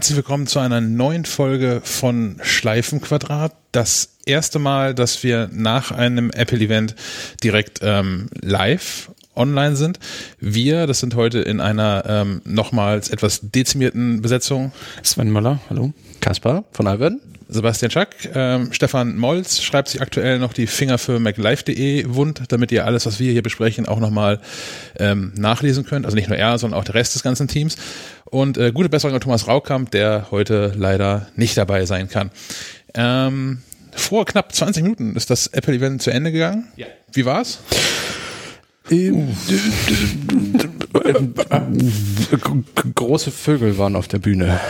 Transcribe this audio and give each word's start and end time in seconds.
Herzlich 0.00 0.16
willkommen 0.16 0.46
zu 0.46 0.60
einer 0.60 0.80
neuen 0.80 1.26
Folge 1.26 1.82
von 1.84 2.38
Schleifenquadrat. 2.40 3.52
Das 3.70 4.16
erste 4.24 4.58
Mal, 4.58 4.94
dass 4.94 5.22
wir 5.22 5.50
nach 5.52 5.90
einem 5.90 6.30
Apple-Event 6.30 6.94
direkt 7.44 7.80
ähm, 7.82 8.30
live 8.40 9.10
online 9.36 9.76
sind. 9.76 9.98
Wir, 10.38 10.86
das 10.86 11.00
sind 11.00 11.16
heute 11.16 11.40
in 11.40 11.60
einer 11.60 12.04
ähm, 12.08 12.40
nochmals 12.46 13.10
etwas 13.10 13.40
dezimierten 13.42 14.22
Besetzung. 14.22 14.72
Sven 15.02 15.30
Möller, 15.30 15.60
hallo. 15.68 15.92
Kaspar 16.20 16.64
von 16.72 16.86
Alverden. 16.86 17.20
Sebastian 17.50 17.90
Schack, 17.90 18.14
ähm, 18.34 18.72
Stefan 18.72 19.16
Molz 19.16 19.60
schreibt 19.60 19.88
sich 19.88 20.00
aktuell 20.00 20.38
noch 20.38 20.52
die 20.52 20.66
Finger 20.66 20.98
für 20.98 21.18
MacLife.de 21.18 22.04
wund, 22.08 22.42
damit 22.48 22.70
ihr 22.70 22.86
alles, 22.86 23.06
was 23.06 23.18
wir 23.18 23.32
hier 23.32 23.42
besprechen, 23.42 23.86
auch 23.86 23.98
nochmal 23.98 24.40
ähm, 24.98 25.32
nachlesen 25.36 25.84
könnt. 25.84 26.06
Also 26.06 26.16
nicht 26.16 26.28
nur 26.28 26.38
er, 26.38 26.58
sondern 26.58 26.78
auch 26.78 26.84
der 26.84 26.94
Rest 26.94 27.14
des 27.16 27.22
ganzen 27.22 27.48
Teams. 27.48 27.76
Und 28.24 28.56
äh, 28.56 28.70
gute 28.72 28.88
Besserung 28.88 29.14
an 29.14 29.20
Thomas 29.20 29.48
Raukamp, 29.48 29.90
der 29.90 30.28
heute 30.30 30.72
leider 30.76 31.26
nicht 31.34 31.56
dabei 31.56 31.86
sein 31.86 32.08
kann. 32.08 32.30
Ähm, 32.94 33.62
vor 33.92 34.24
knapp 34.24 34.54
20 34.54 34.84
Minuten 34.84 35.16
ist 35.16 35.30
das 35.30 35.48
Apple-Event 35.48 36.02
zu 36.02 36.10
Ende 36.10 36.30
gegangen. 36.30 36.68
Ja. 36.76 36.86
Wie 37.12 37.24
war's? 37.24 37.58
Große 42.94 43.30
Vögel 43.30 43.78
waren 43.78 43.96
auf 43.96 44.08
der 44.08 44.18
Bühne. 44.18 44.60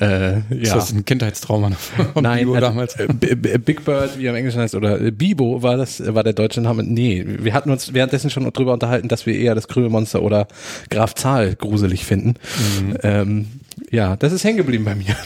Äh, 0.00 0.32
ja. 0.32 0.40
Ist 0.50 0.74
das 0.74 0.92
ein 0.92 1.04
Kindheitstrauma 1.04 1.70
von 1.70 2.22
Nein, 2.22 2.40
Bibo 2.40 2.54
also, 2.54 2.66
damals? 2.66 2.96
Äh, 2.96 3.06
Big 3.36 3.84
Bird, 3.84 4.18
wie 4.18 4.26
er 4.26 4.30
im 4.30 4.36
Englischen 4.36 4.60
heißt, 4.60 4.74
oder 4.74 5.00
äh, 5.00 5.10
Bibo 5.10 5.62
war 5.62 5.76
das, 5.76 6.02
war 6.14 6.24
der 6.24 6.32
deutsche 6.32 6.60
Name. 6.60 6.82
Nee, 6.82 7.24
wir 7.26 7.54
hatten 7.54 7.70
uns 7.70 7.94
währenddessen 7.94 8.30
schon 8.30 8.50
drüber 8.52 8.72
unterhalten, 8.72 9.08
dass 9.08 9.26
wir 9.26 9.34
eher 9.34 9.54
das 9.54 9.68
Krümelmonster 9.68 10.22
oder 10.22 10.48
Graf 10.90 11.14
Zahl 11.14 11.54
gruselig 11.54 12.04
finden. 12.04 12.34
Mhm. 12.80 12.98
Ähm, 13.02 13.46
ja, 13.90 14.16
das 14.16 14.32
ist 14.32 14.44
hängen 14.44 14.58
geblieben 14.58 14.84
bei 14.84 14.94
mir. 14.94 15.16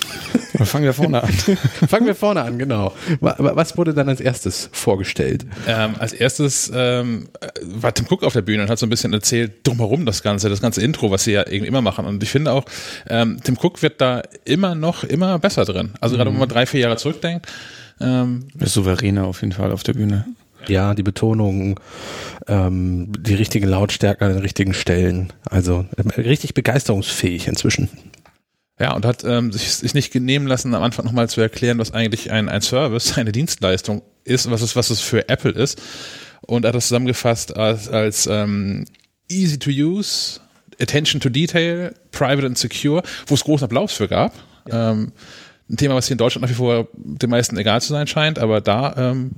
Fangen 0.64 0.84
wir 0.84 0.92
vorne 0.92 1.22
an. 1.22 1.30
Fangen 1.88 2.06
wir 2.06 2.14
vorne 2.14 2.42
an, 2.42 2.58
genau. 2.58 2.92
Was 3.20 3.76
wurde 3.76 3.94
dann 3.94 4.08
als 4.08 4.20
erstes 4.20 4.68
vorgestellt? 4.72 5.46
Ähm, 5.66 5.94
als 5.98 6.12
erstes 6.12 6.70
ähm, 6.74 7.28
war 7.62 7.94
Tim 7.94 8.06
Cook 8.08 8.22
auf 8.22 8.34
der 8.34 8.42
Bühne 8.42 8.62
und 8.62 8.70
hat 8.70 8.78
so 8.78 8.86
ein 8.86 8.90
bisschen 8.90 9.12
erzählt, 9.12 9.66
drumherum 9.66 10.04
das 10.04 10.22
Ganze, 10.22 10.48
das 10.48 10.60
ganze 10.60 10.82
Intro, 10.82 11.10
was 11.10 11.24
sie 11.24 11.32
ja 11.32 11.46
irgendwie 11.46 11.68
immer 11.68 11.82
machen. 11.82 12.04
Und 12.04 12.22
ich 12.22 12.30
finde 12.30 12.52
auch, 12.52 12.64
ähm, 13.08 13.38
Tim 13.42 13.56
Cook 13.60 13.82
wird 13.82 14.00
da 14.00 14.22
immer 14.44 14.74
noch, 14.74 15.04
immer 15.04 15.38
besser 15.38 15.64
drin. 15.64 15.92
Also 16.00 16.14
mhm. 16.14 16.18
gerade 16.18 16.30
wenn 16.32 16.38
man 16.38 16.48
drei, 16.48 16.66
vier 16.66 16.80
Jahre 16.80 16.96
zurückdenkt. 16.96 17.46
Ähm, 18.00 18.48
ist 18.58 18.74
souveräner 18.74 19.24
auf 19.24 19.40
jeden 19.40 19.52
Fall 19.52 19.72
auf 19.72 19.82
der 19.82 19.94
Bühne. 19.94 20.26
Ja, 20.68 20.94
die 20.94 21.02
Betonung, 21.02 21.80
ähm, 22.46 23.12
die 23.18 23.34
richtigen 23.34 23.68
Lautstärken 23.68 24.26
an 24.26 24.34
den 24.34 24.42
richtigen 24.42 24.74
Stellen. 24.74 25.32
Also 25.44 25.86
äh, 25.96 26.20
richtig 26.20 26.54
begeisterungsfähig 26.54 27.48
inzwischen. 27.48 27.88
Ja, 28.78 28.94
und 28.94 29.04
hat 29.04 29.22
ähm, 29.24 29.52
sich, 29.52 29.74
sich 29.74 29.94
nicht 29.94 30.14
nehmen 30.14 30.46
lassen, 30.46 30.74
am 30.74 30.82
Anfang 30.82 31.04
nochmal 31.04 31.28
zu 31.28 31.40
erklären, 31.40 31.78
was 31.78 31.92
eigentlich 31.92 32.30
ein, 32.30 32.48
ein 32.48 32.62
Service, 32.62 33.16
eine 33.18 33.32
Dienstleistung 33.32 34.02
ist, 34.24 34.50
was 34.50 34.62
es, 34.62 34.76
was 34.76 34.90
es 34.90 35.00
für 35.00 35.28
Apple 35.28 35.52
ist. 35.52 35.80
Und 36.42 36.66
hat 36.66 36.74
das 36.74 36.88
zusammengefasst 36.88 37.56
als, 37.56 37.88
als 37.88 38.26
ähm, 38.26 38.86
easy 39.28 39.58
to 39.58 39.70
use, 39.70 40.40
attention 40.80 41.20
to 41.20 41.28
detail, 41.28 41.94
private 42.10 42.46
and 42.46 42.58
secure, 42.58 43.02
wo 43.26 43.34
es 43.34 43.44
großen 43.44 43.64
Applaus 43.64 43.92
für 43.92 44.08
gab. 44.08 44.34
Ja. 44.68 44.90
Ähm, 44.90 45.12
ein 45.70 45.76
Thema, 45.76 45.94
was 45.94 46.06
hier 46.06 46.14
in 46.14 46.18
Deutschland 46.18 46.42
nach 46.42 46.50
wie 46.50 46.54
vor 46.54 46.88
den 46.94 47.30
meisten 47.30 47.56
egal 47.56 47.80
zu 47.80 47.92
sein 47.92 48.06
scheint, 48.06 48.38
aber 48.38 48.60
da 48.60 48.94
ähm, 48.96 49.36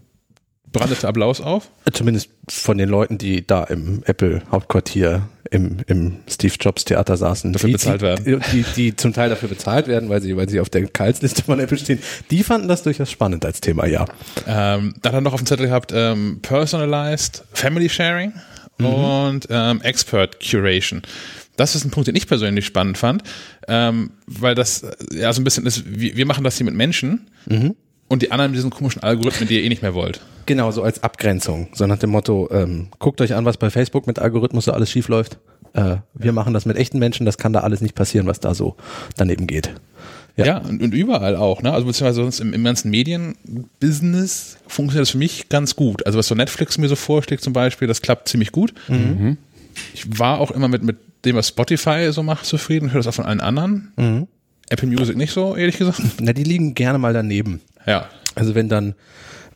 brandete 0.74 1.08
Applaus 1.08 1.40
auf? 1.40 1.70
Zumindest 1.90 2.28
von 2.50 2.76
den 2.76 2.90
Leuten, 2.90 3.16
die 3.16 3.46
da 3.46 3.64
im 3.64 4.02
Apple-Hauptquartier 4.04 5.22
im, 5.50 5.78
im 5.86 6.18
Steve 6.28 6.54
Jobs 6.60 6.84
Theater 6.84 7.16
saßen. 7.16 7.52
Dafür 7.52 7.68
die, 7.68 7.72
bezahlt 7.74 8.02
werden. 8.02 8.42
Die, 8.52 8.64
die 8.76 8.96
zum 8.96 9.12
Teil 9.12 9.30
dafür 9.30 9.48
bezahlt 9.48 9.86
werden, 9.86 10.08
weil 10.08 10.20
sie, 10.20 10.36
weil 10.36 10.48
sie 10.48 10.60
auf 10.60 10.68
der 10.68 10.82
Gehaltsliste 10.82 11.42
von 11.42 11.60
Apple 11.60 11.78
stehen. 11.78 12.00
Die 12.30 12.42
fanden 12.42 12.68
das 12.68 12.82
durchaus 12.82 13.10
spannend 13.10 13.44
als 13.46 13.60
Thema, 13.60 13.86
ja. 13.86 14.04
Ähm, 14.46 14.94
dann 15.00 15.12
hat 15.12 15.14
er 15.14 15.20
noch 15.20 15.32
auf 15.32 15.40
dem 15.40 15.46
Zettel 15.46 15.66
gehabt, 15.66 15.92
ähm, 15.94 16.40
Personalized 16.42 17.44
Family 17.52 17.88
Sharing 17.88 18.32
mhm. 18.78 18.86
und 18.86 19.46
ähm, 19.50 19.80
Expert 19.82 20.38
Curation. 20.40 21.02
Das 21.56 21.76
ist 21.76 21.84
ein 21.84 21.90
Punkt, 21.90 22.08
den 22.08 22.16
ich 22.16 22.26
persönlich 22.26 22.66
spannend 22.66 22.98
fand, 22.98 23.22
ähm, 23.68 24.10
weil 24.26 24.54
das 24.54 24.82
äh, 24.82 24.94
ja 25.12 25.32
so 25.32 25.40
ein 25.40 25.44
bisschen 25.44 25.66
ist, 25.66 25.84
wir, 25.86 26.16
wir 26.16 26.26
machen 26.26 26.42
das 26.42 26.56
hier 26.56 26.64
mit 26.64 26.74
Menschen 26.74 27.28
mhm. 27.46 27.76
und 28.08 28.22
die 28.22 28.32
anderen 28.32 28.50
mit 28.50 28.58
diesen 28.58 28.70
komischen 28.70 29.02
Algorithmen, 29.02 29.48
die 29.48 29.56
ihr 29.56 29.62
eh 29.62 29.68
nicht 29.68 29.82
mehr 29.82 29.94
wollt. 29.94 30.20
Genau, 30.46 30.70
so 30.70 30.82
als 30.82 31.02
Abgrenzung. 31.02 31.68
So 31.72 31.86
nach 31.86 31.98
dem 31.98 32.10
Motto, 32.10 32.48
ähm, 32.50 32.88
guckt 32.98 33.20
euch 33.20 33.34
an, 33.34 33.44
was 33.44 33.56
bei 33.56 33.70
Facebook 33.70 34.06
mit 34.06 34.18
Algorithmus 34.18 34.66
so 34.66 34.72
alles 34.72 34.90
schief 34.90 35.08
läuft. 35.08 35.38
Äh, 35.72 35.96
wir 36.14 36.26
ja. 36.26 36.32
machen 36.32 36.54
das 36.54 36.66
mit 36.66 36.76
echten 36.76 36.98
Menschen, 36.98 37.26
das 37.26 37.38
kann 37.38 37.52
da 37.52 37.60
alles 37.60 37.80
nicht 37.80 37.94
passieren, 37.94 38.26
was 38.26 38.40
da 38.40 38.54
so 38.54 38.76
daneben 39.16 39.46
geht. 39.46 39.74
Ja, 40.36 40.46
ja 40.46 40.58
und, 40.58 40.82
und, 40.82 40.94
überall 40.94 41.36
auch, 41.36 41.62
ne? 41.62 41.72
Also 41.72 41.86
beziehungsweise 41.86 42.22
sonst 42.22 42.40
im, 42.40 42.52
im 42.52 42.64
ganzen 42.64 42.90
Medienbusiness 42.90 44.58
funktioniert 44.66 45.02
das 45.02 45.10
für 45.10 45.18
mich 45.18 45.48
ganz 45.48 45.76
gut. 45.76 46.04
Also 46.06 46.18
was 46.18 46.26
so 46.26 46.34
Netflix 46.34 46.78
mir 46.78 46.88
so 46.88 46.96
vorschlägt 46.96 47.42
zum 47.42 47.52
Beispiel, 47.52 47.88
das 47.88 48.02
klappt 48.02 48.28
ziemlich 48.28 48.52
gut. 48.52 48.74
Mhm. 48.88 49.36
Ich 49.92 50.18
war 50.18 50.40
auch 50.40 50.50
immer 50.50 50.68
mit, 50.68 50.82
mit 50.82 50.96
dem, 51.24 51.36
was 51.36 51.48
Spotify 51.48 52.10
so 52.12 52.22
macht, 52.22 52.46
zufrieden, 52.46 52.92
höre 52.92 52.98
das 52.98 53.06
auch 53.06 53.14
von 53.14 53.26
allen 53.26 53.40
anderen. 53.40 53.92
Mhm. 53.96 54.28
Apple 54.70 54.88
Music 54.88 55.16
nicht 55.16 55.32
so, 55.32 55.56
ehrlich 55.56 55.78
gesagt. 55.78 56.00
Na, 56.20 56.32
die 56.32 56.44
liegen 56.44 56.74
gerne 56.74 56.98
mal 56.98 57.12
daneben. 57.12 57.60
Ja. 57.86 58.08
Also 58.34 58.54
wenn 58.54 58.68
dann 58.68 58.94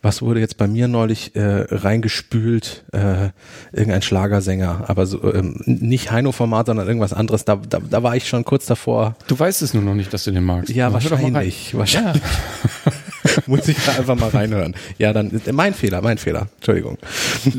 was 0.01 0.21
wurde 0.21 0.39
jetzt 0.39 0.57
bei 0.57 0.67
mir 0.67 0.87
neulich 0.87 1.35
äh, 1.35 1.65
reingespült, 1.69 2.85
äh, 2.93 3.29
irgendein 3.71 4.01
Schlagersänger, 4.01 4.85
aber 4.87 5.05
so, 5.05 5.33
ähm, 5.33 5.61
nicht 5.65 6.11
Heino-Format, 6.11 6.67
sondern 6.67 6.87
irgendwas 6.87 7.13
anderes. 7.13 7.45
Da, 7.45 7.57
da, 7.57 7.79
da 7.79 8.03
war 8.03 8.15
ich 8.15 8.27
schon 8.27 8.45
kurz 8.45 8.65
davor. 8.65 9.15
Du 9.27 9.37
weißt 9.37 9.61
es 9.61 9.73
nur 9.73 9.83
noch 9.83 9.95
nicht, 9.95 10.13
dass 10.13 10.23
du 10.23 10.31
den 10.31 10.43
magst. 10.43 10.69
Ja, 10.69 10.93
wahrscheinlich. 10.93 11.75
wahrscheinlich. 11.75 12.23
Ja. 12.23 12.91
Muss 13.45 13.67
ich 13.67 13.77
da 13.85 13.93
einfach 13.93 14.15
mal 14.15 14.29
reinhören. 14.29 14.75
Ja, 14.97 15.13
dann 15.13 15.41
äh, 15.45 15.51
mein 15.51 15.73
Fehler, 15.73 16.01
mein 16.01 16.17
Fehler. 16.17 16.47
Entschuldigung. 16.55 16.97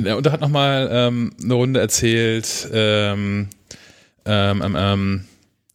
Ja, 0.05 0.15
und 0.17 0.27
er 0.27 0.33
hat 0.33 0.41
nochmal 0.41 0.89
ähm, 0.91 1.33
eine 1.43 1.55
Runde 1.55 1.81
erzählt, 1.81 2.69
ähm, 2.73 3.49
ähm, 4.25 4.63
ähm, 4.63 4.77
ähm, 4.79 5.25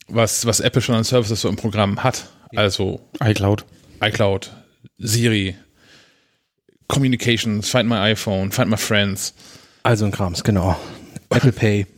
was, 0.08 0.46
was 0.46 0.60
Apple 0.60 0.82
schon 0.82 0.94
an 0.94 1.04
Services 1.04 1.40
so 1.40 1.48
im 1.48 1.56
Programm 1.56 2.02
hat. 2.02 2.28
Also 2.54 3.00
iCloud. 3.22 3.64
iCloud, 4.02 4.52
Siri, 4.98 5.56
Communications, 6.88 7.68
Find 7.68 7.88
My 7.88 7.96
iPhone, 8.12 8.52
Find 8.52 8.70
My 8.70 8.76
Friends. 8.76 9.34
Also 9.82 10.04
ein 10.04 10.12
Krams, 10.12 10.42
genau. 10.44 10.78
Apple 11.30 11.52
Pay. 11.52 11.86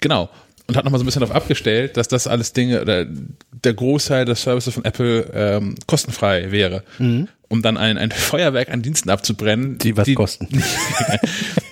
Genau. 0.00 0.30
Und 0.68 0.76
hat 0.76 0.84
nochmal 0.84 1.00
so 1.00 1.02
ein 1.02 1.06
bisschen 1.06 1.22
darauf 1.22 1.34
abgestellt, 1.34 1.96
dass 1.96 2.06
das 2.06 2.28
alles 2.28 2.52
Dinge, 2.52 2.80
oder 2.80 3.04
der 3.04 3.74
Großteil 3.74 4.26
der 4.26 4.36
Services 4.36 4.74
von 4.74 4.84
Apple 4.84 5.28
ähm, 5.34 5.74
kostenfrei 5.88 6.52
wäre. 6.52 6.84
Mhm 7.00 7.26
um 7.48 7.62
dann 7.62 7.76
ein, 7.76 7.98
ein 7.98 8.10
Feuerwerk 8.12 8.70
an 8.70 8.82
Diensten 8.82 9.10
abzubrennen. 9.10 9.78
Die 9.78 9.96
was 9.96 10.04
die, 10.04 10.14
kosten. 10.14 10.48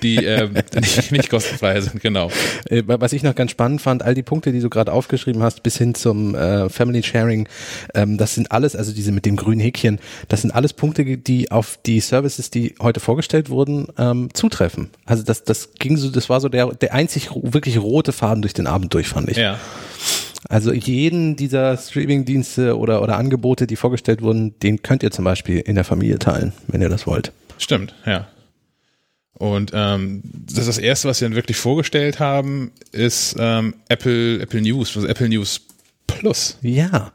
die 0.02 0.16
ähm, 0.16 0.54
nicht, 0.74 1.12
nicht 1.12 1.30
kostenfrei 1.30 1.80
sind, 1.80 2.00
genau. 2.00 2.30
Äh, 2.68 2.82
was 2.86 3.12
ich 3.12 3.22
noch 3.22 3.34
ganz 3.34 3.50
spannend 3.50 3.82
fand, 3.82 4.02
all 4.02 4.14
die 4.14 4.22
Punkte, 4.22 4.52
die 4.52 4.60
du 4.60 4.70
gerade 4.70 4.92
aufgeschrieben 4.92 5.42
hast, 5.42 5.62
bis 5.62 5.76
hin 5.76 5.94
zum 5.94 6.34
äh, 6.34 6.68
Family 6.68 7.02
Sharing, 7.02 7.48
ähm, 7.94 8.16
das 8.16 8.34
sind 8.34 8.52
alles, 8.52 8.74
also 8.74 8.92
diese 8.92 9.12
mit 9.12 9.26
dem 9.26 9.36
grünen 9.36 9.60
Häkchen, 9.60 10.00
das 10.28 10.42
sind 10.42 10.52
alles 10.52 10.72
Punkte, 10.72 11.04
die 11.04 11.50
auf 11.50 11.78
die 11.84 12.00
Services, 12.00 12.50
die 12.50 12.74
heute 12.80 13.00
vorgestellt 13.00 13.50
wurden, 13.50 13.88
ähm, 13.98 14.28
zutreffen. 14.32 14.90
Also 15.04 15.22
das, 15.22 15.44
das 15.44 15.74
ging 15.78 15.96
so, 15.96 16.10
das 16.10 16.28
war 16.28 16.40
so 16.40 16.48
der, 16.48 16.68
der 16.74 16.94
einzig 16.94 17.30
wirklich 17.34 17.78
rote 17.78 18.12
Faden 18.12 18.42
durch 18.42 18.54
den 18.54 18.66
Abend 18.66 18.94
durch, 18.94 19.08
fand 19.08 19.30
ich. 19.30 19.36
Ja. 19.36 19.58
Also 20.48 20.72
jeden 20.72 21.36
dieser 21.36 21.76
Streaming-Dienste 21.76 22.78
oder, 22.78 23.02
oder 23.02 23.16
Angebote, 23.16 23.66
die 23.66 23.76
vorgestellt 23.76 24.22
wurden, 24.22 24.58
den 24.60 24.82
könnt 24.82 25.02
ihr 25.02 25.10
zum 25.10 25.24
Beispiel 25.24 25.58
in 25.58 25.74
der 25.74 25.84
Familie 25.84 26.18
teilen, 26.18 26.52
wenn 26.68 26.80
ihr 26.80 26.88
das 26.88 27.06
wollt. 27.06 27.32
Stimmt, 27.58 27.94
ja. 28.04 28.28
Und 29.38 29.72
ähm, 29.74 30.22
das, 30.24 30.66
das 30.66 30.78
erste, 30.78 31.08
was 31.08 31.18
sie 31.18 31.26
dann 31.26 31.34
wirklich 31.34 31.58
vorgestellt 31.58 32.20
haben, 32.20 32.70
ist 32.92 33.36
ähm, 33.38 33.74
Apple, 33.88 34.40
Apple 34.40 34.62
News, 34.62 34.96
also 34.96 35.06
Apple 35.06 35.28
News 35.28 35.60
Plus. 36.06 36.56
Ja, 36.62 37.12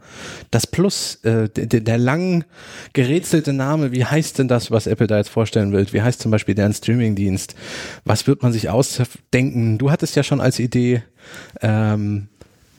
das 0.51 0.67
Plus, 0.67 1.15
äh, 1.23 1.49
der, 1.49 1.79
der 1.79 1.97
lang 1.97 2.43
gerätselte 2.93 3.53
Name, 3.53 3.91
wie 3.91 4.05
heißt 4.05 4.37
denn 4.37 4.47
das, 4.47 4.69
was 4.69 4.85
Apple 4.85 5.07
da 5.07 5.17
jetzt 5.17 5.29
vorstellen 5.29 5.71
will? 5.71 5.87
Wie 5.91 6.01
heißt 6.01 6.21
zum 6.21 6.29
Beispiel 6.29 6.55
deren 6.55 6.73
Streaming-Dienst? 6.73 7.55
Was 8.05 8.27
wird 8.27 8.43
man 8.43 8.51
sich 8.51 8.69
ausdenken? 8.69 9.77
Du 9.77 9.89
hattest 9.89 10.15
ja 10.15 10.23
schon 10.23 10.41
als 10.41 10.59
Idee 10.59 11.03
ähm, 11.61 12.27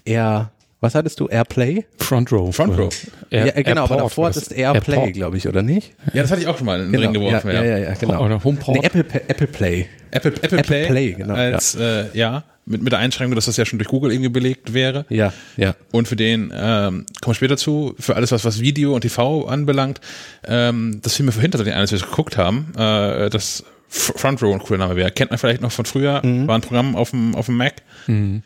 Air, 0.04 0.52
was 0.82 0.96
hattest 0.96 1.20
du? 1.20 1.28
Airplay? 1.28 1.84
Front 1.98 2.32
Row. 2.32 2.54
Front 2.54 2.76
Row. 2.76 2.92
Air, 3.30 3.46
ja, 3.46 3.62
genau, 3.62 3.84
aber 3.84 3.98
davor 3.98 4.26
hattest 4.26 4.50
du 4.50 4.56
Airplay, 4.56 5.12
glaube 5.12 5.36
ich, 5.36 5.46
oder 5.46 5.62
nicht? 5.62 5.94
Ja, 6.12 6.22
das 6.22 6.32
hatte 6.32 6.42
ich 6.42 6.48
auch 6.48 6.56
schon 6.56 6.66
mal 6.66 6.80
in 6.80 6.86
den 6.86 7.00
genau, 7.00 7.04
Ring 7.04 7.12
geworfen. 7.12 7.50
Ja, 7.52 7.62
ja, 7.62 7.78
ja, 7.78 7.90
ja 7.90 7.94
genau. 7.94 8.24
Oder 8.24 8.42
HomePod. 8.42 8.74
Nee, 8.74 8.84
Apple, 8.84 9.04
Apple 9.28 9.46
Play. 9.46 9.86
Apple, 10.10 10.32
Apple, 10.32 10.58
Apple 10.58 10.62
Play, 10.62 10.86
Play 10.86 11.12
genau, 11.12 11.34
als, 11.34 11.74
ja. 11.74 12.00
Äh, 12.00 12.06
ja, 12.14 12.44
mit, 12.66 12.82
mit 12.82 12.92
der 12.92 12.98
Einschränkung, 12.98 13.36
dass 13.36 13.46
das 13.46 13.56
ja 13.56 13.64
schon 13.64 13.78
durch 13.78 13.88
Google 13.88 14.10
irgendwie 14.10 14.30
belegt 14.30 14.74
wäre. 14.74 15.06
Ja, 15.08 15.32
ja. 15.56 15.76
Und 15.92 16.08
für 16.08 16.16
den, 16.16 16.52
ähm, 16.52 17.06
kommen 17.20 17.30
wir 17.30 17.34
später 17.34 17.56
zu, 17.56 17.94
für 18.00 18.16
alles, 18.16 18.32
was, 18.32 18.44
was 18.44 18.60
Video 18.60 18.92
und 18.92 19.02
TV 19.02 19.46
anbelangt, 19.46 20.00
ähm, 20.44 20.98
das 21.00 21.14
fiel 21.14 21.26
mir 21.26 21.32
vorhin 21.32 21.52
tatsächlich 21.52 21.74
ein, 21.74 21.80
als 21.80 21.92
wir 21.92 21.96
es 21.96 22.04
geguckt 22.04 22.36
haben, 22.36 22.72
äh, 22.76 23.30
das 23.30 23.64
Front 23.88 24.42
Row 24.42 24.52
ein 24.52 24.58
cooler 24.58 24.78
Name 24.78 24.96
wäre. 24.96 25.12
Kennt 25.12 25.30
man 25.30 25.38
vielleicht 25.38 25.62
noch 25.62 25.70
von 25.70 25.84
früher, 25.84 26.26
mhm. 26.26 26.48
war 26.48 26.56
ein 26.56 26.62
Programm 26.62 26.96
auf 26.96 27.10
dem, 27.10 27.36
auf 27.36 27.46
dem 27.46 27.56
Mac. 27.56 27.74
Mhm 28.08 28.42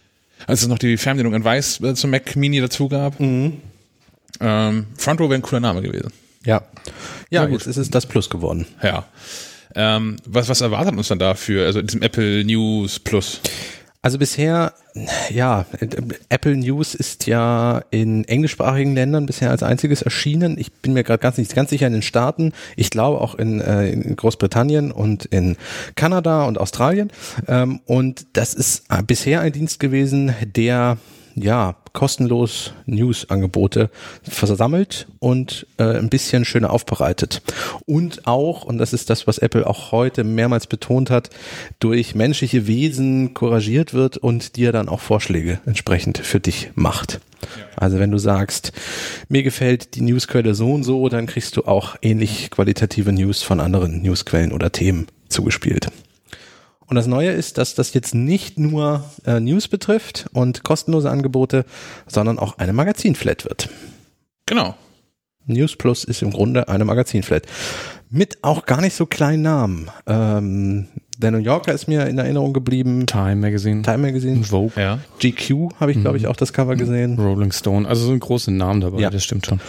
Als 0.47 0.63
es 0.63 0.69
noch 0.69 0.79
die 0.79 0.97
Fernbedienung 0.97 1.35
in 1.35 1.45
Weiß 1.45 1.81
äh, 1.81 1.95
zum 1.95 2.11
Mac 2.11 2.37
Mini 2.37 2.61
dazu 2.61 2.89
gab. 2.89 3.19
Mhm. 3.21 3.55
Ähm, 4.41 4.87
Front 4.97 5.21
Row 5.21 5.29
wäre 5.31 5.39
ein 5.39 5.43
cooler 5.43 5.61
Name 5.61 5.83
gewesen. 5.83 6.13
Ja. 6.45 6.63
Ja, 7.31 7.45
ja 7.45 7.49
jetzt 7.49 7.67
ist 7.67 7.77
es 7.77 7.91
das 7.91 8.07
Plus 8.07 8.31
geworden. 8.31 8.67
Ja. 8.83 9.07
Ähm, 9.75 10.17
was, 10.25 10.49
was 10.49 10.61
erwartet 10.61 10.97
uns 10.97 11.09
dann 11.09 11.19
dafür, 11.19 11.67
also 11.67 11.81
in 11.81 11.87
diesem 11.87 12.03
Apple 12.03 12.45
News 12.45 12.99
Plus? 12.99 13.41
Also 14.07 14.19
bisher, 14.19 14.73
ja, 15.31 15.67
Apple 16.29 16.57
News 16.57 16.95
ist 16.95 17.27
ja 17.27 17.83
in 17.91 18.23
englischsprachigen 18.23 18.95
Ländern 18.95 19.27
bisher 19.27 19.51
als 19.51 19.65
einziges 19.65 20.03
erschienen. 20.03 20.59
Ich 20.61 20.73
bin 20.75 20.93
mir 20.93 21.03
gerade 21.03 21.21
ganz 21.21 21.39
nicht 21.39 21.57
ganz 21.57 21.71
sicher 21.71 21.89
in 21.89 21.93
den 21.93 22.03
Staaten. 22.03 22.53
Ich 22.77 22.91
glaube 22.91 23.21
auch 23.21 23.35
in, 23.35 23.61
äh, 23.61 23.89
in 23.89 24.15
Großbritannien 24.15 24.93
und 24.93 25.25
in 25.25 25.57
Kanada 25.97 26.45
und 26.45 26.57
Australien. 26.57 27.11
Ähm, 27.49 27.81
und 27.85 28.29
das 28.35 28.55
ist 28.55 28.85
äh, 28.91 29.03
bisher 29.03 29.41
ein 29.41 29.51
Dienst 29.51 29.81
gewesen, 29.81 30.37
der 30.55 30.99
ja, 31.35 31.75
kostenlos 31.97 32.75
News-Angebote 32.85 33.89
versammelt 34.23 35.07
und 35.19 35.67
äh, 35.79 35.85
ein 35.85 36.11
bisschen 36.11 36.45
schöner 36.45 36.71
aufbereitet. 36.71 37.41
Und 37.87 38.27
auch, 38.27 38.65
und 38.65 38.77
das 38.77 38.93
ist 38.93 39.09
das, 39.09 39.27
was 39.27 39.39
Apple 39.39 39.67
auch 39.67 39.93
heute 39.93 40.23
mehrmals 40.23 40.67
betont 40.67 41.09
hat, 41.09 41.31
durch 41.81 42.15
menschliche 42.15 42.67
Wesen 42.67 43.33
couragiert 43.33 43.95
wird 43.95 44.19
und 44.19 44.57
dir 44.57 44.73
dann 44.73 44.91
auch 44.91 45.01
Vorschläge 45.01 45.59
entsprechend 45.65 46.19
für 46.19 46.39
dich 46.39 46.71
macht. 46.75 47.21
Ja. 47.43 47.65
Also 47.77 47.99
wenn 47.99 48.11
du 48.11 48.19
sagst, 48.19 48.73
mir 49.31 49.43
gefällt 49.43 49.95
die 49.95 50.03
Newsquelle 50.03 50.55
so 50.55 50.75
und 50.75 50.85
so, 50.85 51.09
dann 51.09 51.27
kriegst 51.27 51.57
du 51.57 51.65
auch 51.65 51.97
ähnlich 52.03 52.51
qualitative 52.51 53.11
News 53.11 53.43
von 53.43 53.59
anderen 53.59 54.03
Newsquellen 54.03 54.53
oder 54.53 54.71
Themen 54.71 55.07
zugespielt. 55.31 55.89
Und 56.89 56.97
das 56.97 57.07
Neue 57.07 57.31
ist, 57.31 57.59
dass 57.59 57.75
das 57.75 57.95
jetzt 57.95 58.15
nicht 58.15 58.59
nur 58.59 59.05
äh, 59.25 59.41
News 59.41 59.69
betrifft 59.69 60.27
und 60.33 60.63
kostenlose 60.63 61.11
Angebote, 61.11 61.65
sondern 62.07 62.39
auch 62.39 62.59
eine 62.59 62.73
Magazinflat 62.73 63.45
wird. 63.45 63.69
Genau. 64.47 64.77
News 65.47 65.77
Plus 65.77 66.05
ist 66.05 66.23
im 66.23 66.31
Grunde 66.31 66.69
eine 66.69 66.85
Magazinflat. 66.85 67.47
Mit 68.09 68.43
auch 68.43 68.67
gar 68.67 68.81
nicht 68.81 68.95
so 68.95 69.07
kleinen 69.07 69.43
Namen. 69.43 69.91
Ähm, 70.07 70.89
der 71.19 71.31
New 71.31 71.39
Yorker 71.39 71.73
ist 71.73 71.89
mir 71.89 72.07
in 72.07 72.19
Erinnerung 72.19 72.53
geblieben. 72.53 73.07
Time 73.07 73.37
Magazine. 73.37 73.83
Time 73.83 73.99
Magazine. 73.99 74.45
Vogue. 74.45 74.73
Ja. 74.77 74.99
GQ 75.19 75.81
habe 75.81 75.93
ich, 75.93 76.01
glaube 76.01 76.17
ich, 76.19 76.25
mhm. 76.25 76.29
auch 76.29 76.37
das 76.37 76.53
Cover 76.53 76.77
gesehen. 76.77 77.19
Rolling 77.19 77.53
Stone. 77.53 77.89
Also 77.89 78.07
so 78.07 78.13
ein 78.13 78.21
große 78.21 78.51
Namen 78.53 78.81
dabei, 78.81 79.01
ja. 79.01 79.11
das 79.11 79.25
stimmt 79.25 79.47
schon. 79.47 79.61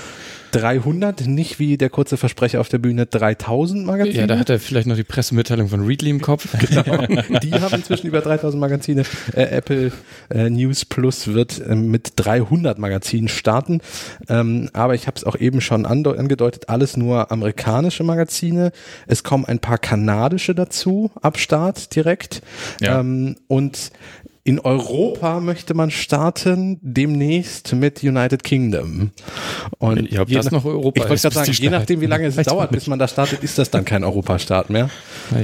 300, 0.51 1.27
nicht 1.27 1.59
wie 1.59 1.77
der 1.77 1.89
kurze 1.89 2.17
Versprecher 2.17 2.59
auf 2.61 2.69
der 2.69 2.77
Bühne 2.77 3.05
3000 3.05 3.85
Magazine. 3.85 4.19
Ja, 4.19 4.27
da 4.27 4.39
hat 4.39 4.49
er 4.49 4.59
vielleicht 4.59 4.87
noch 4.87 4.95
die 4.95 5.03
Pressemitteilung 5.03 5.67
von 5.69 5.85
Readly 5.85 6.09
im 6.09 6.21
Kopf. 6.21 6.47
genau. 6.59 7.05
Die 7.39 7.53
haben 7.53 7.75
inzwischen 7.75 8.07
über 8.07 8.21
3000 8.21 8.59
Magazine. 8.59 9.03
Äh, 9.33 9.43
Apple 9.43 9.91
äh, 10.29 10.49
News 10.49 10.85
Plus 10.85 11.27
wird 11.27 11.59
äh, 11.59 11.75
mit 11.75 12.13
300 12.15 12.77
Magazinen 12.79 13.27
starten. 13.27 13.81
Ähm, 14.29 14.69
aber 14.73 14.95
ich 14.95 15.07
habe 15.07 15.17
es 15.17 15.23
auch 15.23 15.35
eben 15.35 15.61
schon 15.61 15.85
angedeutet, 15.85 16.69
alles 16.69 16.97
nur 16.97 17.31
amerikanische 17.31 18.03
Magazine. 18.03 18.71
Es 19.07 19.23
kommen 19.23 19.45
ein 19.45 19.59
paar 19.59 19.77
kanadische 19.77 20.55
dazu 20.55 21.11
ab 21.21 21.37
Start 21.37 21.95
direkt. 21.95 22.41
Ja. 22.81 22.99
Ähm, 22.99 23.35
und 23.47 23.91
in 24.47 24.61
Europa 24.61 25.41
möchte 25.41 25.73
man 25.73 25.91
starten 25.91 26.79
demnächst 26.81 27.73
mit 27.73 28.01
United 28.01 28.45
Kingdom. 28.45 29.11
Und 29.77 30.09
ja, 30.09 30.21
ob 30.21 30.29
das 30.29 30.51
noch 30.51 30.63
Europa 30.63 31.01
Ich 31.03 31.09
wollte 31.09 31.21
gerade 31.21 31.35
sagen, 31.35 31.51
je 31.51 31.69
nachdem, 31.69 31.99
wie 31.99 32.05
lange 32.05 32.27
es 32.27 32.35
dauert, 32.45 32.71
bis 32.71 32.87
man 32.87 32.97
da 32.97 33.09
startet, 33.09 33.43
ist 33.43 33.57
das 33.57 33.71
dann 33.71 33.83
kein 33.83 34.05
Europastart 34.05 34.69
mehr. 34.69 34.89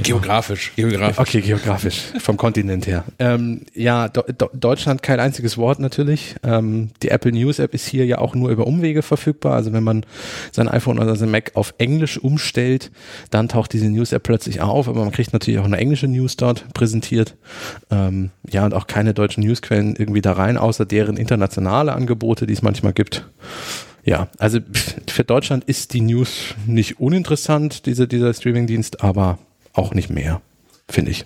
Geografisch, 0.02 0.72
geografisch. 0.74 1.18
Okay, 1.18 1.42
geografisch, 1.42 2.00
vom 2.18 2.38
Kontinent 2.38 2.86
her. 2.86 3.04
Ähm, 3.18 3.66
ja, 3.74 4.08
Do 4.08 4.22
Do 4.22 4.48
Deutschland 4.54 5.02
kein 5.02 5.20
einziges 5.20 5.58
Wort 5.58 5.80
natürlich. 5.80 6.36
Ähm, 6.42 6.88
die 7.02 7.10
Apple 7.10 7.32
News 7.32 7.58
App 7.58 7.74
ist 7.74 7.86
hier 7.86 8.06
ja 8.06 8.16
auch 8.16 8.34
nur 8.34 8.48
über 8.48 8.66
Umwege 8.66 9.02
verfügbar. 9.02 9.52
Also 9.52 9.74
wenn 9.74 9.84
man 9.84 10.06
sein 10.50 10.66
iPhone 10.66 10.98
oder 10.98 11.14
sein 11.14 11.30
Mac 11.30 11.50
auf 11.56 11.74
Englisch 11.76 12.16
umstellt, 12.16 12.90
dann 13.28 13.50
taucht 13.50 13.74
diese 13.74 13.90
News 13.90 14.12
App 14.12 14.22
plötzlich 14.22 14.62
auf, 14.62 14.88
aber 14.88 15.04
man 15.04 15.12
kriegt 15.12 15.34
natürlich 15.34 15.60
auch 15.60 15.66
eine 15.66 15.76
englische 15.76 16.08
News 16.08 16.38
dort 16.38 16.72
präsentiert. 16.72 17.36
Ähm, 17.90 18.30
ja, 18.50 18.64
und 18.64 18.72
auch 18.72 18.86
keine 18.94 19.12
deutschen 19.12 19.42
Newsquellen 19.42 19.96
irgendwie 19.96 20.20
da 20.20 20.34
rein, 20.34 20.56
außer 20.56 20.86
deren 20.86 21.16
internationale 21.16 21.94
Angebote, 21.94 22.46
die 22.46 22.52
es 22.52 22.62
manchmal 22.62 22.92
gibt. 22.92 23.26
Ja, 24.04 24.28
also 24.38 24.60
für 25.08 25.24
Deutschland 25.24 25.64
ist 25.64 25.94
die 25.94 26.00
News 26.00 26.54
nicht 26.64 27.00
uninteressant, 27.00 27.86
diese, 27.86 28.06
dieser 28.06 28.32
Streamingdienst, 28.32 29.02
aber 29.02 29.40
auch 29.72 29.94
nicht 29.94 30.10
mehr, 30.10 30.40
finde 30.88 31.10
ich. 31.10 31.24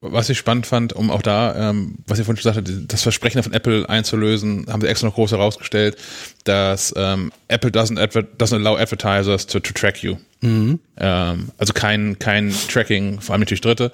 Was 0.00 0.30
ich 0.30 0.38
spannend 0.38 0.66
fand, 0.66 0.94
um 0.94 1.10
auch 1.10 1.20
da, 1.20 1.70
ähm, 1.70 1.96
was 2.06 2.18
ihr 2.18 2.24
vorhin 2.24 2.40
schon 2.40 2.50
gesagt 2.50 2.66
habt, 2.66 2.92
das 2.92 3.02
Versprechen 3.02 3.42
von 3.42 3.52
Apple 3.52 3.86
einzulösen, 3.86 4.64
haben 4.70 4.80
sie 4.80 4.88
extra 4.88 5.08
noch 5.08 5.16
groß 5.16 5.32
herausgestellt, 5.32 5.98
dass 6.44 6.94
ähm, 6.96 7.30
Apple 7.48 7.72
doesn't, 7.72 7.98
doesn't 8.38 8.54
allow 8.54 8.78
advertisers 8.78 9.46
to, 9.46 9.60
to 9.60 9.74
track 9.74 10.02
you. 10.02 10.16
Mhm. 10.40 10.80
Ähm, 10.96 11.48
also 11.58 11.74
kein, 11.74 12.18
kein 12.18 12.54
Tracking, 12.70 13.20
vor 13.20 13.34
allem 13.34 13.40
natürlich 13.40 13.60
Dritte. 13.60 13.92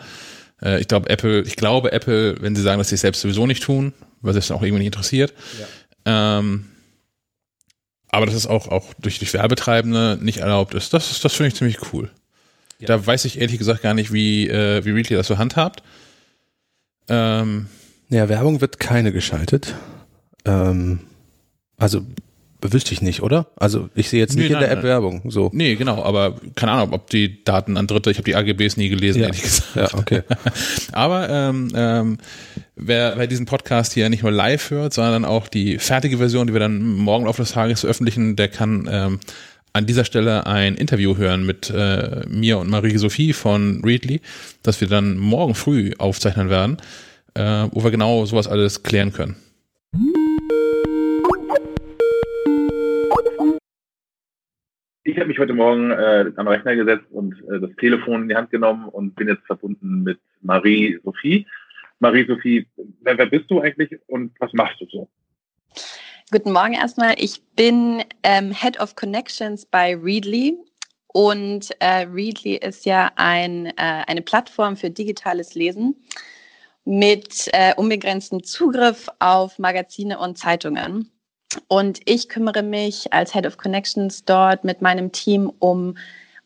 Äh, 0.62 0.80
ich 0.80 0.88
glaube, 0.88 1.08
Apple, 1.10 1.42
ich 1.42 1.56
glaube, 1.56 1.92
Apple, 1.92 2.40
wenn 2.40 2.56
sie 2.56 2.62
sagen, 2.62 2.78
dass 2.78 2.88
sie 2.88 2.94
es 2.96 3.00
selbst 3.00 3.20
sowieso 3.20 3.46
nicht 3.46 3.62
tun, 3.62 3.92
weil 4.20 4.36
es 4.36 4.50
auch 4.50 4.62
irgendwie 4.62 4.80
nicht 4.80 4.86
interessiert. 4.86 5.34
Ja. 6.04 6.38
Ähm, 6.38 6.66
aber 8.08 8.26
dass 8.26 8.34
es 8.34 8.46
auch, 8.46 8.68
auch 8.68 8.92
durch, 8.94 9.18
durch 9.18 9.32
Werbetreibende 9.32 10.18
nicht 10.20 10.38
erlaubt 10.38 10.74
ist, 10.74 10.92
das, 10.92 11.20
das 11.20 11.32
finde 11.32 11.48
ich 11.48 11.54
ziemlich 11.54 11.92
cool. 11.92 12.10
Ja. 12.80 12.88
Da 12.88 13.06
weiß 13.06 13.24
ich 13.24 13.40
ehrlich 13.40 13.58
gesagt 13.58 13.82
gar 13.82 13.94
nicht, 13.94 14.12
wie, 14.12 14.48
äh, 14.48 14.84
wie 14.84 14.90
Readly 14.90 15.16
das 15.16 15.26
so 15.26 15.38
handhabt. 15.38 15.82
Ähm, 17.08 17.66
ja, 18.08 18.28
Werbung 18.28 18.60
wird 18.60 18.80
keine 18.80 19.12
geschaltet. 19.12 19.74
Ähm, 20.44 21.00
also 21.76 22.04
Wüsste 22.62 22.92
ich 22.92 23.02
nicht, 23.02 23.22
oder? 23.22 23.46
Also 23.56 23.88
ich 23.94 24.10
sehe 24.10 24.20
jetzt 24.20 24.36
nicht 24.36 24.48
nee, 24.48 24.54
in 24.54 24.60
der 24.60 24.70
App 24.70 24.82
Werbung. 24.82 25.22
So. 25.30 25.50
Nee, 25.52 25.76
genau, 25.76 26.02
aber 26.02 26.36
keine 26.54 26.72
Ahnung, 26.72 26.92
ob 26.92 27.08
die 27.08 27.42
Daten 27.44 27.76
an 27.76 27.86
Dritte, 27.86 28.10
ich 28.10 28.18
habe 28.18 28.24
die 28.24 28.36
AGBs 28.36 28.76
nie 28.76 28.88
gelesen, 28.88 29.20
ja. 29.20 29.26
ehrlich 29.26 29.42
gesagt. 29.42 29.76
Ja, 29.76 29.98
okay. 29.98 30.22
aber 30.92 31.28
ähm, 31.30 31.68
ähm, 31.74 32.18
wer, 32.76 33.14
wer 33.16 33.26
diesen 33.26 33.46
Podcast 33.46 33.92
hier 33.94 34.08
nicht 34.10 34.22
nur 34.22 34.32
live 34.32 34.70
hört, 34.70 34.92
sondern 34.92 35.24
auch 35.24 35.48
die 35.48 35.78
fertige 35.78 36.18
Version, 36.18 36.46
die 36.46 36.52
wir 36.52 36.60
dann 36.60 36.82
morgen 36.82 37.26
auf 37.26 37.36
des 37.36 37.52
Tages 37.52 37.80
veröffentlichen, 37.80 38.36
der 38.36 38.48
kann 38.48 38.88
ähm, 38.90 39.20
an 39.72 39.86
dieser 39.86 40.04
Stelle 40.04 40.46
ein 40.46 40.74
Interview 40.74 41.16
hören 41.16 41.46
mit 41.46 41.70
äh, 41.70 42.22
mir 42.28 42.58
und 42.58 42.68
Marie-Sophie 42.68 43.32
von 43.32 43.82
Readly, 43.84 44.20
das 44.62 44.80
wir 44.80 44.88
dann 44.88 45.16
morgen 45.16 45.54
früh 45.54 45.92
aufzeichnen 45.98 46.50
werden, 46.50 46.78
äh, 47.34 47.68
wo 47.70 47.84
wir 47.84 47.90
genau 47.90 48.26
sowas 48.26 48.48
alles 48.48 48.82
klären 48.82 49.12
können. 49.12 49.36
Habe 55.20 55.28
mich 55.28 55.38
heute 55.38 55.52
Morgen 55.52 55.90
äh, 55.90 56.24
den 56.24 56.48
Rechner 56.48 56.74
gesetzt 56.74 57.04
und 57.10 57.34
äh, 57.50 57.60
das 57.60 57.70
Telefon 57.76 58.22
in 58.22 58.28
die 58.28 58.36
Hand 58.36 58.50
genommen 58.50 58.88
und 58.88 59.14
bin 59.14 59.28
jetzt 59.28 59.46
verbunden 59.46 60.02
mit 60.02 60.18
Marie-Sophie. 60.40 61.46
Marie-Sophie, 61.98 62.66
wer, 63.02 63.18
wer, 63.18 63.26
bist 63.26 63.50
du 63.50 63.60
eigentlich 63.60 63.90
und 64.06 64.32
was 64.40 64.52
machst 64.54 64.80
du 64.80 64.86
so? 64.86 65.08
Guten 66.32 66.52
Morgen 66.52 66.72
erstmal. 66.72 67.14
Ich 67.18 67.42
bin 67.54 68.02
ähm, 68.22 68.52
Head 68.52 68.80
of 68.80 68.96
Connections 68.96 69.66
bei 69.66 69.94
Readly. 69.94 70.56
Und 71.12 71.70
äh, 71.80 72.06
Readly 72.10 72.56
ist 72.56 72.86
ja 72.86 73.10
ein, 73.16 73.66
äh, 73.66 73.72
eine 73.76 74.22
Plattform 74.22 74.76
für 74.76 74.90
digitales 74.90 75.54
Lesen 75.54 75.96
mit 76.84 77.50
äh, 77.52 77.74
unbegrenztem 77.74 78.42
Zugriff 78.44 79.08
auf 79.18 79.58
Magazine 79.58 80.18
und 80.18 80.38
Zeitungen. 80.38 81.10
Und 81.68 82.00
ich 82.04 82.28
kümmere 82.28 82.62
mich 82.62 83.12
als 83.12 83.32
Head 83.32 83.46
of 83.46 83.56
Connections 83.56 84.24
dort 84.24 84.64
mit 84.64 84.82
meinem 84.82 85.12
Team 85.12 85.52
um 85.58 85.96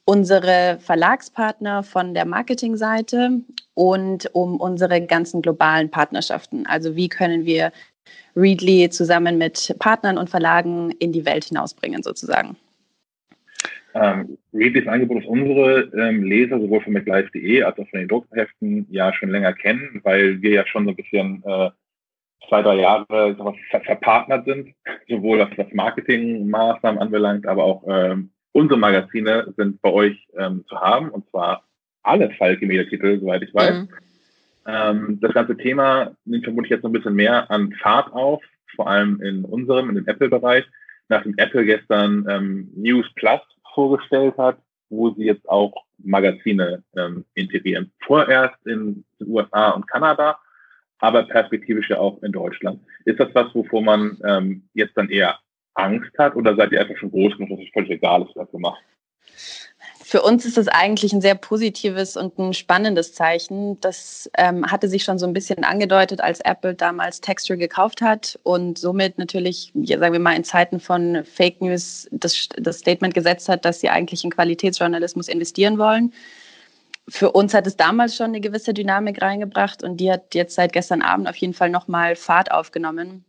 unsere 0.07 0.79
Verlagspartner 0.81 1.83
von 1.83 2.15
der 2.15 2.27
Marketingseite 2.27 3.41
und 3.75 4.29
um 4.35 4.61
unsere 4.61 5.05
ganzen 5.07 5.43
globalen 5.43 5.91
Partnerschaften. 5.91 6.67
Also 6.67 6.95
wie 6.97 7.09
können 7.09 7.47
wir 7.47 7.73
Readly 8.37 8.91
zusammen 8.91 9.39
mit 9.39 9.75
Partnern 9.79 10.19
und 10.19 10.29
Verlagen 10.29 10.91
in 10.99 11.13
die 11.13 11.25
Welt 11.25 11.45
hinausbringen 11.45 12.03
sozusagen. 12.03 12.57
Ähm, 13.95 14.37
Readlys 14.53 14.89
Angebot 14.89 15.23
ist 15.23 15.29
unsere 15.29 15.83
ähm, 15.97 16.25
Leser 16.25 16.61
sowohl 16.61 16.81
von 16.81 16.93
MacLife.de 16.93 17.63
als 17.63 17.79
auch 17.79 17.89
von 17.89 18.01
den 18.01 18.09
Druckheften 18.09 18.87
ja 18.91 19.13
schon 19.15 19.31
länger 19.31 19.53
kennen, 19.53 20.01
weil 20.03 20.43
wir 20.43 20.51
ja 20.51 20.67
schon 20.67 20.85
so 20.85 20.91
ein 20.91 20.97
bisschen 20.97 21.43
äh, 21.47 21.71
zwei, 22.49 22.63
drei 22.63 22.77
Jahre 22.77 23.35
sowas 23.37 23.55
verpartnert 23.85 24.45
sind, 24.45 24.75
sowohl 25.09 25.41
was, 25.41 25.57
was 25.57 25.73
Marketingmaßnahmen 25.73 27.01
anbelangt, 27.01 27.47
aber 27.47 27.65
auch 27.65 27.85
ähm, 27.87 28.31
unsere 28.53 28.79
Magazine 28.79 29.53
sind 29.57 29.81
bei 29.83 29.91
euch 29.91 30.27
ähm, 30.37 30.65
zu 30.69 30.81
haben 30.81 31.11
und 31.11 31.29
zwar 31.31 31.65
alle 32.03 32.31
Falke 32.33 32.67
Mediatitel, 32.67 33.21
soweit 33.21 33.43
ich 33.43 33.55
weiß. 33.55 33.83
Mhm. 33.83 33.89
Ähm, 34.67 35.19
das 35.21 35.33
ganze 35.35 35.57
Thema 35.57 36.13
nimmt 36.25 36.45
vermutlich 36.45 36.71
jetzt 36.71 36.83
noch 36.83 36.91
ein 36.91 36.95
bisschen 36.95 37.15
mehr 37.15 37.51
an 37.51 37.73
Fahrt 37.83 38.13
auf, 38.13 38.43
vor 38.77 38.89
allem 38.89 39.21
in 39.23 39.45
unserem, 39.45 39.91
in 39.91 39.97
dem 39.97 40.07
Apple-Bereich, 40.07 40.65
nachdem 41.09 41.35
Apple 41.37 41.65
gestern 41.65 42.27
ähm, 42.29 42.71
News 42.75 43.07
Plus 43.15 43.41
vorgestellt 43.75 44.37
hat, 44.39 44.59
wo 44.89 45.11
sie 45.11 45.25
jetzt 45.25 45.49
auch 45.49 45.73
Magazine 45.99 46.83
ähm, 46.97 47.25
integrieren. 47.35 47.93
Vorerst 48.07 48.55
in 48.67 49.05
den 49.21 49.29
USA 49.29 49.71
und 49.71 49.89
Kanada 49.89 50.39
aber 51.05 51.25
perspektivisch 51.25 51.91
ja 51.91 51.99
auch 51.99 52.23
in 52.23 52.33
Deutschland. 52.33 52.81
Ist 53.05 53.21
das 53.21 53.29
was, 53.35 53.55
wovor 53.55 53.83
man 53.83 54.19
ähm, 54.25 54.69
jetzt 54.73 54.97
dann 54.97 55.11
eher 55.11 55.39
Angst 55.75 56.11
hat 56.19 56.35
oder 56.35 56.57
seid 56.57 56.73
ihr 56.73 56.81
einfach 56.81 56.97
schon 56.97 57.11
groß 57.11 57.37
genug, 57.37 57.51
dass 57.51 57.67
es 57.67 57.73
völlig 57.73 57.91
egal 57.91 58.23
ist, 58.23 58.35
was 58.35 58.49
ihr 58.53 58.61
macht? 58.61 58.83
Für 60.03 60.23
uns 60.23 60.47
ist 60.47 60.57
es 60.57 60.69
eigentlich 60.69 61.13
ein 61.13 61.21
sehr 61.21 61.35
positives 61.35 62.17
und 62.17 62.39
ein 62.39 62.55
spannendes 62.55 63.15
Zeichen. 63.15 63.81
Das 63.81 64.31
ähm, 64.39 64.71
hatte 64.71 64.89
sich 64.89 65.03
schon 65.03 65.19
so 65.19 65.27
ein 65.27 65.33
bisschen 65.33 65.65
angedeutet, 65.65 66.21
als 66.21 66.41
Apple 66.41 66.75
damals 66.75 67.21
Texture 67.21 67.59
gekauft 67.59 68.01
hat 68.01 68.39
und 68.43 68.79
somit 68.79 69.19
natürlich, 69.19 69.73
sagen 69.75 70.13
wir 70.13 70.21
mal, 70.21 70.37
in 70.37 70.45
Zeiten 70.45 70.79
von 70.79 71.25
Fake 71.25 71.61
News 71.61 72.09
das, 72.13 72.49
das 72.57 72.79
Statement 72.79 73.13
gesetzt 73.13 73.49
hat, 73.49 73.65
dass 73.65 73.81
sie 73.81 73.89
eigentlich 73.89 74.25
in 74.25 74.31
Qualitätsjournalismus 74.31 75.29
investieren 75.29 75.79
wollen. 75.79 76.13
Für 77.09 77.33
uns 77.33 77.53
hat 77.53 77.67
es 77.67 77.77
damals 77.77 78.17
schon 78.17 78.27
eine 78.27 78.41
gewisse 78.41 78.73
Dynamik 78.73 79.21
reingebracht 79.21 79.83
und 79.83 79.99
die 79.99 80.11
hat 80.11 80.35
jetzt 80.35 80.55
seit 80.55 80.73
gestern 80.73 81.03
Abend 81.03 81.29
auf 81.29 81.37
jeden 81.37 81.53
Fall 81.53 81.69
nochmal 81.69 82.17
Fahrt 82.17 82.51
aufgenommen. 82.51 83.25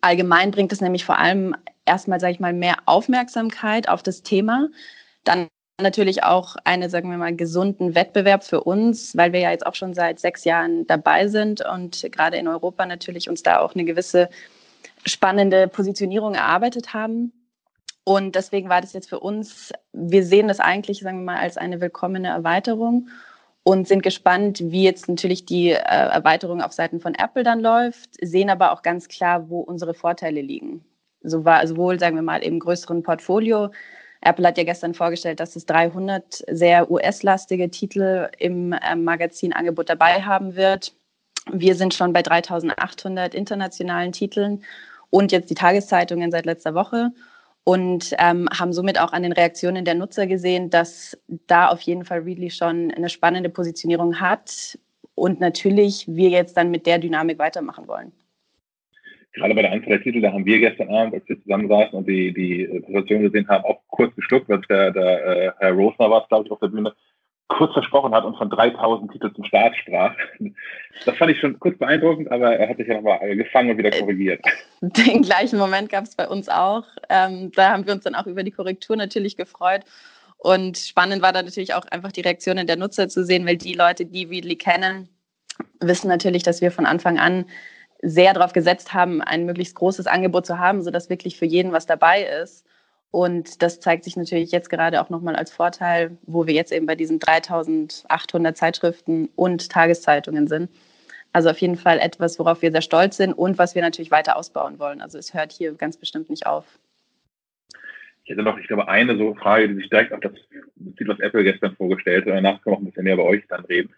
Allgemein 0.00 0.50
bringt 0.50 0.72
es 0.72 0.80
nämlich 0.80 1.04
vor 1.04 1.18
allem 1.18 1.54
erstmal, 1.84 2.20
sage 2.20 2.32
ich 2.32 2.40
mal, 2.40 2.52
mehr 2.52 2.76
Aufmerksamkeit 2.86 3.88
auf 3.88 4.02
das 4.02 4.22
Thema. 4.22 4.68
Dann 5.24 5.48
natürlich 5.82 6.24
auch 6.24 6.56
einen, 6.64 6.88
sagen 6.88 7.10
wir 7.10 7.18
mal, 7.18 7.34
gesunden 7.34 7.94
Wettbewerb 7.94 8.44
für 8.44 8.62
uns, 8.62 9.16
weil 9.16 9.32
wir 9.32 9.40
ja 9.40 9.50
jetzt 9.50 9.66
auch 9.66 9.74
schon 9.74 9.94
seit 9.94 10.20
sechs 10.20 10.44
Jahren 10.44 10.86
dabei 10.86 11.28
sind 11.28 11.64
und 11.66 12.06
gerade 12.12 12.36
in 12.36 12.48
Europa 12.48 12.86
natürlich 12.86 13.28
uns 13.28 13.42
da 13.42 13.60
auch 13.60 13.74
eine 13.74 13.84
gewisse 13.84 14.28
spannende 15.04 15.68
Positionierung 15.68 16.34
erarbeitet 16.34 16.94
haben. 16.94 17.32
Und 18.04 18.34
deswegen 18.34 18.68
war 18.68 18.80
das 18.80 18.92
jetzt 18.92 19.08
für 19.08 19.20
uns, 19.20 19.72
wir 19.92 20.24
sehen 20.24 20.48
das 20.48 20.60
eigentlich, 20.60 21.00
sagen 21.00 21.18
wir 21.18 21.32
mal, 21.32 21.40
als 21.40 21.56
eine 21.56 21.80
willkommene 21.80 22.28
Erweiterung 22.28 23.08
und 23.62 23.86
sind 23.86 24.02
gespannt, 24.02 24.60
wie 24.64 24.84
jetzt 24.84 25.08
natürlich 25.08 25.44
die 25.44 25.70
äh, 25.70 25.76
Erweiterung 25.76 26.62
auf 26.62 26.72
Seiten 26.72 27.00
von 27.00 27.14
Apple 27.14 27.42
dann 27.42 27.60
läuft, 27.60 28.10
sehen 28.22 28.50
aber 28.50 28.72
auch 28.72 28.82
ganz 28.82 29.08
klar, 29.08 29.50
wo 29.50 29.60
unsere 29.60 29.94
Vorteile 29.94 30.40
liegen. 30.40 30.84
So 31.22 31.44
war 31.44 31.66
sowohl, 31.66 32.00
sagen 32.00 32.16
wir 32.16 32.22
mal, 32.22 32.42
im 32.42 32.58
größeren 32.58 33.02
Portfolio, 33.02 33.70
Apple 34.22 34.46
hat 34.46 34.58
ja 34.58 34.64
gestern 34.64 34.94
vorgestellt, 34.94 35.40
dass 35.40 35.56
es 35.56 35.66
300 35.66 36.44
sehr 36.50 36.90
US-lastige 36.90 37.70
Titel 37.70 38.28
im 38.38 38.72
äh, 38.72 38.94
Magazinangebot 38.94 39.88
dabei 39.88 40.22
haben 40.22 40.56
wird. 40.56 40.94
Wir 41.50 41.74
sind 41.74 41.94
schon 41.94 42.12
bei 42.12 42.22
3800 42.22 43.34
internationalen 43.34 44.12
Titeln 44.12 44.62
und 45.08 45.32
jetzt 45.32 45.48
die 45.50 45.54
Tageszeitungen 45.54 46.30
seit 46.30 46.44
letzter 46.44 46.74
Woche 46.74 47.12
und 47.64 48.14
ähm, 48.18 48.48
haben 48.50 48.72
somit 48.72 49.00
auch 49.00 49.12
an 49.12 49.22
den 49.22 49.32
Reaktionen 49.32 49.84
der 49.84 49.94
Nutzer 49.94 50.26
gesehen, 50.26 50.70
dass 50.70 51.20
da 51.46 51.68
auf 51.68 51.80
jeden 51.82 52.04
Fall 52.04 52.20
Readly 52.20 52.50
schon 52.50 52.90
eine 52.90 53.08
spannende 53.08 53.50
Positionierung 53.50 54.20
hat 54.20 54.78
und 55.14 55.40
natürlich 55.40 56.06
wir 56.08 56.30
jetzt 56.30 56.56
dann 56.56 56.70
mit 56.70 56.86
der 56.86 56.98
Dynamik 56.98 57.38
weitermachen 57.38 57.86
wollen. 57.86 58.12
Gerade 59.32 59.54
bei 59.54 59.62
der 59.62 59.72
Anzahl 59.72 59.90
der 59.90 60.02
Titel, 60.02 60.20
da 60.20 60.32
haben 60.32 60.44
wir 60.44 60.58
gestern 60.58 60.88
Abend, 60.88 61.14
als 61.14 61.28
wir 61.28 61.40
zusammen 61.40 61.68
saßen 61.68 61.96
und 61.96 62.08
die, 62.08 62.32
die 62.32 62.66
Präsentation 62.66 63.22
gesehen 63.22 63.48
haben, 63.48 63.64
auch 63.64 63.80
kurz 63.88 64.14
geschluckt, 64.16 64.48
weil 64.48 64.60
der, 64.62 64.90
der 64.90 65.26
äh, 65.26 65.52
Herr 65.58 65.72
Rosner 65.72 66.10
war, 66.10 66.26
glaube 66.26 66.46
ich, 66.46 66.50
auf 66.50 66.58
der 66.58 66.68
Bühne, 66.68 66.92
kurz 67.50 67.72
versprochen 67.72 68.14
hat 68.14 68.24
und 68.24 68.36
von 68.36 68.48
3000 68.48 69.10
Titeln 69.12 69.34
zum 69.34 69.44
Start 69.44 69.76
sprach. 69.76 70.14
Das 71.04 71.16
fand 71.16 71.32
ich 71.32 71.40
schon 71.40 71.58
kurz 71.58 71.76
beeindruckend, 71.78 72.30
aber 72.30 72.56
er 72.56 72.68
hat 72.68 72.78
sich 72.78 72.86
ja 72.86 72.94
nochmal 72.94 73.18
gefangen 73.36 73.70
und 73.70 73.78
wieder 73.78 73.90
korrigiert. 73.90 74.40
Den 74.80 75.22
gleichen 75.22 75.58
Moment 75.58 75.90
gab 75.90 76.04
es 76.04 76.14
bei 76.14 76.26
uns 76.26 76.48
auch. 76.48 76.84
Ähm, 77.08 77.50
da 77.54 77.72
haben 77.72 77.86
wir 77.86 77.92
uns 77.92 78.04
dann 78.04 78.14
auch 78.14 78.26
über 78.26 78.44
die 78.44 78.52
Korrektur 78.52 78.96
natürlich 78.96 79.36
gefreut. 79.36 79.82
Und 80.38 80.78
spannend 80.78 81.22
war 81.22 81.32
dann 81.32 81.44
natürlich 81.44 81.74
auch 81.74 81.84
einfach 81.90 82.12
die 82.12 82.22
Reaktionen 82.22 82.66
der 82.66 82.76
Nutzer 82.76 83.08
zu 83.08 83.24
sehen, 83.24 83.46
weil 83.46 83.56
die 83.56 83.74
Leute, 83.74 84.06
die 84.06 84.24
Readly 84.24 84.56
kennen, 84.56 85.08
wissen 85.80 86.08
natürlich, 86.08 86.44
dass 86.44 86.62
wir 86.62 86.70
von 86.70 86.86
Anfang 86.86 87.18
an 87.18 87.44
sehr 88.00 88.32
darauf 88.32 88.52
gesetzt 88.52 88.94
haben, 88.94 89.20
ein 89.20 89.44
möglichst 89.44 89.74
großes 89.74 90.06
Angebot 90.06 90.46
zu 90.46 90.58
haben, 90.58 90.82
sodass 90.82 91.10
wirklich 91.10 91.36
für 91.36 91.44
jeden 91.44 91.72
was 91.72 91.84
dabei 91.84 92.22
ist. 92.22 92.64
Und 93.10 93.62
das 93.62 93.80
zeigt 93.80 94.04
sich 94.04 94.16
natürlich 94.16 94.52
jetzt 94.52 94.70
gerade 94.70 95.02
auch 95.02 95.10
nochmal 95.10 95.34
als 95.34 95.52
Vorteil, 95.52 96.16
wo 96.22 96.46
wir 96.46 96.54
jetzt 96.54 96.72
eben 96.72 96.86
bei 96.86 96.94
diesen 96.94 97.18
3800 97.18 98.56
Zeitschriften 98.56 99.28
und 99.34 99.68
Tageszeitungen 99.68 100.46
sind. 100.46 100.70
Also 101.32 101.50
auf 101.50 101.58
jeden 101.58 101.76
Fall 101.76 101.98
etwas, 101.98 102.38
worauf 102.38 102.62
wir 102.62 102.70
sehr 102.72 102.82
stolz 102.82 103.16
sind 103.16 103.32
und 103.32 103.58
was 103.58 103.74
wir 103.74 103.82
natürlich 103.82 104.10
weiter 104.10 104.36
ausbauen 104.36 104.78
wollen. 104.78 105.00
Also 105.00 105.18
es 105.18 105.34
hört 105.34 105.52
hier 105.52 105.74
ganz 105.74 105.96
bestimmt 105.96 106.30
nicht 106.30 106.46
auf. 106.46 106.78
Ich 108.24 108.30
hätte 108.30 108.42
noch, 108.42 108.58
ich 108.58 108.68
glaube, 108.68 108.88
eine 108.88 109.16
so 109.16 109.34
Frage, 109.34 109.68
die 109.68 109.74
sich 109.76 109.90
direkt 109.90 110.12
auf 110.12 110.20
das 110.20 110.32
bezieht, 110.76 111.08
was 111.08 111.18
Apple 111.20 111.42
gestern 111.42 111.74
vorgestellt 111.74 112.26
hat. 112.26 112.34
Danach 112.34 112.62
können 112.62 112.74
wir 112.74 112.76
auch 112.76 112.80
ein 112.80 112.84
bisschen 112.84 113.04
mehr 113.04 113.16
bei 113.16 113.24
euch 113.24 113.42
dann 113.48 113.64
reden. 113.64 113.92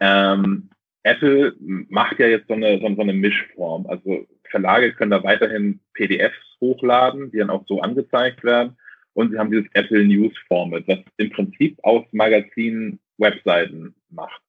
Ähm, 0.00 0.68
Apple 1.04 1.54
macht 1.58 2.18
ja 2.18 2.26
jetzt 2.26 2.48
so 2.48 2.54
eine, 2.54 2.78
so, 2.80 2.86
eine 2.86 3.12
Mischform. 3.12 3.86
Also 3.86 4.26
Verlage 4.50 4.92
können 4.92 5.10
da 5.10 5.22
weiterhin 5.22 5.80
PDFs 5.94 6.36
hochladen, 6.60 7.30
die 7.30 7.38
dann 7.38 7.50
auch 7.50 7.64
so 7.66 7.80
angezeigt 7.80 8.44
werden. 8.44 8.76
Und 9.14 9.32
sie 9.32 9.38
haben 9.38 9.50
dieses 9.50 9.66
Apple 9.74 10.04
News 10.04 10.32
Format, 10.46 10.84
das 10.86 10.98
im 11.16 11.30
Prinzip 11.30 11.78
aus 11.82 12.04
Magazinen 12.12 13.00
Webseiten 13.16 13.94
macht. 14.10 14.40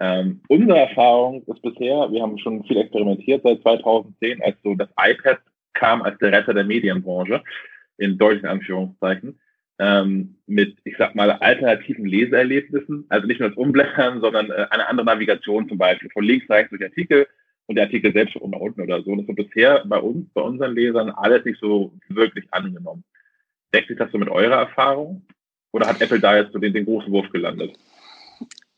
Ähm, 0.00 0.40
unsere 0.48 0.80
Erfahrung 0.80 1.42
ist 1.46 1.62
bisher, 1.62 2.10
wir 2.10 2.22
haben 2.22 2.38
schon 2.38 2.64
viel 2.64 2.78
experimentiert 2.78 3.42
seit 3.44 3.62
2010, 3.62 4.42
als 4.42 4.56
so 4.62 4.74
das 4.74 4.88
iPad 4.98 5.38
kam 5.74 6.02
als 6.02 6.18
der 6.18 6.32
Retter 6.32 6.52
der 6.52 6.64
Medienbranche, 6.64 7.42
in 7.98 8.18
deutlichen 8.18 8.48
Anführungszeichen 8.48 9.38
ähm, 9.78 10.36
mit, 10.46 10.76
ich 10.84 10.96
sag 10.96 11.14
mal, 11.14 11.30
alternativen 11.30 12.06
Leseerlebnissen. 12.06 13.06
Also 13.08 13.26
nicht 13.26 13.40
nur 13.40 13.48
das 13.48 13.58
Umblättern, 13.58 14.20
sondern 14.20 14.50
äh, 14.50 14.66
eine 14.70 14.88
andere 14.88 15.06
Navigation 15.06 15.68
zum 15.68 15.78
Beispiel. 15.78 16.10
Von 16.10 16.24
links 16.24 16.48
rechts 16.48 16.70
durch 16.70 16.84
Artikel 16.84 17.26
und 17.72 17.76
der 17.76 17.84
Artikel 17.84 18.12
selbst 18.12 18.34
von 18.34 18.54
unten 18.54 18.82
oder 18.82 19.02
so. 19.02 19.16
das 19.16 19.26
ist 19.26 19.34
bisher 19.34 19.82
bei 19.86 19.98
uns, 19.98 20.28
bei 20.34 20.42
unseren 20.42 20.74
Lesern 20.74 21.10
alles 21.10 21.42
nicht 21.46 21.58
so 21.58 21.90
wirklich 22.08 22.44
angenommen. 22.50 23.02
Deckt 23.72 23.88
sich 23.88 23.96
das 23.96 24.12
so 24.12 24.18
mit 24.18 24.28
eurer 24.28 24.56
Erfahrung? 24.56 25.22
Oder 25.72 25.86
hat 25.86 26.02
Apple 26.02 26.20
da 26.20 26.36
jetzt 26.36 26.52
so 26.52 26.58
den, 26.58 26.74
den 26.74 26.84
großen 26.84 27.10
Wurf 27.10 27.30
gelandet? 27.30 27.72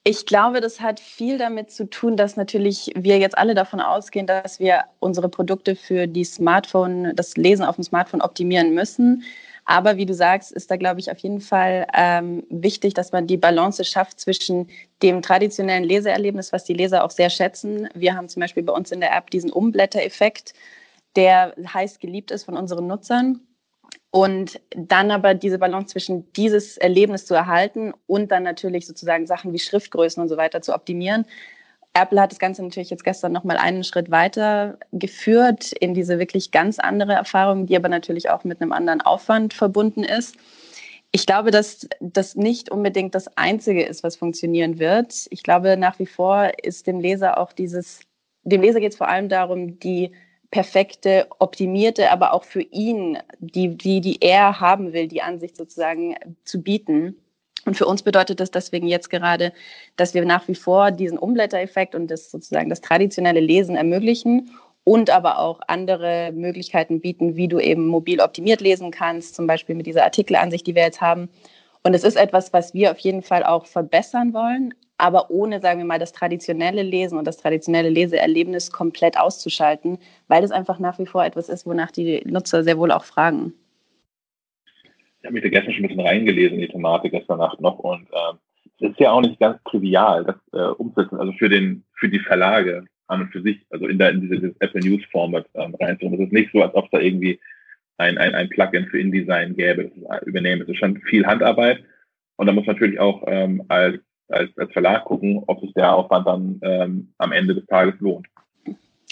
Ich 0.05 0.27
glaube, 0.27 0.61
das 0.61 0.81
hat 0.81 1.01
viel 1.01 1.39
damit 1.39 1.73
zu 1.73 1.91
tun, 1.91 2.17
dass 2.17 2.37
natürlich 2.37 2.93
wir 2.95 3.19
jetzt 3.19 3.37
alle 3.37 3.57
davon 3.57 3.81
ausgehen, 3.81 4.29
dass 4.29 4.61
wir 4.61 4.85
unsere 5.01 5.29
Produkte 5.29 5.75
für 5.75 6.07
die 6.07 6.25
Smartphone, 6.25 7.17
das 7.17 7.37
Lesen 7.37 7.65
auf 7.65 7.75
dem 7.75 7.85
Smartphone 7.85 8.21
optimieren 8.21 8.75
müssen. 8.75 9.25
Aber 9.65 9.97
wie 9.97 10.07
du 10.07 10.15
sagst, 10.15 10.53
ist 10.53 10.71
da, 10.71 10.77
glaube 10.77 11.01
ich, 11.01 11.11
auf 11.11 11.19
jeden 11.19 11.41
Fall 11.41 11.87
ähm, 11.95 12.45
wichtig, 12.51 12.95
dass 12.95 13.13
man 13.13 13.27
die 13.27 13.39
Balance 13.39 13.85
schafft 13.85 14.21
zwischen 14.21 14.69
dem 15.03 15.23
traditionellen 15.23 15.85
Leseerlebnis, 15.85 16.53
was 16.53 16.65
die 16.65 16.75
Leser 16.75 17.05
auch 17.05 17.11
sehr 17.11 17.31
schätzen. 17.31 17.89
Wir 17.95 18.15
haben 18.15 18.29
zum 18.29 18.41
Beispiel 18.41 18.63
bei 18.63 18.73
uns 18.73 18.93
in 18.93 19.01
der 19.01 19.17
App 19.17 19.31
diesen 19.31 19.51
Umblättereffekt, 19.51 20.53
der 21.17 21.55
heiß 21.73 21.99
geliebt 21.99 22.31
ist 22.31 22.45
von 22.45 22.57
unseren 22.57 22.87
Nutzern. 22.87 23.41
Und 24.11 24.61
dann 24.71 25.11
aber 25.11 25.35
diese 25.35 25.59
Balance 25.59 25.89
zwischen 25.89 26.33
dieses 26.35 26.77
Erlebnis 26.77 27.27
zu 27.27 27.35
erhalten 27.35 27.93
und 28.07 28.31
dann 28.31 28.45
natürlich 28.45 28.87
sozusagen 28.87 29.27
Sachen 29.27 29.53
wie 29.53 29.59
Schriftgrößen 29.59 30.23
und 30.23 30.29
so 30.29 30.37
weiter 30.37 30.63
zu 30.63 30.73
optimieren, 30.73 31.27
Apple 31.95 32.21
hat 32.21 32.33
das 32.33 32.41
Ganze 32.41 32.63
natürlich 32.63 32.91
jetzt 32.91 33.05
gestern 33.05 33.33
nochmal 33.33 33.57
einen 33.57 33.85
Schritt 33.85 34.11
weiter 34.11 34.79
geführt 34.93 35.73
in 35.73 35.95
diese 35.95 36.19
wirklich 36.19 36.51
ganz 36.51 36.81
andere 36.81 37.13
Erfahrung, 37.13 37.67
die 37.67 37.77
aber 37.77 37.89
natürlich 37.89 38.31
auch 38.31 38.43
mit 38.43 38.61
einem 38.61 38.73
anderen 38.73 39.01
Aufwand 39.01 39.55
verbunden 39.55 40.03
ist. 40.03 40.37
Ich 41.13 41.27
glaube, 41.27 41.53
dass 41.53 41.89
das 42.01 42.35
nicht 42.35 42.71
unbedingt 42.71 43.15
das 43.15 43.37
Einzige 43.37 43.85
ist, 43.85 44.03
was 44.03 44.17
funktionieren 44.17 44.81
wird. 44.81 45.27
Ich 45.31 45.45
glaube, 45.45 45.77
nach 45.77 46.01
wie 46.01 46.07
vor 46.07 46.51
ist 46.61 46.89
dem 46.89 46.99
Leser 46.99 47.39
auch 47.39 47.53
dieses, 47.53 48.01
dem 48.43 48.63
Leser 48.63 48.81
geht 48.81 48.91
es 48.91 48.99
vor 48.99 49.09
allem 49.09 49.29
darum, 49.29 49.79
die 49.79 50.11
perfekte, 50.51 51.29
optimierte, 51.39 52.11
aber 52.11 52.33
auch 52.33 52.43
für 52.43 52.63
ihn, 52.63 53.19
die, 53.39 53.77
die, 53.77 54.01
die 54.01 54.19
er 54.21 54.59
haben 54.59 54.93
will, 54.93 55.07
die 55.07 55.23
Ansicht 55.23 55.57
sozusagen 55.57 56.17
zu 56.45 56.61
bieten. 56.63 57.17
Und 57.65 57.77
für 57.77 57.87
uns 57.87 58.03
bedeutet 58.03 58.41
das 58.41 58.51
deswegen 58.51 58.87
jetzt 58.87 59.11
gerade, 59.11 59.53
dass 59.97 60.15
wir 60.15 60.25
nach 60.25 60.47
wie 60.49 60.55
vor 60.55 60.91
diesen 60.91 61.19
Umblättereffekt 61.19 61.95
und 61.95 62.09
das 62.11 62.31
sozusagen 62.31 62.69
das 62.69 62.81
traditionelle 62.81 63.41
Lesen 63.41 63.77
ermöglichen 63.77 64.51
und 64.85 65.09
aber 65.09 65.39
auch 65.39 65.61
andere 65.67 66.31
Möglichkeiten 66.33 67.01
bieten, 67.01 67.37
wie 67.37 67.49
du 67.49 67.59
eben 67.59 67.87
mobil 67.87 68.21
optimiert 68.21 68.61
lesen 68.61 68.91
kannst, 68.91 69.35
zum 69.35 69.47
Beispiel 69.47 69.75
mit 69.75 69.87
dieser 69.87 70.05
Artikelansicht, 70.05 70.67
die 70.67 70.75
wir 70.75 70.83
jetzt 70.83 71.01
haben. 71.01 71.31
Und 71.83 71.95
es 71.95 72.05
ist 72.05 72.17
etwas, 72.17 72.53
was 72.53 72.75
wir 72.75 72.91
auf 72.91 72.99
jeden 72.99 73.23
Fall 73.23 73.45
auch 73.45 73.67
verbessern 73.67 74.35
wollen, 74.35 74.75
aber 74.99 75.31
ohne, 75.31 75.61
sagen 75.61 75.79
wir 75.79 75.87
mal, 75.87 75.99
das 75.99 76.13
traditionelle 76.13 76.83
Lesen 76.83 77.19
und 77.19 77.27
das 77.27 77.39
traditionelle 77.39 77.89
Leseerlebnis 77.89 78.71
komplett 78.71 79.19
auszuschalten, 79.19 79.99
weil 80.29 80.45
es 80.45 80.51
einfach 80.51 80.79
nach 80.79 80.99
wie 80.99 81.07
vor 81.07 81.25
etwas 81.25 81.49
ist, 81.49 81.67
wonach 81.67 81.91
die 81.91 82.23
Nutzer 82.27 82.63
sehr 82.63 82.79
wohl 82.79 82.93
auch 82.93 83.05
fragen 83.05 83.55
ich 85.25 85.27
habe 85.27 85.35
mich 85.35 85.43
da 85.43 85.49
gestern 85.49 85.73
schon 85.73 85.85
ein 85.85 85.89
bisschen 85.89 86.07
reingelesen 86.07 86.59
in 86.59 86.67
die 86.67 86.69
Thematik 86.69 87.13
gestern 87.13 87.39
Nacht 87.39 87.59
noch 87.59 87.79
und 87.79 88.07
ähm, 88.13 88.39
es 88.79 88.91
ist 88.91 89.01
ja 89.01 89.11
auch 89.11 89.23
nicht 89.23 89.41
ganz 89.41 89.59
trivial, 89.65 90.23
das 90.23 90.37
äh, 90.53 90.71
umzusetzen, 90.75 91.19
also 91.19 91.33
für 91.33 91.49
den, 91.49 91.83
für 91.95 92.11
die 92.11 92.19
Verlage 92.19 92.85
an 93.07 93.23
und 93.23 93.33
für 93.33 93.41
sich, 93.41 93.65
also 93.71 93.87
in, 93.87 93.99
der, 93.99 94.11
in 94.11 94.21
dieses 94.21 94.55
Apple 94.59 94.83
News 94.83 95.03
Format 95.11 95.47
ähm, 95.55 95.75
reinzuholen. 95.81 96.21
Es 96.21 96.27
ist 96.27 96.33
nicht 96.35 96.53
so, 96.53 96.61
als 96.61 96.75
ob 96.75 96.85
es 96.85 96.91
da 96.91 96.99
irgendwie 96.99 97.41
ein, 97.97 98.19
ein, 98.19 98.35
ein 98.35 98.51
Plugin 98.51 98.87
für 98.89 99.01
InDesign 99.01 99.57
gäbe, 99.57 99.85
das 99.85 100.21
es 100.21 100.27
übernehmen. 100.27 100.61
Es 100.61 100.69
ist 100.69 100.77
schon 100.77 101.01
viel 101.09 101.25
Handarbeit 101.25 101.83
und 102.37 102.47
da 102.47 102.53
muss 102.53 102.67
man 102.67 102.77
natürlich 102.77 103.01
auch 103.01 103.23
ähm, 103.27 103.65
als, 103.69 103.99
als, 104.29 104.51
als 104.59 104.73
Verlag 104.75 105.07
gucken, 105.07 105.43
ob 105.47 105.59
sich 105.63 105.73
der 105.73 105.95
Aufwand 105.95 106.27
dann 106.27 106.61
ähm, 106.63 107.15
am 107.17 107.33
Ende 107.33 107.55
des 107.55 107.65
Tages 107.65 107.95
lohnt. 108.01 108.27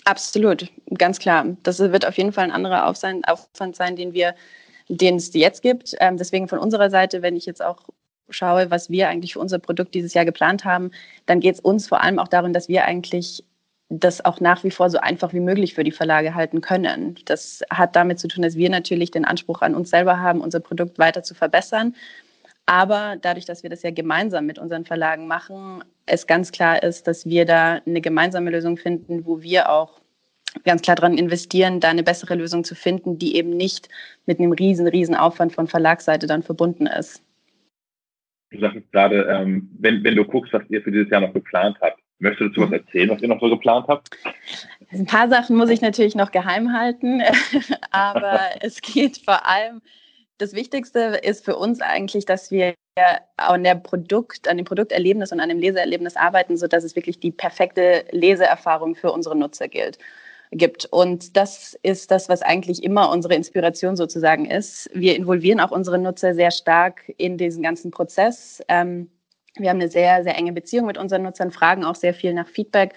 Absolut, 0.05 0.71
ganz 0.99 1.19
klar. 1.19 1.57
Das 1.63 1.79
wird 1.79 2.07
auf 2.07 2.19
jeden 2.19 2.33
Fall 2.33 2.45
ein 2.45 2.51
anderer 2.51 2.87
Aufwand 2.87 3.77
sein, 3.77 3.97
den 3.97 4.13
wir, 4.13 4.35
den 4.89 5.17
es 5.17 5.33
jetzt 5.35 5.63
gibt. 5.63 5.95
Ähm, 6.01 6.17
deswegen 6.17 6.49
von 6.49 6.59
unserer 6.59 6.91
Seite, 6.91 7.23
wenn 7.23 7.37
ich 7.37 7.47
jetzt 7.47 7.63
auch 7.63 7.89
schaue, 8.31 8.71
was 8.71 8.91
wir 8.91 9.09
eigentlich 9.09 9.35
für 9.35 9.41
unser 9.41 9.59
Produkt 9.59 9.95
dieses 9.95 10.15
Jahr 10.15 10.25
geplant 10.25 10.65
haben, 10.65 10.91
dann 11.27 11.41
geht 11.41 11.55
es 11.57 11.61
uns 11.61 11.89
vor 11.89 12.03
allem 12.03 12.19
auch 12.19 12.29
darum, 12.29 12.53
dass 12.53 12.69
wir 12.69 12.85
eigentlich 12.85 13.45
das 13.89 14.25
auch 14.25 14.41
nach 14.41 14.65
wie 14.65 14.71
vor 14.71 14.89
so 14.89 14.99
einfach 14.99 15.33
wie 15.35 15.41
möglich 15.41 15.75
für 15.75 15.85
die 15.85 15.93
Verlage 15.93 16.35
halten 16.35 16.63
können. 16.63 17.17
Das 17.27 17.63
hat 17.71 17.95
damit 17.95 18.19
zu 18.19 18.29
tun, 18.29 18.43
dass 18.43 18.57
wir 18.57 18.71
natürlich 18.71 19.11
den 19.11 19.27
Anspruch 19.27 19.61
an 19.61 19.75
uns 19.75 19.91
selber 19.91 20.19
haben, 20.19 20.41
unser 20.41 20.61
Produkt 20.61 20.99
weiter 20.99 21.23
zu 21.23 21.35
verbessern. 21.35 21.95
Aber 22.65 23.17
dadurch, 23.21 23.45
dass 23.45 23.63
wir 23.63 23.71
das 23.71 23.83
ja 23.83 23.91
gemeinsam 23.91 24.47
mit 24.47 24.59
unseren 24.59 24.87
Verlagen 24.87 25.27
machen, 25.27 25.85
es 26.07 26.27
ganz 26.27 26.53
klar 26.53 26.83
ist, 26.83 27.07
dass 27.07 27.27
wir 27.27 27.45
da 27.45 27.81
eine 27.87 28.01
gemeinsame 28.01 28.51
Lösung 28.51 28.77
finden, 28.77 29.27
wo 29.27 29.43
wir 29.43 29.71
auch 29.71 30.01
ganz 30.65 30.83
klar 30.83 30.97
daran 30.97 31.17
investieren, 31.17 31.81
da 31.81 31.89
eine 31.89 32.03
bessere 32.03 32.35
Lösung 32.35 32.65
zu 32.65 32.75
finden, 32.75 33.19
die 33.19 33.37
eben 33.37 33.51
nicht 33.51 33.89
mit 34.27 34.39
einem 34.39 34.53
riesen, 34.53 34.87
riesen 34.87 35.15
Aufwand 35.15 35.53
von 35.53 35.67
Verlagsseite 35.67 36.27
dann 36.27 36.43
verbunden 36.43 36.87
ist. 36.87 37.23
Du 38.51 38.61
sagst 38.61 38.81
gerade, 38.93 39.23
ähm, 39.31 39.71
wenn, 39.79 40.05
wenn 40.05 40.15
du 40.15 40.25
guckst, 40.25 40.53
was 40.53 40.63
ihr 40.69 40.83
für 40.83 40.93
dieses 40.93 41.11
Jahr 41.11 41.23
noch 41.23 41.33
geplant 41.33 41.79
habt, 41.81 41.99
möchtest 42.19 42.41
du 42.41 42.49
dazu 42.49 42.61
was 42.63 42.81
erzählen, 42.81 43.11
was 43.11 43.23
ihr 43.23 43.29
noch 43.29 43.41
so 43.41 43.49
geplant 43.49 43.87
habt? 43.89 44.11
Ein 44.93 45.07
paar 45.07 45.29
Sachen 45.29 45.57
muss 45.57 45.71
ich 45.71 45.81
natürlich 45.81 46.15
noch 46.15 46.31
geheim 46.33 46.73
halten, 46.73 47.23
aber 47.91 48.41
es 48.61 48.81
geht 48.83 49.19
vor 49.19 49.47
allem 49.47 49.81
das 50.39 50.55
Wichtigste 50.55 51.21
ist 51.23 51.45
für 51.45 51.57
uns 51.57 51.81
eigentlich, 51.81 52.25
dass 52.25 52.51
wir 52.51 52.75
an, 53.37 53.63
der 53.63 53.77
Produkt, 53.77 54.49
an 54.49 54.57
dem 54.57 54.67
Produkterlebnis 54.67 55.31
und 55.31 55.39
an 55.39 55.49
dem 55.49 55.59
Leseerlebnis 55.59 56.17
arbeiten, 56.17 56.57
sodass 56.57 56.83
es 56.83 56.97
wirklich 56.97 57.21
die 57.21 57.31
perfekte 57.31 58.05
Leseerfahrung 58.11 58.97
für 58.97 59.13
unsere 59.13 59.37
Nutzer 59.37 59.69
gilt 59.69 59.99
gibt. 60.53 60.87
Und 60.87 61.37
das 61.37 61.77
ist 61.83 62.11
das, 62.11 62.29
was 62.29 62.43
eigentlich 62.43 62.85
immer 62.85 63.11
unsere 63.11 63.35
Inspiration 63.35 63.97
sozusagen 63.97 64.47
ist. 64.47 64.89
Wir 64.95 65.17
involvieren 65.17 65.61
auch 65.61 65.73
unsere 65.73 65.99
Nutzer 65.99 66.35
sehr 66.35 66.51
stark 66.51 67.13
in 67.17 67.37
diesen 67.37 67.63
ganzen 67.63 67.91
Prozess. 67.91 68.63
Ähm, 68.69 69.11
wir 69.57 69.71
haben 69.71 69.81
eine 69.81 69.91
sehr, 69.91 70.23
sehr 70.23 70.37
enge 70.37 70.53
Beziehung 70.53 70.87
mit 70.87 70.99
unseren 70.99 71.23
Nutzern, 71.23 71.51
fragen 71.51 71.85
auch 71.85 71.97
sehr 71.97 72.15
viel 72.15 72.33
nach 72.33 72.49
Feedback 72.49 72.95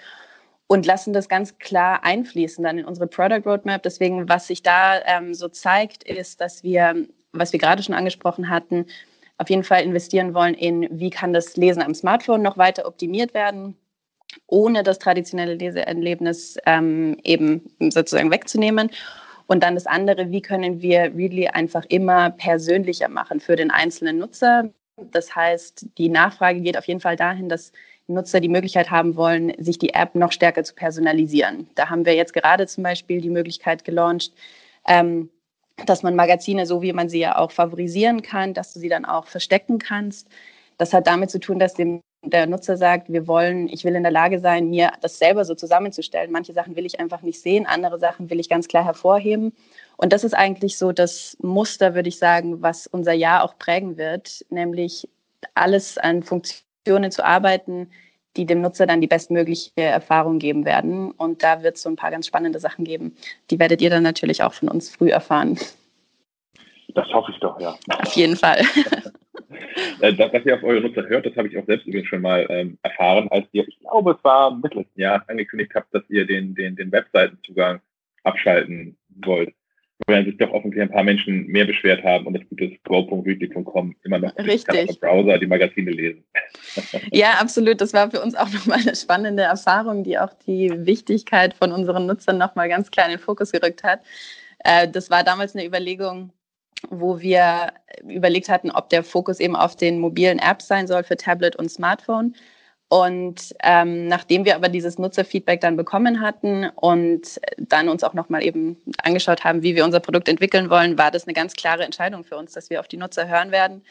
und 0.68 0.86
lassen 0.86 1.12
das 1.12 1.28
ganz 1.28 1.58
klar 1.58 2.04
einfließen 2.04 2.62
dann 2.62 2.78
in 2.78 2.84
unsere 2.84 3.06
Product 3.06 3.42
Roadmap. 3.44 3.82
Deswegen, 3.82 4.28
was 4.28 4.46
sich 4.46 4.62
da 4.62 5.00
ähm, 5.04 5.34
so 5.34 5.48
zeigt, 5.48 6.04
ist, 6.04 6.40
dass 6.40 6.62
wir 6.62 7.06
was 7.38 7.52
wir 7.52 7.60
gerade 7.60 7.82
schon 7.82 7.94
angesprochen 7.94 8.48
hatten, 8.48 8.86
auf 9.38 9.50
jeden 9.50 9.64
Fall 9.64 9.82
investieren 9.82 10.34
wollen 10.34 10.54
in, 10.54 10.88
wie 10.90 11.10
kann 11.10 11.32
das 11.32 11.56
Lesen 11.56 11.82
am 11.82 11.94
Smartphone 11.94 12.42
noch 12.42 12.56
weiter 12.56 12.86
optimiert 12.86 13.34
werden, 13.34 13.76
ohne 14.46 14.82
das 14.82 14.98
traditionelle 14.98 15.54
Leseerlebnis 15.54 16.58
ähm, 16.66 17.16
eben 17.22 17.62
sozusagen 17.80 18.30
wegzunehmen. 18.30 18.90
Und 19.46 19.62
dann 19.62 19.74
das 19.74 19.86
andere, 19.86 20.30
wie 20.30 20.42
können 20.42 20.82
wir 20.82 21.14
Readly 21.14 21.48
einfach 21.48 21.84
immer 21.88 22.30
persönlicher 22.30 23.08
machen 23.08 23.40
für 23.40 23.56
den 23.56 23.70
einzelnen 23.70 24.18
Nutzer. 24.18 24.70
Das 24.96 25.34
heißt, 25.34 25.86
die 25.98 26.08
Nachfrage 26.08 26.60
geht 26.60 26.76
auf 26.76 26.86
jeden 26.86 27.00
Fall 27.00 27.16
dahin, 27.16 27.48
dass 27.48 27.72
Nutzer 28.08 28.40
die 28.40 28.48
Möglichkeit 28.48 28.90
haben 28.90 29.16
wollen, 29.16 29.52
sich 29.58 29.78
die 29.78 29.94
App 29.94 30.14
noch 30.14 30.32
stärker 30.32 30.64
zu 30.64 30.74
personalisieren. 30.74 31.68
Da 31.74 31.90
haben 31.90 32.06
wir 32.06 32.14
jetzt 32.14 32.32
gerade 32.32 32.66
zum 32.66 32.84
Beispiel 32.84 33.20
die 33.20 33.30
Möglichkeit 33.30 33.84
gelauncht, 33.84 34.32
ähm, 34.86 35.30
dass 35.84 36.02
man 36.02 36.16
Magazine, 36.16 36.66
so 36.66 36.82
wie 36.82 36.92
man 36.92 37.08
sie 37.08 37.18
ja 37.18 37.36
auch 37.36 37.50
favorisieren 37.50 38.22
kann, 38.22 38.54
dass 38.54 38.72
du 38.72 38.80
sie 38.80 38.88
dann 38.88 39.04
auch 39.04 39.26
verstecken 39.26 39.78
kannst. 39.78 40.28
Das 40.78 40.92
hat 40.92 41.06
damit 41.06 41.30
zu 41.30 41.40
tun, 41.40 41.58
dass 41.58 41.74
dem, 41.74 42.00
der 42.30 42.46
Nutzer 42.46 42.76
sagt, 42.76 43.12
wir 43.12 43.26
wollen, 43.26 43.68
ich 43.68 43.84
will 43.84 43.94
in 43.94 44.02
der 44.02 44.12
Lage 44.12 44.40
sein, 44.40 44.70
mir 44.70 44.92
das 45.00 45.18
selber 45.18 45.44
so 45.44 45.54
zusammenzustellen. 45.54 46.32
Manche 46.32 46.52
Sachen 46.52 46.76
will 46.76 46.86
ich 46.86 47.00
einfach 47.00 47.22
nicht 47.22 47.40
sehen, 47.40 47.66
andere 47.66 47.98
Sachen 47.98 48.30
will 48.30 48.40
ich 48.40 48.48
ganz 48.48 48.68
klar 48.68 48.84
hervorheben. 48.84 49.52
Und 49.96 50.12
das 50.12 50.24
ist 50.24 50.34
eigentlich 50.34 50.76
so 50.78 50.92
das 50.92 51.36
Muster, 51.40 51.94
würde 51.94 52.08
ich 52.08 52.18
sagen, 52.18 52.62
was 52.62 52.86
unser 52.86 53.12
Jahr 53.12 53.44
auch 53.44 53.58
prägen 53.58 53.96
wird, 53.96 54.44
nämlich 54.50 55.08
alles 55.54 55.98
an 55.98 56.22
Funktionen 56.22 57.10
zu 57.10 57.24
arbeiten, 57.24 57.90
die 58.36 58.44
dem 58.44 58.60
Nutzer 58.60 58.86
dann 58.86 59.00
die 59.00 59.06
bestmögliche 59.06 59.70
Erfahrung 59.76 60.38
geben 60.38 60.64
werden. 60.64 61.10
Und 61.12 61.42
da 61.42 61.62
wird 61.62 61.76
es 61.76 61.82
so 61.82 61.88
ein 61.88 61.96
paar 61.96 62.10
ganz 62.10 62.26
spannende 62.26 62.58
Sachen 62.58 62.84
geben. 62.84 63.16
Die 63.50 63.58
werdet 63.58 63.80
ihr 63.80 63.90
dann 63.90 64.02
natürlich 64.02 64.42
auch 64.42 64.52
von 64.52 64.68
uns 64.68 64.90
früh 64.90 65.10
erfahren. 65.10 65.58
Das 66.88 67.08
hoffe 67.12 67.32
ich 67.32 67.38
doch, 67.40 67.60
ja. 67.60 67.76
Auf 67.88 68.12
jeden 68.14 68.36
Fall. 68.36 68.62
Äh, 70.00 70.14
das, 70.14 70.32
was 70.32 70.44
ihr 70.44 70.54
auf 70.54 70.62
eure 70.62 70.80
Nutzer 70.80 71.06
hört, 71.06 71.26
das 71.26 71.36
habe 71.36 71.48
ich 71.48 71.58
auch 71.58 71.66
selbst 71.66 71.86
übrigens 71.86 72.08
schon 72.08 72.22
mal 72.22 72.46
ähm, 72.48 72.78
erfahren, 72.82 73.28
als 73.30 73.46
ihr, 73.52 73.66
ich 73.66 73.78
glaube, 73.80 74.12
es 74.12 74.24
war 74.24 74.50
im 74.50 74.62
letzten 74.62 75.00
Jahr 75.00 75.24
angekündigt 75.28 75.72
habt, 75.74 75.94
dass 75.94 76.02
ihr 76.08 76.26
den, 76.26 76.54
den, 76.54 76.76
den 76.76 76.92
Webseitenzugang 76.92 77.80
abschalten 78.22 78.96
wollt 79.24 79.52
weil 80.06 80.24
sich 80.24 80.36
doch 80.36 80.50
offensichtlich 80.50 80.82
ein 80.82 80.94
paar 80.94 81.04
Menschen 81.04 81.46
mehr 81.46 81.64
beschwert 81.64 82.04
haben 82.04 82.26
und 82.26 82.34
das 82.34 82.42
gute 82.48 82.76
go.weekly.com 82.84 83.96
immer 84.04 84.18
noch 84.18 84.36
Richtig. 84.36 85.00
Browser 85.00 85.38
die 85.38 85.46
Magazine 85.46 85.90
lesen. 85.90 86.24
ja, 87.12 87.32
absolut. 87.40 87.80
Das 87.80 87.92
war 87.92 88.10
für 88.10 88.20
uns 88.20 88.34
auch 88.34 88.50
nochmal 88.52 88.80
eine 88.80 88.94
spannende 88.94 89.44
Erfahrung, 89.44 90.04
die 90.04 90.18
auch 90.18 90.34
die 90.46 90.70
Wichtigkeit 90.86 91.54
von 91.54 91.72
unseren 91.72 92.06
Nutzern 92.06 92.36
nochmal 92.36 92.68
ganz 92.68 92.90
klar 92.90 93.06
in 93.06 93.12
den 93.12 93.20
Fokus 93.20 93.52
gerückt 93.52 93.82
hat. 93.82 94.00
Äh, 94.64 94.88
das 94.88 95.10
war 95.10 95.24
damals 95.24 95.54
eine 95.54 95.66
Überlegung, 95.66 96.30
wo 96.90 97.20
wir 97.20 97.72
überlegt 98.06 98.48
hatten, 98.48 98.70
ob 98.70 98.88
der 98.90 99.02
Fokus 99.02 99.40
eben 99.40 99.56
auf 99.56 99.76
den 99.76 99.98
mobilen 99.98 100.38
Apps 100.38 100.68
sein 100.68 100.86
soll 100.86 101.04
für 101.04 101.16
Tablet 101.16 101.56
und 101.56 101.70
Smartphone. 101.70 102.34
Und 102.88 103.52
ähm, 103.64 104.06
nachdem 104.06 104.44
wir 104.44 104.54
aber 104.54 104.68
dieses 104.68 104.96
Nutzerfeedback 104.96 105.60
dann 105.60 105.76
bekommen 105.76 106.20
hatten 106.20 106.68
und 106.76 107.40
dann 107.58 107.88
uns 107.88 108.04
auch 108.04 108.14
nochmal 108.14 108.44
eben 108.44 108.76
angeschaut 109.02 109.42
haben, 109.42 109.62
wie 109.62 109.74
wir 109.74 109.84
unser 109.84 109.98
Produkt 109.98 110.28
entwickeln 110.28 110.70
wollen, 110.70 110.96
war 110.96 111.10
das 111.10 111.24
eine 111.24 111.34
ganz 111.34 111.54
klare 111.54 111.84
Entscheidung 111.84 112.22
für 112.22 112.36
uns, 112.36 112.52
dass 112.52 112.70
wir 112.70 112.78
auf 112.78 112.86
die 112.86 112.96
Nutzer 112.96 113.26
hören 113.26 113.50
werden, 113.50 113.82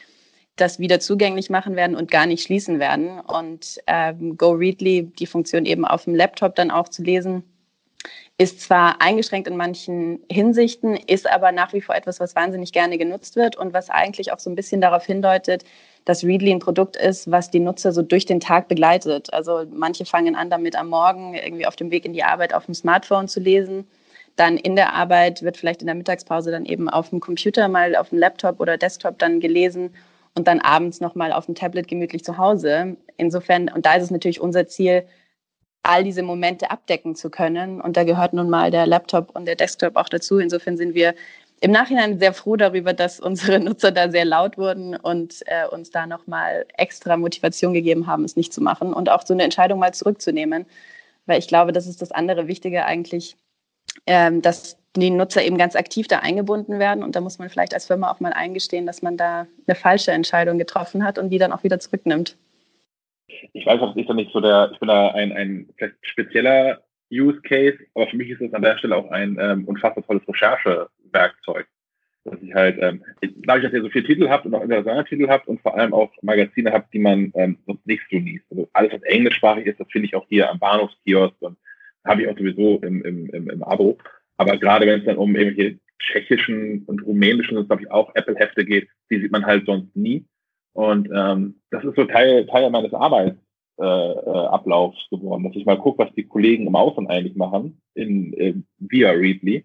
das 0.56 0.78
wieder 0.78 0.98
zugänglich 0.98 1.50
machen 1.50 1.76
werden 1.76 1.94
und 1.94 2.10
gar 2.10 2.24
nicht 2.24 2.42
schließen 2.42 2.78
werden. 2.78 3.20
Und 3.20 3.78
ähm, 3.86 4.38
Go 4.38 4.52
Readly, 4.52 5.12
die 5.18 5.26
Funktion 5.26 5.66
eben 5.66 5.84
auf 5.84 6.04
dem 6.04 6.14
Laptop 6.14 6.54
dann 6.54 6.70
auch 6.70 6.88
zu 6.88 7.02
lesen, 7.02 7.44
ist 8.38 8.60
zwar 8.60 9.00
eingeschränkt 9.00 9.48
in 9.48 9.56
manchen 9.56 10.20
Hinsichten, 10.30 10.96
ist 10.96 11.28
aber 11.28 11.52
nach 11.52 11.72
wie 11.72 11.80
vor 11.80 11.94
etwas, 11.94 12.20
was 12.20 12.36
wahnsinnig 12.36 12.72
gerne 12.72 12.98
genutzt 12.98 13.34
wird 13.34 13.56
und 13.56 13.72
was 13.72 13.88
eigentlich 13.88 14.32
auch 14.32 14.38
so 14.38 14.50
ein 14.50 14.56
bisschen 14.56 14.82
darauf 14.82 15.06
hindeutet, 15.06 15.64
dass 16.04 16.22
Readly 16.22 16.52
ein 16.52 16.58
Produkt 16.58 16.96
ist, 16.96 17.30
was 17.30 17.50
die 17.50 17.60
Nutzer 17.60 17.92
so 17.92 18.02
durch 18.02 18.26
den 18.26 18.40
Tag 18.40 18.68
begleitet. 18.68 19.32
Also 19.32 19.64
manche 19.72 20.04
fangen 20.04 20.36
an 20.36 20.50
damit 20.50 20.76
am 20.76 20.88
Morgen 20.88 21.34
irgendwie 21.34 21.66
auf 21.66 21.76
dem 21.76 21.90
Weg 21.90 22.04
in 22.04 22.12
die 22.12 22.22
Arbeit 22.24 22.52
auf 22.52 22.66
dem 22.66 22.74
Smartphone 22.74 23.26
zu 23.26 23.40
lesen. 23.40 23.86
Dann 24.36 24.58
in 24.58 24.76
der 24.76 24.92
Arbeit 24.92 25.42
wird 25.42 25.56
vielleicht 25.56 25.80
in 25.80 25.86
der 25.86 25.96
Mittagspause 25.96 26.50
dann 26.50 26.66
eben 26.66 26.90
auf 26.90 27.08
dem 27.08 27.20
Computer 27.20 27.68
mal 27.68 27.96
auf 27.96 28.10
dem 28.10 28.18
Laptop 28.18 28.60
oder 28.60 28.76
Desktop 28.76 29.18
dann 29.18 29.40
gelesen 29.40 29.94
und 30.34 30.46
dann 30.46 30.60
abends 30.60 31.00
nochmal 31.00 31.32
auf 31.32 31.46
dem 31.46 31.54
Tablet 31.54 31.88
gemütlich 31.88 32.22
zu 32.22 32.36
Hause. 32.36 32.96
Insofern, 33.16 33.70
und 33.70 33.86
da 33.86 33.94
ist 33.94 34.04
es 34.04 34.10
natürlich 34.10 34.42
unser 34.42 34.66
Ziel, 34.66 35.06
all 35.88 36.04
diese 36.04 36.22
Momente 36.22 36.70
abdecken 36.70 37.14
zu 37.14 37.30
können. 37.30 37.80
Und 37.80 37.96
da 37.96 38.04
gehört 38.04 38.32
nun 38.32 38.50
mal 38.50 38.70
der 38.70 38.86
Laptop 38.86 39.34
und 39.34 39.46
der 39.46 39.56
Desktop 39.56 39.96
auch 39.96 40.08
dazu. 40.08 40.38
Insofern 40.38 40.76
sind 40.76 40.94
wir 40.94 41.14
im 41.60 41.70
Nachhinein 41.70 42.18
sehr 42.18 42.34
froh 42.34 42.56
darüber, 42.56 42.92
dass 42.92 43.20
unsere 43.20 43.60
Nutzer 43.60 43.92
da 43.92 44.10
sehr 44.10 44.24
laut 44.24 44.58
wurden 44.58 44.96
und 44.96 45.42
äh, 45.46 45.66
uns 45.66 45.90
da 45.90 46.06
nochmal 46.06 46.66
extra 46.76 47.16
Motivation 47.16 47.72
gegeben 47.72 48.06
haben, 48.06 48.24
es 48.24 48.36
nicht 48.36 48.52
zu 48.52 48.62
machen 48.62 48.92
und 48.92 49.08
auch 49.08 49.26
so 49.26 49.34
eine 49.34 49.44
Entscheidung 49.44 49.78
mal 49.78 49.94
zurückzunehmen. 49.94 50.66
Weil 51.26 51.38
ich 51.38 51.48
glaube, 51.48 51.72
das 51.72 51.86
ist 51.86 52.02
das 52.02 52.12
andere 52.12 52.46
Wichtige 52.46 52.84
eigentlich, 52.84 53.36
ähm, 54.06 54.42
dass 54.42 54.76
die 54.96 55.10
Nutzer 55.10 55.42
eben 55.44 55.58
ganz 55.58 55.76
aktiv 55.76 56.08
da 56.08 56.20
eingebunden 56.20 56.78
werden. 56.78 57.02
Und 57.02 57.16
da 57.16 57.20
muss 57.20 57.38
man 57.38 57.50
vielleicht 57.50 57.74
als 57.74 57.86
Firma 57.86 58.10
auch 58.10 58.20
mal 58.20 58.32
eingestehen, 58.32 58.86
dass 58.86 59.02
man 59.02 59.16
da 59.16 59.46
eine 59.66 59.74
falsche 59.74 60.12
Entscheidung 60.12 60.58
getroffen 60.58 61.04
hat 61.04 61.18
und 61.18 61.30
die 61.30 61.38
dann 61.38 61.52
auch 61.52 61.64
wieder 61.64 61.80
zurücknimmt. 61.80 62.36
Ich 63.52 63.66
weiß, 63.66 63.80
das 63.80 63.96
ist 63.96 64.08
da 64.08 64.14
nicht 64.14 64.32
so 64.32 64.40
der, 64.40 64.70
ich 64.72 64.78
bin 64.78 64.88
da 64.88 65.08
ein, 65.08 65.32
ein 65.32 65.68
vielleicht 65.76 65.96
spezieller 66.02 66.82
Use 67.10 67.40
Case, 67.42 67.78
aber 67.94 68.08
für 68.08 68.16
mich 68.16 68.30
ist 68.30 68.40
es 68.40 68.52
an 68.54 68.62
der 68.62 68.78
Stelle 68.78 68.96
auch 68.96 69.10
ein 69.10 69.36
ähm, 69.40 69.64
unfassbar 69.64 70.04
tolles 70.04 70.26
Recherchewerkzeug. 70.28 71.66
Dass 72.24 72.42
ich 72.42 72.52
halt, 72.54 72.76
ähm, 72.80 73.04
dadurch, 73.46 73.64
dass 73.64 73.72
ihr 73.72 73.82
so 73.82 73.88
viele 73.88 74.06
Titel 74.06 74.28
habt 74.28 74.46
und 74.46 74.54
auch 74.54 74.62
internationale 74.62 75.04
Titel 75.04 75.28
habt 75.28 75.46
und 75.46 75.60
vor 75.60 75.76
allem 75.78 75.94
auch 75.94 76.10
Magazine 76.22 76.72
habt, 76.72 76.92
die 76.92 76.98
man 76.98 77.32
ähm, 77.36 77.58
sonst 77.66 77.86
nicht 77.86 78.02
so 78.10 78.16
liest. 78.16 78.44
Also 78.50 78.68
alles, 78.72 78.92
was 78.92 79.02
englischsprachig 79.02 79.66
ist, 79.66 79.78
das 79.78 79.90
finde 79.92 80.08
ich 80.08 80.16
auch 80.16 80.26
hier 80.28 80.50
am 80.50 80.58
Bahnhofskiosk 80.58 81.36
und 81.40 81.56
habe 82.04 82.22
ich 82.22 82.28
auch 82.28 82.36
sowieso 82.36 82.80
im, 82.82 83.04
im, 83.04 83.30
im, 83.30 83.50
im 83.50 83.62
Abo. 83.62 83.98
Aber 84.38 84.56
gerade 84.58 84.86
wenn 84.86 85.00
es 85.00 85.06
dann 85.06 85.16
um 85.16 85.36
irgendwelche 85.36 85.78
tschechischen 85.98 86.84
und 86.86 87.04
rumänischen, 87.06 87.64
glaube 87.66 87.82
ich, 87.82 87.90
auch 87.90 88.14
Apple-Hefte 88.14 88.64
geht, 88.64 88.88
die 89.10 89.20
sieht 89.20 89.32
man 89.32 89.46
halt 89.46 89.64
sonst 89.66 89.94
nie. 89.96 90.24
Und 90.76 91.08
ähm, 91.10 91.58
das 91.70 91.82
ist 91.84 91.96
so 91.96 92.04
Teil, 92.04 92.46
Teil 92.46 92.68
meines 92.68 92.92
Arbeits 92.92 93.38
äh, 93.78 93.82
äh, 93.82 94.90
geworden, 95.10 95.44
dass 95.44 95.56
ich 95.56 95.64
mal 95.64 95.78
gucke, 95.78 96.04
was 96.04 96.14
die 96.14 96.28
Kollegen 96.28 96.66
im 96.66 96.76
Außen 96.76 97.08
eigentlich 97.08 97.34
machen, 97.34 97.80
in, 97.94 98.34
äh, 98.34 98.54
via 98.78 99.10
Readly, 99.12 99.64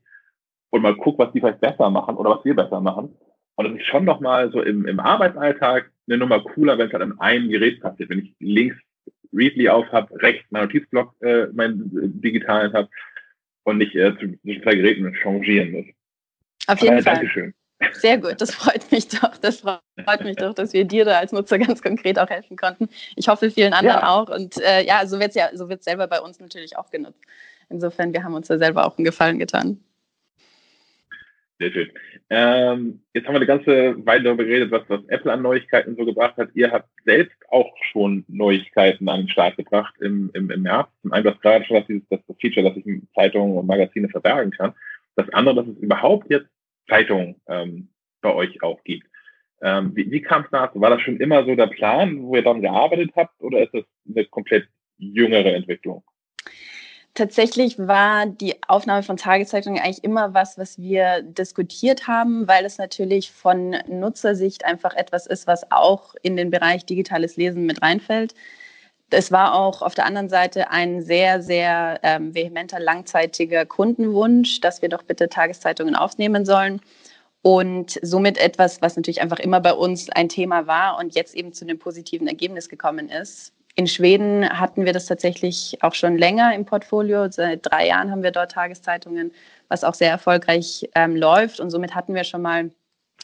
und 0.69 0.81
mal 0.81 0.95
gucke, 0.95 1.19
was 1.19 1.33
die 1.33 1.41
vielleicht 1.41 1.59
besser 1.59 1.89
machen 1.89 2.15
oder 2.15 2.29
was 2.29 2.45
wir 2.45 2.55
besser 2.55 2.79
machen. 2.79 3.13
Und 3.55 3.65
das 3.65 3.75
ist 3.75 3.87
schon 3.87 4.05
nochmal 4.05 4.51
so 4.53 4.61
im, 4.61 4.85
im 4.87 5.01
Arbeitsalltag 5.01 5.91
eine 6.07 6.17
Nummer 6.17 6.39
cooler, 6.39 6.77
wenn 6.77 6.87
es 6.87 6.93
halt 6.93 7.03
an 7.03 7.19
einem 7.19 7.49
Gerät 7.49 7.81
passiert. 7.81 8.09
Wenn 8.09 8.19
ich 8.19 8.33
links 8.39 8.77
Readly 9.33 9.67
auf 9.67 9.91
habe, 9.91 10.15
rechts 10.21 10.45
mein 10.49 10.63
Notizblock, 10.63 11.13
äh, 11.21 11.47
meinen 11.47 12.21
digitalen 12.21 12.71
habe, 12.71 12.87
und 13.63 13.79
nicht 13.79 13.95
äh, 13.95 14.15
zwischen 14.17 14.39
zwei 14.63 14.75
Geräten 14.75 15.13
changieren 15.15 15.71
muss. 15.71 15.85
Auf 16.67 16.79
jeden 16.79 16.93
Aber, 16.93 17.03
Fall. 17.03 17.15
Dankeschön. 17.15 17.53
Sehr 17.93 18.17
gut, 18.17 18.39
das 18.39 18.53
freut 18.53 18.91
mich 18.91 19.07
doch. 19.07 19.37
Das 19.37 19.59
freut 19.59 20.23
mich 20.23 20.35
doch, 20.35 20.53
dass 20.53 20.73
wir 20.73 20.85
dir 20.85 21.05
da 21.05 21.19
als 21.19 21.31
Nutzer 21.31 21.59
ganz 21.59 21.81
konkret 21.81 22.19
auch 22.19 22.29
helfen 22.29 22.57
konnten. 22.57 22.89
Ich 23.15 23.27
hoffe 23.27 23.51
vielen 23.51 23.73
anderen 23.73 23.99
ja. 23.99 24.09
auch. 24.09 24.29
Und 24.29 24.57
äh, 24.61 24.83
ja, 24.85 25.05
so 25.05 25.19
wird 25.19 25.29
es 25.29 25.35
ja, 25.35 25.49
so 25.53 25.69
wird 25.69 25.83
selber 25.83 26.07
bei 26.07 26.19
uns 26.21 26.39
natürlich 26.39 26.77
auch 26.77 26.89
genutzt. 26.91 27.21
Insofern, 27.69 28.13
wir 28.13 28.23
haben 28.23 28.33
uns 28.33 28.47
da 28.47 28.57
selber 28.57 28.85
auch 28.85 28.97
einen 28.97 29.05
Gefallen 29.05 29.39
getan. 29.39 29.79
Sehr 31.59 31.71
schön. 31.71 31.91
Ähm, 32.31 33.01
jetzt 33.13 33.27
haben 33.27 33.35
wir 33.35 33.39
eine 33.39 33.45
ganze 33.45 34.05
Weile 34.05 34.23
darüber 34.23 34.45
geredet, 34.45 34.71
was, 34.71 34.81
was 34.87 35.01
Apple 35.09 35.31
an 35.31 35.43
Neuigkeiten 35.43 35.95
so 35.95 36.05
gebracht 36.05 36.35
hat. 36.37 36.49
Ihr 36.55 36.71
habt 36.71 36.89
selbst 37.05 37.37
auch 37.49 37.71
schon 37.91 38.25
Neuigkeiten 38.27 39.07
an 39.09 39.21
den 39.21 39.29
Start 39.29 39.57
gebracht 39.57 39.93
im, 39.99 40.31
im, 40.33 40.49
im 40.49 40.63
März. 40.63 40.87
Zum 41.01 41.13
einen, 41.13 41.25
was 41.25 41.39
gerade 41.41 41.63
schon 41.65 41.77
das, 41.77 41.87
dieses, 41.87 42.07
das 42.09 42.19
Feature, 42.39 42.67
dass 42.67 42.77
ich 42.77 43.01
Zeitungen 43.13 43.57
und 43.57 43.67
Magazine 43.67 44.09
verbergen 44.09 44.51
kann. 44.51 44.73
Das 45.15 45.29
andere, 45.33 45.55
dass 45.55 45.67
es 45.67 45.77
überhaupt 45.77 46.31
jetzt 46.31 46.47
Zeitungen 46.91 47.41
ähm, 47.47 47.89
bei 48.21 48.33
euch 48.33 48.61
auch 48.61 48.83
gibt. 48.83 49.07
Ähm, 49.61 49.95
wie 49.95 50.11
wie 50.11 50.21
kam 50.21 50.43
es 50.43 50.49
dazu? 50.51 50.81
War 50.81 50.89
das 50.89 51.01
schon 51.01 51.17
immer 51.17 51.45
so 51.45 51.55
der 51.55 51.67
Plan, 51.67 52.21
wo 52.23 52.35
ihr 52.35 52.43
dann 52.43 52.61
gearbeitet 52.61 53.11
habt, 53.15 53.41
oder 53.41 53.63
ist 53.63 53.73
das 53.73 53.85
eine 54.07 54.25
komplett 54.25 54.67
jüngere 54.97 55.53
Entwicklung? 55.53 56.03
Tatsächlich 57.13 57.77
war 57.77 58.25
die 58.25 58.55
Aufnahme 58.67 59.03
von 59.03 59.17
Tageszeitungen 59.17 59.81
eigentlich 59.81 60.03
immer 60.03 60.33
was, 60.33 60.57
was 60.57 60.79
wir 60.79 61.21
diskutiert 61.21 62.07
haben, 62.07 62.47
weil 62.47 62.63
es 62.63 62.77
natürlich 62.77 63.31
von 63.31 63.75
Nutzersicht 63.87 64.63
einfach 64.63 64.95
etwas 64.95 65.27
ist, 65.27 65.45
was 65.45 65.69
auch 65.71 66.15
in 66.23 66.37
den 66.37 66.51
Bereich 66.51 66.85
digitales 66.85 67.35
Lesen 67.35 67.65
mit 67.65 67.81
reinfällt. 67.81 68.33
Es 69.13 69.31
war 69.31 69.53
auch 69.53 69.81
auf 69.81 69.93
der 69.93 70.05
anderen 70.05 70.29
Seite 70.29 70.71
ein 70.71 71.01
sehr, 71.01 71.41
sehr 71.41 71.99
ähm, 72.03 72.33
vehementer, 72.33 72.79
langzeitiger 72.79 73.65
Kundenwunsch, 73.65 74.61
dass 74.61 74.81
wir 74.81 74.89
doch 74.89 75.03
bitte 75.03 75.29
Tageszeitungen 75.29 75.95
aufnehmen 75.95 76.45
sollen. 76.45 76.81
Und 77.41 77.99
somit 78.01 78.37
etwas, 78.37 78.81
was 78.81 78.95
natürlich 78.95 79.21
einfach 79.21 79.39
immer 79.39 79.59
bei 79.59 79.73
uns 79.73 80.09
ein 80.11 80.29
Thema 80.29 80.67
war 80.67 80.97
und 80.99 81.15
jetzt 81.15 81.35
eben 81.35 81.53
zu 81.53 81.65
einem 81.65 81.79
positiven 81.79 82.27
Ergebnis 82.27 82.69
gekommen 82.69 83.09
ist. 83.09 83.53
In 83.75 83.87
Schweden 83.87 84.47
hatten 84.47 84.85
wir 84.85 84.93
das 84.93 85.05
tatsächlich 85.05 85.77
auch 85.81 85.93
schon 85.93 86.17
länger 86.17 86.53
im 86.53 86.65
Portfolio. 86.65 87.29
Seit 87.31 87.61
drei 87.63 87.87
Jahren 87.87 88.11
haben 88.11 88.21
wir 88.21 88.31
dort 88.31 88.51
Tageszeitungen, 88.51 89.31
was 89.69 89.83
auch 89.83 89.93
sehr 89.93 90.09
erfolgreich 90.09 90.89
ähm, 90.93 91.15
läuft. 91.15 91.59
Und 91.59 91.69
somit 91.69 91.95
hatten 91.95 92.13
wir 92.13 92.23
schon 92.23 92.41
mal 92.41 92.69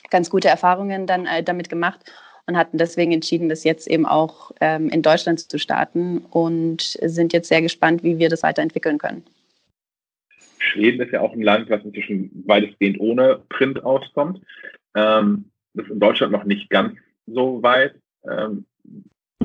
ganz 0.10 0.30
gute 0.30 0.48
Erfahrungen 0.48 1.06
dann 1.06 1.26
äh, 1.26 1.44
damit 1.44 1.70
gemacht 1.70 2.00
und 2.48 2.58
hatten 2.58 2.78
deswegen 2.78 3.12
entschieden, 3.12 3.50
das 3.50 3.64
jetzt 3.64 3.88
eben 3.88 4.06
auch 4.06 4.52
ähm, 4.62 4.90
in 4.90 5.02
Deutschland 5.02 5.40
zu 5.40 5.60
starten 5.60 6.20
und 6.32 6.82
sind 6.82 7.34
jetzt 7.34 7.50
sehr 7.50 7.62
gespannt, 7.62 8.04
wie 8.04 8.18
wir 8.18 8.30
das 8.30 8.42
weiterentwickeln 8.42 8.98
können. 8.98 9.24
Schweden 10.58 11.02
ist 11.02 11.12
ja 11.12 11.22
auch 11.22 11.34
ein 11.34 11.42
Land, 11.42 11.70
was 11.70 11.84
inzwischen 11.84 12.44
weitestgehend 12.46 13.00
ohne 13.00 13.42
Print 13.50 13.84
auskommt. 13.84 14.42
Ähm, 14.96 15.46
das 15.74 15.86
ist 15.86 15.92
in 15.92 16.00
Deutschland 16.00 16.32
noch 16.32 16.46
nicht 16.46 16.70
ganz 16.70 16.98
so 17.28 17.62
weit. 17.62 17.96
Ähm, 18.28 18.66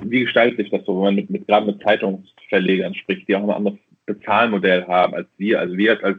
wie 0.01 0.21
gestaltet 0.21 0.59
sich 0.59 0.71
das 0.71 0.85
so, 0.87 0.97
wenn 0.97 1.03
man 1.03 1.15
mit, 1.17 1.31
mit, 1.31 1.47
gerade 1.47 1.67
mit 1.67 1.83
Zeitungsverlegern 1.83 2.95
spricht, 2.95 3.29
die 3.29 3.37
auch 3.37 3.43
ein 3.43 3.51
anderes 3.51 3.79
Bezahlmodell 4.07 4.87
haben 4.87 5.15
als 5.15 5.29
wir? 5.37 5.61
Also 5.61 5.77
wir 5.77 6.03
als, 6.03 6.19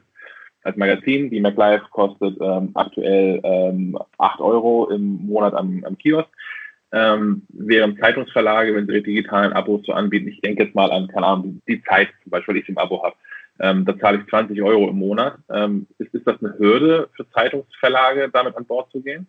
als 0.64 0.78
Magazin, 0.78 1.30
die 1.30 1.40
MacLife 1.40 1.86
kostet 1.92 2.38
ähm, 2.42 2.72
aktuell 2.76 3.40
ähm, 3.44 3.98
8 4.18 4.40
Euro 4.42 4.90
im 4.90 5.26
Monat 5.26 5.54
am, 5.54 5.84
am 5.86 5.98
Kiosk. 5.98 6.30
Ähm, 6.94 7.42
während 7.50 8.00
Zeitungsverlage, 8.00 8.76
wenn 8.76 8.86
sie 8.86 9.02
digitalen 9.02 9.52
Abos 9.52 9.82
so 9.86 9.94
anbieten, 9.94 10.28
ich 10.28 10.42
denke 10.42 10.64
jetzt 10.64 10.76
mal 10.76 10.92
an, 10.92 11.08
keine 11.08 11.26
Ahnung, 11.26 11.62
die 11.68 11.82
Zeit 11.84 12.10
zum 12.22 12.30
Beispiel, 12.30 12.54
die 12.54 12.62
ich 12.62 12.70
im 12.70 12.78
Abo 12.78 13.04
habe, 13.04 13.16
ähm, 13.60 13.84
da 13.86 13.98
zahle 13.98 14.20
ich 14.20 14.30
20 14.30 14.62
Euro 14.62 14.90
im 14.90 14.98
Monat. 14.98 15.38
Ähm, 15.52 15.88
ist, 15.98 16.14
ist 16.14 16.28
das 16.28 16.42
eine 16.42 16.58
Hürde 16.60 17.10
für 17.16 17.28
Zeitungsverlage, 17.32 18.30
damit 18.32 18.56
an 18.56 18.66
Bord 18.66 18.92
zu 18.92 19.02
gehen? 19.02 19.28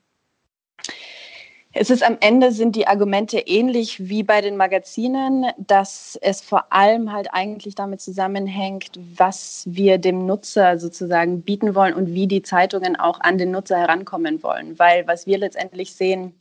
Es 1.77 1.90
ist 1.90 2.05
am 2.05 2.18
Ende 2.20 2.53
sind 2.53 2.77
die 2.77 2.87
Argumente 2.87 3.38
ähnlich 3.38 4.09
wie 4.09 4.22
bei 4.22 4.40
den 4.40 4.57
Magazinen, 4.57 5.46
dass 5.59 6.16
es 6.22 6.40
vor 6.40 6.72
allem 6.72 7.12
halt 7.12 7.29
eigentlich 7.33 7.74
damit 7.74 8.00
zusammenhängt, 8.00 8.92
was 9.16 9.64
wir 9.66 9.98
dem 9.98 10.24
Nutzer 10.24 10.79
sozusagen 10.79 11.42
bieten 11.42 11.74
wollen 11.74 11.94
und 11.94 12.14
wie 12.14 12.29
die 12.29 12.42
Zeitungen 12.42 12.94
auch 12.94 13.20
an 13.20 13.38
den 13.38 13.50
Nutzer 13.50 13.79
herankommen 13.79 14.42
wollen. 14.44 14.79
Weil 14.79 15.07
was 15.09 15.27
wir 15.27 15.38
letztendlich 15.38 15.94
sehen, 15.94 16.33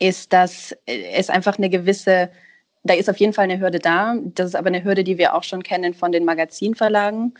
ist, 0.00 0.32
dass 0.32 0.74
es 0.86 1.30
einfach 1.30 1.58
eine 1.58 1.70
gewisse, 1.70 2.30
da 2.82 2.94
ist 2.94 3.08
auf 3.08 3.18
jeden 3.18 3.32
Fall 3.32 3.44
eine 3.44 3.60
Hürde 3.60 3.78
da. 3.78 4.16
Das 4.34 4.48
ist 4.48 4.54
aber 4.56 4.68
eine 4.68 4.82
Hürde, 4.82 5.04
die 5.04 5.18
wir 5.18 5.34
auch 5.34 5.44
schon 5.44 5.62
kennen 5.62 5.94
von 5.94 6.10
den 6.10 6.24
Magazinverlagen. 6.24 7.34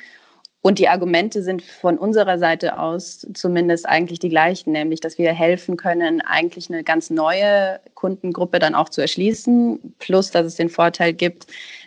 Und 0.62 0.79
die 0.79 0.88
Argumente 0.88 1.42
sind 1.42 1.62
von 1.62 1.96
unserer 1.96 2.38
Seite 2.38 2.79
aus 2.79 3.27
zumindest 3.33 3.88
eigentlich 3.88 4.18
die 4.18 4.29
gleichen, 4.29 4.73
nämlich 4.73 5.01
dass 5.01 5.16
wir 5.16 5.33
helfen 5.33 5.79
können, 5.79 6.20
eigentlich 6.20 6.68
eine 6.68 6.85
ganz 6.85 7.09
neue 7.09 7.81
Kundengruppe 7.94 8.59
dann 8.59 8.75
auch 8.75 8.90
zu 8.90 9.01
erschließen, 9.01 9.94
plus 9.99 10.31
dass 10.31 10.44
es 10.44 10.57
den 10.57 10.68
Vorteil 10.68 11.14
gibt, 11.14 11.46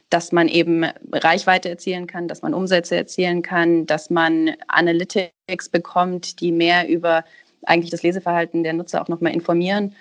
dass 0.09 0.31
man 0.31 0.47
eben 0.47 0.86
Reichweite 1.12 1.69
erzielen 1.69 2.07
kann, 2.07 2.27
dass 2.27 2.41
man 2.41 2.55
Umsätze 2.55 2.95
erzielen 2.95 3.43
kann, 3.43 3.86
dass 3.86 4.09
man 4.09 4.55
Analytics 4.67 5.69
bekommt, 5.69 6.41
die 6.41 6.51
mehr 6.51 6.89
über 6.89 7.23
eigentlich 7.65 7.91
das 7.91 8.01
Leseverhalten 8.01 8.63
der 8.63 8.73
Nutzer 8.73 9.03
auch 9.03 9.07
nochmal 9.07 9.33
informieren 9.33 9.93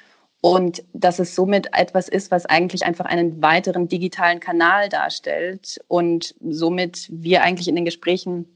und 0.43 0.83
dass 0.93 1.21
es 1.21 1.37
somit 1.37 1.69
etwas 1.73 2.09
ist, 2.09 2.33
was 2.33 2.47
eigentlich 2.47 2.85
einfach 2.85 3.05
einen 3.05 3.41
weiteren 3.41 3.87
digitalen 3.87 4.41
Kanal 4.41 4.89
darstellt 4.89 5.81
und 5.87 6.35
somit 6.41 7.09
wir 7.11 7.45
eigentlich 7.45 7.69
in 7.69 7.77
den 7.77 7.85
Gesprächen 7.85 8.47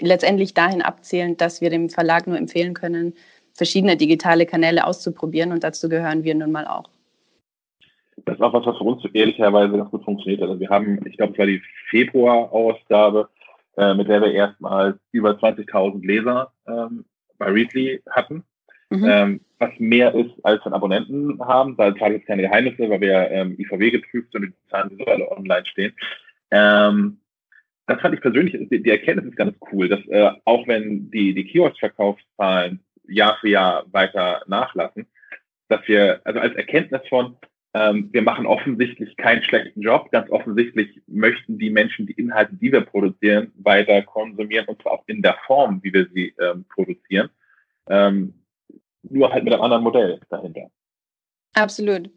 letztendlich 0.00 0.52
dahin 0.52 0.82
abzielen, 0.82 1.38
dass 1.38 1.62
wir 1.62 1.70
dem 1.70 1.88
Verlag 1.88 2.26
nur 2.26 2.36
empfehlen 2.36 2.74
können, 2.74 3.14
verschiedene 3.54 3.96
digitale 3.96 4.44
Kanäle 4.44 4.86
auszuprobieren 4.86 5.50
und 5.52 5.64
dazu 5.64 5.88
gehören 5.88 6.24
wir 6.24 6.34
nun 6.34 6.52
mal 6.52 6.66
auch. 6.66 6.90
Das 8.26 8.34
ist 8.34 8.42
auch 8.42 8.52
was, 8.52 8.66
was 8.66 8.76
für 8.76 8.84
uns 8.84 9.02
ehrlicherweise 9.14 9.78
ganz 9.78 9.90
gut 9.90 10.04
funktioniert. 10.04 10.42
Also 10.42 10.60
wir 10.60 10.68
haben, 10.68 11.00
ich 11.06 11.16
glaube, 11.16 11.32
es 11.32 11.38
war 11.38 11.46
die 11.46 11.62
Februar-Ausgabe, 11.88 13.30
äh, 13.78 13.94
mit 13.94 14.08
der 14.08 14.20
wir 14.20 14.32
erstmals 14.32 14.98
über 15.10 15.30
20.000 15.30 16.06
Leser 16.06 16.52
ähm, 16.68 17.06
bei 17.38 17.46
Readly 17.46 18.02
hatten. 18.10 18.44
Mhm. 18.92 19.08
Ähm, 19.08 19.40
was 19.58 19.70
mehr 19.78 20.14
ist, 20.14 20.32
als 20.42 20.64
wir 20.64 20.72
Abonnenten 20.72 21.40
haben. 21.40 21.76
Da 21.76 21.94
zeige 21.96 22.16
ich 22.16 22.26
keine 22.26 22.42
Geheimnisse, 22.42 22.90
weil 22.90 23.00
wir 23.00 23.30
ähm, 23.30 23.56
IVW 23.58 23.90
geprüft 23.90 24.34
und 24.34 24.42
die 24.42 24.52
Zahlen 24.68 24.90
die 24.90 24.96
so 24.96 25.04
alle 25.04 25.30
online 25.30 25.64
stehen. 25.66 25.92
Ähm, 26.50 27.18
das 27.86 28.00
fand 28.00 28.14
ich 28.14 28.20
persönlich, 28.20 28.56
die, 28.70 28.82
die 28.82 28.90
Erkenntnis 28.90 29.30
ist 29.30 29.36
ganz 29.36 29.56
cool, 29.72 29.88
dass 29.88 30.00
äh, 30.08 30.30
auch 30.44 30.66
wenn 30.66 31.10
die, 31.10 31.34
die 31.34 31.44
Kiosk-Verkaufszahlen 31.44 32.80
Jahr 33.08 33.38
für 33.40 33.48
Jahr 33.48 33.84
weiter 33.92 34.42
nachlassen, 34.46 35.06
dass 35.68 35.80
wir, 35.86 36.20
also 36.24 36.40
als 36.40 36.54
Erkenntnis 36.54 37.02
von, 37.08 37.36
ähm, 37.74 38.10
wir 38.12 38.22
machen 38.22 38.46
offensichtlich 38.46 39.16
keinen 39.16 39.42
schlechten 39.42 39.80
Job, 39.80 40.10
ganz 40.10 40.30
offensichtlich 40.30 41.00
möchten 41.06 41.58
die 41.58 41.70
Menschen 41.70 42.06
die 42.06 42.12
Inhalte, 42.12 42.54
die 42.54 42.70
wir 42.70 42.82
produzieren, 42.82 43.52
weiter 43.56 44.02
konsumieren 44.02 44.66
und 44.66 44.80
zwar 44.82 44.92
auch 44.92 45.04
in 45.06 45.22
der 45.22 45.36
Form, 45.46 45.80
wie 45.82 45.92
wir 45.92 46.06
sie 46.12 46.34
ähm, 46.38 46.64
produzieren. 46.68 47.30
Ähm, 47.88 48.34
nur 49.02 49.32
halt 49.32 49.44
mit 49.44 49.52
einem 49.52 49.62
anderen 49.62 49.84
Modell 49.84 50.20
dahinter. 50.28 50.70
Absolut. 51.54 52.10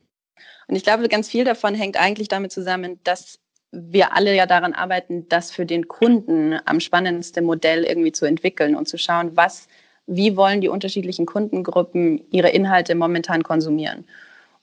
Und 0.68 0.76
ich 0.76 0.84
glaube, 0.84 1.08
ganz 1.08 1.30
viel 1.30 1.44
davon 1.44 1.76
hängt 1.76 2.00
eigentlich 2.00 2.28
damit 2.28 2.52
zusammen, 2.52 3.00
dass 3.04 3.40
wir 3.72 4.16
alle 4.16 4.36
ja 4.36 4.46
daran 4.46 4.74
arbeiten, 4.74 5.28
das 5.28 5.52
für 5.52 5.66
den 5.66 5.88
Kunden 5.88 6.58
am 6.66 6.80
spannendste 6.80 7.42
Modell 7.42 7.84
irgendwie 7.84 8.12
zu 8.12 8.26
entwickeln 8.26 8.76
und 8.76 8.88
zu 8.88 8.98
schauen, 8.98 9.36
was, 9.36 9.68
wie 10.08 10.38
wollen 10.38 10.62
die 10.62 10.70
unterschiedlichen 10.70 11.26
Kundengruppen 11.26 12.26
ihre 12.32 12.50
Inhalte 12.50 12.96
momentan 12.96 13.44
konsumieren. 13.44 14.06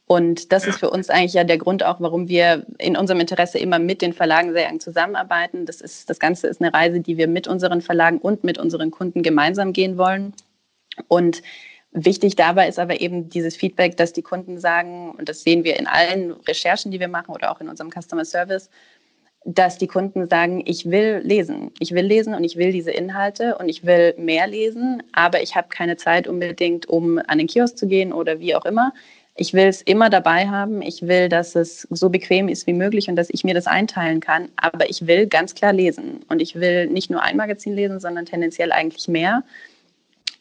Und 0.06 0.52
das 0.52 0.66
ist 0.66 0.78
für 0.78 0.90
uns 0.90 1.10
eigentlich 1.10 1.32
ja 1.34 1.44
der 1.44 1.58
Grund 1.58 1.84
auch, 1.84 2.00
warum 2.00 2.28
wir 2.28 2.66
in 2.78 2.96
unserem 2.96 3.20
Interesse 3.20 3.58
immer 3.58 3.78
mit 3.78 4.02
den 4.02 4.12
Verlagen 4.12 4.52
sehr 4.52 4.68
eng 4.68 4.80
zusammenarbeiten. 4.80 5.64
Das 5.64 5.80
ist, 5.80 6.10
das 6.10 6.18
Ganze 6.18 6.48
ist 6.48 6.60
eine 6.60 6.74
Reise, 6.74 7.00
die 7.00 7.16
wir 7.16 7.28
mit 7.28 7.48
unseren 7.48 7.80
Verlagen 7.80 8.18
und 8.18 8.44
mit 8.44 8.58
unseren 8.58 8.90
Kunden 8.90 9.22
gemeinsam 9.22 9.72
gehen 9.72 9.96
wollen. 9.96 10.34
Und 11.08 11.42
Wichtig 11.92 12.36
dabei 12.36 12.68
ist 12.68 12.78
aber 12.78 13.00
eben 13.02 13.28
dieses 13.28 13.54
Feedback, 13.54 13.98
dass 13.98 14.14
die 14.14 14.22
Kunden 14.22 14.58
sagen, 14.58 15.10
und 15.10 15.28
das 15.28 15.42
sehen 15.42 15.62
wir 15.62 15.78
in 15.78 15.86
allen 15.86 16.32
Recherchen, 16.32 16.90
die 16.90 17.00
wir 17.00 17.08
machen 17.08 17.34
oder 17.34 17.52
auch 17.52 17.60
in 17.60 17.68
unserem 17.68 17.90
Customer 17.90 18.24
Service, 18.24 18.70
dass 19.44 19.76
die 19.76 19.88
Kunden 19.88 20.26
sagen, 20.26 20.62
ich 20.64 20.90
will 20.90 21.20
lesen, 21.22 21.70
ich 21.80 21.92
will 21.92 22.06
lesen 22.06 22.34
und 22.34 22.44
ich 22.44 22.56
will 22.56 22.72
diese 22.72 22.92
Inhalte 22.92 23.58
und 23.58 23.68
ich 23.68 23.84
will 23.84 24.14
mehr 24.16 24.46
lesen, 24.46 25.02
aber 25.12 25.42
ich 25.42 25.54
habe 25.54 25.68
keine 25.68 25.96
Zeit 25.96 26.26
unbedingt, 26.26 26.88
um 26.88 27.20
an 27.26 27.38
den 27.38 27.46
Kiosk 27.46 27.76
zu 27.76 27.86
gehen 27.86 28.12
oder 28.12 28.40
wie 28.40 28.54
auch 28.54 28.64
immer. 28.64 28.94
Ich 29.34 29.52
will 29.54 29.66
es 29.66 29.82
immer 29.82 30.10
dabei 30.10 30.48
haben. 30.48 30.82
Ich 30.82 31.02
will, 31.02 31.28
dass 31.28 31.56
es 31.56 31.86
so 31.90 32.10
bequem 32.10 32.48
ist 32.48 32.66
wie 32.66 32.74
möglich 32.74 33.08
und 33.08 33.16
dass 33.16 33.30
ich 33.30 33.44
mir 33.44 33.54
das 33.54 33.66
einteilen 33.66 34.20
kann. 34.20 34.50
Aber 34.56 34.88
ich 34.90 35.06
will 35.06 35.26
ganz 35.26 35.54
klar 35.54 35.72
lesen. 35.72 36.20
Und 36.28 36.42
ich 36.42 36.54
will 36.54 36.86
nicht 36.88 37.10
nur 37.10 37.22
ein 37.22 37.38
Magazin 37.38 37.74
lesen, 37.74 37.98
sondern 37.98 38.26
tendenziell 38.26 38.72
eigentlich 38.72 39.08
mehr. 39.08 39.42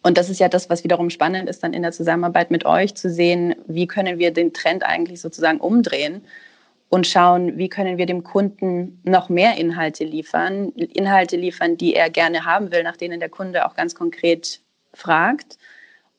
Und 0.04 0.18
das 0.18 0.30
ist 0.30 0.40
ja 0.40 0.50
das, 0.50 0.70
was 0.70 0.84
wiederum 0.84 1.10
spannend 1.10 1.48
ist, 1.48 1.64
dann 1.64 1.74
in 1.74 1.84
der 1.84 1.92
Zusammenarbeit 1.92 2.50
mit 2.50 2.66
euch 2.66 2.96
zu 2.96 3.10
sehen, 3.10 3.56
wie 3.68 3.88
können 3.88 4.18
wir 4.18 4.32
den 4.32 4.54
Trend 4.54 4.84
eigentlich 4.84 5.22
sozusagen 5.22 5.60
umdrehen 5.60 6.24
und 6.90 7.08
schauen, 7.08 7.58
wie 7.58 7.70
können 7.70 7.98
wir 7.98 8.08
dem 8.08 8.24
Kunden 8.24 9.00
noch 9.04 9.30
mehr 9.30 9.58
Inhalte 9.58 10.04
liefern, 10.04 10.70
Inhalte 10.70 11.38
liefern, 11.38 11.78
die 11.78 11.94
er 11.96 12.10
gerne 12.10 12.46
haben 12.46 12.72
will, 12.72 12.84
nach 12.84 12.98
denen 12.98 13.20
der 13.20 13.30
Kunde 13.30 13.66
auch 13.66 13.76
ganz 13.76 13.94
konkret 13.94 14.60
fragt 14.94 15.58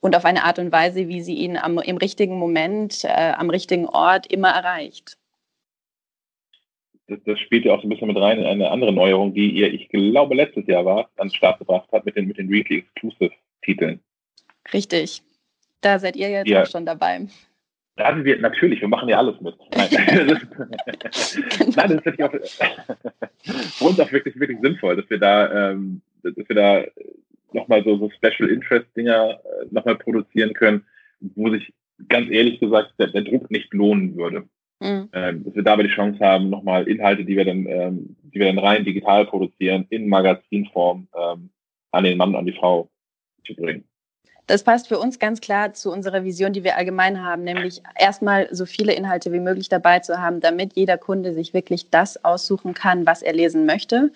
und 0.00 0.16
auf 0.16 0.24
eine 0.24 0.44
Art 0.44 0.58
und 0.58 0.72
Weise, 0.72 1.08
wie 1.08 1.20
sie 1.20 1.34
ihn 1.34 1.56
am, 1.56 1.78
im 1.78 1.96
richtigen 1.96 2.38
Moment, 2.38 3.04
äh, 3.04 3.32
am 3.36 3.50
richtigen 3.50 3.86
Ort 3.86 4.26
immer 4.28 4.50
erreicht. 4.50 5.18
Das, 7.08 7.18
das, 7.26 7.38
spielt 7.40 7.64
ja 7.64 7.74
auch 7.74 7.82
so 7.82 7.86
ein 7.86 7.90
bisschen 7.90 8.08
mit 8.08 8.16
rein 8.16 8.38
in 8.38 8.46
eine 8.46 8.70
andere 8.70 8.92
Neuerung, 8.92 9.34
die 9.34 9.50
ihr, 9.50 9.74
ich 9.74 9.88
glaube, 9.88 10.36
letztes 10.36 10.66
Jahr 10.68 10.84
war, 10.84 11.10
an 11.16 11.28
den 11.28 11.34
Start 11.34 11.58
gebracht 11.58 11.88
habt 11.92 12.06
mit 12.06 12.16
den, 12.16 12.28
mit 12.28 12.38
den 12.38 12.48
Weekly 12.48 12.78
Exclusive 12.78 13.32
Titeln. 13.62 14.00
Richtig. 14.72 15.22
Da 15.80 15.98
seid 15.98 16.16
ihr 16.16 16.30
jetzt 16.30 16.48
ja. 16.48 16.62
auch 16.62 16.66
schon 16.66 16.86
dabei. 16.86 17.26
Da 17.96 18.06
haben 18.06 18.24
wir, 18.24 18.38
natürlich, 18.38 18.80
wir 18.80 18.88
machen 18.88 19.08
ja 19.08 19.18
alles 19.18 19.40
mit. 19.40 19.54
Nein, 19.76 19.88
das 20.28 21.34
ist, 21.34 21.58
genau. 21.58 21.72
Nein, 21.76 22.00
das 22.02 22.14
ist 22.14 22.22
auch, 22.22 22.32
für 23.78 23.84
uns 23.84 24.00
auch 24.00 24.12
wirklich, 24.12 24.38
wirklich 24.38 24.58
sinnvoll, 24.62 24.96
dass 24.96 25.10
wir 25.10 25.18
da, 25.18 25.70
ähm, 25.70 26.00
dass 26.22 26.48
wir 26.48 26.56
da 26.56 26.84
nochmal 27.52 27.84
so, 27.84 27.98
so 27.98 28.10
Special 28.10 28.48
Interest 28.48 28.86
Dinger 28.96 29.38
äh, 29.44 29.66
nochmal 29.70 29.96
produzieren 29.96 30.54
können, 30.54 30.86
wo 31.20 31.50
sich 31.50 31.72
ganz 32.08 32.30
ehrlich 32.30 32.60
gesagt 32.60 32.94
der, 32.98 33.08
der 33.08 33.22
Druck 33.22 33.50
nicht 33.50 33.74
lohnen 33.74 34.16
würde. 34.16 34.44
Mhm. 34.80 35.08
Ähm, 35.12 35.44
dass 35.44 35.54
wir 35.54 35.62
dabei 35.62 35.84
die 35.84 35.90
Chance 35.90 36.18
haben, 36.24 36.50
nochmal 36.50 36.88
Inhalte, 36.88 37.24
die 37.24 37.36
wir 37.36 37.44
dann, 37.44 37.66
ähm, 37.66 38.16
die 38.22 38.40
wir 38.40 38.46
dann 38.46 38.58
rein 38.58 38.84
digital 38.84 39.26
produzieren, 39.26 39.86
in 39.90 40.08
Magazinform 40.08 41.08
ähm, 41.14 41.50
an 41.92 42.04
den 42.04 42.16
Mann, 42.16 42.30
und 42.30 42.36
an 42.36 42.46
die 42.46 42.54
Frau 42.54 42.90
zu 43.44 43.54
bringen. 43.54 43.84
Das 44.46 44.64
passt 44.64 44.88
für 44.88 44.98
uns 44.98 45.18
ganz 45.18 45.40
klar 45.40 45.72
zu 45.72 45.92
unserer 45.92 46.24
Vision, 46.24 46.52
die 46.52 46.64
wir 46.64 46.76
allgemein 46.76 47.24
haben, 47.24 47.44
nämlich 47.44 47.80
erstmal 47.98 48.48
so 48.54 48.66
viele 48.66 48.92
Inhalte 48.92 49.32
wie 49.32 49.40
möglich 49.40 49.68
dabei 49.68 50.00
zu 50.00 50.20
haben, 50.20 50.40
damit 50.40 50.74
jeder 50.74 50.98
Kunde 50.98 51.32
sich 51.32 51.54
wirklich 51.54 51.90
das 51.90 52.24
aussuchen 52.24 52.74
kann, 52.74 53.06
was 53.06 53.22
er 53.22 53.32
lesen 53.32 53.66
möchte. 53.66 54.10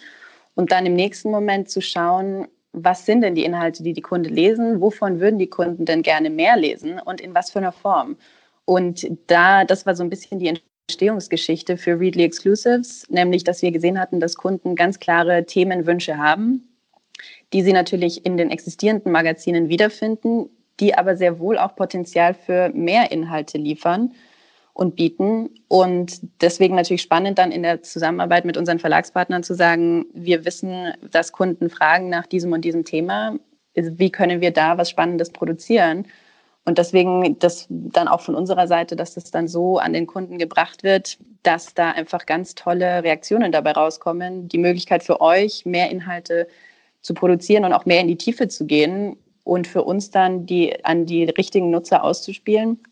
Und 0.54 0.72
dann 0.72 0.84
im 0.84 0.94
nächsten 0.94 1.30
Moment 1.30 1.70
zu 1.70 1.80
schauen, 1.80 2.48
was 2.72 3.06
sind 3.06 3.22
denn 3.22 3.34
die 3.34 3.44
Inhalte, 3.44 3.82
die 3.82 3.92
die 3.92 4.02
Kunden 4.02 4.34
lesen? 4.34 4.80
Wovon 4.80 5.20
würden 5.20 5.38
die 5.38 5.48
Kunden 5.48 5.84
denn 5.84 6.02
gerne 6.02 6.28
mehr 6.28 6.56
lesen 6.56 6.98
und 6.98 7.20
in 7.20 7.34
was 7.34 7.50
für 7.50 7.60
einer 7.60 7.72
Form? 7.72 8.16
Und 8.64 9.06
da, 9.28 9.64
das 9.64 9.86
war 9.86 9.94
so 9.94 10.02
ein 10.02 10.10
bisschen 10.10 10.40
die 10.40 10.54
Entstehungsgeschichte 10.88 11.76
für 11.76 11.98
Readly 11.98 12.24
Exclusives, 12.24 13.08
nämlich, 13.08 13.44
dass 13.44 13.62
wir 13.62 13.70
gesehen 13.70 13.98
hatten, 13.98 14.18
dass 14.18 14.34
Kunden 14.34 14.74
ganz 14.74 14.98
klare 14.98 15.46
Themenwünsche 15.46 16.18
haben 16.18 16.75
die 17.52 17.62
sie 17.62 17.72
natürlich 17.72 18.24
in 18.26 18.36
den 18.36 18.50
existierenden 18.50 19.12
Magazinen 19.12 19.68
wiederfinden, 19.68 20.50
die 20.80 20.94
aber 20.94 21.16
sehr 21.16 21.38
wohl 21.38 21.58
auch 21.58 21.74
Potenzial 21.74 22.34
für 22.34 22.70
mehr 22.70 23.10
Inhalte 23.10 23.58
liefern 23.58 24.12
und 24.74 24.94
bieten. 24.94 25.50
Und 25.68 26.20
deswegen 26.42 26.74
natürlich 26.74 27.02
spannend 27.02 27.38
dann 27.38 27.50
in 27.50 27.62
der 27.62 27.82
Zusammenarbeit 27.82 28.44
mit 28.44 28.56
unseren 28.56 28.78
Verlagspartnern 28.78 29.42
zu 29.42 29.54
sagen, 29.54 30.06
wir 30.12 30.44
wissen, 30.44 30.92
dass 31.10 31.32
Kunden 31.32 31.70
fragen 31.70 32.10
nach 32.10 32.26
diesem 32.26 32.52
und 32.52 32.64
diesem 32.64 32.84
Thema. 32.84 33.38
Wie 33.74 34.10
können 34.10 34.40
wir 34.40 34.50
da 34.50 34.76
was 34.76 34.90
Spannendes 34.90 35.30
produzieren? 35.30 36.06
Und 36.66 36.78
deswegen 36.78 37.38
das 37.38 37.66
dann 37.70 38.08
auch 38.08 38.20
von 38.20 38.34
unserer 38.34 38.66
Seite, 38.66 38.96
dass 38.96 39.14
das 39.14 39.30
dann 39.30 39.46
so 39.46 39.78
an 39.78 39.92
den 39.92 40.06
Kunden 40.06 40.36
gebracht 40.36 40.82
wird, 40.82 41.16
dass 41.42 41.74
da 41.74 41.92
einfach 41.92 42.26
ganz 42.26 42.56
tolle 42.56 43.04
Reaktionen 43.04 43.52
dabei 43.52 43.72
rauskommen. 43.72 44.48
Die 44.48 44.58
Möglichkeit 44.58 45.04
für 45.04 45.20
euch, 45.20 45.64
mehr 45.64 45.90
Inhalte 45.90 46.48
zu 47.06 47.14
produzieren 47.14 47.64
und 47.64 47.72
auch 47.72 47.86
mehr 47.86 48.00
in 48.00 48.08
die 48.08 48.18
Tiefe 48.18 48.48
zu 48.48 48.66
gehen 48.66 49.16
und 49.44 49.68
für 49.68 49.84
uns 49.84 50.10
dann 50.10 50.44
die 50.44 50.84
an 50.84 51.06
die 51.06 51.22
richtigen 51.24 51.70
Nutzer 51.70 52.02
auszuspielen, 52.02 52.82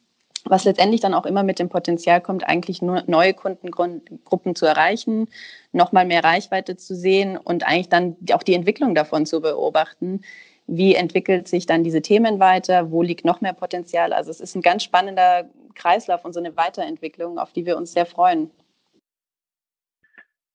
was 0.45 0.63
letztendlich 0.63 1.01
dann 1.01 1.15
auch 1.15 1.27
immer 1.27 1.43
mit 1.43 1.59
dem 1.59 1.69
Potenzial 1.69 2.21
kommt, 2.21 2.47
eigentlich 2.47 2.81
nur 2.81 3.03
neue 3.09 3.35
Kundengruppen 3.35 4.55
zu 4.55 4.67
erreichen, 4.67 5.27
nochmal 5.73 6.07
mehr 6.07 6.23
Reichweite 6.23 6.77
zu 6.77 6.95
sehen 6.95 7.37
und 7.37 7.67
eigentlich 7.67 7.89
dann 7.89 8.17
auch 8.33 8.45
die 8.45 8.55
Entwicklung 8.55 8.95
davon 8.95 9.27
zu 9.27 9.41
beobachten. 9.41 10.21
Wie 10.69 10.95
entwickelt 10.95 11.49
sich 11.49 11.67
dann 11.67 11.83
diese 11.83 12.01
Themen 12.01 12.39
weiter? 12.39 12.93
Wo 12.93 13.03
liegt 13.03 13.25
noch 13.25 13.41
mehr 13.41 13.53
Potenzial? 13.53 14.13
Also 14.13 14.31
es 14.31 14.41
ist 14.41 14.55
ein 14.55 14.63
ganz 14.63 14.85
spannender 14.85 15.51
Kreislauf 15.75 16.25
und 16.25 16.35
so 16.35 16.41
eine 16.41 16.57
Weiterentwicklung, 16.57 17.39
auf 17.39 17.53
die 17.53 17.67
wir 17.67 17.77
uns 17.77 17.93
sehr 17.93 18.07
freuen. 18.07 18.49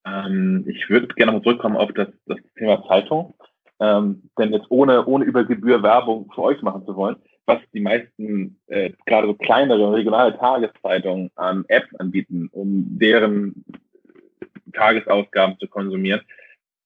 Ähm, 0.06 0.63
ich 0.65 0.89
würde 0.89 1.08
gerne 1.15 1.34
noch 1.34 1.43
zurückkommen 1.43 1.76
auf 1.76 1.91
das, 1.91 2.08
das 2.26 2.38
Thema 2.58 2.82
Zeitung. 2.88 3.34
Ähm, 3.80 4.30
denn 4.38 4.52
jetzt 4.52 4.68
ohne, 4.70 5.06
ohne 5.06 5.26
über 5.26 5.46
Gebühr 5.46 5.82
Werbung 5.82 6.30
für 6.34 6.44
euch 6.44 6.62
machen 6.62 6.86
zu 6.86 6.96
wollen, 6.96 7.15
was 7.46 7.60
die 7.74 7.80
meisten, 7.80 8.60
äh, 8.68 8.92
gerade 9.06 9.28
so 9.28 9.34
kleinere 9.34 9.94
regionale 9.94 10.38
Tageszeitungen 10.38 11.32
an 11.36 11.65
Apps 11.68 11.94
anbieten, 11.96 12.50
um 12.52 12.86
deren 13.00 13.65
Tagesausgaben 14.74 15.58
zu 15.60 15.68
konsumieren, 15.68 16.22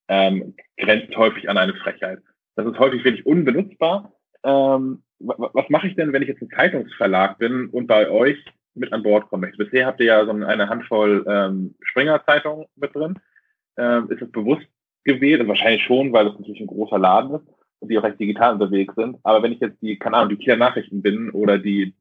ähm, 0.08 0.54
grenzt 0.76 1.16
häufig 1.16 1.48
an 1.48 1.58
eine 1.58 1.74
Frechheit. 1.74 2.20
Das 2.56 2.66
ist 2.66 2.78
häufig 2.78 3.04
wirklich 3.04 3.26
unbenutzbar. 3.26 4.12
Ähm, 4.44 5.02
was 5.18 5.68
mache 5.68 5.88
ich 5.88 5.96
denn, 5.96 6.12
wenn 6.12 6.22
ich 6.22 6.28
jetzt 6.28 6.42
ein 6.42 6.50
Zeitungsverlag 6.50 7.38
bin 7.38 7.68
und 7.70 7.86
bei 7.86 8.10
euch 8.10 8.36
mit 8.74 8.92
an 8.92 9.02
Bord 9.02 9.28
komme? 9.28 9.50
Bisher 9.56 9.86
habt 9.86 10.00
ihr 10.00 10.06
ja 10.06 10.24
so 10.24 10.32
eine 10.32 10.68
Handvoll 10.68 11.24
ähm, 11.26 11.74
Springer-Zeitungen 11.80 12.66
mit 12.76 12.94
drin. 12.94 13.18
Ähm, 13.76 14.10
ist 14.10 14.22
es 14.22 14.30
bewusst 14.30 14.66
also 15.06 15.48
wahrscheinlich 15.48 15.82
schon, 15.82 16.12
weil 16.12 16.26
das 16.26 16.38
natürlich 16.38 16.60
ein 16.60 16.66
großer 16.66 16.98
Laden 16.98 17.36
ist 17.36 17.46
und 17.80 17.88
die 17.90 17.98
auch 17.98 18.04
recht 18.04 18.20
digital 18.20 18.54
unterwegs 18.54 18.94
sind. 18.94 19.16
Aber 19.22 19.42
wenn 19.42 19.52
ich 19.52 19.60
jetzt 19.60 19.80
die, 19.82 19.98
keine 19.98 20.16
Ahnung, 20.16 20.30
die 20.30 20.42
Kieler 20.42 20.56
Nachrichten 20.56 21.02
bin 21.02 21.30
oder 21.30 21.58
die, 21.58 21.94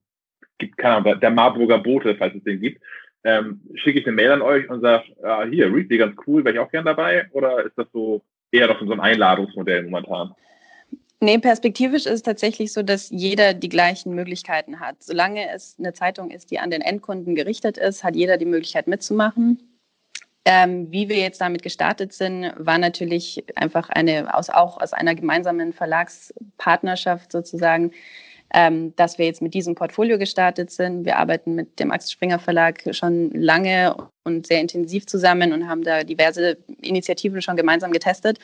gibt, 0.57 0.77
keine 0.77 0.95
Ahnung, 0.97 1.19
der 1.19 1.31
Marburger 1.31 1.79
Bote, 1.79 2.15
falls 2.15 2.35
es 2.35 2.43
den 2.43 2.61
gibt, 2.61 2.81
ähm, 3.23 3.61
schicke 3.75 3.99
ich 3.99 4.05
eine 4.05 4.15
Mail 4.15 4.31
an 4.31 4.41
euch 4.41 4.69
und 4.69 4.81
sage, 4.81 5.03
ah, 5.23 5.45
hier, 5.45 5.73
Readly, 5.73 5.97
ganz 5.97 6.15
cool, 6.27 6.43
wäre 6.43 6.55
ich 6.55 6.59
auch 6.59 6.71
gern 6.71 6.85
dabei? 6.85 7.27
Oder 7.31 7.65
ist 7.65 7.77
das 7.77 7.87
so 7.93 8.21
eher 8.51 8.67
noch 8.67 8.79
so 8.79 8.91
ein 8.91 8.99
Einladungsmodell 8.99 9.83
momentan? 9.83 10.33
Nee, 11.21 11.37
perspektivisch 11.37 12.05
ist 12.05 12.13
es 12.13 12.21
tatsächlich 12.21 12.73
so, 12.73 12.83
dass 12.83 13.09
jeder 13.09 13.53
die 13.53 13.69
gleichen 13.69 14.13
Möglichkeiten 14.13 14.81
hat. 14.81 15.01
Solange 15.01 15.49
es 15.53 15.77
eine 15.79 15.93
Zeitung 15.93 16.31
ist, 16.31 16.51
die 16.51 16.59
an 16.59 16.69
den 16.69 16.81
Endkunden 16.81 17.33
gerichtet 17.33 17.77
ist, 17.77 18.03
hat 18.03 18.17
jeder 18.17 18.37
die 18.37 18.45
Möglichkeit 18.45 18.87
mitzumachen. 18.87 19.72
Ähm, 20.45 20.91
wie 20.91 21.07
wir 21.07 21.17
jetzt 21.17 21.39
damit 21.39 21.63
gestartet 21.63 22.11
sind, 22.11 22.51
war 22.57 22.77
natürlich 22.77 23.45
einfach 23.55 23.89
eine, 23.89 24.35
aus, 24.35 24.49
auch 24.49 24.79
aus 24.81 24.91
einer 24.91 25.15
gemeinsamen 25.15 25.71
Verlagspartnerschaft 25.71 27.31
sozusagen, 27.31 27.91
ähm, 28.53 28.93
dass 28.97 29.17
wir 29.17 29.25
jetzt 29.25 29.41
mit 29.41 29.53
diesem 29.53 29.73
Portfolio 29.75 30.17
gestartet 30.17 30.69
sind. 30.69 31.05
Wir 31.05 31.17
arbeiten 31.17 31.55
mit 31.55 31.79
dem 31.79 31.91
Axel 31.91 32.11
Springer 32.11 32.39
Verlag 32.39 32.83
schon 32.91 33.31
lange 33.31 33.95
und 34.25 34.45
sehr 34.45 34.59
intensiv 34.59 35.05
zusammen 35.05 35.53
und 35.53 35.69
haben 35.69 35.83
da 35.83 36.03
diverse 36.03 36.57
Initiativen 36.81 37.41
schon 37.41 37.55
gemeinsam 37.55 37.93
getestet. 37.93 38.37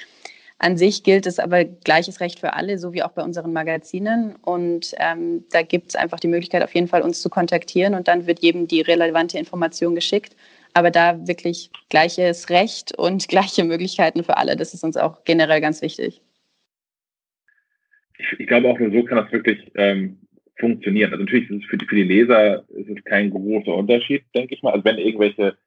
An 0.58 0.78
sich 0.78 1.04
gilt 1.04 1.26
es 1.26 1.38
aber 1.38 1.66
gleiches 1.66 2.22
Recht 2.22 2.40
für 2.40 2.54
alle, 2.54 2.78
so 2.80 2.94
wie 2.94 3.04
auch 3.04 3.12
bei 3.12 3.24
unseren 3.24 3.52
Magazinen. 3.52 4.36
Und 4.38 4.94
ähm, 5.00 5.46
da 5.52 5.64
gibt 5.64 5.90
es 5.90 5.96
einfach 5.96 6.20
die 6.20 6.28
Möglichkeit, 6.28 6.64
auf 6.64 6.74
jeden 6.74 6.88
Fall 6.88 7.02
uns 7.02 7.22
zu 7.22 7.30
kontaktieren 7.30 7.94
und 7.94 8.08
dann 8.08 8.26
wird 8.26 8.40
jedem 8.40 8.68
die 8.68 8.82
relevante 8.82 9.38
Information 9.38 9.96
geschickt 9.96 10.36
aber 10.80 10.92
da 10.92 11.28
wirklich 11.28 11.70
gleiches 11.89 12.50
Recht 12.50 12.98
und 12.98 13.28
gleiche 13.28 13.63
Möglichkeiten 13.63 14.24
für 14.24 14.38
alle. 14.38 14.56
Das 14.56 14.74
ist 14.74 14.84
uns 14.84 14.98
auch 14.98 15.24
generell 15.26 15.62
ganz 15.62 15.82
wichtig. 15.82 16.22
Ich, 18.18 18.39
ich 18.39 18.48
glaube 18.48 18.70
auch 18.70 18.80
nur 18.80 18.92
so 18.92 19.04
kann 19.04 19.18
das 19.18 19.32
wirklich 19.32 19.72
ähm, 19.76 20.20
funktionieren. 20.58 21.12
Also 21.12 21.24
natürlich 21.24 21.50
ist 21.50 21.63
es 21.63 21.70
für 21.70 21.78
die, 21.78 21.86
für 21.86 21.96
die 21.96 22.04
Leser 22.04 22.63
ist 22.70 22.89
es 22.89 23.04
kein 23.06 23.30
großer 23.30 23.74
Unterschied, 23.74 24.24
denke 24.34 24.56
ich 24.56 24.63
mal. 24.63 24.72
Also 24.72 24.86
wenn 24.86 24.98
irgendwelche 24.98 25.58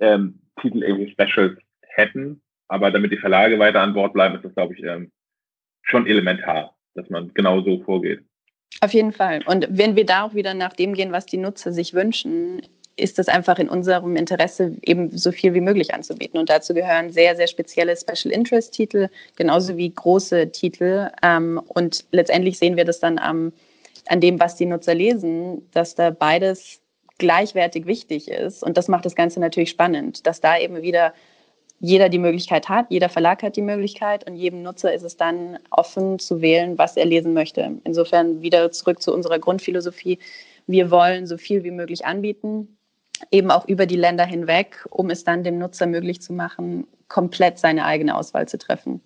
ähm, 0.00 0.40
Titel 0.60 0.82
irgendwie 0.82 1.10
Specials 1.10 1.58
hätten, 1.82 2.40
aber 2.68 2.90
damit 2.90 3.12
die 3.12 3.18
Verlage 3.18 3.58
weiter 3.58 3.80
an 3.80 3.94
Bord 3.94 4.12
bleiben, 4.12 4.36
ist 4.36 4.44
das, 4.44 4.54
glaube 4.54 4.74
ich, 4.74 4.82
ähm, 4.84 5.10
schon 5.82 6.06
elementar, 6.06 6.76
dass 6.94 7.08
man 7.08 7.32
genau 7.34 7.62
so 7.62 7.82
vorgeht. 7.82 8.20
Auf 8.80 8.92
jeden 8.92 9.12
Fall. 9.12 9.40
Und 9.46 9.66
wenn 9.70 9.96
wir 9.96 10.04
da 10.04 10.24
auch 10.24 10.34
wieder 10.34 10.54
nach 10.54 10.74
dem 10.74 10.94
gehen, 10.94 11.10
was 11.10 11.26
die 11.26 11.38
Nutzer 11.38 11.72
sich 11.72 11.94
wünschen, 11.94 12.62
ist 12.98 13.18
es 13.18 13.28
einfach 13.28 13.58
in 13.58 13.68
unserem 13.68 14.16
Interesse, 14.16 14.76
eben 14.82 15.16
so 15.16 15.32
viel 15.32 15.54
wie 15.54 15.60
möglich 15.60 15.94
anzubieten. 15.94 16.38
Und 16.38 16.50
dazu 16.50 16.74
gehören 16.74 17.10
sehr, 17.10 17.36
sehr 17.36 17.46
spezielle 17.46 17.96
Special 17.96 18.32
Interest 18.32 18.72
Titel, 18.72 19.08
genauso 19.36 19.76
wie 19.76 19.92
große 19.92 20.50
Titel. 20.50 21.10
Ähm, 21.22 21.60
und 21.68 22.04
letztendlich 22.10 22.58
sehen 22.58 22.76
wir 22.76 22.84
das 22.84 23.00
dann 23.00 23.18
am, 23.18 23.52
an 24.08 24.20
dem, 24.20 24.40
was 24.40 24.56
die 24.56 24.66
Nutzer 24.66 24.94
lesen, 24.94 25.68
dass 25.72 25.94
da 25.94 26.10
beides 26.10 26.80
gleichwertig 27.18 27.86
wichtig 27.86 28.28
ist. 28.28 28.62
Und 28.62 28.76
das 28.76 28.88
macht 28.88 29.04
das 29.04 29.14
Ganze 29.14 29.40
natürlich 29.40 29.70
spannend, 29.70 30.26
dass 30.26 30.40
da 30.40 30.58
eben 30.58 30.82
wieder 30.82 31.14
jeder 31.80 32.08
die 32.08 32.18
Möglichkeit 32.18 32.68
hat, 32.68 32.86
jeder 32.90 33.08
Verlag 33.08 33.42
hat 33.44 33.54
die 33.54 33.62
Möglichkeit 33.62 34.28
und 34.28 34.34
jedem 34.34 34.62
Nutzer 34.62 34.92
ist 34.92 35.04
es 35.04 35.16
dann 35.16 35.60
offen 35.70 36.18
zu 36.18 36.40
wählen, 36.40 36.76
was 36.76 36.96
er 36.96 37.04
lesen 37.04 37.34
möchte. 37.34 37.78
Insofern 37.84 38.42
wieder 38.42 38.72
zurück 38.72 39.00
zu 39.00 39.14
unserer 39.14 39.38
Grundphilosophie. 39.38 40.18
Wir 40.66 40.90
wollen 40.90 41.28
so 41.28 41.38
viel 41.38 41.62
wie 41.62 41.70
möglich 41.70 42.04
anbieten 42.04 42.77
eben 43.30 43.50
auch 43.50 43.68
über 43.68 43.86
die 43.86 43.96
Länder 43.96 44.24
hinweg, 44.24 44.86
um 44.90 45.10
es 45.10 45.24
dann 45.24 45.44
dem 45.44 45.58
Nutzer 45.58 45.86
möglich 45.86 46.20
zu 46.20 46.32
machen, 46.32 46.86
komplett 47.08 47.58
seine 47.58 47.84
eigene 47.84 48.16
Auswahl 48.16 48.48
zu 48.48 48.58
treffen. 48.58 49.00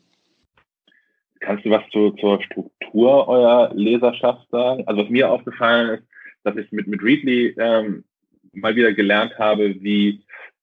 Kannst 1.41 1.65
du 1.65 1.71
was 1.71 1.83
zu, 1.91 2.11
zur 2.13 2.43
Struktur 2.43 3.29
eurer 3.29 3.73
Leserschaft 3.75 4.49
sagen? 4.51 4.85
Also 4.87 5.03
was 5.03 5.11
mir 5.11 5.31
aufgefallen 5.31 5.99
ist, 5.99 6.05
dass 6.45 6.57
ich 6.57 6.71
mit, 6.73 6.87
mit 6.87 7.03
Readly 7.03 7.55
ähm, 7.59 8.05
mal 8.53 8.77
wieder 8.77 8.93
gelernt 8.93 9.39
habe, 9.39 9.75
wie 9.81 10.23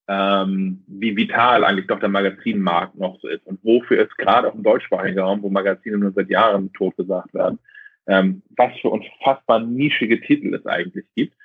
ähm, 0.10 0.84
wie 0.88 1.16
vital 1.16 1.64
eigentlich 1.64 1.86
doch 1.86 2.00
der 2.00 2.10
Magazinmarkt 2.10 2.98
noch 2.98 3.20
so 3.22 3.28
ist 3.28 3.46
und 3.46 3.64
wofür 3.64 4.00
es 4.00 4.18
gerade 4.18 4.48
auch 4.48 4.56
im 4.56 4.64
deutschsprachigen 4.64 5.20
Raum, 5.20 5.44
wo 5.44 5.52
Magazine 5.52 6.00
nur 6.00 6.12
seit 6.12 6.32
Jahren 6.32 6.74
totgesagt 6.74 7.32
werden, 7.36 7.60
ähm, 8.08 8.42
was 8.58 8.72
für 8.82 8.90
unfassbar 8.90 9.60
nischige 9.60 10.20
Titel 10.20 10.56
es 10.56 10.66
eigentlich 10.66 11.06
gibt. 11.16 11.36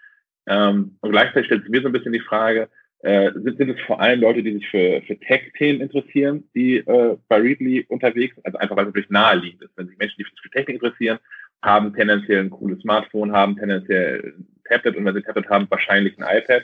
Ähm, 0.47 0.97
und 1.01 1.11
gleichzeitig 1.11 1.47
stellt 1.47 1.63
sich 1.63 1.71
mir 1.71 1.81
so 1.81 1.89
ein 1.89 1.93
bisschen 1.93 2.13
die 2.13 2.21
Frage, 2.21 2.69
äh, 3.05 3.33
sind, 3.35 3.59
sind 3.59 3.71
es 3.71 3.81
vor 3.83 4.01
allem 4.01 4.21
Leute, 4.21 4.43
die 4.43 4.55
sich 4.55 4.69
für, 4.69 5.03
für 5.03 5.19
Tech-Themen 5.19 5.81
interessieren, 5.81 6.45
die 6.55 6.79
äh, 6.79 7.17
bei 7.29 7.37
Readly 7.37 7.85
unterwegs 7.89 8.35
sind? 8.35 8.47
Also 8.47 8.59
einfach, 8.59 8.77
weil 8.77 8.85
es 8.85 8.89
natürlich 8.89 9.11
naheliegend 9.11 9.63
ist. 9.63 9.77
Wenn 9.77 9.89
sich 9.89 9.99
Menschen, 9.99 10.17
die 10.19 10.25
sich 10.25 10.33
für 10.43 10.51
Technik 10.51 10.83
interessieren, 10.83 11.19
haben 11.63 11.95
tendenziell 11.95 12.41
ein 12.41 12.51
cooles 12.51 12.81
Smartphone, 12.81 13.33
haben 13.33 13.57
tendenziell 13.57 14.35
ein 14.39 14.47
Tablet 14.69 14.97
und 14.97 15.05
wenn 15.05 15.15
sie 15.15 15.21
ein 15.21 15.25
Tablet 15.25 15.49
haben, 15.49 15.67
wahrscheinlich 15.71 16.19
ein 16.19 16.39
iPad 16.39 16.63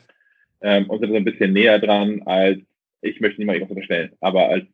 ähm, 0.63 0.89
und 0.89 1.01
sind 1.01 1.11
so 1.11 1.17
ein 1.17 1.25
bisschen 1.25 1.53
näher 1.53 1.79
dran 1.79 2.23
als, 2.27 2.59
ich 3.03 3.21
möchte 3.21 3.41
nicht 3.41 3.47
mal 3.47 3.55
irgendwas 3.55 3.77
unterstellen, 3.77 4.13
aber 4.21 4.49
als 4.49 4.65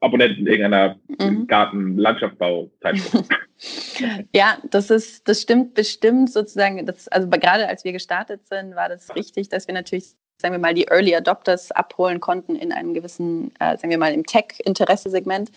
Abonnenten 0.00 0.46
irgendeiner 0.46 0.96
mhm. 1.18 1.46
Garten-Landschaftsbau-Zeitschrift. 1.46 3.28
ja, 4.34 4.56
das 4.70 4.90
ist, 4.90 5.28
das 5.28 5.42
stimmt 5.42 5.74
bestimmt 5.74 6.32
sozusagen. 6.32 6.84
Das, 6.86 7.06
also 7.08 7.28
gerade 7.28 7.68
als 7.68 7.84
wir 7.84 7.92
gestartet 7.92 8.46
sind, 8.48 8.74
war 8.74 8.88
das 8.88 9.14
richtig, 9.14 9.50
dass 9.50 9.66
wir 9.66 9.74
natürlich, 9.74 10.14
sagen 10.38 10.54
wir 10.54 10.58
mal, 10.58 10.74
die 10.74 10.86
Early 10.88 11.14
Adopters 11.14 11.70
abholen 11.70 12.20
konnten 12.20 12.56
in 12.56 12.72
einem 12.72 12.94
gewissen, 12.94 13.52
äh, 13.60 13.76
sagen 13.76 13.90
wir 13.90 13.98
mal, 13.98 14.14
im 14.14 14.24
Tech-Interesse-Segment. 14.24 15.50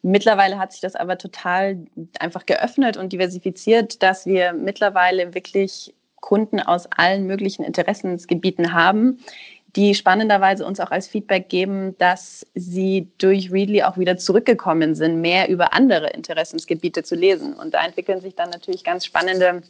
Mittlerweile 0.00 0.58
hat 0.58 0.72
sich 0.72 0.80
das 0.80 0.94
aber 0.94 1.18
total 1.18 1.84
einfach 2.18 2.46
geöffnet 2.46 2.96
und 2.96 3.12
diversifiziert, 3.12 4.02
dass 4.02 4.24
wir 4.24 4.52
mittlerweile 4.54 5.34
wirklich 5.34 5.92
Kunden 6.20 6.60
aus 6.60 6.86
allen 6.96 7.26
möglichen 7.26 7.64
Interessensgebieten 7.64 8.72
haben, 8.72 9.18
die 9.76 9.94
spannenderweise 9.94 10.64
uns 10.64 10.80
auch 10.80 10.90
als 10.90 11.06
Feedback 11.06 11.50
geben, 11.50 11.96
dass 11.98 12.46
sie 12.54 13.08
durch 13.18 13.52
Readly 13.52 13.82
auch 13.82 13.98
wieder 13.98 14.16
zurückgekommen 14.16 14.94
sind, 14.94 15.20
mehr 15.20 15.50
über 15.50 15.74
andere 15.74 16.08
Interessensgebiete 16.08 17.02
zu 17.02 17.14
lesen. 17.14 17.52
Und 17.52 17.74
da 17.74 17.84
entwickeln 17.84 18.22
sich 18.22 18.34
dann 18.34 18.48
natürlich 18.48 18.84
ganz 18.84 19.04
spannende 19.04 19.62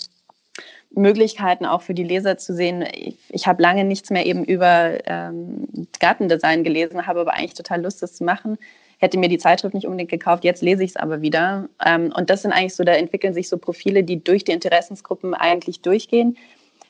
Möglichkeiten 0.90 1.66
auch 1.66 1.82
für 1.82 1.92
die 1.92 2.04
Leser 2.04 2.38
zu 2.38 2.54
sehen. 2.54 2.84
Ich, 2.94 3.16
ich 3.28 3.46
habe 3.48 3.60
lange 3.60 3.84
nichts 3.84 4.10
mehr 4.10 4.24
eben 4.24 4.44
über 4.44 4.98
ähm, 5.06 5.66
Gartendesign 5.98 6.62
gelesen, 6.62 7.06
habe 7.06 7.20
aber 7.20 7.34
eigentlich 7.34 7.54
total 7.54 7.82
Lust, 7.82 8.00
das 8.00 8.14
zu 8.14 8.24
machen. 8.24 8.58
Hätte 8.98 9.18
mir 9.18 9.28
die 9.28 9.38
Zeitschrift 9.38 9.74
nicht 9.74 9.86
unbedingt 9.86 10.10
gekauft, 10.10 10.44
jetzt 10.44 10.62
lese 10.62 10.84
ich 10.84 10.90
es 10.90 10.96
aber 10.96 11.20
wieder. 11.20 11.68
Ähm, 11.84 12.12
und 12.16 12.30
das 12.30 12.42
sind 12.42 12.52
eigentlich 12.52 12.76
so, 12.76 12.84
da 12.84 12.92
entwickeln 12.92 13.34
sich 13.34 13.48
so 13.48 13.58
Profile, 13.58 14.04
die 14.04 14.22
durch 14.22 14.44
die 14.44 14.52
Interessensgruppen 14.52 15.34
eigentlich 15.34 15.82
durchgehen. 15.82 16.36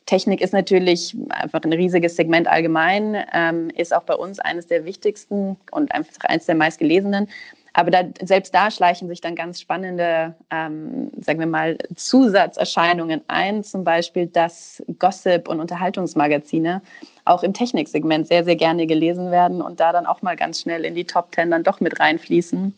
Technik 0.06 0.40
ist 0.40 0.52
natürlich 0.52 1.16
einfach 1.30 1.62
ein 1.62 1.72
riesiges 1.72 2.16
Segment 2.16 2.46
allgemein, 2.46 3.24
ähm, 3.32 3.70
ist 3.70 3.94
auch 3.94 4.04
bei 4.04 4.14
uns 4.14 4.38
eines 4.38 4.68
der 4.68 4.84
wichtigsten 4.84 5.56
und 5.72 5.92
einfach 5.92 6.12
eines 6.24 6.46
der 6.46 6.54
meistgelesenen. 6.54 7.28
Aber 7.72 7.90
da, 7.90 8.04
selbst 8.22 8.54
da 8.54 8.70
schleichen 8.70 9.06
sich 9.08 9.20
dann 9.20 9.34
ganz 9.34 9.60
spannende, 9.60 10.34
ähm, 10.50 11.10
sagen 11.20 11.40
wir 11.40 11.46
mal, 11.46 11.76
Zusatzerscheinungen 11.94 13.20
ein. 13.28 13.64
Zum 13.64 13.84
Beispiel, 13.84 14.28
dass 14.28 14.82
Gossip 14.98 15.46
und 15.46 15.60
Unterhaltungsmagazine 15.60 16.80
auch 17.26 17.42
im 17.42 17.52
Techniksegment 17.52 18.28
sehr, 18.28 18.44
sehr 18.44 18.56
gerne 18.56 18.86
gelesen 18.86 19.30
werden 19.30 19.60
und 19.60 19.78
da 19.78 19.92
dann 19.92 20.06
auch 20.06 20.22
mal 20.22 20.36
ganz 20.36 20.62
schnell 20.62 20.86
in 20.86 20.94
die 20.94 21.04
Top 21.04 21.32
Ten 21.32 21.50
dann 21.50 21.64
doch 21.64 21.80
mit 21.80 22.00
reinfließen. 22.00 22.74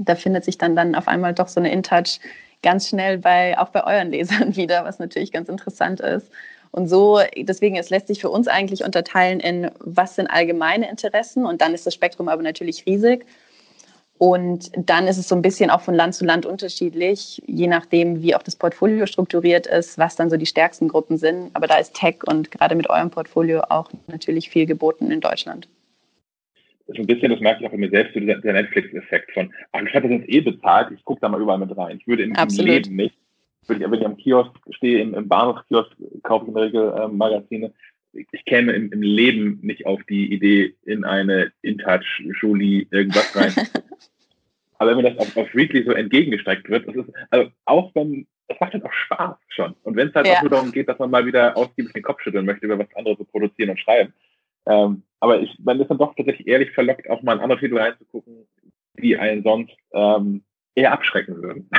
Da 0.00 0.16
findet 0.16 0.44
sich 0.44 0.58
dann, 0.58 0.74
dann 0.74 0.96
auf 0.96 1.06
einmal 1.06 1.34
doch 1.34 1.46
so 1.46 1.60
eine 1.60 1.70
InTouch 1.70 2.18
ganz 2.62 2.88
schnell 2.88 3.18
bei, 3.18 3.56
auch 3.58 3.68
bei 3.68 3.84
euren 3.84 4.10
Lesern 4.10 4.56
wieder, 4.56 4.84
was 4.84 4.98
natürlich 4.98 5.30
ganz 5.30 5.48
interessant 5.48 6.00
ist. 6.00 6.32
Und 6.72 6.88
so, 6.88 7.20
deswegen, 7.36 7.76
es 7.76 7.90
lässt 7.90 8.08
sich 8.08 8.20
für 8.20 8.30
uns 8.30 8.48
eigentlich 8.48 8.82
unterteilen 8.82 9.40
in, 9.40 9.70
was 9.78 10.16
sind 10.16 10.26
allgemeine 10.26 10.90
Interessen 10.90 11.44
und 11.44 11.60
dann 11.60 11.74
ist 11.74 11.86
das 11.86 11.94
Spektrum 11.94 12.28
aber 12.28 12.42
natürlich 12.42 12.86
riesig. 12.86 13.26
Und 14.16 14.70
dann 14.76 15.06
ist 15.06 15.18
es 15.18 15.28
so 15.28 15.34
ein 15.34 15.42
bisschen 15.42 15.68
auch 15.68 15.80
von 15.80 15.94
Land 15.94 16.14
zu 16.14 16.24
Land 16.24 16.46
unterschiedlich, 16.46 17.42
je 17.46 17.66
nachdem, 17.66 18.22
wie 18.22 18.34
auch 18.34 18.42
das 18.42 18.56
Portfolio 18.56 19.04
strukturiert 19.06 19.66
ist, 19.66 19.98
was 19.98 20.16
dann 20.16 20.30
so 20.30 20.36
die 20.36 20.46
stärksten 20.46 20.88
Gruppen 20.88 21.18
sind. 21.18 21.50
Aber 21.54 21.66
da 21.66 21.76
ist 21.76 21.94
Tech 21.94 22.18
und 22.26 22.50
gerade 22.50 22.74
mit 22.74 22.88
eurem 22.88 23.10
Portfolio 23.10 23.62
auch 23.68 23.90
natürlich 24.06 24.48
viel 24.48 24.64
geboten 24.64 25.10
in 25.10 25.20
Deutschland. 25.20 25.68
So 26.86 27.02
ein 27.02 27.06
bisschen, 27.06 27.30
das 27.30 27.40
merke 27.40 27.60
ich 27.60 27.66
auch 27.66 27.72
bei 27.72 27.78
mir 27.78 27.90
selbst, 27.90 28.14
so 28.14 28.20
dieser, 28.20 28.36
Netflix-Effekt 28.36 29.32
von, 29.32 29.52
ach, 29.72 29.82
ich 29.82 29.94
habe 29.94 30.08
das 30.08 30.20
jetzt 30.20 30.28
eh 30.28 30.40
bezahlt, 30.40 30.92
ich 30.96 31.04
gucke 31.04 31.20
da 31.20 31.28
mal 31.28 31.40
überall 31.40 31.58
mit 31.58 31.76
rein. 31.76 31.98
Ich 31.98 32.06
würde 32.06 32.22
in, 32.22 32.34
im 32.34 32.66
Leben 32.66 32.96
nicht 32.96 33.16
wenn 33.68 33.80
ich, 33.80 33.90
wenn 33.90 34.00
ich 34.00 34.06
am 34.06 34.16
Kiosk 34.16 34.52
stehe, 34.70 35.00
im, 35.00 35.14
im 35.14 35.28
Bahnhofskiosk, 35.28 35.90
kaufe 36.22 36.44
ich 36.44 36.48
in 36.48 36.54
der 36.54 36.64
Regel 36.64 36.92
äh, 36.96 37.08
Magazine. 37.08 37.72
Ich 38.12 38.44
käme 38.44 38.72
im, 38.72 38.92
im 38.92 39.02
Leben 39.02 39.58
nicht 39.62 39.86
auf 39.86 40.02
die 40.04 40.32
Idee, 40.32 40.74
in 40.84 41.04
eine 41.04 41.52
InTouch, 41.62 42.22
Jolie, 42.40 42.86
irgendwas 42.90 43.34
rein. 43.34 43.54
Aber 44.78 44.90
wenn 44.90 44.96
mir 44.96 45.14
das 45.14 45.18
auf, 45.18 45.36
auf 45.36 45.54
Weekly 45.54 45.84
so 45.84 45.92
entgegengestreckt 45.92 46.68
wird, 46.68 46.88
das 46.88 46.96
ist, 46.96 47.08
also 47.30 47.50
auch 47.66 47.94
wenn, 47.94 48.26
es 48.48 48.60
macht 48.60 48.72
halt 48.72 48.84
auch 48.84 48.92
Spaß 48.92 49.36
schon. 49.48 49.74
Und 49.84 49.96
wenn 49.96 50.08
es 50.08 50.14
halt 50.14 50.26
ja. 50.26 50.34
auch 50.34 50.42
nur 50.42 50.50
darum 50.50 50.72
geht, 50.72 50.88
dass 50.88 50.98
man 50.98 51.10
mal 51.10 51.24
wieder 51.24 51.56
ausgiebig 51.56 51.92
den 51.92 52.02
Kopf 52.02 52.20
schütteln 52.20 52.44
möchte, 52.44 52.66
über 52.66 52.78
was 52.78 52.94
anderes 52.96 53.18
zu 53.18 53.24
produzieren 53.24 53.70
und 53.70 53.80
schreiben. 53.80 54.12
Ähm, 54.66 55.02
aber 55.20 55.40
ich, 55.40 55.56
man 55.60 55.80
ist 55.80 55.88
dann 55.88 55.98
doch 55.98 56.14
tatsächlich 56.14 56.48
ehrlich 56.48 56.72
verlockt, 56.72 57.08
auch 57.08 57.22
mal 57.22 57.34
in 57.34 57.40
andere 57.40 57.60
Titel 57.60 57.78
reinzugucken, 57.78 58.46
die 58.98 59.16
einen 59.16 59.42
sonst 59.42 59.74
ähm, 59.92 60.42
eher 60.74 60.92
abschrecken 60.92 61.40
würden. 61.40 61.70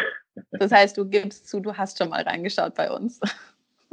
Das 0.52 0.72
heißt, 0.72 0.98
du 0.98 1.06
gibst 1.06 1.48
zu, 1.48 1.60
du 1.60 1.76
hast 1.76 1.98
schon 1.98 2.10
mal 2.10 2.24
reingeschaut 2.24 2.76
bei 2.76 2.92
uns. 2.92 3.20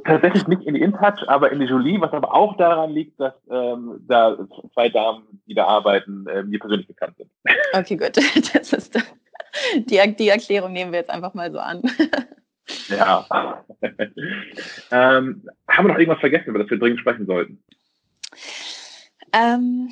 Tatsächlich 0.05 0.47
nicht 0.47 0.63
in 0.63 0.75
die 0.75 0.81
InTouch, 0.81 1.29
aber 1.29 1.53
in 1.53 1.61
die 1.61 1.67
Jolie, 1.67 2.01
was 2.01 2.13
aber 2.13 2.35
auch 2.35 2.57
daran 2.57 2.91
liegt, 2.91 3.21
dass 3.21 3.35
ähm, 3.51 4.03
da 4.09 4.39
zwei 4.73 4.89
Damen, 4.89 5.43
die 5.47 5.55
da 5.55 5.67
arbeiten, 5.67 6.27
äh, 6.27 6.43
mir 6.43 6.59
persönlich 6.59 6.87
bekannt 6.87 7.17
sind. 7.19 7.31
Okay, 7.75 7.97
gut. 7.97 8.17
Das 8.55 8.73
ist 8.73 8.99
die, 9.75 10.17
die 10.17 10.29
Erklärung 10.29 10.73
nehmen 10.73 10.93
wir 10.93 11.01
jetzt 11.01 11.11
einfach 11.11 11.35
mal 11.35 11.51
so 11.53 11.59
an. 11.59 11.83
Ja. 12.89 13.27
ähm, 14.91 15.43
haben 15.69 15.87
wir 15.87 15.93
noch 15.93 15.99
irgendwas 15.99 16.21
vergessen, 16.21 16.51
über 16.51 16.61
das 16.61 16.71
wir 16.71 16.79
dringend 16.79 17.01
sprechen 17.01 17.27
sollten? 17.27 17.63
Ähm, 19.33 19.91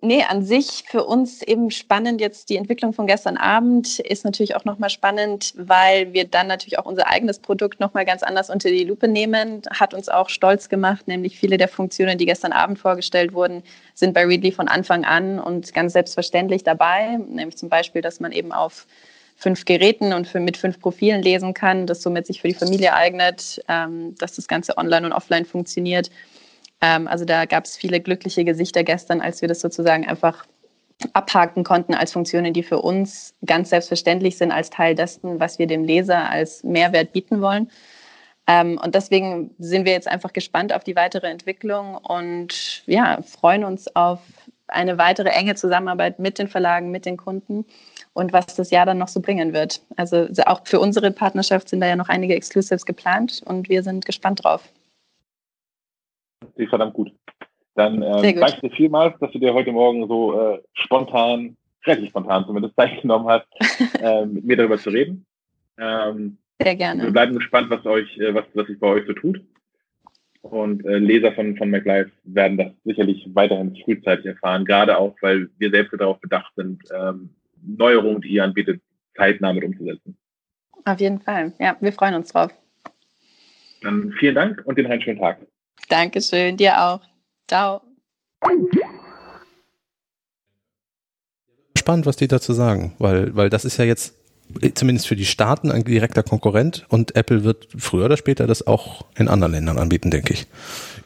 nee, 0.00 0.22
an 0.22 0.42
sich 0.42 0.84
für 0.88 1.04
uns 1.04 1.42
eben 1.42 1.70
spannend 1.70 2.20
jetzt 2.20 2.50
die 2.50 2.56
Entwicklung 2.56 2.92
von 2.92 3.06
gestern 3.06 3.36
Abend 3.36 3.98
ist 3.98 4.24
natürlich 4.24 4.56
auch 4.56 4.64
nochmal 4.64 4.90
spannend, 4.90 5.54
weil 5.56 6.12
wir 6.12 6.24
dann 6.24 6.46
natürlich 6.46 6.78
auch 6.78 6.86
unser 6.86 7.08
eigenes 7.08 7.38
Produkt 7.38 7.80
nochmal 7.80 8.04
ganz 8.04 8.22
anders 8.22 8.50
unter 8.50 8.70
die 8.70 8.84
Lupe 8.84 9.08
nehmen. 9.08 9.62
Hat 9.70 9.94
uns 9.94 10.08
auch 10.08 10.28
stolz 10.28 10.68
gemacht, 10.68 11.08
nämlich 11.08 11.38
viele 11.38 11.56
der 11.56 11.68
Funktionen, 11.68 12.18
die 12.18 12.26
gestern 12.26 12.52
Abend 12.52 12.78
vorgestellt 12.78 13.32
wurden, 13.32 13.62
sind 13.94 14.14
bei 14.14 14.24
Readly 14.24 14.52
von 14.52 14.68
Anfang 14.68 15.04
an 15.04 15.38
und 15.38 15.72
ganz 15.74 15.92
selbstverständlich 15.92 16.64
dabei. 16.64 17.18
Nämlich 17.28 17.56
zum 17.56 17.68
Beispiel, 17.68 18.02
dass 18.02 18.20
man 18.20 18.32
eben 18.32 18.52
auf 18.52 18.86
fünf 19.36 19.64
Geräten 19.64 20.12
und 20.12 20.26
für, 20.26 20.40
mit 20.40 20.56
fünf 20.56 20.80
Profilen 20.80 21.22
lesen 21.22 21.54
kann, 21.54 21.86
das 21.86 22.02
somit 22.02 22.26
sich 22.26 22.40
für 22.40 22.48
die 22.48 22.54
Familie 22.54 22.94
eignet, 22.94 23.62
ähm, 23.68 24.16
dass 24.18 24.34
das 24.34 24.48
Ganze 24.48 24.76
online 24.76 25.06
und 25.06 25.12
offline 25.12 25.44
funktioniert 25.44 26.10
ähm, 26.80 27.08
also 27.08 27.24
da 27.24 27.44
gab 27.44 27.64
es 27.64 27.76
viele 27.76 28.00
glückliche 28.00 28.44
Gesichter 28.44 28.84
gestern, 28.84 29.20
als 29.20 29.40
wir 29.40 29.48
das 29.48 29.60
sozusagen 29.60 30.06
einfach 30.06 30.46
abhaken 31.12 31.64
konnten 31.64 31.94
als 31.94 32.12
Funktionen, 32.12 32.52
die 32.52 32.62
für 32.62 32.80
uns 32.80 33.34
ganz 33.44 33.70
selbstverständlich 33.70 34.36
sind 34.36 34.50
als 34.50 34.70
Teil 34.70 34.94
dessen, 34.94 35.38
was 35.38 35.58
wir 35.58 35.66
dem 35.66 35.84
Leser 35.84 36.28
als 36.28 36.64
Mehrwert 36.64 37.12
bieten 37.12 37.40
wollen. 37.40 37.70
Ähm, 38.46 38.80
und 38.82 38.94
deswegen 38.94 39.54
sind 39.58 39.84
wir 39.84 39.92
jetzt 39.92 40.08
einfach 40.08 40.32
gespannt 40.32 40.72
auf 40.72 40.82
die 40.82 40.96
weitere 40.96 41.28
Entwicklung 41.28 41.96
und 41.96 42.82
ja, 42.86 43.20
freuen 43.22 43.64
uns 43.64 43.94
auf 43.94 44.20
eine 44.66 44.98
weitere 44.98 45.30
enge 45.30 45.54
Zusammenarbeit 45.54 46.18
mit 46.18 46.38
den 46.38 46.48
Verlagen, 46.48 46.90
mit 46.90 47.06
den 47.06 47.16
Kunden 47.16 47.64
und 48.12 48.32
was 48.32 48.46
das 48.46 48.70
Jahr 48.70 48.86
dann 48.86 48.98
noch 48.98 49.08
so 49.08 49.20
bringen 49.20 49.52
wird. 49.52 49.82
Also 49.96 50.28
auch 50.46 50.60
für 50.64 50.80
unsere 50.80 51.10
Partnerschaft 51.10 51.68
sind 51.68 51.80
da 51.80 51.86
ja 51.86 51.96
noch 51.96 52.08
einige 52.08 52.34
Exclusives 52.34 52.84
geplant 52.84 53.42
und 53.44 53.68
wir 53.68 53.82
sind 53.82 54.04
gespannt 54.04 54.44
drauf 54.44 54.68
ist 56.64 56.70
verdammt 56.70 56.94
gut. 56.94 57.12
Dann 57.74 58.00
gut. 58.00 58.22
danke 58.22 58.46
ich 58.54 58.60
dir 58.60 58.70
vielmals, 58.70 59.18
dass 59.20 59.30
du 59.30 59.38
dir 59.38 59.54
heute 59.54 59.70
Morgen 59.70 60.08
so 60.08 60.38
äh, 60.38 60.60
spontan, 60.74 61.56
relativ 61.86 62.10
spontan 62.10 62.44
zumindest, 62.44 62.74
Zeit 62.76 63.00
genommen 63.00 63.28
hast, 63.28 63.46
äh, 64.02 64.26
mit 64.26 64.44
mir 64.44 64.56
darüber 64.56 64.78
zu 64.78 64.90
reden. 64.90 65.24
Ähm, 65.78 66.38
Sehr 66.60 66.74
gerne. 66.74 67.04
Wir 67.04 67.12
bleiben 67.12 67.36
gespannt, 67.36 67.70
was 67.70 67.84
euch, 67.86 68.18
äh, 68.18 68.34
was, 68.34 68.44
was 68.54 68.66
sich 68.66 68.78
bei 68.80 68.88
euch 68.88 69.06
so 69.06 69.12
tut. 69.12 69.40
Und 70.42 70.84
äh, 70.86 70.98
Leser 70.98 71.32
von, 71.32 71.56
von 71.56 71.70
MacLife 71.70 72.10
werden 72.24 72.58
das 72.58 72.72
sicherlich 72.84 73.28
weiterhin 73.34 73.76
frühzeitig 73.84 74.26
erfahren, 74.26 74.64
gerade 74.64 74.96
auch, 74.96 75.16
weil 75.20 75.48
wir 75.58 75.70
selbst 75.70 75.92
darauf 75.98 76.20
bedacht 76.20 76.52
sind, 76.56 76.82
ähm, 76.94 77.30
Neuerungen, 77.62 78.20
die 78.22 78.28
ihr 78.28 78.44
anbietet, 78.44 78.80
zeitnah 79.16 79.52
mit 79.52 79.64
umzusetzen. 79.64 80.16
Auf 80.84 81.00
jeden 81.00 81.20
Fall. 81.20 81.52
Ja, 81.58 81.76
wir 81.80 81.92
freuen 81.92 82.14
uns 82.14 82.32
drauf. 82.32 82.52
Dann 83.82 84.12
vielen 84.18 84.34
Dank 84.34 84.62
und 84.64 84.78
den 84.78 84.86
einen 84.86 85.02
schönen 85.02 85.18
Tag. 85.18 85.38
Dankeschön, 85.88 86.56
dir 86.56 86.80
auch. 86.80 87.00
Ciao. 87.48 87.80
Spannend, 91.76 92.06
was 92.06 92.16
die 92.16 92.28
dazu 92.28 92.52
sagen, 92.52 92.94
weil, 92.98 93.34
weil 93.34 93.50
das 93.50 93.64
ist 93.64 93.78
ja 93.78 93.84
jetzt 93.84 94.14
zumindest 94.74 95.06
für 95.06 95.16
die 95.16 95.26
Staaten 95.26 95.70
ein 95.70 95.84
direkter 95.84 96.22
Konkurrent 96.22 96.86
und 96.88 97.16
Apple 97.16 97.44
wird 97.44 97.68
früher 97.76 98.06
oder 98.06 98.16
später 98.16 98.46
das 98.46 98.66
auch 98.66 99.04
in 99.16 99.28
anderen 99.28 99.52
Ländern 99.52 99.78
anbieten, 99.78 100.10
denke 100.10 100.32
ich. 100.32 100.46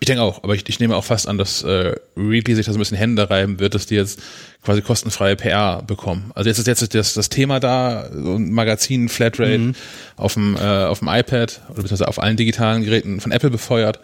Ich 0.00 0.06
denke 0.06 0.22
auch, 0.22 0.42
aber 0.42 0.54
ich, 0.54 0.68
ich 0.68 0.80
nehme 0.80 0.96
auch 0.96 1.04
fast 1.04 1.28
an, 1.28 1.38
dass 1.38 1.62
äh, 1.62 1.94
Readly 2.16 2.54
sich 2.54 2.66
das 2.66 2.76
ein 2.76 2.78
bisschen 2.78 2.96
Hände 2.96 3.30
reiben 3.30 3.60
wird, 3.60 3.74
dass 3.74 3.86
die 3.86 3.94
jetzt 3.94 4.20
quasi 4.64 4.82
kostenfreie 4.82 5.36
PR 5.36 5.82
bekommen. 5.82 6.30
Also 6.34 6.48
jetzt 6.48 6.58
ist 6.58 6.66
jetzt 6.66 6.94
das, 6.94 7.14
das 7.14 7.28
Thema 7.28 7.60
da, 7.60 8.10
so 8.12 8.34
ein 8.34 8.52
Magazin, 8.52 9.08
Flatrate 9.08 9.58
mhm. 9.58 9.74
auf 10.16 10.34
dem 10.34 10.56
äh, 10.56 10.84
auf 10.84 11.00
dem 11.00 11.08
iPad 11.08 11.62
oder 11.66 11.82
beziehungsweise 11.82 12.08
auf 12.08 12.20
allen 12.20 12.36
digitalen 12.36 12.84
Geräten 12.84 13.20
von 13.20 13.32
Apple 13.32 13.50
befeuert. 13.50 14.00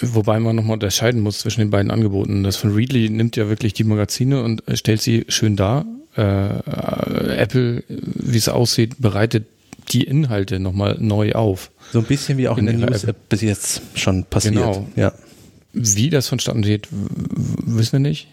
Wobei 0.00 0.38
man 0.38 0.56
nochmal 0.56 0.74
unterscheiden 0.74 1.20
muss 1.20 1.38
zwischen 1.40 1.60
den 1.60 1.70
beiden 1.70 1.90
Angeboten. 1.90 2.44
Das 2.44 2.56
von 2.56 2.74
Readly 2.74 3.10
nimmt 3.10 3.36
ja 3.36 3.48
wirklich 3.48 3.72
die 3.72 3.84
Magazine 3.84 4.42
und 4.42 4.62
stellt 4.74 5.02
sie 5.02 5.24
schön 5.28 5.56
dar. 5.56 5.84
Äh, 6.16 6.22
Apple, 6.22 7.84
wie 7.88 8.38
es 8.38 8.48
aussieht, 8.48 8.96
bereitet 8.98 9.46
die 9.90 10.04
Inhalte 10.04 10.60
nochmal 10.60 10.96
neu 11.00 11.32
auf. 11.32 11.70
So 11.92 11.98
ein 11.98 12.04
bisschen 12.04 12.38
wie 12.38 12.48
auch 12.48 12.58
in, 12.58 12.66
in 12.66 12.80
der 12.80 12.90
News-App 12.90 13.28
bis 13.28 13.40
jetzt 13.40 13.82
schon 13.94 14.24
passiert. 14.24 14.54
Genau. 14.54 14.86
Ja. 14.96 15.12
Wie 15.72 16.10
das 16.10 16.28
vonstatten 16.28 16.62
geht, 16.62 16.88
wissen 16.90 17.92
wir 17.92 18.00
nicht. 18.00 18.28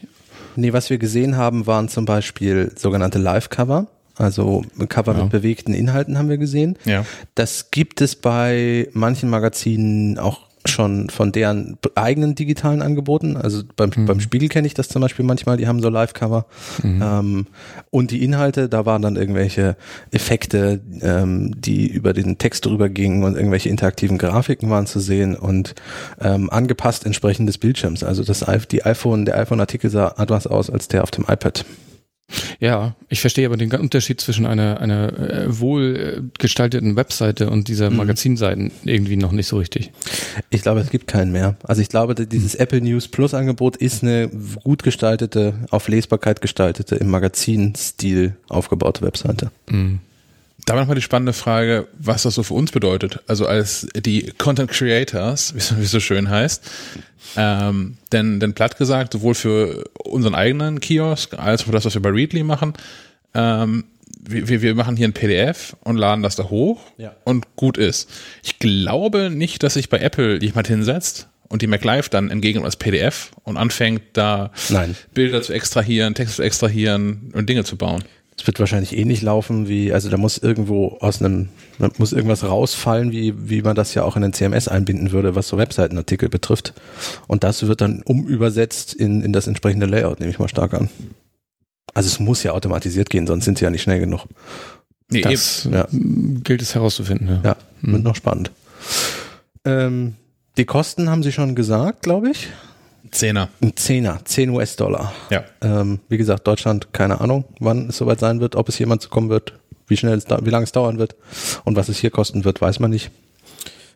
Nee, 0.56 0.72
was 0.72 0.90
wir 0.90 0.98
gesehen 0.98 1.36
haben, 1.36 1.66
waren 1.66 1.88
zum 1.88 2.04
Beispiel 2.04 2.72
sogenannte 2.76 3.18
Live-Cover. 3.18 3.86
Also 4.16 4.62
Cover 4.88 5.16
ja. 5.16 5.22
mit 5.22 5.32
bewegten 5.32 5.72
Inhalten 5.72 6.18
haben 6.18 6.28
wir 6.28 6.36
gesehen. 6.36 6.76
Ja. 6.84 7.06
Das 7.34 7.70
gibt 7.70 8.02
es 8.02 8.14
bei 8.16 8.88
manchen 8.92 9.30
Magazinen 9.30 10.18
auch 10.18 10.49
schon 10.66 11.08
von 11.08 11.32
deren 11.32 11.78
eigenen 11.94 12.34
digitalen 12.34 12.82
Angeboten. 12.82 13.36
Also 13.36 13.62
beim, 13.76 13.90
mhm. 13.94 14.06
beim 14.06 14.20
Spiegel 14.20 14.48
kenne 14.48 14.66
ich 14.66 14.74
das 14.74 14.88
zum 14.88 15.02
Beispiel 15.02 15.24
manchmal, 15.24 15.56
die 15.56 15.66
haben 15.66 15.80
so 15.80 15.88
Live-Cover. 15.88 16.46
Mhm. 16.82 17.02
Ähm, 17.02 17.46
und 17.90 18.10
die 18.10 18.22
Inhalte, 18.22 18.68
da 18.68 18.84
waren 18.86 19.02
dann 19.02 19.16
irgendwelche 19.16 19.76
Effekte, 20.10 20.80
ähm, 21.00 21.54
die 21.60 21.86
über 21.86 22.12
den 22.12 22.38
Text 22.38 22.66
drüber 22.66 22.88
gingen 22.88 23.24
und 23.24 23.36
irgendwelche 23.36 23.68
interaktiven 23.68 24.18
Grafiken 24.18 24.68
waren 24.70 24.86
zu 24.86 25.00
sehen 25.00 25.34
und 25.34 25.74
ähm, 26.20 26.50
angepasst 26.50 27.06
entsprechend 27.06 27.48
des 27.48 27.58
Bildschirms. 27.58 28.04
Also 28.04 28.22
das 28.22 28.44
die 28.70 28.84
iPhone, 28.84 29.24
der 29.24 29.38
iPhone-Artikel 29.38 29.90
sah 29.90 30.08
anders 30.08 30.46
aus 30.46 30.70
als 30.70 30.88
der 30.88 31.02
auf 31.02 31.10
dem 31.10 31.24
iPad. 31.24 31.64
Ja, 32.58 32.94
ich 33.08 33.20
verstehe 33.20 33.46
aber 33.46 33.56
den 33.56 33.72
Unterschied 33.72 34.20
zwischen 34.20 34.46
einer, 34.46 34.80
einer 34.80 35.12
äh, 35.18 35.58
wohl 35.58 36.30
gestalteten 36.38 36.96
Webseite 36.96 37.50
und 37.50 37.68
dieser 37.68 37.90
mhm. 37.90 37.96
Magazinseiten 37.96 38.72
irgendwie 38.84 39.16
noch 39.16 39.32
nicht 39.32 39.46
so 39.46 39.58
richtig. 39.58 39.90
Ich 40.50 40.62
glaube, 40.62 40.80
es 40.80 40.90
gibt 40.90 41.06
keinen 41.06 41.32
mehr. 41.32 41.56
Also 41.62 41.82
ich 41.82 41.88
glaube, 41.88 42.14
dieses 42.14 42.54
mhm. 42.54 42.60
Apple 42.60 42.80
News 42.80 43.08
Plus 43.08 43.34
Angebot 43.34 43.76
ist 43.76 44.02
eine 44.02 44.28
gut 44.62 44.82
gestaltete, 44.82 45.54
auf 45.70 45.88
Lesbarkeit 45.88 46.40
gestaltete, 46.40 46.96
im 46.96 47.08
Magazinstil 47.08 48.36
aufgebaute 48.48 49.02
Webseite. 49.02 49.50
Mhm. 49.68 50.00
Da 50.70 50.76
war 50.76 50.82
nochmal 50.82 50.94
die 50.94 51.02
spannende 51.02 51.32
Frage, 51.32 51.88
was 51.98 52.22
das 52.22 52.36
so 52.36 52.44
für 52.44 52.54
uns 52.54 52.70
bedeutet. 52.70 53.18
Also 53.26 53.44
als 53.44 53.88
die 53.92 54.32
Content 54.38 54.70
Creators, 54.70 55.52
wie 55.56 55.58
es 55.58 55.90
so 55.90 55.98
schön 55.98 56.30
heißt. 56.30 56.62
Ähm, 57.36 57.96
denn, 58.12 58.38
denn 58.38 58.54
platt 58.54 58.78
gesagt, 58.78 59.14
sowohl 59.14 59.34
für 59.34 59.90
unseren 60.04 60.36
eigenen 60.36 60.78
Kiosk 60.78 61.36
als 61.36 61.62
auch 61.62 61.66
für 61.66 61.72
das, 61.72 61.86
was 61.86 61.94
wir 61.94 62.02
bei 62.02 62.10
Readly 62.10 62.44
machen, 62.44 62.74
ähm, 63.34 63.84
wir, 64.20 64.62
wir 64.62 64.76
machen 64.76 64.96
hier 64.96 65.08
ein 65.08 65.12
PDF 65.12 65.74
und 65.82 65.96
laden 65.96 66.22
das 66.22 66.36
da 66.36 66.44
hoch 66.44 66.80
ja. 66.98 67.16
und 67.24 67.56
gut 67.56 67.76
ist. 67.76 68.08
Ich 68.44 68.60
glaube 68.60 69.28
nicht, 69.28 69.64
dass 69.64 69.74
sich 69.74 69.88
bei 69.88 69.98
Apple 69.98 70.40
jemand 70.40 70.68
hinsetzt 70.68 71.26
und 71.48 71.62
die 71.62 71.66
MacLive 71.66 72.10
dann 72.10 72.30
entgegen 72.30 72.64
als 72.64 72.76
PDF 72.76 73.32
und 73.42 73.56
anfängt 73.56 74.02
da 74.12 74.52
Nein. 74.68 74.94
Bilder 75.14 75.42
zu 75.42 75.52
extrahieren, 75.52 76.14
Text 76.14 76.36
zu 76.36 76.42
extrahieren 76.42 77.32
und 77.34 77.48
Dinge 77.48 77.64
zu 77.64 77.76
bauen. 77.76 78.04
Es 78.40 78.46
wird 78.46 78.58
wahrscheinlich 78.58 78.96
ähnlich 78.96 79.20
laufen 79.20 79.68
wie, 79.68 79.92
also 79.92 80.08
da 80.08 80.16
muss 80.16 80.38
irgendwo 80.38 80.96
aus 81.00 81.20
einem, 81.20 81.50
muss 81.98 82.14
irgendwas 82.14 82.42
rausfallen, 82.42 83.12
wie, 83.12 83.34
wie 83.50 83.60
man 83.60 83.76
das 83.76 83.92
ja 83.92 84.02
auch 84.02 84.16
in 84.16 84.22
den 84.22 84.32
CMS 84.32 84.66
einbinden 84.66 85.12
würde, 85.12 85.34
was 85.34 85.46
so 85.46 85.58
Webseitenartikel 85.58 86.30
betrifft. 86.30 86.72
Und 87.26 87.44
das 87.44 87.66
wird 87.66 87.82
dann 87.82 88.00
umübersetzt 88.00 88.94
in, 88.94 89.20
in 89.20 89.34
das 89.34 89.46
entsprechende 89.46 89.84
Layout, 89.84 90.20
nehme 90.20 90.32
ich 90.32 90.38
mal 90.38 90.48
stark 90.48 90.72
an. 90.72 90.88
Also 91.92 92.06
es 92.06 92.18
muss 92.18 92.42
ja 92.42 92.52
automatisiert 92.52 93.10
gehen, 93.10 93.26
sonst 93.26 93.44
sind 93.44 93.58
sie 93.58 93.64
ja 93.64 93.70
nicht 93.70 93.82
schnell 93.82 94.00
genug. 94.00 94.24
Nee, 95.10 95.20
das 95.20 95.68
ja. 95.70 95.86
gilt 95.90 96.62
es 96.62 96.74
herauszufinden. 96.74 97.28
Ja, 97.28 97.40
ja 97.44 97.56
wird 97.82 97.98
mhm. 97.98 98.04
noch 98.04 98.16
spannend. 98.16 98.52
Ähm, 99.66 100.14
die 100.56 100.64
Kosten 100.64 101.10
haben 101.10 101.22
Sie 101.22 101.32
schon 101.32 101.54
gesagt, 101.54 102.04
glaube 102.04 102.30
ich. 102.30 102.48
Zehner. 103.10 103.48
Ein 103.60 103.76
Zehner, 103.76 104.20
10 104.24 104.50
US-Dollar. 104.50 105.12
Ja. 105.30 105.44
Ähm, 105.62 106.00
wie 106.08 106.18
gesagt, 106.18 106.46
Deutschland, 106.46 106.92
keine 106.92 107.20
Ahnung, 107.20 107.44
wann 107.58 107.88
es 107.88 107.96
soweit 107.96 108.20
sein 108.20 108.40
wird, 108.40 108.56
ob 108.56 108.68
es 108.68 108.78
jemand 108.78 109.08
kommen 109.10 109.30
wird, 109.30 109.54
wie 109.88 109.96
schnell 109.96 110.16
es 110.16 110.24
da, 110.24 110.38
wie 110.44 110.50
lange 110.50 110.64
es 110.64 110.72
dauern 110.72 110.98
wird 110.98 111.16
und 111.64 111.76
was 111.76 111.88
es 111.88 111.98
hier 111.98 112.10
kosten 112.10 112.44
wird, 112.44 112.60
weiß 112.60 112.78
man 112.78 112.90
nicht. 112.90 113.10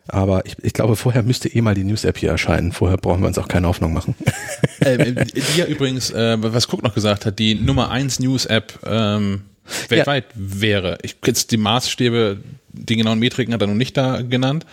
Aber 0.07 0.45
ich, 0.45 0.55
ich 0.61 0.73
glaube, 0.73 0.95
vorher 0.95 1.23
müsste 1.23 1.49
eh 1.49 1.61
mal 1.61 1.73
die 1.73 1.83
News-App 1.83 2.17
hier 2.17 2.29
erscheinen. 2.29 2.71
Vorher 2.71 2.97
brauchen 2.97 3.21
wir 3.21 3.27
uns 3.27 3.39
auch 3.39 3.47
keine 3.47 3.67
Hoffnung 3.67 3.93
machen. 3.93 4.13
ähm, 4.81 5.15
die 5.15 5.57
ja 5.57 5.65
übrigens, 5.65 6.11
äh, 6.11 6.37
was 6.39 6.71
Cook 6.71 6.83
noch 6.83 6.93
gesagt 6.93 7.25
hat, 7.25 7.39
die 7.39 7.55
Nummer 7.55 7.89
1 7.89 8.19
News-App 8.19 8.79
ähm, 8.85 9.41
weltweit 9.89 10.25
ja. 10.25 10.61
wäre. 10.61 10.97
Ich 11.01 11.15
jetzt 11.25 11.51
die 11.51 11.57
Maßstäbe, 11.57 12.37
die 12.71 12.95
genauen 12.95 13.17
Metriken 13.17 13.53
hat 13.53 13.61
er 13.61 13.67
noch 13.67 13.73
nicht 13.73 13.97
da 13.97 14.21
genannt. 14.21 14.65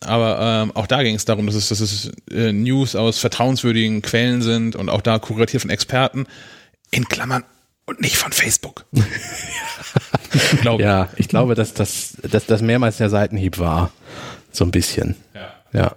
Aber 0.00 0.38
ähm, 0.40 0.76
auch 0.76 0.86
da 0.86 1.02
ging 1.02 1.16
es 1.16 1.24
darum, 1.24 1.46
dass 1.46 1.56
es, 1.56 1.68
dass 1.68 1.80
es 1.80 2.12
äh, 2.30 2.52
News 2.52 2.94
aus 2.94 3.18
vertrauenswürdigen 3.18 4.02
Quellen 4.02 4.42
sind 4.42 4.76
und 4.76 4.88
auch 4.88 5.00
da 5.00 5.18
kuratiert 5.18 5.62
von 5.62 5.70
Experten, 5.70 6.26
in 6.90 7.08
Klammern 7.08 7.44
und 7.84 8.00
nicht 8.00 8.16
von 8.16 8.32
Facebook. 8.32 8.86
glaube. 10.60 10.82
Ja, 10.82 11.08
ich 11.16 11.28
glaube, 11.28 11.54
dass 11.54 11.74
das, 11.74 12.16
dass 12.22 12.46
das 12.46 12.62
mehrmals 12.62 12.98
der 12.98 13.10
Seitenhieb 13.10 13.58
war. 13.58 13.92
So 14.52 14.64
ein 14.64 14.70
bisschen. 14.70 15.16
Ja. 15.34 15.52
ja. 15.72 15.96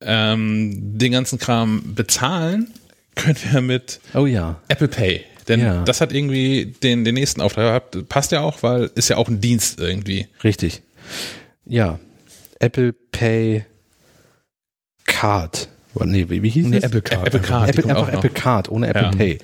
Ähm, 0.00 0.98
den 0.98 1.12
ganzen 1.12 1.38
Kram 1.38 1.94
bezahlen 1.94 2.72
können 3.14 3.36
wir 3.50 3.60
mit 3.60 4.00
oh 4.14 4.26
ja. 4.26 4.60
Apple 4.68 4.88
Pay. 4.88 5.24
Denn 5.48 5.60
ja. 5.60 5.82
das 5.84 6.00
hat 6.00 6.12
irgendwie 6.12 6.74
den, 6.82 7.04
den 7.04 7.14
nächsten 7.14 7.40
Auftrag 7.40 7.64
gehabt. 7.64 8.08
Passt 8.08 8.32
ja 8.32 8.40
auch, 8.40 8.62
weil 8.62 8.90
ist 8.94 9.08
ja 9.08 9.16
auch 9.16 9.28
ein 9.28 9.40
Dienst 9.40 9.80
irgendwie. 9.80 10.28
Richtig. 10.44 10.82
Ja, 11.64 11.98
Apple 12.58 12.92
Pay 12.92 13.64
Card. 15.06 15.68
Nee, 16.04 16.26
wie 16.28 16.48
hieß 16.48 16.66
nee, 16.66 16.76
es? 16.76 16.84
Apple 16.84 17.02
Card. 17.02 17.26
Apple 17.26 17.40
Card. 17.40 17.70
Apple, 17.70 17.90
einfach 17.90 18.12
Apple 18.12 18.30
Card, 18.30 18.70
ohne 18.70 18.88
Apple 18.88 19.02
ja. 19.02 19.10
Pay. 19.10 19.38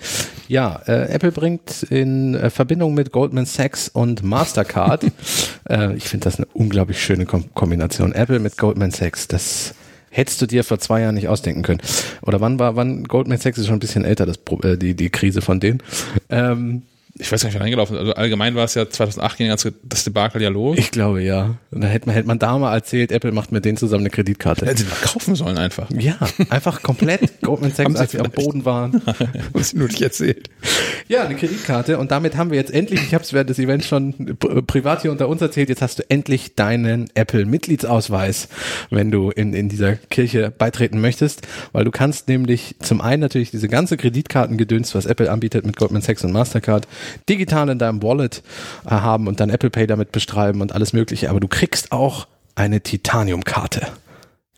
Ja, 0.47 0.81
äh, 0.87 1.12
Apple 1.12 1.33
bringt 1.33 1.83
in 1.85 2.35
äh, 2.35 2.51
Verbindung 2.51 2.95
mit 2.95 3.12
Goldman 3.12 3.47
Sachs 3.47 3.89
und 3.89 4.23
Mastercard, 4.23 5.05
äh, 5.69 5.95
ich 5.95 6.05
finde 6.05 6.25
das 6.25 6.37
eine 6.37 6.47
unglaublich 6.53 7.03
schöne 7.03 7.27
Kom 7.27 7.53
Kombination. 7.55 8.12
Apple 8.12 8.39
mit 8.39 8.57
Goldman 8.57 8.91
Sachs, 8.91 9.27
das 9.27 9.75
hättest 10.11 10.43
du 10.43 10.47
dir 10.47 10.62
vor 10.62 10.79
zwei 10.79 11.01
Jahren 11.01 11.17
nicht 11.17 11.29
ausdenken 11.29 11.62
können. 11.62 11.81
Oder 12.23 12.41
wann 12.41 12.59
war, 12.59 12.77
wann 12.77 13.05
Goldman 13.05 13.39
Sachs 13.39 13.59
ist 13.59 13.67
schon 13.67 13.77
ein 13.77 13.81
bisschen 13.81 14.05
älter, 14.05 14.27
das, 14.27 14.39
äh, 14.62 14.77
die, 14.77 14.95
die 14.95 15.11
Krise 15.11 15.43
von 15.43 15.59
denen. 15.61 15.83
Ähm, 16.29 16.83
ich 17.17 17.31
weiß 17.31 17.43
gar 17.43 17.49
nicht, 17.49 17.55
wann 17.55 17.62
eingelaufen 17.62 17.95
ist. 17.95 18.01
Also 18.01 18.15
allgemein 18.15 18.57
war 18.57 18.65
es 18.65 18.75
ja 18.75 18.91
2008 18.91 19.39
ging 19.39 19.49
das 19.49 20.05
Debakel 20.05 20.43
ja 20.43 20.49
los. 20.49 20.77
Ich 20.79 20.91
glaube, 20.91 21.23
ja. 21.23 21.57
Und 21.71 21.81
da 21.81 21.87
hätte 21.87 22.07
man, 22.07 22.15
hätte 22.17 22.27
man 22.27 22.41
da 22.41 22.59
mal 22.59 22.75
erzählt, 22.75 23.12
Apple 23.12 23.31
macht 23.31 23.53
mit 23.53 23.65
denen 23.65 23.77
zusammen 23.77 24.03
eine 24.03 24.11
Kreditkarte. 24.11 24.67
Hätten 24.67 24.79
sie 24.79 24.85
mal 24.85 24.97
kaufen 25.01 25.37
sollen 25.37 25.57
einfach. 25.57 25.89
Ja, 25.93 26.17
einfach 26.51 26.83
komplett. 26.83 27.41
Goldman 27.43 27.73
Sachs, 27.73 27.95
als 27.95 28.15
wir 28.15 28.21
am 28.21 28.33
Boden 28.33 28.65
waren. 28.65 29.01
Muss 29.53 29.69
ich 29.69 29.75
nur 29.75 29.87
nicht 29.87 30.03
erzählt. 30.03 30.51
Ja, 31.07 31.23
eine 31.23 31.37
Kreditkarte. 31.37 31.99
Und 31.99 32.11
damit 32.11 32.37
haben 32.37 32.51
wir 32.51 32.57
jetzt 32.57 32.75
endlich, 32.75 33.01
ich 33.03 33.15
habe 33.15 33.23
es 33.23 33.33
während 33.33 33.49
des 33.49 33.61
Events 33.61 33.87
schon 33.87 34.37
privat 34.67 35.03
hier 35.03 35.12
unter 35.12 35.29
uns 35.29 35.41
erzählt, 35.41 35.69
jetzt 35.69 35.83
hast 35.83 36.01
du 36.01 36.11
endlich 36.11 36.57
deinen 36.57 37.11
Apple-Mitgliedsausweis, 37.15 38.49
wenn 38.91 39.12
du 39.12 39.31
in, 39.31 39.55
in 39.55 39.69
dieser 39.69 39.95
Kirche 39.95 40.51
beitreten 40.51 41.01
möchtest. 41.01 41.43
Weil 41.71 41.85
du 41.85 41.93
kannst 41.93 42.27
nämlich 42.27 42.75
zum 42.81 43.01
einen 43.01 43.21
natürlich 43.21 43.53
diese 43.53 43.69
ganze 43.69 43.97
Kreditkartengedöns, 43.97 44.97
was 44.97 45.07
Apple 45.07 45.31
anbietet 45.31 45.65
mit 45.65 45.77
Goldman 45.77 46.03
Sachs 46.03 46.25
und 46.25 46.33
Mastercard, 46.33 46.89
digital 47.28 47.68
in 47.68 47.78
deinem 47.78 48.02
Wallet 48.02 48.42
äh, 48.86 48.90
haben 48.90 49.26
und 49.26 49.40
dann 49.40 49.50
Apple 49.50 49.70
Pay 49.70 49.86
damit 49.86 50.12
bestreiben 50.12 50.61
und 50.61 50.72
alles 50.72 50.92
mögliche. 50.92 51.30
Aber 51.30 51.40
du 51.40 51.48
kriegst 51.48 51.92
auch 51.92 52.26
eine 52.55 52.80
Titanium-Karte. 52.80 53.86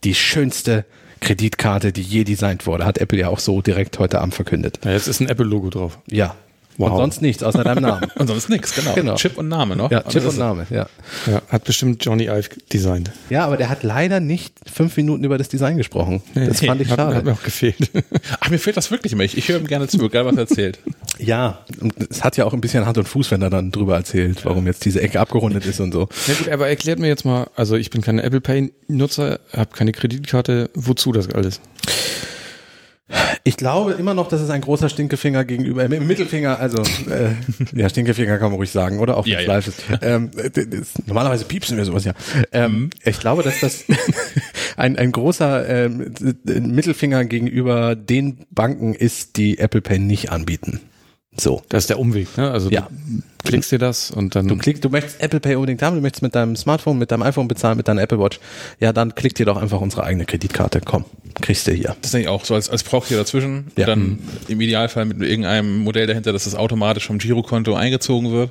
Die 0.05 0.14
schönste 0.14 0.84
Kreditkarte, 1.20 1.92
die 1.92 2.03
je 2.03 2.24
designt 2.24 2.66
wurde. 2.66 2.84
Hat 2.84 2.99
Apple 2.99 3.18
ja 3.18 3.28
auch 3.28 3.38
so 3.38 3.62
direkt 3.62 3.99
heute 3.99 4.20
Abend 4.20 4.34
verkündet. 4.34 4.80
Ja, 4.84 4.92
jetzt 4.92 5.09
ist 5.09 5.20
ein 5.20 5.28
Apple-Logo 5.28 5.70
drauf. 5.70 5.99
Ja, 6.11 6.36
Wow. 6.79 6.93
Und 6.93 6.97
sonst 6.99 7.22
nichts, 7.22 7.43
außer 7.43 7.64
deinem 7.64 7.83
Namen. 7.83 8.11
und 8.16 8.27
sonst 8.27 8.49
nichts, 8.49 8.74
genau. 8.74 8.95
genau. 8.95 9.14
Chip 9.14 9.39
und 9.39 9.49
Name 9.49 9.77
noch. 9.77 9.91
Ja, 9.91 10.03
Chip 10.03 10.27
und 10.27 10.39
Name, 10.39 10.66
ja. 10.70 10.87
ja. 11.27 11.43
Hat 11.49 11.64
bestimmt 11.64 12.05
Johnny 12.05 12.24
Ive 12.24 12.49
designt. 12.72 13.11
Ja, 13.31 13.47
aber 13.47 13.57
der 13.57 13.68
hat 13.68 13.83
leider 13.83 14.20
nicht 14.20 14.55
fünf 14.72 14.97
Minuten 14.97 15.24
über 15.24 15.39
das 15.39 15.49
Design 15.49 15.77
gesprochen. 15.77 16.22
Das 16.35 16.61
nee, 16.61 16.68
fand 16.68 16.81
ich 16.81 16.89
schade. 16.89 17.14
Hat, 17.14 17.24
mir 17.24 17.33
auch 17.33 17.43
gefehlt. 17.43 17.91
Ach, 18.41 18.51
mir 18.51 18.59
fehlt 18.59 18.77
das 18.77 18.91
wirklich 18.91 19.12
immer. 19.12 19.24
Ich, 19.24 19.37
ich 19.37 19.49
höre 19.49 19.59
ihm 19.59 19.66
gerne 19.66 19.89
zu, 19.89 20.05
egal 20.05 20.27
was 20.27 20.35
er 20.35 20.41
erzählt. 20.41 20.79
Ja, 21.18 21.61
und 21.81 21.95
es 22.11 22.22
hat 22.22 22.37
ja 22.37 22.45
auch 22.45 22.53
ein 22.53 22.61
bisschen 22.61 22.85
Hand 22.85 22.99
und 22.99 23.09
Fuß, 23.09 23.31
wenn 23.31 23.43
er 23.43 23.51
dann 23.51 23.70
drüber 23.70 23.97
erzählt, 23.97 24.45
warum 24.45 24.66
jetzt 24.66 24.85
diese 24.85 25.01
Ecke 25.01 25.20
abgerundet 25.20 25.64
ist 25.64 25.81
und 25.81 25.93
so. 25.93 26.09
Ja 26.27 26.35
gut, 26.35 26.49
aber 26.49 26.68
erklärt 26.68 26.99
mir 26.99 27.09
jetzt 27.09 27.24
mal, 27.24 27.49
also 27.57 27.77
ich 27.77 27.91
bin 27.91 28.03
kein 28.03 28.18
Apple 28.18 28.41
Pay 28.41 28.72
Nutzer, 28.89 29.41
habe 29.53 29.74
keine 29.74 29.93
Kreditkarte, 29.93 30.70
wozu 30.74 31.12
das 31.12 31.31
alles? 31.31 31.61
Ich 33.45 33.57
glaube 33.57 33.93
immer 33.93 34.15
noch, 34.15 34.29
dass 34.29 34.41
es 34.41 34.51
ein 34.51 34.61
großer 34.61 34.89
Stinkefinger 34.89 35.45
gegenüber, 35.45 35.85
äh, 35.85 36.01
Mittelfinger, 36.01 36.59
also 36.59 36.83
äh, 37.09 37.31
ja, 37.73 37.89
Stinkefinger 37.89 38.39
kann 38.39 38.51
man 38.51 38.57
ruhig 38.57 38.73
sagen, 38.73 38.99
oder? 38.99 39.17
Auch 39.17 39.27
ja, 39.27 39.41
ja. 39.41 39.47
live 39.47 39.69
ist. 39.69 39.85
Ähm, 40.03 40.31
das, 40.35 40.95
normalerweise 41.07 41.45
piepsen 41.45 41.77
wir 41.77 41.85
sowas 41.85 42.05
ja. 42.05 42.15
Ähm, 42.51 42.73
mhm. 42.73 42.91
Ich 43.05 43.21
glaube, 43.21 43.45
dass 43.45 43.61
das 43.61 43.85
ein, 44.77 44.97
ein 44.99 45.13
großer 45.13 45.69
ähm, 45.69 46.15
Mittelfinger 46.45 47.25
gegenüber 47.25 47.95
den 47.95 48.47
Banken 48.51 48.95
ist, 48.95 49.37
die 49.37 49.59
Apple 49.59 49.81
Pay 49.81 50.01
nicht 50.01 50.33
anbieten. 50.33 50.81
So. 51.39 51.62
Das 51.68 51.84
ist 51.84 51.91
der 51.91 51.99
Umweg, 51.99 52.37
ne? 52.37 52.51
Also 52.51 52.70
ja. 52.70 52.89
du 52.91 53.22
klickst 53.49 53.70
dir 53.72 53.78
das 53.78 54.11
und 54.11 54.34
dann. 54.34 54.49
Du 54.49 54.57
klickst, 54.57 54.84
du 54.84 54.89
möchtest 54.89 55.20
Apple 55.20 55.41
Pay 55.41 55.57
unbedingt 55.57 55.82
haben, 55.82 55.97
du 55.97 56.03
möchtest 56.03 56.22
mit 56.22 56.34
deinem 56.34 56.57
Smartphone, 56.57 56.99
mit 56.99 57.11
deinem 57.11 57.22
iPhone 57.22 57.49
bezahlen, 57.49 57.76
mit 57.76 57.89
deiner 57.89 58.03
Apple 58.03 58.18
Watch. 58.18 58.41
Ja, 58.80 58.93
dann 58.93 59.14
klick 59.14 59.34
dir 59.34 59.47
doch 59.47 59.57
einfach 59.57 59.80
unsere 59.80 60.05
eigene 60.05 60.24
Kreditkarte. 60.24 60.80
Komm, 60.84 61.05
kriegst 61.41 61.66
du 61.66 61.72
hier. 61.72 61.97
Das 62.01 62.12
denke 62.12 62.24
ich 62.24 62.28
auch, 62.28 62.45
so 62.45 62.55
als, 62.55 62.70
als 62.70 62.82
Proxy 62.82 63.14
dazwischen. 63.14 63.66
Ja. 63.76 63.87
Dann 63.87 64.01
mhm. 64.01 64.18
im 64.49 64.61
Idealfall 64.61 65.05
mit 65.05 65.20
irgendeinem 65.22 65.78
Modell 65.78 66.07
dahinter, 66.07 66.32
dass 66.32 66.45
das 66.45 66.55
automatisch 66.55 67.07
vom 67.07 67.18
Girokonto 67.18 67.74
eingezogen 67.74 68.32
wird. 68.32 68.51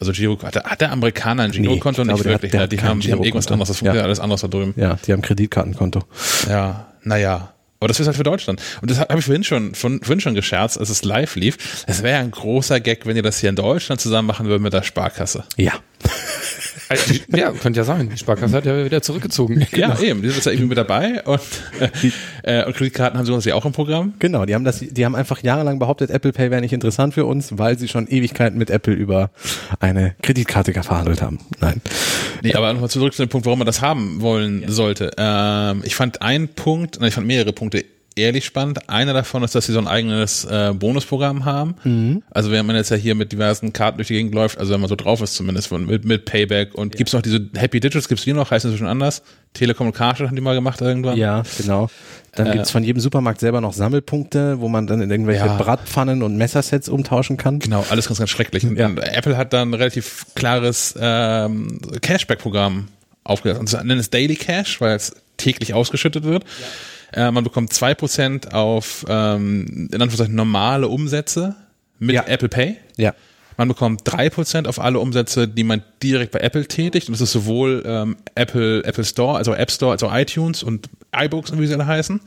Also 0.00 0.10
Giro, 0.10 0.36
hat, 0.42 0.56
der, 0.56 0.64
hat 0.64 0.80
der 0.80 0.90
Amerikaner 0.90 1.44
ein 1.44 1.52
Girokonto? 1.52 2.02
Nee, 2.02 2.14
nicht 2.14 2.24
wirklich. 2.24 2.52
Hat, 2.54 2.72
die, 2.72 2.80
haben, 2.80 2.98
die 2.98 3.12
haben 3.12 3.22
irgendwas 3.22 3.46
anderes, 3.46 3.68
das 3.68 3.78
funktioniert 3.78 4.02
ja. 4.02 4.06
alles 4.06 4.18
anders 4.18 4.40
da 4.40 4.48
drüben. 4.48 4.74
Ja, 4.76 4.98
die 5.06 5.12
haben 5.12 5.22
Kreditkartenkonto. 5.22 6.00
Ja, 6.48 6.88
naja. 7.04 7.52
Aber 7.82 7.88
das 7.88 7.98
ist 7.98 8.06
halt 8.06 8.16
für 8.16 8.22
Deutschland. 8.22 8.62
Und 8.80 8.92
das 8.92 9.00
habe 9.00 9.18
ich 9.18 9.24
vorhin 9.24 9.42
schon, 9.42 9.74
von, 9.74 9.98
vorhin 10.02 10.20
schon 10.20 10.36
gescherzt, 10.36 10.78
als 10.78 10.88
es 10.88 11.02
live 11.02 11.34
lief. 11.34 11.82
Es 11.88 12.04
wäre 12.04 12.14
ja 12.14 12.20
ein 12.20 12.30
großer 12.30 12.78
Gag, 12.78 13.06
wenn 13.06 13.16
ihr 13.16 13.24
das 13.24 13.40
hier 13.40 13.50
in 13.50 13.56
Deutschland 13.56 14.00
zusammen 14.00 14.28
machen 14.28 14.46
würdet 14.46 14.62
mit 14.62 14.72
der 14.72 14.84
Sparkasse. 14.84 15.42
Ja. 15.56 15.72
Also, 16.92 17.14
ja, 17.34 17.50
könnte 17.52 17.80
ja 17.80 17.84
sein. 17.84 18.10
Die 18.10 18.18
Sparkasse 18.18 18.56
hat 18.56 18.66
ja 18.66 18.84
wieder 18.84 19.02
zurückgezogen. 19.02 19.66
Ja, 19.72 19.88
genau. 19.88 20.00
eben. 20.00 20.22
Die 20.22 20.28
sind 20.28 20.36
jetzt 20.36 20.46
ja 20.46 20.52
irgendwie 20.52 20.68
mit 20.68 20.78
dabei 20.78 21.22
und, 21.24 21.40
äh, 22.42 22.64
und 22.64 22.76
Kreditkarten 22.76 23.18
haben 23.18 23.24
sowas 23.24 23.44
ja 23.44 23.54
auch 23.54 23.64
im 23.64 23.72
Programm. 23.72 24.14
Genau, 24.18 24.44
die 24.44 24.54
haben 24.54 24.64
das, 24.64 24.80
die 24.80 25.04
haben 25.04 25.14
einfach 25.14 25.42
jahrelang 25.42 25.78
behauptet, 25.78 26.10
Apple 26.10 26.32
Pay 26.32 26.50
wäre 26.50 26.60
nicht 26.60 26.72
interessant 26.72 27.14
für 27.14 27.24
uns, 27.24 27.56
weil 27.56 27.78
sie 27.78 27.88
schon 27.88 28.06
Ewigkeiten 28.06 28.58
mit 28.58 28.70
Apple 28.70 28.92
über 28.92 29.30
eine 29.80 30.14
Kreditkarte 30.22 30.72
verhandelt 30.72 31.22
haben. 31.22 31.38
Nein. 31.60 31.80
Nee, 32.42 32.54
aber 32.54 32.72
nochmal 32.72 32.90
zurück 32.90 33.14
zu 33.14 33.24
dem 33.24 33.28
Punkt, 33.30 33.46
warum 33.46 33.60
man 33.60 33.66
das 33.66 33.80
haben 33.80 34.20
wollen 34.20 34.62
ja. 34.62 34.70
sollte. 34.70 35.12
Ähm, 35.16 35.82
ich 35.84 35.94
fand 35.94 36.20
einen 36.20 36.48
Punkt, 36.48 36.98
ich 37.02 37.14
fand 37.14 37.26
mehrere 37.26 37.52
Punkte 37.52 37.84
ehrlich 38.16 38.44
spannend. 38.44 38.88
Einer 38.88 39.12
davon 39.12 39.42
ist, 39.42 39.54
dass 39.54 39.66
sie 39.66 39.72
so 39.72 39.78
ein 39.78 39.88
eigenes 39.88 40.44
äh, 40.44 40.72
Bonusprogramm 40.74 41.44
haben. 41.44 41.74
Mhm. 41.84 42.22
Also 42.30 42.50
wenn 42.50 42.66
man 42.66 42.76
jetzt 42.76 42.90
ja 42.90 42.96
hier 42.96 43.14
mit 43.14 43.32
diversen 43.32 43.72
Karten 43.72 43.98
durch 43.98 44.08
die 44.08 44.14
Gegend 44.14 44.34
läuft, 44.34 44.58
also 44.58 44.72
wenn 44.72 44.80
man 44.80 44.88
so 44.88 44.96
drauf 44.96 45.20
ist 45.20 45.34
zumindest, 45.34 45.72
mit, 45.72 46.04
mit 46.04 46.24
Payback 46.24 46.74
und 46.74 46.94
ja. 46.94 46.98
gibt's 46.98 47.12
noch 47.12 47.22
diese 47.22 47.48
Happy 47.56 47.80
Digits, 47.80 48.08
gibt's 48.08 48.24
die 48.24 48.32
noch, 48.32 48.50
heißen 48.50 48.70
sie 48.70 48.78
schon 48.78 48.86
anders? 48.86 49.22
Telekom 49.54 49.88
und 49.88 49.92
Karstadt 49.94 50.28
haben 50.28 50.36
die 50.36 50.42
mal 50.42 50.54
gemacht 50.54 50.80
irgendwann. 50.80 51.16
Ja, 51.16 51.42
genau. 51.58 51.90
Dann 52.34 52.46
äh, 52.46 52.52
gibt's 52.52 52.70
von 52.70 52.82
jedem 52.82 53.00
Supermarkt 53.00 53.40
selber 53.40 53.60
noch 53.60 53.74
Sammelpunkte, 53.74 54.60
wo 54.60 54.68
man 54.68 54.86
dann 54.86 55.02
in 55.02 55.10
irgendwelche 55.10 55.46
ja. 55.46 55.56
Bratpfannen 55.56 56.22
und 56.22 56.36
Messersets 56.36 56.88
umtauschen 56.88 57.36
kann. 57.36 57.58
Genau, 57.58 57.84
alles 57.90 58.06
ganz, 58.06 58.18
ganz 58.18 58.30
schrecklich. 58.30 58.62
Ja. 58.62 58.86
und 58.86 58.98
Apple 58.98 59.36
hat 59.36 59.52
dann 59.52 59.70
ein 59.70 59.74
relativ 59.74 60.26
klares 60.34 60.94
ähm, 60.98 61.78
Cashback-Programm 62.00 62.88
aufgesetzt. 63.24 63.60
Und 63.60 63.68
sie 63.68 63.76
nennen 63.78 64.00
es 64.00 64.10
Daily 64.10 64.36
Cash, 64.36 64.80
weil 64.80 64.96
es 64.96 65.14
täglich 65.36 65.74
ausgeschüttet 65.74 66.24
wird. 66.24 66.44
Ja. 66.44 66.66
Äh, 67.12 67.30
man 67.30 67.44
bekommt 67.44 67.72
zwei 67.72 67.94
Prozent 67.94 68.54
auf 68.54 69.04
ähm, 69.08 69.88
in 69.92 69.94
Anführungszeichen 69.94 70.34
normale 70.34 70.88
Umsätze 70.88 71.56
mit 71.98 72.14
ja. 72.14 72.24
Apple 72.26 72.48
Pay. 72.48 72.76
Ja. 72.96 73.14
Man 73.56 73.68
bekommt 73.68 74.00
drei 74.04 74.30
Prozent 74.30 74.66
auf 74.66 74.80
alle 74.80 74.98
Umsätze, 74.98 75.46
die 75.46 75.62
man 75.62 75.82
direkt 76.02 76.32
bei 76.32 76.40
Apple 76.40 76.66
tätigt. 76.66 77.08
Und 77.08 77.12
das 77.12 77.20
ist 77.20 77.32
sowohl 77.32 77.82
ähm, 77.86 78.16
Apple, 78.34 78.82
Apple 78.84 79.04
Store, 79.04 79.36
also 79.36 79.54
App 79.54 79.70
Store, 79.70 79.92
also 79.92 80.10
iTunes 80.10 80.62
und 80.62 80.88
iBooks, 81.14 81.56
wie 81.56 81.66
sie 81.66 81.74
alle 81.74 81.86
heißen. 81.86 82.20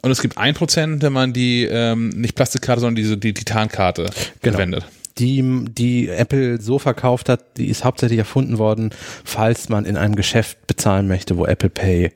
Und 0.00 0.10
es 0.10 0.22
gibt 0.22 0.38
ein 0.38 0.54
Prozent, 0.54 1.02
wenn 1.02 1.12
man 1.12 1.32
die 1.32 1.64
ähm, 1.64 2.08
nicht 2.10 2.34
Plastikkarte, 2.34 2.80
sondern 2.80 2.96
diese 2.96 3.18
die 3.18 3.34
Titankarte 3.34 4.10
genau. 4.40 4.56
verwendet 4.56 4.84
die, 5.18 5.64
die 5.68 6.08
Apple 6.08 6.60
so 6.60 6.78
verkauft 6.78 7.28
hat, 7.28 7.56
die 7.56 7.68
ist 7.68 7.84
hauptsächlich 7.84 8.18
erfunden 8.18 8.58
worden, 8.58 8.90
falls 9.24 9.68
man 9.68 9.84
in 9.84 9.96
einem 9.96 10.14
Geschäft 10.14 10.66
bezahlen 10.66 11.08
möchte, 11.08 11.36
wo 11.36 11.46
Apple 11.46 11.70
Pay 11.70 12.12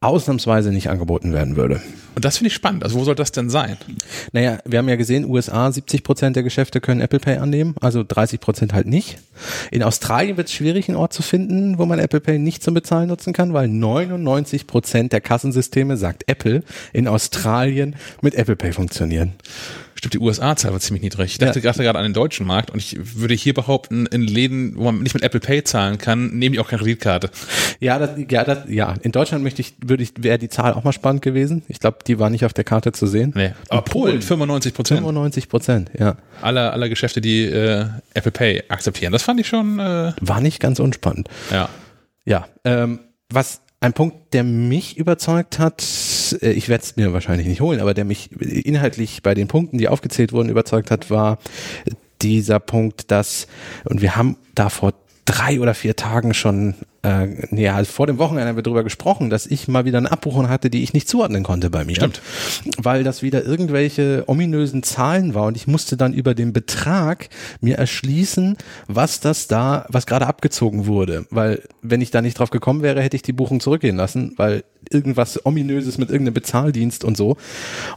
ausnahmsweise 0.00 0.70
nicht 0.70 0.88
angeboten 0.88 1.32
werden 1.32 1.56
würde. 1.56 1.80
Und 2.14 2.24
das 2.24 2.38
finde 2.38 2.48
ich 2.48 2.54
spannend. 2.54 2.82
Also 2.82 2.98
wo 2.98 3.04
soll 3.04 3.14
das 3.14 3.30
denn 3.30 3.50
sein? 3.50 3.76
Naja, 4.32 4.58
wir 4.64 4.78
haben 4.78 4.88
ja 4.88 4.96
gesehen, 4.96 5.26
USA 5.26 5.70
70 5.70 6.02
Prozent 6.02 6.34
der 6.34 6.42
Geschäfte 6.42 6.80
können 6.80 7.02
Apple 7.02 7.20
Pay 7.20 7.36
annehmen, 7.36 7.74
also 7.80 8.02
30 8.02 8.40
Prozent 8.40 8.72
halt 8.72 8.86
nicht. 8.86 9.18
In 9.70 9.82
Australien 9.82 10.38
wird 10.38 10.48
es 10.48 10.54
schwierig, 10.54 10.88
einen 10.88 10.96
Ort 10.96 11.12
zu 11.12 11.22
finden, 11.22 11.78
wo 11.78 11.84
man 11.84 11.98
Apple 11.98 12.20
Pay 12.20 12.38
nicht 12.38 12.62
zum 12.62 12.72
Bezahlen 12.72 13.08
nutzen 13.08 13.34
kann, 13.34 13.52
weil 13.52 13.68
99 13.68 14.66
Prozent 14.66 15.12
der 15.12 15.20
Kassensysteme, 15.20 15.98
sagt 15.98 16.24
Apple, 16.26 16.62
in 16.94 17.06
Australien 17.06 17.96
mit 18.22 18.34
Apple 18.34 18.56
Pay 18.56 18.72
funktionieren. 18.72 19.34
Stimmt, 19.96 20.12
die 20.12 20.18
USA-Zahl 20.18 20.72
war 20.72 20.80
ziemlich 20.80 21.02
niedrig. 21.02 21.32
Ich 21.32 21.38
dachte 21.38 21.60
ja. 21.60 21.72
gerade 21.72 21.98
an 21.98 22.04
den 22.04 22.12
deutschen 22.12 22.46
Markt 22.46 22.70
und 22.70 22.78
ich 22.78 22.98
würde 23.00 23.32
hier 23.34 23.54
behaupten, 23.54 24.04
in 24.06 24.22
Läden, 24.22 24.76
wo 24.76 24.84
man 24.84 25.02
nicht 25.02 25.14
mit 25.14 25.22
Apple 25.22 25.40
Pay 25.40 25.64
zahlen 25.64 25.96
kann, 25.96 26.28
nehmen 26.38 26.52
die 26.52 26.60
auch 26.60 26.68
keine 26.68 26.82
Kreditkarte. 26.82 27.30
Ja, 27.80 27.98
das, 27.98 28.10
ja, 28.28 28.44
das, 28.44 28.68
ja. 28.68 28.94
In 29.00 29.12
Deutschland 29.12 29.42
möchte 29.42 29.62
ich, 29.62 29.74
würde 29.84 30.02
ich, 30.02 30.12
wäre 30.18 30.38
die 30.38 30.50
Zahl 30.50 30.74
auch 30.74 30.84
mal 30.84 30.92
spannend 30.92 31.22
gewesen. 31.22 31.62
Ich 31.68 31.80
glaube, 31.80 31.98
die 32.06 32.18
war 32.18 32.28
nicht 32.28 32.44
auf 32.44 32.52
der 32.52 32.64
Karte 32.64 32.92
zu 32.92 33.06
sehen. 33.06 33.32
Nee. 33.34 33.52
Aber 33.70 33.82
Polen, 33.82 34.20
95 34.20 34.74
Prozent. 34.74 35.00
95 35.00 35.48
Prozent, 35.48 35.90
ja. 35.98 36.16
Aller, 36.42 36.72
aller 36.74 36.90
Geschäfte, 36.90 37.22
die 37.22 37.44
äh, 37.44 37.86
Apple 38.12 38.32
Pay 38.32 38.64
akzeptieren. 38.68 39.12
Das 39.12 39.22
fand 39.22 39.40
ich 39.40 39.48
schon. 39.48 39.78
Äh, 39.78 40.12
war 40.20 40.40
nicht 40.40 40.60
ganz 40.60 40.78
unspannend. 40.78 41.28
Ja. 41.50 41.70
Ja. 42.26 42.46
Ähm, 42.64 43.00
was 43.30 43.62
ein 43.80 43.92
Punkt, 43.92 44.32
der 44.32 44.42
mich 44.42 44.96
überzeugt 44.96 45.58
hat, 45.58 45.82
äh, 46.40 46.50
ich 46.50 46.68
werde 46.68 46.84
es 46.84 46.96
mir 46.96 47.12
wahrscheinlich 47.12 47.46
nicht 47.46 47.60
holen, 47.60 47.80
aber 47.80 47.94
der 47.94 48.04
mich 48.04 48.30
inhaltlich 48.32 49.22
bei 49.22 49.34
den 49.34 49.48
Punkten, 49.48 49.78
die 49.78 49.88
aufgezählt 49.88 50.32
wurden, 50.32 50.48
überzeugt 50.48 50.90
hat, 50.90 51.10
war 51.10 51.38
dieser 52.22 52.60
Punkt, 52.60 53.10
dass, 53.10 53.46
und 53.84 54.00
wir 54.00 54.16
haben 54.16 54.36
da 54.54 54.70
vor 54.70 54.94
drei 55.26 55.60
oder 55.60 55.74
vier 55.74 55.96
Tagen 55.96 56.32
schon, 56.34 56.74
äh, 57.06 57.28
ja, 57.52 57.76
also 57.76 57.92
vor 57.92 58.08
dem 58.08 58.18
Wochenende 58.18 58.48
haben 58.48 58.56
wir 58.56 58.64
darüber 58.64 58.82
gesprochen, 58.82 59.30
dass 59.30 59.46
ich 59.46 59.68
mal 59.68 59.84
wieder 59.84 59.98
eine 59.98 60.10
Abbuchung 60.10 60.48
hatte, 60.48 60.70
die 60.70 60.82
ich 60.82 60.92
nicht 60.92 61.08
zuordnen 61.08 61.44
konnte 61.44 61.70
bei 61.70 61.84
mir. 61.84 61.94
Stimmt. 61.94 62.20
Weil 62.78 63.04
das 63.04 63.22
wieder 63.22 63.44
irgendwelche 63.44 64.24
ominösen 64.26 64.82
Zahlen 64.82 65.32
war 65.34 65.44
und 65.44 65.56
ich 65.56 65.68
musste 65.68 65.96
dann 65.96 66.12
über 66.12 66.34
den 66.34 66.52
Betrag 66.52 67.28
mir 67.60 67.78
erschließen, 67.78 68.56
was 68.88 69.20
das 69.20 69.46
da, 69.46 69.86
was 69.88 70.06
gerade 70.06 70.26
abgezogen 70.26 70.86
wurde. 70.86 71.26
Weil 71.30 71.62
wenn 71.80 72.00
ich 72.00 72.10
da 72.10 72.22
nicht 72.22 72.40
drauf 72.40 72.50
gekommen 72.50 72.82
wäre, 72.82 73.00
hätte 73.00 73.14
ich 73.14 73.22
die 73.22 73.32
Buchung 73.32 73.60
zurückgehen 73.60 73.96
lassen, 73.96 74.32
weil 74.36 74.64
irgendwas 74.90 75.44
ominöses 75.46 75.98
mit 75.98 76.10
irgendeinem 76.10 76.34
Bezahldienst 76.34 77.04
und 77.04 77.16
so. 77.16 77.36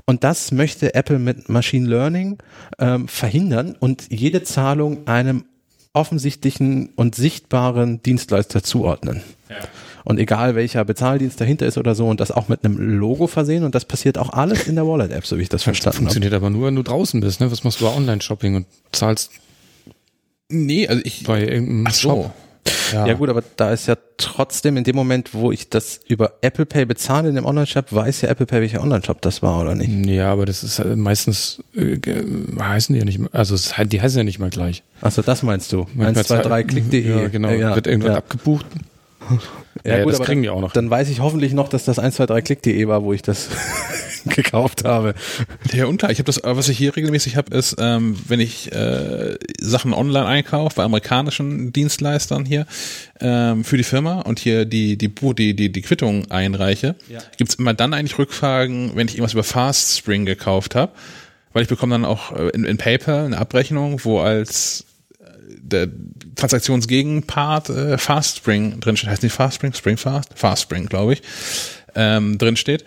Und 0.06 0.24
das 0.24 0.52
möchte 0.52 0.94
Apple 0.94 1.20
mit 1.20 1.50
Machine 1.50 1.88
Learning 1.88 2.38
ähm, 2.78 3.08
verhindern 3.08 3.76
und 3.80 4.06
jede 4.10 4.44
Zahlung 4.44 5.08
einem 5.08 5.46
offensichtlichen 5.94 6.90
und 6.96 7.16
sichtbaren 7.16 8.02
Dienstleister 8.04 8.64
zuordnen. 8.64 9.22
Ja. 9.50 9.58
Und 10.06 10.18
egal 10.20 10.56
welcher 10.56 10.86
Bezahldienst 10.86 11.40
dahinter 11.42 11.66
ist 11.66 11.78
oder 11.78 11.94
so 11.94 12.08
und 12.08 12.20
das 12.20 12.32
auch 12.32 12.48
mit 12.48 12.64
einem 12.64 12.78
Logo 12.78 13.28
versehen 13.28 13.64
und 13.64 13.76
das 13.76 13.86
passiert 13.86 14.18
auch 14.18 14.30
alles 14.30 14.68
in 14.68 14.76
der 14.76 14.88
Wallet-App, 14.88 15.26
so 15.26 15.38
wie 15.38 15.42
ich 15.42 15.50
das 15.50 15.64
verstanden 15.64 15.98
habe. 15.98 16.06
Funktioniert 16.06 16.34
aber 16.34 16.50
nur, 16.50 16.68
wenn 16.68 16.76
du 16.76 16.84
draußen 16.84 17.20
bist, 17.20 17.42
ne? 17.42 17.52
Was 17.52 17.64
machst 17.64 17.82
du 17.82 17.86
bei 17.86 17.96
Online-Shopping 17.96 18.56
und 18.56 18.66
zahlst? 18.92 19.32
Nee, 20.48 20.88
also 20.88 21.02
ich. 21.04 21.24
Bei 21.24 21.42
irgendeinem 21.42 21.88
Ach 21.88 21.94
so. 21.94 22.10
Shop. 22.10 22.34
Ja. 22.94 23.06
ja 23.08 23.14
gut, 23.14 23.30
aber 23.30 23.44
da 23.56 23.72
ist 23.72 23.88
ja 23.88 23.96
trotzdem 24.18 24.78
in 24.78 24.84
dem 24.84 24.96
Moment, 24.96 25.34
wo 25.34 25.52
ich 25.52 25.70
das 25.70 26.00
über 26.08 26.34
Apple 26.42 26.66
Pay 26.66 26.86
bezahle 26.86 27.30
in 27.30 27.36
dem 27.36 27.46
Online-Shop, 27.46 27.94
weiß 27.94 28.22
ja 28.22 28.30
Apple 28.30 28.46
Pay, 28.46 28.62
welcher 28.62 28.82
Online-Shop 28.82 29.22
das 29.22 29.42
war 29.42 29.62
oder 29.62 29.76
nicht. 29.76 30.08
Ja, 30.08 30.32
aber 30.32 30.46
das 30.46 30.64
ist 30.64 30.84
meistens, 30.96 31.64
äh, 31.76 31.98
heißen 32.60 32.94
die 32.94 33.00
ja 33.00 33.06
nicht, 33.06 33.20
also 33.32 33.56
es, 33.56 33.74
die 33.86 34.02
heißen 34.02 34.18
ja 34.18 34.24
nicht 34.24 34.40
mal 34.40 34.50
gleich. 34.50 34.84
Achso, 35.02 35.22
das 35.22 35.44
meinst 35.44 35.72
du. 35.72 35.88
1, 35.98 36.28
2, 36.28 36.38
3, 36.40 36.64
klick.de. 36.64 37.22
Ja, 37.22 37.28
genau. 37.32 37.50
Ja, 37.50 37.76
Wird 37.76 37.88
irgendwas 37.88 38.12
ja. 38.12 38.18
abgebucht. 38.18 38.66
Ja, 39.86 39.98
ja 39.98 40.04
gut, 40.04 40.14
das 40.14 40.22
kriegen 40.22 40.42
die 40.42 40.50
auch 40.50 40.60
noch. 40.60 40.74
Dann 40.74 40.90
weiß 40.90 41.10
ich 41.10 41.22
hoffentlich 41.22 41.54
noch, 41.54 41.70
dass 41.70 41.86
das 41.86 42.00
123klick.de 42.00 42.88
war, 42.88 43.04
wo 43.04 43.14
ich 43.14 43.22
das 43.22 43.48
gekauft 44.26 44.84
habe. 44.84 45.16
Ja, 45.72 45.86
unklar. 45.86 46.12
Ich 46.12 46.20
habe 46.20 46.26
das, 46.26 46.42
was 46.44 46.70
ich 46.70 46.78
hier 46.78 46.96
regelmäßig 46.96 47.38
habe, 47.38 47.56
ist, 47.56 47.78
ähm, 47.80 48.18
wenn 48.28 48.40
ich 48.40 48.72
äh, 48.72 49.38
Sachen 49.60 49.94
online 49.94 50.26
einkaufe 50.26 50.76
bei 50.76 50.84
amerikanischen 50.84 51.72
Dienstleistern 51.72 52.46
hier 52.46 52.66
ähm, 53.22 53.64
für 53.64 53.78
die 53.78 53.84
Firma 53.84 54.22
und 54.22 54.40
hier 54.40 54.66
die 54.66 54.98
die 54.98 55.10
die 55.10 55.56
die, 55.56 55.72
die 55.72 55.82
Quittung 55.82 56.30
einreiche, 56.30 56.96
ja. 57.08 57.20
gibt's 57.38 57.56
immer 57.56 57.74
dann 57.74 57.94
eigentlich 57.94 58.18
Rückfragen, 58.18 58.92
wenn 58.96 59.08
ich 59.08 59.16
irgendwas 59.16 59.34
über 59.34 59.44
Fast 59.44 59.98
Spring 59.98 60.26
gekauft 60.26 60.76
habe, 60.76 60.92
weil 61.54 61.64
ich 61.64 61.70
bekomme 61.70 61.94
dann 61.94 62.06
auch 62.06 62.36
äh, 62.36 62.50
in, 62.50 62.66
in 62.66 62.78
PayPal 62.78 63.26
eine 63.26 63.38
Abrechnung, 63.38 64.04
wo 64.04 64.20
als 64.20 64.86
äh, 65.20 65.26
der 65.62 65.88
Transaktionsgegenpart 66.40 67.70
äh, 67.70 67.98
Fast 67.98 68.38
Spring 68.38 68.80
drin 68.80 68.98
steht. 68.98 69.10
Heißt 69.10 69.24
nicht 69.24 69.34
Fast 69.34 69.56
Spring, 69.56 69.74
Spring 69.74 69.98
Fast? 69.98 70.32
Fast 70.36 70.64
Spring, 70.64 70.86
glaube 70.86 71.14
ich, 71.14 71.22
ähm, 71.96 72.38
drin 72.38 72.56
steht. 72.56 72.86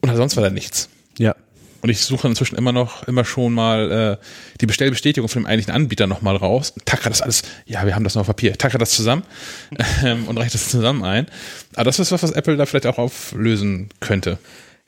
Und 0.00 0.14
sonst 0.16 0.36
war 0.36 0.42
da 0.42 0.50
nichts. 0.50 0.88
Ja. 1.18 1.36
Und 1.80 1.90
ich 1.90 2.00
suche 2.00 2.28
inzwischen 2.28 2.56
immer 2.56 2.72
noch, 2.72 3.08
immer 3.08 3.24
schon 3.24 3.52
mal 3.52 4.18
äh, 4.20 4.24
die 4.60 4.66
Bestellbestätigung 4.66 5.28
von 5.28 5.42
dem 5.42 5.46
eigentlichen 5.46 5.74
Anbieter 5.74 6.06
nochmal 6.06 6.36
raus. 6.36 6.74
Tacker 6.84 7.08
das 7.08 7.22
alles, 7.22 7.42
ja, 7.66 7.84
wir 7.86 7.94
haben 7.94 8.04
das 8.04 8.14
noch 8.14 8.20
auf 8.20 8.28
Papier. 8.28 8.56
Tacker 8.56 8.78
das 8.78 8.90
zusammen 8.90 9.24
ähm, 10.04 10.28
und 10.28 10.38
reicht 10.38 10.54
das 10.54 10.68
zusammen 10.68 11.04
ein. 11.04 11.26
Aber 11.74 11.84
das 11.84 11.98
ist 11.98 12.12
was, 12.12 12.22
was 12.22 12.30
Apple 12.32 12.56
da 12.56 12.66
vielleicht 12.66 12.86
auch 12.86 12.98
auflösen 12.98 13.88
könnte. 14.00 14.38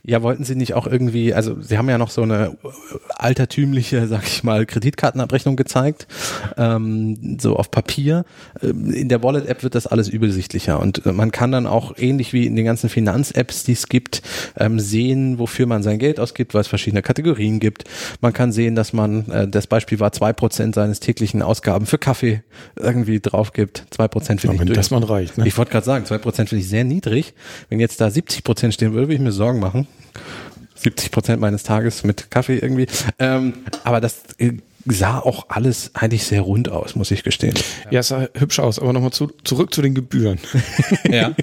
Ja, 0.07 0.23
wollten 0.23 0.45
Sie 0.45 0.55
nicht 0.55 0.75
auch 0.75 0.87
irgendwie, 0.87 1.33
also 1.33 1.59
Sie 1.63 1.79
haben 1.79 1.89
ja 1.89 1.97
noch 1.97 2.11
so 2.11 2.21
eine 2.23 2.59
altertümliche, 3.09 4.07
sag 4.07 4.25
ich 4.25 4.45
mal, 4.45 4.67
Kreditkartenabrechnung 4.67 5.57
gezeigt, 5.57 6.07
ähm, 6.59 7.39
so 7.41 7.57
auf 7.57 7.71
Papier. 7.71 8.27
Ähm, 8.63 8.93
in 8.93 9.09
der 9.09 9.23
Wallet-App 9.23 9.63
wird 9.63 9.75
das 9.75 9.87
alles 9.87 10.09
übersichtlicher 10.09 10.79
und 10.79 11.07
man 11.07 11.33
kann 11.33 11.53
dann 11.53 11.67
auch 11.67 11.95
ähnlich 11.97 12.35
wie 12.35 12.47
in 12.47 12.55
den 12.55 12.67
ganzen 12.67 12.91
Finanz-Apps, 12.91 13.65
die 13.65 13.73
es 13.73 13.89
gibt, 13.89 14.21
ähm, 14.59 14.79
sehen, 14.79 15.39
wofür 15.39 15.65
man 15.67 15.83
sein 15.83 15.99
Geld 15.99 16.21
ausgibt, 16.21 16.53
weil 16.53 16.61
es 16.61 16.69
verschiedene 16.69 17.01
Kategorien 17.01 17.59
gibt. 17.59 17.85
Man 18.21 18.35
kann 18.35 18.53
sehen, 18.53 18.75
dass 18.75 18.93
man, 18.93 19.31
äh, 19.31 19.49
das 19.49 19.67
Beispiel 19.67 20.01
war, 20.01 20.13
zwei 20.13 20.35
Prozent 20.35 20.75
seines 20.75 21.01
täglichen 21.01 21.41
Ausgaben 21.41 21.87
für 21.87 21.97
Kaffee 21.97 22.43
irgendwie 22.77 23.21
drauf 23.21 23.55
gibt. 23.55 23.87
Zwei 23.89 24.09
Prozent 24.09 24.43
finde 24.43 24.57
ich 24.57 24.61
wenn 24.61 24.73
das 24.75 24.91
man 24.91 25.03
reicht, 25.03 25.39
ne? 25.39 25.49
Ich 25.49 25.57
wollte 25.57 25.71
gerade 25.71 25.87
sagen, 25.87 26.05
zwei 26.05 26.19
Prozent 26.19 26.51
finde 26.51 26.63
ich 26.63 26.69
sehr 26.69 26.85
niedrig. 26.85 27.33
Wenn 27.71 27.81
jetzt 27.81 28.03
da 28.03 28.11
70 28.11 28.45
Prozent 28.45 28.75
stehen 28.75 28.93
würde, 28.93 29.09
würde 29.09 29.15
ich 29.15 29.21
mir 29.21 29.33
Sorgen 29.33 29.61
machen. 29.61 29.87
70 30.77 31.11
Prozent 31.11 31.41
meines 31.41 31.63
Tages 31.63 32.05
mit 32.05 32.31
Kaffee 32.31 32.59
irgendwie. 32.59 32.87
Ähm, 33.19 33.55
aber 33.85 34.01
das 34.01 34.23
äh, 34.39 34.53
sah 34.87 35.19
auch 35.19 35.47
alles 35.49 35.91
eigentlich 35.95 36.25
sehr 36.25 36.43
rund 36.43 36.69
aus, 36.69 36.95
muss 36.95 37.11
ich 37.11 37.23
gestehen. 37.23 37.55
Ja, 37.91 38.01
es 38.01 38.09
sah 38.09 38.29
hübsch 38.35 38.59
aus, 38.59 38.79
aber 38.79 38.93
nochmal 38.93 39.13
zu, 39.13 39.33
zurück 39.45 39.73
zu 39.75 39.83
den 39.83 39.95
Gebühren. 39.95 40.39
Ja. 41.11 41.35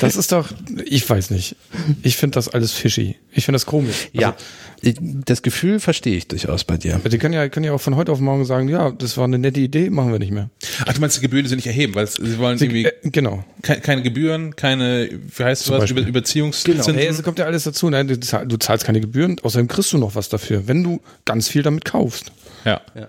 Das 0.00 0.16
ist 0.16 0.32
doch, 0.32 0.50
ich 0.84 1.08
weiß 1.08 1.30
nicht. 1.30 1.56
Ich 2.02 2.16
finde 2.16 2.34
das 2.34 2.48
alles 2.48 2.72
fishy. 2.72 3.16
Ich 3.30 3.44
finde 3.44 3.56
das 3.56 3.66
komisch. 3.66 4.08
Ja, 4.12 4.34
das 4.82 5.42
Gefühl 5.42 5.80
verstehe 5.80 6.16
ich 6.16 6.28
durchaus 6.28 6.64
bei 6.64 6.76
dir. 6.76 7.00
Die 7.04 7.18
können 7.18 7.34
ja, 7.34 7.48
können 7.48 7.64
ja 7.64 7.72
auch 7.72 7.80
von 7.80 7.96
heute 7.96 8.12
auf 8.12 8.20
morgen 8.20 8.44
sagen, 8.44 8.68
ja, 8.68 8.90
das 8.90 9.16
war 9.16 9.24
eine 9.24 9.38
nette 9.38 9.60
Idee, 9.60 9.90
machen 9.90 10.12
wir 10.12 10.18
nicht 10.18 10.32
mehr. 10.32 10.50
Ach, 10.86 10.92
du 10.92 11.00
meinst, 11.00 11.16
die 11.16 11.20
Gebühren 11.20 11.46
sind 11.46 11.56
nicht 11.56 11.66
erheben, 11.66 11.94
weil 11.94 12.06
sie 12.06 12.38
wollen 12.38 12.58
irgendwie 12.58 12.84
Äh, 12.86 12.92
genau. 13.10 13.44
ke 13.62 13.80
keine 13.80 14.02
Gebühren, 14.02 14.56
keine, 14.56 15.08
wie 15.36 15.44
heißt 15.44 15.64
sowas, 15.64 15.80
Beispiel. 15.80 16.00
Über 16.02 16.08
Überziehungszinsen. 16.08 16.94
Hey, 16.94 17.06
es 17.06 17.22
kommt 17.22 17.38
ja 17.38 17.46
alles 17.46 17.64
dazu. 17.64 17.88
Ne? 17.90 18.04
Du, 18.04 18.18
zahl- 18.20 18.46
du 18.46 18.56
zahlst 18.56 18.84
keine 18.84 19.00
Gebühren, 19.00 19.36
außerdem 19.42 19.68
kriegst 19.68 19.92
du 19.92 19.98
noch 19.98 20.14
was 20.14 20.28
dafür, 20.28 20.66
wenn 20.68 20.82
du 20.82 21.00
ganz 21.24 21.48
viel 21.48 21.62
damit 21.62 21.84
kaufst. 21.84 22.32
Ja. 22.64 22.80
Ja. 22.94 23.08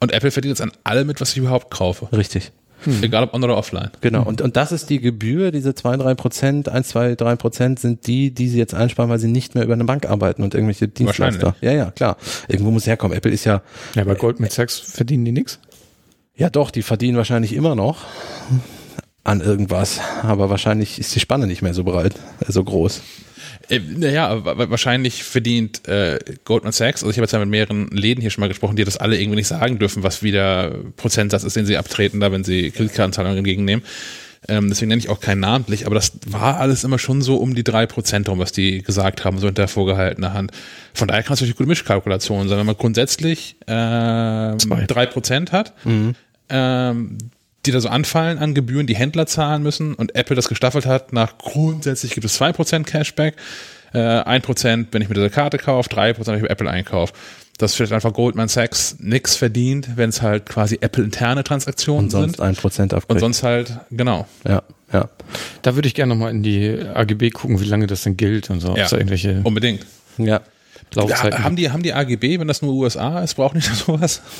Und 0.00 0.12
Apple 0.12 0.30
verdient 0.30 0.58
jetzt 0.58 0.60
an 0.60 0.72
allem 0.84 1.06
mit, 1.06 1.20
was 1.20 1.30
ich 1.32 1.38
überhaupt 1.38 1.70
kaufe. 1.70 2.08
Richtig. 2.16 2.52
Egal 3.02 3.24
ob 3.24 3.34
on 3.34 3.42
oder 3.42 3.56
offline. 3.56 3.90
Genau. 4.00 4.22
Und, 4.22 4.40
und 4.40 4.56
das 4.56 4.70
ist 4.72 4.90
die 4.90 5.00
Gebühr, 5.00 5.50
diese 5.50 5.74
zwei, 5.74 5.96
drei 5.96 6.14
Prozent, 6.14 6.68
eins, 6.68 6.88
zwei, 6.88 7.14
drei 7.14 7.34
Prozent 7.36 7.78
sind 7.80 8.06
die, 8.06 8.32
die 8.32 8.48
sie 8.48 8.58
jetzt 8.58 8.74
einsparen, 8.74 9.10
weil 9.10 9.18
sie 9.18 9.28
nicht 9.28 9.54
mehr 9.54 9.64
über 9.64 9.74
eine 9.74 9.84
Bank 9.84 10.06
arbeiten 10.08 10.42
und 10.42 10.54
irgendwelche 10.54 10.86
Dienstleister. 10.88 11.56
Ja, 11.60 11.72
ja, 11.72 11.90
klar. 11.90 12.16
Irgendwo 12.48 12.70
muss 12.70 12.86
herkommen. 12.86 13.16
Apple 13.16 13.32
ist 13.32 13.44
ja, 13.44 13.62
Ja, 13.94 14.04
bei 14.04 14.14
Goldman 14.14 14.50
Sachs 14.50 14.78
verdienen 14.78 15.24
die 15.24 15.32
nichts. 15.32 15.58
ja 16.36 16.50
doch, 16.50 16.70
die 16.70 16.82
verdienen 16.82 17.16
wahrscheinlich 17.16 17.52
immer 17.54 17.74
noch 17.74 18.04
an 19.24 19.40
irgendwas, 19.40 20.00
aber 20.22 20.50
wahrscheinlich 20.50 20.98
ist 21.00 21.14
die 21.14 21.20
Spanne 21.20 21.46
nicht 21.48 21.60
mehr 21.62 21.74
so 21.74 21.82
breit, 21.82 22.14
äh, 22.46 22.52
so 22.52 22.62
groß. 22.62 23.00
Äh, 23.68 23.80
Naja, 23.80 24.44
wa- 24.44 24.58
wa- 24.58 24.70
wahrscheinlich 24.70 25.24
verdient 25.24 25.86
äh, 25.88 26.18
Goldman 26.44 26.72
Sachs, 26.72 27.02
also 27.02 27.10
ich 27.10 27.16
habe 27.16 27.24
jetzt 27.24 27.32
ja 27.32 27.38
mit 27.38 27.48
mehreren 27.48 27.88
Läden 27.88 28.20
hier 28.20 28.30
schon 28.30 28.40
mal 28.42 28.48
gesprochen, 28.48 28.76
die 28.76 28.84
das 28.84 28.96
alle 28.96 29.18
irgendwie 29.18 29.36
nicht 29.36 29.48
sagen 29.48 29.78
dürfen, 29.78 30.02
was 30.02 30.22
wieder 30.22 30.70
Prozentsatz 30.96 31.44
ist, 31.44 31.56
den 31.56 31.66
sie 31.66 31.76
abtreten, 31.76 32.20
da 32.20 32.30
wenn 32.32 32.44
sie 32.44 32.70
Kreditkartenzahlungen 32.70 33.38
entgegennehmen. 33.38 33.84
Ähm, 34.48 34.68
deswegen 34.68 34.90
nenne 34.90 35.00
ich 35.00 35.08
auch 35.08 35.18
keinen 35.18 35.40
namentlich, 35.40 35.86
aber 35.86 35.96
das 35.96 36.12
war 36.28 36.60
alles 36.60 36.84
immer 36.84 37.00
schon 37.00 37.20
so 37.20 37.36
um 37.36 37.56
die 37.56 37.64
drei 37.64 37.86
Prozent 37.86 38.28
rum, 38.28 38.38
was 38.38 38.52
die 38.52 38.82
gesagt 38.82 39.24
haben, 39.24 39.38
so 39.38 39.46
hinter 39.46 39.66
vorgehaltener 39.66 40.34
Hand. 40.34 40.52
Von 40.94 41.08
daher 41.08 41.24
kann 41.24 41.34
es 41.34 41.40
natürlich 41.40 41.56
gute 41.56 41.68
Mischkalkulation 41.68 42.48
sein, 42.48 42.58
wenn 42.58 42.66
man 42.66 42.76
grundsätzlich 42.76 43.56
ähm, 43.66 44.58
drei 44.86 45.06
Prozent 45.06 45.50
hat, 45.50 45.72
ähm, 46.48 47.18
die 47.66 47.72
da 47.72 47.80
so 47.80 47.88
anfallen 47.88 48.38
an 48.38 48.54
Gebühren, 48.54 48.86
die 48.86 48.96
Händler 48.96 49.26
zahlen 49.26 49.62
müssen 49.62 49.94
und 49.94 50.14
Apple 50.14 50.36
das 50.36 50.48
gestaffelt 50.48 50.86
hat, 50.86 51.12
nach 51.12 51.38
grundsätzlich 51.38 52.12
gibt 52.12 52.24
es 52.24 52.40
2% 52.40 52.84
Cashback, 52.84 53.34
äh, 53.92 53.98
1%, 53.98 54.88
wenn 54.92 55.02
ich 55.02 55.08
mit 55.08 55.16
dieser 55.16 55.30
Karte 55.30 55.58
kaufe, 55.58 55.88
3%, 55.90 56.26
wenn 56.26 56.36
ich 56.36 56.42
bei 56.42 56.48
Apple 56.48 56.70
einkaufe. 56.70 57.12
Das 57.58 57.74
vielleicht 57.74 57.92
einfach 57.92 58.12
Goldman 58.12 58.48
Sachs 58.48 58.96
nix 58.98 59.34
verdient, 59.36 59.96
wenn 59.96 60.10
es 60.10 60.20
halt 60.20 60.44
quasi 60.46 60.76
Apple-interne 60.80 61.42
Transaktionen 61.42 62.04
Und 62.04 62.10
sonst 62.10 62.36
sind. 62.36 62.44
ein 62.44 62.54
Prozent 62.54 62.92
Und 62.92 62.98
abkriegt. 62.98 63.20
sonst 63.20 63.42
halt, 63.42 63.78
genau. 63.90 64.26
ja, 64.46 64.62
ja. 64.92 65.08
Da 65.62 65.74
würde 65.74 65.88
ich 65.88 65.94
gerne 65.94 66.14
nochmal 66.14 66.32
in 66.32 66.42
die 66.42 66.78
AGB 66.94 67.30
gucken, 67.30 67.58
wie 67.60 67.64
lange 67.64 67.86
das 67.86 68.02
denn 68.02 68.16
gilt 68.18 68.50
und 68.50 68.60
so. 68.60 68.72
Ob 68.72 68.76
Ja. 68.78 68.86
da 68.88 68.96
irgendwelche 68.96 69.40
Unbedingt. 69.42 69.86
Ja. 70.18 70.42
Laufzeiten 70.94 71.38
Ja, 71.38 71.44
haben, 71.44 71.56
die, 71.56 71.70
haben 71.70 71.82
die 71.82 71.92
AGB, 71.92 72.38
wenn 72.38 72.48
das 72.48 72.62
nur 72.62 72.72
USA 72.72 73.20
ist, 73.20 73.34
braucht 73.34 73.54
nicht 73.54 73.74
sowas? 73.74 74.22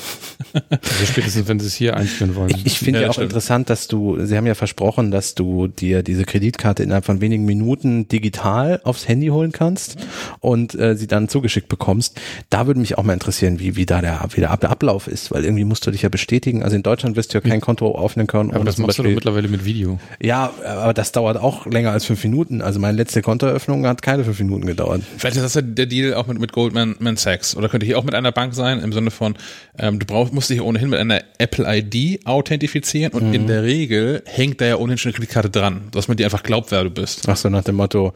Also 0.53 1.05
spätestens, 1.05 1.47
wenn 1.47 1.59
sie 1.59 1.67
es 1.67 1.75
hier 1.75 1.95
einführen 1.97 2.35
wollen. 2.35 2.49
Ich, 2.51 2.65
ich 2.65 2.79
finde 2.79 2.99
Ja, 2.99 3.05
ja, 3.05 3.09
auch 3.09 3.13
stimmt. 3.13 3.25
interessant, 3.31 3.69
dass 3.69 3.87
du, 3.87 4.23
Sie 4.25 4.35
haben 4.37 4.45
ja 4.47 4.55
versprochen, 4.55 5.11
dass 5.11 5.35
du 5.35 5.67
dir 5.67 6.03
diese 6.03 6.25
Kreditkarte 6.25 6.83
innerhalb 6.83 7.05
von 7.05 7.21
wenigen 7.21 7.45
Minuten 7.45 8.07
digital 8.07 8.79
aufs 8.83 9.07
Handy 9.07 9.27
holen 9.27 9.51
kannst 9.51 9.97
und 10.39 10.73
äh, 10.75 10.95
sie 10.95 11.07
dann 11.07 11.27
zugeschickt 11.29 11.67
bekommst. 11.69 12.19
Da 12.49 12.65
würde 12.67 12.79
mich 12.79 12.97
auch 12.97 13.03
mal 13.03 13.13
interessieren, 13.13 13.59
wie, 13.59 13.75
wie 13.75 13.85
da 13.85 14.01
der, 14.01 14.23
wie 14.33 14.39
der 14.41 14.51
Ab- 14.51 14.63
Ablauf 14.69 15.07
ist, 15.07 15.31
weil 15.31 15.43
irgendwie 15.43 15.63
musst 15.65 15.85
du 15.85 15.91
dich 15.91 16.01
ja 16.03 16.09
bestätigen. 16.09 16.63
Also 16.63 16.75
in 16.75 16.83
Deutschland 16.83 17.15
wirst 17.15 17.33
du 17.33 17.37
ja 17.39 17.41
kein 17.41 17.61
Konto 17.61 17.91
aufnehmen 17.91 18.27
können. 18.27 18.51
aber 18.51 18.63
das 18.63 18.77
machst 18.77 18.97
du 18.97 19.03
doch 19.03 19.07
Beispiel- 19.09 19.15
mittlerweile 19.15 19.47
mit 19.47 19.65
Video. 19.65 19.99
Ja, 20.21 20.51
aber 20.65 20.93
das 20.93 21.11
dauert 21.11 21.37
auch 21.37 21.65
länger 21.65 21.91
als 21.91 22.05
fünf 22.05 22.23
Minuten. 22.23 22.61
Also 22.61 22.79
meine 22.79 22.97
letzte 22.97 23.21
Kontoeröffnung 23.21 23.85
hat 23.85 24.01
keine 24.01 24.23
fünf 24.23 24.39
Minuten 24.39 24.65
gedauert. 24.65 25.01
Vielleicht 25.17 25.35
ist 25.35 25.43
das 25.43 25.53
ja 25.55 25.61
der 25.61 25.85
Deal 25.87 26.13
auch 26.15 26.27
mit, 26.27 26.36
mit 26.39 26.51
Goldman 26.51 26.95
Man 26.99 27.17
Sachs. 27.17 27.55
Oder 27.55 27.69
könnte 27.69 27.85
hier 27.85 27.97
auch 27.97 28.03
mit 28.03 28.15
einer 28.15 28.31
Bank 28.31 28.53
sein, 28.53 28.79
im 28.79 28.93
Sinne 28.93 29.11
von, 29.11 29.35
ähm, 29.77 29.99
du 29.99 30.05
brauchst, 30.05 30.33
musst 30.33 30.49
dich 30.49 30.61
ohnehin 30.61 30.89
mit 30.89 30.99
einer 30.99 31.21
Apple 31.37 31.65
ID 31.67 32.25
authentifizieren 32.25 33.13
und 33.13 33.33
in 33.33 33.47
der 33.47 33.63
Regel 33.63 34.21
hängt 34.25 34.61
da 34.61 34.65
ja 34.65 34.77
ohnehin 34.77 34.97
schon 34.97 35.09
eine 35.09 35.17
Kreditkarte 35.17 35.49
dran, 35.49 35.89
dass 35.91 36.07
man 36.07 36.17
dir 36.17 36.25
einfach 36.25 36.43
glaubt, 36.43 36.71
wer 36.71 36.83
du 36.83 36.89
bist. 36.89 37.27
Ach 37.27 37.37
so, 37.37 37.49
nach 37.49 37.63
dem 37.63 37.75
Motto, 37.75 38.13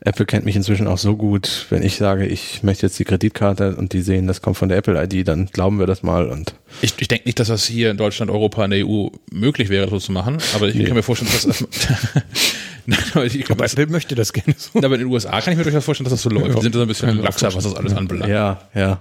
Apple 0.00 0.26
kennt 0.26 0.44
mich 0.44 0.56
inzwischen 0.56 0.86
auch 0.86 0.98
so 0.98 1.16
gut, 1.16 1.66
wenn 1.70 1.82
ich 1.82 1.96
sage, 1.96 2.26
ich 2.26 2.62
möchte 2.62 2.86
jetzt 2.86 2.98
die 2.98 3.04
Kreditkarte 3.04 3.76
und 3.76 3.92
die 3.92 4.02
sehen, 4.02 4.26
das 4.26 4.42
kommt 4.42 4.56
von 4.56 4.68
der 4.68 4.78
Apple 4.78 5.02
ID, 5.02 5.26
dann 5.26 5.46
glauben 5.46 5.78
wir 5.78 5.86
das 5.86 6.02
mal 6.02 6.28
und 6.28 6.54
Ich, 6.82 6.94
ich 6.98 7.08
denke 7.08 7.26
nicht, 7.26 7.38
dass 7.38 7.48
das 7.48 7.66
hier 7.66 7.90
in 7.90 7.96
Deutschland, 7.96 8.30
Europa, 8.30 8.64
in 8.64 8.70
der 8.70 8.86
EU 8.86 9.08
möglich 9.32 9.68
wäre, 9.68 9.88
so 9.88 9.98
zu 9.98 10.12
machen, 10.12 10.38
aber 10.54 10.68
ich 10.68 10.84
kann 10.84 10.94
mir 10.94 11.02
vorstellen, 11.02 11.30
dass 11.32 11.46
das 11.46 11.64
ich 12.86 13.44
glaube, 13.44 13.64
Aber 13.64 13.64
Apple 13.64 13.86
möchte 13.88 14.14
das 14.14 14.32
gerne 14.32 14.54
so. 14.56 14.78
aber 14.78 14.94
in 14.94 15.00
den 15.00 15.08
USA 15.08 15.40
kann 15.40 15.52
ich 15.52 15.58
mir 15.58 15.64
durchaus 15.64 15.84
vorstellen, 15.84 16.04
dass 16.06 16.12
das 16.14 16.22
so 16.22 16.30
läuft. 16.30 16.56
Die 16.58 16.62
sind 16.62 16.74
da 16.74 16.78
so 16.78 16.84
ein 16.84 16.88
bisschen 16.88 17.16
Ja, 17.16 17.22
laxer, 17.24 17.54
was 17.54 17.64
das 17.64 17.74
alles 17.74 17.94
anbelangt. 17.94 18.30
ja, 18.30 18.60
ja. 18.74 19.00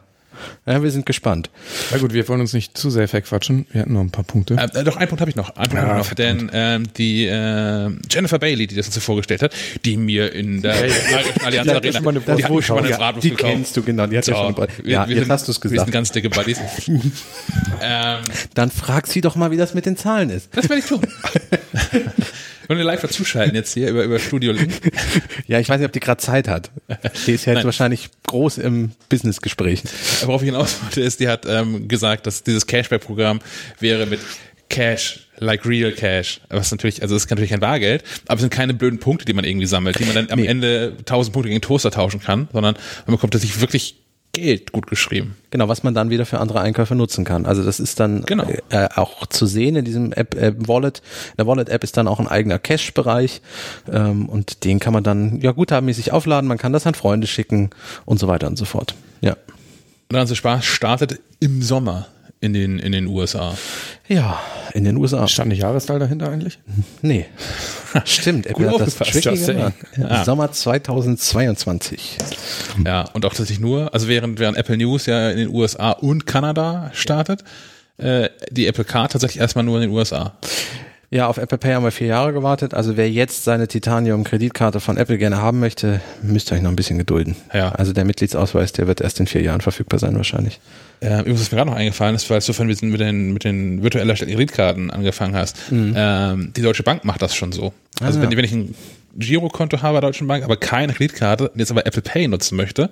Ja, 0.66 0.82
wir 0.82 0.90
sind 0.90 1.06
gespannt. 1.06 1.50
Na 1.92 1.98
gut, 1.98 2.14
wir 2.14 2.26
wollen 2.30 2.40
uns 2.40 2.54
nicht 2.54 2.78
zu 2.78 2.90
sehr 2.90 3.10
verquatschen. 3.10 3.66
Wir 3.74 3.82
hatten 3.82 3.92
noch 3.92 4.00
ein 4.00 4.10
paar 4.12 4.24
Punkte. 4.24 4.54
Äh, 4.56 4.86
doch, 4.86 4.96
einen 4.96 5.10
Punkt 5.10 5.20
habe 5.20 5.30
ich 5.30 5.36
noch. 5.36 5.50
Einen 5.58 5.70
Punkt 5.70 5.86
ich 5.86 5.94
noch. 6.10 6.14
Denn 6.14 6.50
ähm, 6.54 6.84
die 6.98 7.26
äh, 7.26 7.90
Jennifer 8.10 8.40
Bailey, 8.40 8.66
die 8.68 8.76
das 8.76 8.86
uns 8.86 8.98
vorgestellt 9.04 9.42
hat, 9.42 9.54
die 9.84 9.98
mir 9.98 10.32
in 10.32 10.62
der 10.62 10.76
Allianz 10.76 10.94
Ja, 11.12 11.18
Arena, 11.18 11.64
schon 11.66 11.70
eine 11.70 11.82
die 11.82 11.88
hat 11.88 12.64
schon 12.64 12.76
mal 12.76 12.80
eine 12.84 12.90
ja, 12.90 12.98
Bratwurst 12.98 13.24
die 13.26 13.30
gekauft. 13.32 13.52
kennst 13.54 13.76
du 13.76 13.84
genau, 13.84 14.08
die 14.08 14.18
hat 14.18 14.28
ja 14.28 14.34
So, 14.36 14.42
schon. 14.44 14.56
wir- 14.58 14.68
Ja, 14.90 15.08
wir 15.10 15.16
jetzt 15.16 15.24
sind- 15.26 15.32
hast 15.34 15.48
du 15.48 15.52
es 15.52 15.58
Wir 15.62 15.70
sind 15.72 15.72
gesagt. 15.72 15.92
ganz 15.92 16.12
dicke 16.14 16.30
Buddies. 16.30 16.60
ähm, 17.82 18.18
Dann 18.54 18.72
frag 18.72 19.08
sie 19.08 19.20
doch 19.20 19.36
mal, 19.36 19.52
wie 19.52 19.58
das 19.58 19.74
mit 19.74 19.86
den 19.86 19.98
Zahlen 19.98 20.30
ist. 20.30 20.56
das 20.56 20.70
werde 20.70 20.80
ich 20.82 20.86
tun. 20.86 21.02
Wollen 22.70 22.78
wir 22.78 22.86
live 22.86 23.02
dazuschalten 23.02 23.56
jetzt 23.56 23.74
hier 23.74 23.90
über, 23.90 24.04
über 24.04 24.20
Studio 24.20 24.52
Link? 24.52 24.72
Ja, 25.48 25.60
ich 25.60 25.68
weiß 25.68 25.80
nicht, 25.80 25.88
ob 25.88 25.92
die 25.92 26.00
gerade 26.00 26.22
Zeit 26.22 26.48
hat. 26.48 26.70
Die 27.26 27.32
ist 27.32 27.46
ja 27.46 27.54
jetzt 27.54 27.62
Nein. 27.62 27.66
wahrscheinlich 27.66 28.10
groß 28.28 28.60
im 28.60 28.92
Businessgespräch. 29.10 29.82
Worauf 30.22 30.44
ich 30.44 30.46
hinaus 30.46 30.80
wollte, 30.84 31.02
ist, 31.02 31.20
die 31.20 31.28
hat 31.28 31.48
ähm, 31.48 31.88
gesagt, 31.88 32.28
dass 32.28 32.44
dieses 32.44 32.68
Cashback-Programm 32.68 33.40
wäre 33.80 34.06
mit 34.06 34.20
Cash, 34.70 35.28
like 35.40 35.66
real 35.66 35.92
Cash. 35.92 36.42
Was 36.50 36.70
natürlich, 36.70 37.02
also 37.02 37.16
es 37.16 37.24
ist 37.24 37.30
natürlich 37.32 37.50
kein 37.50 37.60
Bargeld, 37.60 38.04
aber 38.28 38.36
es 38.36 38.42
sind 38.42 38.54
keine 38.54 38.76
blöden 38.76 39.00
Punkte, 39.00 39.26
die 39.26 39.34
man 39.34 39.46
irgendwie 39.46 39.66
sammelt, 39.66 39.98
die 39.98 40.06
man 40.06 40.14
dann 40.14 40.30
am 40.30 40.40
Nee. 40.40 40.46
Ende 40.46 40.94
1000 41.00 41.34
Punkte 41.34 41.50
gegen 41.50 41.62
Toaster 41.62 41.90
tauschen 41.90 42.20
kann, 42.20 42.50
sondern 42.54 42.76
man 43.08 43.16
bekommt 43.16 43.34
tatsächlich 43.34 43.62
wirklich 43.62 43.96
Geld 44.34 44.72
gut 44.72 44.88
geschrieben. 44.88 45.36
Genau, 45.50 45.68
was 45.68 45.84
man 45.84 45.94
dann 45.94 46.10
wieder 46.12 46.26
für 46.26 46.40
andere 46.40 46.62
Einkäufe 46.62 46.94
nutzen 46.96 47.26
kann. 47.26 47.46
Also 47.46 47.64
das 47.64 47.80
ist 47.80 48.00
dann 48.00 48.24
Genau. 48.26 48.46
äh, 48.70 48.88
auch 48.96 49.26
zu 49.26 49.48
sehen 49.48 49.76
in 49.76 49.86
diesem 49.86 50.14
App 50.14 50.36
äh, 50.36 50.54
Wallet. 50.68 51.00
In 51.32 51.38
der 51.38 51.48
Wallet-App 51.48 51.84
ist 51.84 51.98
dann 51.98 52.08
auch 52.08 52.20
ein 52.20 52.28
eigener 52.28 52.60
Cache-Bereich 52.60 53.42
ähm, 53.92 54.30
und 54.30 54.64
den 54.66 54.80
kann 54.80 54.94
man 54.94 55.04
dann 55.04 55.42
ja 55.42 55.52
guthabenmäßig 55.52 56.12
aufladen. 56.12 56.48
Man 56.48 56.60
kann 56.60 56.74
das 56.74 56.86
an 56.86 56.94
Freunde 56.94 57.26
schicken 57.28 57.72
und 58.06 58.20
so 58.20 58.28
weiter 58.28 58.48
und 58.48 58.58
so 58.58 58.66
fort. 58.66 58.94
Ja. 59.22 59.34
Und 59.34 60.14
der 60.14 60.20
ganze 60.22 60.36
Spaß 60.36 60.64
startet 60.64 61.20
im 61.40 61.62
Sommer 61.62 62.08
in 62.42 62.54
den, 62.54 62.80
in 62.80 62.92
den 62.92 63.08
USA. 63.08 63.56
Ja, 64.08 64.40
in 64.74 64.86
den 64.86 64.98
USA. 64.98 65.28
Stand 65.28 65.50
nicht 65.50 65.60
Jahreszahl 65.62 66.00
dahinter 66.00 66.30
eigentlich? 66.30 66.60
Nee. 67.02 67.26
Stimmt, 68.06 68.46
Apple 68.46 68.72
hat 68.72 68.82
das 68.82 68.96
saying. 68.96 69.58
gemacht. 69.58 69.74
Ja, 69.98 70.08
Ja. 70.08 70.24
Sommer 70.24 70.52
2022. 70.52 72.18
Ja, 72.86 73.02
und 73.14 73.26
auch 73.26 73.30
tatsächlich 73.30 73.60
nur, 73.60 73.94
also 73.94 74.08
während, 74.08 74.40
während 74.40 74.58
Apple 74.58 74.78
News 74.78 75.06
ja 75.06 75.30
in 75.32 75.38
den 75.38 75.50
USA 75.50 75.92
und 75.92 76.26
Kanada 76.26 76.92
startet, 76.94 77.44
äh, 77.98 78.30
die 78.52 78.68
Apple 78.68 78.86
Card 78.86 79.12
tatsächlich 79.12 79.42
erstmal 79.42 79.66
nur 79.66 79.76
in 79.76 79.90
den 79.90 79.92
USA. 79.92 80.38
Ja, 81.12 81.26
auf 81.28 81.38
Apple 81.40 81.58
Pay 81.58 81.74
haben 81.74 81.84
wir 81.84 81.92
vier 81.92 82.06
Jahre 82.08 82.34
gewartet. 82.34 82.76
Also 82.76 82.96
wer 82.96 83.10
jetzt 83.10 83.44
seine 83.44 83.68
Titanium-Kreditkarte 83.68 84.80
von 84.80 84.96
Apple 84.96 85.18
gerne 85.18 85.42
haben 85.42 85.60
möchte, 85.60 86.02
müsst 86.22 86.52
ihr 86.52 86.56
euch 86.56 86.62
noch 86.62 86.70
ein 86.70 86.76
bisschen 86.76 87.00
gedulden. 87.00 87.36
Ja. 87.52 87.70
Also 87.70 87.94
der 87.94 88.06
Mitgliedsausweis, 88.06 88.74
der 88.74 88.86
wird 88.86 89.02
erst 89.02 89.20
in 89.20 89.26
vier 89.26 89.42
Jahren 89.42 89.62
verfügbar 89.62 89.98
sein 90.00 90.16
wahrscheinlich. 90.16 90.60
Äh, 91.02 91.22
übrigens, 91.22 91.42
was 91.42 91.52
mir 91.52 91.58
gerade 91.58 91.72
noch 91.72 91.78
eingefallen 91.78 92.16
ist, 92.16 92.30
weil 92.30 92.40
du 92.42 92.54
vorhin 92.54 92.68
mit 92.68 92.82
den, 92.82 92.92
mit 92.92 93.02
den, 93.02 93.34
mit 93.34 93.44
den 93.44 93.82
virtuell 93.82 94.08
erstellten 94.08 94.36
Kreditkarten 94.36 94.92
angefangen 94.92 95.36
hast. 95.36 95.58
Ähm, 95.72 96.54
die 96.56 96.62
Deutsche 96.62 96.84
Bank 96.84 97.04
macht 97.06 97.24
das 97.24 97.36
schon 97.36 97.52
so. 97.54 97.74
Also 98.02 98.20
Ah, 98.20 98.22
wenn, 98.22 98.32
ja. 98.32 98.38
wenn 98.38 98.46
ich 98.46 98.52
ein 98.52 98.76
Girokonto 99.18 99.82
habe 99.82 99.96
bei 99.96 100.02
der 100.02 100.10
Deutschen 100.10 100.28
Bank, 100.28 100.44
aber 100.44 100.58
keine 100.58 100.94
Kreditkarte 100.94 101.50
und 101.50 101.58
jetzt 101.58 101.72
aber 101.72 101.88
Apple 101.88 102.04
Pay 102.04 102.28
nutzen 102.28 102.56
möchte, 102.56 102.92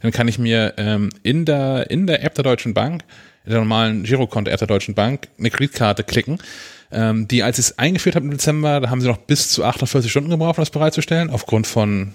dann 0.00 0.10
kann 0.10 0.26
ich 0.26 0.36
mir 0.36 0.74
ähm, 0.78 1.10
in 1.22 1.44
der 1.44 1.90
in 1.92 2.08
der 2.08 2.24
App 2.24 2.34
der 2.34 2.42
Deutschen 2.42 2.74
Bank, 2.74 3.02
in 3.44 3.50
der 3.50 3.60
normalen 3.60 4.04
Girokonto-App 4.04 4.58
der 4.58 4.68
Deutschen 4.68 4.94
Bank, 4.94 5.28
eine 5.38 5.50
Kreditkarte 5.50 6.04
klicken. 6.04 6.38
Ähm, 6.90 7.26
die, 7.26 7.42
als 7.42 7.58
ich 7.58 7.66
es 7.66 7.78
eingeführt 7.78 8.16
habe 8.16 8.26
im 8.26 8.30
Dezember, 8.30 8.80
da 8.80 8.90
haben 8.90 9.00
sie 9.00 9.08
noch 9.08 9.18
bis 9.18 9.50
zu 9.50 9.64
48 9.64 10.10
Stunden 10.10 10.30
gebraucht, 10.30 10.58
um 10.58 10.62
das 10.62 10.70
bereitzustellen, 10.70 11.30
aufgrund 11.30 11.66
von 11.66 12.12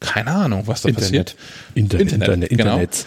keine 0.00 0.30
Ahnung, 0.30 0.62
was 0.66 0.82
da 0.82 0.88
Internet. 0.88 1.08
passiert. 1.08 1.36
Internet, 1.74 2.12
Internet, 2.12 2.28
Internet, 2.28 2.50
genau. 2.50 2.78
Internet. 2.78 3.06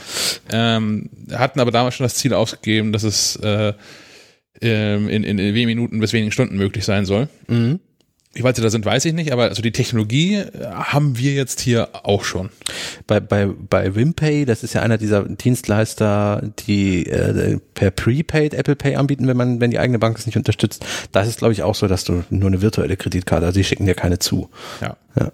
Ähm, 0.52 1.10
hatten 1.32 1.60
aber 1.60 1.72
damals 1.72 1.96
schon 1.96 2.06
das 2.06 2.16
Ziel 2.16 2.34
ausgegeben, 2.34 2.92
dass 2.94 3.02
es 3.02 3.36
äh, 3.38 3.74
ähm, 4.62 5.10
in, 5.10 5.24
in, 5.24 5.40
in 5.40 5.56
wenigen 5.56 5.68
Minuten 5.68 6.00
bis 6.00 6.14
wenigen 6.14 6.32
Stunden 6.32 6.56
möglich 6.56 6.86
sein 6.86 7.06
soll. 7.06 7.30
Mhm. 7.48 7.80
Wie 8.36 8.44
weit 8.44 8.56
sie 8.56 8.64
da 8.64 8.70
sind, 8.70 8.84
weiß 8.84 9.06
ich 9.06 9.14
nicht, 9.14 9.32
aber 9.32 9.44
also 9.44 9.62
die 9.62 9.72
Technologie 9.72 10.38
äh, 10.38 10.66
haben 10.74 11.18
wir 11.20 11.34
jetzt 11.34 11.60
hier 11.60 11.90
auch 12.04 12.24
schon. 12.24 12.50
Bei, 13.06 13.20
bei, 13.20 13.46
bei 13.46 13.94
Wimpay, 13.94 14.46
das 14.46 14.64
ist 14.64 14.74
ja 14.74 14.82
einer 14.82 14.98
dieser 14.98 15.24
Dienstleister, 15.24 16.42
die 16.66 17.06
äh, 17.06 17.60
per 17.76 17.92
Prepaid 17.92 18.56
Apple 18.56 18.76
Pay 18.76 18.96
anbieten, 18.96 19.28
wenn 19.28 19.38
man, 19.38 19.62
wenn 19.62 19.70
die 19.70 19.78
eigene 19.78 20.00
Bank 20.00 20.18
es 20.18 20.26
nicht 20.26 20.38
unterstützt. 20.38 20.84
Da 21.12 21.22
ist 21.22 21.38
glaube 21.38 21.54
ich, 21.54 21.62
auch 21.62 21.76
so, 21.76 21.88
dass 21.88 22.06
du 22.06 22.24
nur 22.30 22.48
eine 22.48 22.62
virtuelle 22.62 22.98
Kreditkarte, 22.98 23.46
also 23.46 23.60
die 23.60 23.64
schicken 23.64 23.86
dir 23.86 23.96
keine 23.96 24.18
zu. 24.18 24.50
Ja. 24.82 24.98
Ja. 25.20 25.32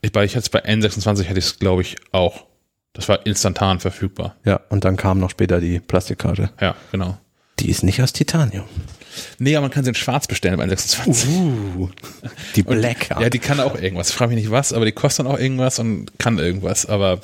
Ich, 0.00 0.12
bei, 0.12 0.24
ich 0.24 0.32
hatte 0.34 0.44
es 0.44 0.48
bei 0.48 0.64
N26 0.64 1.28
hatte 1.28 1.38
ich 1.38 1.44
es, 1.44 1.58
glaube 1.58 1.82
ich, 1.82 1.96
auch. 2.12 2.46
Das 2.94 3.08
war 3.08 3.24
instantan 3.26 3.80
verfügbar. 3.80 4.36
Ja, 4.44 4.60
und 4.68 4.84
dann 4.84 4.96
kam 4.96 5.20
noch 5.20 5.30
später 5.30 5.60
die 5.60 5.78
Plastikkarte. 5.78 6.50
Ja, 6.60 6.74
genau. 6.90 7.18
Die 7.58 7.68
ist 7.68 7.82
nicht 7.82 8.02
aus 8.02 8.12
Titanium. 8.12 8.64
Nee, 9.38 9.56
aber 9.56 9.62
man 9.62 9.70
kann 9.70 9.84
sie 9.84 9.90
in 9.90 9.94
schwarz 9.94 10.26
bestellen 10.26 10.56
bei 10.56 10.64
N26. 10.64 11.28
Uh, 11.28 11.88
die 12.56 12.62
Black 12.62 13.00
Card. 13.00 13.20
Ja, 13.20 13.30
die 13.30 13.38
kann 13.38 13.60
auch 13.60 13.74
irgendwas. 13.74 14.10
Ich 14.10 14.14
frage 14.14 14.34
mich 14.34 14.42
nicht 14.42 14.50
was, 14.50 14.72
aber 14.72 14.84
die 14.84 14.92
kostet 14.92 15.26
dann 15.26 15.32
auch 15.32 15.38
irgendwas 15.38 15.78
und 15.78 16.18
kann 16.18 16.38
irgendwas. 16.38 16.86
Aber 16.86 17.20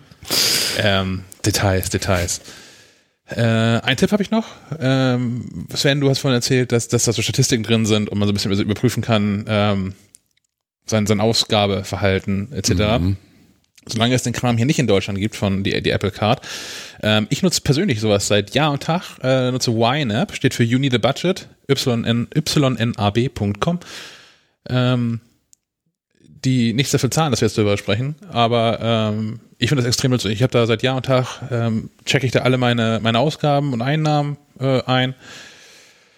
ähm, 0.78 1.24
Details, 1.44 1.90
Details. 1.90 2.40
Äh, 3.26 3.42
ein 3.42 3.96
Tipp 3.96 4.12
habe 4.12 4.22
ich 4.22 4.30
noch. 4.30 4.46
Ähm, 4.78 5.66
Sven, 5.74 6.00
du 6.00 6.10
hast 6.10 6.18
vorhin 6.18 6.36
erzählt, 6.36 6.72
dass, 6.72 6.88
dass 6.88 7.04
da 7.04 7.12
so 7.12 7.22
Statistiken 7.22 7.62
drin 7.62 7.86
sind 7.86 8.08
und 8.08 8.18
man 8.18 8.26
so 8.26 8.32
ein 8.32 8.34
bisschen 8.34 8.52
überprüfen 8.60 9.02
kann, 9.02 9.44
ähm, 9.48 9.94
sein, 10.86 11.06
sein 11.06 11.20
Ausgabeverhalten 11.20 12.52
etc. 12.52 12.70
Mhm. 12.98 13.16
Solange 13.86 14.14
es 14.14 14.22
den 14.22 14.32
Kram 14.32 14.56
hier 14.56 14.66
nicht 14.66 14.78
in 14.78 14.86
Deutschland 14.86 15.18
gibt 15.18 15.36
von 15.36 15.64
die, 15.64 15.82
die 15.82 15.90
Apple 15.90 16.10
Card. 16.10 16.46
Ähm, 17.02 17.26
ich 17.30 17.42
nutze 17.42 17.62
persönlich 17.62 18.00
sowas 18.00 18.26
seit 18.26 18.54
Jahr 18.54 18.72
und 18.72 18.82
Tag. 18.82 19.18
Äh, 19.22 19.50
nutze 19.50 19.70
YNAB, 19.70 20.34
steht 20.34 20.54
für 20.54 20.64
You 20.64 20.78
Need 20.78 20.94
a 20.94 20.98
Budget, 20.98 21.48
yn, 21.68 22.28
ynab.com. 22.34 23.80
Ähm, 24.68 25.20
die 26.44 26.72
nichts 26.72 26.92
dafür 26.92 27.10
zahlen, 27.10 27.30
dass 27.30 27.40
wir 27.40 27.48
jetzt 27.48 27.58
darüber 27.58 27.76
sprechen, 27.76 28.14
aber 28.30 28.78
ähm, 28.80 29.40
ich 29.58 29.68
finde 29.68 29.82
das 29.82 29.88
extrem 29.88 30.10
nützlich. 30.10 30.34
Ich 30.34 30.42
habe 30.42 30.52
da 30.52 30.66
seit 30.66 30.82
Jahr 30.82 30.96
und 30.96 31.04
Tag, 31.04 31.42
ähm, 31.50 31.90
checke 32.06 32.24
ich 32.24 32.32
da 32.32 32.40
alle 32.40 32.56
meine, 32.56 32.98
meine 33.02 33.18
Ausgaben 33.18 33.72
und 33.72 33.82
Einnahmen 33.82 34.38
äh, 34.58 34.82
ein 34.84 35.14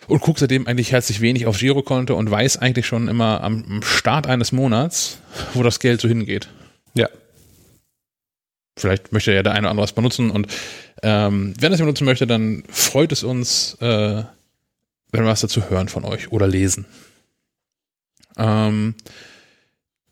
und 0.07 0.21
gucke 0.21 0.39
seitdem 0.39 0.67
eigentlich 0.67 0.93
herzlich 0.93 1.21
wenig 1.21 1.47
auf 1.47 1.59
Girokonto 1.59 2.15
und 2.15 2.31
weiß 2.31 2.59
eigentlich 2.59 2.87
schon 2.87 3.09
immer 3.09 3.43
am, 3.43 3.65
am 3.69 3.83
Start 3.83 4.27
eines 4.27 4.53
Monats, 4.53 5.19
wo 5.55 5.63
das 5.63 5.81
Geld 5.81 6.01
so 6.01 6.09
hingeht. 6.09 6.49
Ja. 6.95 7.09
Vielleicht 8.77 9.13
möchte 9.13 9.33
ja 9.33 9.43
der 9.43 9.53
eine 9.53 9.63
oder 9.63 9.71
andere 9.71 9.85
was 9.85 9.93
benutzen 9.93 10.31
und 10.31 10.47
ähm, 11.03 11.55
wenn 11.59 11.73
er 11.73 11.75
es 11.75 11.81
benutzen 11.81 12.05
möchte, 12.05 12.27
dann 12.27 12.65
freut 12.69 13.13
es 13.13 13.23
uns, 13.23 13.77
äh, 13.81 14.23
wenn 15.13 15.25
wir 15.25 15.27
was 15.27 15.41
dazu 15.41 15.69
hören 15.69 15.89
von 15.89 16.05
euch 16.05 16.33
oder 16.33 16.47
lesen. 16.47 16.87
Ähm, 18.39 18.95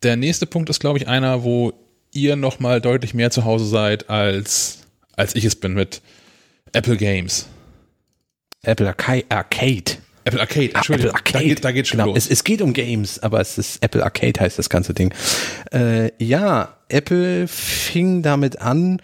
der 0.03 0.17
nächste 0.17 0.47
Punkt 0.47 0.69
ist, 0.69 0.81
glaube 0.81 0.99
ich, 0.99 1.09
einer, 1.09 1.43
wo 1.43 1.73
ihr 2.13 2.37
noch 2.37 2.61
mal 2.61 2.81
deutlich 2.81 3.15
mehr 3.15 3.31
zu 3.31 3.45
Hause 3.45 3.67
seid, 3.67 4.11
als, 4.11 4.81
als 5.17 5.35
ich 5.35 5.45
es 5.45 5.57
bin 5.57 5.75
mit 5.75 6.03
Apple 6.73 6.97
Games. 6.97 7.47
Apple 8.63 8.89
Arcade. 8.89 9.25
Arcade. 9.29 9.99
Apple 10.25 10.41
Arcade, 10.41 10.75
Entschuldigung. 10.75 11.11
Apple 11.11 11.19
Arcade. 11.19 11.39
Da 11.39 11.49
geht, 11.49 11.65
da 11.65 11.73
geht 11.73 11.89
schon 11.89 11.99
genau. 11.99 12.11
los. 12.11 12.19
Es, 12.25 12.31
es 12.31 12.45
geht 12.45 12.61
um 12.61 12.73
Games, 12.73 13.19
aber 13.21 13.41
es 13.41 13.57
ist 13.59 13.83
Apple 13.83 14.03
Arcade 14.05 14.39
heißt 14.39 14.59
das 14.59 14.69
ganze 14.69 14.93
Ding. 14.93 15.15
Äh, 15.73 16.13
ja, 16.23 16.77
Apple 16.93 17.49
fing 17.49 18.23
damit 18.23 18.61
an, 18.61 19.01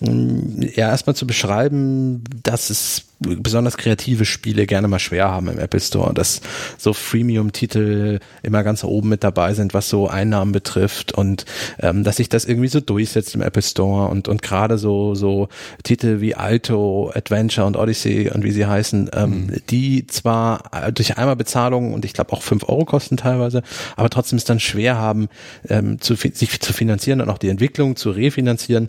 mh, 0.00 0.66
ja 0.74 0.88
erstmal 0.88 1.16
zu 1.16 1.26
beschreiben, 1.26 2.24
dass 2.42 2.70
es 2.70 3.04
besonders 3.20 3.76
kreative 3.76 4.24
Spiele 4.24 4.66
gerne 4.66 4.88
mal 4.88 4.98
schwer 4.98 5.30
haben 5.30 5.48
im 5.48 5.58
Apple 5.58 5.80
Store, 5.80 6.14
dass 6.14 6.40
so 6.78 6.92
Freemium-Titel 6.92 8.18
immer 8.42 8.64
ganz 8.64 8.82
oben 8.82 9.10
mit 9.10 9.22
dabei 9.22 9.54
sind, 9.54 9.74
was 9.74 9.88
so 9.88 10.08
Einnahmen 10.08 10.52
betrifft 10.52 11.12
und 11.12 11.44
ähm, 11.78 12.02
dass 12.02 12.16
sich 12.16 12.28
das 12.28 12.46
irgendwie 12.46 12.68
so 12.68 12.80
durchsetzt 12.80 13.34
im 13.34 13.42
Apple 13.42 13.62
Store 13.62 14.08
und 14.08 14.28
und 14.28 14.42
gerade 14.42 14.78
so 14.78 15.14
so 15.14 15.48
Titel 15.82 16.20
wie 16.20 16.34
Alto, 16.34 17.12
Adventure 17.14 17.66
und 17.66 17.76
Odyssey 17.76 18.30
und 18.30 18.42
wie 18.42 18.52
sie 18.52 18.66
heißen, 18.66 19.10
ähm, 19.12 19.52
die 19.68 20.06
zwar 20.06 20.90
durch 20.92 21.18
einmal 21.18 21.36
Bezahlung 21.36 21.92
und 21.92 22.04
ich 22.04 22.14
glaube 22.14 22.32
auch 22.32 22.42
fünf 22.42 22.68
Euro 22.68 22.84
kosten 22.84 23.16
teilweise, 23.16 23.62
aber 23.96 24.08
trotzdem 24.08 24.38
es 24.38 24.44
dann 24.44 24.60
schwer 24.60 24.96
haben, 24.96 25.28
ähm, 25.68 26.00
zu, 26.00 26.14
sich 26.14 26.60
zu 26.60 26.72
finanzieren 26.72 27.20
und 27.20 27.28
auch 27.28 27.38
die 27.38 27.48
Entwicklung 27.48 27.96
zu 27.96 28.10
refinanzieren. 28.10 28.88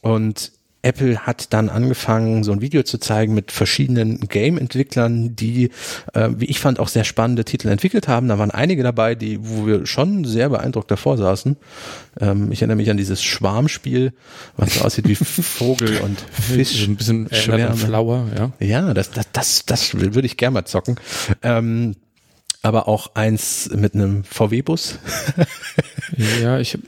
Und 0.00 0.52
Apple 0.86 1.26
hat 1.26 1.52
dann 1.52 1.68
angefangen, 1.68 2.44
so 2.44 2.52
ein 2.52 2.60
Video 2.60 2.84
zu 2.84 2.98
zeigen 2.98 3.34
mit 3.34 3.50
verschiedenen 3.50 4.20
Game-Entwicklern, 4.20 5.34
die, 5.34 5.70
äh, 6.14 6.28
wie 6.36 6.44
ich 6.44 6.60
fand, 6.60 6.78
auch 6.78 6.86
sehr 6.86 7.02
spannende 7.02 7.44
Titel 7.44 7.68
entwickelt 7.68 8.06
haben. 8.06 8.28
Da 8.28 8.38
waren 8.38 8.52
einige 8.52 8.84
dabei, 8.84 9.16
die, 9.16 9.38
wo 9.42 9.66
wir 9.66 9.84
schon 9.86 10.24
sehr 10.24 10.48
beeindruckt 10.48 10.88
davor 10.90 11.18
saßen. 11.18 11.56
Ähm, 12.20 12.52
ich 12.52 12.62
erinnere 12.62 12.76
mich 12.76 12.88
an 12.88 12.96
dieses 12.96 13.22
Schwarmspiel, 13.22 14.12
was 14.56 14.74
so 14.74 14.84
aussieht 14.84 15.08
wie 15.08 15.14
Vogel 15.16 15.98
und 15.98 16.20
Fisch. 16.30 16.86
Ein 16.86 16.94
bisschen 16.94 17.30
erinnert 17.30 17.60
Schwärme. 17.60 17.76
Flower, 17.76 18.26
ja. 18.36 18.52
Ja, 18.60 18.94
das, 18.94 19.10
das, 19.10 19.26
das, 19.32 19.66
das 19.66 19.94
würde 19.94 20.26
ich 20.26 20.36
gerne 20.36 20.54
mal 20.54 20.64
zocken. 20.66 20.96
Ähm, 21.42 21.96
aber 22.62 22.88
auch 22.88 23.14
eins 23.14 23.70
mit 23.74 23.94
einem 23.94 24.24
VW-Bus. 24.24 24.98
Ja, 26.40 26.60
ich 26.60 26.74
habe 26.74 26.84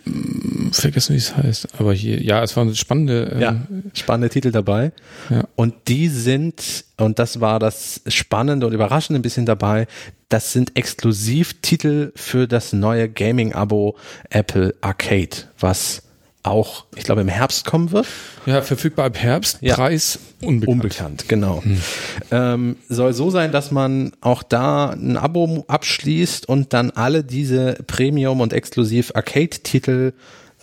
vergessen, 0.73 1.15
wie 1.15 1.19
es 1.19 1.37
heißt. 1.37 1.69
Aber 1.79 1.93
hier, 1.93 2.23
ja, 2.23 2.43
es 2.43 2.57
war 2.57 2.63
eine 2.63 2.75
spannende. 2.75 3.31
Ähm, 3.33 3.41
Ja, 3.41 3.57
spannende 3.93 4.31
Titel 4.31 4.53
dabei. 4.53 4.93
Ja. 5.29 5.45
Und 5.57 5.75
die 5.89 6.09
sind, 6.09 6.85
und 6.97 7.19
das 7.19 7.41
war 7.41 7.59
das 7.59 8.01
Spannende 8.07 8.67
und 8.67 8.73
Überraschende 8.73 9.19
ein 9.19 9.23
bisschen 9.23 9.45
dabei, 9.45 9.87
das 10.29 10.53
sind 10.53 10.77
Exklusivtitel 10.77 12.13
für 12.15 12.47
das 12.47 12.73
neue 12.73 13.09
Gaming-Abo 13.09 13.97
Apple 14.31 14.75
Arcade, 14.81 15.37
was 15.59 16.03
auch, 16.43 16.85
ich 16.97 17.05
glaube, 17.05 17.21
im 17.21 17.29
Herbst 17.29 17.65
kommen 17.65 17.93
wird. 17.93 18.07
ja, 18.47 18.63
verfügbar 18.63 19.07
ab 19.07 19.19
Herbst. 19.19 19.59
Ja. 19.61 19.75
Preis 19.75 20.19
unbekannt. 20.41 20.69
Unbekannt, 20.69 21.29
genau. 21.29 21.63
Ähm, 22.31 22.77
soll 22.89 23.13
so 23.13 23.31
sein, 23.31 23.53
dass 23.53 23.71
man 23.71 24.13
auch 24.21 24.43
da 24.43 24.91
ein 24.91 25.17
Abo 25.17 25.65
abschließt 25.69 26.49
und 26.49 26.73
dann 26.73 26.91
alle 26.91 27.25
diese 27.25 27.75
Premium- 27.87 28.41
und 28.41 28.53
exklusiv 28.53 29.13
Arcade-Titel 29.15 30.13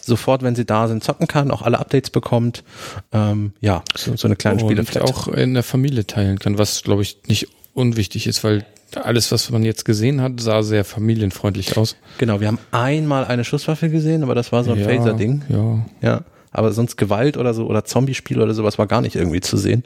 sofort, 0.01 0.43
wenn 0.43 0.55
sie 0.55 0.65
da 0.65 0.87
sind, 0.87 1.03
zocken 1.03 1.27
kann, 1.27 1.51
auch 1.51 1.61
alle 1.61 1.79
Updates 1.79 2.09
bekommt. 2.09 2.63
Ähm, 3.11 3.53
ja, 3.59 3.83
so, 3.95 4.15
so 4.15 4.27
eine 4.27 4.35
kleine 4.35 4.61
und 4.61 4.69
Spieleflat. 4.69 5.03
auch 5.03 5.27
in 5.27 5.53
der 5.53 5.63
Familie 5.63 6.05
teilen 6.05 6.39
kann, 6.39 6.57
was 6.57 6.83
glaube 6.83 7.01
ich 7.01 7.17
nicht 7.27 7.47
unwichtig 7.73 8.27
ist, 8.27 8.43
weil 8.43 8.65
alles, 8.97 9.31
was 9.31 9.49
man 9.49 9.63
jetzt 9.63 9.85
gesehen 9.85 10.21
hat, 10.21 10.39
sah 10.39 10.63
sehr 10.63 10.85
familienfreundlich 10.85 11.77
aus. 11.77 11.95
Genau, 12.17 12.39
wir 12.39 12.47
haben 12.47 12.59
einmal 12.71 13.25
eine 13.25 13.43
Schusswaffe 13.43 13.89
gesehen, 13.89 14.23
aber 14.23 14.35
das 14.35 14.51
war 14.51 14.63
so 14.63 14.71
ein 14.71 14.79
ja, 14.79 14.87
Phaser-Ding. 14.87 15.43
Ja, 15.49 15.85
Ja. 16.01 16.21
Aber 16.51 16.71
sonst 16.71 16.95
Gewalt 16.95 17.35
oder 17.35 17.53
so 17.53 17.65
oder 17.67 17.83
Zombie-Spiel 17.83 18.41
oder 18.41 18.53
sowas 18.53 18.77
war 18.77 18.87
gar 18.87 19.01
nicht 19.01 19.17
irgendwie 19.17 19.41
zu 19.41 19.57
sehen. 19.57 19.83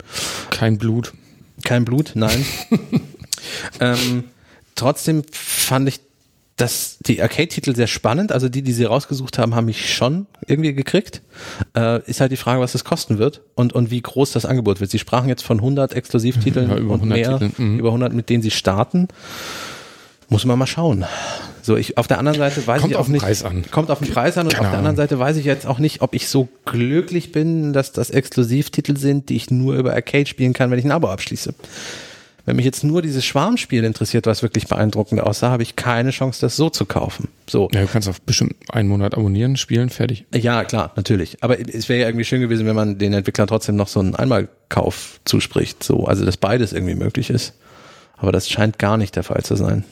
kein 0.51 0.77
Blut. 0.77 1.13
Kein 1.63 1.83
Blut, 1.83 2.11
nein. 2.13 2.45
ähm, 3.79 4.25
trotzdem 4.75 5.23
fand 5.31 5.89
ich 5.89 5.99
das, 6.59 6.97
die 6.99 7.21
Arcade-Titel 7.21 7.75
sehr 7.75 7.87
spannend. 7.87 8.31
Also 8.31 8.49
die, 8.49 8.61
die 8.61 8.73
sie 8.73 8.83
rausgesucht 8.83 9.37
haben, 9.37 9.55
haben 9.55 9.65
mich 9.65 9.93
schon 9.93 10.27
irgendwie 10.45 10.73
gekriegt. 10.73 11.21
Äh, 11.75 12.03
ist 12.09 12.19
halt 12.19 12.31
die 12.31 12.37
Frage, 12.37 12.59
was 12.59 12.73
das 12.73 12.83
kosten 12.83 13.17
wird 13.17 13.41
und, 13.55 13.73
und 13.73 13.91
wie 13.91 14.01
groß 14.01 14.31
das 14.31 14.45
Angebot 14.45 14.81
wird. 14.81 14.91
Sie 14.91 14.99
sprachen 14.99 15.29
jetzt 15.29 15.43
von 15.43 15.57
100 15.57 15.93
Exklusivtiteln 15.93 16.69
Ja, 16.69 16.77
über 16.77 16.93
und 16.93 17.01
100 17.01 17.17
mehr, 17.17 17.39
Titeln, 17.39 17.73
mhm. 17.73 17.79
über 17.79 17.89
100, 17.89 18.13
mit 18.13 18.29
denen 18.29 18.43
sie 18.43 18.51
starten. 18.51 19.07
Muss 20.27 20.45
man 20.45 20.59
mal 20.59 20.67
schauen. 20.67 21.05
So, 21.63 21.75
ich, 21.75 21.97
auf 21.97 22.07
der 22.07 22.19
anderen 22.19 22.37
Seite 22.37 22.65
weiß 22.67 22.81
Kommt 22.81 22.91
ich 22.91 22.97
auf 22.97 23.03
auch 23.03 23.05
den 23.05 23.13
nicht. 23.13 23.23
Preis 23.23 23.43
an. 23.43 23.63
Kommt 23.71 23.89
auf 23.89 23.99
den 23.99 24.09
Preis 24.09 24.37
an 24.37 24.45
und 24.45 24.53
Keine 24.53 24.67
auf 24.67 24.71
der 24.71 24.77
anderen 24.77 24.95
Seite 24.95 25.17
weiß 25.17 25.37
ich 25.37 25.45
jetzt 25.45 25.65
auch 25.65 25.79
nicht, 25.79 26.01
ob 26.01 26.13
ich 26.13 26.27
so 26.27 26.49
glücklich 26.65 27.31
bin, 27.31 27.73
dass 27.73 27.93
das 27.93 28.09
Exklusivtitel 28.09 28.95
sind, 28.97 29.29
die 29.29 29.37
ich 29.37 29.49
nur 29.49 29.75
über 29.75 29.93
Arcade 29.93 30.27
spielen 30.27 30.53
kann, 30.53 30.69
wenn 30.71 30.77
ich 30.77 30.85
ein 30.85 30.91
Abo 30.91 31.07
abschließe. 31.07 31.53
Wenn 32.45 32.55
mich 32.55 32.65
jetzt 32.65 32.83
nur 32.83 33.01
dieses 33.01 33.25
Schwarmspiel 33.25 33.83
interessiert, 33.83 34.25
was 34.25 34.41
wirklich 34.41 34.67
beeindruckend 34.67 35.21
aussah, 35.21 35.51
habe 35.51 35.63
ich 35.63 35.75
keine 35.75 36.11
Chance, 36.11 36.41
das 36.41 36.55
so 36.55 36.69
zu 36.69 36.85
kaufen. 36.85 37.27
So. 37.47 37.69
Ja, 37.73 37.81
du 37.81 37.87
kannst 37.87 38.07
auf 38.07 38.21
bestimmt 38.21 38.55
einen 38.69 38.89
Monat 38.89 39.15
abonnieren, 39.15 39.57
spielen, 39.57 39.89
fertig. 39.89 40.25
Ja, 40.33 40.63
klar, 40.63 40.93
natürlich. 40.95 41.37
Aber 41.41 41.59
es 41.59 41.89
wäre 41.89 42.01
ja 42.01 42.07
irgendwie 42.07 42.25
schön 42.25 42.41
gewesen, 42.41 42.65
wenn 42.65 42.75
man 42.75 42.97
den 42.97 43.13
Entwicklern 43.13 43.47
trotzdem 43.47 43.75
noch 43.75 43.87
so 43.87 43.99
einen 43.99 44.15
Einmalkauf 44.15 45.19
zuspricht. 45.25 45.83
So, 45.83 46.05
also 46.05 46.25
dass 46.25 46.37
beides 46.37 46.73
irgendwie 46.73 46.95
möglich 46.95 47.29
ist. 47.29 47.53
Aber 48.17 48.31
das 48.31 48.49
scheint 48.49 48.79
gar 48.79 48.97
nicht 48.97 49.15
der 49.15 49.23
Fall 49.23 49.43
zu 49.43 49.55
sein. 49.55 49.85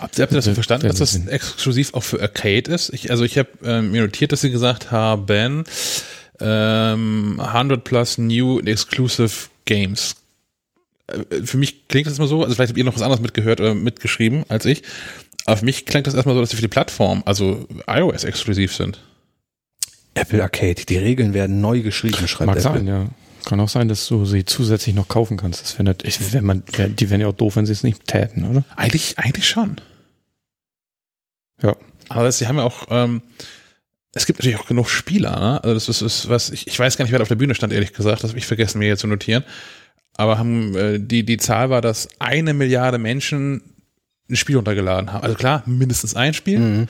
Habt 0.00 0.18
ihr, 0.18 0.22
habt 0.22 0.32
ihr 0.32 0.36
das 0.36 0.48
verstanden, 0.48 0.88
dass 0.88 0.98
das 0.98 1.14
exklusiv 1.26 1.94
auch 1.94 2.02
für 2.02 2.20
Arcade 2.20 2.70
ist? 2.70 2.92
Ich, 2.92 3.10
also 3.10 3.24
ich 3.24 3.38
habe 3.38 3.48
ähm, 3.64 3.90
mir 3.90 4.02
notiert, 4.02 4.32
dass 4.32 4.42
sie 4.42 4.50
gesagt 4.50 4.90
haben, 4.90 5.64
ähm, 6.40 7.40
100 7.40 7.82
plus 7.82 8.18
new 8.18 8.60
exclusive 8.60 9.48
games. 9.64 10.14
Äh, 11.08 11.42
für 11.44 11.56
mich 11.56 11.88
klingt 11.88 12.06
das 12.06 12.18
immer 12.18 12.28
so, 12.28 12.42
also 12.42 12.54
vielleicht 12.54 12.70
habt 12.70 12.78
ihr 12.78 12.84
noch 12.84 12.94
was 12.94 13.02
anderes 13.02 13.20
mitgehört 13.20 13.60
oder 13.60 13.74
mitgeschrieben 13.74 14.44
als 14.48 14.64
ich, 14.64 14.82
aber 15.44 15.56
für 15.56 15.64
mich 15.64 15.86
klingt 15.86 16.06
das 16.06 16.14
erstmal 16.14 16.34
so, 16.34 16.40
dass 16.40 16.50
sie 16.50 16.56
für 16.56 16.62
die 16.62 16.68
Plattform, 16.68 17.22
also 17.26 17.66
iOS 17.86 18.24
exklusiv 18.24 18.74
sind. 18.74 19.00
Apple 20.14 20.42
Arcade, 20.42 20.84
die 20.86 20.96
Regeln 20.96 21.32
werden 21.32 21.60
neu 21.60 21.80
geschrieben, 21.80 22.26
schreibt 22.28 22.46
Mag 22.46 22.58
Apple. 22.58 22.78
sein, 22.78 22.86
ja. 22.86 23.08
Kann 23.44 23.60
auch 23.60 23.68
sein, 23.68 23.88
dass 23.88 24.06
du 24.08 24.26
sie 24.26 24.44
zusätzlich 24.44 24.94
noch 24.94 25.08
kaufen 25.08 25.36
kannst. 25.36 25.62
Das 25.62 25.78
wäre 25.78 25.94
wenn 26.32 26.44
man, 26.44 26.64
die 26.66 27.08
wären 27.08 27.20
ja 27.20 27.28
auch 27.28 27.34
doof, 27.34 27.56
wenn 27.56 27.64
sie 27.64 27.72
es 27.72 27.82
nicht 27.82 28.06
täten, 28.06 28.44
oder? 28.44 28.64
Eigentlich, 28.76 29.18
eigentlich 29.18 29.48
schon. 29.48 29.80
Ja. 31.62 31.76
Aber 32.10 32.30
sie 32.30 32.46
haben 32.46 32.56
ja 32.56 32.64
auch, 32.64 32.88
ähm, 32.90 33.22
es 34.12 34.26
gibt 34.26 34.38
natürlich 34.38 34.58
auch 34.58 34.66
genug 34.66 34.90
Spieler, 34.90 35.38
ne? 35.38 35.64
Also 35.64 35.74
das 35.74 35.88
ist, 35.88 36.02
ist 36.02 36.28
was, 36.28 36.50
ich, 36.50 36.66
ich 36.66 36.78
weiß 36.78 36.96
gar 36.96 37.04
nicht, 37.04 37.12
wer 37.12 37.20
da 37.20 37.22
auf 37.22 37.28
der 37.28 37.36
Bühne 37.36 37.54
stand, 37.54 37.72
ehrlich 37.72 37.92
gesagt, 37.92 38.22
das 38.22 38.30
habe 38.30 38.38
ich 38.38 38.46
vergessen, 38.46 38.78
mir 38.80 38.86
hier 38.86 38.96
zu 38.98 39.06
notieren. 39.06 39.44
Aber 40.18 40.36
haben, 40.36 40.74
äh, 40.76 40.98
die, 41.00 41.24
die 41.24 41.38
Zahl 41.38 41.70
war, 41.70 41.80
dass 41.80 42.08
eine 42.18 42.52
Milliarde 42.52 42.98
Menschen 42.98 43.62
ein 44.28 44.36
Spiel 44.36 44.56
runtergeladen 44.56 45.12
haben. 45.12 45.22
Also 45.22 45.36
klar, 45.36 45.62
mindestens 45.64 46.14
ein 46.14 46.34
Spiel, 46.34 46.58
Mhm. 46.58 46.88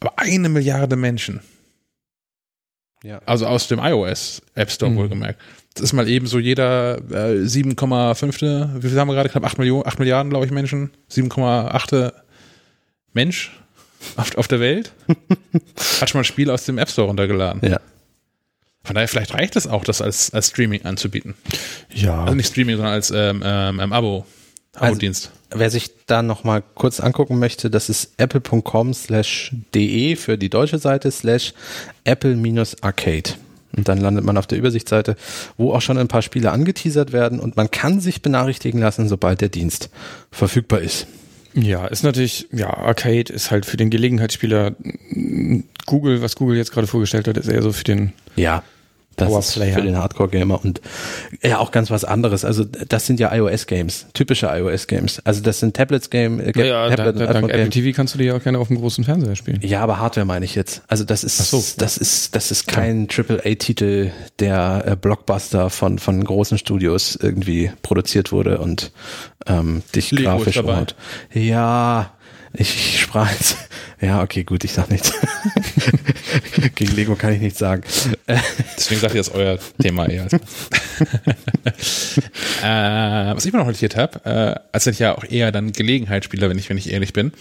aber 0.00 0.12
eine 0.18 0.48
Milliarde 0.48 0.96
Menschen. 0.96 1.40
Ja. 3.02 3.20
Also 3.26 3.46
aus 3.46 3.68
dem 3.68 3.78
iOS 3.80 4.40
App 4.54 4.70
Store 4.70 4.90
Mhm. 4.90 4.96
wohlgemerkt. 4.96 5.40
Das 5.74 5.82
ist 5.84 5.92
mal 5.92 6.08
eben 6.08 6.26
so 6.26 6.38
jeder 6.38 6.98
äh, 7.10 7.44
7,5. 7.46 8.82
Wie 8.82 8.88
viel 8.88 8.98
haben 8.98 9.08
wir 9.08 9.14
gerade? 9.14 9.28
Knapp 9.28 9.44
8 9.44 9.58
Millionen, 9.58 9.86
8 9.86 9.98
Milliarden, 9.98 10.30
glaube 10.30 10.46
ich, 10.46 10.52
Menschen. 10.52 10.90
7,8 11.10 12.12
Mensch 13.12 13.52
auf, 14.16 14.36
auf 14.36 14.48
der 14.48 14.60
Welt. 14.60 14.92
Hat 16.00 16.08
schon 16.10 16.18
mal 16.18 16.22
ein 16.22 16.24
Spiel 16.24 16.50
aus 16.50 16.64
dem 16.64 16.78
App 16.78 16.90
Store 16.90 17.08
runtergeladen. 17.08 17.68
Ja. 17.68 17.80
Von 18.82 18.94
daher, 18.94 19.08
vielleicht 19.08 19.34
reicht 19.34 19.56
es 19.56 19.66
auch, 19.66 19.84
das 19.84 20.00
als, 20.00 20.32
als 20.32 20.48
Streaming 20.48 20.84
anzubieten. 20.84 21.34
Ja. 21.94 22.24
Also 22.24 22.34
nicht 22.34 22.48
Streaming, 22.48 22.76
sondern 22.76 22.94
als 22.94 23.10
ähm, 23.10 23.42
ähm, 23.44 23.80
ähm, 23.80 23.92
Abo. 23.92 24.24
Abo-Dienst. 24.74 25.30
Wer 25.52 25.68
sich 25.68 25.90
da 26.06 26.22
nochmal 26.22 26.62
kurz 26.74 27.00
angucken 27.00 27.38
möchte, 27.38 27.70
das 27.70 27.88
ist 27.88 28.12
apple.com 28.18 28.94
slash 28.94 29.52
de 29.74 30.14
für 30.14 30.38
die 30.38 30.48
deutsche 30.48 30.78
Seite 30.78 31.10
slash 31.10 31.54
apple-arcade. 32.04 33.30
Und 33.76 33.88
dann 33.88 33.98
landet 33.98 34.24
man 34.24 34.36
auf 34.36 34.46
der 34.46 34.58
Übersichtsseite, 34.58 35.16
wo 35.56 35.72
auch 35.72 35.80
schon 35.80 35.98
ein 35.98 36.08
paar 36.08 36.22
Spiele 36.22 36.50
angeteasert 36.50 37.12
werden 37.12 37.38
und 37.38 37.56
man 37.56 37.70
kann 37.70 38.00
sich 38.00 38.22
benachrichtigen 38.22 38.80
lassen, 38.80 39.08
sobald 39.08 39.40
der 39.40 39.48
Dienst 39.48 39.90
verfügbar 40.30 40.80
ist. 40.80 41.06
Ja, 41.54 41.86
ist 41.86 42.04
natürlich, 42.04 42.48
ja, 42.52 42.72
Arcade 42.72 43.32
ist 43.32 43.50
halt 43.50 43.66
für 43.66 43.76
den 43.76 43.90
Gelegenheitsspieler 43.90 44.74
Google, 45.86 46.22
was 46.22 46.36
Google 46.36 46.56
jetzt 46.56 46.72
gerade 46.72 46.86
vorgestellt 46.86 47.26
hat, 47.26 47.36
ist 47.36 47.48
eher 47.48 47.62
so 47.62 47.72
für 47.72 47.84
den 47.84 48.12
Ja. 48.36 48.62
Das 49.16 49.32
ist 49.36 49.52
für 49.54 49.82
den 49.82 49.98
Hardcore-Gamer 49.98 50.64
und 50.64 50.80
ja 51.42 51.58
auch 51.58 51.72
ganz 51.72 51.90
was 51.90 52.04
anderes. 52.04 52.44
Also 52.44 52.64
das 52.64 53.04
sind 53.04 53.20
ja 53.20 53.34
iOS-Games, 53.34 54.06
typische 54.14 54.46
iOS-Games. 54.46 55.20
Also 55.26 55.42
das 55.42 55.60
sind 55.60 55.76
Tablets-Game, 55.76 56.40
äh, 56.40 56.52
ja, 56.56 56.88
ja, 56.88 56.96
Tablet- 56.96 57.20
da, 57.20 57.32
dank 57.32 57.50
Apple. 57.50 57.68
TV 57.68 57.94
kannst 57.94 58.14
du 58.14 58.18
die 58.18 58.24
ja 58.24 58.36
auch 58.36 58.42
gerne 58.42 58.58
auf 58.58 58.68
dem 58.68 58.78
großen 58.78 59.04
Fernseher 59.04 59.36
spielen. 59.36 59.60
Ja, 59.62 59.82
aber 59.82 59.98
Hardware 59.98 60.24
meine 60.24 60.46
ich 60.46 60.54
jetzt. 60.54 60.82
Also 60.88 61.04
das 61.04 61.22
ist, 61.24 61.36
so. 61.36 61.62
das 61.76 61.98
ist, 61.98 62.34
das 62.34 62.50
ist 62.50 62.66
kein 62.66 63.08
AAA-Titel, 63.10 64.10
der 64.38 64.84
äh, 64.86 64.96
Blockbuster 64.96 65.68
von 65.68 65.98
von 65.98 66.24
großen 66.24 66.56
Studios 66.56 67.18
irgendwie 67.20 67.72
produziert 67.82 68.32
wurde 68.32 68.58
und 68.58 68.90
ähm, 69.46 69.82
dich 69.94 70.12
Lego 70.12 70.30
grafisch 70.30 70.56
umhaut. 70.56 70.94
Ja, 71.34 72.12
ich, 72.54 72.74
ich 72.74 73.00
sprach 73.02 73.30
jetzt. 73.30 73.56
Ja, 74.02 74.22
okay, 74.22 74.44
gut, 74.44 74.64
ich 74.64 74.72
sag 74.72 74.90
nichts. 74.90 75.12
Gegen 76.74 76.94
Lego 76.96 77.14
kann 77.16 77.32
ich 77.32 77.40
nichts 77.40 77.58
sagen. 77.58 77.82
Deswegen 78.76 79.00
sagt 79.00 79.14
ihr, 79.14 79.20
das 79.20 79.28
ist 79.28 79.34
euer 79.34 79.58
Thema 79.80 80.08
eher. 80.08 80.26
Äh, 82.62 83.34
was 83.34 83.44
ich 83.46 83.52
mir 83.52 83.58
noch 83.60 83.66
notiert 83.66 83.96
habe, 83.96 84.20
äh, 84.24 84.60
als 84.72 84.86
ich 84.86 84.98
ja 84.98 85.16
auch 85.16 85.24
eher 85.24 85.50
dann 85.50 85.72
Gelegenheitsspieler, 85.72 86.50
wenn 86.50 86.58
ich, 86.58 86.68
wenn 86.68 86.76
ich 86.76 86.92
ehrlich 86.92 87.12
bin, 87.14 87.32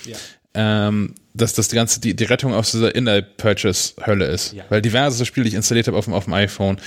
ähm, 0.53 1.13
dass 1.33 1.53
das 1.53 1.67
die 1.67 1.75
ganze, 1.75 1.99
die, 1.99 2.15
die 2.15 2.23
Rettung 2.23 2.53
aus 2.53 2.71
dieser 2.71 2.95
In-App-Purchase-Hölle 2.95 4.25
ist. 4.25 4.53
Weil 4.69 4.81
diverse 4.81 5.25
Spiele, 5.25 5.43
die 5.43 5.49
ich 5.49 5.55
installiert 5.55 5.87
habe 5.87 5.97
auf 5.97 6.05
dem, 6.05 6.13
auf 6.13 6.23
dem 6.25 6.33
iPhone, 6.33 6.77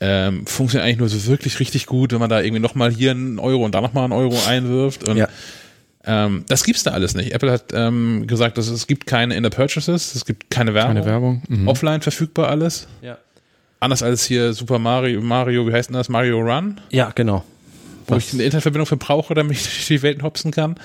ähm, 0.00 0.46
funktionieren 0.46 0.86
eigentlich 0.86 0.98
nur 0.98 1.08
so 1.08 1.26
wirklich 1.26 1.58
richtig 1.60 1.86
gut, 1.86 2.12
wenn 2.12 2.20
man 2.20 2.30
da 2.30 2.40
irgendwie 2.40 2.60
nochmal 2.60 2.92
hier 2.92 3.10
einen 3.12 3.38
Euro 3.38 3.64
und 3.64 3.74
da 3.74 3.80
nochmal 3.80 4.04
einen 4.04 4.12
Euro 4.12 4.38
einwirft. 4.46 5.08
Und 5.08 5.16
Ja. 5.16 5.28
Ähm, 6.06 6.44
das 6.48 6.64
gibt's 6.64 6.82
da 6.82 6.92
alles 6.92 7.14
nicht. 7.14 7.32
Apple 7.32 7.50
hat 7.50 7.72
ähm, 7.72 8.26
gesagt, 8.26 8.58
dass 8.58 8.68
es 8.68 8.86
gibt 8.86 9.06
keine 9.06 9.34
In-App-Purchases, 9.34 10.14
es 10.14 10.24
gibt 10.24 10.50
keine 10.50 10.74
Werbung. 10.74 10.94
Keine 10.94 11.06
Werbung. 11.06 11.42
Mhm. 11.48 11.68
Offline 11.68 12.02
verfügbar 12.02 12.48
alles. 12.48 12.86
Ja. 13.02 13.18
Anders 13.80 14.02
als 14.02 14.24
hier 14.24 14.52
Super 14.52 14.78
Mario, 14.78 15.20
Mario, 15.20 15.66
wie 15.66 15.72
heißt 15.72 15.90
denn 15.90 15.96
das? 15.96 16.08
Mario 16.08 16.40
Run, 16.40 16.80
ja, 16.90 17.10
genau. 17.14 17.44
wo 18.06 18.16
ich 18.16 18.32
eine 18.32 18.42
Internetverbindung 18.42 18.86
für 18.86 18.96
brauche, 18.96 19.34
damit 19.34 19.58
ich 19.58 19.62
durch 19.64 19.86
die 19.86 20.02
Welt 20.02 20.22
hopsen 20.22 20.50
kann. 20.52 20.76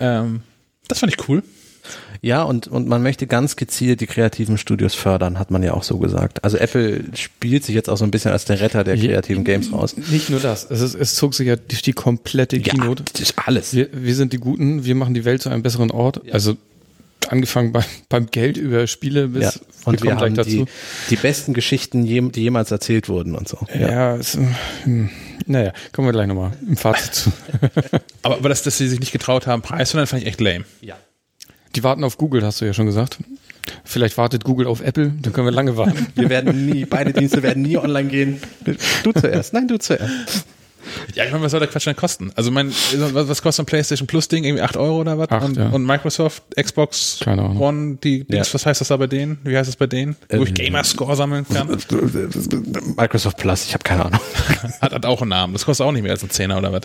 Ähm, 0.00 0.40
das 0.88 1.00
fand 1.00 1.12
ich 1.12 1.28
cool. 1.28 1.42
Ja, 2.22 2.42
und, 2.42 2.68
und 2.68 2.88
man 2.88 3.02
möchte 3.02 3.26
ganz 3.26 3.56
gezielt 3.56 4.00
die 4.00 4.06
kreativen 4.06 4.58
Studios 4.58 4.94
fördern, 4.94 5.38
hat 5.38 5.50
man 5.50 5.62
ja 5.62 5.74
auch 5.74 5.82
so 5.82 5.98
gesagt. 5.98 6.42
Also 6.44 6.56
Apple 6.56 7.04
spielt 7.14 7.64
sich 7.64 7.74
jetzt 7.74 7.88
auch 7.88 7.96
so 7.96 8.04
ein 8.04 8.10
bisschen 8.10 8.32
als 8.32 8.44
der 8.44 8.60
Retter 8.60 8.84
der 8.84 8.96
kreativen 8.96 9.44
Games 9.44 9.72
raus. 9.72 9.96
Nicht 9.96 10.30
nur 10.30 10.40
das, 10.40 10.70
es, 10.70 10.80
ist, 10.80 10.94
es 10.94 11.14
zog 11.14 11.34
sich 11.34 11.48
ja 11.48 11.56
die, 11.56 11.76
die 11.76 11.92
komplette 11.92 12.60
Keynote. 12.60 13.04
das 13.12 13.20
ist 13.20 13.34
alles. 13.46 13.74
Wir, 13.74 13.88
wir 13.92 14.14
sind 14.14 14.32
die 14.32 14.38
Guten, 14.38 14.84
wir 14.84 14.94
machen 14.94 15.14
die 15.14 15.24
Welt 15.24 15.42
zu 15.42 15.50
einem 15.50 15.62
besseren 15.62 15.90
Ort. 15.90 16.22
Also 16.32 16.56
angefangen 17.28 17.72
bei, 17.72 17.84
beim 18.08 18.26
Geld 18.26 18.56
über 18.56 18.86
Spiele 18.86 19.28
bis 19.28 19.42
Ja. 19.42 19.52
Und 19.84 20.02
wir 20.02 20.14
kommen 20.14 20.36
haben 20.36 20.44
die, 20.46 20.64
die 21.10 21.16
besten 21.16 21.52
Geschichten, 21.52 22.04
die 22.04 22.42
jemals 22.42 22.70
erzählt 22.70 23.08
wurden 23.08 23.34
und 23.34 23.48
so. 23.48 23.58
Ja, 23.78 24.16
es, 24.16 24.38
hm, 24.84 25.10
naja, 25.46 25.72
kommen 25.92 26.08
wir 26.08 26.12
gleich 26.12 26.26
nochmal 26.26 26.52
im 26.66 26.76
Fazit 26.76 27.14
zu. 27.14 27.32
Aber, 28.22 28.36
aber 28.36 28.48
dass, 28.48 28.62
dass 28.62 28.78
sie 28.78 28.88
sich 28.88 29.00
nicht 29.00 29.12
getraut 29.12 29.46
haben, 29.46 29.60
Preis 29.60 29.90
zu 29.90 29.96
nennen, 29.98 30.06
fand 30.06 30.22
ich 30.22 30.28
echt 30.28 30.40
lame. 30.40 30.64
Die 31.74 31.82
warten 31.82 32.04
auf 32.04 32.18
Google, 32.18 32.44
hast 32.44 32.60
du 32.60 32.64
ja 32.64 32.72
schon 32.72 32.86
gesagt. 32.86 33.18
Vielleicht 33.84 34.16
wartet 34.18 34.44
Google 34.44 34.66
auf 34.66 34.80
Apple, 34.80 35.12
dann 35.20 35.32
können 35.32 35.46
wir 35.46 35.52
lange 35.52 35.76
warten. 35.76 36.06
Wir 36.14 36.28
werden 36.28 36.66
nie, 36.66 36.84
beide 36.84 37.12
Dienste 37.12 37.42
werden 37.42 37.62
nie 37.62 37.76
online 37.76 38.08
gehen. 38.08 38.40
Du 39.02 39.12
zuerst. 39.12 39.52
Nein, 39.54 39.68
du 39.68 39.78
zuerst. 39.78 40.46
Ja, 41.14 41.24
ich 41.24 41.30
meine, 41.32 41.44
was 41.44 41.50
soll 41.52 41.60
der 41.60 41.68
Quatsch 41.68 41.86
denn 41.86 41.96
kosten? 41.96 42.32
Also 42.34 42.50
mein, 42.50 42.72
was, 43.12 43.42
kostet 43.42 43.64
ein 43.64 43.66
PlayStation 43.66 44.06
Plus 44.06 44.28
Ding? 44.28 44.44
Irgendwie 44.44 44.62
8 44.62 44.76
Euro 44.76 45.00
oder 45.00 45.16
was? 45.18 45.30
Acht, 45.30 45.44
und, 45.44 45.56
ja. 45.56 45.68
und 45.68 45.84
Microsoft, 45.86 46.42
Xbox. 46.60 47.20
One, 47.26 47.98
die 48.02 48.24
Dings, 48.24 48.48
Ja. 48.48 48.54
was 48.54 48.66
heißt 48.66 48.80
das 48.80 48.88
da 48.88 48.96
bei 48.96 49.06
denen? 49.06 49.38
Wie 49.44 49.56
heißt 49.56 49.68
das 49.68 49.76
bei 49.76 49.86
denen? 49.86 50.16
Wo 50.30 50.42
ich 50.42 50.54
Gamerscore 50.54 51.14
sammeln 51.16 51.46
kann? 51.48 51.68
Microsoft 52.96 53.36
Plus, 53.38 53.66
ich 53.66 53.74
habe 53.74 53.84
keine 53.84 54.06
Ahnung. 54.06 54.20
Hat, 54.80 54.92
hat 54.92 55.06
auch 55.06 55.20
einen 55.20 55.30
Namen. 55.30 55.52
Das 55.52 55.64
kostet 55.64 55.86
auch 55.86 55.92
nicht 55.92 56.02
mehr 56.02 56.12
als 56.12 56.22
ein 56.22 56.30
Zehner 56.30 56.58
oder 56.58 56.72
was? 56.72 56.82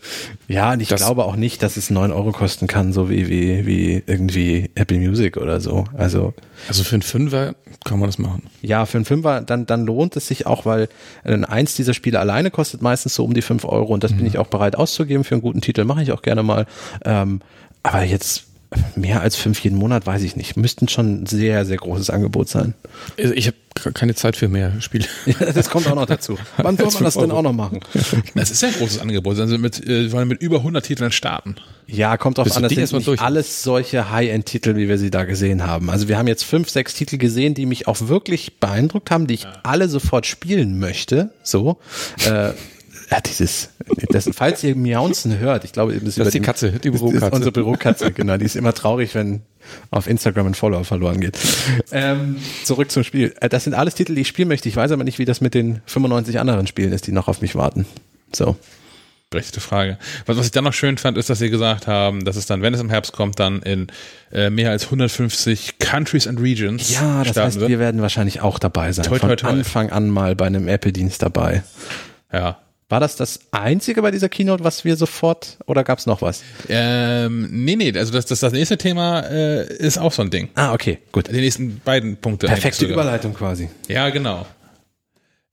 Ja, 0.47 0.73
und 0.73 0.79
ich 0.81 0.89
Das- 0.89 1.01
glaube 1.01 1.25
auch 1.25 1.35
nicht, 1.35 1.63
dass 1.63 1.77
es 1.77 1.89
9 1.89 2.11
Euro 2.11 2.31
kosten 2.31 2.67
kann, 2.67 2.93
so 2.93 3.09
wie, 3.09 3.27
wie, 3.29 3.65
wie 3.65 4.03
irgendwie 4.05 4.69
Apple 4.75 4.97
Music 4.99 5.37
oder 5.37 5.59
so. 5.61 5.85
Also 5.97 6.33
Also 6.67 6.83
für 6.83 6.95
einen 6.95 7.01
Fünfer 7.01 7.55
kann 7.85 7.99
man 7.99 8.07
das 8.09 8.17
machen. 8.17 8.43
Ja, 8.61 8.85
für 8.85 8.97
einen 8.97 9.05
Fünfer, 9.05 9.41
dann, 9.41 9.65
dann 9.65 9.85
lohnt 9.85 10.15
es 10.15 10.27
sich 10.27 10.45
auch, 10.45 10.65
weil 10.65 10.89
äh, 11.23 11.41
eins 11.45 11.75
dieser 11.75 11.93
Spiele 11.93 12.19
alleine 12.19 12.51
kostet 12.51 12.81
meistens 12.81 13.15
so 13.15 13.23
um 13.25 13.33
die 13.33 13.41
fünf 13.41 13.63
Euro 13.65 13.93
und 13.93 14.03
das 14.03 14.11
bin 14.19 14.27
ich 14.27 14.37
auch 14.37 14.47
bereit 14.47 14.75
auszugeben 14.75 15.23
für 15.23 15.35
einen 15.35 15.41
guten 15.41 15.61
Titel, 15.61 15.83
mache 15.85 16.03
ich 16.03 16.11
auch 16.11 16.21
gerne 16.21 16.43
mal. 16.43 16.65
Ähm, 17.03 17.41
aber 17.81 18.03
jetzt 18.03 18.45
mehr 18.95 19.21
als 19.21 19.35
fünf 19.35 19.59
jeden 19.61 19.77
Monat, 19.77 20.05
weiß 20.05 20.21
ich 20.21 20.35
nicht. 20.35 20.55
Müssten 20.55 20.87
schon 20.87 21.23
ein 21.23 21.25
sehr, 21.25 21.65
sehr 21.65 21.77
großes 21.77 22.09
Angebot 22.11 22.49
sein. 22.49 22.75
Ich 23.17 23.47
habe 23.47 23.57
keine 23.93 24.13
Zeit 24.13 24.35
für 24.35 24.47
mehr 24.47 24.79
Spiele. 24.81 25.05
das 25.55 25.69
kommt 25.69 25.87
auch 25.87 25.95
noch 25.95 26.05
dazu. 26.05 26.37
Wann 26.57 26.77
soll 26.77 26.91
man 26.91 27.03
das 27.03 27.15
denn 27.15 27.31
auch 27.31 27.41
noch 27.41 27.53
machen? 27.53 27.79
Das 28.35 28.51
ist 28.51 28.61
ja 28.61 28.67
ein 28.67 28.75
großes 28.75 28.99
Angebot. 28.99 29.39
Also 29.39 29.57
mit, 29.57 29.85
äh, 29.87 30.11
wollen 30.11 30.27
mit 30.27 30.41
über 30.41 30.57
100 30.57 30.85
Titeln 30.85 31.11
starten. 31.11 31.55
Ja, 31.87 32.17
kommt 32.17 32.37
drauf 32.37 32.55
an, 32.55 32.61
das 32.63 32.71
sind 32.73 32.91
nicht 32.91 33.07
durch- 33.07 33.19
alles 33.21 33.63
solche 33.63 34.11
High-End-Titel, 34.11 34.75
wie 34.75 34.87
wir 34.87 34.99
sie 34.99 35.09
da 35.09 35.23
gesehen 35.23 35.65
haben. 35.65 35.89
Also 35.89 36.07
wir 36.07 36.17
haben 36.17 36.27
jetzt 36.27 36.43
fünf, 36.43 36.69
sechs 36.69 36.93
Titel 36.93 37.17
gesehen, 37.17 37.55
die 37.55 37.65
mich 37.65 37.87
auch 37.87 37.97
wirklich 38.07 38.59
beeindruckt 38.59 39.09
haben, 39.09 39.25
die 39.25 39.33
ich 39.33 39.47
alle 39.63 39.89
sofort 39.89 40.27
spielen 40.27 40.77
möchte. 40.77 41.31
So. 41.41 41.77
Äh, 42.25 42.51
ja, 43.11 43.19
dieses, 43.21 43.69
das, 44.09 44.29
falls 44.33 44.63
ihr 44.63 44.75
Miaunzen 44.75 45.39
hört, 45.39 45.63
ich 45.63 45.71
glaube, 45.71 45.93
das, 45.99 46.15
Das 46.15 46.27
ist 46.27 46.33
die 46.33 46.39
Katze, 46.41 46.71
die 46.73 46.91
Bürokatze. 46.91 47.25
Ist 47.25 47.33
unsere 47.33 47.51
Bürokatze, 47.51 48.11
genau. 48.11 48.37
Die 48.37 48.45
ist 48.45 48.55
immer 48.55 48.73
traurig, 48.73 49.15
wenn 49.15 49.41
auf 49.91 50.07
Instagram 50.07 50.47
ein 50.47 50.53
Follower 50.53 50.83
verloren 50.83 51.19
geht. 51.19 51.37
Ähm, 51.91 52.37
zurück 52.63 52.91
zum 52.91 53.03
Spiel. 53.03 53.33
Äh, 53.41 53.49
Das 53.49 53.63
sind 53.63 53.73
alles 53.73 53.95
Titel, 53.95 54.15
die 54.15 54.21
ich 54.21 54.27
spielen 54.27 54.47
möchte. 54.47 54.69
Ich 54.69 54.75
weiß 54.75 54.91
aber 54.91 55.03
nicht, 55.03 55.19
wie 55.19 55.25
das 55.25 55.41
mit 55.41 55.53
den 55.53 55.81
95 55.85 56.39
anderen 56.39 56.67
Spielen 56.67 56.91
ist, 56.91 57.07
die 57.07 57.11
noch 57.11 57.27
auf 57.27 57.41
mich 57.41 57.55
warten. 57.55 57.85
So. 58.33 58.55
Berechtigte 59.31 59.59
Frage. 59.61 59.99
Was, 60.25 60.37
was 60.37 60.45
ich 60.47 60.51
dann 60.51 60.63
noch 60.63 60.73
schön 60.73 60.97
fand, 60.97 61.15
ist, 61.15 61.29
dass 61.29 61.37
sie 61.37 61.51
gesagt 61.51 61.85
haben, 61.85 62.25
dass 62.25 62.35
es 62.35 62.47
dann, 62.47 62.63
wenn 62.63 62.73
es 62.73 62.79
im 62.79 62.89
Herbst 62.89 63.11
kommt, 63.13 63.39
dann 63.39 63.61
in 63.61 63.85
äh, 64.31 64.49
mehr 64.49 64.71
als 64.71 64.85
150 64.85 65.77
Countries 65.77 66.25
and 66.25 66.39
Regions 66.41 66.89
Ja, 66.91 67.23
das 67.23 67.37
heißt, 67.37 67.59
wird. 67.59 67.69
wir 67.69 67.77
werden 67.77 68.01
wahrscheinlich 68.01 68.41
auch 68.41 68.57
dabei 68.57 68.91
sein. 68.91 69.05
Toi, 69.05 69.19
Von 69.19 69.29
toi, 69.29 69.35
toi. 69.35 69.49
Anfang 69.49 69.91
an 69.91 70.09
mal 70.09 70.35
bei 70.35 70.47
einem 70.47 70.67
Apple-Dienst 70.67 71.21
dabei. 71.21 71.61
Ja. 72.33 72.57
War 72.89 72.99
das 72.99 73.15
das 73.15 73.39
einzige 73.51 74.01
bei 74.01 74.09
dieser 74.09 74.29
Keynote, 74.29 74.63
was 74.63 74.83
wir 74.83 74.95
sofort, 74.95 75.57
oder 75.67 75.83
gab 75.83 75.99
es 75.99 76.07
noch 76.07 76.23
was? 76.23 76.41
Ähm, 76.67 77.47
nee, 77.51 77.75
nee, 77.75 77.95
also 77.95 78.11
das, 78.11 78.25
das, 78.25 78.39
das 78.39 78.51
nächste 78.51 78.79
Thema 78.79 79.19
äh, 79.19 79.71
ist 79.77 79.99
auch 79.99 80.11
so 80.11 80.23
ein 80.23 80.31
Ding. 80.31 80.49
Ah, 80.55 80.73
okay, 80.73 80.97
gut. 81.11 81.27
Die 81.27 81.33
nächsten 81.33 81.79
beiden 81.85 82.17
Punkte. 82.17 82.47
Perfekte. 82.47 82.87
Überleitung 82.87 83.35
quasi. 83.35 83.69
Ja, 83.87 84.09
genau. 84.09 84.47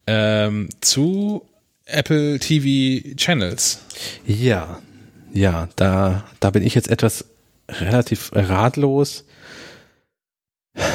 Ähm, 0.06 0.70
zu 0.80 1.42
Apple 1.84 2.38
TV 2.38 3.14
Channels. 3.16 3.80
Ja, 4.26 4.78
ja, 5.34 5.68
da, 5.76 6.24
da 6.40 6.50
bin 6.50 6.62
ich 6.62 6.74
jetzt 6.74 6.88
etwas 6.88 7.26
relativ 7.68 8.30
ratlos. 8.32 9.24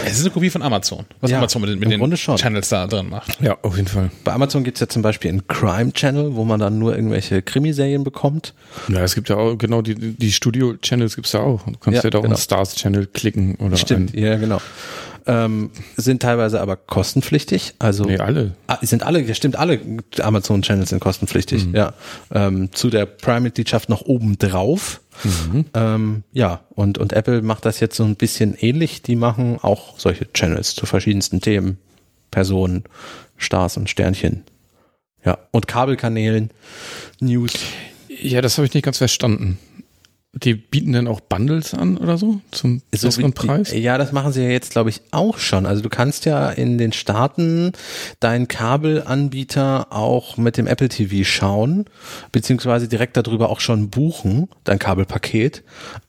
Es 0.05 0.13
ist 0.17 0.21
eine 0.21 0.29
Kopie 0.32 0.49
von 0.49 0.61
Amazon, 0.61 1.05
was 1.21 1.32
Ja, 1.32 1.39
Amazon 1.39 1.61
mit 1.61 1.71
den, 1.71 1.79
mit 1.79 1.91
den. 1.91 2.15
Channels 2.38 2.69
da 2.69 2.86
drin 2.88 3.09
macht. 3.09 3.39
Ja, 3.41 3.57
auf 3.61 3.75
jeden 3.77 3.88
Fall. 3.88 4.11
Bei 4.23 4.34
Amazon 4.34 4.63
gibt's 4.63 4.79
ja 4.79 4.88
zum 4.88 5.01
Beispiel 5.01 5.29
einen 5.29 5.47
Crime 5.47 5.91
Channel, 5.93 6.36
wo 6.36 6.43
man 6.43 6.59
dann 6.59 6.77
nur 6.77 6.95
irgendwelche 6.95 7.41
Krimiserien 7.41 8.03
bekommt. 8.03 8.53
Ja, 8.89 8.99
es 9.03 9.15
gibt 9.15 9.29
ja 9.29 9.38
auch, 9.38 9.57
genau, 9.57 9.82
die, 9.82 9.95
die 9.95 10.32
Studio-Channels 10.32 11.15
gibt's 11.15 11.32
ja 11.32 11.39
auch. 11.39 11.63
Du 11.65 11.73
kannst 11.79 11.97
Ja, 11.97 12.03
ja, 12.03 12.09
da 12.11 12.17
auch 12.19 12.21
genau. 12.23 12.36
einen 12.36 12.41
Stars-Channel 12.41 13.07
klicken 13.07 13.55
oder 13.55 13.75
Stimmt, 13.77 14.13
ja, 14.13 14.36
genau. 14.38 14.61
Ähm, 15.28 15.72
sind 15.97 16.22
teilweise 16.22 16.61
aber 16.61 16.76
kostenpflichtig. 16.76 17.76
Also 17.80 18.05
nee, 18.05 18.17
alle. 18.17 18.53
Ah, 18.67 18.78
sind 18.82 19.03
alle, 19.03 19.22
ja 19.22 19.34
stimmt, 19.34 19.55
alle 19.55 19.80
Amazon-Channels 20.19 20.89
sind 20.89 20.99
kostenpflichtig, 20.99 21.67
ja. 21.74 21.93
Ähm, 22.34 22.69
zu 22.74 22.89
der 22.89 23.05
Prime-Mitgliedschaft 23.05 23.89
noch 23.89 24.01
oben 24.01 24.38
drauf. 24.38 25.01
Ähm, 25.74 26.24
ja, 26.32 26.61
und, 26.69 26.97
und 26.97 27.13
Apple 27.13 27.41
macht 27.41 27.65
das 27.65 27.80
jetzt 27.80 27.95
so 27.95 28.03
ein 28.03 28.15
bisschen 28.15 28.55
ähnlich. 28.55 29.01
Die 29.01 29.15
machen 29.15 29.59
auch 29.61 29.99
solche 29.99 30.32
Channels 30.34 30.76
zu 30.76 30.86
verschiedensten 30.86 31.41
Themen, 31.41 31.78
Personen, 32.32 32.84
Stars 33.38 33.78
und 33.78 33.89
Sternchen. 33.89 34.43
Ja, 35.24 35.38
und 35.51 35.67
Kabelkanälen, 35.67 36.49
News. 37.19 37.53
Ja, 38.07 38.41
das 38.41 38.57
habe 38.57 38.65
ich 38.65 38.74
nicht 38.74 38.84
ganz 38.84 38.97
verstanden. 38.97 39.59
Die 40.34 40.53
bieten 40.53 40.93
dann 40.93 41.07
auch 41.07 41.19
Bundles 41.19 41.73
an 41.73 41.97
oder 41.97 42.17
so 42.17 42.39
zum 42.51 42.82
So 42.93 43.07
besseren 43.07 43.34
Preis? 43.34 43.71
Die, 43.71 43.79
ja, 43.79 43.97
das 43.97 44.13
machen 44.13 44.32
sie 44.32 44.41
ja 44.41 44.49
jetzt, 44.49 44.71
glaube 44.71 44.89
ich, 44.89 45.01
auch 45.11 45.38
schon. 45.38 45.65
Also 45.65 45.82
du 45.82 45.89
kannst 45.89 46.23
ja 46.23 46.49
in 46.49 46.77
den 46.77 46.93
Staaten 46.93 47.73
deinen 48.21 48.47
Kabelanbieter 48.47 49.88
auch 49.91 50.38
mit 50.38 50.55
dem 50.55 50.67
Apple 50.67 50.88
TV 50.88 51.25
schauen, 51.29 51.86
beziehungsweise 52.32 52.88
direkt 52.88 53.17
darüber 53.17 53.49
auch 53.49 53.59
schon 53.59 53.89
buchen, 53.89 54.47
dein 54.63 54.79
Kabelpaket. 54.79 55.63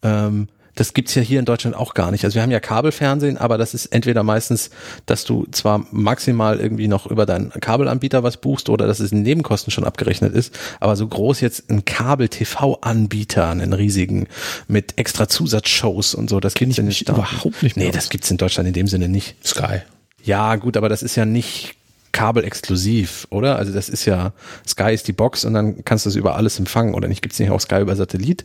Ähm, 0.05 0.47
das 0.75 0.95
gibt's 0.95 1.15
ja 1.15 1.21
hier 1.23 1.39
in 1.39 1.45
Deutschland 1.45 1.77
auch 1.77 1.93
gar 1.95 2.11
nicht. 2.11 2.25
Also 2.25 2.37
wir 2.37 2.43
haben 2.43 2.51
ja 2.51 2.61
Kabelfernsehen, 2.61 3.37
aber 3.37 3.59
das 3.59 3.75
ist 3.75 3.87
entweder 3.87 4.23
meistens, 4.23 4.71
dass 5.05 5.25
du 5.25 5.47
zwar 5.51 5.87
maximal 5.91 6.59
irgendwie 6.61 6.89
noch 6.89 7.07
über 7.07 7.27
deinen 7.27 7.51
Kabelanbieter 7.51 8.23
was 8.23 8.39
buchst 8.39 8.69
oder 8.71 8.87
dass 8.87 8.99
es 9.01 9.13
in 9.13 9.23
Nebenkosten 9.23 9.71
schon 9.71 9.85
abgerechnet 9.85 10.35
ist, 10.35 10.59
aber 10.81 10.97
so 10.97 11.07
groß 11.07 11.41
jetzt 11.43 11.69
ein 11.71 11.85
Kabel-TV-Anbieter, 11.85 13.49
einen 13.51 13.73
riesigen, 13.73 14.29
mit 14.69 14.99
extra 14.99 15.29
Zusatzshows 15.29 16.15
und 16.15 16.31
so, 16.31 16.41
das 16.41 16.55
gibt's 16.55 16.79
in 16.79 16.87
den 16.87 16.93
Staaten. 16.95 17.21
überhaupt 17.21 17.63
nicht 17.63 17.77
Nee, 17.77 17.85
mehr 17.85 17.93
das 17.93 18.05
aus. 18.05 18.11
gibt's 18.11 18.31
in 18.31 18.37
Deutschland 18.39 18.67
in 18.67 18.73
dem 18.75 18.87
Sinne 18.87 19.09
nicht. 19.09 19.37
Sky. 19.47 19.81
Ja, 20.25 20.57
gut, 20.57 20.77
aber 20.77 20.89
das 20.89 21.03
ist 21.03 21.17
ja 21.17 21.25
nicht 21.25 21.75
kabelexklusiv, 22.13 23.27
oder? 23.31 23.57
Also 23.57 23.73
das 23.73 23.89
ist 23.89 24.05
ja, 24.05 24.33
Sky 24.67 24.93
ist 24.95 25.09
die 25.09 25.13
Box 25.13 25.45
und 25.45 25.55
dann 25.55 25.85
kannst 25.85 26.05
du 26.07 26.11
es 26.11 26.17
über 26.17 26.37
alles 26.37 26.59
empfangen, 26.59 26.95
oder 26.95 27.09
nicht? 27.09 27.23
Gibt's 27.23 27.39
nicht 27.39 27.51
auch 27.51 27.61
Sky 27.61 27.81
über 27.81 27.97
Satellit? 27.97 28.45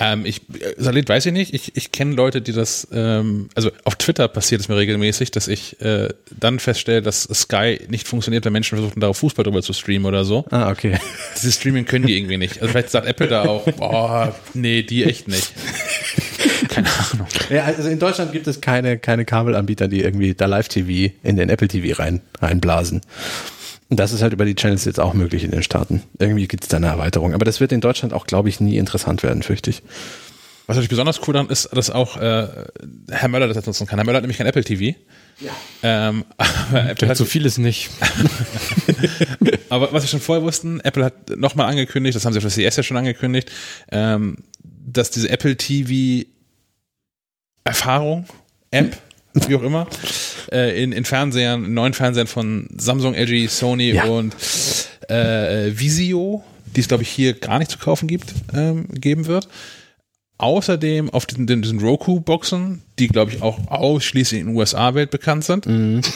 Ähm, 0.00 0.24
ich, 0.24 0.38
äh, 0.38 0.74
Salit 0.78 1.08
weiß 1.08 1.26
ich 1.26 1.32
nicht. 1.32 1.52
Ich, 1.52 1.76
ich 1.76 1.92
kenne 1.92 2.14
Leute, 2.14 2.40
die 2.40 2.52
das, 2.52 2.88
ähm, 2.90 3.50
also 3.54 3.70
auf 3.84 3.96
Twitter 3.96 4.26
passiert 4.28 4.62
es 4.62 4.68
mir 4.68 4.76
regelmäßig, 4.76 5.30
dass 5.30 5.46
ich 5.46 5.78
äh, 5.82 6.08
dann 6.38 6.58
feststelle, 6.58 7.02
dass 7.02 7.24
Sky 7.24 7.78
nicht 7.88 8.08
funktioniert, 8.08 8.46
wenn 8.46 8.54
Menschen 8.54 8.78
versuchen, 8.78 8.98
darauf 9.00 9.18
Fußball 9.18 9.44
drüber 9.44 9.62
zu 9.62 9.74
streamen 9.74 10.06
oder 10.06 10.24
so. 10.24 10.46
Ah, 10.50 10.70
okay. 10.70 10.98
Dieses 11.36 11.56
Streaming 11.56 11.84
können 11.84 12.06
die 12.06 12.16
irgendwie 12.16 12.38
nicht. 12.38 12.62
Also 12.62 12.68
vielleicht 12.68 12.90
sagt 12.90 13.06
Apple 13.06 13.28
da 13.28 13.42
auch, 13.42 13.70
boah, 13.76 14.34
nee, 14.54 14.82
die 14.82 15.04
echt 15.04 15.28
nicht. 15.28 15.52
Keine 16.68 16.88
Ahnung. 17.12 17.26
Ja, 17.50 17.64
also 17.64 17.88
in 17.88 17.98
Deutschland 17.98 18.32
gibt 18.32 18.46
es 18.46 18.62
keine, 18.62 18.98
keine 18.98 19.26
Kabelanbieter, 19.26 19.86
die 19.86 20.00
irgendwie 20.00 20.32
da 20.34 20.46
Live-TV 20.46 21.12
in 21.22 21.36
den 21.36 21.50
Apple 21.50 21.68
TV 21.68 22.00
rein, 22.00 22.22
reinblasen. 22.40 23.02
Und 23.90 23.98
das 23.98 24.12
ist 24.12 24.22
halt 24.22 24.32
über 24.32 24.44
die 24.44 24.54
Channels 24.54 24.84
jetzt 24.84 25.00
auch 25.00 25.14
möglich 25.14 25.44
in 25.44 25.50
den 25.50 25.64
Staaten. 25.64 26.02
Irgendwie 26.18 26.46
gibt 26.46 26.64
es 26.64 26.68
da 26.68 26.76
eine 26.76 26.86
Erweiterung. 26.86 27.34
Aber 27.34 27.44
das 27.44 27.60
wird 27.60 27.72
in 27.72 27.80
Deutschland 27.80 28.14
auch, 28.14 28.26
glaube 28.26 28.48
ich, 28.48 28.60
nie 28.60 28.78
interessant 28.78 29.22
werden, 29.22 29.42
fürchte 29.42 29.70
ich. 29.70 29.82
Was 30.66 30.76
natürlich 30.76 30.90
besonders 30.90 31.26
cool 31.26 31.34
daran 31.34 31.50
ist, 31.50 31.68
dass 31.72 31.90
auch 31.90 32.16
äh, 32.16 32.46
Herr 33.10 33.28
Möller 33.28 33.48
das 33.48 33.56
jetzt 33.56 33.66
nutzen 33.66 33.88
kann. 33.88 33.98
Herr 33.98 34.06
Möller 34.06 34.18
hat 34.18 34.22
nämlich 34.22 34.38
kein 34.38 34.46
Apple 34.46 34.62
TV. 34.62 34.96
Ja. 35.40 35.50
Ähm, 35.82 36.24
aber 36.36 36.90
Apple 36.90 37.08
hat 37.08 37.16
so 37.16 37.24
vieles 37.24 37.58
nicht. 37.58 37.90
Aber 39.68 39.92
was 39.92 40.04
wir 40.04 40.08
schon 40.08 40.20
vorher 40.20 40.44
wussten, 40.44 40.80
Apple 40.80 41.04
hat 41.04 41.30
nochmal 41.36 41.68
angekündigt, 41.68 42.14
das 42.14 42.24
haben 42.24 42.32
sie 42.32 42.38
auf 42.38 42.54
der 42.54 42.70
CS 42.70 42.76
ja 42.76 42.82
schon 42.82 42.96
angekündigt, 42.96 43.50
ähm, 43.90 44.38
dass 44.62 45.10
diese 45.10 45.28
Apple 45.28 45.56
TV 45.56 46.28
Erfahrung, 47.64 48.26
App, 48.70 48.96
wie 49.34 49.54
auch 49.56 49.62
immer, 49.62 49.86
äh, 50.52 50.82
in, 50.82 50.92
in 50.92 51.04
Fernsehern, 51.04 51.72
neuen 51.72 51.94
Fernsehern 51.94 52.26
von 52.26 52.68
Samsung, 52.76 53.14
LG, 53.14 53.48
Sony 53.48 53.92
Ja. 53.92 54.04
und 54.04 54.34
äh, 55.08 55.70
Visio, 55.78 56.42
die 56.76 56.80
es 56.80 56.88
glaube 56.88 57.02
ich 57.02 57.08
hier 57.08 57.34
gar 57.34 57.58
nicht 57.58 57.70
zu 57.70 57.78
kaufen 57.78 58.06
gibt, 58.08 58.34
ähm, 58.54 58.86
geben 58.92 59.26
wird. 59.26 59.48
Außerdem 60.38 61.10
auf 61.10 61.26
diesen, 61.26 61.46
diesen 61.46 61.80
Roku-Boxen, 61.80 62.82
die 62.98 63.08
glaube 63.08 63.30
ich 63.32 63.42
auch 63.42 63.58
ausschließlich 63.68 64.40
in 64.40 64.46
den 64.48 64.56
USA 64.56 64.94
weltbekannt 64.94 65.44
sind. 65.44 65.66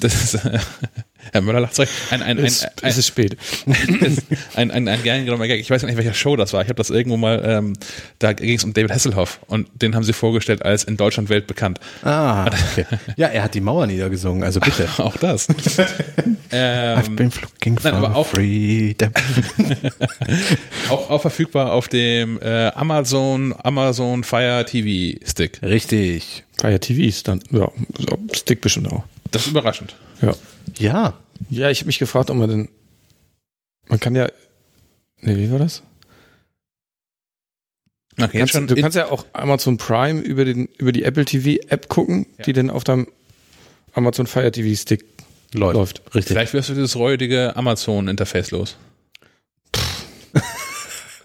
Das 0.00 0.22
ist, 0.22 0.44
äh, 0.44 0.58
Herr 1.32 1.40
Möller 1.40 1.60
lacht 1.60 1.74
zurück. 1.74 1.88
Ein, 2.10 2.22
ein, 2.22 2.38
ein, 2.38 2.44
Es, 2.44 2.62
ein, 2.64 2.70
es 2.82 2.98
ist 2.98 3.06
spät. 3.08 3.36
ein, 4.54 4.70
ein, 4.70 4.88
ein 4.88 5.02
gern 5.02 5.24
genommener 5.24 5.48
Gag. 5.48 5.60
Ich 5.60 5.70
weiß 5.70 5.82
gar 5.82 5.88
nicht, 5.88 5.96
welcher 5.96 6.14
Show 6.14 6.36
das 6.36 6.52
war. 6.52 6.62
Ich 6.62 6.68
habe 6.68 6.76
das 6.76 6.90
irgendwo 6.90 7.16
mal, 7.16 7.42
ähm, 7.44 7.72
da 8.18 8.32
ging 8.32 8.56
es 8.56 8.64
um 8.64 8.72
David 8.72 8.90
Hasselhoff 8.92 9.40
und 9.46 9.68
den 9.80 9.94
haben 9.94 10.04
sie 10.04 10.12
vorgestellt 10.12 10.62
als 10.64 10.84
in 10.84 10.96
Deutschland 10.96 11.28
weltbekannt. 11.28 11.80
Ah, 12.02 12.46
okay. 12.46 12.86
Ja, 13.16 13.28
er 13.28 13.42
hat 13.44 13.54
die 13.54 13.60
Mauer 13.60 13.86
niedergesungen, 13.86 14.42
also 14.42 14.60
bitte. 14.60 14.88
Auch 14.98 15.16
das. 15.16 15.48
I've 16.50 17.06
ähm, 17.06 17.16
been 17.16 17.30
looking 17.42 17.78
for 17.78 17.90
nein, 17.90 18.02
aber 18.02 18.16
auch- 18.16 18.26
freedom. 18.26 19.10
auch, 20.88 21.10
auch 21.10 21.20
verfügbar 21.20 21.72
auf 21.72 21.88
dem 21.88 22.40
äh, 22.40 22.68
Amazon, 22.68 23.54
Amazon 23.62 24.24
Fire 24.24 24.64
TV 24.64 25.18
Stick. 25.26 25.60
Richtig. 25.62 26.44
Fire 26.60 26.80
TV 26.80 27.02
ist 27.02 27.28
dann, 27.28 27.40
ja, 27.50 27.70
Stick 28.32 28.60
bestimmt 28.60 28.90
auch. 28.92 29.04
Das 29.30 29.42
ist 29.42 29.48
überraschend. 29.48 29.94
Ja. 30.22 30.32
Ja. 30.78 31.18
Ja, 31.50 31.70
ich 31.70 31.80
habe 31.80 31.86
mich 31.86 31.98
gefragt, 31.98 32.30
ob 32.30 32.36
man 32.36 32.48
denn, 32.48 32.68
man 33.88 34.00
kann 34.00 34.14
ja, 34.14 34.28
nee, 35.20 35.36
wie 35.36 35.50
war 35.50 35.58
das? 35.58 35.82
Okay, 38.20 38.38
Kannst, 38.38 38.54
du 38.54 38.74
kannst 38.74 38.96
ja 38.96 39.10
auch 39.12 39.24
Amazon 39.32 39.76
Prime 39.76 40.20
über 40.20 40.44
den, 40.44 40.66
über 40.78 40.90
die 40.90 41.04
Apple 41.04 41.24
TV 41.24 41.62
App 41.68 41.88
gucken, 41.88 42.26
Ja. 42.38 42.44
die 42.46 42.52
dann 42.52 42.70
auf 42.70 42.82
deinem 42.82 43.06
Amazon 43.92 44.26
Fire 44.26 44.50
TV 44.50 44.74
Stick 44.80 45.04
Läuft. 45.54 45.74
läuft. 45.76 46.02
Richtig. 46.14 46.26
vielleicht 46.26 46.52
wirst 46.52 46.68
du 46.68 46.74
dieses 46.74 46.96
räudige 46.96 47.54
Amazon-Interface 47.56 48.50
los. 48.50 48.76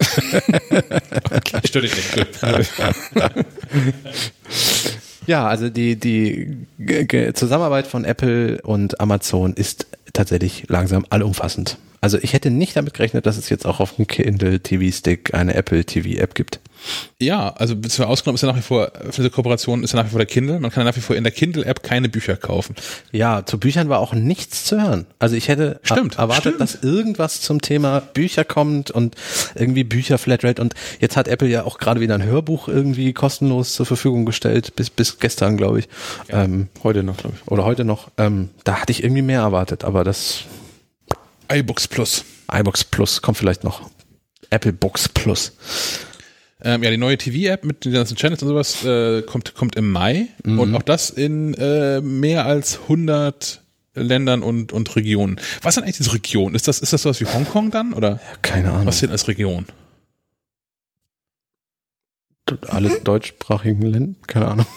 okay. 1.30 1.60
Stört 1.66 1.84
dich 1.84 1.94
nicht. 1.96 2.42
Ja, 5.26 5.46
also 5.46 5.70
die, 5.70 5.96
die 5.96 6.66
G 6.78 7.04
G 7.04 7.32
Zusammenarbeit 7.32 7.86
von 7.86 8.04
Apple 8.04 8.60
und 8.62 9.00
Amazon 9.00 9.54
ist 9.54 9.86
tatsächlich 10.12 10.64
langsam 10.68 11.04
allumfassend. 11.10 11.78
Also 12.04 12.18
ich 12.20 12.34
hätte 12.34 12.50
nicht 12.50 12.76
damit 12.76 12.92
gerechnet, 12.92 13.24
dass 13.24 13.38
es 13.38 13.48
jetzt 13.48 13.64
auch 13.64 13.80
auf 13.80 13.96
dem 13.96 14.06
Kindle 14.06 14.60
TV 14.60 14.94
Stick 14.94 15.32
eine 15.32 15.54
Apple 15.54 15.86
TV 15.86 16.20
App 16.20 16.34
gibt. 16.34 16.60
Ja, 17.18 17.48
also 17.54 17.74
ausgenommen 18.04 18.34
ist 18.34 18.42
ja 18.42 18.48
nach 18.48 18.58
wie 18.58 18.60
vor, 18.60 18.92
für 19.06 19.22
diese 19.22 19.30
Kooperation 19.30 19.82
ist 19.82 19.92
ja 19.94 19.98
nach 20.00 20.04
wie 20.04 20.10
vor 20.10 20.18
der 20.18 20.26
Kindle. 20.26 20.60
Man 20.60 20.70
kann 20.70 20.82
ja 20.84 20.90
nach 20.90 20.96
wie 20.98 21.00
vor 21.00 21.16
in 21.16 21.24
der 21.24 21.32
Kindle-App 21.32 21.82
keine 21.82 22.10
Bücher 22.10 22.36
kaufen. 22.36 22.74
Ja, 23.10 23.46
zu 23.46 23.58
Büchern 23.58 23.88
war 23.88 24.00
auch 24.00 24.12
nichts 24.12 24.64
zu 24.64 24.78
hören. 24.82 25.06
Also 25.18 25.34
ich 25.34 25.48
hätte 25.48 25.80
Stimmt, 25.82 26.16
er- 26.16 26.18
erwartet, 26.18 26.56
stimmt. 26.56 26.60
dass 26.60 26.82
irgendwas 26.82 27.40
zum 27.40 27.62
Thema 27.62 28.00
Bücher 28.00 28.44
kommt 28.44 28.90
und 28.90 29.14
irgendwie 29.54 29.84
Bücher 29.84 30.18
Flatrate 30.18 30.60
und 30.60 30.74
jetzt 31.00 31.16
hat 31.16 31.26
Apple 31.26 31.48
ja 31.48 31.64
auch 31.64 31.78
gerade 31.78 32.00
wieder 32.00 32.14
ein 32.16 32.22
Hörbuch 32.22 32.68
irgendwie 32.68 33.14
kostenlos 33.14 33.72
zur 33.72 33.86
Verfügung 33.86 34.26
gestellt, 34.26 34.76
bis, 34.76 34.90
bis 34.90 35.18
gestern, 35.18 35.56
glaube 35.56 35.78
ich. 35.78 35.88
Ähm, 36.28 36.68
Heute 36.82 37.02
noch, 37.02 37.16
glaube 37.16 37.36
ich. 37.42 37.50
oder 37.50 37.64
heute 37.64 37.84
noch. 37.86 38.10
Ähm, 38.18 38.50
da 38.64 38.82
hatte 38.82 38.92
ich 38.92 39.02
irgendwie 39.02 39.22
mehr 39.22 39.40
erwartet, 39.40 39.84
aber 39.84 40.04
das 40.04 40.40
iBooks 41.52 41.88
Plus. 41.88 42.24
iBox 42.52 42.84
Plus 42.84 43.22
kommt 43.22 43.38
vielleicht 43.38 43.64
noch. 43.64 43.90
Apple 44.50 44.72
Books 44.72 45.08
Plus. 45.08 45.52
Ähm, 46.62 46.82
ja, 46.82 46.90
die 46.90 46.96
neue 46.96 47.18
TV-App 47.18 47.64
mit 47.64 47.84
den 47.84 47.92
ganzen 47.92 48.16
Channels 48.16 48.42
und 48.42 48.48
sowas 48.48 48.84
äh, 48.84 49.22
kommt, 49.22 49.54
kommt 49.54 49.76
im 49.76 49.90
Mai 49.90 50.28
und 50.44 50.74
auch 50.74 50.82
das 50.82 51.10
in 51.10 51.54
äh, 51.54 52.00
mehr 52.00 52.46
als 52.46 52.80
100 52.82 53.60
Ländern 53.94 54.42
und, 54.42 54.72
und 54.72 54.96
Regionen. 54.96 55.38
Was 55.62 55.74
denn 55.74 55.84
eigentlich 55.84 55.98
diese 55.98 56.14
Region? 56.14 56.54
Ist 56.54 56.66
das, 56.68 56.80
ist 56.80 56.92
das 56.92 57.02
sowas 57.02 57.20
wie 57.20 57.26
Hongkong 57.26 57.70
dann 57.70 57.92
oder 57.92 58.20
Keine 58.42 58.72
Ahnung. 58.72 58.86
was 58.86 59.00
denn 59.00 59.10
als 59.10 59.28
Region? 59.28 59.66
Alle 62.68 63.00
deutschsprachigen 63.00 63.82
Länder? 63.82 64.14
Keine 64.26 64.48
Ahnung. 64.48 64.66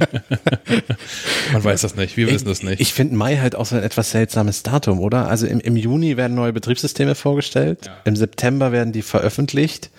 Man 1.52 1.64
weiß 1.64 1.82
das 1.82 1.96
nicht, 1.96 2.16
wir 2.16 2.28
wissen 2.30 2.46
das 2.48 2.62
nicht. 2.62 2.80
Ich 2.80 2.92
finde 2.92 3.14
Mai 3.16 3.36
halt 3.38 3.54
auch 3.56 3.66
so 3.66 3.76
ein 3.76 3.82
etwas 3.82 4.10
seltsames 4.10 4.62
Datum, 4.62 5.00
oder? 5.00 5.28
Also 5.28 5.46
im, 5.46 5.60
im 5.60 5.76
Juni 5.76 6.16
werden 6.16 6.34
neue 6.34 6.52
Betriebssysteme 6.52 7.14
vorgestellt, 7.14 7.86
Ja. 7.86 7.96
im 8.04 8.16
September 8.16 8.72
werden 8.72 8.92
die 8.92 9.02
veröffentlicht 9.02 9.90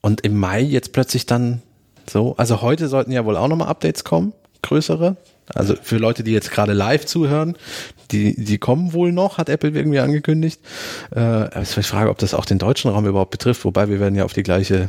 und 0.00 0.22
im 0.22 0.36
Mai 0.38 0.60
jetzt 0.62 0.92
plötzlich 0.92 1.26
dann 1.26 1.62
so. 2.08 2.34
Also 2.36 2.62
heute 2.62 2.88
sollten 2.88 3.12
ja 3.12 3.24
wohl 3.24 3.36
auch 3.36 3.48
nochmal 3.48 3.68
Updates 3.68 4.04
kommen, 4.04 4.32
größere. 4.62 5.16
Also 5.54 5.74
für 5.80 5.98
Leute, 5.98 6.24
die 6.24 6.32
jetzt 6.32 6.50
gerade 6.50 6.72
live 6.72 7.04
zuhören, 7.04 7.56
die, 8.10 8.34
die 8.42 8.56
kommen 8.56 8.94
wohl 8.94 9.12
noch, 9.12 9.36
hat 9.36 9.50
Apple 9.50 9.70
irgendwie 9.70 9.98
angekündigt. 9.98 10.58
Äh, 11.14 11.20
aber 11.20 11.64
die 11.64 11.82
Frage, 11.82 12.08
ob 12.08 12.16
das 12.18 12.32
auch 12.32 12.46
den 12.46 12.58
deutschen 12.58 12.90
Raum 12.90 13.06
überhaupt 13.06 13.30
betrifft, 13.30 13.64
wobei 13.66 13.88
wir 13.90 14.00
werden 14.00 14.14
ja 14.14 14.24
auf 14.24 14.32
die 14.32 14.42
gleiche 14.42 14.88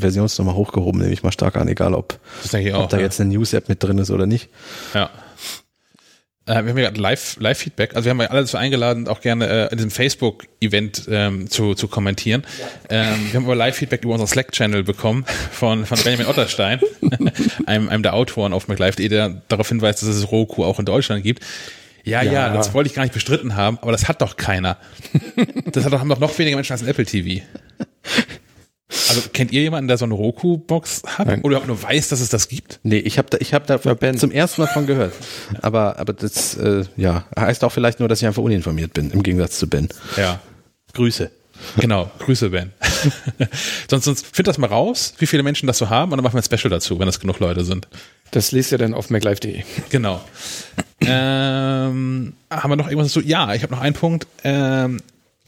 Versionsnummer 0.00 0.54
hochgehoben, 0.54 1.00
nehme 1.00 1.12
ich 1.12 1.22
mal 1.22 1.32
stark 1.32 1.56
an, 1.56 1.68
egal 1.68 1.94
ob, 1.94 2.18
ich 2.44 2.74
ob 2.74 2.80
auch. 2.84 2.88
da 2.88 2.96
ja. 2.98 3.02
jetzt 3.04 3.20
eine 3.20 3.30
News-App 3.30 3.68
mit 3.68 3.82
drin 3.82 3.98
ist 3.98 4.10
oder 4.10 4.26
nicht. 4.26 4.48
Ja. 4.94 5.10
Äh, 6.48 6.62
wir 6.62 6.70
haben 6.70 6.78
ja 6.78 6.84
gerade 6.84 7.00
Live- 7.00 7.36
Live-Feedback. 7.40 7.96
also 7.96 8.04
wir 8.04 8.10
haben 8.10 8.20
ja 8.20 8.28
alle 8.28 8.42
dazu 8.42 8.56
eingeladen, 8.56 9.08
auch 9.08 9.20
gerne 9.20 9.48
äh, 9.48 9.68
in 9.72 9.78
diesem 9.78 9.90
Facebook-Event 9.90 11.06
ähm, 11.10 11.50
zu, 11.50 11.74
zu 11.74 11.88
kommentieren. 11.88 12.44
Ähm, 12.88 13.16
wir 13.30 13.34
haben 13.34 13.44
aber 13.46 13.56
Live-Feedback 13.56 14.04
über 14.04 14.12
unseren 14.12 14.28
Slack-Channel 14.28 14.84
bekommen 14.84 15.24
von, 15.50 15.86
von 15.86 15.98
Benjamin 16.04 16.26
Otterstein, 16.28 16.80
einem, 17.66 17.88
einem 17.88 18.02
der 18.04 18.14
Autoren 18.14 18.52
auf 18.52 18.68
MacLive.de, 18.68 19.08
der 19.08 19.42
darauf 19.48 19.68
hinweist, 19.68 20.02
dass 20.02 20.08
es 20.08 20.30
Roku 20.30 20.64
auch 20.64 20.78
in 20.78 20.84
Deutschland 20.84 21.24
gibt. 21.24 21.42
Ja, 22.04 22.22
ja, 22.22 22.32
Ja. 22.32 22.54
das 22.54 22.72
wollte 22.74 22.88
ich 22.88 22.94
gar 22.94 23.02
nicht 23.02 23.14
bestritten 23.14 23.56
haben, 23.56 23.78
aber 23.82 23.90
das 23.90 24.06
hat 24.06 24.22
doch 24.22 24.36
keiner. 24.36 24.76
Das 25.72 25.84
hat 25.84 25.92
doch, 25.92 25.98
haben 25.98 26.08
doch 26.08 26.20
noch 26.20 26.38
weniger 26.38 26.54
Menschen 26.56 26.70
als 26.74 26.82
ein 26.82 26.88
Apple 26.88 27.04
TV. 27.04 27.44
Also 28.88 29.22
kennt 29.32 29.50
ihr 29.50 29.62
jemanden, 29.62 29.88
der 29.88 29.98
so 29.98 30.04
eine 30.04 30.14
Roku-Box 30.14 31.02
hat? 31.06 31.26
Nein. 31.26 31.42
Oder 31.42 31.64
nur 31.66 31.82
weiß, 31.82 32.08
dass 32.08 32.20
es 32.20 32.28
das 32.28 32.48
gibt? 32.48 32.78
Nee, 32.84 32.98
ich 32.98 33.18
habe 33.18 33.28
da, 33.30 33.38
ich 33.40 33.52
hab 33.52 33.66
da 33.66 33.76
Ben. 33.76 34.16
zum 34.16 34.30
ersten 34.30 34.62
Mal 34.62 34.68
von 34.68 34.86
gehört. 34.86 35.12
Aber, 35.60 35.98
aber 35.98 36.12
das 36.12 36.56
äh, 36.56 36.84
ja, 36.96 37.24
heißt 37.36 37.64
auch 37.64 37.72
vielleicht 37.72 37.98
nur, 37.98 38.08
dass 38.08 38.20
ich 38.20 38.26
einfach 38.28 38.42
uninformiert 38.42 38.94
bin, 38.94 39.10
im 39.10 39.24
Gegensatz 39.24 39.58
zu 39.58 39.68
Ben. 39.68 39.88
Ja. 40.16 40.40
Grüße. 40.94 41.30
Genau, 41.78 42.10
Grüße, 42.20 42.50
Ben. 42.50 42.72
sonst, 43.90 44.04
sonst 44.04 44.26
find 44.34 44.46
das 44.46 44.58
mal 44.58 44.68
raus, 44.68 45.14
wie 45.18 45.26
viele 45.26 45.42
Menschen 45.42 45.66
das 45.66 45.78
so 45.78 45.90
haben, 45.90 46.12
und 46.12 46.18
dann 46.18 46.24
machen 46.24 46.34
wir 46.34 46.40
ein 46.40 46.58
Special 46.58 46.70
dazu, 46.70 46.98
wenn 46.98 47.06
das 47.06 47.18
genug 47.18 47.40
Leute 47.40 47.64
sind. 47.64 47.88
Das 48.30 48.52
lest 48.52 48.72
ihr 48.72 48.78
dann 48.78 48.94
auf 48.94 49.10
maclife.de. 49.10 49.62
Genau. 49.90 50.22
ähm, 51.00 52.34
haben 52.50 52.70
wir 52.70 52.76
noch 52.76 52.88
irgendwas 52.88 53.12
dazu? 53.12 53.26
Ja, 53.26 53.52
ich 53.54 53.62
habe 53.62 53.74
noch 53.74 53.80
einen 53.80 53.94
Punkt. 53.94 54.26
Ähm, 54.44 55.00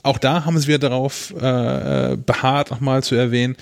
auch 0.03 0.19
da 0.19 0.45
haben 0.45 0.59
sie 0.59 0.69
wieder 0.69 0.79
darauf 0.79 1.31
äh, 1.37 2.17
beharrt, 2.17 2.71
nochmal 2.71 3.03
zu 3.03 3.15
erwähnen, 3.15 3.57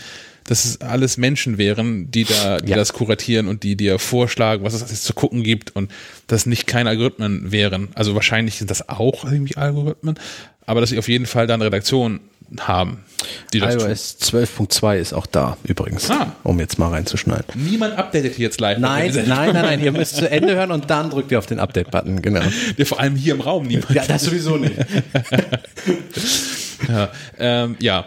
dass 0.45 0.65
es 0.65 0.81
alles 0.81 1.17
Menschen 1.17 1.59
wären, 1.59 2.11
die 2.11 2.25
da, 2.25 2.59
die 2.59 2.71
Ja. 2.71 2.77
das 2.77 2.93
kuratieren 2.93 3.49
und 3.49 3.63
die 3.65 3.75
dir 3.77 3.99
vorschlagen, 3.99 4.63
was 4.65 4.75
es 4.75 4.83
alles 4.85 5.03
zu 5.03 5.13
gucken 5.13 5.43
gibt 5.43 5.75
und 5.75 5.91
dass 6.29 6.47
nicht 6.47 6.67
keine 6.69 6.91
Algorithmen 6.91 7.51
wären. 7.51 7.89
Also 7.95 8.15
wahrscheinlich 8.15 8.57
sind 8.59 8.71
das 8.71 8.89
auch 8.89 9.25
irgendwie 9.25 9.57
Algorithmen, 9.57 10.17
aber 10.65 10.81
dass 10.81 10.91
sie 10.91 10.99
auf 10.99 11.09
jeden 11.09 11.27
Fall 11.27 11.47
da 11.49 11.55
eine 11.55 11.65
Redaktion 11.65 12.21
haben, 12.61 13.05
iOS 13.53 14.19
12.2 14.21 14.97
ist 14.97 15.13
auch 15.13 15.27
da, 15.27 15.57
übrigens. 15.65 16.11
Ah. 16.11 16.33
Um 16.43 16.61
jetzt 16.61 16.79
mal 16.79 16.91
reinzuschneiden. 16.91 17.47
Niemand 17.55 17.99
updatet 17.99 18.35
hier 18.35 18.47
jetzt 18.47 18.61
live. 18.61 18.79
Nein, 18.79 19.13
nein, 19.27 19.27
nein, 19.27 19.53
nein, 19.53 19.81
ihr 19.83 19.93
müsst 19.93 20.17
zu 20.17 20.31
Ende 20.31 20.55
hören 20.55 20.71
und 20.71 20.91
dann 20.91 21.11
drückt 21.11 21.33
ihr 21.33 21.39
auf 21.39 21.47
den 21.47 21.59
Update-Button, 21.59 22.23
genau. 22.23 22.43
Wir 22.77 22.87
vor 22.87 23.01
allem 23.01 23.17
hier 23.17 23.35
im 23.35 23.41
Raum 23.41 23.67
niemand. 23.67 23.91
Ja, 23.91 24.05
das 24.07 24.25
sowieso 24.25 24.57
nicht. 24.57 24.75
Ja, 26.89 27.11
ähm, 27.39 27.77
ja. 27.81 28.07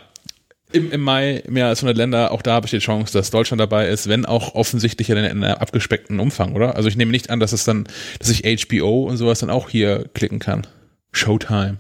Im, 0.72 0.92
Im 0.92 1.02
Mai 1.02 1.44
mehr 1.48 1.66
als 1.66 1.80
100 1.80 1.98
Länder, 1.98 2.32
auch 2.32 2.44
da 2.44 2.60
besteht 2.60 2.84
Chance, 2.84 3.12
dass 3.12 3.32
Deutschland 3.32 3.60
dabei 3.60 3.88
ist, 3.88 4.08
wenn 4.08 4.28
auch 4.28 4.54
offensichtlich 4.54 5.10
in, 5.10 5.18
in 5.18 5.44
einem 5.44 5.58
abgespeckten 5.58 6.20
Umfang, 6.20 6.54
oder? 6.54 6.76
Also 6.76 6.90
ich 6.90 6.96
nehme 6.96 7.12
nicht 7.12 7.32
an, 7.32 7.40
dass 7.40 7.54
es 7.54 7.64
dann, 7.64 7.88
dass 8.20 8.30
ich 8.30 8.44
HBO 8.44 9.06
und 9.06 9.18
sowas 9.18 9.40
dann 9.40 9.50
auch 9.50 9.70
hier 9.70 10.06
klicken 10.14 10.38
kann. 10.38 10.68
Showtime. 11.12 11.78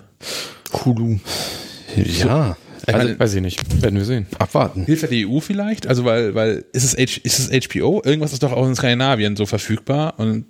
Hulu. 0.74 1.20
Ja, 1.96 2.58
Ich 2.82 2.94
also 2.94 3.08
meine, 3.08 3.20
Weiß 3.20 3.34
ich 3.34 3.42
nicht. 3.42 3.82
Werden 3.82 3.96
wir 3.98 4.06
sehen. 4.06 4.28
abwarten. 4.38 4.86
Hilfe 4.86 5.08
der 5.08 5.28
EU 5.28 5.40
vielleicht? 5.40 5.88
Also 5.88 6.06
weil, 6.06 6.34
weil 6.36 6.66
ist 6.74 6.84
es, 6.84 6.94
H, 6.96 7.20
ist 7.24 7.40
es 7.40 7.68
HBO? 7.68 8.02
Irgendwas 8.06 8.34
ist 8.34 8.44
doch 8.44 8.52
auch 8.54 8.66
in 8.68 8.76
Skandinavien 8.76 9.36
so 9.36 9.46
verfügbar 9.46 10.14
und 10.18 10.46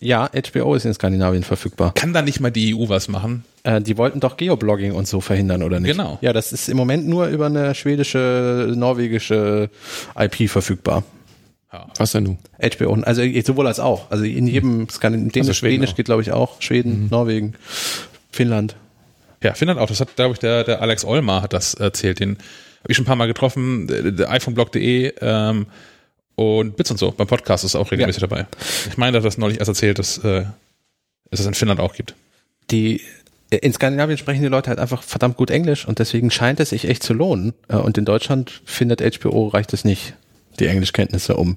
Ja, 0.00 0.28
HBO 0.52 0.74
ist 0.74 0.84
in 0.84 0.94
Skandinavien 0.94 1.42
verfügbar. 1.42 1.92
kann 1.94 2.12
da 2.12 2.22
nicht 2.22 2.40
mal 2.40 2.50
die 2.50 2.74
EU 2.74 2.88
was 2.88 3.08
machen? 3.08 3.44
Äh, 3.64 3.80
die 3.80 3.96
wollten 3.98 4.20
doch 4.20 4.36
Geoblogging 4.36 4.92
und 4.92 5.06
so 5.08 5.20
verhindern, 5.20 5.62
oder 5.62 5.80
nicht? 5.80 5.90
Genau. 5.92 6.18
Ja, 6.20 6.32
das 6.32 6.52
ist 6.52 6.68
im 6.68 6.76
Moment 6.76 7.06
nur 7.08 7.26
über 7.28 7.46
eine 7.46 7.74
schwedische, 7.74 8.72
norwegische 8.76 9.70
IP 10.18 10.48
verfügbar. 10.48 11.02
Was 11.98 12.12
denn 12.12 12.24
du? 12.24 12.38
HBO, 12.60 12.94
also 13.02 13.22
sowohl 13.44 13.66
als 13.66 13.78
auch. 13.78 14.10
Also 14.10 14.24
in 14.24 14.46
jedem 14.46 14.88
Skandin 14.88 15.28
Dänisch, 15.28 15.48
Also 15.48 15.52
Schweden 15.52 15.74
Dänisch 15.80 15.90
auch. 15.90 15.96
geht, 15.96 16.06
glaube 16.06 16.22
ich, 16.22 16.32
auch. 16.32 16.62
Schweden, 16.62 17.08
Norwegen, 17.10 17.54
Finnland. 18.32 18.74
Ja, 19.42 19.54
Finnland 19.54 19.78
auch. 19.80 19.86
Das 19.88 20.00
hat, 20.00 20.16
glaube 20.16 20.34
ich, 20.34 20.38
der, 20.40 20.64
der 20.64 20.82
Alex 20.82 21.04
Olmar 21.04 21.42
hat 21.42 21.52
das 21.52 21.74
erzählt. 21.74 22.20
Den 22.20 22.38
habe 22.80 22.88
ich 22.90 22.96
schon 22.96 23.04
ein 23.04 23.06
paar 23.06 23.16
Mal 23.16 23.26
getroffen. 23.26 23.88
IPhoneblog.de 23.88 25.14
ähm, 25.20 25.66
und 26.34 26.76
Bits 26.76 26.90
und 26.90 26.98
so. 26.98 27.10
Beim 27.12 27.26
Podcast 27.26 27.64
ist 27.64 27.74
auch 27.74 27.90
regelmäßig 27.90 28.20
dabei. 28.20 28.46
Ich 28.88 28.96
meine, 28.96 29.16
hat 29.18 29.24
das 29.24 29.38
neulich 29.38 29.58
erst 29.58 29.68
erzählt, 29.68 29.98
dass 29.98 30.18
äh, 30.18 30.44
es 31.30 31.38
das 31.38 31.46
in 31.46 31.54
Finnland 31.54 31.80
auch 31.80 31.94
gibt. 31.94 32.14
Die 32.70 33.00
in 33.50 33.72
Skandinavien 33.72 34.18
sprechen 34.18 34.42
die 34.42 34.48
Leute 34.48 34.68
halt 34.68 34.78
einfach 34.78 35.02
verdammt 35.02 35.36
gut 35.36 35.50
Englisch 35.50 35.88
und 35.88 35.98
deswegen 36.00 36.30
scheint 36.30 36.60
es 36.60 36.70
sich 36.70 36.86
echt 36.86 37.02
zu 37.02 37.14
lohnen. 37.14 37.54
Äh, 37.68 37.76
Und 37.76 37.96
in 37.96 38.04
Deutschland 38.04 38.60
findet 38.64 39.00
HBO 39.00 39.48
reicht 39.48 39.72
es 39.72 39.84
nicht, 39.84 40.14
die 40.60 40.66
Englischkenntnisse, 40.66 41.36
um 41.36 41.56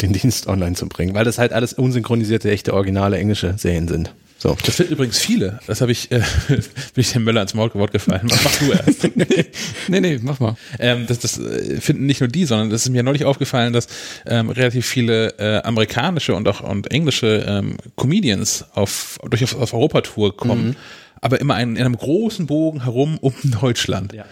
den 0.00 0.12
Dienst 0.12 0.46
online 0.46 0.76
zu 0.76 0.86
bringen, 0.88 1.14
weil 1.14 1.24
das 1.24 1.38
halt 1.38 1.52
alles 1.52 1.72
unsynchronisierte, 1.72 2.50
echte, 2.50 2.74
originale 2.74 3.18
englische 3.18 3.54
Serien 3.58 3.88
sind. 3.88 4.14
So. 4.44 4.54
Das 4.62 4.74
finden 4.74 4.92
übrigens 4.92 5.18
viele. 5.18 5.58
Das 5.66 5.80
habe 5.80 5.90
ich, 5.90 6.12
äh, 6.12 6.18
bin 6.48 6.66
ich 6.96 7.12
dem 7.12 7.24
Möller 7.24 7.40
ins 7.40 7.54
Maulwort 7.54 7.92
gefallen. 7.92 8.24
Mach, 8.28 8.58
du 8.58 8.72
erst. 8.72 9.08
Nee, 9.88 10.00
nee, 10.00 10.20
mach 10.20 10.38
mal. 10.38 10.56
ähm, 10.78 11.06
das, 11.06 11.18
das 11.18 11.38
äh, 11.38 11.80
finden 11.80 12.04
nicht 12.04 12.20
nur 12.20 12.28
die, 12.28 12.44
sondern 12.44 12.68
das 12.68 12.82
ist 12.82 12.90
mir 12.90 13.02
neulich 13.02 13.24
aufgefallen, 13.24 13.72
dass 13.72 13.86
ähm, 14.26 14.50
relativ 14.50 14.86
viele 14.86 15.38
äh, 15.38 15.62
amerikanische 15.62 16.34
und 16.34 16.46
auch 16.46 16.60
und 16.60 16.90
englische 16.90 17.42
ähm, 17.48 17.78
Comedians 17.96 18.66
auf 18.74 19.18
durch 19.30 19.42
auf, 19.44 19.54
auf 19.54 19.72
Europatour 19.72 20.36
kommen, 20.36 20.76
aber 21.22 21.40
immer 21.40 21.54
ein, 21.54 21.76
in 21.76 21.82
einem 21.82 21.96
großen 21.96 22.44
Bogen 22.44 22.82
herum 22.82 23.16
um 23.22 23.32
Deutschland. 23.44 24.12
Ja. 24.12 24.26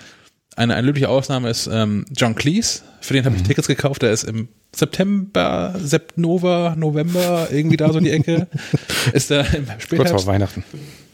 Eine, 0.56 0.74
eine 0.74 0.86
löbliche 0.86 1.08
Ausnahme 1.08 1.48
ist 1.48 1.68
ähm, 1.72 2.04
John 2.14 2.34
Cleese, 2.34 2.82
für 3.00 3.14
den 3.14 3.24
habe 3.24 3.36
ich 3.36 3.42
Tickets 3.42 3.68
gekauft, 3.68 4.02
der 4.02 4.12
ist 4.12 4.24
im 4.24 4.48
September, 4.74 5.74
September, 5.78 6.74
November, 6.76 7.48
irgendwie 7.50 7.76
da 7.76 7.92
so 7.92 7.98
in 7.98 8.04
die 8.04 8.10
Ecke. 8.10 8.48
ist 9.12 9.30
er 9.30 9.40
im 9.54 9.66
Kurz 9.66 9.82
Spätherbst 9.82 10.24
vor 10.24 10.26
Weihnachten. 10.26 10.64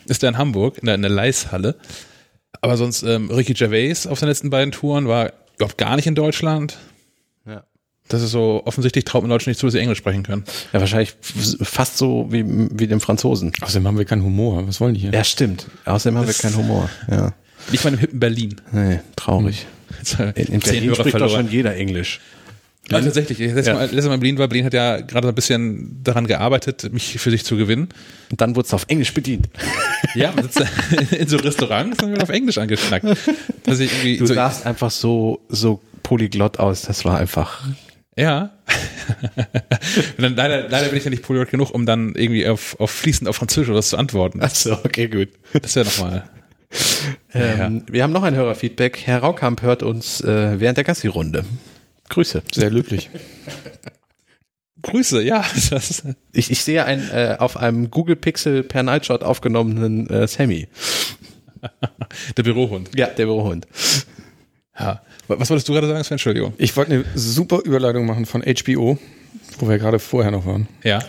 ist 0.07 0.23
er 0.23 0.31
in 0.31 0.39
Hamburg, 0.39 0.79
in 0.79 0.87
der, 0.87 0.95
in 0.97 1.03
der 1.03 1.11
Leishalle. 1.11 1.77
Aber 2.61 2.77
sonst, 2.77 3.03
ähm, 3.03 3.31
Ricky 3.31 3.55
Gervais 3.55 4.07
auf 4.09 4.19
seinen 4.19 4.31
letzten 4.31 4.51
beiden 4.51 4.73
Touren 4.73 5.07
war 5.07 5.33
überhaupt 5.57 5.79
gar 5.79 5.97
nicht 5.97 6.07
in 6.07 6.15
Deutschland. 6.15 6.79
Ja. 7.47 7.65
Das 8.09 8.23
ist 8.23 8.31
so, 8.31 8.63
offensichtlich 8.65 9.05
traut 9.05 9.23
man 9.23 9.31
Leuten 9.31 9.51
nicht 9.51 9.61
zu, 9.61 9.67
dass 9.67 9.75
sie 9.75 9.81
Englisch 9.81 9.99
sprechen 9.99 10.23
können. 10.23 10.45
Ja, 10.73 10.81
wahrscheinlich 10.81 11.15
fast 11.21 11.99
so 11.99 12.27
wie, 12.31 12.45
wie 12.47 12.87
dem 12.87 13.01
Franzosen. 13.01 13.53
Außerdem 13.61 13.87
haben 13.87 13.99
wir 13.99 14.05
keinen 14.05 14.25
Humor. 14.25 14.67
Was 14.67 14.81
wollen 14.81 14.95
die 14.95 15.01
hier? 15.01 15.13
Ja, 15.13 15.25
stimmt. 15.25 15.67
Außerdem 15.85 16.19
haben 16.19 16.27
wir 16.27 16.35
keinen 16.35 16.57
Humor. 16.57 16.91
Ja. 17.11 17.33
Nicht 17.71 17.85
mal 17.85 17.93
im 17.93 17.99
hippen 17.99 18.21
Berlin. 18.21 18.57
Nee, 18.73 19.01
traurig. 19.17 19.67
Äh, 20.19 20.33
In, 20.41 20.55
in 20.55 20.61
Berlin 20.61 20.95
spricht 20.95 20.99
doch 21.01 21.11
verloren. 21.11 21.31
schon 21.47 21.51
jeder 21.51 21.75
Englisch. 21.77 22.21
Ja, 22.91 23.01
tatsächlich. 23.03 23.39
Letztes, 23.39 23.67
Ja. 23.67 23.75
Mal, 23.75 23.83
letztes 23.83 24.07
Mal 24.07 24.15
in 24.15 24.21
Berlin 24.21 24.39
war, 24.39 24.49
Berlin 24.49 24.65
hat 24.65 24.73
ja 24.73 25.01
gerade 25.03 25.27
so 25.27 25.33
ein 25.33 25.35
bisschen 25.35 26.01
daran 26.03 26.27
gearbeitet, 26.27 26.91
mich 26.93 27.19
für 27.19 27.31
sich 27.31 27.45
zu 27.45 27.57
gewinnen. 27.59 27.89
Und 28.31 28.41
dann 28.41 28.57
wurde 28.57 28.67
es 28.67 28.73
auf 28.73 28.87
Englisch 28.89 29.13
bedient. 29.13 29.49
Ja, 30.15 30.33
man 30.33 30.45
sitzt 30.49 30.63
in 31.13 31.29
so 31.29 31.37
Restaurants 31.37 32.03
und 32.03 32.11
wird 32.13 32.23
auf 32.23 32.31
Englisch 32.31 32.57
angeschnackt. 32.57 33.05
Dass 33.65 33.81
ich 33.81 33.93
irgendwie 33.93 34.17
Du 34.17 34.27
so, 34.27 34.33
sahst 34.35 34.65
einfach 34.65 34.91
so, 34.91 35.41
so 35.51 35.83
polyglott 36.03 36.59
aus. 36.59 36.83
Das 36.83 37.05
war 37.05 37.19
einfach. 37.19 37.63
Ja. 38.17 38.53
Dann 40.19 40.35
leider, 40.37 40.69
leider 40.69 40.89
bin 40.89 40.99
ich 40.99 41.05
ja 41.05 41.11
nicht 41.11 41.23
polyglott 41.23 41.51
genug, 41.51 41.71
um 41.71 41.87
dann 41.87 42.15
irgendwie 42.15 42.47
auf, 42.47 42.79
auf 42.81 42.91
fließend 42.91 43.29
auf 43.29 43.37
Französisch 43.37 43.69
oder 43.69 43.79
was 43.79 43.91
zu 43.91 43.97
antworten. 43.97 44.41
Achso, 44.43 44.73
okay, 44.85 45.09
gut. 45.09 45.29
Das 45.53 45.65
ist 45.67 45.75
ja 45.77 45.85
nochmal. 45.85 46.25
Ähm, 47.33 47.85
Wir 47.91 48.03
haben 48.03 48.13
noch 48.13 48.23
ein 48.23 48.35
Hörerfeedback. 48.35 49.01
Herr 49.07 49.21
Raukamp 49.21 49.63
hört 49.63 49.83
uns 49.83 50.21
äh, 50.21 50.61
während 50.61 50.77
der 50.77 50.85
Gassi-Runde. 50.85 51.45
Grüße. 52.09 52.43
Sehr 52.53 52.71
löblich. 52.71 53.11
Grüße, 54.83 55.23
ja. 55.23 55.45
Ich, 56.33 56.51
ich 56.51 56.63
sehe 56.63 56.85
ein 56.85 57.09
äh, 57.11 57.37
auf 57.39 57.57
einem 57.57 57.91
Google 57.91 58.17
Pixel 58.17 58.63
per 58.63 58.83
Nightshot 58.83 59.23
aufgenommenen 59.25 60.09
äh, 60.09 60.29
Sammy. 60.29 60.69
der 62.37 62.43
Bürohund. 62.45 62.91
Ja, 62.95 63.07
der 63.09 63.27
Bürohund. 63.27 63.67
Ja. 64.79 65.03
Was 65.27 65.51
wolltest 65.51 65.69
du 65.69 65.73
gerade 65.73 65.89
sagen, 65.89 66.05
Sven? 66.05 66.15
Entschuldigung. 66.15 66.55
Ich 66.59 66.77
wollte 66.77 66.93
eine 66.93 67.05
super 67.15 67.61
Überleitung 67.65 68.07
machen 68.07 68.25
von 68.25 68.43
HBO, 68.43 68.99
wo 69.59 69.69
wir 69.69 69.79
gerade 69.79 69.99
vorher 69.99 70.31
noch 70.31 70.47
waren, 70.47 70.69
Ja. 70.85 71.01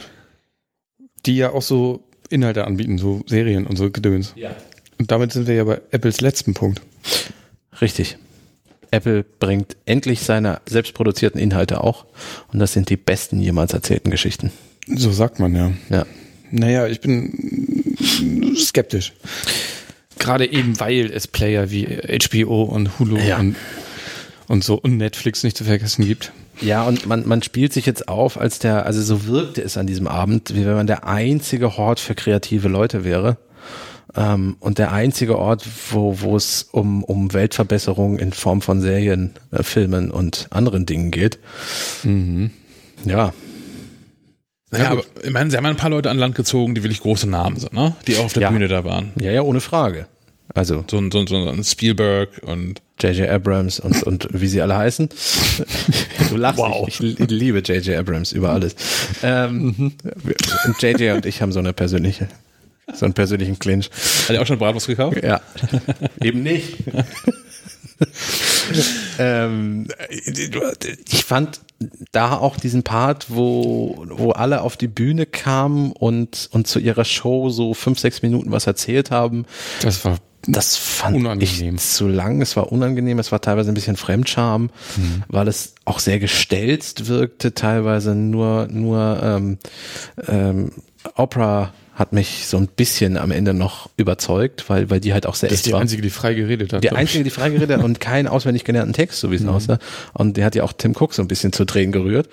die 1.26 1.38
ja 1.38 1.52
auch 1.52 1.62
so 1.62 2.04
Inhalte 2.30 2.66
anbieten, 2.66 2.98
so 2.98 3.22
Serien 3.28 3.66
und 3.68 3.76
so 3.78 3.92
Gedöns. 3.92 4.34
Ja. 4.36 4.56
Und 5.00 5.12
damit 5.12 5.32
sind 5.32 5.48
wir 5.48 5.56
ja 5.56 5.64
bei 5.64 5.82
Apples 5.92 6.22
letzten 6.22 6.54
Punkt. 6.54 6.82
Richtig. 7.82 8.18
Apple 8.92 9.24
bringt 9.24 9.78
endlich 9.86 10.22
seine 10.22 10.62
selbstproduzierten 10.68 11.40
Inhalte 11.40 11.84
auch. 11.84 12.06
Und 12.52 12.60
das 12.60 12.74
sind 12.74 12.90
die 12.90 12.98
besten 12.98 13.40
jemals 13.40 13.74
erzählten 13.74 14.12
Geschichten. 14.12 14.52
So 14.88 15.12
sagt 15.12 15.40
man 15.40 15.56
ja. 15.56 15.72
Ja. 15.90 16.06
Naja, 16.52 16.88
ich 16.88 17.00
bin 17.00 17.96
skeptisch. 18.58 19.14
Gerade 20.18 20.52
eben, 20.52 20.80
weil 20.80 21.12
es 21.14 21.28
Player 21.28 21.70
wie 21.72 21.86
HBO 21.86 22.64
und 22.64 23.00
Hulu 23.00 23.18
Ja. 23.20 23.40
und, 23.40 23.56
und 24.48 24.64
so 24.64 24.76
und 24.76 24.98
Netflix 24.98 25.44
nicht 25.44 25.56
zu 25.56 25.64
vergessen 25.64 26.06
gibt. 26.06 26.34
Ja, 26.60 26.84
und 26.84 27.06
man, 27.06 27.26
man 27.26 27.42
spielt 27.42 27.72
sich 27.72 27.86
jetzt 27.86 28.10
auf, 28.10 28.38
als 28.38 28.60
der, 28.60 28.86
also 28.86 29.02
so 29.02 29.28
wirkte 29.28 29.62
es 29.62 29.78
an 29.78 29.88
diesem 29.88 30.08
Abend, 30.08 30.54
wie 30.56 30.66
wenn 30.66 30.74
man 30.74 30.88
der 30.88 31.08
einzige 31.08 31.78
Hort 31.78 32.02
für 32.02 32.16
kreative 32.16 32.68
Leute 32.68 33.06
wäre. 33.06 33.38
Ähm, 34.16 34.58
und 34.60 34.78
der 34.80 34.92
einzige 34.92 35.38
Ort, 35.38 35.64
wo, 35.92 36.20
wo 36.22 36.36
es 36.36 36.64
um, 36.72 37.04
um 37.04 37.32
Weltverbesserung 37.34 38.18
in 38.18 38.34
Form 38.34 38.62
von 38.62 38.82
Serien, 38.82 39.32
äh, 39.52 39.62
Filmen 39.64 40.10
und 40.12 40.48
anderen 40.50 40.86
Dingen 40.86 41.12
geht. 41.12 41.38
Ja, 43.06 43.34
Ja, 44.72 44.90
aber 44.92 45.04
ich 45.24 45.32
meine, 45.32 45.50
sie 45.52 45.58
haben 45.58 45.66
ein 45.66 45.76
paar 45.78 45.90
Leute 45.90 46.10
an 46.10 46.18
Land 46.18 46.36
gezogen, 46.36 46.76
die 46.76 46.84
wirklich 46.84 47.02
große 47.02 47.28
Namen 47.30 47.58
sind, 47.58 47.74
ne? 47.74 47.96
Die 48.08 48.18
auch 48.18 48.26
auf 48.26 48.34
der 48.34 48.44
Ja. 48.44 48.50
Bühne 48.52 48.68
da 48.68 48.84
waren. 48.84 49.12
ja, 49.20 49.32
ja, 49.32 49.42
ohne 49.42 49.62
Frage. 49.62 50.08
Also 50.56 50.84
So 50.90 50.98
ein, 50.98 51.12
so 51.12 51.20
ein, 51.20 51.28
so 51.28 51.36
ein 51.48 51.64
Spielberg 51.64 52.42
und 52.44 52.82
J.J. 53.00 53.30
Abrams 53.30 53.80
und, 53.80 54.02
und 54.04 54.28
wie 54.32 54.48
sie 54.48 54.62
alle 54.62 54.76
heißen. 54.76 55.10
Du 56.30 56.36
lachst. 56.38 56.60
Wow. 56.60 56.88
Ich, 56.88 57.00
ich 57.02 57.18
liebe 57.32 57.60
J.J. 57.60 57.96
Abrams 57.98 58.32
über 58.32 58.50
alles. 58.52 58.76
Ähm, 59.24 59.94
J.J. 60.80 61.16
und 61.16 61.26
ich 61.26 61.42
haben 61.42 61.52
so 61.52 61.60
eine 61.60 61.74
persönliche, 61.74 62.28
so 62.94 63.06
einen 63.06 63.14
persönlichen 63.14 63.60
Clinch. 63.60 63.90
hat 64.28 64.36
er 64.36 64.42
auch 64.42 64.48
schon 64.48 64.60
Bratwurst 64.60 64.88
gekauft? 64.88 65.24
Ja, 65.24 65.42
eben 66.24 66.44
nicht. 66.44 66.78
ähm, 69.20 69.88
ich 70.10 71.26
fand 71.26 71.62
da 72.12 72.38
auch 72.38 72.58
diesen 72.58 72.84
Part, 72.84 73.28
wo, 73.30 74.06
wo 74.10 74.32
alle 74.32 74.62
auf 74.62 74.78
die 74.78 74.88
Bühne 74.88 75.26
kamen 75.26 75.92
und, 75.92 76.50
und 76.52 76.68
zu 76.68 76.80
ihrer 76.80 77.06
Show 77.06 77.50
so 77.50 77.74
fünf, 77.74 78.00
sechs 78.00 78.22
Minuten 78.22 78.52
was 78.52 78.68
erzählt 78.68 79.12
haben. 79.12 79.46
Das 79.82 80.04
war 80.06 80.18
Das 80.46 80.76
fand 80.76 81.16
Unangenehm. 81.18 81.76
ich 81.76 81.82
zu 81.82 82.08
lang. 82.08 82.42
Es 82.42 82.56
war 82.56 82.72
unangenehm. 82.72 83.20
Es 83.20 83.32
war 83.32 83.42
teilweise 83.42 83.72
ein 83.72 83.76
bisschen 83.76 83.98
Fremdscham, 83.98 84.70
weil 85.28 85.48
es 85.48 85.76
auch 85.86 86.00
sehr 86.00 86.20
gestelzt 86.20 87.08
wirkte. 87.08 87.54
Teilweise 87.54 88.16
nur, 88.16 88.68
nur 88.68 89.20
ähm, 89.24 89.58
ähm, 90.28 90.72
Opera 91.16 91.74
hat 92.00 92.14
mich 92.14 92.48
so 92.48 92.56
ein 92.56 92.68
bisschen 92.68 93.18
am 93.18 93.30
Ende 93.30 93.54
noch 93.54 93.90
überzeugt, 93.98 94.70
weil, 94.70 94.90
weil 94.90 95.02
die 95.02 95.12
halt 95.12 95.28
auch 95.28 95.36
sehr 95.36 95.50
das 95.50 95.58
ist 95.58 95.60
echt 95.60 95.68
die 95.68 95.74
war. 95.74 95.82
einzige, 95.82 96.02
die 96.02 96.10
frei 96.10 96.34
geredet 96.34 96.72
hat. 96.72 96.82
Die 96.82 96.92
einzige, 96.92 97.26
die 97.26 97.30
frei 97.30 97.50
geredet 97.50 97.78
hat 97.78 97.84
und 97.84 98.00
keinen 98.00 98.30
auswendig 98.30 98.64
gelernten 98.64 98.94
Text, 98.94 99.20
so 99.20 99.32
wie 99.32 99.36
es 99.36 99.46
aussah. 99.46 99.80
Und 100.14 100.38
der 100.38 100.46
hat 100.46 100.56
ja 100.56 100.64
auch 100.64 100.72
Tim 100.72 100.96
Cook 100.96 101.14
so 101.14 101.22
ein 101.22 101.28
bisschen 101.28 101.52
zu 101.52 101.66
Tränen 101.66 101.92
gerührt. 101.92 102.30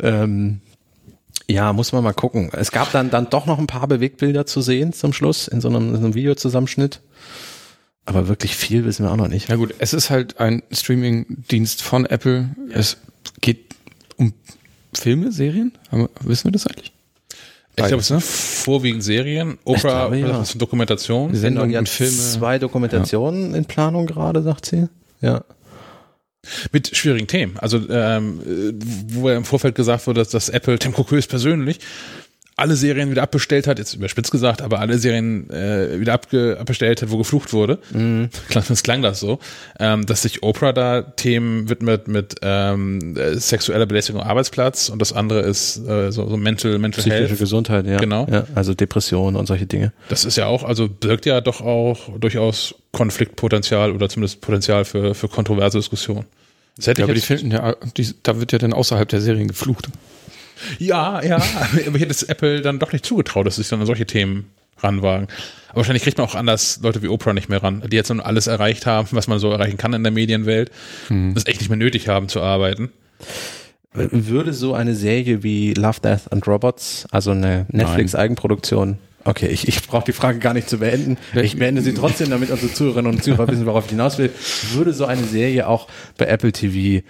Ähm, 0.00 0.60
ja, 1.48 1.72
muss 1.72 1.90
man 1.90 2.04
mal 2.04 2.12
gucken. 2.12 2.50
Es 2.52 2.70
gab 2.70 2.92
dann, 2.92 3.10
dann 3.10 3.28
doch 3.28 3.46
noch 3.46 3.58
ein 3.58 3.66
paar 3.66 3.88
Bewegtbilder 3.88 4.46
zu 4.46 4.60
sehen 4.62 4.92
zum 4.92 5.12
Schluss 5.12 5.48
in 5.48 5.60
so 5.60 5.68
einem, 5.68 5.88
in 5.88 5.96
so 5.96 6.04
einem 6.04 6.14
Videozusammenschnitt. 6.14 7.00
Aber 8.04 8.28
wirklich 8.28 8.54
viel 8.54 8.84
wissen 8.84 9.04
wir 9.04 9.10
auch 9.10 9.16
noch 9.16 9.28
nicht. 9.28 9.48
Ja 9.48 9.56
gut, 9.56 9.74
es 9.78 9.92
ist 9.92 10.10
halt 10.10 10.38
ein 10.38 10.62
Streaming-Dienst 10.70 11.82
von 11.82 12.06
Apple. 12.06 12.50
Es 12.72 12.98
geht 13.40 13.74
um 14.16 14.34
Filme, 14.94 15.32
Serien. 15.32 15.72
Haben 15.90 16.02
wir, 16.02 16.10
wissen 16.20 16.44
wir 16.44 16.52
das 16.52 16.68
eigentlich? 16.68 16.92
Ich 17.84 17.88
glaube, 17.88 18.02
Beides, 18.02 18.10
es 18.10 18.56
sind 18.56 18.64
vorwiegend 18.64 19.02
Serien. 19.02 19.58
Oprah, 19.64 20.08
glaube, 20.08 20.18
ja. 20.18 20.28
das 20.28 20.50
ist 20.50 20.60
Dokumentation. 20.60 21.32
Wir 21.32 21.38
Sendungen 21.38 21.70
Sendung 21.70 21.78
und 21.80 21.88
hat 21.88 21.88
Filme. 21.88 22.12
zwei 22.12 22.58
Dokumentationen 22.58 23.54
in 23.54 23.64
Planung 23.64 24.06
gerade, 24.06 24.42
sagt 24.42 24.66
sie. 24.66 24.88
Ja. 25.20 25.44
Mit 26.72 26.96
schwierigen 26.96 27.26
Themen. 27.26 27.58
Also, 27.58 27.80
ähm, 27.90 28.40
äh, 28.40 28.72
wo 29.14 29.28
ja 29.28 29.36
im 29.36 29.44
Vorfeld 29.44 29.74
gesagt 29.74 30.06
wurde, 30.06 30.20
dass, 30.20 30.30
dass 30.30 30.48
Apple 30.48 30.78
Tim 30.78 30.94
Cook 30.94 31.10
höchstpersönlich 31.10 31.80
alle 32.60 32.76
Serien 32.76 33.10
wieder 33.10 33.22
abbestellt 33.22 33.66
hat, 33.66 33.78
jetzt 33.78 33.94
überspitzt 33.94 34.30
gesagt, 34.30 34.62
aber 34.62 34.78
alle 34.80 34.98
Serien 34.98 35.50
äh, 35.50 35.98
wieder 35.98 36.12
abge 36.12 36.56
abbestellt 36.60 37.02
hat, 37.02 37.10
wo 37.10 37.18
geflucht 37.18 37.52
wurde. 37.52 37.78
Mhm. 37.92 38.30
Das 38.52 38.82
klang 38.82 39.02
das 39.02 39.20
so. 39.20 39.38
Ähm, 39.78 40.06
dass 40.06 40.22
sich 40.22 40.42
Oprah 40.42 40.72
da 40.72 41.02
Themen 41.02 41.68
widmet 41.68 42.08
mit 42.08 42.36
ähm, 42.42 43.16
äh, 43.16 43.34
sexueller 43.34 43.86
Belästigung 43.86 44.22
am 44.22 44.28
Arbeitsplatz 44.28 44.88
und 44.88 45.00
das 45.00 45.12
andere 45.12 45.40
ist 45.40 45.78
äh, 45.86 46.12
so, 46.12 46.28
so 46.28 46.36
Mental, 46.36 46.78
Mental 46.78 47.02
Psychische 47.02 47.28
Health. 47.28 47.38
Gesundheit, 47.38 47.86
ja. 47.86 47.98
Genau. 47.98 48.26
Ja, 48.30 48.46
also 48.54 48.74
Depressionen 48.74 49.36
und 49.36 49.46
solche 49.46 49.66
Dinge. 49.66 49.92
Das 50.08 50.24
ist 50.24 50.36
ja 50.36 50.46
auch, 50.46 50.62
also 50.62 50.88
birgt 50.88 51.26
ja 51.26 51.40
doch 51.40 51.60
auch 51.60 52.18
durchaus 52.18 52.74
Konfliktpotenzial 52.92 53.92
oder 53.92 54.08
zumindest 54.08 54.40
Potenzial 54.40 54.84
für, 54.84 55.14
für 55.14 55.28
kontroverse 55.28 55.78
Diskussionen. 55.78 56.26
Das 56.76 56.86
hätte 56.86 57.02
Ja, 57.02 57.06
aber 57.06 57.14
die 57.14 57.20
finden 57.20 57.50
ja, 57.50 57.76
die, 57.96 58.08
da 58.22 58.38
wird 58.40 58.52
ja 58.52 58.58
dann 58.58 58.72
außerhalb 58.72 59.08
der 59.08 59.20
Serien 59.20 59.48
geflucht. 59.48 59.88
Ja, 60.78 61.22
ja, 61.22 61.36
aber 61.36 61.96
ich 61.96 62.02
hätte 62.02 62.10
es 62.10 62.22
Apple 62.22 62.60
dann 62.60 62.78
doch 62.78 62.92
nicht 62.92 63.04
zugetraut, 63.04 63.46
dass 63.46 63.56
sie 63.56 63.62
sich 63.62 63.70
dann 63.70 63.80
an 63.80 63.86
solche 63.86 64.06
Themen 64.06 64.50
ranwagen. 64.78 65.28
Aber 65.68 65.78
wahrscheinlich 65.78 66.02
kriegt 66.02 66.18
man 66.18 66.26
auch 66.26 66.34
anders 66.34 66.80
Leute 66.82 67.02
wie 67.02 67.08
Oprah 67.08 67.32
nicht 67.32 67.48
mehr 67.48 67.62
ran, 67.62 67.82
die 67.86 67.96
jetzt 67.96 68.08
nun 68.08 68.20
alles 68.20 68.46
erreicht 68.46 68.86
haben, 68.86 69.08
was 69.12 69.28
man 69.28 69.38
so 69.38 69.50
erreichen 69.50 69.76
kann 69.76 69.92
in 69.92 70.02
der 70.02 70.12
Medienwelt, 70.12 70.70
das 71.34 71.46
echt 71.46 71.60
nicht 71.60 71.68
mehr 71.68 71.78
nötig 71.78 72.08
haben 72.08 72.28
zu 72.28 72.40
arbeiten. 72.40 72.90
Würde 73.92 74.52
so 74.52 74.74
eine 74.74 74.94
Serie 74.94 75.42
wie 75.42 75.74
Love, 75.74 76.00
Death 76.00 76.32
and 76.32 76.46
Robots, 76.46 77.06
also 77.10 77.32
eine 77.32 77.66
Netflix-Eigenproduktion, 77.70 78.98
okay, 79.24 79.48
ich, 79.48 79.68
ich 79.68 79.86
brauche 79.86 80.04
die 80.04 80.12
Frage 80.12 80.38
gar 80.38 80.54
nicht 80.54 80.68
zu 80.68 80.78
beenden. 80.78 81.16
Ich 81.34 81.58
beende 81.58 81.82
sie 81.82 81.94
trotzdem, 81.94 82.30
damit 82.30 82.50
unsere 82.50 82.72
Zuhörerinnen 82.72 83.12
und 83.12 83.22
Zuhörer 83.22 83.48
wissen, 83.48 83.66
worauf 83.66 83.84
ich 83.84 83.90
hinaus 83.90 84.18
will. 84.18 84.30
Würde 84.72 84.92
so 84.92 85.06
eine 85.06 85.24
Serie 85.24 85.66
auch 85.66 85.88
bei 86.16 86.26
Apple 86.26 86.52
TV 86.52 87.04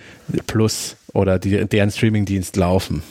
Plus 0.46 0.96
oder 1.12 1.38
die, 1.38 1.66
deren 1.66 1.90
Streamingdienst 1.90 2.56
laufen? 2.56 3.02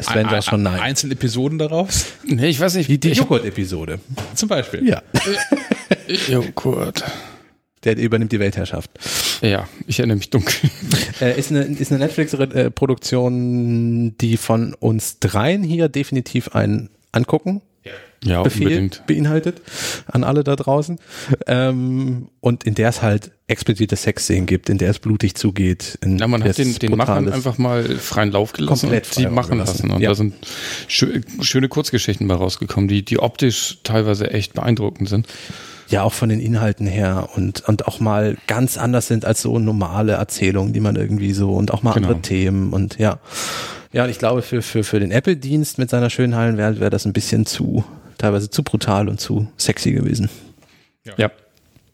Sven 0.00 0.28
sagt 0.28 0.44
schon 0.44 0.62
nein. 0.62 0.80
Einzelne 0.80 1.14
Episoden 1.14 1.58
daraus, 1.58 2.06
Nee, 2.24 2.48
ich 2.48 2.60
weiß 2.60 2.74
nicht. 2.74 2.88
Die, 2.90 2.98
die 3.00 3.12
Joghurt-Episode. 3.12 3.98
zum 4.34 4.48
Beispiel. 4.48 4.86
Ja. 4.86 5.02
Joghurt. 6.28 7.02
Der 7.84 7.96
übernimmt 7.96 8.32
die 8.32 8.40
Weltherrschaft. 8.40 8.90
Ja, 9.42 9.68
ich 9.86 9.98
erinnere 9.98 10.16
mich 10.18 10.30
dunkel. 10.30 10.54
Äh, 11.20 11.38
ist 11.38 11.50
eine, 11.50 11.62
ist 11.62 11.90
eine 11.90 12.00
Netflix-Produktion, 12.04 14.18
die 14.18 14.36
von 14.36 14.74
uns 14.74 15.18
dreien 15.18 15.62
hier 15.62 15.88
definitiv 15.88 16.54
ein 16.54 16.90
Angucken 17.12 17.62
Ja, 17.84 17.92
Befehl 18.24 18.66
unbedingt. 18.66 19.06
beinhaltet 19.06 19.60
an 20.06 20.24
alle 20.24 20.44
da 20.44 20.56
draußen. 20.56 20.98
Ähm, 21.46 22.28
und 22.40 22.64
in 22.64 22.74
der 22.74 22.88
es 22.88 23.02
halt 23.02 23.30
explizite 23.48 23.94
Sexszenen 23.96 24.46
gibt, 24.46 24.68
in 24.68 24.78
der 24.78 24.90
es 24.90 24.98
blutig 24.98 25.36
zugeht. 25.36 25.98
In 26.02 26.18
Ja, 26.18 26.26
man 26.26 26.42
hat 26.42 26.58
den, 26.58 26.74
den 26.74 26.96
Machern 26.96 27.32
einfach 27.32 27.58
mal 27.58 27.84
freien 27.84 28.32
Lauf 28.32 28.52
gelassen 28.52 28.88
Komplett 28.88 29.16
und 29.16 29.22
die 29.22 29.28
machen 29.28 29.58
lassen. 29.58 29.90
Und 29.90 30.00
ja. 30.00 30.08
da 30.08 30.14
sind 30.14 30.34
schö 30.88 31.20
schöne 31.40 31.68
Kurzgeschichten 31.68 32.26
bei 32.26 32.34
rausgekommen, 32.34 32.88
die, 32.88 33.04
die 33.04 33.18
optisch 33.20 33.78
teilweise 33.84 34.30
echt 34.30 34.54
beeindruckend 34.54 35.08
sind. 35.08 35.26
Ja, 35.88 36.02
auch 36.02 36.12
von 36.12 36.28
den 36.28 36.40
Inhalten 36.40 36.88
her 36.88 37.28
und, 37.36 37.60
und 37.68 37.86
auch 37.86 38.00
mal 38.00 38.36
ganz 38.48 38.76
anders 38.76 39.06
sind 39.06 39.24
als 39.24 39.40
so 39.40 39.60
normale 39.60 40.14
Erzählungen, 40.14 40.72
die 40.72 40.80
man 40.80 40.96
irgendwie 40.96 41.32
so 41.32 41.54
und 41.54 41.72
auch 41.72 41.84
mal 41.84 41.92
Genau. 41.92 42.08
andere 42.08 42.22
Themen 42.22 42.72
und 42.72 42.98
ja. 42.98 43.20
Ja, 43.92 44.02
und 44.02 44.10
ich 44.10 44.18
glaube, 44.18 44.42
für, 44.42 44.62
für, 44.62 44.82
für 44.82 44.98
den 44.98 45.12
Apple-Dienst 45.12 45.78
mit 45.78 45.88
seiner 45.88 46.10
schönen 46.10 46.34
Hallenwelt 46.34 46.80
wäre 46.80 46.90
das 46.90 47.06
ein 47.06 47.12
bisschen 47.12 47.46
zu, 47.46 47.84
teilweise 48.18 48.50
zu 48.50 48.62
brutal 48.62 49.08
und 49.08 49.20
zu 49.20 49.48
sexy 49.56 49.92
gewesen. 49.92 50.28
Ja. 51.16 51.30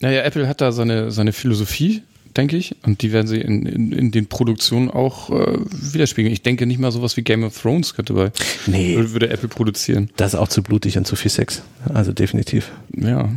Naja, 0.01 0.23
Apple 0.23 0.49
hat 0.49 0.61
da 0.61 0.73
seine, 0.73 1.11
seine 1.13 1.33
Philosophie, 1.33 2.03
denke 2.37 2.57
ich, 2.57 2.75
und 2.85 3.03
die 3.03 3.13
werden 3.13 3.27
sie 3.29 3.41
in, 3.41 3.67
in, 3.67 3.93
in 3.93 4.11
den 4.11 4.27
Produktionen 4.27 4.91
auch 4.91 5.31
äh, 5.31 5.59
widerspiegeln. 5.71 6.33
Ich 6.33 6.43
denke 6.43 6.67
nicht 6.67 6.81
mal 6.81 6.91
sowas 6.91 7.17
wie 7.17 7.23
Game 7.23 7.45
of 7.45 7.57
Thrones 7.61 7.95
könnte 7.95 8.15
bei, 8.15 8.33
Nee, 8.67 8.97
würde, 8.99 9.31
Apple 9.31 9.49
produzieren. 9.49 10.11
das 10.17 10.35
ist 10.35 10.41
auch 10.41 10.49
zu 10.49 10.63
blutig 10.63 10.97
und 10.99 11.07
zu 11.07 11.15
viel 11.15 11.31
Sex. 11.31 11.63
Also 11.93 12.13
definitiv. 12.13 12.73
Ja. 12.97 13.29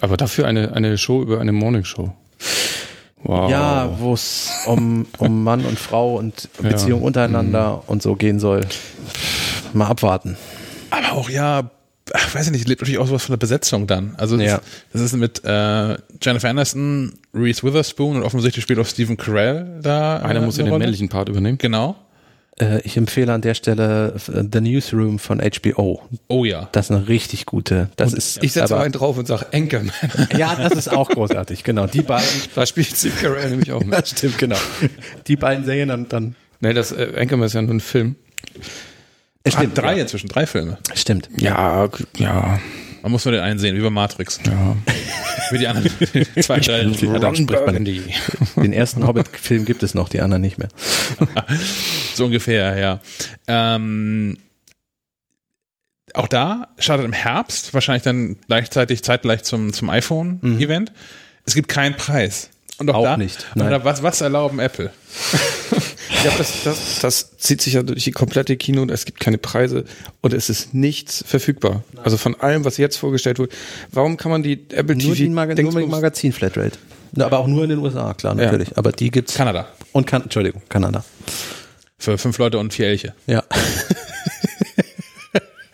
Aber 0.00 0.16
dafür 0.16 0.46
eine, 0.46 0.74
eine 0.74 0.98
Show 0.98 1.22
über 1.22 1.40
eine 1.40 1.52
Morningshow. 1.52 2.12
Wow. 3.22 3.50
Ja, 3.50 3.96
wo 3.98 4.12
es 4.12 4.50
um, 4.66 5.06
um 5.16 5.44
Mann 5.44 5.64
und 5.64 5.78
Frau 5.78 6.16
und 6.16 6.50
Beziehung 6.60 7.00
untereinander 7.00 7.84
und 7.86 8.02
so 8.02 8.16
gehen 8.16 8.38
soll. 8.38 8.66
Mal 9.72 9.86
abwarten. 9.86 10.36
Aber 10.90 11.12
auch, 11.12 11.30
ja, 11.30 11.70
ach, 12.12 12.34
weiß 12.34 12.46
ich 12.46 12.52
nicht, 12.52 12.68
lebt 12.68 12.80
natürlich 12.82 12.98
auch 12.98 13.06
sowas 13.06 13.22
von 13.24 13.32
der 13.32 13.38
Besetzung 13.38 13.86
dann. 13.86 14.14
Also 14.16 14.36
das, 14.36 14.46
Ja. 14.46 14.60
das 14.92 15.02
ist 15.02 15.14
mit 15.16 15.42
äh, 15.44 15.96
Jennifer 16.22 16.48
Aniston, 16.50 17.14
Reese 17.32 17.62
Witherspoon 17.62 18.16
und 18.16 18.22
offensichtlich 18.22 18.62
spielt 18.62 18.78
auch 18.78 18.86
Stephen 18.86 19.16
Carell 19.16 19.80
da. 19.82 20.18
Einer 20.18 20.40
äh, 20.40 20.44
muss 20.44 20.56
ja 20.56 20.64
den 20.64 20.70
Rolle. 20.72 20.84
männlichen 20.84 21.08
Part 21.08 21.28
übernehmen. 21.28 21.58
Genau. 21.58 21.96
Äh, 22.60 22.82
ich 22.82 22.96
empfehle 22.96 23.32
an 23.32 23.40
der 23.40 23.54
Stelle 23.54 24.14
äh, 24.32 24.42
The 24.52 24.60
Newsroom 24.60 25.18
von 25.18 25.40
HBO. 25.40 26.02
Oh 26.28 26.44
ja. 26.44 26.68
Das 26.72 26.86
ist 26.86 26.90
eine 26.96 27.08
richtig 27.08 27.46
gute. 27.46 27.88
Das 27.96 28.12
ist 28.12 28.42
Ich 28.44 28.52
setze 28.52 28.74
aber- 28.74 28.84
einen 28.84 28.92
drauf 28.92 29.18
und 29.18 29.26
sage 29.26 29.46
Anchorman. 29.52 29.90
Ja, 30.38 30.54
das 30.54 30.74
ist 30.74 30.88
auch 30.92 31.08
großartig, 31.08 31.64
genau. 31.64 31.86
Die 31.88 32.02
beiden. 32.02 32.28
da 32.54 32.64
spielt 32.64 32.88
Steve 32.96 33.14
Carell 33.20 33.50
nämlich 33.50 33.72
auch 33.72 33.80
mit. 33.84 33.92
Das 33.94 34.10
stimmt, 34.10 34.38
genau. 34.38 34.56
Die 35.26 35.34
beiden 35.36 35.64
Serien 35.64 35.88
dann, 35.88 36.08
dann 36.08 36.36
Nee, 36.60 36.72
das 36.74 36.92
äh, 36.92 37.12
Anchorman 37.18 37.46
ist 37.46 37.54
ja 37.54 37.62
nur 37.62 37.74
ein 37.74 37.80
Film. 37.80 38.14
Es 39.44 39.54
Ah, 39.56 39.64
drei 39.66 40.00
inzwischen, 40.00 40.28
drei 40.28 40.46
Filme. 40.46 40.78
Stimmt. 40.94 41.28
Ja, 41.36 41.88
ja, 42.16 42.58
Man 43.02 43.12
muss 43.12 43.24
nur 43.24 43.32
den 43.32 43.42
einen 43.42 43.58
sehen, 43.58 43.76
wie 43.76 43.80
bei 43.80 43.90
Matrix. 43.90 44.40
ja. 44.46 44.76
Wie 45.50 45.58
die 45.58 45.68
anderen 45.68 45.90
zwei, 46.42 46.58
drei. 46.58 46.82
Ja, 46.82 47.18
dann 47.18 47.36
spricht 47.36 47.66
man 47.66 47.84
die. 47.84 48.02
Den 48.56 48.72
ersten 48.72 49.06
Hobbit-Film 49.06 49.66
gibt 49.66 49.82
es 49.82 49.92
noch, 49.94 50.08
die 50.08 50.20
anderen 50.22 50.40
nicht 50.42 50.56
mehr. 50.58 50.68
So 52.14 52.24
ungefähr, 52.26 52.78
ja. 52.78 53.00
Ähm, 53.48 54.38
auch 56.14 56.28
da 56.28 56.68
startet 56.78 57.04
im 57.04 57.12
Herbst, 57.12 57.74
wahrscheinlich 57.74 58.04
dann 58.04 58.36
gleichzeitig 58.46 59.02
zeitgleich 59.02 59.42
zum, 59.42 59.72
zum 59.72 59.90
iPhone-Event. 59.90 60.92
Es 61.44 61.54
gibt 61.54 61.68
keinen 61.68 61.96
Preis. 61.96 62.50
Und 62.78 62.88
auch, 62.90 62.94
Auch 62.94 63.04
da, 63.04 63.16
nicht, 63.16 63.46
nein. 63.56 63.80
was, 63.84 64.02
was 64.02 64.20
erlauben 64.20 64.60
Apple? 64.60 64.92
Ja, 66.24 66.32
das, 66.38 66.62
das, 66.64 66.98
das 67.00 67.36
zieht 67.36 67.60
sich 67.60 67.74
ja 67.74 67.82
durch 67.82 68.04
die 68.04 68.10
komplette 68.12 68.56
Kino. 68.56 68.86
Es 68.90 69.04
gibt 69.04 69.20
keine 69.20 69.36
Preise 69.38 69.84
und 70.22 70.32
es 70.32 70.48
ist 70.48 70.72
nichts 70.74 71.22
verfügbar. 71.26 71.84
Also 72.02 72.16
von 72.16 72.34
allem, 72.40 72.64
was 72.64 72.78
jetzt 72.78 72.96
vorgestellt 72.96 73.38
wurde. 73.38 73.54
Warum 73.92 74.16
kann 74.16 74.30
man 74.30 74.42
die 74.42 74.54
Apple 74.70 74.96
Nur, 74.96 75.02
TV 75.02 75.14
die 75.14 75.28
Maga 75.28 75.54
nur 75.54 75.72
mit 75.72 75.84
Dingsbums- 75.84 75.90
Magazin 75.90 76.32
Flatrate. 76.32 76.78
Na, 77.12 77.26
aber 77.26 77.38
auch 77.38 77.46
nur 77.46 77.62
in 77.64 77.70
den 77.70 77.78
USA, 77.78 78.14
klar, 78.14 78.34
natürlich. 78.34 78.76
Aber 78.76 78.90
die 78.90 79.10
gibt's. 79.10 79.34
Kanada. 79.34 79.68
Und 79.92 80.06
kan 80.06 80.22
Entschuldigung, 80.22 80.62
Kanada. 80.68 81.04
Für 81.98 82.18
fünf 82.18 82.38
Leute 82.38 82.58
und 82.58 82.72
vier 82.74 82.86
Elche. 82.88 83.14
Ja. 83.26 83.44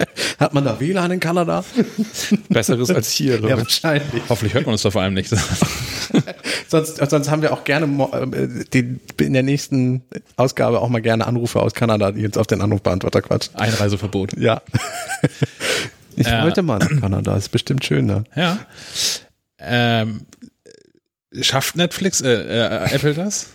Hat 0.39 0.55
man 0.55 0.65
da 0.65 0.81
WLAN 0.81 1.11
in 1.11 1.21
Kanada? 1.21 1.65
Besseres 2.49 2.91
als 2.91 3.11
hier. 3.11 3.41
Ja, 3.41 3.59
wahrscheinlich. 3.59 4.23
Hoffentlich 4.29 4.55
hört 4.55 4.67
man 4.67 4.73
uns 4.73 4.83
da 4.83 4.91
vor 4.91 5.03
allem 5.03 5.15
nicht. 5.15 5.31
Sonst, 6.69 6.99
sonst 7.11 7.29
haben 7.31 7.43
wir 7.43 7.53
auch 7.53 7.65
gerne 7.65 7.87
äh, 8.33 8.65
die, 8.73 9.01
in 9.25 9.33
der 9.33 9.43
nächsten 9.43 10.03
Ausgabe 10.37 10.81
auch 10.81 10.89
mal 10.89 11.01
gerne 11.03 11.27
Anrufe 11.27 11.61
aus 11.61 11.75
Kanada, 11.75 12.13
die 12.13 12.21
jetzt 12.21 12.39
auf 12.39 12.47
den 12.47 12.61
Anrufbeantworter 12.61 13.23
quatschen. 13.23 13.57
Einreiseverbot. 13.57 14.37
Ja. 14.39 14.63
Ich 16.15 16.29
Ja. 16.29 16.45
wollte 16.45 16.63
mal 16.63 16.79
nach 16.79 17.01
Kanada, 17.01 17.37
ist 17.37 17.49
bestimmt 17.49 17.85
schön 17.85 18.07
da. 18.07 18.25
Ja. 18.37 18.59
Ähm, 19.59 20.21
schafft 21.41 21.75
Netflix, 21.77 22.21
äh, 22.21 22.29
äh, 22.35 22.95
Apple 22.95 23.15
das, 23.15 23.49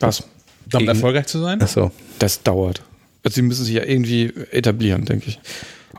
Was? 0.00 0.24
damit 0.66 0.88
erfolgreich 0.88 1.26
zu 1.26 1.38
sein? 1.40 1.60
Ach 1.62 1.68
so. 1.68 1.90
Das 2.18 2.42
dauert. 2.42 2.82
Also 3.24 3.36
sie 3.36 3.42
müssen 3.42 3.64
sich 3.64 3.74
ja 3.74 3.84
irgendwie 3.84 4.32
etablieren, 4.50 5.06
denke 5.06 5.28
ich. 5.28 5.40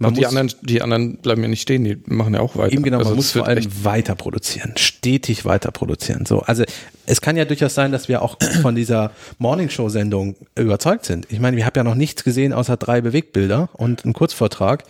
Man 0.01 0.09
und 0.09 0.17
die 0.17 0.21
muss- 0.21 0.29
anderen, 0.29 0.51
die 0.63 0.81
anderen 0.81 1.17
bleiben 1.17 1.41
ja 1.43 1.47
nicht 1.47 1.61
stehen, 1.61 1.83
die 1.83 1.97
machen 2.07 2.33
ja 2.33 2.39
auch 2.39 2.55
weiter. 2.57 2.73
Eben 2.73 2.81
genau, 2.83 2.97
also 2.97 3.11
man 3.11 3.17
das 3.17 3.25
muss 3.25 3.31
vor 3.33 3.47
allem 3.47 3.65
weiter 3.83 4.15
produzieren, 4.15 4.73
stetig 4.77 5.45
weiter 5.45 5.71
produzieren. 5.71 6.25
So, 6.25 6.39
also 6.41 6.63
es 7.05 7.21
kann 7.21 7.37
ja 7.37 7.45
durchaus 7.45 7.75
sein, 7.75 7.91
dass 7.91 8.07
wir 8.07 8.21
auch 8.23 8.37
von 8.61 8.73
dieser 8.73 9.11
Morningshow-Sendung 9.37 10.35
überzeugt 10.57 11.05
sind. 11.05 11.27
Ich 11.29 11.39
meine, 11.39 11.55
wir 11.55 11.65
haben 11.65 11.73
ja 11.75 11.83
noch 11.83 11.95
nichts 11.95 12.23
gesehen 12.23 12.51
außer 12.51 12.77
drei 12.77 13.01
Bewegtbilder 13.01 13.69
und 13.73 14.03
einen 14.03 14.13
Kurzvortrag, 14.13 14.83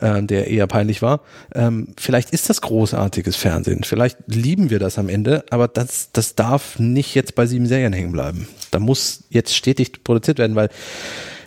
äh, 0.00 0.22
der 0.22 0.48
eher 0.48 0.66
peinlich 0.66 1.00
war. 1.00 1.20
Ähm, 1.54 1.88
vielleicht 1.96 2.30
ist 2.30 2.50
das 2.50 2.60
großartiges 2.60 3.36
Fernsehen, 3.36 3.84
vielleicht 3.84 4.18
lieben 4.26 4.70
wir 4.70 4.80
das 4.80 4.98
am 4.98 5.08
Ende, 5.08 5.44
aber 5.50 5.68
das, 5.68 6.10
das 6.12 6.34
darf 6.34 6.78
nicht 6.80 7.14
jetzt 7.14 7.36
bei 7.36 7.46
sieben 7.46 7.66
Serien 7.66 7.92
hängen 7.92 8.10
bleiben. 8.12 8.48
Da 8.72 8.80
muss 8.80 9.24
jetzt 9.30 9.54
stetig 9.54 10.02
produziert 10.02 10.38
werden, 10.38 10.56
weil 10.56 10.70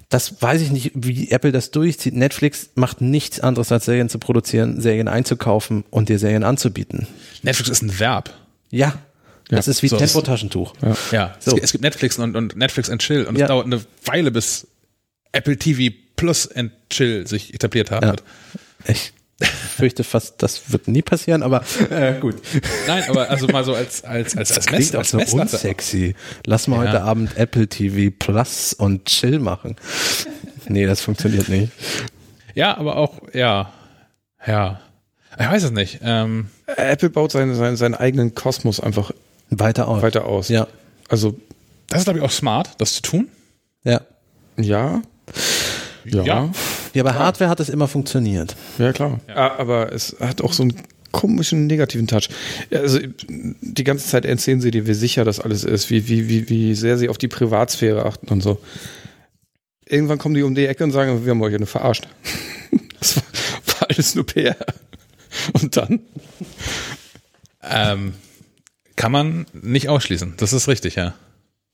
das 0.09 0.41
weiß 0.41 0.61
ich 0.61 0.71
nicht, 0.71 0.91
wie 0.95 1.29
Apple 1.31 1.51
das 1.51 1.71
durchzieht. 1.71 2.15
Netflix 2.15 2.69
macht 2.75 2.99
nichts 3.01 3.39
anderes 3.39 3.71
als 3.71 3.85
Serien 3.85 4.09
zu 4.09 4.17
produzieren, 4.19 4.81
Serien 4.81 5.07
einzukaufen 5.07 5.83
und 5.91 6.09
dir 6.09 6.17
Serien 6.19 6.43
anzubieten. 6.43 7.07
Netflix 7.43 7.69
ist 7.69 7.81
ein 7.83 7.99
Verb. 7.99 8.33
Ja, 8.71 8.95
das 9.49 9.67
ist 9.67 9.81
wie 9.83 9.87
so. 9.87 9.97
Tempotaschentuch. 9.97 10.73
Ja, 11.11 11.35
So. 11.39 11.57
es, 11.57 11.71
gibt, 11.71 11.83
Netflix 11.83 12.17
und, 12.19 12.35
und 12.35 12.55
Netflix 12.55 12.89
and 12.89 13.01
Chill 13.01 13.25
und 13.25 13.37
Ja. 13.37 13.45
es 13.45 13.47
dauert 13.49 13.65
eine 13.67 13.81
Weile, 14.05 14.31
bis 14.31 14.67
Apple 15.31 15.57
TV 15.57 15.93
Plus 16.15 16.51
and 16.51 16.71
Chill 16.89 17.25
sich 17.27 17.53
etabliert 17.53 17.91
haben 17.91 18.05
Ja. 18.05 18.11
wird. 18.11 18.23
Ich 19.41 19.47
fürchte 19.49 20.03
fast, 20.03 20.41
das 20.43 20.71
wird 20.71 20.87
nie 20.89 21.01
passieren, 21.01 21.43
aber 21.43 21.63
äh, 21.89 22.19
gut. 22.19 22.35
Nein, 22.87 23.03
aber 23.07 23.29
also 23.29 23.47
mal 23.47 23.63
so 23.63 23.73
als 23.73 24.03
als 24.03 24.35
als 24.35 24.51
als, 24.51 24.65
Mess, 24.71 24.89
Klingt 24.91 24.95
auch 24.95 24.99
als 24.99 25.31
so 25.31 25.37
unsexy. 25.37 26.15
Lass 26.45 26.67
mal 26.67 26.83
Ja. 26.83 26.91
heute 26.91 27.01
Abend 27.03 27.37
Apple 27.37 27.67
TV 27.67 28.13
Plus 28.19 28.73
und 28.73 29.05
Chill 29.05 29.39
machen. 29.39 29.77
Nee, 30.67 30.85
das 30.85 31.01
funktioniert 31.01 31.47
nicht. 31.47 31.71
Ja, 32.53 32.77
aber 32.77 32.97
auch 32.97 33.21
ja, 33.33 33.71
ja. 34.45 34.81
Ich 35.39 35.45
weiß 35.49 35.63
es 35.63 35.71
nicht. 35.71 35.99
Ähm, 36.03 36.49
Apple 36.67 37.09
baut 37.09 37.31
seinen, 37.31 37.55
seinen, 37.55 37.77
seinen 37.77 37.95
eigenen 37.95 38.35
Kosmos 38.35 38.81
einfach 38.81 39.11
Weiter 39.49 39.87
aus. 39.87 40.01
weiter 40.01 40.25
aus. 40.25 40.49
Ja. 40.49 40.67
Also, 41.07 41.39
das 41.87 41.99
ist 41.99 42.03
glaube 42.05 42.19
ich 42.19 42.25
auch 42.25 42.31
smart, 42.31 42.71
das 42.77 42.93
zu 42.95 43.01
tun. 43.03 43.29
Ja. 43.83 44.01
ja. 44.57 45.01
Ja. 46.03 46.23
Ja. 46.23 46.49
Ja, 46.93 46.97
Ja, 46.99 47.03
bei 47.03 47.13
Hardware 47.13 47.49
hat 47.49 47.59
es 47.59 47.69
immer 47.69 47.87
funktioniert. 47.87 48.55
klar. 48.93 49.19
Ah, 49.27 49.55
Aber 49.57 49.91
es 49.93 50.15
hat 50.19 50.41
auch 50.41 50.53
so 50.53 50.63
einen 50.63 50.75
komischen 51.11 51.65
negativen 51.67 52.07
Touch. 52.07 52.29
Also 52.71 52.99
die 53.27 53.83
ganze 53.83 54.07
Zeit 54.07 54.25
erzählen 54.25 54.61
sie 54.61 54.71
dir, 54.71 54.85
wie 54.87 54.93
sicher 54.93 55.25
das 55.25 55.39
alles 55.39 55.63
ist, 55.63 55.89
wie, 55.89 56.07
wie, 56.07 56.29
wie, 56.29 56.49
wie 56.49 56.75
sehr 56.75 56.97
sie 56.97 57.09
auf 57.09 57.17
die 57.17 57.27
Privatsphäre 57.27 58.05
achten 58.05 58.27
und 58.29 58.41
so. 58.41 58.59
Irgendwann 59.87 60.19
kommen 60.19 60.35
die 60.35 60.43
um 60.43 60.53
die 60.53 60.67
Ecke 60.67 60.83
und 60.83 60.91
sagen, 60.91 61.25
wir 61.25 61.31
haben 61.31 61.41
euch 61.41 61.51
ja 61.53 61.57
nur 61.59 61.67
verarscht. 61.67 62.07
Das 62.99 63.15
war, 63.15 63.23
war 63.79 63.89
alles 63.89 64.13
nur 64.13 64.25
PR. 64.25 64.57
Und 65.53 65.77
dann? 65.77 66.01
Ähm, 67.63 68.13
kann 68.97 69.11
man 69.11 69.45
nicht 69.53 69.87
ausschließen. 69.89 70.33
Das 70.37 70.51
ist 70.53 70.67
richtig, 70.67 70.95
ja. 70.95 71.13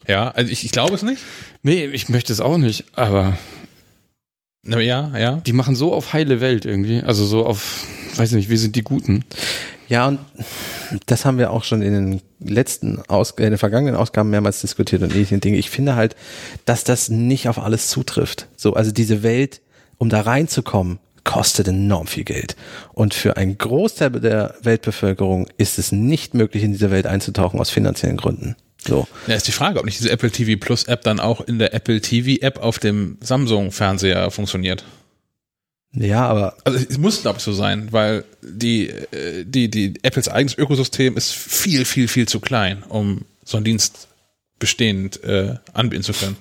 Ja, 0.08 0.30
also 0.30 0.52
ich, 0.52 0.64
ich 0.66 0.72
glaube 0.72 0.94
es 0.94 1.02
nicht. 1.02 1.22
Nee, 1.64 1.86
ich 1.88 2.10
möchte 2.10 2.32
es 2.32 2.42
auch 2.42 2.58
nicht, 2.60 2.86
Aber 2.94 3.38
ja, 4.66 5.18
ja. 5.18 5.36
die 5.46 5.54
machen 5.54 5.76
so 5.76 5.94
auf 5.94 6.14
heile 6.14 6.42
Welt 6.42 6.66
irgendwie. 6.66 7.02
Also 7.02 7.26
so 7.26 7.46
auf, 7.46 7.86
weiß 8.16 8.32
nicht, 8.32 8.50
wir 8.50 8.58
sind 8.58 8.76
die 8.76 8.84
Guten. 8.84 9.24
Ja, 9.88 10.08
und 10.08 10.20
das 11.06 11.26
haben 11.26 11.38
wir 11.38 11.52
auch 11.52 11.64
schon 11.64 11.82
in 11.82 11.94
den 11.94 12.22
letzten 12.40 13.00
Aus 13.08 13.32
in 13.32 13.52
den 13.52 13.58
vergangenen 13.58 13.96
Ausgaben 13.96 14.30
mehrmals 14.30 14.62
diskutiert 14.62 15.04
und 15.04 15.12
ähnlichen 15.12 15.42
Dinge. 15.42 15.58
Ich 15.58 15.70
finde 15.70 15.96
halt, 15.96 16.16
dass 16.66 16.84
das 16.84 17.10
nicht 17.10 17.48
auf 17.48 17.60
alles 17.60 17.90
zutrifft. 17.90 18.48
So, 18.56 18.74
also 18.74 18.92
diese 18.92 19.22
Welt, 19.22 19.62
um 19.98 20.10
da 20.10 20.22
reinzukommen, 20.22 21.00
kostet 21.24 21.68
enorm 21.68 22.08
viel 22.08 22.24
Geld. 22.24 22.56
Und 22.94 23.14
für 23.14 23.38
einen 23.38 23.58
Großteil 23.58 24.12
der 24.12 24.56
Weltbevölkerung 24.62 25.48
ist 25.58 25.78
es 25.78 25.92
nicht 25.92 26.34
möglich, 26.34 26.64
in 26.64 26.72
diese 26.72 26.92
Welt 26.92 27.08
einzutauchen 27.08 27.60
aus 27.60 27.70
finanziellen 27.70 28.18
Gründen. 28.18 28.56
So. 28.88 29.08
Ja, 29.28 29.36
ist 29.36 29.48
die 29.48 29.52
Frage, 29.52 29.80
ob 29.80 29.86
nicht 29.86 30.00
diese 30.00 30.12
Apple 30.12 30.32
TV 30.32 30.60
Plus 30.60 30.84
App 30.84 31.04
dann 31.04 31.20
auch 31.20 31.42
in 31.42 31.60
der 31.60 31.74
Apple 31.74 32.02
TV 32.02 32.42
App 32.46 32.60
auf 32.60 32.80
dem 32.80 33.18
Samsung 33.22 33.72
Fernseher 33.72 34.30
funktioniert. 34.32 34.84
Ja, 35.94 36.28
aber 36.28 36.58
Also 36.66 36.86
es 36.90 36.98
muss 36.98 37.22
glaube 37.22 37.38
ich 37.38 37.44
so 37.44 37.54
sein, 37.54 37.88
weil 37.92 38.26
die 38.42 38.90
äh, 38.90 39.46
die 39.46 39.70
die 39.70 39.94
Apples 40.04 40.28
eigenes 40.28 40.58
Ökosystem 40.58 41.16
ist 41.16 41.32
viel 41.34 41.86
viel 41.86 42.08
viel 42.08 42.28
zu 42.28 42.40
klein, 42.40 42.84
um 42.84 43.26
so 43.44 43.58
einen 43.58 43.64
Dienst 43.64 44.08
bestehend 44.60 45.24
äh, 45.24 45.56
anbieten 45.74 46.04
zu 46.04 46.14
können. 46.14 46.38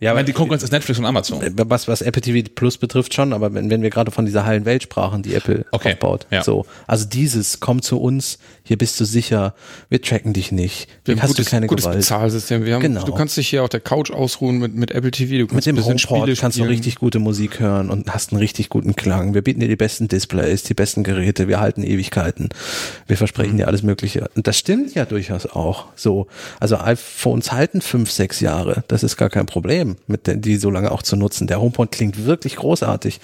Ja, 0.00 0.10
Ich 0.10 0.14
meine, 0.14 0.24
die 0.24 0.32
Konkurrenz 0.32 0.62
ist 0.62 0.72
Netflix 0.72 0.98
und 0.98 1.06
Amazon. 1.06 1.40
was, 1.56 1.88
was 1.88 2.02
Apple 2.02 2.22
TV 2.22 2.48
Plus 2.54 2.78
betrifft 2.78 3.14
schon, 3.14 3.32
aber 3.32 3.52
wenn, 3.54 3.70
wenn 3.70 3.82
wir 3.82 3.90
gerade 3.90 4.10
von 4.10 4.24
dieser 4.26 4.44
heilen 4.46 4.64
Welt 4.64 4.82
sprachen, 4.82 5.22
die 5.22 5.34
Apple 5.34 5.64
Okay, 5.72 5.92
aufbaut, 5.92 6.26
ja. 6.30 6.42
so, 6.42 6.66
also 6.86 7.04
dieses, 7.06 7.60
komm 7.60 7.82
zu 7.82 8.00
uns, 8.00 8.38
hier 8.62 8.78
bist 8.78 8.98
du 9.00 9.04
sicher, 9.04 9.54
wir 9.88 10.00
tracken 10.02 10.32
dich 10.32 10.52
nicht, 10.52 10.88
Wir 11.04 11.14
haben 11.14 11.22
hast 11.22 11.30
gutes, 11.30 11.46
du 11.46 11.50
keine 11.50 11.66
gutes 11.66 11.84
Gewalt. 11.84 11.98
Bezahlsystem. 12.00 12.64
Wir 12.64 12.74
haben, 12.74 12.82
Genau. 12.82 13.04
Du 13.04 13.14
kannst 13.14 13.36
dich 13.36 13.48
hier 13.48 13.62
auf 13.62 13.68
der 13.68 13.80
Couch 13.80 14.10
ausruhen 14.10 14.58
mit, 14.58 14.74
mit 14.74 14.90
Apple 14.90 15.10
TV. 15.10 15.38
Du 15.38 15.46
kannst 15.46 15.66
Mit 15.66 15.76
dem 15.76 15.84
HomePod 15.84 16.36
kannst 16.38 16.58
du 16.58 16.64
richtig 16.64 16.96
gute 16.96 17.18
Musik 17.18 17.60
hören 17.60 17.90
und 17.90 18.12
hast 18.12 18.32
einen 18.32 18.38
richtig 18.40 18.68
guten 18.68 18.96
Klang. 18.96 19.34
Wir 19.34 19.42
bieten 19.42 19.60
dir 19.60 19.68
die 19.68 19.76
besten 19.76 20.08
Displays, 20.08 20.62
die 20.62 20.74
besten 20.74 21.04
Geräte, 21.04 21.48
wir 21.48 21.60
halten 21.60 21.82
Ewigkeiten. 21.82 22.48
Wir 23.06 23.14
Mhm. 23.14 23.18
versprechen 23.18 23.56
dir 23.58 23.68
alles 23.68 23.82
Mögliche. 23.82 24.28
Und 24.34 24.46
das 24.46 24.58
stimmt 24.58 24.94
ja 24.94 25.04
durchaus 25.04 25.46
auch. 25.46 25.86
So, 25.96 26.26
also 26.60 26.76
iPhones 26.78 27.52
halten 27.52 27.80
fünf, 27.80 28.10
sechs 28.10 28.40
Jahre. 28.40 28.84
Das 28.88 29.02
ist 29.02 29.16
gar 29.16 29.30
kein 29.30 29.46
Problem, 29.46 29.83
mit 30.06 30.26
den, 30.26 30.40
die 30.40 30.56
so 30.56 30.70
lange 30.70 30.90
auch 30.90 31.02
zu 31.02 31.16
nutzen. 31.16 31.46
Der 31.46 31.60
HomePod 31.60 31.92
klingt 31.92 32.24
wirklich 32.24 32.56
großartig. 32.56 33.20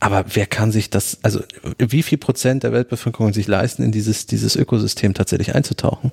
Aber 0.00 0.24
wer 0.34 0.46
kann 0.46 0.72
sich 0.72 0.90
das, 0.90 1.18
also 1.22 1.40
wie 1.78 2.02
viel 2.02 2.18
Prozent 2.18 2.62
der 2.62 2.72
Weltbevölkerung 2.72 3.32
sich 3.32 3.46
leisten, 3.46 3.82
in 3.82 3.92
dieses, 3.92 4.26
dieses 4.26 4.56
Ökosystem 4.56 5.14
tatsächlich 5.14 5.54
einzutauchen? 5.54 6.12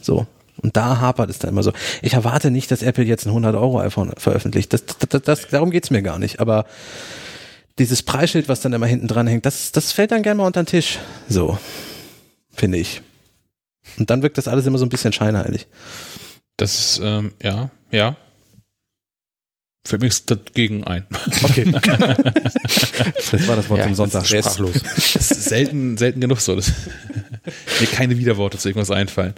So. 0.00 0.26
Und 0.60 0.76
da 0.76 1.00
hapert 1.00 1.30
es 1.30 1.38
dann 1.38 1.50
immer 1.50 1.62
so. 1.62 1.72
Ich 2.02 2.14
erwarte 2.14 2.50
nicht, 2.50 2.70
dass 2.70 2.82
Apple 2.82 3.04
jetzt 3.04 3.26
ein 3.26 3.32
100-Euro-iPhone 3.32 4.12
veröffentlicht. 4.18 4.72
Das, 4.72 4.84
das, 4.84 5.22
das, 5.22 5.48
darum 5.48 5.70
geht's 5.70 5.90
mir 5.90 6.02
gar 6.02 6.18
nicht. 6.18 6.40
Aber 6.40 6.66
dieses 7.78 8.02
Preisschild, 8.02 8.48
was 8.48 8.60
dann 8.60 8.72
immer 8.72 8.86
hinten 8.86 9.06
dran 9.06 9.28
hängt, 9.28 9.46
das, 9.46 9.72
das 9.72 9.92
fällt 9.92 10.10
dann 10.10 10.22
gerne 10.22 10.38
mal 10.38 10.46
unter 10.46 10.62
den 10.62 10.66
Tisch. 10.66 10.98
So. 11.28 11.58
Finde 12.52 12.78
ich. 12.78 13.02
Und 13.98 14.10
dann 14.10 14.22
wirkt 14.22 14.36
das 14.36 14.48
alles 14.48 14.66
immer 14.66 14.78
so 14.78 14.84
ein 14.84 14.90
bisschen 14.90 15.12
scheinheilig. 15.12 15.68
Das 16.56 16.74
ist 16.74 17.00
ähm, 17.02 17.32
ja 17.40 17.70
ja. 17.90 18.16
Fällt 19.88 20.02
mir 20.02 20.08
nichts 20.08 20.26
dagegen 20.26 20.84
ein. 20.84 21.06
Okay. 21.42 21.64
das 21.72 23.48
war 23.48 23.56
das 23.56 23.70
Wort 23.70 23.78
Ja, 23.78 23.86
zum 23.86 23.94
Sonntag. 23.94 24.20
das 24.24 24.30
ist 24.30 24.38
sprachlos. 24.44 24.74
Das 25.14 25.30
ist 25.30 25.44
selten, 25.44 25.96
selten 25.96 26.20
genug 26.20 26.42
so. 26.42 26.54
dass 26.54 26.70
mir 27.80 27.86
keine 27.86 28.18
Widerworte 28.18 28.58
zu 28.58 28.68
irgendwas 28.68 28.90
einfallen. 28.90 29.32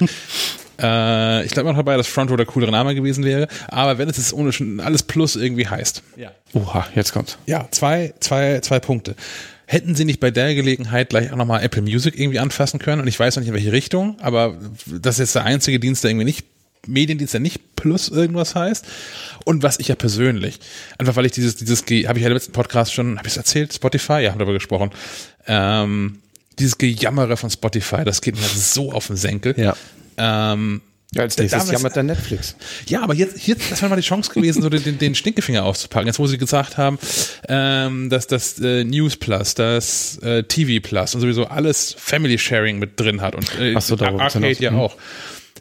Äh, 0.82 1.44
ich 1.46 1.52
glaube 1.52 1.68
noch 1.68 1.76
dabei, 1.76 1.96
dass 1.96 2.08
Frontrow 2.08 2.36
der 2.36 2.46
coolere 2.46 2.72
Name 2.72 2.96
gewesen 2.96 3.22
wäre. 3.24 3.46
Aber 3.68 3.98
wenn 3.98 4.08
es 4.08 4.16
jetzt 4.16 4.32
ohne 4.32 4.50
schon 4.50 4.80
alles 4.80 5.04
Plus 5.04 5.36
irgendwie 5.36 5.68
heißt. 5.68 6.02
Ja. 6.16 6.32
Oha, 6.54 6.84
jetzt 6.96 7.12
kommt's. 7.12 7.38
Ja, 7.46 7.68
zwei, 7.70 8.12
zwei, 8.18 8.58
zwei 8.58 8.80
Punkte. 8.80 9.14
Hätten 9.66 9.94
Sie 9.94 10.04
nicht 10.04 10.18
bei 10.18 10.32
der 10.32 10.56
Gelegenheit 10.56 11.10
gleich 11.10 11.30
auch 11.32 11.36
nochmal 11.36 11.62
Apple 11.62 11.82
Music 11.82 12.18
irgendwie 12.18 12.40
anfassen 12.40 12.80
können? 12.80 13.00
Und 13.00 13.06
ich 13.06 13.20
weiß 13.20 13.36
noch 13.36 13.42
nicht 13.42 13.50
in 13.50 13.54
welche 13.54 13.70
Richtung, 13.70 14.18
aber 14.20 14.58
das 14.86 15.14
ist 15.14 15.18
jetzt 15.20 15.34
der 15.36 15.44
einzige 15.44 15.78
Dienst, 15.78 16.02
der 16.02 16.10
irgendwie 16.10 16.24
nicht 16.24 16.44
Mediendienst, 16.86 17.34
der 17.34 17.40
nicht 17.40 17.76
Plus 17.76 18.08
irgendwas 18.08 18.54
heißt. 18.54 18.84
Und 19.44 19.62
was 19.62 19.78
ich 19.78 19.88
ja 19.88 19.94
persönlich, 19.94 20.60
einfach 20.98 21.16
weil 21.16 21.26
ich 21.26 21.32
dieses, 21.32 21.56
dieses, 21.56 21.80
habe 21.80 22.18
ich 22.18 22.22
ja 22.22 22.26
im 22.28 22.34
letzten 22.34 22.52
Podcast 22.52 22.92
schon, 22.92 23.16
habe 23.18 23.26
ich 23.26 23.32
es 23.32 23.36
erzählt, 23.38 23.72
Spotify, 23.72 24.20
ja, 24.20 24.32
haben 24.32 24.38
darüber 24.38 24.52
gesprochen, 24.54 24.90
ähm, 25.46 26.18
dieses 26.58 26.76
Gejammere 26.78 27.36
von 27.36 27.50
Spotify, 27.50 28.04
das 28.04 28.20
geht 28.20 28.36
mir 28.36 28.42
so 28.42 28.92
auf 28.92 29.06
den 29.06 29.16
Senkel. 29.16 29.54
Ja. 29.58 29.74
Ähm, 30.18 30.82
Ja, 31.12 31.22
als 31.22 31.38
nächstes 31.38 31.70
jammert 31.70 31.96
dann 31.96 32.06
Netflix. 32.06 32.54
ja, 32.86 33.02
aber 33.02 33.14
jetzt, 33.14 33.38
hier, 33.38 33.56
das 33.56 33.80
wäre 33.80 33.88
mal 33.88 33.96
die 33.96 34.02
Chance 34.02 34.30
gewesen, 34.32 34.62
so 34.62 34.68
den, 34.68 34.98
den 34.98 35.14
Stinkefinger 35.14 35.64
auszupacken. 35.64 36.06
Jetzt, 36.06 36.18
wo 36.18 36.26
sie 36.26 36.38
gesagt 36.38 36.76
haben, 36.76 36.98
ähm, 37.48 38.10
dass 38.10 38.26
das 38.26 38.60
äh, 38.60 38.84
News 38.84 39.16
Plus, 39.16 39.54
das 39.54 40.18
äh, 40.18 40.44
TV 40.44 40.86
Plus 40.86 41.14
und 41.14 41.22
sowieso 41.22 41.46
alles 41.46 41.96
Family 41.98 42.38
Sharing 42.38 42.78
mit 42.78 43.00
drin 43.00 43.22
hat 43.22 43.34
und 43.34 43.58
äh, 43.58 43.74
Ach 43.74 43.80
so, 43.82 43.96
Arcade 43.96 44.52
ja 44.60 44.70
Mhm. 44.70 44.90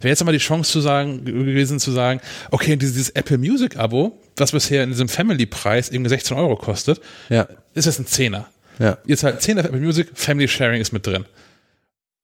Wäre 0.02 0.10
jetzt 0.10 0.24
mal 0.24 0.32
die 0.32 0.38
Chance 0.38 0.72
zu 0.72 0.82
sagen, 0.82 1.26
gewesen 1.26 1.80
zu 1.80 1.92
sagen, 1.92 2.22
okay, 2.52 2.76
dieses, 2.76 3.10
Apple 3.12 3.38
Music 3.38 3.78
Abo, 3.78 4.18
was 4.38 4.52
bisher 4.52 4.84
in 4.84 4.90
diesem 4.92 5.10
Family 5.10 5.46
Preis 5.46 5.90
irgendwie 5.90 6.10
16 6.10 6.38
Euro 6.38 6.56
kostet, 6.56 7.02
Ja. 7.30 7.48
ist 7.74 7.88
das 7.88 8.00
ein 8.00 8.06
Zehner. 8.08 8.48
Ja. 8.80 8.98
Ihr 9.06 9.18
zahlt 9.18 9.42
10 9.42 9.60
auf 9.60 9.66
Apple 9.66 9.80
Music, 9.82 10.08
Family 10.14 10.48
Sharing 10.48 10.80
ist 10.82 10.94
mit 10.94 11.06
drin. 11.06 11.26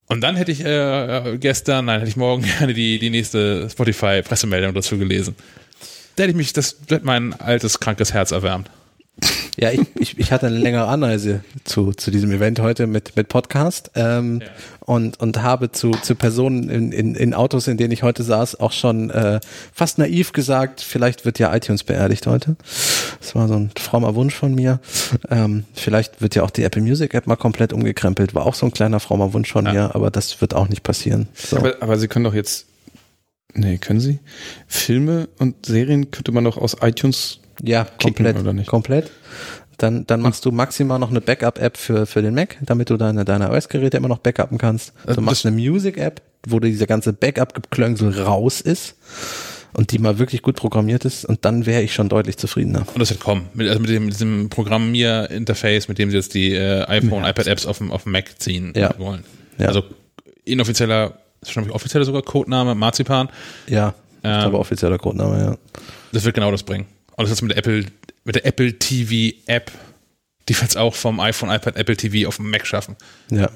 Und 0.07 0.21
dann 0.21 0.35
hätte 0.35 0.51
ich 0.51 0.63
äh, 0.63 1.37
gestern, 1.39 1.85
nein, 1.85 1.99
hätte 1.99 2.09
ich 2.09 2.15
morgen 2.15 2.43
gerne 2.59 2.73
die, 2.73 2.99
die 2.99 3.09
nächste 3.09 3.69
Spotify-Pressemeldung 3.69 4.73
dazu 4.73 4.97
gelesen. 4.97 5.35
Da 6.15 6.23
hätte 6.23 6.31
ich 6.31 6.37
mich, 6.37 6.53
das 6.53 6.77
hätte 6.89 7.05
mein 7.05 7.33
altes, 7.33 7.79
krankes 7.79 8.13
Herz 8.13 8.31
erwärmt. 8.31 8.69
Ja, 9.57 9.71
ich, 9.71 9.79
ich, 9.97 10.17
ich 10.19 10.31
hatte 10.31 10.47
eine 10.47 10.57
längere 10.57 10.87
Anreise 10.87 11.43
zu, 11.63 11.93
zu 11.93 12.11
diesem 12.11 12.31
Event 12.31 12.59
heute 12.59 12.87
mit, 12.87 13.15
mit 13.15 13.29
Podcast 13.29 13.91
ähm, 13.95 14.41
Ja. 14.41 14.47
Und, 14.85 15.19
und 15.19 15.41
habe 15.41 15.71
zu, 15.71 15.91
zu 15.91 16.13
Personen 16.15 16.69
in, 16.69 16.91
in, 16.91 17.15
in 17.15 17.33
Autos, 17.33 17.67
in 17.67 17.77
denen 17.77 17.91
ich 17.91 18.03
heute 18.03 18.21
saß, 18.23 18.59
auch 18.59 18.71
schon 18.71 19.09
äh, 19.09 19.39
fast 19.73 19.97
naiv 19.97 20.31
gesagt, 20.31 20.81
vielleicht 20.81 21.25
wird 21.25 21.39
ja 21.39 21.53
iTunes 21.55 21.83
beerdigt 21.83 22.27
heute. 22.27 22.55
Das 23.19 23.33
war 23.33 23.47
so 23.47 23.55
ein 23.55 23.71
frommer 23.79 24.13
Wunsch 24.13 24.35
von 24.35 24.53
mir. 24.53 24.79
Ähm, 25.29 25.65
vielleicht 25.73 26.21
wird 26.21 26.35
ja 26.35 26.43
auch 26.43 26.51
die 26.51 26.61
Apple 26.63 26.83
Music 26.83 27.13
App 27.15 27.25
mal 27.25 27.35
komplett 27.35 27.73
umgekrempelt. 27.73 28.35
War 28.35 28.45
auch 28.45 28.53
so 28.53 28.67
ein 28.67 28.71
kleiner 28.71 28.99
frommer 28.99 29.33
Wunsch 29.33 29.51
von 29.51 29.65
Ja. 29.65 29.73
mir, 29.73 29.95
aber 29.95 30.11
das 30.11 30.39
wird 30.41 30.53
auch 30.53 30.69
nicht 30.69 30.83
passieren. 30.83 31.27
So. 31.33 31.57
Aber, 31.57 31.73
aber 31.81 31.97
Sie 31.97 32.07
können 32.07 32.25
doch 32.25 32.35
jetzt, 32.35 32.67
nee, 33.55 33.79
können 33.79 33.99
Sie? 33.99 34.19
Filme 34.67 35.29
und 35.39 35.65
Serien 35.65 36.11
könnte 36.11 36.31
man 36.31 36.43
doch 36.43 36.57
aus 36.57 36.77
iTunes, 36.81 37.39
Ja, 37.63 37.85
Klicken, 37.85 38.23
komplett. 38.25 38.37
oder 38.39 38.53
nicht? 38.53 38.67
Komplett. 38.67 39.11
Dann, 39.77 40.05
dann 40.07 40.21
machst 40.21 40.45
du 40.45 40.51
maximal 40.51 40.99
noch 40.99 41.09
eine 41.09 41.21
Backup-App 41.21 41.77
für, 41.77 42.05
für 42.05 42.21
den 42.21 42.33
Mac, 42.33 42.57
damit 42.61 42.89
du 42.89 42.97
deine, 42.97 43.25
deine 43.25 43.47
iOS-Geräte 43.47 43.97
immer 43.97 44.07
noch 44.07 44.19
backuppen 44.19 44.57
kannst. 44.57 44.93
Du 45.05 45.13
Das- 45.13 45.19
machst 45.23 45.45
eine 45.45 45.55
Music-App, 45.55 46.21
wo 46.47 46.59
dieser 46.59 46.87
ganze 46.87 47.11
Backup-Geklöngsel 47.13 48.21
raus 48.21 48.61
ist 48.61 48.95
und 49.73 49.91
die 49.91 49.99
mal 49.99 50.17
wirklich 50.19 50.41
gut 50.41 50.55
programmiert 50.55 51.03
ist 51.03 51.25
und 51.25 51.43
dann 51.43 51.65
wäre 51.65 51.81
ich 51.81 51.93
schon 51.93 52.07
deutlich 52.07 52.37
zufriedener. 52.37 52.85
Und 52.93 52.99
das 52.99 53.09
wird 53.09 53.19
kommen. 53.19 53.49
Mit, 53.53 53.67
also 53.67 53.79
mit 53.81 53.89
dem, 53.89 54.05
mit 54.05 54.13
diesem 54.13 54.49
Programmier-Interface, 54.49 55.87
mit 55.87 55.97
dem 55.97 56.09
sie 56.11 56.17
jetzt 56.17 56.33
die 56.33 56.53
äh, 56.53 56.83
iPhone, 56.87 57.23
iPad-Apps 57.25 57.65
auf 57.65 57.79
dem, 57.79 57.91
auf 57.91 58.03
dem 58.03 58.13
Mac 58.13 58.39
ziehen 58.39 58.73
Ja. 58.75 58.93
wollen. 58.97 59.23
Ja. 59.57 59.67
Also 59.67 59.83
inoffizieller, 60.45 61.17
ist 61.41 61.51
schon 61.51 61.69
offizieller 61.71 62.05
sogar 62.05 62.21
Codename, 62.21 62.75
Marzipan. 62.75 63.29
Ja, 63.67 63.93
Ähm. 64.23 64.41
glaube 64.41 64.59
offizieller 64.59 64.97
Codename, 64.97 65.39
ja. 65.43 65.57
Das 66.11 66.23
wird 66.23 66.35
genau 66.35 66.51
das 66.51 66.63
bringen. 66.63 66.85
Und 67.17 67.23
das 67.23 67.31
ist 67.31 67.41
mit 67.41 67.51
der 67.51 67.57
Apple, 67.57 67.85
mit 68.25 68.35
der 68.35 68.45
Apple 68.45 68.77
TV 68.77 69.37
App, 69.45 69.71
die 70.49 70.55
wir 70.55 70.61
jetzt 70.61 70.77
auch 70.77 70.93
vom 70.93 71.19
iPhone, 71.19 71.49
iPad, 71.49 71.77
Apple 71.77 71.95
TV 71.95 72.27
auf 72.27 72.37
dem 72.37 72.49
Mac 72.49 72.67
schaffen. 72.67 72.97
Ja. 73.31 73.49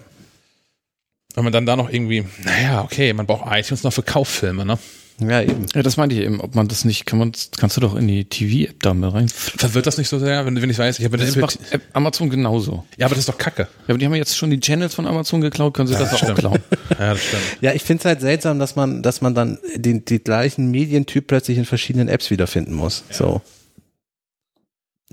Wenn 1.35 1.43
man 1.43 1.53
dann 1.53 1.65
da 1.65 1.75
noch 1.75 1.89
irgendwie, 1.89 2.25
naja, 2.43 2.81
okay, 2.83 3.13
man 3.13 3.25
braucht 3.25 3.51
iTunes 3.51 3.83
noch 3.83 3.93
für 3.93 4.03
Kauffilme, 4.03 4.65
ne? 4.65 4.79
Ja, 5.21 5.41
eben. 5.41 5.65
ja, 5.75 5.83
das 5.83 5.97
meinte 5.97 6.15
ich 6.15 6.21
eben, 6.21 6.39
ob 6.39 6.55
man 6.55 6.67
das 6.69 6.85
nicht, 6.85 7.05
kann 7.05 7.19
man, 7.19 7.33
kannst 7.57 7.75
du 7.75 7.81
doch 7.81 7.95
in 7.95 8.07
die 8.07 8.25
TV-App 8.25 8.81
da 8.81 8.93
mal 8.93 9.09
rein. 9.09 9.27
Verwirrt 9.27 9.85
das 9.85 9.97
nicht 9.97 10.07
so 10.07 10.17
sehr, 10.17 10.45
wenn, 10.45 10.61
wenn 10.61 10.69
ich 10.69 10.77
weiß, 10.77 10.97
ich 10.97 11.05
habe 11.05 11.17
Das 11.17 11.35
macht 11.35 11.59
App 11.71 11.81
Amazon 11.93 12.29
genauso. 12.29 12.85
Ja, 12.97 13.05
aber 13.05 13.15
das 13.15 13.23
ist 13.23 13.29
doch 13.29 13.37
Kacke. 13.37 13.63
Ja, 13.63 13.89
aber 13.89 13.97
die 13.97 14.05
haben 14.05 14.13
ja 14.13 14.19
jetzt 14.19 14.37
schon 14.37 14.49
die 14.49 14.59
Channels 14.61 14.95
von 14.95 15.05
Amazon 15.05 15.41
geklaut, 15.41 15.73
können 15.73 15.87
sie 15.87 15.93
das 15.93 16.13
auch 16.13 16.17
stimmt. 16.17 16.39
klauen. 16.39 16.59
Ja, 16.97 17.13
das 17.13 17.23
stimmt. 17.23 17.43
Ja, 17.61 17.73
ich 17.73 17.83
finde 17.83 18.01
es 18.01 18.05
halt 18.05 18.21
seltsam, 18.21 18.59
dass 18.59 18.75
man, 18.75 19.03
dass 19.03 19.21
man 19.21 19.35
dann 19.35 19.59
den, 19.75 20.05
die 20.05 20.19
gleichen 20.19 20.71
Medientyp 20.71 21.27
plötzlich 21.27 21.57
in 21.57 21.65
verschiedenen 21.65 22.07
Apps 22.07 22.29
wiederfinden 22.29 22.73
muss. 22.73 23.03
So. 23.11 23.41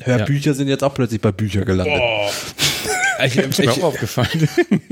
Hörbücher 0.02 0.54
sind 0.54 0.68
jetzt 0.68 0.84
auch 0.84 0.94
plötzlich 0.94 1.20
bei 1.20 1.32
Bücher 1.32 1.64
gelandet. 1.64 1.96
Boah. 1.98 2.30
Ich, 3.24 3.40
auch 3.42 3.58
ich, 3.58 3.82
aufgefallen. 3.82 4.46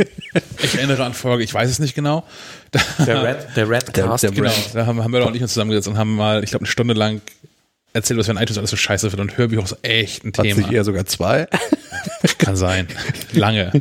ich 0.63 0.75
erinnere 0.77 1.05
an 1.05 1.13
Folge, 1.13 1.45
ich 1.45 1.53
weiß 1.53 1.69
es 1.71 1.79
nicht 1.79 1.95
genau. 1.95 2.25
Da, 2.71 2.81
Der 3.05 3.23
Red, 3.23 3.37
der 3.55 3.69
Red 3.69 3.95
Der- 3.97 4.05
Cast. 4.07 4.25
der 4.25 4.31
genau, 4.31 4.51
da 4.73 4.87
haben, 4.87 5.05
haben 5.05 5.13
wir 5.13 5.21
doch 5.21 5.31
nicht 5.31 5.43
uns 5.43 5.53
zusammengesetzt 5.53 5.89
und 5.89 5.99
haben 5.99 6.17
mal, 6.17 6.43
ich 6.43 6.49
glaube, 6.51 6.65
eine 6.65 6.71
Stunde 6.71 6.95
lang 6.95 7.21
erzählt, 7.93 8.19
was 8.19 8.27
wir 8.27 8.33
in 8.35 8.39
iTunes 8.43 8.57
alles 8.57 8.71
so 8.71 8.77
scheiße 8.77 9.11
finden 9.11 9.21
und 9.29 9.37
Hörbücher 9.37 9.63
ist 9.63 9.77
echt 9.83 10.25
ein 10.25 10.29
Hat 10.29 10.43
Thema. 10.43 10.57
sich 10.57 10.71
eher 10.73 10.85
sogar 10.85 11.05
zwei. 11.05 11.49
Kann 12.39 12.57
sein. 12.57 12.89
Lange. 13.33 13.73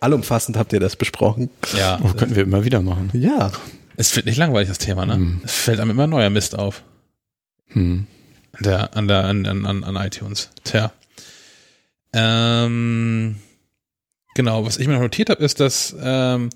Allumfassend 0.00 0.56
habt 0.56 0.72
ihr 0.72 0.80
das 0.80 0.96
besprochen. 0.96 1.48
Ja. 1.78 2.00
Oh, 2.02 2.08
könnten 2.12 2.34
wir 2.34 2.42
immer 2.42 2.64
wieder 2.64 2.82
machen. 2.82 3.08
Ja. 3.12 3.52
Es 3.96 4.16
wird 4.16 4.26
nicht 4.26 4.36
langweilig, 4.36 4.68
das 4.68 4.78
Thema, 4.78 5.06
ne? 5.06 5.38
Es 5.44 5.52
fällt 5.52 5.78
einem 5.78 5.90
immer 5.92 6.08
neuer 6.08 6.28
Mist 6.30 6.58
auf. 6.58 6.82
Hm. 7.68 8.06
An 8.52 8.62
der, 8.64 8.96
an 8.96 9.08
der, 9.08 9.24
an, 9.24 9.46
an, 9.46 9.84
an 9.84 9.96
iTunes. 9.96 10.50
Tja. 10.64 10.92
Ähm, 12.12 13.36
genau, 14.34 14.64
was 14.66 14.78
ich 14.78 14.86
mir 14.86 14.94
noch 14.94 15.00
notiert 15.00 15.30
habe, 15.30 15.42
ist, 15.42 15.60
dass 15.60 15.96
ähm, 16.00 16.50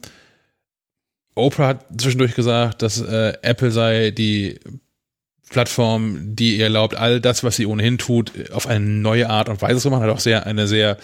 Oprah 1.34 1.68
hat 1.68 1.84
zwischendurch 1.96 2.34
gesagt, 2.34 2.82
dass 2.82 3.00
äh, 3.00 3.34
Apple 3.42 3.70
sei 3.70 4.10
die 4.10 4.58
Plattform, 5.48 6.34
die 6.36 6.56
ihr 6.58 6.64
erlaubt, 6.64 6.96
all 6.96 7.20
das, 7.20 7.44
was 7.44 7.56
sie 7.56 7.66
ohnehin 7.66 7.98
tut, 7.98 8.50
auf 8.50 8.66
eine 8.66 8.84
neue 8.84 9.30
Art 9.30 9.48
und 9.48 9.62
Weise 9.62 9.80
zu 9.80 9.90
machen. 9.90 10.02
Hat 10.02 10.10
auch 10.10 10.18
sehr 10.20 10.44
eine 10.46 10.66
sehr 10.66 10.98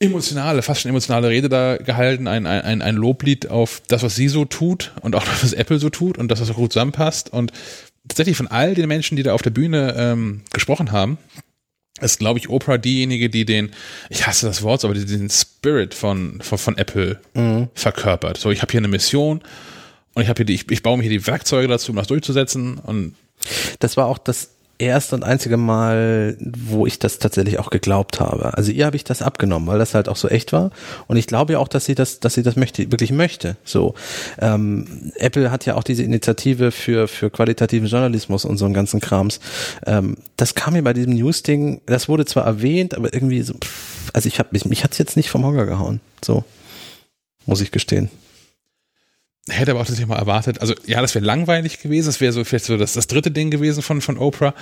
emotionale, 0.00 0.62
fast 0.62 0.82
schon 0.82 0.90
emotionale 0.90 1.28
Rede 1.28 1.48
da 1.48 1.76
gehalten, 1.76 2.28
ein, 2.28 2.46
ein, 2.46 2.80
ein- 2.82 2.94
Loblied 2.94 3.50
auf 3.50 3.82
das, 3.88 4.04
was 4.04 4.14
sie 4.14 4.28
so 4.28 4.44
tut 4.44 4.92
und 5.00 5.16
auch 5.16 5.24
das, 5.24 5.42
was 5.42 5.52
Apple 5.54 5.80
so 5.80 5.90
tut 5.90 6.18
und 6.18 6.28
das 6.28 6.48
auch 6.48 6.54
gut 6.54 6.72
zusammenpasst. 6.72 7.32
Und 7.32 7.52
tatsächlich 8.08 8.36
von 8.36 8.48
all 8.48 8.74
den 8.74 8.88
Menschen, 8.88 9.16
die 9.16 9.22
da 9.22 9.34
auf 9.34 9.42
der 9.42 9.50
Bühne 9.50 9.94
ähm, 9.96 10.42
gesprochen 10.52 10.92
haben, 10.92 11.18
ist, 12.00 12.18
glaube 12.20 12.38
ich, 12.38 12.48
Oprah 12.48 12.78
diejenige, 12.78 13.28
die 13.28 13.44
den, 13.44 13.70
ich 14.08 14.26
hasse 14.26 14.46
das 14.46 14.62
Wort, 14.62 14.84
aber 14.84 14.94
die 14.94 15.04
den 15.04 15.30
Spirit 15.30 15.94
von, 15.94 16.40
von, 16.40 16.58
von 16.58 16.78
Apple 16.78 17.20
verkörpert. 17.74 18.38
So, 18.38 18.50
ich 18.50 18.62
habe 18.62 18.70
hier 18.70 18.78
eine 18.78 18.88
Mission 18.88 19.42
und 20.14 20.22
ich 20.22 20.28
habe 20.28 20.38
hier 20.38 20.46
die, 20.46 20.54
ich, 20.54 20.70
ich 20.70 20.82
baue 20.82 20.96
mir 20.96 21.02
hier 21.02 21.18
die 21.18 21.26
Werkzeuge 21.26 21.68
dazu, 21.68 21.90
um 21.90 21.96
das 21.96 22.06
durchzusetzen 22.06 22.78
und 22.78 23.14
Das 23.78 23.96
war 23.96 24.06
auch 24.06 24.18
das 24.18 24.57
erste 24.78 25.16
und 25.16 25.24
einzige 25.24 25.56
Mal, 25.56 26.36
wo 26.40 26.86
ich 26.86 26.98
das 26.98 27.18
tatsächlich 27.18 27.58
auch 27.58 27.70
geglaubt 27.70 28.20
habe. 28.20 28.54
Also 28.56 28.70
ihr 28.70 28.86
habe 28.86 28.96
ich 28.96 29.04
das 29.04 29.22
abgenommen, 29.22 29.68
weil 29.68 29.78
das 29.78 29.94
halt 29.94 30.08
auch 30.08 30.16
so 30.16 30.28
echt 30.28 30.52
war. 30.52 30.70
Und 31.06 31.16
ich 31.16 31.26
glaube 31.26 31.54
ja 31.54 31.58
auch, 31.58 31.68
dass 31.68 31.84
sie 31.84 31.94
das, 31.94 32.20
dass 32.20 32.34
sie 32.34 32.42
das 32.42 32.56
möchte, 32.56 32.90
wirklich 32.90 33.12
möchte. 33.12 33.56
So, 33.64 33.94
ähm, 34.38 35.12
Apple 35.16 35.50
hat 35.50 35.66
ja 35.66 35.74
auch 35.74 35.82
diese 35.82 36.02
Initiative 36.02 36.70
für 36.70 37.08
für 37.08 37.30
qualitativen 37.30 37.88
Journalismus 37.88 38.44
und 38.44 38.56
so 38.56 38.64
einen 38.64 38.74
ganzen 38.74 39.00
Krams. 39.00 39.40
Ähm, 39.86 40.16
das 40.36 40.54
kam 40.54 40.74
mir 40.74 40.82
bei 40.82 40.92
diesem 40.92 41.14
News-Ding. 41.14 41.80
Das 41.86 42.08
wurde 42.08 42.24
zwar 42.24 42.44
erwähnt, 42.44 42.94
aber 42.94 43.12
irgendwie 43.12 43.42
so. 43.42 43.54
Pff, 43.54 44.10
also 44.12 44.28
ich 44.28 44.38
habe 44.38 44.50
mich, 44.52 44.64
mich 44.64 44.84
hat's 44.84 44.98
jetzt 44.98 45.16
nicht 45.16 45.30
vom 45.30 45.44
Hocker 45.44 45.66
gehauen. 45.66 46.00
So 46.24 46.44
muss 47.46 47.60
ich 47.60 47.70
gestehen. 47.70 48.10
Hätte 49.48 49.72
aber 49.72 49.80
auch 49.80 49.84
tatsächlich 49.84 50.08
mal 50.08 50.18
erwartet. 50.18 50.60
Also 50.60 50.74
ja, 50.86 51.00
das 51.00 51.14
wäre 51.14 51.24
langweilig 51.24 51.80
gewesen. 51.80 52.06
Das 52.06 52.20
wäre 52.20 52.32
so 52.32 52.44
vielleicht 52.44 52.64
so 52.64 52.76
das, 52.76 52.92
das 52.92 53.06
dritte 53.06 53.30
Ding 53.30 53.50
gewesen 53.50 53.82
von, 53.82 54.00
von 54.00 54.18
Oprah. 54.18 54.54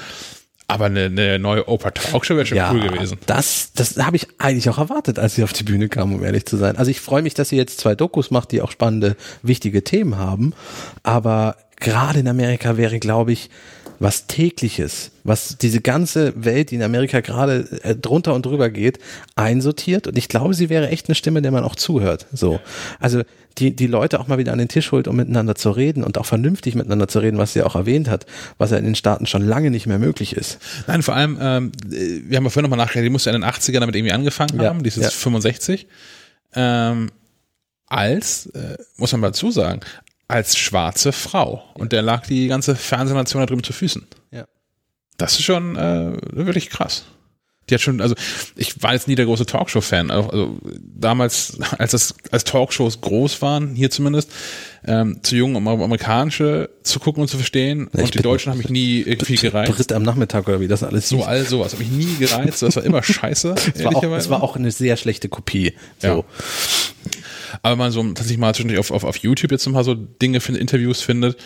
Aber 0.68 0.86
eine, 0.86 1.04
eine 1.04 1.38
neue 1.38 1.68
Oprah 1.68 1.92
Talkshow 1.92 2.34
wäre 2.34 2.46
schon 2.46 2.58
cool 2.72 2.88
gewesen. 2.88 3.18
Das, 3.26 3.70
das 3.74 3.96
habe 3.98 4.16
ich 4.16 4.26
eigentlich 4.38 4.68
auch 4.68 4.78
erwartet, 4.78 5.18
als 5.18 5.36
sie 5.36 5.44
auf 5.44 5.52
die 5.52 5.62
Bühne 5.62 5.88
kam, 5.88 6.12
um 6.12 6.24
ehrlich 6.24 6.44
zu 6.46 6.56
sein. 6.56 6.76
Also 6.76 6.90
ich 6.90 7.00
freue 7.00 7.22
mich, 7.22 7.34
dass 7.34 7.50
sie 7.50 7.56
jetzt 7.56 7.78
zwei 7.78 7.94
Dokus 7.94 8.32
macht, 8.32 8.50
die 8.50 8.62
auch 8.62 8.72
spannende, 8.72 9.16
wichtige 9.42 9.84
Themen 9.84 10.18
haben. 10.18 10.54
Aber 11.04 11.56
gerade 11.76 12.18
in 12.18 12.26
Amerika 12.26 12.76
wäre, 12.76 12.98
glaube 12.98 13.32
ich, 13.32 13.48
was 13.98 14.26
tägliches, 14.26 15.10
was 15.24 15.56
diese 15.58 15.80
ganze 15.80 16.32
Welt, 16.36 16.70
die 16.70 16.76
in 16.76 16.82
Amerika 16.82 17.20
gerade 17.20 17.68
äh, 17.82 17.94
drunter 17.94 18.34
und 18.34 18.46
drüber 18.46 18.70
geht, 18.70 18.98
einsortiert. 19.34 20.06
Und 20.06 20.18
ich 20.18 20.28
glaube, 20.28 20.54
sie 20.54 20.68
wäre 20.68 20.88
echt 20.88 21.08
eine 21.08 21.14
Stimme, 21.14 21.42
der 21.42 21.50
man 21.50 21.64
auch 21.64 21.76
zuhört. 21.76 22.26
So, 22.32 22.60
also 23.00 23.22
die 23.58 23.74
die 23.74 23.86
Leute 23.86 24.20
auch 24.20 24.28
mal 24.28 24.38
wieder 24.38 24.52
an 24.52 24.58
den 24.58 24.68
Tisch 24.68 24.92
holt, 24.92 25.08
um 25.08 25.16
miteinander 25.16 25.54
zu 25.54 25.70
reden 25.70 26.04
und 26.04 26.18
auch 26.18 26.26
vernünftig 26.26 26.74
miteinander 26.74 27.08
zu 27.08 27.20
reden, 27.20 27.38
was 27.38 27.54
sie 27.54 27.62
auch 27.62 27.74
erwähnt 27.74 28.08
hat, 28.08 28.26
was 28.58 28.70
ja 28.70 28.76
in 28.76 28.84
den 28.84 28.94
Staaten 28.94 29.26
schon 29.26 29.42
lange 29.42 29.70
nicht 29.70 29.86
mehr 29.86 29.98
möglich 29.98 30.36
ist. 30.36 30.58
Nein, 30.86 31.02
vor 31.02 31.14
allem, 31.14 31.38
ähm, 31.40 31.72
wir 31.88 32.36
haben 32.36 32.44
ja 32.44 32.50
vorhin 32.50 32.70
nochmal 32.70 32.84
nachgedacht, 32.84 33.06
die 33.06 33.10
musste 33.10 33.30
in 33.30 33.40
den 33.40 33.44
80ern 33.44 33.80
damit 33.80 33.96
irgendwie 33.96 34.12
angefangen 34.12 34.60
Ja, 34.60 34.68
haben, 34.68 34.82
die 34.82 34.88
ist 34.88 34.96
jetzt 34.96 35.04
ja. 35.04 35.10
65. 35.10 35.86
Ähm, 36.54 37.10
als, 37.88 38.46
äh, 38.46 38.76
muss 38.96 39.12
man 39.12 39.20
mal 39.20 39.28
dazu 39.28 39.50
sagen, 39.50 39.80
als 40.28 40.56
schwarze 40.56 41.12
Frau. 41.12 41.62
Und 41.74 41.92
der 41.92 42.02
lag 42.02 42.26
die 42.26 42.48
ganze 42.48 42.74
Fernsehnation 42.76 43.40
da 43.42 43.46
drüben 43.46 43.62
zu 43.62 43.72
Füßen. 43.72 44.06
Ja. 44.32 44.46
Das 45.18 45.32
ist 45.34 45.44
schon 45.44 45.76
äh, 45.76 46.16
wirklich 46.32 46.70
krass. 46.70 47.04
Die 47.68 47.74
hat 47.74 47.80
schon, 47.80 48.00
also 48.00 48.14
ich 48.54 48.80
war 48.80 48.92
jetzt 48.92 49.08
nie 49.08 49.16
der 49.16 49.24
große 49.24 49.44
Talkshow-Fan. 49.44 50.12
Also 50.12 50.56
damals, 50.78 51.58
als 51.78 51.90
das 51.92 52.14
als 52.30 52.44
Talkshows 52.44 53.00
groß 53.00 53.42
waren, 53.42 53.74
hier 53.74 53.90
zumindest, 53.90 54.30
ähm, 54.84 55.18
zu 55.24 55.34
jung, 55.34 55.56
um 55.56 55.66
amerikanische 55.66 56.70
zu 56.84 57.00
gucken 57.00 57.22
und 57.22 57.28
zu 57.28 57.38
verstehen. 57.38 57.88
Ich 57.94 58.02
und 58.02 58.14
die 58.14 58.22
Deutschen 58.22 58.52
haben 58.52 58.58
mich 58.58 58.68
nie 58.68 59.00
irgendwie 59.00 59.34
gereizt. 59.34 59.72
Brit 59.72 59.92
am 59.92 60.04
Nachmittag 60.04 60.46
oder 60.46 60.60
wie 60.60 60.68
das 60.68 60.84
alles 60.84 61.08
So 61.08 61.18
hieß. 61.18 61.26
all 61.26 61.44
sowas. 61.44 61.72
Hat 61.72 61.80
mich 61.80 61.90
nie 61.90 62.14
gereizt. 62.18 62.62
Das 62.62 62.76
war 62.76 62.84
immer 62.84 63.02
scheiße. 63.04 63.54
Es 63.74 63.82
war, 63.82 63.96
auch, 63.96 64.02
es 64.16 64.30
war 64.30 64.42
auch 64.44 64.54
eine 64.54 64.70
sehr 64.70 64.96
schlechte 64.96 65.28
Kopie. 65.28 65.72
So. 65.98 66.06
Ja. 66.08 66.24
Aber 67.62 67.72
wenn 67.72 67.78
man 67.78 67.92
so 67.92 68.02
tatsächlich 68.02 68.38
mal 68.38 68.54
zwischendurch 68.54 68.78
auf, 68.78 68.90
auf, 68.90 69.04
auf 69.04 69.16
YouTube 69.18 69.52
jetzt 69.52 69.66
mal 69.68 69.84
so 69.84 69.94
Dinge 69.94 70.40
für 70.40 70.56
Interviews 70.56 71.02
findet, 71.02 71.36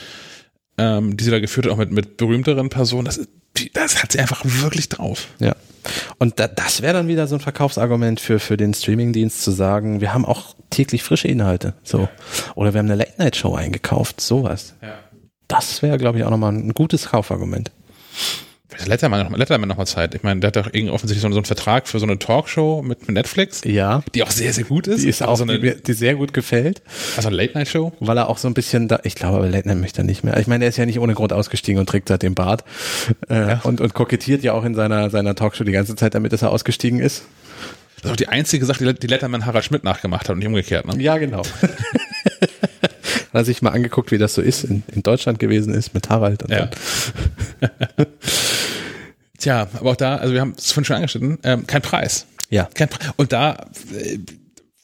ähm, 0.78 1.16
die 1.16 1.24
sie 1.24 1.30
da 1.30 1.40
geführt 1.40 1.66
hat, 1.66 1.72
auch 1.72 1.78
mit, 1.78 1.90
mit 1.90 2.16
berühmteren 2.16 2.68
Personen, 2.68 3.04
das, 3.04 3.20
das 3.74 4.02
hat 4.02 4.12
sie 4.12 4.20
einfach 4.20 4.42
wirklich 4.44 4.88
drauf. 4.88 5.28
Ja. 5.38 5.54
Und 6.18 6.38
da, 6.38 6.48
das 6.48 6.82
wäre 6.82 6.94
dann 6.94 7.08
wieder 7.08 7.26
so 7.26 7.36
ein 7.36 7.40
Verkaufsargument 7.40 8.20
für, 8.20 8.38
für 8.38 8.56
den 8.56 8.74
Streamingdienst 8.74 9.42
zu 9.42 9.50
sagen, 9.50 10.00
wir 10.00 10.12
haben 10.12 10.24
auch 10.24 10.54
täglich 10.70 11.02
frische 11.02 11.28
Inhalte. 11.28 11.74
So. 11.82 12.08
Oder 12.54 12.74
wir 12.74 12.78
haben 12.78 12.86
eine 12.86 12.96
Late-Night-Show 12.96 13.54
eingekauft. 13.54 14.20
Sowas. 14.20 14.74
Ja. 14.82 14.98
Das 15.48 15.82
wäre, 15.82 15.98
glaube 15.98 16.18
ich, 16.18 16.24
auch 16.24 16.30
nochmal 16.30 16.52
ein 16.52 16.74
gutes 16.74 17.08
Kaufargument. 17.08 17.72
Letterman 18.86 19.28
noch, 19.30 19.36
Letterman 19.36 19.68
noch 19.68 19.76
mal 19.76 19.86
Zeit. 19.86 20.14
Ich 20.14 20.22
meine, 20.22 20.40
der 20.40 20.48
hat 20.48 20.56
doch 20.56 20.66
irgendwie 20.72 20.90
offensichtlich 20.92 21.22
so, 21.22 21.28
so 21.30 21.36
einen 21.38 21.44
Vertrag 21.44 21.86
für 21.88 21.98
so 21.98 22.06
eine 22.06 22.18
Talkshow 22.18 22.82
mit, 22.82 23.00
mit 23.06 23.10
Netflix, 23.10 23.62
Ja. 23.64 24.02
die 24.14 24.22
auch 24.22 24.30
sehr, 24.30 24.52
sehr 24.52 24.64
gut 24.64 24.86
ist. 24.86 25.02
Die 25.04 25.08
ist 25.08 25.22
Aber 25.22 25.32
auch, 25.32 25.36
so 25.36 25.44
die, 25.44 25.50
eine, 25.52 25.60
mir, 25.60 25.74
die 25.74 25.92
sehr 25.92 26.14
gut 26.14 26.32
gefällt, 26.32 26.80
also 27.16 27.28
eine 27.28 27.36
Late-Night-Show. 27.36 27.92
weil 28.00 28.16
er 28.16 28.28
auch 28.28 28.38
so 28.38 28.48
ein 28.48 28.54
bisschen 28.54 28.88
da, 28.88 29.00
ich 29.04 29.14
glaube, 29.16 29.38
aber 29.38 29.48
Late 29.48 29.68
Night 29.68 29.78
möchte 29.78 30.02
er 30.02 30.04
nicht 30.04 30.24
mehr. 30.24 30.36
Ich 30.38 30.46
meine, 30.46 30.64
er 30.64 30.68
ist 30.68 30.76
ja 30.76 30.86
nicht 30.86 30.98
ohne 31.00 31.14
Grund 31.14 31.32
ausgestiegen 31.32 31.78
und 31.80 31.88
trägt 31.88 32.08
seitdem 32.08 32.34
Bart. 32.34 32.64
Äh, 33.28 33.56
und, 33.64 33.80
und 33.80 33.92
kokettiert 33.94 34.42
ja 34.42 34.52
auch 34.54 34.64
in 34.64 34.74
seiner, 34.74 35.10
seiner 35.10 35.34
Talkshow 35.34 35.64
die 35.64 35.72
ganze 35.72 35.96
Zeit 35.96 36.14
damit, 36.14 36.32
dass 36.32 36.42
er 36.42 36.50
ausgestiegen 36.50 37.00
ist. 37.00 37.22
Das 37.96 38.04
ist 38.06 38.10
auch 38.12 38.16
die 38.16 38.28
einzige 38.28 38.64
Sache, 38.64 38.84
die, 38.94 38.98
die 38.98 39.06
Letterman 39.08 39.44
Harald 39.44 39.64
Schmidt 39.64 39.84
nachgemacht 39.84 40.22
hat 40.22 40.30
und 40.30 40.38
nicht 40.38 40.48
umgekehrt. 40.48 40.86
Ne? 40.86 41.02
Ja, 41.02 41.18
genau. 41.18 41.42
Hat 43.32 43.42
er 43.42 43.44
sich 43.44 43.62
mal 43.62 43.70
angeguckt, 43.70 44.10
wie 44.10 44.18
das 44.18 44.34
so 44.34 44.42
ist, 44.42 44.64
in, 44.64 44.82
in 44.92 45.02
Deutschland 45.02 45.38
gewesen 45.38 45.72
ist 45.74 45.94
mit 45.94 46.08
Harald. 46.08 46.42
Und 46.42 46.50
Ja. 46.50 46.70
Tja, 49.40 49.68
aber 49.74 49.90
auch 49.90 49.96
da, 49.96 50.16
also 50.16 50.32
wir 50.34 50.40
haben 50.40 50.54
es 50.56 50.70
vorhin 50.70 50.84
schon 50.84 50.96
angeschnitten, 50.96 51.38
ähm, 51.42 51.66
kein 51.66 51.82
Preis. 51.82 52.26
Ja. 52.50 52.68
Kein 52.74 52.88
Pre 52.88 53.12
und 53.16 53.32
da, 53.32 53.68
äh, 53.92 54.18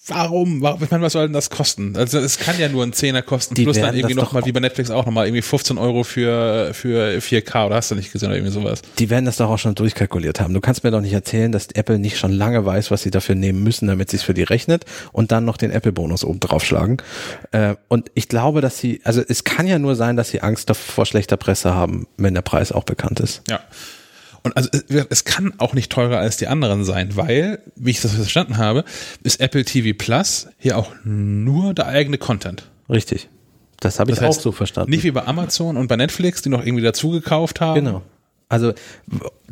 warum, 0.06 0.62
warum, 0.62 0.82
ich 0.82 0.90
meine, 0.90 1.02
was 1.02 1.12
soll 1.12 1.26
denn 1.26 1.32
das 1.32 1.50
kosten? 1.50 1.96
Also 1.96 2.18
es 2.18 2.38
kann 2.38 2.58
ja 2.58 2.68
nur 2.68 2.84
ein 2.84 2.92
Zehner 2.92 3.22
kosten, 3.22 3.54
Die 3.54 3.64
plus 3.64 3.78
dann 3.78 3.94
irgendwie 3.94 4.14
nochmal, 4.14 4.44
wie 4.46 4.52
bei 4.52 4.60
Netflix 4.60 4.90
auch 4.90 5.04
nochmal, 5.04 5.26
irgendwie 5.26 5.42
15 5.42 5.78
Euro 5.78 6.04
für, 6.04 6.72
für 6.72 7.18
4K, 7.18 7.66
oder 7.66 7.76
hast 7.76 7.90
du 7.90 7.96
nicht 7.96 8.12
gesehen, 8.12 8.28
oder 8.28 8.36
irgendwie 8.36 8.52
sowas? 8.52 8.82
Die 8.98 9.10
werden 9.10 9.24
das 9.24 9.36
doch 9.36 9.50
auch 9.50 9.58
schon 9.58 9.74
durchkalkuliert 9.74 10.40
haben. 10.40 10.54
Du 10.54 10.60
kannst 10.60 10.84
mir 10.84 10.90
doch 10.90 11.00
nicht 11.00 11.12
erzählen, 11.12 11.52
dass 11.52 11.68
Apple 11.74 11.98
nicht 11.98 12.18
schon 12.18 12.32
lange 12.32 12.64
weiß, 12.64 12.90
was 12.90 13.02
sie 13.02 13.10
dafür 13.10 13.34
nehmen 13.34 13.62
müssen, 13.62 13.88
damit 13.88 14.10
sie 14.10 14.16
es 14.16 14.22
für 14.22 14.34
die 14.34 14.44
rechnet 14.44 14.84
und 15.12 15.32
dann 15.32 15.44
noch 15.44 15.56
den 15.56 15.70
Apple-Bonus 15.70 16.24
oben 16.24 16.40
draufschlagen. 16.40 16.98
Äh, 17.50 17.74
und 17.88 18.10
ich 18.14 18.28
glaube, 18.28 18.60
dass 18.60 18.78
sie, 18.78 19.00
also 19.04 19.22
es 19.26 19.44
kann 19.44 19.66
ja 19.66 19.78
nur 19.78 19.96
sein, 19.96 20.16
dass 20.16 20.30
sie 20.30 20.40
Angst 20.40 20.70
vor 20.74 21.04
schlechter 21.04 21.36
Presse 21.36 21.74
haben, 21.74 22.06
wenn 22.16 22.34
der 22.34 22.42
Preis 22.42 22.72
auch 22.72 22.84
bekannt 22.84 23.20
ist. 23.20 23.42
Ja. 23.48 23.60
Und 24.47 24.56
also 24.56 24.70
es, 24.73 25.06
es 25.10 25.24
kann 25.24 25.55
auch 25.59 25.74
nicht 25.74 25.90
teurer 25.90 26.18
als 26.18 26.36
die 26.36 26.47
anderen 26.47 26.85
sein, 26.85 27.16
weil, 27.16 27.59
wie 27.74 27.90
ich 27.90 28.01
das 28.01 28.14
verstanden 28.14 28.59
habe, 28.59 28.85
ist 29.24 29.40
Apple 29.40 29.64
TV 29.64 29.97
Plus 29.98 30.47
hier 30.56 30.78
auch 30.78 30.93
nur 31.02 31.74
der 31.74 31.89
eigene 31.89 32.16
Content. 32.16 32.62
Richtig. 32.89 33.28
Das 33.81 33.98
habe 33.98 34.12
ich 34.12 34.18
Das 34.18 34.24
heißt, 34.24 34.39
auch 34.39 34.43
so 34.43 34.52
verstanden. 34.52 34.93
Nicht 34.93 35.02
wie 35.02 35.10
bei 35.10 35.27
Amazon 35.27 35.77
und 35.77 35.89
bei 35.89 35.97
Netflix, 35.97 36.43
die 36.43 36.48
noch 36.48 36.64
irgendwie 36.64 36.85
dazu 36.85 37.10
gekauft 37.10 37.60
haben. 37.60 37.74
Genau. 37.74 38.02
Also 38.48 38.73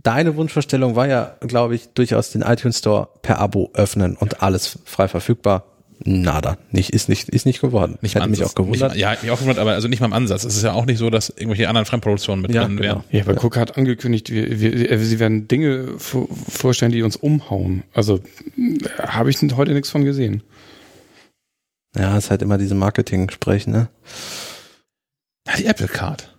deine 0.01 0.37
Wunschvorstellung 0.37 0.95
war 0.95 1.09
ja, 1.09 1.35
glaube 1.41 1.75
ich, 1.75 1.89
durchaus 1.89 2.31
den 2.31 2.43
iTunes 2.43 2.79
Store 2.79 3.09
per 3.23 3.41
Abo 3.41 3.73
öffnen 3.75 4.15
und 4.15 4.43
alles 4.45 4.79
frei 4.85 5.09
verfügbar. 5.09 5.65
Nada. 6.03 6.59
Nicht, 6.71 6.91
ist 6.91 7.09
nicht, 7.09 7.29
ist 7.29 7.47
nicht 7.47 7.61
geworden. 7.61 7.99
Nicht 8.03 8.15
Hätte 8.15 8.29
mich 8.29 8.41
Ansatz. 8.41 8.53
auch 8.53 8.55
gewundert. 8.57 8.93
Nicht, 8.93 9.01
ja, 9.01 9.17
mich 9.21 9.31
auch 9.31 9.39
gewundert, 9.39 9.59
aber 9.59 9.73
also 9.73 9.89
nicht 9.89 10.01
mal 10.01 10.07
im 10.07 10.13
Ansatz. 10.13 10.45
Es 10.45 10.57
ist 10.57 10.63
ja 10.63 10.73
auch 10.73 10.87
nicht 10.87 10.99
so, 10.99 11.09
dass 11.11 11.31
irgendwelche 11.31 11.69
anderen 11.69 11.87
Fremdproduktionen 11.87 12.43
mit 12.43 12.53
Ja, 12.53 12.65
drin 12.65 12.77
genau. 12.77 12.89
wären. 12.89 13.05
Ja, 13.11 13.23
aber 13.23 13.43
Cook 13.43 13.57
hat 13.57 13.79
angekündigt, 13.79 14.31
wir, 14.31 14.61
wir, 14.61 14.99
sie 14.99 15.19
werden 15.19 15.49
Dinge 15.49 15.99
vor, 15.99 16.29
vorstellen, 16.49 16.93
die 16.93 17.03
uns 17.03 17.17
umhauen. 17.17 17.85
Also 17.95 18.21
äh, 18.57 18.79
habe 18.99 19.31
ich 19.31 19.39
heute 19.57 19.73
nichts 19.73 19.91
von 19.91 20.05
gesehen. 20.05 20.43
Ja, 21.97 22.17
ist 22.19 22.31
halt 22.31 22.43
immer 22.43 22.59
diese 22.59 22.75
Marketing-Gespräche, 22.75 23.71
ne? 23.71 23.89
Ja, 25.47 25.57
die 25.57 25.67
Apple 25.67 25.89
Card. 25.89 26.35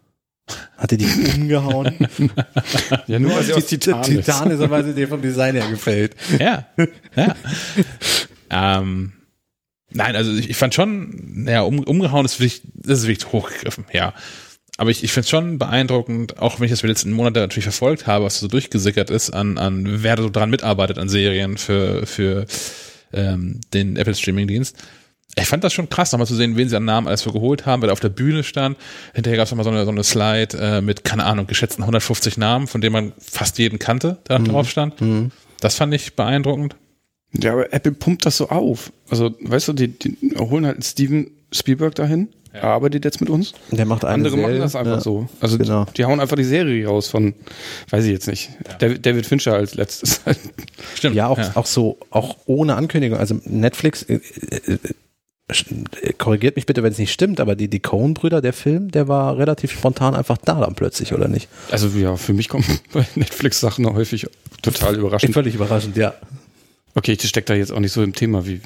Hat 0.78 0.92
die 0.92 0.98
die 0.98 1.06
umgehauen? 1.38 2.08
Ja, 3.08 3.20
nur 3.20 3.36
weil 3.36 3.44
sie 3.44 3.54
aus 3.54 3.66
Titan, 3.66 4.04
Titan 4.04 4.52
ist, 4.52 4.70
weil 4.70 4.84
sie 4.84 4.94
dir 4.94 5.08
vom 5.08 5.22
Design 5.22 5.56
her 5.56 5.68
gefällt. 5.70 6.16
Ja, 6.40 6.66
ja. 7.16 7.36
ähm, 8.80 9.14
nein, 9.96 10.16
also 10.16 10.34
ich, 10.34 10.50
ich 10.50 10.58
fand 10.58 10.74
schon, 10.76 11.46
ja, 11.50 11.62
um, 11.62 11.80
umgehauen 11.80 12.26
ist 12.26 12.40
wirklich, 12.40 12.62
das 12.74 13.00
ist 13.00 13.08
wirklich 13.08 13.32
hochgegriffen, 13.32 13.86
ja. 13.92 14.14
Aber 14.78 14.90
ich, 14.90 15.04
ich 15.06 15.12
finde 15.14 15.24
es 15.26 15.30
schon 15.30 15.58
beeindruckend, 15.58 16.38
auch 16.40 16.60
wenn 16.60 16.66
ich 16.66 16.72
das 16.72 16.82
für 16.82 16.88
die 16.88 16.92
letzten 16.92 17.12
Monate 17.14 17.40
natürlich 17.40 17.64
verfolgt 17.64 18.08
habe, 18.08 18.26
was 18.26 18.40
so 18.40 18.48
durchgesickert 18.50 19.10
ist, 19.10 19.30
an, 19.32 19.58
an 19.58 20.04
wer 20.04 20.18
so 20.18 20.30
dran 20.30 20.50
mitarbeitet 20.50 20.98
an 21.00 21.08
Serien 21.08 21.58
für, 21.58 22.06
für 22.06 22.46
ähm, 23.14 23.62
den 23.74 23.96
Apple 23.96 24.14
Streaming-Dienst. 24.16 24.76
Ich 25.38 25.46
fand 25.48 25.64
das 25.64 25.74
schon 25.74 25.90
krass, 25.90 26.12
nochmal 26.12 26.28
zu 26.28 26.36
sehen, 26.36 26.56
wen 26.58 26.68
sie 26.70 26.76
an 26.78 26.86
Namen 26.86 27.08
alles 27.08 27.22
so 27.22 27.32
geholt 27.32 27.66
haben, 27.66 27.82
wer 27.82 27.88
da 27.88 27.94
auf 27.94 28.00
der 28.02 28.10
Bühne 28.10 28.44
stand. 28.44 28.78
Hinterher 29.14 29.38
gab 29.38 29.46
es 29.46 29.52
nochmal 29.52 29.64
so 29.66 29.70
eine, 29.72 29.84
so 29.86 29.92
eine 29.92 30.04
Slide 30.04 30.58
äh, 30.58 30.82
mit, 30.82 31.04
keine 31.06 31.26
Ahnung, 31.26 31.48
geschätzten 31.48 31.84
150 31.84 32.38
Namen, 32.38 32.68
von 32.68 32.82
denen 32.82 32.94
man 32.94 33.14
fast 33.20 33.58
jeden 33.58 33.80
kannte, 33.80 34.18
der 34.28 34.40
Mhm. 34.40 34.46
drauf 34.46 34.70
stand. 34.70 34.96
Das 35.62 35.76
fand 35.76 35.94
ich 35.94 36.16
beeindruckend. 36.16 36.76
Ja, 37.42 37.54
aber 37.54 37.74
Apple 37.74 37.92
pumpt 37.92 38.26
das 38.26 38.38
so 38.38 38.50
auf. 38.50 38.92
Also, 39.10 39.32
weißt 39.42 39.68
du, 39.70 39.74
die, 39.74 39.88
die 39.88 40.18
holen 40.38 40.66
halt 40.66 40.76
einen 40.76 40.84
Steven 40.84 41.32
Spielberg 41.52 41.96
dahin, 41.96 42.30
er 42.56 42.70
arbeitet 42.70 43.04
jetzt 43.04 43.20
mit 43.20 43.30
uns. 43.30 43.54
Der 43.72 43.86
macht 43.86 44.06
eine 44.06 44.14
Andere 44.14 44.38
machen 44.38 44.46
Serie, 44.46 44.60
das 44.62 44.76
einfach 44.76 44.94
ja. 44.94 45.02
so. 45.02 45.28
Also 45.42 45.58
Genau. 45.58 45.86
die, 45.86 45.94
die 45.96 46.06
hauen 46.06 46.20
einfach 46.20 46.38
die 46.38 46.46
Serie 46.46 46.88
raus 46.88 47.10
von, 47.10 47.34
weiß 47.90 48.06
ich 48.06 48.12
jetzt 48.12 48.28
nicht. 48.28 48.50
David, 48.80 49.06
David 49.06 49.26
Fincher 49.26 49.54
als 49.54 49.76
letztes. 49.76 50.22
Stimmt. 50.96 51.16
Ja, 51.16 51.28
auch, 51.28 51.40
auch 51.56 51.66
so, 51.66 51.98
auch 52.12 52.38
ohne 52.46 52.76
Ankündigung. 52.76 53.18
Also 53.18 53.40
Netflix, 53.44 54.04
äh, 54.04 54.22
äh, 54.68 54.78
äh, 56.02 56.14
korrigiert 56.18 56.56
mich 56.56 56.66
bitte, 56.66 56.82
wenn 56.82 56.92
es 56.94 56.98
nicht 56.98 57.12
stimmt, 57.12 57.40
aber 57.42 57.56
die, 57.56 57.68
die 57.68 57.82
Coen-Brüder, 57.82 58.42
der 58.42 58.54
Film, 58.54 58.90
der 58.90 59.08
war 59.08 59.38
relativ 59.38 59.72
spontan 59.72 60.16
einfach 60.16 60.38
da 60.38 60.60
dann 60.60 60.76
plötzlich, 60.76 61.14
oder 61.14 61.28
nicht? 61.28 61.50
Also 61.72 61.90
ja, 61.90 62.16
für 62.16 62.34
mich 62.34 62.48
kommen 62.48 62.66
bei 62.94 63.06
Netflix 63.16 63.60
Sachen 63.60 63.86
häufig 63.94 64.28
total 64.62 64.96
überraschend. 65.00 65.34
Völlig 65.34 65.56
überraschend, 65.56 65.98
ja. 65.98 66.14
Okay, 66.96 67.18
ich 67.20 67.28
stecke 67.28 67.46
da 67.46 67.54
jetzt 67.54 67.72
auch 67.72 67.80
nicht 67.80 67.92
so 67.92 68.02
im 68.02 68.14
Thema 68.14 68.48
wie 68.48 68.62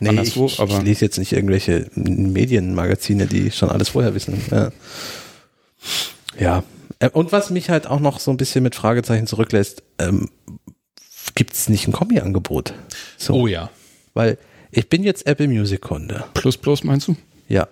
Nee, 0.00 0.08
anderswo, 0.08 0.46
ich, 0.46 0.60
aber 0.60 0.78
ich 0.78 0.82
lese 0.82 1.04
jetzt 1.04 1.18
nicht 1.18 1.32
irgendwelche 1.32 1.90
Medienmagazine, 1.94 3.26
die 3.26 3.50
schon 3.50 3.68
alles 3.68 3.90
vorher 3.90 4.14
wissen. 4.14 4.40
Ja. 4.50 4.72
ja. 6.38 6.64
Äh, 7.00 7.10
Und 7.10 7.32
was 7.32 7.50
mich 7.50 7.68
halt 7.68 7.86
auch 7.86 8.00
noch 8.00 8.18
so 8.18 8.30
ein 8.30 8.38
bisschen 8.38 8.62
mit 8.62 8.74
Fragezeichen 8.74 9.26
zurücklässt, 9.26 9.82
ähm, 9.98 10.30
gibt 11.34 11.52
es 11.52 11.68
nicht 11.68 11.86
ein 11.86 11.92
Kombi-Angebot? 11.92 12.72
So, 13.18 13.34
Oh 13.34 13.46
ja. 13.46 13.70
Weil 14.14 14.38
ich 14.70 14.88
bin 14.88 15.02
jetzt 15.04 15.26
Apple 15.26 15.48
Music 15.48 15.82
Kunde. 15.82 16.24
Plus 16.32 16.56
Plus 16.56 16.82
meinst 16.82 17.08
du? 17.08 17.16
Ja. 17.48 17.68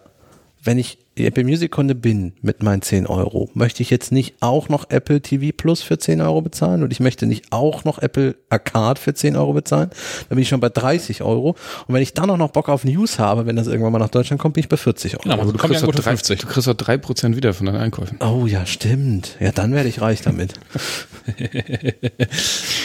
Wenn 0.69 0.77
ich 0.77 0.99
Apple 1.17 1.45
Music 1.45 1.71
Kunde 1.71 1.95
bin 1.95 2.35
mit 2.43 2.63
meinen 2.63 2.83
10 2.83 3.07
Euro, 3.07 3.49
möchte 3.55 3.83
ich 3.83 3.89
jetzt 3.89 4.13
nicht 4.13 4.35
auch 4.41 4.69
noch 4.69 4.91
Apple 4.91 5.23
TV 5.23 5.57
Plus 5.57 5.81
für 5.81 5.97
10 5.97 6.21
Euro 6.21 6.43
bezahlen 6.43 6.83
und 6.83 6.93
ich 6.93 7.01
möchte 7.01 7.25
nicht 7.25 7.47
auch 7.53 7.85
noch 7.85 7.99
Apple 8.01 8.37
Arcade 8.51 9.01
für 9.01 9.15
10 9.15 9.35
Euro 9.37 9.55
bezahlen, 9.55 9.89
dann 10.29 10.37
bin 10.37 10.41
ich 10.41 10.49
schon 10.51 10.61
bei 10.61 10.69
30 10.69 11.23
Euro. 11.23 11.57
Und 11.87 11.95
wenn 11.95 12.03
ich 12.03 12.13
dann 12.13 12.29
auch 12.29 12.37
noch 12.37 12.51
Bock 12.51 12.69
auf 12.69 12.85
News 12.85 13.19
habe, 13.19 13.47
wenn 13.47 13.57
das 13.57 13.67
irgendwann 13.67 13.93
mal 13.93 13.99
nach 13.99 14.11
Deutschland 14.11 14.43
kommt, 14.43 14.57
bin 14.57 14.61
ich 14.61 14.69
bei 14.69 14.77
40 14.77 15.15
Euro. 15.15 15.23
Genau, 15.23 15.35
aber 15.37 15.53
du 15.53 15.53
kriegst 15.53 15.81
kommst 15.81 15.97
ja 15.97 16.03
drei, 16.03 16.11
50. 16.11 16.41
du 16.41 16.47
kriegst 16.47 16.69
doch 16.69 16.75
drei 16.75 16.99
Prozent 16.99 17.35
wieder 17.35 17.55
von 17.55 17.65
deinen 17.65 17.81
Einkäufen. 17.81 18.19
Oh 18.21 18.45
ja, 18.45 18.67
stimmt. 18.67 19.37
Ja, 19.41 19.53
dann 19.53 19.73
werde 19.73 19.89
ich 19.89 20.03
reich 20.03 20.21
damit. 20.21 20.53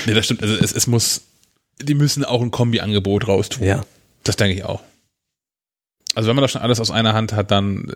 Nee, 0.06 0.14
das 0.14 0.24
stimmt. 0.24 0.42
Also 0.42 0.56
es, 0.56 0.72
es 0.72 0.88
muss, 0.88 1.24
die 1.82 1.96
müssen 1.96 2.24
auch 2.24 2.42
ein 2.42 2.52
Kombi-Angebot 2.52 3.28
raustun. 3.28 3.66
Ja. 3.66 3.84
Das 4.24 4.38
denke 4.38 4.56
ich 4.56 4.64
auch. 4.64 4.82
Also 6.16 6.30
wenn 6.30 6.36
man 6.36 6.44
das 6.44 6.52
schon 6.52 6.62
alles 6.62 6.80
aus 6.80 6.92
einer 6.92 7.14
Hand 7.14 7.34
hat, 7.34 7.52
dann 7.52 7.90
äh, 7.90 7.94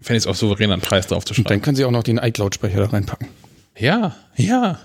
fände 0.00 0.18
ich 0.18 0.24
es 0.24 0.26
auch 0.26 0.34
souverän, 0.34 0.70
einen 0.70 0.82
Preis 0.82 1.06
drauf 1.06 1.24
zu 1.24 1.32
Und 1.32 1.38
dann 1.38 1.44
schreiben. 1.46 1.62
können 1.62 1.76
sie 1.76 1.84
auch 1.84 1.90
noch 1.90 2.02
den 2.02 2.18
iCloud-Speicher 2.18 2.78
da 2.80 2.86
reinpacken. 2.86 3.28
Ja, 3.76 4.16
ja. 4.36 4.78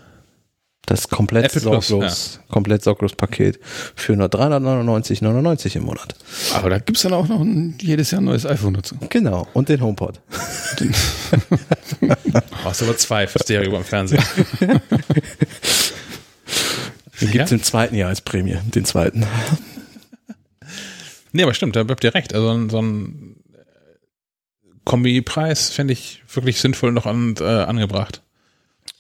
Das 0.86 1.08
komplett 1.08 1.46
Apple 1.46 1.62
sorglos, 1.62 2.42
komplett 2.50 2.84
sorglos 2.84 3.16
Paket 3.16 3.58
für 3.96 4.18
nur 4.18 4.28
399,99 4.28 5.78
im 5.78 5.84
Monat. 5.84 6.14
Aber 6.54 6.70
da 6.70 6.78
gibt's 6.78 7.04
dann 7.04 7.14
auch 7.14 7.30
noch 7.30 7.40
ein, 7.40 7.78
jedes 7.80 8.12
Jahr 8.12 8.20
ein 8.20 8.26
neues 8.26 8.46
iPhone 8.46 8.74
dazu. 8.74 8.98
Genau. 9.10 9.48
Und 9.54 9.70
den 9.70 9.80
HomePod. 9.82 10.20
Brauchst 12.64 12.84
aber 12.84 12.98
zwei 12.98 13.28
für 13.28 13.40
Stereo 13.40 13.72
beim 13.72 13.86
Fernsehen. 13.86 14.22
Den 17.22 17.32
gibt's 17.32 17.52
im 17.54 17.64
zweiten 17.64 17.96
Jahr 17.96 18.10
als 18.10 18.20
Prämie. 18.20 18.58
Den 18.76 18.84
zweiten. 18.84 19.26
Nee, 21.34 21.44
aber 21.44 21.54
stimmt, 21.54 21.76
da 21.76 21.86
habt 21.88 22.04
ihr 22.04 22.14
recht. 22.16 22.34
Also 22.34 22.70
so 22.70 22.82
ein 22.82 23.36
Kombi-Preis 24.86 25.70
fände 25.70 25.94
ich 25.94 26.24
wirklich 26.32 26.62
sinnvoll 26.62 26.92
noch 26.92 27.06
an, 27.06 27.36
äh, 27.40 27.44
angebracht. 27.44 28.22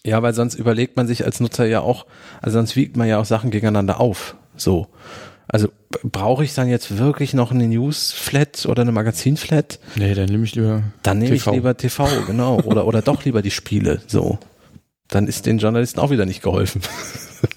Ja, 0.05 0.21
weil 0.21 0.33
sonst 0.33 0.55
überlegt 0.55 0.97
man 0.97 1.07
sich 1.07 1.23
als 1.23 1.39
Nutzer 1.39 1.65
ja 1.65 1.79
auch, 1.81 2.05
also 2.41 2.57
sonst 2.57 2.75
wiegt 2.75 2.97
man 2.97 3.07
ja 3.07 3.19
auch 3.19 3.25
Sachen 3.25 3.51
gegeneinander 3.51 3.99
auf. 3.99 4.35
So. 4.55 4.87
Also 5.47 5.69
brauche 6.03 6.43
ich 6.43 6.53
dann 6.53 6.67
jetzt 6.67 6.97
wirklich 6.97 7.33
noch 7.33 7.51
eine 7.51 7.67
News-Flat 7.67 8.65
oder 8.65 8.81
eine 8.81 8.91
Magazin-Flat? 8.91 9.79
Nee, 9.95 10.13
dann 10.15 10.25
nehme 10.25 10.45
ich 10.45 10.55
lieber. 10.55 10.83
Dann 11.03 11.19
nehme 11.19 11.35
ich 11.35 11.43
TV. 11.43 11.53
lieber 11.53 11.77
TV, 11.77 12.07
genau. 12.25 12.59
Oder, 12.63 12.87
oder 12.87 13.01
doch 13.01 13.23
lieber 13.23 13.41
die 13.41 13.51
Spiele. 13.51 14.01
So. 14.07 14.39
Dann 15.09 15.27
ist 15.27 15.45
den 15.45 15.59
Journalisten 15.59 15.99
auch 15.99 16.09
wieder 16.09 16.25
nicht 16.25 16.41
geholfen. 16.41 16.81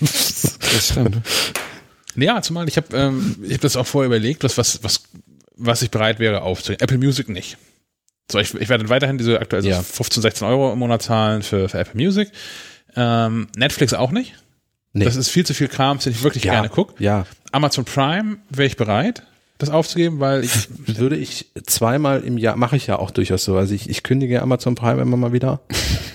Das 0.00 0.88
stimmt. 0.90 1.22
Ja, 2.16 2.42
zumal 2.42 2.68
ich 2.68 2.76
habe 2.76 2.96
ähm, 2.96 3.36
ich 3.42 3.54
hab 3.54 3.60
das 3.60 3.76
auch 3.76 3.86
vorher 3.86 4.06
überlegt, 4.06 4.44
was, 4.44 4.56
was, 4.58 4.82
was, 4.82 5.02
was 5.56 5.82
ich 5.82 5.90
bereit 5.90 6.18
wäre 6.18 6.42
aufzunehmen. 6.42 6.80
Apple 6.80 6.98
Music 6.98 7.28
nicht. 7.28 7.56
So, 8.30 8.38
ich, 8.38 8.54
ich 8.54 8.68
werde 8.68 8.88
weiterhin 8.88 9.18
diese 9.18 9.40
aktuell 9.40 9.62
so 9.62 9.68
Ja. 9.68 9.82
15, 9.82 10.22
16 10.22 10.48
Euro 10.48 10.72
im 10.72 10.78
Monat 10.78 11.02
zahlen 11.02 11.42
für, 11.42 11.68
für 11.68 11.78
Apple 11.78 12.00
Music. 12.02 12.30
Ähm, 12.96 13.48
Netflix 13.56 13.92
auch 13.92 14.10
nicht. 14.10 14.34
Nee. 14.92 15.04
Das 15.04 15.16
ist 15.16 15.28
viel 15.28 15.44
zu 15.44 15.52
viel 15.54 15.68
Kram, 15.68 15.98
den 15.98 16.12
ich 16.12 16.22
wirklich 16.22 16.44
ja, 16.44 16.52
gerne 16.52 16.68
gucke. 16.70 17.02
Ja, 17.02 17.26
Amazon 17.52 17.84
Prime 17.84 18.38
wäre 18.48 18.66
ich 18.66 18.76
bereit, 18.76 19.22
das 19.58 19.68
aufzugeben, 19.68 20.20
weil 20.20 20.42
ich 20.42 20.68
würde 20.98 21.16
ich 21.16 21.50
zweimal 21.66 22.22
im 22.22 22.38
Jahr, 22.38 22.56
mache 22.56 22.76
ich 22.76 22.86
ja 22.86 22.98
auch 22.98 23.10
durchaus 23.10 23.44
so. 23.44 23.56
Also 23.56 23.74
ich, 23.74 23.88
ich 23.90 24.02
kündige 24.02 24.42
Amazon 24.42 24.74
Prime 24.74 25.00
immer 25.02 25.16
mal 25.18 25.32
wieder. 25.32 25.60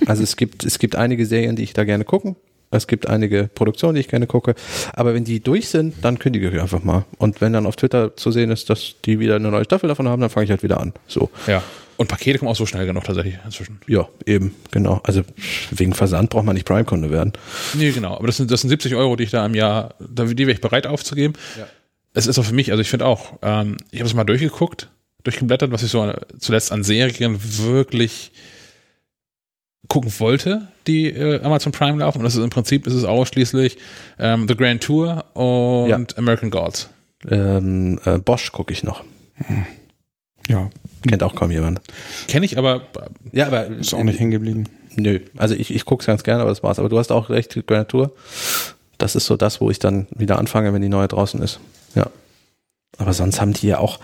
Also 0.07 0.23
es 0.23 0.35
gibt, 0.35 0.65
es 0.65 0.79
gibt 0.79 0.95
einige 0.95 1.25
Serien, 1.27 1.55
die 1.55 1.63
ich 1.63 1.73
da 1.73 1.83
gerne 1.83 2.03
gucken. 2.05 2.35
Es 2.71 2.87
gibt 2.87 3.07
einige 3.07 3.49
Produktionen, 3.53 3.95
die 3.95 4.01
ich 4.01 4.07
gerne 4.07 4.27
gucke. 4.27 4.55
Aber 4.93 5.13
wenn 5.13 5.25
die 5.25 5.41
durch 5.41 5.69
sind, 5.69 5.95
dann 6.01 6.19
kündige 6.19 6.49
ich 6.49 6.59
einfach 6.59 6.83
mal. 6.83 7.05
Und 7.17 7.41
wenn 7.41 7.53
dann 7.53 7.65
auf 7.65 7.75
Twitter 7.75 8.15
zu 8.15 8.31
sehen 8.31 8.49
ist, 8.49 8.69
dass 8.69 8.95
die 9.05 9.19
wieder 9.19 9.35
eine 9.35 9.51
neue 9.51 9.65
Staffel 9.65 9.89
davon 9.89 10.07
haben, 10.07 10.21
dann 10.21 10.29
fange 10.29 10.45
ich 10.45 10.51
halt 10.51 10.63
wieder 10.63 10.79
an. 10.79 10.93
So. 11.07 11.29
ja. 11.47 11.61
Und 11.97 12.07
Pakete 12.07 12.39
kommen 12.39 12.49
auch 12.49 12.55
so 12.55 12.65
schnell 12.65 12.87
genug 12.87 13.03
tatsächlich 13.03 13.37
inzwischen. 13.45 13.79
Ja, 13.85 14.07
eben, 14.25 14.55
genau. 14.71 15.01
Also 15.03 15.21
wegen 15.69 15.93
Versand 15.93 16.31
braucht 16.31 16.45
man 16.45 16.55
nicht 16.55 16.65
Prime-Kunde 16.65 17.11
werden. 17.11 17.33
Nee, 17.75 17.91
genau. 17.91 18.15
Aber 18.15 18.25
das 18.25 18.37
sind, 18.37 18.49
das 18.49 18.61
sind 18.61 18.71
70 18.71 18.95
Euro, 18.95 19.15
die 19.15 19.25
ich 19.25 19.29
da 19.29 19.45
im 19.45 19.53
Jahr, 19.53 19.93
die 19.99 20.35
wäre 20.35 20.51
ich 20.51 20.61
bereit 20.61 20.87
aufzugeben. 20.87 21.33
Ja. 21.59 21.67
Es 22.15 22.25
ist 22.25 22.39
auch 22.39 22.43
für 22.43 22.55
mich, 22.55 22.71
also 22.71 22.81
ich 22.81 22.89
finde 22.89 23.05
auch, 23.05 23.33
ähm, 23.43 23.77
ich 23.91 23.99
habe 23.99 24.07
es 24.07 24.15
mal 24.15 24.23
durchgeguckt, 24.23 24.89
durchgeblättert, 25.23 25.71
was 25.71 25.83
ich 25.83 25.91
so 25.91 26.11
zuletzt 26.39 26.71
an 26.71 26.83
Serien 26.83 27.37
wirklich 27.39 28.31
gucken 29.87 30.11
wollte, 30.19 30.67
die 30.87 31.07
äh, 31.09 31.41
Amazon 31.43 31.71
Prime 31.71 31.99
laufen. 31.99 32.19
Und 32.19 32.23
das 32.23 32.35
ist 32.35 32.43
im 32.43 32.49
Prinzip 32.49 32.87
ist 32.87 32.93
es 32.93 33.03
ausschließlich 33.03 33.77
ähm, 34.19 34.47
The 34.47 34.55
Grand 34.55 34.81
Tour 34.83 35.25
und 35.33 35.89
Ja. 35.89 35.99
American 36.17 36.49
Gods. 36.49 36.89
Ähm, 37.29 37.99
äh, 38.05 38.17
Bosch 38.17 38.51
gucke 38.51 38.73
ich 38.73 38.83
noch. 38.83 39.03
Ja, 40.47 40.69
Kennt 41.07 41.23
auch 41.23 41.35
kaum 41.35 41.51
jemand. 41.51 41.81
Kenne 42.27 42.45
ich, 42.45 42.57
aber 42.57 42.83
Ja, 43.31 43.47
aber 43.47 43.67
ist 43.67 43.93
auch 43.93 44.03
nicht 44.03 44.19
hängen 44.19 44.31
geblieben. 44.31 44.65
Nö, 44.95 45.19
also 45.37 45.55
ich, 45.55 45.73
ich 45.73 45.85
gucke 45.85 46.01
es 46.01 46.07
ganz 46.07 46.23
gerne, 46.23 46.41
aber 46.41 46.49
das 46.51 46.63
war's. 46.63 46.79
Aber 46.79 46.89
du 46.89 46.99
hast 46.99 47.11
auch 47.11 47.29
recht, 47.29 47.57
Grand 47.65 47.89
Tour. 47.89 48.11
Das 48.97 49.15
ist 49.15 49.25
so 49.25 49.35
das, 49.37 49.61
wo 49.61 49.71
ich 49.71 49.79
dann 49.79 50.07
wieder 50.15 50.37
anfange, 50.37 50.73
wenn 50.73 50.81
die 50.81 50.89
neue 50.89 51.07
draußen 51.07 51.41
ist. 51.41 51.59
Ja. 51.95 52.07
Aber 52.97 53.13
sonst 53.13 53.41
haben 53.41 53.53
die 53.53 53.67
ja 53.67 53.79
auch, 53.79 53.99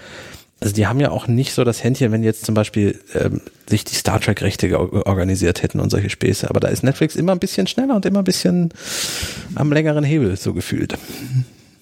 also 0.59 0.73
die 0.73 0.87
haben 0.87 0.99
ja 0.99 1.11
auch 1.11 1.27
nicht 1.27 1.53
so 1.53 1.63
das 1.63 1.83
Händchen, 1.83 2.11
wenn 2.11 2.23
jetzt 2.23 2.45
zum 2.45 2.55
Beispiel 2.55 2.99
ähm, 3.13 3.41
sich 3.69 3.83
die 3.83 3.93
Star 3.93 4.19
Trek-Rechte 4.19 4.77
organisiert 5.05 5.61
hätten 5.61 5.79
und 5.79 5.91
solche 5.91 6.09
Späße. 6.09 6.49
Aber 6.49 6.59
da 6.59 6.67
ist 6.67 6.83
Netflix 6.83 7.15
immer 7.15 7.31
ein 7.31 7.39
bisschen 7.39 7.67
schneller 7.67 7.95
und 7.95 8.05
immer 8.05 8.19
ein 8.19 8.25
bisschen 8.25 8.71
am 9.55 9.71
längeren 9.71 10.03
Hebel, 10.03 10.35
so 10.35 10.53
gefühlt. 10.53 10.97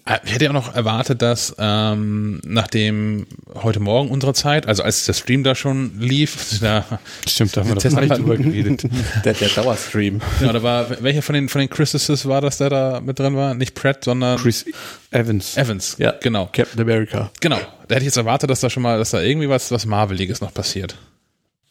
Äh, 0.05 0.19
Ich 0.25 0.33
hätte 0.33 0.45
ja 0.45 0.49
auch 0.51 0.53
noch 0.53 0.75
erwartet, 0.75 1.21
dass 1.21 1.55
ähm, 1.57 2.39
nachdem 2.45 3.25
heute 3.55 3.79
Morgen 3.79 4.09
unsere 4.09 4.33
Zeit, 4.33 4.67
also 4.67 4.83
als 4.83 5.05
der 5.05 5.13
Stream 5.13 5.43
da 5.43 5.55
schon 5.55 5.99
lief, 5.99 6.59
da, 6.61 6.85
Stimmt, 7.27 7.55
da 7.57 7.61
haben 7.61 7.69
wir 7.69 7.75
doch 7.75 8.01
nicht 8.01 8.17
drüber 8.17 8.37
geredet. 8.37 8.83
Der, 9.25 9.33
der 9.33 9.49
Dauerstream. 9.49 10.21
genau, 10.39 10.53
da 10.53 10.61
war, 10.63 11.03
welcher 11.03 11.21
von 11.21 11.33
den, 11.33 11.49
von 11.49 11.59
den 11.59 11.69
Christuses 11.69 12.27
war 12.27 12.41
das, 12.41 12.57
der 12.57 12.69
da 12.69 13.01
mit 13.01 13.17
drin 13.17 13.35
war? 13.35 13.53
Nicht 13.55 13.73
Pratt, 13.73 14.03
sondern 14.03 14.37
Chris 14.37 14.65
Evans. 15.11 15.57
Evans. 15.57 15.95
Ja. 15.97 16.13
Genau. 16.21 16.49
Captain 16.53 16.79
America. 16.81 17.31
Genau. 17.41 17.57
Da 17.87 17.95
hätte 17.95 17.99
ich 18.01 18.05
jetzt 18.05 18.17
erwartet, 18.17 18.49
dass 18.49 18.59
da 18.59 18.69
schon 18.69 18.83
mal, 18.83 18.97
dass 18.97 19.11
da 19.11 19.21
irgendwie 19.21 19.49
was, 19.49 19.71
was 19.71 19.85
Marveliges 19.85 20.41
noch 20.41 20.53
passiert. 20.53 20.95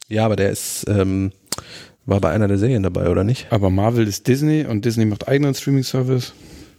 Ja, 0.09 0.24
aber 0.24 0.36
der 0.36 0.51
ist, 0.51 0.85
ähm, 0.89 1.32
war 2.06 2.20
bei 2.20 2.31
einer 2.31 2.48
der 2.48 2.59
Serien 2.59 2.82
dabei, 2.82 3.09
oder 3.09 3.24
nicht? 3.24 3.47
Aber 3.51 3.70
Marvel 3.70 4.06
ist 4.06 4.27
Disney 4.27 4.65
und 4.65 4.85
Disney 4.85 5.05
macht 5.05 5.28
eigenen 5.28 5.55
Streaming-Service. 5.55 6.32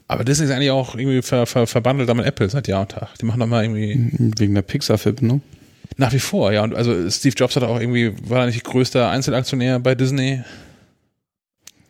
Aber 0.07 0.23
Disney 0.23 0.45
ist 0.45 0.52
eigentlich 0.52 0.72
auch 0.72 0.95
irgendwie 0.95 1.22
ver, 1.22 1.45
ver, 1.45 1.65
verbandelt 1.68 2.14
mit 2.15 2.26
Apple 2.26 2.49
seit 2.49 2.68
Jahr 2.68 2.82
und 2.82 2.91
Tag. 2.91 3.18
Die 3.19 3.26
machen 3.26 3.40
doch 3.40 3.48
mal 3.48 3.64
irgendwie 3.64 4.34
Wegen 4.38 4.53
der 4.53 4.61
Pixar-Verbindung. 4.61 5.41
nach 5.98 6.14
wie 6.14 6.19
vor, 6.19 6.52
ja. 6.52 6.64
Und 6.64 6.76
also 6.76 7.10
Steve 7.10 7.36
Jobs 7.36 7.56
hat 7.56 7.64
auch 7.64 7.80
irgendwie, 7.80 8.14
war 8.30 8.41
er 8.41 8.45
nicht 8.48 8.64
größter 8.64 9.10
Einzelaktionär 9.10 9.80
bei 9.80 9.95
Disney. 9.95 10.44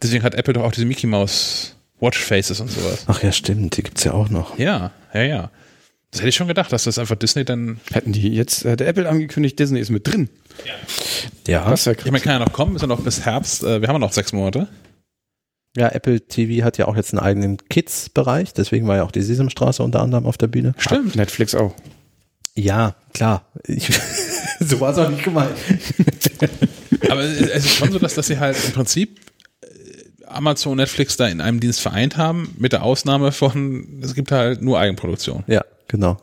Deswegen 0.01 0.23
hat 0.23 0.35
Apple 0.35 0.53
doch 0.53 0.63
auch 0.63 0.71
diese 0.71 0.85
Mickey 0.85 1.07
Mouse 1.07 1.75
Watchfaces 1.99 2.59
und 2.59 2.69
sowas. 2.69 3.05
Ach 3.07 3.21
ja, 3.23 3.31
stimmt, 3.31 3.77
die 3.77 3.83
gibt's 3.83 4.03
ja 4.03 4.13
auch 4.13 4.29
noch. 4.29 4.57
Ja, 4.57 4.91
ja, 5.13 5.23
ja. 5.23 5.51
Das 6.11 6.21
hätte 6.21 6.29
ich 6.29 6.35
schon 6.35 6.47
gedacht, 6.47 6.71
dass 6.71 6.85
das 6.85 6.97
einfach 6.97 7.15
Disney 7.15 7.43
dann. 7.43 7.79
Hätten 7.91 8.13
die 8.13 8.29
jetzt, 8.29 8.63
äh, 8.63 8.77
der 8.77 8.87
Apple 8.87 9.09
angekündigt, 9.09 9.59
Disney 9.59 9.79
ist 9.79 9.89
mit 9.89 10.07
drin. 10.07 10.29
Ja. 11.47 11.69
Das 11.69 11.85
wäre 11.85 11.97
Ich 11.97 12.05
meine, 12.05 12.19
kann 12.19 12.33
ja 12.33 12.39
noch 12.39 12.53
kommen, 12.53 12.75
ist 12.75 12.81
ja 12.81 12.87
noch 12.87 13.01
bis 13.01 13.25
Herbst. 13.25 13.63
Äh, 13.63 13.81
wir 13.81 13.87
haben 13.89 13.95
ja 13.95 13.99
noch 13.99 14.13
sechs 14.13 14.31
Monate. 14.31 14.67
Ja, 15.77 15.89
Apple 15.89 16.22
TV 16.22 16.64
hat 16.64 16.77
ja 16.77 16.88
auch 16.88 16.95
jetzt 16.95 17.14
einen 17.14 17.19
eigenen 17.19 17.57
Kids-Bereich, 17.57 18.53
deswegen 18.53 18.88
war 18.88 18.95
ja 18.97 19.03
auch 19.03 19.11
die 19.11 19.22
Sesamstraße 19.22 19.84
unter 19.84 20.02
anderem 20.02 20.26
auf 20.26 20.38
der 20.38 20.47
Bühne. 20.47 20.73
Stimmt. 20.77 21.15
Netflix 21.15 21.53
auch. 21.53 21.73
Ja, 22.56 22.95
klar. 23.14 23.45
Ich, 23.68 23.89
so 24.61 24.80
war 24.80 24.91
es 24.91 24.97
auch 24.97 25.10
nicht 25.10 25.23
gemeint. 25.23 25.52
Aber 27.10 27.22
es 27.22 27.41
es 27.41 27.65
ist 27.65 27.76
schon 27.76 27.91
so, 27.91 27.99
dass, 27.99 28.15
dass 28.15 28.27
sie 28.27 28.39
halt 28.39 28.57
im 28.65 28.72
Prinzip 28.72 29.19
äh, 29.61 30.26
Amazon 30.27 30.72
und 30.72 30.77
Netflix 30.77 31.18
da 31.18 31.27
in 31.27 31.41
einem 31.41 31.60
Dienst 31.60 31.81
vereint 31.81 32.15
haben, 32.15 32.56
mit 32.57 32.72
der 32.72 32.84
Ausnahme 32.84 33.34
von, 33.34 34.02
es 34.02 34.15
gibt 34.15 34.31
halt 34.31 34.61
nur 34.61 34.80
Eigenproduktion. 34.80 35.43
Ja, 35.47 35.65
genau. 35.89 36.18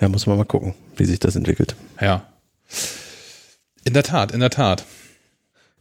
Ja, 0.00 0.08
muss 0.08 0.26
man 0.26 0.38
mal 0.38 0.44
gucken, 0.44 0.74
wie 0.96 1.04
sich 1.04 1.20
das 1.20 1.36
entwickelt. 1.36 1.76
Ja. 2.00 2.26
In 3.84 3.92
der 3.92 4.02
Tat, 4.02 4.32
in 4.32 4.40
der 4.40 4.50
Tat. 4.50 4.84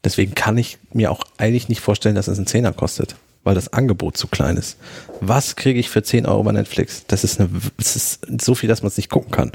Deswegen 0.03 0.34
kann 0.34 0.57
ich 0.57 0.78
mir 0.94 1.11
auch 1.11 1.23
eigentlich 1.38 1.69
nicht 1.69 1.82
vorstellen, 1.82 2.15
dass 2.15 2.28
es 2.28 2.38
einen 2.38 2.48
Zehner 2.48 2.73
kostet, 2.73 3.15
weil 3.44 3.56
das 3.56 3.73
Angebot 3.73 4.18
zu 4.18 4.28
klein 4.28 4.57
ist. 4.57 4.78
Was 5.19 5.56
kriege 5.56 5.80
ich 5.80 5.90
für 5.90 6.02
10 6.02 6.26
Euro 6.26 6.44
bei 6.44 6.52
Netflix? 6.52 7.06
Das 7.07 7.23
ist, 7.23 7.40
eine, 7.40 7.49
das 7.78 7.95
ist 7.95 8.28
so 8.41 8.56
viel, 8.56 8.68
dass 8.68 8.82
man 8.82 8.88
es 8.88 8.98
nicht 8.98 9.10
gucken 9.10 9.32
kann. 9.32 9.52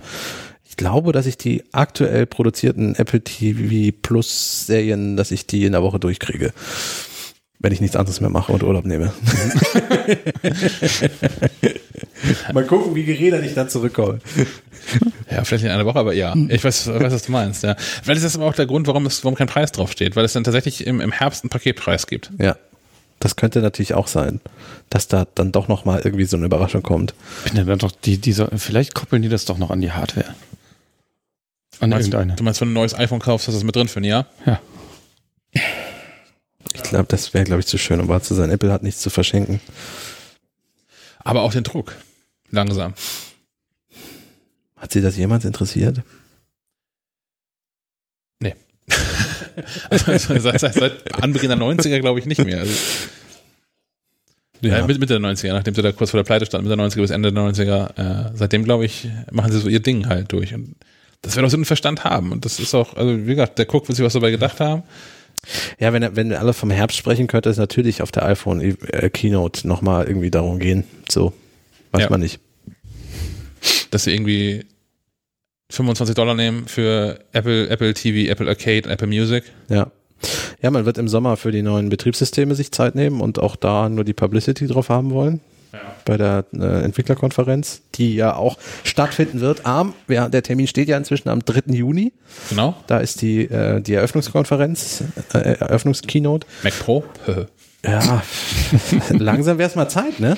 Ich 0.68 0.76
glaube, 0.76 1.12
dass 1.12 1.26
ich 1.26 1.38
die 1.38 1.64
aktuell 1.72 2.26
produzierten 2.26 2.94
Apple 2.94 3.22
TV 3.22 3.96
Plus 4.02 4.66
Serien, 4.66 5.16
dass 5.16 5.30
ich 5.30 5.46
die 5.46 5.64
in 5.64 5.72
der 5.72 5.82
Woche 5.82 5.98
durchkriege. 5.98 6.52
Wenn 7.58 7.72
ich 7.72 7.80
nichts 7.80 7.96
anderes 7.96 8.20
mehr 8.20 8.30
mache 8.30 8.52
und 8.52 8.62
Urlaub 8.62 8.84
nehme. 8.84 9.12
Mal 12.52 12.64
gucken, 12.64 12.94
wie 12.94 13.04
geredet 13.04 13.44
ich 13.44 13.54
da 13.54 13.66
zurückkomme. 13.66 14.18
Ja, 15.30 15.42
vielleicht 15.44 15.64
in 15.64 15.70
einer 15.70 15.86
Woche, 15.86 15.98
aber 15.98 16.12
ja. 16.12 16.34
Ich 16.48 16.62
weiß, 16.62 16.88
weiß 16.88 17.12
was 17.12 17.22
du 17.24 17.32
meinst, 17.32 17.62
ja. 17.62 17.76
Weil 18.04 18.14
das 18.14 18.24
ist 18.24 18.36
aber 18.36 18.46
auch 18.46 18.54
der 18.54 18.66
Grund, 18.66 18.86
warum 18.86 19.06
es, 19.06 19.24
warum 19.24 19.36
kein 19.36 19.46
Preis 19.46 19.72
draufsteht, 19.72 20.16
weil 20.16 20.24
es 20.24 20.34
dann 20.34 20.44
tatsächlich 20.44 20.86
im, 20.86 21.00
im 21.00 21.12
Herbst 21.12 21.44
einen 21.44 21.50
Paketpreis 21.50 22.06
gibt. 22.06 22.30
Ja. 22.38 22.56
Das 23.20 23.36
könnte 23.36 23.60
natürlich 23.60 23.94
auch 23.94 24.08
sein, 24.08 24.40
dass 24.90 25.08
da 25.08 25.26
dann 25.34 25.50
doch 25.50 25.68
noch 25.68 25.86
mal 25.86 26.02
irgendwie 26.04 26.26
so 26.26 26.36
eine 26.36 26.44
Überraschung 26.46 26.82
kommt. 26.82 27.14
Bin 27.44 27.66
dann 27.66 27.78
doch 27.78 27.92
die, 27.92 28.18
dieser, 28.18 28.50
vielleicht 28.56 28.94
koppeln 28.94 29.22
die 29.22 29.30
das 29.30 29.46
doch 29.46 29.56
noch 29.56 29.70
an 29.70 29.80
die 29.80 29.92
Hardware. 29.92 30.34
An 31.80 31.90
Du 31.90 31.96
meinst, 31.96 32.08
irgendeine. 32.08 32.36
du 32.36 32.44
meinst, 32.44 32.60
wenn 32.60 32.68
du 32.68 32.72
ein 32.72 32.74
neues 32.74 32.94
iPhone 32.94 33.20
kaufst, 33.20 33.48
hast 33.48 33.54
du 33.54 33.58
das 33.58 33.64
mit 33.64 33.74
drin 33.74 33.88
für 33.88 34.00
ein 34.00 34.04
Jahr? 34.04 34.26
Ja. 34.44 34.60
Ich 36.76 36.90
glaube, 36.90 37.06
das 37.08 37.34
wäre, 37.34 37.44
glaube 37.44 37.60
ich, 37.60 37.66
zu 37.66 37.78
schön, 37.78 38.00
um 38.00 38.08
wahr 38.08 38.22
zu 38.22 38.34
sein. 38.34 38.50
Apple 38.50 38.72
hat 38.72 38.82
nichts 38.82 39.00
zu 39.00 39.10
verschenken. 39.10 39.60
Aber 41.18 41.42
auch 41.42 41.52
den 41.52 41.64
Druck. 41.64 41.96
Langsam. 42.50 42.94
Hat 44.76 44.92
sie 44.92 45.00
das 45.00 45.16
jemals 45.16 45.44
interessiert? 45.44 46.02
Also 49.90 50.38
seit, 50.38 50.60
seit, 50.60 50.74
seit 50.74 51.22
Anbeginn 51.22 51.48
der 51.48 51.58
90er 51.58 52.00
glaube 52.00 52.18
ich 52.18 52.26
nicht 52.26 52.44
mehr. 52.44 52.60
Also, 52.60 52.72
ja. 54.60 54.86
Mitte, 54.86 54.98
Mitte 54.98 55.20
der 55.20 55.30
90er, 55.30 55.52
nachdem 55.52 55.74
sie 55.74 55.82
da 55.82 55.92
kurz 55.92 56.10
vor 56.10 56.18
der 56.18 56.24
Pleite 56.24 56.46
standen, 56.46 56.68
Mitte 56.68 56.76
der 56.76 56.86
90er 56.86 57.00
bis 57.00 57.10
Ende 57.10 57.32
der 57.32 57.42
90er. 57.42 58.28
Äh, 58.28 58.30
seitdem, 58.34 58.64
glaube 58.64 58.84
ich, 58.84 59.08
machen 59.30 59.52
sie 59.52 59.60
so 59.60 59.68
ihr 59.68 59.80
Ding 59.80 60.08
halt 60.08 60.32
durch. 60.32 60.54
Und 60.54 60.76
das 61.22 61.36
wird 61.36 61.44
auch 61.44 61.50
so 61.50 61.56
einen 61.56 61.64
Verstand 61.64 62.04
haben. 62.04 62.32
Und 62.32 62.44
das 62.44 62.58
ist 62.58 62.74
auch, 62.74 62.96
also 62.96 63.26
wie 63.26 63.30
gesagt, 63.30 63.58
der 63.58 63.66
guckt, 63.66 63.88
wird 63.88 63.96
sich 63.96 64.04
was 64.04 64.14
dabei 64.14 64.30
gedacht 64.30 64.60
haben. 64.60 64.82
Ja, 65.78 65.92
wenn, 65.92 66.16
wenn 66.16 66.30
wir 66.30 66.40
alle 66.40 66.52
vom 66.52 66.70
Herbst 66.70 66.96
sprechen, 66.96 67.26
könnte 67.26 67.48
es 67.50 67.56
natürlich 67.56 68.02
auf 68.02 68.10
der 68.12 68.24
iPhone 68.26 68.60
äh, 68.60 69.08
Keynote 69.10 69.66
nochmal 69.68 70.06
irgendwie 70.06 70.30
darum 70.30 70.58
gehen. 70.58 70.84
So, 71.10 71.32
weiß 71.92 72.02
Ja. 72.04 72.10
man 72.10 72.20
nicht. 72.20 72.40
dass 73.90 74.04
sie 74.04 74.12
irgendwie 74.12 74.64
25 75.70 76.14
Dollar 76.14 76.34
nehmen 76.34 76.66
für 76.68 77.18
Apple, 77.32 77.68
Apple 77.68 77.94
TV, 77.94 78.30
Apple 78.30 78.48
Arcade, 78.48 78.88
Apple 78.88 79.06
Music. 79.08 79.44
Ja. 79.68 79.90
Ja, 80.62 80.70
man 80.70 80.86
wird 80.86 80.98
im 80.98 81.08
Sommer 81.08 81.36
für 81.36 81.52
die 81.52 81.62
neuen 81.62 81.88
Betriebssysteme 81.88 82.54
sich 82.54 82.72
Zeit 82.72 82.94
nehmen 82.94 83.20
und 83.20 83.38
auch 83.38 83.54
da 83.56 83.88
nur 83.88 84.04
die 84.04 84.14
Publicity 84.14 84.66
drauf 84.66 84.88
haben 84.88 85.10
wollen. 85.10 85.40
Bei 86.04 86.16
der 86.16 86.44
äh, 86.52 86.84
Entwicklerkonferenz, 86.84 87.82
die 87.94 88.14
ja 88.14 88.34
auch 88.34 88.58
stattfinden 88.84 89.40
wird 89.40 89.66
am, 89.66 89.94
ja, 90.08 90.28
der 90.28 90.42
Termin 90.42 90.66
steht 90.66 90.88
ja 90.88 90.96
inzwischen 90.96 91.28
am 91.28 91.44
3. 91.44 91.72
Juni. 91.74 92.12
Genau. 92.50 92.76
Da 92.86 92.98
ist 92.98 93.22
die, 93.22 93.42
äh, 93.44 93.80
die 93.80 93.94
Eröffnungskonferenz, 93.94 95.04
äh, 95.32 95.38
Eröffnungskeynote. 95.38 96.46
Mac 96.62 96.78
Pro. 96.78 97.04
Ja, 97.84 98.22
langsam 99.10 99.58
wäre 99.58 99.68
es 99.68 99.76
mal 99.76 99.88
Zeit, 99.88 100.18
ne? 100.18 100.36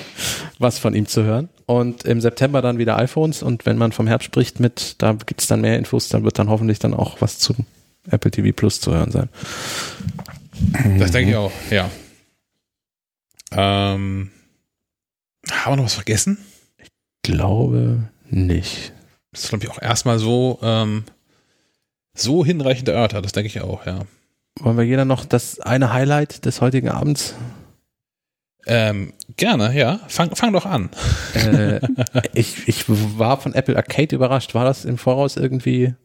Was 0.59 0.77
von 0.77 0.93
ihm 0.93 1.07
zu 1.07 1.23
hören. 1.23 1.49
Und 1.65 2.03
im 2.03 2.21
September 2.21 2.61
dann 2.61 2.77
wieder 2.77 2.97
iPhones 2.97 3.41
und 3.41 3.65
wenn 3.65 3.77
man 3.77 3.91
vom 3.91 4.05
Herbst 4.05 4.25
spricht 4.25 4.59
mit, 4.59 5.01
da 5.01 5.13
gibt's 5.13 5.47
dann 5.47 5.61
mehr 5.61 5.77
Infos, 5.77 6.09
dann 6.09 6.23
wird 6.23 6.37
dann 6.37 6.49
hoffentlich 6.49 6.77
dann 6.77 6.93
auch 6.93 7.21
was 7.21 7.39
zu 7.39 7.55
Apple 8.11 8.29
TV 8.29 8.55
Plus 8.55 8.81
zu 8.81 8.93
hören 8.93 9.11
sein. 9.11 9.29
Das 10.99 11.11
denke 11.11 11.31
ich 11.31 11.37
auch, 11.37 11.51
ja. 11.71 11.89
Ähm, 13.51 14.29
haben 15.51 15.73
wir 15.73 15.77
noch 15.77 15.85
was 15.85 15.95
vergessen? 15.95 16.37
Glaube 17.23 18.09
nicht. 18.29 18.93
Das 19.31 19.43
ist, 19.43 19.49
glaube 19.49 19.65
ich, 19.65 19.71
auch 19.71 19.81
erstmal 19.81 20.19
so, 20.19 20.59
ähm, 20.61 21.03
so 22.13 22.43
hinreichend 22.43 22.87
erörtert, 22.89 23.23
das 23.23 23.31
denke 23.31 23.47
ich 23.47 23.61
auch, 23.61 23.85
ja. 23.85 24.01
Wollen 24.59 24.77
wir 24.77 24.83
jeder 24.83 25.05
noch 25.05 25.25
das 25.25 25.59
eine 25.59 25.93
Highlight 25.93 26.45
des 26.45 26.61
heutigen 26.61 26.89
Abends? 26.89 27.35
Ähm, 28.65 29.13
gerne, 29.37 29.73
ja. 29.77 29.99
Fang, 30.07 30.35
fang 30.35 30.53
doch 30.53 30.65
an. 30.65 30.89
Äh, 31.33 31.79
ich, 32.33 32.67
ich 32.67 32.85
war 32.87 33.39
von 33.39 33.53
Apple 33.53 33.75
Arcade 33.75 34.15
überrascht. 34.15 34.53
War 34.53 34.65
das 34.65 34.85
im 34.85 34.97
Voraus 34.97 35.37
irgendwie 35.37 35.95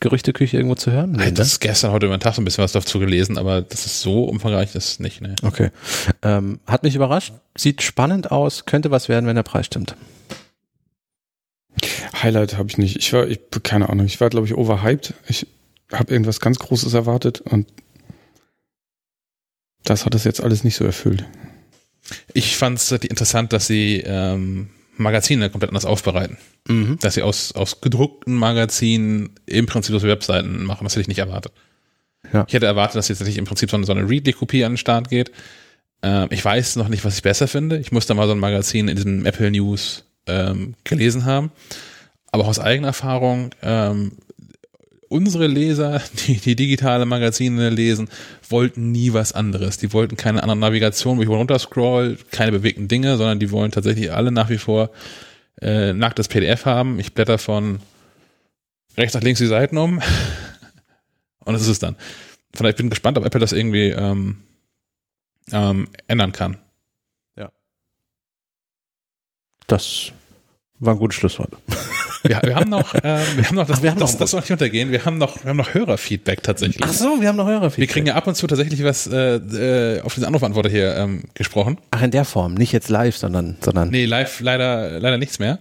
Gerüchteküche 0.00 0.56
irgendwo 0.56 0.74
zu 0.74 0.92
hören? 0.92 1.12
Nee, 1.12 1.32
das 1.32 1.48
ist 1.48 1.60
gestern, 1.60 1.92
heute 1.92 2.06
über 2.06 2.16
den 2.16 2.20
Tag 2.20 2.34
so 2.34 2.42
ein 2.42 2.44
bisschen 2.44 2.64
was 2.64 2.72
dazu 2.72 2.98
gelesen, 2.98 3.38
aber 3.38 3.62
das 3.62 3.86
ist 3.86 4.00
so 4.00 4.24
umfangreich, 4.24 4.72
das 4.72 4.90
ist 4.90 5.00
nicht, 5.00 5.20
ne. 5.20 5.34
Okay. 5.42 5.70
Ähm, 6.22 6.60
hat 6.66 6.82
mich 6.82 6.94
überrascht. 6.94 7.32
Sieht 7.56 7.82
spannend 7.82 8.30
aus. 8.30 8.64
Könnte 8.64 8.90
was 8.90 9.08
werden, 9.08 9.26
wenn 9.26 9.36
der 9.36 9.42
Preis 9.42 9.66
stimmt. 9.66 9.96
Highlight 12.22 12.56
habe 12.56 12.68
ich 12.68 12.78
nicht. 12.78 12.96
Ich 12.96 13.12
war, 13.12 13.26
ich, 13.26 13.40
keine 13.62 13.88
Ahnung, 13.88 14.06
ich 14.06 14.20
war, 14.20 14.30
glaube 14.30 14.46
ich, 14.46 14.54
overhyped. 14.54 15.14
Ich 15.28 15.46
habe 15.92 16.12
irgendwas 16.12 16.40
ganz 16.40 16.58
Großes 16.58 16.94
erwartet 16.94 17.40
und 17.40 17.66
das 19.84 20.04
hat 20.04 20.14
es 20.14 20.24
jetzt 20.24 20.42
alles 20.42 20.64
nicht 20.64 20.76
so 20.76 20.84
erfüllt. 20.84 21.24
Ich 22.34 22.56
fand 22.56 22.78
es 22.78 22.90
interessant, 22.92 23.52
dass 23.52 23.66
sie 23.66 24.02
ähm, 24.04 24.70
Magazine 24.98 25.50
komplett 25.50 25.70
anders 25.70 25.84
aufbereiten. 25.84 26.38
Mhm. 26.66 26.98
Dass 27.00 27.14
sie 27.14 27.22
aus, 27.22 27.52
aus 27.52 27.80
gedruckten 27.80 28.34
Magazinen 28.34 29.30
im 29.46 29.66
Prinzip 29.66 29.94
aus 29.94 30.02
Webseiten 30.02 30.64
machen. 30.64 30.84
Das 30.84 30.92
hätte 30.92 31.02
ich 31.02 31.08
nicht 31.08 31.18
erwartet. 31.18 31.52
Ja. 32.32 32.44
Ich 32.46 32.54
hätte 32.54 32.66
erwartet, 32.66 32.96
dass 32.96 33.08
jetzt 33.08 33.24
nicht 33.24 33.38
im 33.38 33.44
Prinzip 33.44 33.70
so 33.70 33.76
eine, 33.76 33.86
so 33.86 33.92
eine 33.92 34.08
Readly-Kopie 34.08 34.64
an 34.64 34.72
den 34.72 34.78
Start 34.78 35.08
geht. 35.08 35.30
Ähm, 36.02 36.28
ich 36.30 36.44
weiß 36.44 36.76
noch 36.76 36.88
nicht, 36.88 37.04
was 37.04 37.16
ich 37.16 37.22
besser 37.22 37.48
finde. 37.48 37.78
Ich 37.78 37.92
musste 37.92 38.14
mal 38.14 38.26
so 38.26 38.32
ein 38.32 38.38
Magazin 38.38 38.88
in 38.88 38.96
diesem 38.96 39.26
Apple 39.26 39.50
News 39.50 40.04
ähm, 40.26 40.74
gelesen 40.84 41.24
haben. 41.24 41.50
Aber 42.30 42.46
aus 42.46 42.58
eigener 42.58 42.88
Erfahrung, 42.88 43.50
ähm, 43.62 44.12
unsere 45.08 45.46
Leser, 45.46 46.02
die 46.26 46.36
die 46.36 46.56
digitale 46.56 47.06
Magazine 47.06 47.70
lesen, 47.70 48.08
wollten 48.48 48.92
nie 48.92 49.12
was 49.12 49.32
anderes. 49.32 49.78
Die 49.78 49.92
wollten 49.92 50.16
keine 50.16 50.42
andere 50.42 50.58
Navigation, 50.58 51.18
wo 51.18 51.22
ich 51.22 51.28
runterscroll, 51.28 52.18
keine 52.30 52.52
bewegten 52.52 52.88
Dinge, 52.88 53.16
sondern 53.16 53.38
die 53.38 53.50
wollen 53.50 53.72
tatsächlich 53.72 54.12
alle 54.12 54.32
nach 54.32 54.50
wie 54.50 54.58
vor 54.58 54.90
äh, 55.60 55.92
nacktes 55.92 56.28
PDF 56.28 56.64
haben. 56.64 56.98
Ich 57.00 57.14
blätter 57.14 57.38
von 57.38 57.80
rechts 58.96 59.14
nach 59.14 59.22
links 59.22 59.40
die 59.40 59.46
Seiten 59.46 59.78
um 59.78 60.00
und 61.44 61.52
das 61.52 61.62
ist 61.62 61.68
es 61.68 61.78
dann. 61.78 61.96
Von 62.54 62.64
daher 62.64 62.70
ich 62.70 62.76
bin 62.76 62.90
gespannt, 62.90 63.18
ob 63.18 63.24
Apple 63.24 63.40
das 63.40 63.52
irgendwie 63.52 63.88
ähm, 63.88 64.38
ähm, 65.52 65.88
ändern 66.06 66.32
kann. 66.32 66.58
Das 69.68 70.12
war 70.80 70.94
ein 70.94 70.98
gutes 70.98 71.16
Schlusswort. 71.16 71.52
Wir, 72.28 72.40
wir 72.44 72.56
haben 72.56 72.68
noch, 72.68 72.94
äh, 72.94 73.02
wir 73.02 73.44
haben 73.44 73.56
noch, 73.56 73.66
das, 73.66 73.78
Ach, 73.78 73.82
wir 73.82 73.90
haben 73.90 73.98
das, 73.98 74.12
noch 74.12 74.18
das 74.20 74.30
soll 74.30 74.40
nicht 74.40 74.52
untergehen. 74.52 74.90
Wir 74.92 75.04
haben 75.04 75.16
noch, 75.16 75.42
wir 75.42 75.48
haben 75.50 75.56
noch 75.56 75.72
Hörerfeedback 75.72 76.42
tatsächlich. 76.42 76.82
Ach 76.82 76.92
so, 76.92 77.20
wir 77.20 77.28
haben 77.28 77.36
noch 77.36 77.46
höhere 77.46 77.74
Wir 77.74 77.86
kriegen 77.86 78.06
ja 78.06 78.14
ab 78.16 78.26
und 78.26 78.34
zu 78.34 78.46
tatsächlich 78.46 78.84
was 78.84 79.06
äh, 79.06 79.36
äh, 79.36 80.02
auf 80.02 80.12
diesen 80.14 80.26
Anrufantworter 80.26 80.68
hier 80.68 80.94
ähm, 80.96 81.24
gesprochen. 81.34 81.78
Ach, 81.90 82.02
in 82.02 82.10
der 82.10 82.24
Form. 82.26 82.54
Nicht 82.54 82.72
jetzt 82.72 82.90
live, 82.90 83.16
sondern, 83.16 83.56
sondern. 83.60 83.88
Nee, 83.88 84.04
live 84.04 84.40
leider 84.40 85.00
leider 85.00 85.16
nichts 85.16 85.38
mehr. 85.38 85.58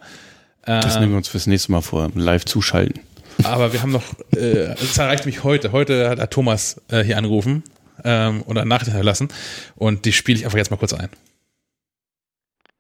Das 0.64 0.98
Äh, 0.98 1.00
nehmen 1.00 1.14
wir 1.14 1.18
uns 1.18 1.30
fürs 1.30 1.48
nächste 1.48 1.72
Mal 1.72 1.82
vor, 1.82 2.10
live 2.14 2.44
zuschalten. 2.44 3.00
aber 3.44 3.72
wir 3.72 3.82
haben 3.82 3.92
noch, 3.92 4.04
äh, 4.36 4.74
es 4.74 4.98
erreicht 4.98 5.26
mich 5.26 5.46
heute. 5.46 5.72
Heute 5.72 6.10
hat, 6.10 6.20
hat 6.20 6.32
Thomas 6.32 6.82
äh, 6.90 7.04
hier 7.04 7.18
angerufen 7.18 7.64
ähm, 8.04 8.42
und 8.42 8.58
eine 8.58 8.68
Nachricht 8.68 8.88
hinterlassen 8.88 9.30
und 9.76 10.04
die 10.04 10.12
spiele 10.12 10.40
ich 10.40 10.46
einfach 10.46 10.58
jetzt 10.58 10.72
mal 10.72 10.78
kurz 10.78 10.94
ein. 10.94 11.10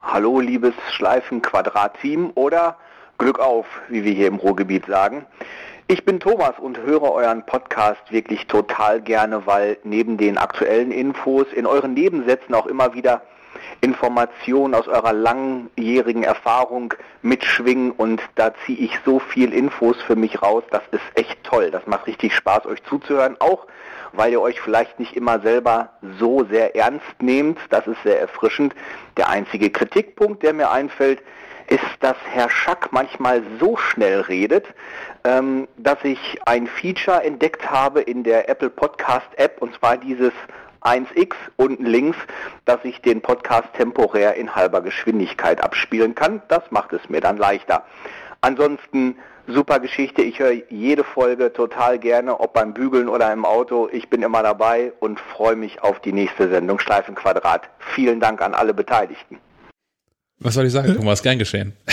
Hallo, 0.02 0.40
liebes 0.40 0.74
Schleifen-Quadrat-Team 0.96 2.32
oder 2.36 2.78
Glück 3.18 3.40
auf, 3.40 3.66
wie 3.90 4.04
wir 4.04 4.14
hier 4.14 4.28
im 4.28 4.36
Ruhrgebiet 4.36 4.86
sagen. 4.86 5.26
Ich 5.88 6.06
bin 6.06 6.20
Thomas 6.20 6.60
und 6.60 6.78
höre 6.80 7.12
euren 7.12 7.46
Podcast 7.46 8.12
wirklich 8.12 8.46
total 8.46 9.02
gerne, 9.02 9.48
weil 9.48 9.78
neben 9.84 10.18
den 10.18 10.38
aktuellen 10.38 10.92
Infos 10.92 11.48
in 11.54 11.66
euren 11.66 11.94
Nebensätzen 11.94 12.54
auch 12.54 12.68
immer 12.68 12.94
wieder 12.94 13.24
Informationen 13.82 14.76
aus 14.76 14.88
eurer 14.88 15.14
langjährigen 15.14 16.24
Erfahrung 16.24 16.94
mitschwingen 17.24 17.92
und 17.92 18.22
da 18.36 18.54
ziehe 18.66 18.78
ich 18.78 19.00
so 19.04 19.18
viel 19.18 19.52
Infos 19.52 20.00
für 20.04 20.16
mich 20.16 20.44
raus. 20.44 20.64
Das 20.70 20.84
ist 20.92 21.02
echt 21.16 21.44
toll. 21.44 21.72
Das 21.72 21.88
macht 21.88 22.06
richtig 22.06 22.36
Spaß, 22.36 22.68
euch 22.68 22.84
zuzuhören. 22.84 23.36
Auch 23.40 23.66
weil 24.14 24.32
ihr 24.32 24.42
euch 24.42 24.62
vielleicht 24.62 25.00
nicht 25.00 25.16
immer 25.16 25.40
selber 25.40 25.90
so 26.20 26.46
sehr 26.46 26.76
ernst 26.76 27.22
nehmt. 27.22 27.60
Das 27.70 27.88
ist 27.88 28.02
sehr 28.04 28.20
erfrischend. 28.20 28.76
Der 29.18 29.30
einzige 29.30 29.72
Kritikpunkt, 29.72 30.44
der 30.44 30.54
mir 30.54 30.70
einfällt, 30.70 31.22
ist, 31.70 31.84
dass 32.00 32.18
Herr 32.32 32.50
Schack 32.50 32.90
manchmal 32.92 33.44
so 33.60 33.78
schnell 33.78 34.22
redet, 34.22 34.66
ähm, 35.24 35.68
dass 35.78 35.98
ich 36.04 36.40
ein 36.46 36.68
Feature 36.68 37.24
entdeckt 37.24 37.70
habe 37.70 38.02
in 38.02 38.24
der 38.24 38.50
Apple 38.50 38.70
Podcast 38.70 39.28
App 39.36 39.62
und 39.62 39.76
zwar 39.76 39.98
dieses 39.98 40.34
1x 40.82 41.34
unten 41.58 41.86
links, 41.86 42.18
dass 42.66 42.80
ich 42.84 43.02
den 43.02 43.22
Podcast 43.22 43.68
temporär 43.74 44.36
in 44.36 44.56
halber 44.56 44.82
Geschwindigkeit 44.82 45.62
abspielen 45.62 46.16
kann. 46.16 46.42
Das 46.48 46.64
macht 46.72 46.94
es 46.94 47.10
mir 47.10 47.22
dann 47.22 47.38
leichter. 47.38 47.86
Ansonsten 48.42 49.18
super 49.48 49.80
Geschichte. 49.80 50.22
Ich 50.22 50.40
höre 50.40 50.54
jede 50.70 51.04
Folge 51.04 51.52
total 51.52 52.00
gerne, 52.00 52.40
ob 52.40 52.54
beim 52.54 52.74
Bügeln 52.74 53.10
oder 53.10 53.32
im 53.32 53.46
Auto. 53.46 53.90
Ich 53.92 54.10
bin 54.10 54.22
immer 54.22 54.44
dabei 54.44 54.94
und 55.00 55.20
freue 55.20 55.56
mich 55.56 55.82
auf 55.82 56.00
die 56.00 56.14
nächste 56.14 56.50
Sendung 56.50 56.80
Schleifenquadrat. 56.80 57.70
Vielen 57.80 58.20
Dank 58.20 58.42
an 58.42 58.54
alle 58.54 58.74
Beteiligten. 58.74 59.40
Was 60.40 60.54
soll 60.54 60.68
ich 60.68 60.72
sagen, 60.72 60.96
Thomas? 60.96 61.24
Gern 61.24 61.40
geschehen. 61.40 61.74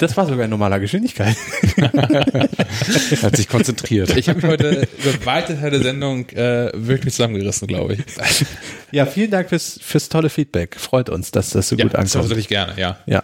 Das 0.00 0.16
war 0.16 0.26
sogar 0.26 0.44
in 0.44 0.50
normaler 0.50 0.80
Geschwindigkeit. 0.80 1.36
Hat 3.22 3.36
sich 3.36 3.48
konzentriert. 3.48 4.16
Ich 4.16 4.28
habe 4.28 4.40
mich 4.40 4.50
heute 4.50 4.88
über 4.98 5.24
weite 5.24 5.54
Teile 5.54 5.70
der 5.70 5.82
Sendung 5.82 6.28
äh, 6.30 6.72
wirklich 6.74 7.14
zusammengerissen, 7.14 7.68
glaube 7.68 7.94
ich. 7.94 8.00
Ja, 8.90 9.06
vielen 9.06 9.30
Dank 9.30 9.50
fürs, 9.50 9.78
fürs 9.82 10.08
tolle 10.08 10.30
Feedback. 10.30 10.76
Freut 10.76 11.10
uns, 11.10 11.30
dass 11.30 11.50
das 11.50 11.68
so 11.68 11.76
ja, 11.76 11.84
gut 11.84 11.92
das 11.92 12.00
ankommt. 12.00 12.22
tatsächlich 12.22 12.48
gerne, 12.48 12.72
ja. 12.76 12.98
Ja. 13.06 13.22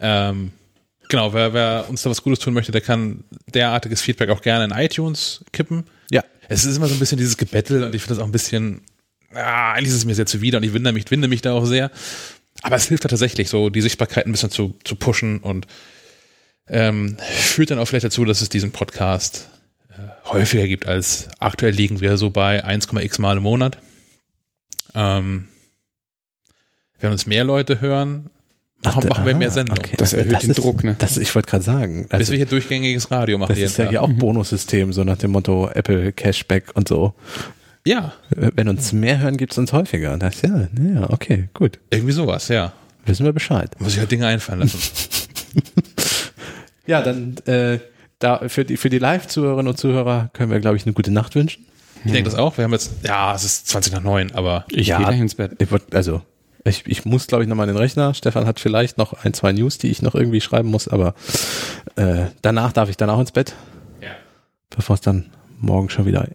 Ähm, 0.00 0.50
genau, 1.08 1.32
wer, 1.32 1.54
wer 1.54 1.86
uns 1.88 2.02
da 2.02 2.10
was 2.10 2.22
Gutes 2.22 2.40
tun 2.40 2.52
möchte, 2.52 2.72
der 2.72 2.80
kann 2.80 3.24
derartiges 3.54 4.02
Feedback 4.02 4.30
auch 4.30 4.42
gerne 4.42 4.64
in 4.64 4.70
iTunes 4.72 5.44
kippen. 5.52 5.84
Ja. 6.10 6.22
Es 6.48 6.64
ist 6.64 6.76
immer 6.76 6.88
so 6.88 6.94
ein 6.94 6.98
bisschen 6.98 7.18
dieses 7.18 7.36
Gebettel 7.36 7.84
und 7.84 7.94
ich 7.94 8.02
finde 8.02 8.16
das 8.16 8.22
auch 8.22 8.28
ein 8.28 8.32
bisschen, 8.32 8.82
ah, 9.32 9.72
eigentlich 9.72 9.90
ist 9.90 9.96
es 9.96 10.04
mir 10.04 10.14
sehr 10.14 10.26
zuwider 10.26 10.58
und 10.58 10.64
ich 10.64 10.74
winde 10.74 10.92
mich, 10.92 11.08
winde 11.10 11.28
mich 11.28 11.42
da 11.42 11.52
auch 11.52 11.64
sehr. 11.64 11.90
Aber 12.64 12.76
es 12.76 12.88
hilft 12.88 13.04
da 13.04 13.08
tatsächlich, 13.08 13.50
so 13.50 13.68
die 13.68 13.82
Sichtbarkeit 13.82 14.24
ein 14.24 14.32
bisschen 14.32 14.50
zu, 14.50 14.74
zu 14.84 14.96
pushen 14.96 15.38
und 15.38 15.66
ähm, 16.66 17.18
führt 17.20 17.70
dann 17.70 17.78
auch 17.78 17.84
vielleicht 17.84 18.06
dazu, 18.06 18.24
dass 18.24 18.40
es 18.40 18.48
diesen 18.48 18.72
Podcast 18.72 19.50
äh, 19.90 20.30
häufiger 20.30 20.66
gibt 20.66 20.88
als 20.88 21.28
aktuell 21.40 21.72
liegen 21.74 22.00
wir 22.00 22.16
so 22.16 22.30
bei 22.30 22.64
1,x 22.64 23.18
Mal 23.18 23.36
im 23.36 23.42
Monat. 23.42 23.76
Ähm, 24.94 25.48
wenn 27.00 27.12
uns 27.12 27.26
mehr 27.26 27.44
Leute 27.44 27.82
hören, 27.82 28.30
machen, 28.82 29.08
machen 29.08 29.26
wir 29.26 29.34
mehr 29.34 29.50
Sendungen. 29.50 29.84
okay. 29.84 29.96
Das 29.98 30.14
erhöht 30.14 30.42
den 30.42 30.50
ist, 30.50 30.58
Druck, 30.58 30.84
ne? 30.84 30.96
Das, 30.98 31.18
ich 31.18 31.34
wollte 31.34 31.50
gerade 31.50 31.64
sagen. 31.64 32.04
Bis 32.04 32.12
Also, 32.12 32.32
wir 32.32 32.38
hier 32.38 32.46
durchgängiges 32.46 33.10
Radio 33.10 33.36
machen. 33.36 33.50
das 33.50 33.58
ist 33.58 33.76
ja 33.76 33.90
hier 33.90 34.02
auch 34.02 34.10
Bonussystem, 34.10 34.94
so 34.94 35.04
nach 35.04 35.18
dem 35.18 35.32
Motto 35.32 35.68
Apple 35.68 36.12
Cashback 36.12 36.74
und 36.74 36.88
so. 36.88 37.12
Ja, 37.86 38.12
Wenn 38.30 38.68
uns 38.68 38.92
mehr 38.92 39.18
hören, 39.18 39.36
gibt's 39.36 39.58
uns 39.58 39.72
häufiger. 39.72 40.16
Das, 40.16 40.42
ja, 40.42 40.68
ja, 40.82 41.10
okay, 41.10 41.48
gut. 41.54 41.78
irgendwie 41.90 42.12
sowas, 42.12 42.48
ja. 42.48 42.72
Wissen 43.06 43.24
wir 43.26 43.32
Bescheid. 43.32 43.70
Muss 43.80 43.92
ich 43.92 43.98
halt 43.98 44.10
Dinge 44.10 44.26
einfallen 44.26 44.60
lassen. 44.60 44.78
Ja, 46.86 47.02
dann 47.02 47.36
äh, 47.46 47.78
da 48.18 48.48
für 48.48 48.64
die 48.64 48.76
für 48.76 48.90
die 48.90 48.98
Live-Zuhörerinnen 48.98 49.68
und 49.68 49.78
Zuhörer 49.78 50.30
können 50.32 50.50
wir, 50.50 50.60
glaube 50.60 50.76
ich, 50.76 50.84
eine 50.84 50.92
gute 50.92 51.10
Nacht 51.10 51.34
wünschen. 51.34 51.64
Ich 52.04 52.12
denke 52.12 52.28
das 52.28 52.38
auch. 52.38 52.58
Wir 52.58 52.64
haben 52.64 52.72
jetzt, 52.72 52.92
ja, 53.06 53.34
es 53.34 53.44
ist 53.44 53.68
20 53.68 53.94
nach 53.94 54.02
9, 54.02 54.32
aber 54.32 54.66
Ich 54.70 54.88
Ja. 54.88 54.98
gehe 54.98 55.06
gleich 55.06 55.20
ins 55.20 55.34
Bett. 55.34 55.52
Ich 55.58 55.68
also 55.94 56.20
ich, 56.64 56.82
ich 56.86 57.04
muss, 57.06 57.26
glaube 57.26 57.42
ich, 57.42 57.48
nochmal 57.48 57.68
in 57.68 57.74
den 57.74 57.80
Rechner. 57.80 58.12
Stefan 58.14 58.46
hat 58.46 58.60
vielleicht 58.60 58.98
noch 58.98 59.24
ein, 59.24 59.32
zwei 59.32 59.52
News, 59.52 59.78
die 59.78 59.90
ich 59.90 60.02
noch 60.02 60.14
irgendwie 60.14 60.40
schreiben 60.42 60.68
muss, 60.68 60.88
aber 60.88 61.14
äh, 61.96 62.26
danach 62.42 62.72
darf 62.72 62.90
ich 62.90 62.96
dann 62.98 63.08
auch 63.10 63.20
ins 63.20 63.32
Bett, 63.32 63.54
ja. 64.02 64.08
bevor 64.70 64.94
es 64.94 65.00
dann 65.00 65.26
morgen 65.60 65.88
schon 65.88 66.04
wieder 66.04 66.26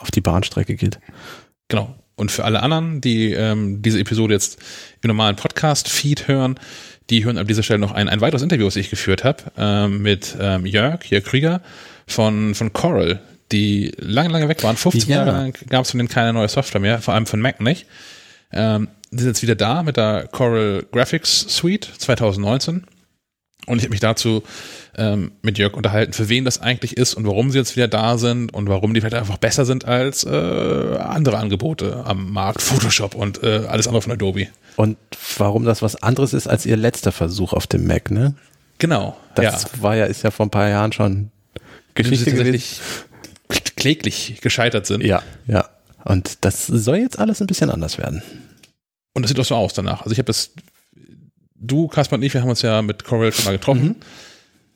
auf 0.00 0.10
die 0.10 0.20
Bahnstrecke 0.20 0.74
geht. 0.74 0.98
Genau. 1.68 1.94
Und 2.16 2.30
für 2.30 2.44
alle 2.44 2.62
anderen, 2.62 3.00
die 3.00 3.32
ähm, 3.32 3.80
diese 3.80 3.98
Episode 3.98 4.34
jetzt 4.34 4.58
im 5.02 5.08
normalen 5.08 5.36
Podcast-Feed 5.36 6.28
hören, 6.28 6.60
die 7.08 7.24
hören 7.24 7.38
an 7.38 7.46
dieser 7.46 7.62
Stelle 7.62 7.78
noch 7.78 7.92
ein, 7.92 8.08
ein 8.08 8.20
weiteres 8.20 8.42
Interview, 8.42 8.66
das 8.66 8.76
ich 8.76 8.90
geführt 8.90 9.24
habe, 9.24 9.44
ähm, 9.56 10.02
mit 10.02 10.36
ähm, 10.38 10.66
Jörg, 10.66 11.04
Jörg 11.06 11.24
Krieger 11.24 11.62
von, 12.06 12.54
von 12.54 12.72
Coral, 12.72 13.20
die 13.52 13.92
lange, 13.96 14.28
lange 14.28 14.48
weg 14.48 14.62
waren. 14.62 14.76
15 14.76 15.10
ja. 15.10 15.16
Jahre 15.16 15.32
lang 15.32 15.54
gab 15.68 15.84
es 15.84 15.92
von 15.92 15.98
denen 15.98 16.08
keine 16.08 16.32
neue 16.32 16.48
Software 16.48 16.80
mehr, 16.80 17.00
vor 17.00 17.14
allem 17.14 17.26
von 17.26 17.40
Mac 17.40 17.60
nicht. 17.60 17.86
Ähm, 18.52 18.88
die 19.10 19.18
sind 19.18 19.28
jetzt 19.28 19.42
wieder 19.42 19.56
da 19.56 19.82
mit 19.82 19.96
der 19.96 20.28
Coral 20.30 20.84
Graphics 20.92 21.46
Suite 21.48 21.90
2019. 21.98 22.84
Und 23.66 23.78
ich 23.78 23.84
habe 23.84 23.90
mich 23.90 24.00
dazu 24.00 24.42
ähm, 24.96 25.32
mit 25.42 25.58
Jörg 25.58 25.74
unterhalten, 25.74 26.12
für 26.12 26.28
wen 26.28 26.44
das 26.44 26.60
eigentlich 26.60 26.96
ist 26.96 27.14
und 27.14 27.26
warum 27.26 27.50
sie 27.50 27.58
jetzt 27.58 27.76
wieder 27.76 27.88
da 27.88 28.18
sind 28.18 28.52
und 28.52 28.68
warum 28.68 28.94
die 28.94 29.00
vielleicht 29.00 29.14
einfach 29.14 29.38
besser 29.38 29.64
sind 29.64 29.84
als 29.84 30.24
äh, 30.24 30.30
andere 30.30 31.38
Angebote 31.38 32.04
am 32.04 32.32
Markt, 32.32 32.62
Photoshop 32.62 33.14
und 33.14 33.42
äh, 33.42 33.66
alles 33.68 33.86
andere 33.86 34.02
von 34.02 34.12
Adobe. 34.12 34.48
Und 34.76 34.96
warum 35.36 35.64
das 35.64 35.82
was 35.82 36.02
anderes 36.02 36.32
ist 36.32 36.46
als 36.46 36.64
ihr 36.66 36.76
letzter 36.76 37.12
Versuch 37.12 37.52
auf 37.52 37.66
dem 37.66 37.86
Mac, 37.86 38.10
ne? 38.10 38.34
Genau. 38.78 39.16
Das 39.34 39.64
ja. 39.64 39.82
war 39.82 39.94
ja, 39.94 40.06
ist 40.06 40.22
ja 40.22 40.30
vor 40.30 40.46
ein 40.46 40.50
paar 40.50 40.68
Jahren 40.68 40.92
schon 40.92 41.30
Geschichte 41.94 42.32
gewesen. 42.32 42.80
kläglich 43.76 44.40
gescheitert 44.40 44.86
sind. 44.86 45.04
Ja, 45.04 45.22
ja. 45.46 45.68
Und 46.04 46.38
das 46.44 46.66
soll 46.66 46.96
jetzt 46.96 47.18
alles 47.18 47.40
ein 47.40 47.46
bisschen 47.46 47.70
anders 47.70 47.98
werden. 47.98 48.22
Und 49.12 49.22
das 49.22 49.28
sieht 49.28 49.38
auch 49.38 49.44
so 49.44 49.54
aus 49.54 49.74
danach. 49.74 50.02
Also 50.02 50.12
ich 50.12 50.18
habe 50.18 50.26
das, 50.26 50.52
du, 51.60 51.88
Kaspar 51.88 52.18
und 52.18 52.24
ich, 52.24 52.34
wir 52.34 52.42
haben 52.42 52.50
uns 52.50 52.62
ja 52.62 52.82
mit 52.82 53.04
Coral 53.04 53.32
schon 53.32 53.44
mal 53.44 53.52
getroffen. 53.52 53.84
Mhm. 53.84 53.96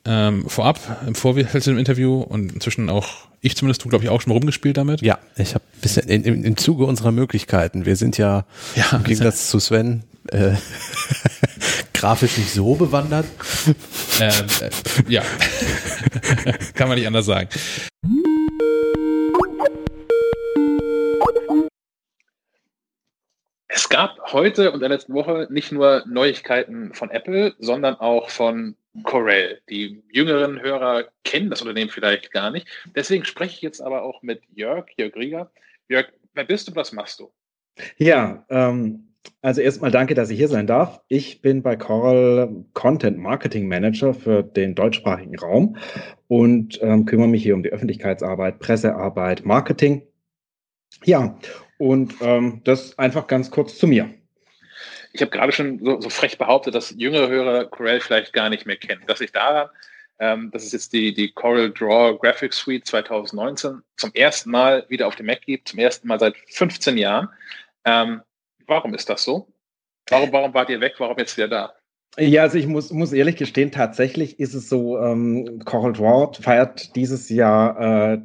Ähm, 0.06 0.48
vorab, 0.48 0.78
im 1.06 1.14
Vorfeld 1.14 1.64
zu 1.64 1.70
dem 1.70 1.78
Interview 1.78 2.20
und 2.20 2.52
inzwischen 2.52 2.90
auch 2.90 3.26
ich 3.40 3.56
zumindest, 3.56 3.84
du 3.84 3.88
glaube 3.90 4.04
ich 4.04 4.10
auch 4.10 4.22
schon 4.22 4.30
mal 4.30 4.34
rumgespielt 4.36 4.76
damit. 4.76 5.02
Ja, 5.02 5.18
ich 5.36 5.54
habe 5.54 5.64
bisschen 5.82 6.08
in, 6.08 6.24
in, 6.24 6.44
im 6.44 6.56
Zuge 6.56 6.84
unserer 6.84 7.12
Möglichkeiten. 7.12 7.84
Wir 7.84 7.96
sind 7.96 8.16
ja, 8.16 8.46
ja 8.74 8.96
im 8.96 9.04
Gegensatz 9.04 9.50
zu 9.50 9.60
Sven 9.60 10.02
äh, 10.30 10.52
grafisch 11.92 12.38
nicht 12.38 12.52
so 12.52 12.74
bewandert. 12.74 13.26
Ähm, 14.20 14.32
äh, 14.60 15.12
ja, 15.12 15.22
kann 16.74 16.88
man 16.88 16.96
nicht 16.96 17.06
anders 17.06 17.26
sagen. 17.26 17.48
Es 23.76 23.88
gab 23.88 24.32
heute 24.32 24.68
und 24.68 24.74
in 24.74 24.80
der 24.82 24.88
letzten 24.88 25.14
Woche 25.14 25.48
nicht 25.50 25.72
nur 25.72 26.04
Neuigkeiten 26.06 26.94
von 26.94 27.10
Apple, 27.10 27.56
sondern 27.58 27.96
auch 27.96 28.30
von 28.30 28.76
Corel. 29.02 29.62
Die 29.68 30.00
jüngeren 30.12 30.62
Hörer 30.62 31.06
kennen 31.24 31.50
das 31.50 31.60
Unternehmen 31.60 31.90
vielleicht 31.90 32.30
gar 32.30 32.52
nicht. 32.52 32.68
Deswegen 32.94 33.24
spreche 33.24 33.56
ich 33.56 33.62
jetzt 33.62 33.80
aber 33.80 34.02
auch 34.02 34.22
mit 34.22 34.42
Jörg, 34.54 34.86
Jörg 34.96 35.16
Rieger. 35.16 35.50
Jörg, 35.88 36.06
wer 36.34 36.44
bist 36.44 36.68
du, 36.68 36.76
was 36.76 36.92
machst 36.92 37.18
du? 37.18 37.32
Ja, 37.96 38.46
ähm, 38.48 39.08
also 39.42 39.60
erstmal 39.60 39.90
danke, 39.90 40.14
dass 40.14 40.30
ich 40.30 40.38
hier 40.38 40.46
sein 40.46 40.68
darf. 40.68 41.00
Ich 41.08 41.42
bin 41.42 41.64
bei 41.64 41.74
Coral 41.74 42.64
Content 42.74 43.18
Marketing 43.18 43.66
Manager 43.66 44.14
für 44.14 44.44
den 44.44 44.76
deutschsprachigen 44.76 45.36
Raum 45.36 45.78
und 46.28 46.78
ähm, 46.80 47.06
kümmere 47.06 47.26
mich 47.26 47.42
hier 47.42 47.56
um 47.56 47.64
die 47.64 47.72
Öffentlichkeitsarbeit, 47.72 48.60
Pressearbeit, 48.60 49.44
Marketing. 49.44 50.06
Ja, 51.02 51.36
und 51.84 52.14
ähm, 52.22 52.62
das 52.64 52.98
einfach 52.98 53.26
ganz 53.26 53.50
kurz 53.50 53.76
zu 53.76 53.86
mir. 53.86 54.08
Ich 55.12 55.20
habe 55.20 55.30
gerade 55.30 55.52
schon 55.52 55.84
so, 55.84 56.00
so, 56.00 56.08
frech 56.08 56.38
behauptet, 56.38 56.74
dass 56.74 56.94
jüngere 56.96 57.28
Hörer 57.28 57.66
Corel 57.66 58.00
vielleicht 58.00 58.32
gar 58.32 58.48
nicht 58.48 58.64
mehr 58.64 58.76
kennen. 58.76 59.02
Das 59.06 59.20
liegt 59.20 59.36
daran, 59.36 59.68
ähm, 60.18 60.50
dass 60.50 60.64
es 60.64 60.72
jetzt 60.72 60.94
die, 60.94 61.12
die 61.12 61.30
Corel 61.30 61.70
Draw 61.70 62.16
Graphics 62.18 62.56
Suite 62.56 62.86
2019 62.86 63.82
zum 63.98 64.10
ersten 64.14 64.50
Mal 64.50 64.86
wieder 64.88 65.06
auf 65.06 65.16
dem 65.16 65.26
Mac 65.26 65.42
gibt, 65.42 65.68
zum 65.68 65.78
ersten 65.78 66.08
Mal 66.08 66.18
seit 66.18 66.34
15 66.48 66.96
Jahren. 66.96 67.28
Ähm, 67.84 68.22
warum 68.66 68.94
ist 68.94 69.10
das 69.10 69.22
so? 69.22 69.46
Warum, 70.08 70.32
warum 70.32 70.54
wart 70.54 70.70
ihr 70.70 70.80
weg? 70.80 70.94
Warum 70.96 71.18
jetzt 71.18 71.36
wieder 71.36 71.48
da? 71.48 71.74
Ja, 72.16 72.42
also 72.42 72.56
ich 72.56 72.66
muss, 72.66 72.92
muss 72.92 73.12
ehrlich 73.12 73.36
gestehen, 73.36 73.70
tatsächlich 73.70 74.40
ist 74.40 74.54
es 74.54 74.70
so, 74.70 74.98
ähm, 74.98 75.60
Coral 75.66 75.92
Draw 75.92 76.32
feiert 76.40 76.96
dieses 76.96 77.28
Jahr 77.28 78.14
äh, 78.14 78.18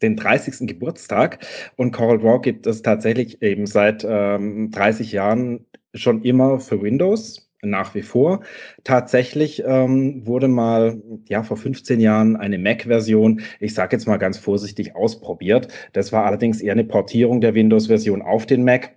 den 0.00 0.16
30. 0.16 0.66
Geburtstag 0.66 1.44
und 1.76 1.92
Coral 1.92 2.18
Draw 2.18 2.40
gibt 2.40 2.66
es 2.66 2.82
tatsächlich 2.82 3.42
eben 3.42 3.66
seit 3.66 4.04
ähm, 4.08 4.70
30 4.70 5.12
Jahren 5.12 5.66
schon 5.94 6.22
immer 6.22 6.58
für 6.58 6.80
Windows 6.82 7.50
nach 7.62 7.94
wie 7.94 8.02
vor. 8.02 8.40
Tatsächlich 8.82 9.62
ähm, 9.64 10.26
wurde 10.26 10.48
mal 10.48 11.00
ja 11.28 11.42
vor 11.42 11.56
15 11.56 12.00
Jahren 12.00 12.36
eine 12.36 12.58
Mac-Version, 12.58 13.42
ich 13.60 13.74
sage 13.74 13.96
jetzt 13.96 14.06
mal 14.06 14.16
ganz 14.16 14.38
vorsichtig, 14.38 14.96
ausprobiert. 14.96 15.68
Das 15.92 16.12
war 16.12 16.24
allerdings 16.24 16.60
eher 16.60 16.72
eine 16.72 16.84
Portierung 16.84 17.40
der 17.40 17.54
Windows-Version 17.54 18.22
auf 18.22 18.46
den 18.46 18.64
Mac. 18.64 18.96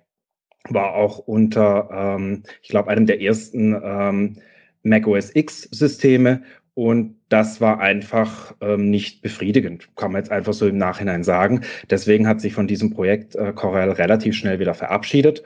War 0.68 0.96
auch 0.96 1.20
unter, 1.20 1.90
ähm, 1.92 2.44
ich 2.64 2.70
glaube, 2.70 2.90
einem 2.90 3.06
der 3.06 3.22
ersten 3.22 3.80
ähm, 3.84 4.38
Mac 4.82 5.06
OS 5.06 5.36
X-Systeme 5.36 6.42
und 6.76 7.16
das 7.30 7.62
war 7.62 7.80
einfach 7.80 8.54
ähm, 8.62 8.90
nicht 8.90 9.22
befriedigend, 9.22 9.96
kann 9.96 10.12
man 10.12 10.22
jetzt 10.22 10.32
einfach 10.32 10.54
so 10.54 10.68
im 10.68 10.78
Nachhinein 10.78 11.24
sagen. 11.24 11.62
Deswegen 11.90 12.28
hat 12.28 12.42
sich 12.42 12.54
von 12.54 12.68
diesem 12.68 12.92
Projekt 12.92 13.36
äh, 13.36 13.54
Corel 13.54 13.92
relativ 13.92 14.36
schnell 14.36 14.60
wieder 14.60 14.74
verabschiedet 14.74 15.42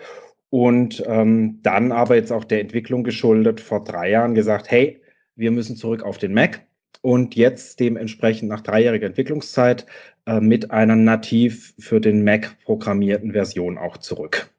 und 0.50 1.04
ähm, 1.06 1.60
dann 1.62 1.92
aber 1.92 2.16
jetzt 2.16 2.32
auch 2.32 2.44
der 2.44 2.62
Entwicklung 2.62 3.04
geschuldet 3.04 3.62
vor 3.62 3.84
drei 3.84 4.10
Jahren 4.10 4.34
gesagt, 4.34 4.72
hey, 4.72 5.02
wir 5.36 5.52
müssen 5.52 5.76
zurück 5.76 6.02
auf 6.04 6.18
den 6.18 6.34
Mac 6.34 6.62
und 7.02 7.36
jetzt 7.36 7.80
dementsprechend 7.80 8.50
nach 8.50 8.62
dreijähriger 8.62 9.06
Entwicklungszeit 9.06 9.86
äh, 10.26 10.40
mit 10.40 10.72
einer 10.72 10.96
nativ 10.96 11.76
für 11.78 12.02
den 12.02 12.24
Mac 12.24 12.58
programmierten 12.64 13.34
Version 13.34 13.78
auch 13.78 13.98
zurück. 13.98 14.50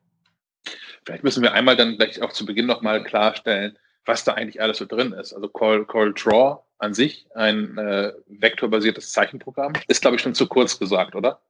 Vielleicht 1.04 1.24
müssen 1.24 1.42
wir 1.42 1.52
einmal 1.52 1.76
dann 1.76 1.96
gleich 1.96 2.22
auch 2.22 2.32
zu 2.32 2.46
Beginn 2.46 2.66
nochmal 2.66 3.02
klarstellen, 3.02 3.76
was 4.04 4.24
da 4.24 4.34
eigentlich 4.34 4.60
alles 4.60 4.78
so 4.78 4.86
drin 4.86 5.12
ist. 5.12 5.32
Also 5.32 5.48
Call, 5.48 5.84
Call 5.84 6.12
Draw 6.12 6.62
an 6.80 6.94
sich, 6.94 7.26
ein 7.34 7.76
äh, 7.76 8.12
vektorbasiertes 8.28 9.12
Zeichenprogramm, 9.12 9.74
ist, 9.86 10.00
glaube 10.00 10.16
ich, 10.16 10.22
schon 10.22 10.34
zu 10.34 10.46
kurz 10.46 10.78
gesagt, 10.78 11.14
oder? 11.14 11.40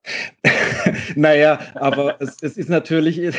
naja, 1.15 1.61
aber 1.75 2.17
es, 2.21 2.37
es 2.43 2.57
ist 2.57 2.69
natürlich, 2.69 3.17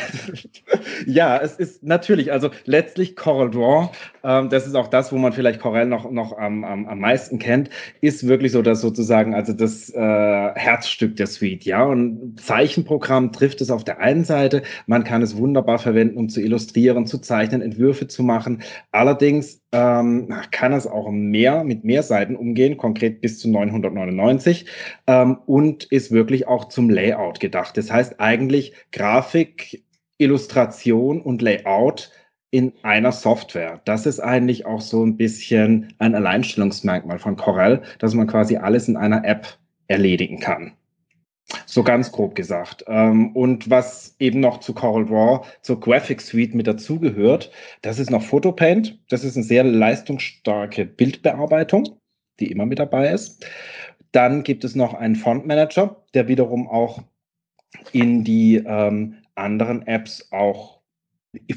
ja, 1.05 1.37
es 1.37 1.55
ist 1.55 1.83
natürlich, 1.83 2.31
also 2.31 2.49
letztlich 2.65 3.17
Coral 3.17 3.51
Draw, 3.51 3.91
ähm, 4.23 4.49
das 4.49 4.67
ist 4.67 4.75
auch 4.75 4.87
das, 4.87 5.11
wo 5.11 5.17
man 5.17 5.33
vielleicht 5.33 5.59
Corel 5.59 5.85
noch, 5.85 6.09
noch 6.09 6.37
am, 6.37 6.63
am, 6.63 6.87
am 6.87 6.99
meisten 6.99 7.39
kennt, 7.39 7.69
ist 7.99 8.25
wirklich 8.25 8.53
so 8.53 8.61
das 8.61 8.79
sozusagen, 8.79 9.35
also 9.35 9.51
das 9.51 9.89
äh, 9.89 9.99
Herzstück 9.99 11.17
der 11.17 11.27
Suite, 11.27 11.65
ja, 11.65 11.83
und 11.83 12.39
Zeichenprogramm 12.39 13.33
trifft 13.33 13.59
es 13.59 13.69
auf 13.69 13.83
der 13.83 13.99
einen 13.99 14.23
Seite, 14.23 14.63
man 14.87 15.03
kann 15.03 15.21
es 15.21 15.35
wunderbar 15.35 15.77
verwenden, 15.77 16.17
um 16.17 16.29
zu 16.29 16.41
illustrieren, 16.41 17.05
zu 17.05 17.19
zeichnen, 17.19 17.61
Entwürfe 17.61 18.07
zu 18.07 18.23
machen, 18.23 18.63
allerdings 18.91 19.60
ähm, 19.71 20.33
kann 20.51 20.73
es 20.73 20.87
auch 20.87 21.09
mehr 21.11 21.63
mit 21.63 21.83
mehr 21.83 22.03
Seiten 22.03 22.35
umgehen, 22.35 22.77
konkret 22.77 23.21
bis 23.21 23.39
zu 23.39 23.49
999 23.49 24.65
ähm, 25.07 25.37
und 25.45 25.85
ist 25.85 26.11
wirklich 26.11 26.47
auch 26.47 26.65
zum 26.65 26.89
Layout 26.89 27.39
gedacht. 27.39 27.77
Das 27.77 27.91
heißt 27.91 28.19
eigentlich 28.19 28.73
Grafik, 28.91 29.83
Illustration 30.17 31.21
und 31.21 31.41
Layout 31.41 32.11
in 32.51 32.73
einer 32.83 33.13
Software. 33.13 33.81
Das 33.85 34.05
ist 34.05 34.19
eigentlich 34.19 34.65
auch 34.65 34.81
so 34.81 35.05
ein 35.05 35.15
bisschen 35.15 35.93
ein 35.99 36.15
Alleinstellungsmerkmal 36.15 37.17
von 37.17 37.37
Corel, 37.37 37.81
dass 37.99 38.13
man 38.13 38.27
quasi 38.27 38.57
alles 38.57 38.89
in 38.89 38.97
einer 38.97 39.23
App 39.23 39.57
erledigen 39.87 40.39
kann. 40.39 40.73
So 41.65 41.83
ganz 41.83 42.11
grob 42.11 42.35
gesagt. 42.35 42.83
Ähm, 42.87 43.35
und 43.35 43.69
was 43.69 44.15
eben 44.19 44.39
noch 44.39 44.59
zu 44.59 44.73
Coral 44.73 45.05
Draw, 45.05 45.45
zur 45.61 45.79
Graphic 45.79 46.21
Suite 46.21 46.55
mit 46.55 46.67
dazugehört, 46.67 47.51
das 47.81 47.99
ist 47.99 48.09
noch 48.09 48.23
Photopaint. 48.23 48.99
Das 49.09 49.23
ist 49.23 49.35
eine 49.35 49.45
sehr 49.45 49.63
leistungsstarke 49.63 50.85
Bildbearbeitung, 50.85 51.97
die 52.39 52.51
immer 52.51 52.65
mit 52.65 52.79
dabei 52.79 53.09
ist. 53.09 53.45
Dann 54.11 54.43
gibt 54.43 54.63
es 54.63 54.75
noch 54.75 54.93
einen 54.93 55.15
Font 55.15 55.45
Manager, 55.45 56.03
der 56.13 56.27
wiederum 56.27 56.67
auch 56.67 57.01
in 57.93 58.23
die 58.23 58.57
ähm, 58.57 59.15
anderen 59.35 59.87
Apps 59.87 60.27
auch 60.31 60.81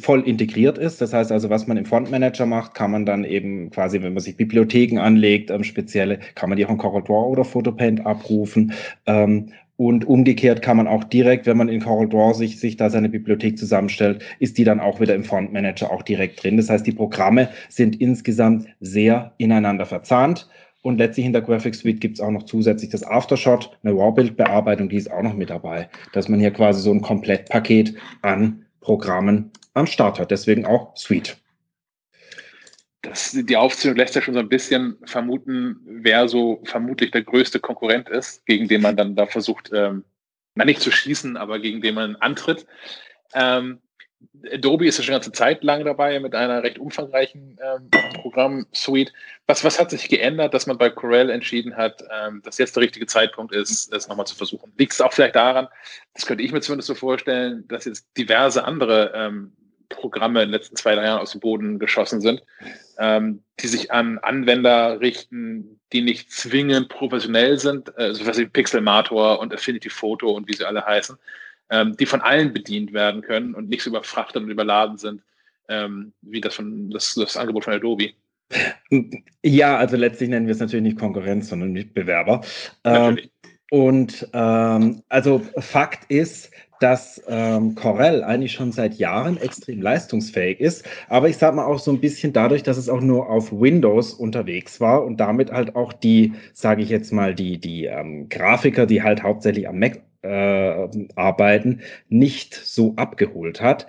voll 0.01 0.21
integriert 0.23 0.79
ist. 0.79 1.01
Das 1.01 1.13
heißt 1.13 1.33
also, 1.33 1.51
was 1.51 1.67
man 1.67 1.77
im 1.77 1.85
Font 1.85 2.11
Manager 2.11 2.47
macht, 2.47 2.75
kann 2.75 2.93
man 2.93 3.05
dann 3.05 3.25
eben 3.25 3.71
quasi, 3.71 4.01
wenn 4.03 4.15
man 4.15 4.23
sich 4.23 4.37
Bibliotheken 4.37 4.99
anlegt, 5.01 5.51
ähm, 5.51 5.65
spezielle, 5.65 6.21
kann 6.37 6.49
man 6.49 6.57
die 6.57 6.65
auch 6.65 6.71
in 6.71 6.79
Coral 6.79 7.03
Draw 7.03 7.31
oder 7.31 7.45
Photopaint 7.45 8.07
abrufen. 8.07 8.73
Ähm, 9.07 9.53
und 9.77 10.07
umgekehrt 10.07 10.63
kann 10.63 10.77
man 10.77 10.87
auch 10.87 11.05
direkt, 11.05 11.47
wenn 11.47 11.57
man 11.57 11.69
in 11.69 11.81
Coral 11.81 12.09
Draw 12.09 12.33
sich, 12.33 12.61
sich 12.61 12.77
da 12.77 12.91
seine 12.91 13.09
Bibliothek 13.09 13.59
zusammenstellt, 13.59 14.23
ist 14.39 14.57
die 14.57 14.65
dann 14.65 14.81
auch 14.81 15.01
wieder 15.01 15.15
im 15.15 15.25
Font 15.25 15.53
Manager 15.53 15.91
auch 15.91 16.03
direkt 16.03 16.43
drin. 16.43 16.57
Das 16.57 16.71
heißt, 16.71 16.87
die 16.87 16.93
Programme 16.93 17.49
sind 17.69 18.01
insgesamt 18.01 18.69
sehr 18.81 19.33
ineinander 19.39 19.87
verzahnt. 19.87 20.49
Und 20.83 20.99
letztlich 20.99 21.25
in 21.27 21.33
der 21.33 21.43
Graphics 21.43 21.79
Suite 21.79 22.01
gibt 22.01 22.19
es 22.19 22.21
auch 22.21 22.31
noch 22.31 22.43
zusätzlich 22.43 22.91
das 22.91 23.03
Aftershot, 23.03 23.77
eine 23.83 23.95
RAW-Bildbearbeitung, 23.95 24.91
die 24.91 24.97
ist 24.97 25.11
auch 25.11 25.23
noch 25.23 25.35
mit 25.35 25.49
dabei, 25.49 25.89
dass 26.13 26.29
man 26.29 26.41
hier 26.41 26.51
quasi 26.51 26.83
so 26.83 26.93
ein 26.93 27.01
Komplettpaket 27.01 27.95
an 28.21 28.67
Programmen 28.81 29.51
am 29.73 29.87
Start 29.87 30.21
hat. 30.21 30.31
Deswegen 30.31 30.67
auch 30.67 30.95
Suite 30.95 31.39
das, 33.05 33.33
die 33.33 33.57
Aufzählung 33.57 33.97
lässt 33.97 34.15
ja 34.15 34.23
schon 34.23 34.35
so 34.35 34.41
ein 34.41 34.49
bisschen 34.49 34.97
vermuten, 35.05 35.81
wer 35.85 36.29
so 36.29 36.61
vermutlich 36.65 37.11
der 37.11 37.23
größte 37.23 37.61
Konkurrent 37.61 38.09
ist, 38.09 38.45
gegen 38.47 38.69
den 38.69 38.83
man 38.83 38.97
dann 38.97 39.15
da 39.17 39.27
versucht, 39.27 39.71
ähm, 39.73 40.05
na 40.55 40.65
nicht 40.65 40.81
zu 40.81 40.91
schießen, 40.91 41.37
aber 41.37 41.59
gegen 41.59 41.81
den 41.81 41.95
man 41.95 42.17
antritt. 42.17 42.67
Ähm, 43.35 43.81
Adobe 44.51 44.87
ist 44.87 44.99
ja 44.99 45.05
schon 45.05 45.15
eine 45.15 45.21
ganze 45.21 45.33
Zeit 45.33 45.63
lang 45.65 45.85
dabei 45.85 46.19
mit 46.21 46.35
einer 46.35 46.63
recht 46.63 46.79
umfangreichen 46.79 47.59
ähm, 47.63 47.91
Programmsuite. 48.15 49.13
Was, 49.47 49.65
was 49.65 49.79
hat 49.79 49.91
sich 49.91 50.09
geändert, 50.09 50.55
dass 50.55 50.67
man 50.67 50.79
bei 50.79 50.91
Corel 50.91 51.31
entschieden 51.31 51.77
hat, 51.77 52.03
ähm, 52.11 52.41
dass 52.43 52.59
jetzt 52.59 52.77
der 52.77 52.83
richtige 52.83 53.07
Zeitpunkt 53.07 53.55
ist, 53.55 53.93
es 53.93 54.09
nochmal 54.09 54.27
zu 54.27 54.35
versuchen? 54.35 54.73
Liegt 54.79 54.93
es 54.93 55.01
auch 55.01 55.13
vielleicht 55.13 55.37
daran, 55.37 55.69
das 56.15 56.27
könnte 56.27 56.43
ich 56.43 56.53
mir 56.53 56.61
zumindest 56.61 56.89
so 56.89 56.95
vorstellen, 56.95 57.65
dass 57.69 57.85
jetzt 57.85 58.07
diverse 58.17 58.65
andere 58.65 59.13
ähm, 59.15 59.53
Programme 59.89 60.43
in 60.43 60.49
den 60.49 60.53
letzten 60.53 60.77
zwei, 60.77 60.95
drei 60.95 61.05
Jahren 61.05 61.21
aus 61.21 61.33
dem 61.33 61.41
Boden 61.41 61.79
geschossen 61.79 62.21
sind, 62.21 62.43
ähm, 62.99 63.43
die 63.61 63.67
sich 63.69 63.93
an 63.93 64.19
Anwender 64.19 65.01
richten, 65.01 65.81
die 65.93 66.03
nicht 66.03 66.31
zwingend 66.33 66.89
professionell 66.89 67.59
sind, 67.59 67.97
äh, 67.99 68.15
so 68.15 68.27
was 68.27 68.39
wie 68.39 68.47
Pixelmator 68.47 69.39
und 69.41 69.55
Affinity 69.55 69.91
Photo 69.91 70.31
und 70.33 70.49
wie 70.49 70.55
sie 70.55 70.67
alle 70.67 70.85
heißen, 70.85 71.17
ähm, 71.71 71.97
die 71.97 72.07
von 72.07 72.21
allen 72.21 72.53
bedient 72.53 72.93
werden 72.93 73.23
können 73.23 73.55
und 73.55 73.69
nicht 73.69 73.83
so 73.83 73.91
überfrachtet 73.91 74.43
und 74.43 74.51
überladen 74.51 74.99
sind, 74.99 75.23
ähm, 75.69 76.13
wie 76.23 76.41
das, 76.41 76.55
von, 76.55 76.91
das, 76.91 77.15
das 77.15 77.37
Angebot 77.37 77.65
von 77.65 77.75
Adobe. 77.75 78.13
Ja, 79.43 79.77
also 79.77 79.97
letztlich 79.97 80.29
nennen 80.29 80.47
wir 80.47 80.53
es 80.53 80.61
natürlich 80.61 80.83
nicht 80.83 80.99
Konkurrenz, 80.99 81.49
sondern 81.49 81.73
Mitbewerber. 81.73 82.43
Ähm, 82.85 83.19
und 83.71 84.29
ähm, 84.33 85.03
also 85.09 85.41
Fakt 85.59 86.11
ist, 86.11 86.51
dass 86.81 87.23
ähm, 87.29 87.75
Corel 87.75 88.23
eigentlich 88.25 88.53
schon 88.53 88.73
seit 88.73 88.95
Jahren 88.95 89.37
extrem 89.37 89.81
leistungsfähig 89.81 90.61
ist. 90.61 90.85
Aber 91.09 91.29
ich 91.29 91.37
sage 91.37 91.57
mal 91.57 91.65
auch 91.65 91.79
so 91.79 91.91
ein 91.91 92.01
bisschen 92.01 92.33
dadurch, 92.33 92.63
dass 92.63 92.77
es 92.77 92.89
auch 92.89 93.01
nur 93.01 93.29
auf 93.29 93.53
Windows 93.53 94.13
unterwegs 94.13 94.81
war 94.81 95.05
und 95.05 95.19
damit 95.19 95.53
halt 95.53 95.77
auch 95.77 95.93
die, 95.93 96.35
sage 96.53 96.83
ich 96.83 96.89
jetzt 96.89 97.13
mal, 97.13 97.35
die, 97.35 97.59
die 97.59 97.85
ähm, 97.85 98.29
Grafiker, 98.29 98.87
die 98.87 99.03
halt 99.03 99.23
hauptsächlich 99.23 99.69
am 99.69 99.79
Mac 99.79 100.03
äh, 100.23 100.89
arbeiten, 101.17 101.81
nicht 102.09 102.55
so 102.55 102.95
abgeholt 102.97 103.61
hat. 103.61 103.87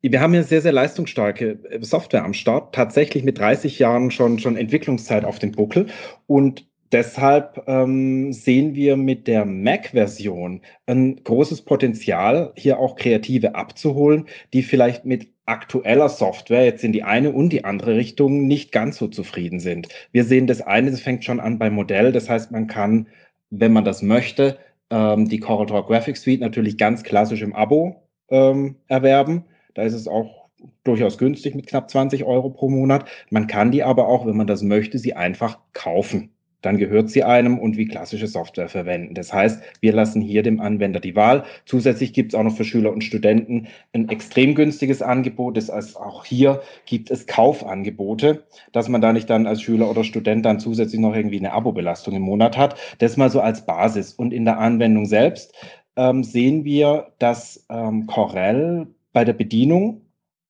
Wir 0.00 0.20
haben 0.20 0.34
ja 0.34 0.42
sehr, 0.42 0.60
sehr 0.60 0.72
leistungsstarke 0.72 1.58
äh, 1.70 1.82
Software 1.82 2.24
am 2.24 2.34
Start, 2.34 2.74
tatsächlich 2.74 3.24
mit 3.24 3.38
30 3.38 3.78
Jahren 3.78 4.10
schon, 4.10 4.38
schon 4.38 4.56
Entwicklungszeit 4.56 5.24
auf 5.24 5.38
dem 5.38 5.52
Buckel. 5.52 5.86
Und 6.26 6.66
deshalb 6.94 7.64
ähm, 7.66 8.32
sehen 8.32 8.76
wir 8.76 8.96
mit 8.96 9.26
der 9.26 9.44
Mac-Version 9.44 10.60
ein 10.86 11.22
großes 11.24 11.62
Potenzial, 11.62 12.52
hier 12.56 12.78
auch 12.78 12.94
Kreative 12.94 13.56
abzuholen, 13.56 14.26
die 14.52 14.62
vielleicht 14.62 15.04
mit 15.04 15.28
aktueller 15.44 16.08
Software 16.08 16.64
jetzt 16.64 16.84
in 16.84 16.92
die 16.92 17.02
eine 17.02 17.32
und 17.32 17.50
die 17.50 17.64
andere 17.64 17.96
Richtung 17.96 18.46
nicht 18.46 18.70
ganz 18.70 18.96
so 18.96 19.08
zufrieden 19.08 19.58
sind. 19.58 19.88
Wir 20.12 20.24
sehen 20.24 20.46
das 20.46 20.62
eine, 20.62 20.92
das 20.92 21.00
fängt 21.00 21.24
schon 21.24 21.40
an 21.40 21.58
beim 21.58 21.74
Modell. 21.74 22.12
Das 22.12 22.30
heißt, 22.30 22.52
man 22.52 22.68
kann, 22.68 23.08
wenn 23.50 23.72
man 23.72 23.84
das 23.84 24.00
möchte, 24.00 24.56
ähm, 24.90 25.28
die 25.28 25.40
CorelDRAW 25.40 25.86
Graphics 25.88 26.22
Suite 26.22 26.40
natürlich 26.40 26.78
ganz 26.78 27.02
klassisch 27.02 27.42
im 27.42 27.54
Abo 27.54 28.08
ähm, 28.30 28.76
erwerben. 28.86 29.44
Da 29.74 29.82
ist 29.82 29.94
es 29.94 30.06
auch 30.06 30.48
durchaus 30.84 31.18
günstig 31.18 31.56
mit 31.56 31.66
knapp 31.66 31.90
20 31.90 32.24
Euro 32.24 32.50
pro 32.50 32.70
Monat. 32.70 33.08
Man 33.30 33.48
kann 33.48 33.72
die 33.72 33.82
aber 33.82 34.06
auch, 34.06 34.26
wenn 34.26 34.36
man 34.36 34.46
das 34.46 34.62
möchte, 34.62 34.98
sie 34.98 35.14
einfach 35.14 35.58
kaufen 35.72 36.33
dann 36.64 36.78
gehört 36.78 37.10
sie 37.10 37.22
einem 37.22 37.58
und 37.58 37.76
wie 37.76 37.86
klassische 37.86 38.26
Software 38.26 38.68
verwenden. 38.68 39.14
Das 39.14 39.32
heißt, 39.32 39.62
wir 39.80 39.92
lassen 39.92 40.22
hier 40.22 40.42
dem 40.42 40.60
Anwender 40.60 40.98
die 40.98 41.14
Wahl. 41.14 41.44
Zusätzlich 41.66 42.12
gibt 42.14 42.32
es 42.32 42.38
auch 42.38 42.42
noch 42.42 42.56
für 42.56 42.64
Schüler 42.64 42.92
und 42.92 43.04
Studenten 43.04 43.66
ein 43.92 44.08
extrem 44.08 44.54
günstiges 44.54 45.02
Angebot. 45.02 45.56
Das 45.56 45.70
heißt, 45.70 45.96
auch 45.96 46.24
hier 46.24 46.62
gibt 46.86 47.10
es 47.10 47.26
Kaufangebote, 47.26 48.44
dass 48.72 48.88
man 48.88 49.02
da 49.02 49.12
nicht 49.12 49.28
dann 49.28 49.46
als 49.46 49.60
Schüler 49.60 49.90
oder 49.90 50.04
Student 50.04 50.46
dann 50.46 50.58
zusätzlich 50.58 51.00
noch 51.00 51.14
irgendwie 51.14 51.38
eine 51.38 51.52
Abo-Belastung 51.52 52.14
im 52.14 52.22
Monat 52.22 52.56
hat. 52.56 52.76
Das 52.98 53.16
mal 53.16 53.30
so 53.30 53.40
als 53.40 53.66
Basis. 53.66 54.14
Und 54.14 54.32
in 54.32 54.46
der 54.46 54.58
Anwendung 54.58 55.04
selbst 55.04 55.54
ähm, 55.96 56.24
sehen 56.24 56.64
wir, 56.64 57.12
dass 57.18 57.66
ähm, 57.68 58.06
Corel 58.06 58.86
bei 59.12 59.24
der 59.24 59.34
Bedienung 59.34 60.00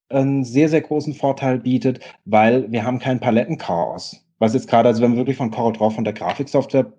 einen 0.08 0.44
sehr, 0.44 0.68
sehr 0.68 0.80
großen 0.80 1.14
Vorteil 1.14 1.58
bietet, 1.58 2.00
weil 2.24 2.70
wir 2.70 2.84
haben 2.84 2.98
kein 2.98 3.20
Palettenchaos 3.20 4.23
was 4.39 4.55
jetzt 4.55 4.69
gerade, 4.69 4.89
also 4.89 5.02
wenn 5.02 5.11
man 5.11 5.19
wirklich 5.19 5.36
von 5.36 5.51
CorelDRAW, 5.51 5.94
von 5.94 6.05
der 6.05 6.12
Grafiksoftware 6.12 6.93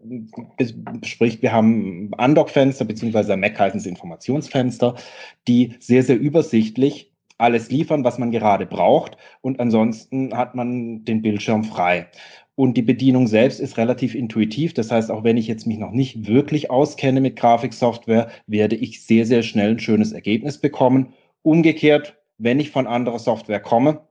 spricht, 1.04 1.42
wir 1.42 1.52
haben 1.52 2.12
Undock-Fenster, 2.18 2.86
beziehungsweise 2.86 3.36
Mac 3.36 3.60
heißen 3.60 3.80
es 3.80 3.86
Informationsfenster, 3.86 4.96
die 5.48 5.76
sehr, 5.80 6.04
sehr 6.04 6.20
übersichtlich 6.20 7.12
alles 7.38 7.70
liefern, 7.70 8.04
was 8.04 8.18
man 8.18 8.32
gerade 8.32 8.66
braucht. 8.66 9.18
Und 9.42 9.60
ansonsten 9.60 10.36
hat 10.36 10.56
man 10.56 11.04
den 11.04 11.22
Bildschirm 11.22 11.64
frei. 11.64 12.08
Und 12.56 12.78
die 12.78 12.82
Bedienung 12.82 13.28
selbst 13.28 13.60
ist 13.60 13.78
relativ 13.78 14.16
intuitiv. 14.16 14.74
Das 14.74 14.90
heißt, 14.90 15.12
auch 15.12 15.26
wenn 15.26 15.36
ich 15.36 15.48
jetzt 15.48 15.68
mich 15.68 15.78
noch 15.78 15.92
nicht 15.92 16.28
wirklich 16.28 16.72
auskenne 16.72 17.20
mit 17.20 17.36
Grafiksoftware, 17.36 18.30
werde 18.48 18.78
ich 18.78 19.06
sehr, 19.06 19.26
sehr 19.26 19.44
schnell 19.44 19.72
ein 19.72 19.80
schönes 19.80 20.14
Ergebnis 20.14 20.58
bekommen. 20.58 21.14
Umgekehrt, 21.42 22.18
wenn 22.38 22.62
ich 22.62 22.72
von 22.72 22.88
anderer 22.88 23.20
Software 23.20 23.60
komme, 23.60 24.08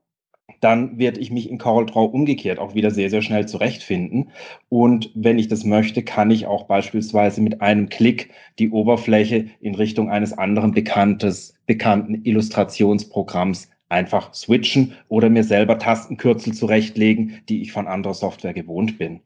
dann 0.64 0.98
werde 0.98 1.20
ich 1.20 1.30
mich 1.30 1.50
in 1.50 1.58
CorelDRAW 1.58 2.10
umgekehrt 2.10 2.58
auch 2.58 2.74
wieder 2.74 2.90
sehr, 2.90 3.10
sehr 3.10 3.20
schnell 3.20 3.46
zurechtfinden. 3.46 4.30
Und 4.70 5.10
wenn 5.14 5.38
ich 5.38 5.48
das 5.48 5.64
möchte, 5.64 6.02
kann 6.02 6.30
ich 6.30 6.46
auch 6.46 6.64
beispielsweise 6.64 7.42
mit 7.42 7.60
einem 7.60 7.90
Klick 7.90 8.30
die 8.58 8.70
Oberfläche 8.70 9.46
in 9.60 9.74
Richtung 9.74 10.10
eines 10.10 10.32
anderen 10.32 10.72
bekanntes, 10.72 11.54
bekannten 11.66 12.24
Illustrationsprogramms 12.24 13.68
einfach 13.90 14.32
switchen 14.32 14.94
oder 15.08 15.28
mir 15.28 15.44
selber 15.44 15.78
Tastenkürzel 15.78 16.54
zurechtlegen, 16.54 17.40
die 17.50 17.60
ich 17.60 17.70
von 17.70 17.86
anderer 17.86 18.14
Software 18.14 18.54
gewohnt 18.54 18.96
bin. 18.96 19.20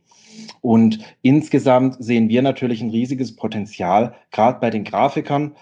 Und 0.61 0.99
insgesamt 1.23 2.03
sehen 2.03 2.29
wir 2.29 2.43
natürlich 2.43 2.83
ein 2.83 2.91
riesiges 2.91 3.37
Potenzial, 3.37 4.15
gerade 4.33 4.59
bei 4.61 4.71
den 4.71 4.85
Grafikern 4.85 5.55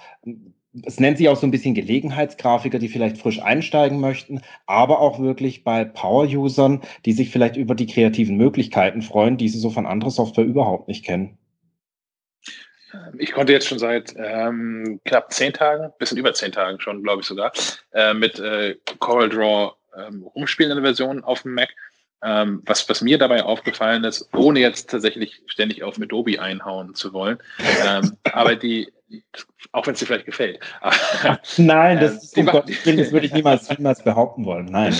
es 0.84 1.00
nennt 1.00 1.18
sich 1.18 1.28
auch 1.28 1.36
so 1.36 1.46
ein 1.46 1.50
bisschen 1.50 1.74
Gelegenheitsgrafiker, 1.74 2.78
die 2.78 2.88
vielleicht 2.88 3.18
frisch 3.18 3.40
einsteigen 3.40 4.00
möchten, 4.00 4.42
aber 4.66 5.00
auch 5.00 5.18
wirklich 5.20 5.64
bei 5.64 5.84
Power-Usern, 5.84 6.82
die 7.04 7.12
sich 7.12 7.30
vielleicht 7.30 7.56
über 7.56 7.74
die 7.74 7.86
kreativen 7.86 8.36
Möglichkeiten 8.36 9.02
freuen, 9.02 9.36
die 9.36 9.48
sie 9.48 9.58
so 9.58 9.70
von 9.70 9.86
anderer 9.86 10.10
Software 10.10 10.44
überhaupt 10.44 10.88
nicht 10.88 11.04
kennen. 11.04 11.38
Ich 13.18 13.32
konnte 13.32 13.52
jetzt 13.52 13.66
schon 13.66 13.78
seit 13.78 14.14
ähm, 14.16 15.00
knapp 15.04 15.32
zehn 15.32 15.52
Tagen, 15.52 15.92
bisschen 15.98 16.18
über 16.18 16.32
zehn 16.32 16.52
Tagen 16.52 16.80
schon, 16.80 17.02
glaube 17.02 17.20
ich 17.20 17.26
sogar, 17.26 17.52
äh, 17.92 18.14
mit 18.14 18.38
äh, 18.38 18.76
CorelDRAW 19.00 19.72
ähm, 19.96 20.22
rumspielen 20.34 20.72
in 20.72 20.76
der 20.76 20.84
Version 20.84 21.22
auf 21.24 21.42
dem 21.42 21.54
Mac. 21.54 21.68
Ähm, 22.24 22.62
was, 22.64 22.88
was 22.88 23.02
mir 23.02 23.18
dabei 23.18 23.42
aufgefallen 23.42 24.04
ist, 24.04 24.28
ohne 24.34 24.60
jetzt 24.60 24.90
tatsächlich 24.90 25.42
ständig 25.46 25.82
auf 25.82 26.00
Adobe 26.00 26.40
einhauen 26.40 26.94
zu 26.94 27.12
wollen, 27.12 27.38
ähm, 27.86 28.16
aber 28.32 28.56
die, 28.56 28.90
auch 29.72 29.86
wenn 29.86 29.92
es 29.94 30.00
dir 30.00 30.06
vielleicht 30.06 30.26
gefällt. 30.26 30.60
Nein, 31.58 32.00
das, 32.00 32.36
ähm, 32.36 32.48
um 32.48 32.62
das 32.66 33.12
würde 33.12 33.26
ich 33.26 33.32
niemals, 33.32 33.68
niemals 33.78 34.02
behaupten 34.02 34.44
wollen. 34.46 34.66
Nein. 34.66 34.96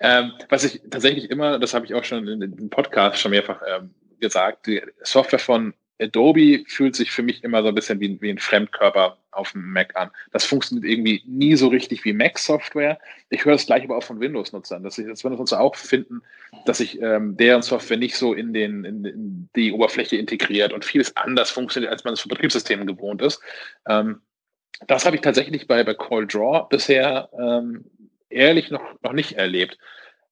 Ähm, 0.00 0.32
was 0.50 0.64
ich 0.64 0.82
tatsächlich 0.90 1.30
immer, 1.30 1.58
das 1.58 1.72
habe 1.72 1.86
ich 1.86 1.94
auch 1.94 2.04
schon 2.04 2.28
in 2.28 2.40
dem 2.40 2.70
Podcast 2.70 3.18
schon 3.18 3.30
mehrfach 3.30 3.60
ähm, 3.66 3.94
gesagt, 4.20 4.66
die 4.66 4.82
Software 5.02 5.38
von 5.38 5.74
Adobe 6.00 6.64
fühlt 6.66 6.94
sich 6.94 7.10
für 7.10 7.22
mich 7.22 7.42
immer 7.42 7.62
so 7.62 7.68
ein 7.68 7.74
bisschen 7.74 8.00
wie, 8.00 8.20
wie 8.20 8.30
ein 8.30 8.38
Fremdkörper 8.38 9.18
auf 9.38 9.52
dem 9.52 9.72
Mac 9.72 9.96
an. 9.96 10.10
Das 10.32 10.44
funktioniert 10.44 10.90
irgendwie 10.90 11.22
nie 11.26 11.56
so 11.56 11.68
richtig 11.68 12.04
wie 12.04 12.12
Mac-Software. 12.12 12.98
Ich 13.30 13.44
höre 13.44 13.52
das 13.52 13.66
gleich 13.66 13.84
aber 13.84 13.96
auch 13.96 14.02
von 14.02 14.20
Windows-Nutzern, 14.20 14.82
dass 14.82 14.96
sich 14.96 15.06
das 15.06 15.24
Windows-Nutzer 15.24 15.60
auch 15.60 15.76
finden, 15.76 16.22
dass 16.66 16.78
sich 16.78 17.00
ähm, 17.00 17.36
deren 17.36 17.62
Software 17.62 17.96
nicht 17.96 18.16
so 18.16 18.34
in, 18.34 18.52
den, 18.52 18.84
in, 18.84 19.04
in, 19.04 19.48
die 19.56 19.72
Oberfläche 19.72 20.16
integriert 20.16 20.72
und 20.72 20.84
vieles 20.84 21.16
anders 21.16 21.50
funktioniert, 21.50 21.92
als 21.92 22.04
man 22.04 22.14
es 22.14 22.20
von 22.20 22.30
Betriebssystemen 22.30 22.86
gewohnt 22.86 23.22
ist. 23.22 23.40
Ähm, 23.88 24.20
das 24.86 25.06
habe 25.06 25.16
ich 25.16 25.22
tatsächlich 25.22 25.66
bei, 25.66 25.82
bei 25.82 25.94
CallDraw 25.94 26.66
bisher 26.68 27.30
ähm, 27.38 27.84
ehrlich 28.30 28.70
noch, 28.70 28.82
noch 29.02 29.12
nicht 29.12 29.32
erlebt. 29.32 29.78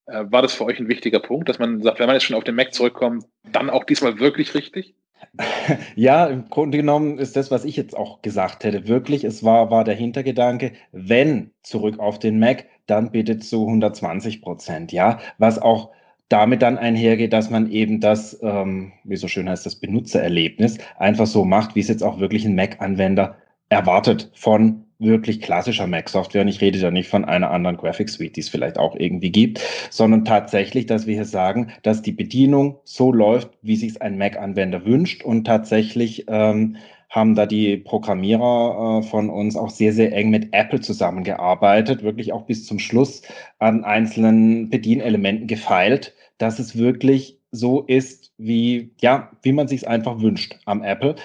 Äh, 0.06 0.24
war 0.28 0.42
das 0.42 0.54
für 0.54 0.64
euch 0.64 0.78
ein 0.78 0.88
wichtiger 0.88 1.20
Punkt, 1.20 1.48
dass 1.48 1.58
man 1.58 1.82
sagt, 1.82 1.98
wenn 1.98 2.06
man 2.06 2.16
jetzt 2.16 2.24
schon 2.24 2.36
auf 2.36 2.44
den 2.44 2.54
Mac 2.54 2.72
zurückkommt, 2.72 3.24
dann 3.44 3.70
auch 3.70 3.84
diesmal 3.84 4.18
wirklich 4.18 4.54
richtig? 4.54 4.94
Ja, 5.96 6.26
im 6.26 6.48
Grunde 6.48 6.78
genommen 6.78 7.18
ist 7.18 7.36
das, 7.36 7.50
was 7.50 7.64
ich 7.64 7.76
jetzt 7.76 7.96
auch 7.96 8.22
gesagt 8.22 8.64
hätte, 8.64 8.88
wirklich, 8.88 9.24
es 9.24 9.44
war, 9.44 9.70
war 9.70 9.84
der 9.84 9.94
Hintergedanke, 9.94 10.72
wenn 10.92 11.50
zurück 11.62 11.98
auf 11.98 12.18
den 12.18 12.38
Mac, 12.38 12.66
dann 12.86 13.10
bitte 13.10 13.38
zu 13.38 13.66
120 13.66 14.42
Prozent, 14.42 14.92
ja, 14.92 15.18
was 15.38 15.58
auch 15.58 15.90
damit 16.28 16.62
dann 16.62 16.78
einhergeht, 16.78 17.32
dass 17.32 17.50
man 17.50 17.70
eben 17.70 18.00
das, 18.00 18.38
ähm, 18.42 18.92
wie 19.04 19.16
so 19.16 19.28
schön 19.28 19.48
heißt, 19.48 19.64
das 19.66 19.76
Benutzererlebnis 19.76 20.78
einfach 20.98 21.26
so 21.26 21.44
macht, 21.44 21.74
wie 21.76 21.80
es 21.80 21.88
jetzt 21.88 22.02
auch 22.02 22.18
wirklich 22.18 22.44
ein 22.44 22.56
Mac-Anwender 22.56 23.36
erwartet 23.68 24.30
von 24.34 24.85
wirklich 24.98 25.40
klassischer 25.40 25.86
Mac-Software. 25.86 26.42
Und 26.42 26.48
ich 26.48 26.60
rede 26.60 26.80
da 26.80 26.90
nicht 26.90 27.08
von 27.08 27.24
einer 27.24 27.50
anderen 27.50 27.76
Graphics 27.76 28.14
Suite, 28.14 28.36
die 28.36 28.40
es 28.40 28.48
vielleicht 28.48 28.78
auch 28.78 28.96
irgendwie 28.96 29.30
gibt, 29.30 29.60
sondern 29.90 30.24
tatsächlich, 30.24 30.86
dass 30.86 31.06
wir 31.06 31.14
hier 31.14 31.24
sagen, 31.24 31.72
dass 31.82 32.02
die 32.02 32.12
Bedienung 32.12 32.78
so 32.84 33.12
läuft, 33.12 33.50
wie 33.62 33.76
sich 33.76 34.00
ein 34.00 34.18
Mac-Anwender 34.18 34.84
wünscht. 34.84 35.22
Und 35.22 35.44
tatsächlich 35.44 36.24
ähm, 36.28 36.76
haben 37.10 37.34
da 37.34 37.46
die 37.46 37.76
Programmierer 37.76 39.00
äh, 39.00 39.02
von 39.02 39.30
uns 39.30 39.56
auch 39.56 39.70
sehr, 39.70 39.92
sehr 39.92 40.12
eng 40.12 40.30
mit 40.30 40.48
Apple 40.52 40.80
zusammengearbeitet, 40.80 42.02
wirklich 42.02 42.32
auch 42.32 42.46
bis 42.46 42.66
zum 42.66 42.78
Schluss 42.78 43.22
an 43.58 43.84
einzelnen 43.84 44.70
Bedienelementen 44.70 45.46
gefeilt, 45.46 46.14
dass 46.38 46.58
es 46.58 46.76
wirklich 46.76 47.38
so 47.52 47.82
ist, 47.82 48.32
wie, 48.38 48.90
ja, 49.00 49.30
wie 49.42 49.52
man 49.52 49.68
sich 49.68 49.82
es 49.82 49.86
einfach 49.86 50.20
wünscht 50.20 50.56
am 50.66 50.82
Apple. 50.82 51.16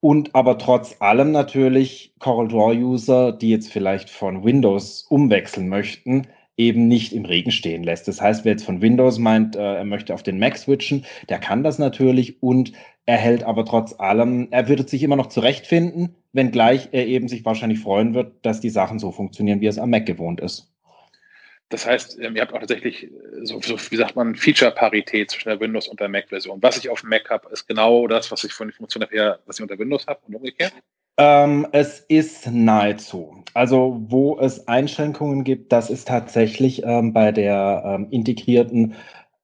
Und 0.00 0.34
aber 0.34 0.58
trotz 0.58 0.96
allem 1.00 1.32
natürlich 1.32 2.14
Coral 2.20 2.48
Draw 2.48 2.76
User, 2.76 3.32
die 3.32 3.50
jetzt 3.50 3.72
vielleicht 3.72 4.10
von 4.10 4.44
Windows 4.44 5.02
umwechseln 5.08 5.68
möchten, 5.68 6.28
eben 6.56 6.88
nicht 6.88 7.12
im 7.12 7.24
Regen 7.24 7.50
stehen 7.50 7.84
lässt. 7.84 8.08
Das 8.08 8.20
heißt, 8.20 8.44
wer 8.44 8.52
jetzt 8.52 8.64
von 8.64 8.82
Windows 8.82 9.18
meint, 9.18 9.56
äh, 9.56 9.76
er 9.76 9.84
möchte 9.84 10.14
auf 10.14 10.22
den 10.22 10.38
Mac 10.38 10.58
switchen, 10.58 11.04
der 11.28 11.38
kann 11.38 11.62
das 11.62 11.78
natürlich 11.78 12.42
und 12.42 12.72
er 13.06 13.16
hält 13.16 13.44
aber 13.44 13.64
trotz 13.64 13.98
allem, 13.98 14.48
er 14.50 14.68
würde 14.68 14.86
sich 14.86 15.02
immer 15.02 15.16
noch 15.16 15.28
zurechtfinden, 15.28 16.16
wenngleich 16.32 16.88
er 16.92 17.06
eben 17.06 17.28
sich 17.28 17.44
wahrscheinlich 17.44 17.78
freuen 17.80 18.14
wird, 18.14 18.44
dass 18.44 18.60
die 18.60 18.70
Sachen 18.70 18.98
so 18.98 19.12
funktionieren, 19.12 19.60
wie 19.60 19.66
er 19.66 19.70
es 19.70 19.78
am 19.78 19.90
Mac 19.90 20.04
gewohnt 20.04 20.40
ist. 20.40 20.70
Das 21.70 21.86
heißt, 21.86 22.18
ähm, 22.20 22.34
ihr 22.34 22.42
habt 22.42 22.52
auch 22.54 22.60
tatsächlich 22.60 23.04
äh, 23.04 23.10
so, 23.42 23.60
so 23.60 23.76
wie 23.90 23.96
sagt 23.96 24.16
man, 24.16 24.34
Feature-Parität 24.34 25.30
zwischen 25.30 25.50
der 25.50 25.60
Windows- 25.60 25.88
und 25.88 26.00
der 26.00 26.08
Mac-Version. 26.08 26.62
Was 26.62 26.78
ich 26.78 26.88
auf 26.88 27.02
dem 27.02 27.10
Mac 27.10 27.28
habe, 27.28 27.48
ist 27.50 27.66
genau 27.66 28.06
das, 28.06 28.30
was 28.30 28.44
ich 28.44 28.52
von 28.52 28.68
der 28.68 28.74
Funktion 28.74 29.04
her, 29.10 29.38
was 29.46 29.58
ich 29.58 29.62
unter 29.62 29.78
Windows 29.78 30.06
habe 30.06 30.20
und 30.26 30.34
umgekehrt? 30.36 30.72
Ähm, 31.18 31.66
es 31.72 32.00
ist 32.00 32.50
nahezu. 32.50 33.44
Also, 33.52 34.00
wo 34.08 34.38
es 34.38 34.66
Einschränkungen 34.68 35.44
gibt, 35.44 35.72
das 35.72 35.90
ist 35.90 36.08
tatsächlich 36.08 36.84
ähm, 36.84 37.12
bei 37.12 37.32
der 37.32 37.82
ähm, 37.84 38.06
integrierten 38.10 38.94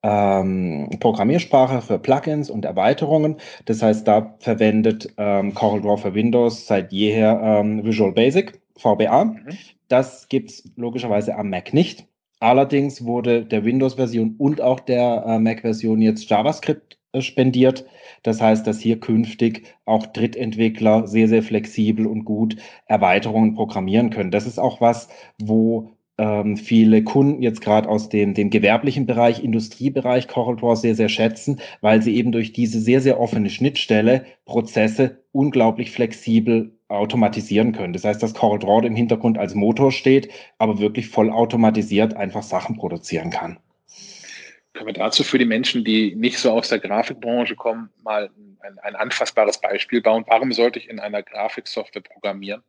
ähm, 0.04 0.90
Programmiersprache 1.00 1.82
für 1.82 1.98
Plugins 1.98 2.48
und 2.48 2.64
Erweiterungen. 2.64 3.38
Das 3.64 3.82
heißt, 3.82 4.06
da 4.06 4.36
verwendet 4.38 5.12
ähm, 5.16 5.52
CorelDRAW 5.54 6.00
für 6.00 6.14
Windows 6.14 6.66
seit 6.66 6.92
jeher 6.92 7.40
ähm, 7.42 7.84
Visual 7.84 8.12
Basic, 8.12 8.60
VBA. 8.76 9.24
Mhm. 9.24 9.58
Das 9.88 10.28
gibt 10.28 10.50
es 10.50 10.70
logischerweise 10.76 11.34
am 11.34 11.50
Mac 11.50 11.74
nicht. 11.74 12.06
Allerdings 12.44 13.06
wurde 13.06 13.42
der 13.42 13.64
Windows-Version 13.64 14.34
und 14.36 14.60
auch 14.60 14.80
der 14.80 15.24
äh, 15.26 15.38
Mac-Version 15.38 16.02
jetzt 16.02 16.28
JavaScript 16.28 16.98
äh, 17.12 17.22
spendiert. 17.22 17.86
Das 18.22 18.42
heißt, 18.42 18.66
dass 18.66 18.80
hier 18.80 19.00
künftig 19.00 19.74
auch 19.86 20.04
Drittentwickler 20.04 21.06
sehr, 21.06 21.26
sehr 21.26 21.42
flexibel 21.42 22.06
und 22.06 22.26
gut 22.26 22.56
Erweiterungen 22.84 23.54
programmieren 23.54 24.10
können. 24.10 24.30
Das 24.30 24.46
ist 24.46 24.58
auch 24.58 24.82
was, 24.82 25.08
wo 25.38 25.92
ähm, 26.18 26.58
viele 26.58 27.02
Kunden 27.02 27.40
jetzt 27.40 27.62
gerade 27.62 27.88
aus 27.88 28.10
dem, 28.10 28.34
dem 28.34 28.50
gewerblichen 28.50 29.06
Bereich, 29.06 29.42
Industriebereich 29.42 30.28
CorelDRAW 30.28 30.76
sehr, 30.76 30.94
sehr 30.94 31.08
schätzen, 31.08 31.60
weil 31.80 32.02
sie 32.02 32.14
eben 32.14 32.30
durch 32.30 32.52
diese 32.52 32.78
sehr, 32.78 33.00
sehr 33.00 33.18
offene 33.20 33.48
Schnittstelle 33.48 34.26
Prozesse 34.44 35.24
unglaublich 35.32 35.92
flexibel 35.92 36.73
automatisieren 36.94 37.72
können. 37.72 37.92
Das 37.92 38.04
heißt, 38.04 38.22
dass 38.22 38.34
CorelDRAW 38.34 38.86
im 38.86 38.96
Hintergrund 38.96 39.38
als 39.38 39.54
Motor 39.54 39.92
steht, 39.92 40.30
aber 40.58 40.78
wirklich 40.78 41.08
voll 41.08 41.30
automatisiert 41.30 42.16
einfach 42.16 42.42
Sachen 42.42 42.76
produzieren 42.76 43.30
kann. 43.30 43.58
Können 44.72 44.86
wir 44.86 44.94
dazu 44.94 45.22
für 45.22 45.38
die 45.38 45.44
Menschen, 45.44 45.84
die 45.84 46.16
nicht 46.16 46.38
so 46.38 46.50
aus 46.50 46.68
der 46.68 46.80
Grafikbranche 46.80 47.54
kommen, 47.54 47.90
mal 48.02 48.30
ein, 48.60 48.78
ein 48.80 48.96
anfassbares 48.96 49.60
Beispiel 49.60 50.02
bauen? 50.02 50.24
Warum 50.26 50.52
sollte 50.52 50.80
ich 50.80 50.88
in 50.88 50.98
einer 50.98 51.22
Grafiksoftware 51.22 52.02
programmieren? 52.02 52.62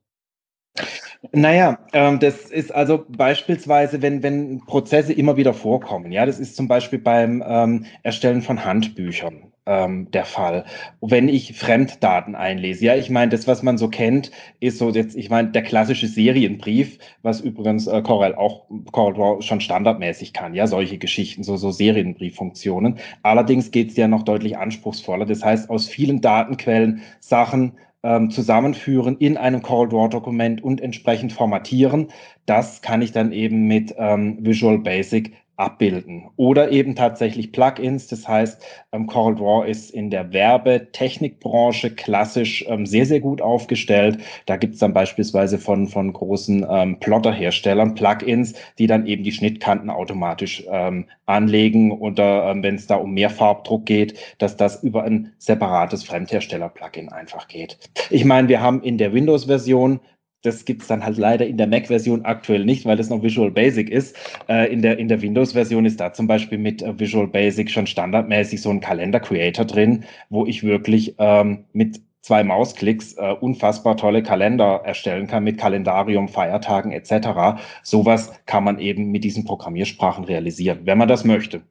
Naja, 1.31 1.79
ähm, 1.93 2.19
das 2.19 2.51
ist 2.51 2.73
also 2.73 3.05
beispielsweise, 3.07 4.01
wenn, 4.01 4.21
wenn 4.21 4.59
Prozesse 4.65 5.13
immer 5.13 5.37
wieder 5.37 5.53
vorkommen. 5.53 6.11
Ja, 6.11 6.25
das 6.25 6.39
ist 6.39 6.55
zum 6.55 6.67
Beispiel 6.67 6.99
beim 6.99 7.43
ähm, 7.47 7.85
Erstellen 8.03 8.41
von 8.41 8.63
Handbüchern 8.63 9.53
ähm, 9.65 10.09
der 10.11 10.25
Fall. 10.25 10.65
Wenn 11.01 11.27
ich 11.27 11.57
Fremddaten 11.57 12.35
einlese, 12.35 12.85
ja, 12.85 12.95
ich 12.95 13.09
meine, 13.09 13.31
das, 13.31 13.47
was 13.47 13.63
man 13.63 13.77
so 13.77 13.89
kennt, 13.89 14.31
ist 14.59 14.77
so 14.77 14.89
jetzt, 14.89 15.15
ich 15.15 15.29
meine, 15.29 15.49
der 15.49 15.63
klassische 15.63 16.07
Serienbrief, 16.07 16.99
was 17.21 17.41
übrigens 17.41 17.87
äh, 17.87 18.01
Corel 18.01 18.35
auch 18.35 18.65
Corel 18.91 19.41
schon 19.41 19.61
standardmäßig 19.61 20.33
kann, 20.33 20.53
ja, 20.53 20.67
solche 20.67 20.97
Geschichten, 20.97 21.43
so, 21.43 21.57
so 21.57 21.71
Serienbrieffunktionen. 21.71 22.99
Allerdings 23.23 23.71
geht 23.71 23.91
es 23.91 23.97
ja 23.97 24.07
noch 24.07 24.23
deutlich 24.23 24.57
anspruchsvoller. 24.57 25.25
Das 25.25 25.43
heißt, 25.43 25.69
aus 25.69 25.87
vielen 25.87 26.21
Datenquellen 26.21 27.01
Sachen 27.19 27.73
ähm, 28.05 28.29
zusammenführen 28.29 29.17
in 29.17 29.35
einem 29.35 29.63
Coral 29.63 29.89
Draw 29.89 30.09
Dokument 30.09 30.63
und 30.63 30.79
entsprechend 30.79 31.33
formatieren. 31.33 32.09
Das 32.45 32.83
kann 32.83 33.01
ich 33.01 33.11
dann 33.11 33.31
eben 33.31 33.67
mit 33.67 33.95
ähm, 33.97 34.37
Visual 34.41 34.77
Basic 34.77 35.33
abbilden. 35.57 36.29
Oder 36.35 36.71
eben 36.71 36.95
tatsächlich 36.95 37.51
Plugins. 37.51 38.07
Das 38.07 38.27
heißt, 38.27 38.61
ähm, 38.91 39.07
Coral 39.07 39.35
Draw 39.35 39.69
ist 39.69 39.91
in 39.91 40.09
der 40.09 40.33
Werbetechnikbranche 40.33 41.91
klassisch 41.91 42.65
ähm, 42.67 42.85
sehr, 42.85 43.05
sehr 43.05 43.19
gut 43.19 43.41
aufgestellt. 43.41 44.19
Da 44.45 44.57
gibt 44.57 44.73
es 44.73 44.79
dann 44.79 44.93
beispielsweise 44.93 45.57
von, 45.57 45.87
von 45.87 46.11
großen 46.11 46.65
ähm, 46.69 46.99
Plotterherstellern 46.99 47.95
Plugins, 47.95 48.53
die 48.77 48.87
dann 48.87 49.05
eben 49.05 49.23
die 49.23 49.31
Schnittkanten 49.31 49.89
automatisch 49.89 50.63
ähm, 50.69 51.05
anlegen 51.25 51.91
oder 51.91 52.51
ähm, 52.51 52.63
wenn 52.63 52.75
es 52.75 52.87
da 52.87 52.95
um 52.95 53.13
mehr 53.13 53.29
Farbdruck 53.29 53.85
geht, 53.85 54.17
dass 54.37 54.57
das 54.57 54.83
über 54.83 55.03
ein 55.03 55.33
separates 55.37 56.03
Fremdhersteller-Plugin 56.03 57.09
einfach 57.09 57.47
geht. 57.47 57.77
Ich 58.09 58.25
meine, 58.25 58.47
wir 58.47 58.61
haben 58.61 58.81
in 58.81 58.97
der 58.97 59.13
Windows-Version 59.13 59.99
das 60.45 60.65
gibt 60.65 60.83
es 60.83 60.87
dann 60.87 61.03
halt 61.03 61.17
leider 61.17 61.45
in 61.45 61.57
der 61.57 61.67
Mac-Version 61.67 62.25
aktuell 62.25 62.65
nicht, 62.65 62.85
weil 62.85 62.97
das 62.97 63.09
noch 63.09 63.23
Visual 63.23 63.51
Basic 63.51 63.89
ist. 63.89 64.15
Äh, 64.47 64.71
in 64.71 64.81
der, 64.81 64.97
in 64.99 65.07
der 65.07 65.21
Windows-Version 65.21 65.85
ist 65.85 65.99
da 65.99 66.13
zum 66.13 66.27
Beispiel 66.27 66.57
mit 66.57 66.81
äh, 66.81 66.99
Visual 66.99 67.27
Basic 67.27 67.69
schon 67.71 67.87
standardmäßig 67.87 68.61
so 68.61 68.69
ein 68.69 68.79
Kalender-Creator 68.79 69.65
drin, 69.65 70.05
wo 70.29 70.45
ich 70.45 70.63
wirklich 70.63 71.15
ähm, 71.17 71.65
mit 71.73 72.01
zwei 72.21 72.43
Mausklicks 72.43 73.13
äh, 73.13 73.35
unfassbar 73.39 73.97
tolle 73.97 74.23
Kalender 74.23 74.81
erstellen 74.83 75.27
kann 75.27 75.43
mit 75.43 75.59
Kalendarium, 75.59 76.27
Feiertagen 76.27 76.91
etc. 76.91 77.61
Sowas 77.83 78.33
kann 78.47 78.63
man 78.63 78.79
eben 78.79 79.11
mit 79.11 79.23
diesen 79.23 79.45
Programmiersprachen 79.45 80.23
realisieren, 80.23 80.79
wenn 80.85 80.97
man 80.97 81.07
das 81.07 81.23
möchte. 81.23 81.61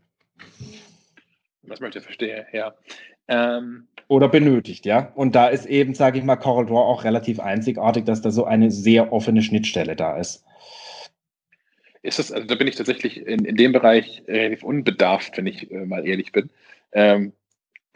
Was 1.62 1.80
möchte, 1.80 2.00
verstehe, 2.00 2.46
ja. 2.52 2.74
Ähm, 3.28 3.88
oder 4.08 4.28
benötigt, 4.28 4.84
ja. 4.86 5.12
Und 5.14 5.34
da 5.34 5.48
ist 5.48 5.66
eben, 5.66 5.94
sage 5.94 6.18
ich 6.18 6.24
mal, 6.24 6.36
CorelDRAW 6.36 6.78
auch 6.78 7.04
relativ 7.04 7.40
einzigartig, 7.40 8.04
dass 8.04 8.20
da 8.20 8.30
so 8.30 8.44
eine 8.44 8.70
sehr 8.70 9.12
offene 9.12 9.42
Schnittstelle 9.42 9.96
da 9.96 10.18
ist. 10.18 10.44
Ist 12.02 12.18
das, 12.18 12.30
also 12.30 12.46
da 12.46 12.54
bin 12.54 12.68
ich 12.68 12.76
tatsächlich 12.76 13.26
in, 13.26 13.46
in 13.46 13.56
dem 13.56 13.72
Bereich 13.72 14.22
relativ 14.28 14.62
unbedarft, 14.62 15.38
wenn 15.38 15.46
ich 15.46 15.70
äh, 15.70 15.86
mal 15.86 16.06
ehrlich 16.06 16.32
bin. 16.32 16.50
Ähm, 16.92 17.32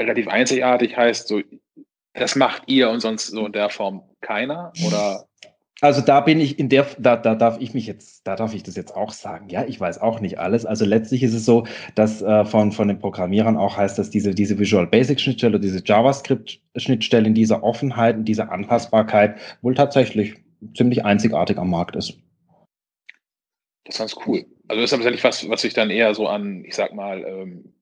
relativ 0.00 0.28
einzigartig 0.28 0.96
heißt 0.96 1.28
so, 1.28 1.42
das 2.14 2.34
macht 2.34 2.62
ihr 2.66 2.88
und 2.88 3.00
sonst 3.00 3.26
so 3.26 3.44
in 3.44 3.52
der 3.52 3.68
Form 3.68 4.02
keiner? 4.22 4.72
Oder 4.86 5.26
also 5.80 6.00
da 6.00 6.20
bin 6.20 6.40
ich 6.40 6.58
in 6.58 6.68
der, 6.68 6.86
da, 6.98 7.16
da 7.16 7.36
darf 7.36 7.60
ich 7.60 7.72
mich 7.72 7.86
jetzt, 7.86 8.26
da 8.26 8.34
darf 8.34 8.52
ich 8.52 8.64
das 8.64 8.74
jetzt 8.74 8.96
auch 8.96 9.12
sagen. 9.12 9.48
Ja, 9.48 9.64
ich 9.64 9.78
weiß 9.78 10.00
auch 10.00 10.20
nicht 10.20 10.38
alles. 10.38 10.66
Also 10.66 10.84
letztlich 10.84 11.22
ist 11.22 11.34
es 11.34 11.44
so, 11.44 11.66
dass 11.94 12.20
äh, 12.20 12.44
von, 12.44 12.72
von 12.72 12.88
den 12.88 12.98
Programmierern 12.98 13.56
auch 13.56 13.76
heißt, 13.76 13.98
dass 13.98 14.10
diese, 14.10 14.34
diese 14.34 14.58
Visual 14.58 14.86
Basic 14.88 15.20
Schnittstelle, 15.20 15.60
diese 15.60 15.82
JavaScript 15.84 16.60
Schnittstelle 16.76 17.28
in 17.28 17.34
dieser 17.34 17.62
Offenheit 17.62 18.16
und 18.16 18.24
dieser 18.24 18.50
Anpassbarkeit 18.50 19.36
wohl 19.62 19.74
tatsächlich 19.74 20.34
ziemlich 20.76 21.04
einzigartig 21.04 21.58
am 21.58 21.70
Markt 21.70 21.94
ist. 21.94 22.14
Das 23.84 23.94
ist 23.94 23.98
ganz 23.98 24.16
cool. 24.26 24.44
Also 24.66 24.82
das 24.82 24.90
ist 24.92 24.98
tatsächlich 24.98 25.24
was, 25.24 25.48
was 25.48 25.62
sich 25.62 25.74
dann 25.74 25.90
eher 25.90 26.12
so 26.14 26.26
an, 26.26 26.64
ich 26.64 26.74
sag 26.74 26.92
mal, 26.92 27.24
ähm, 27.24 27.64
äh, 27.64 27.77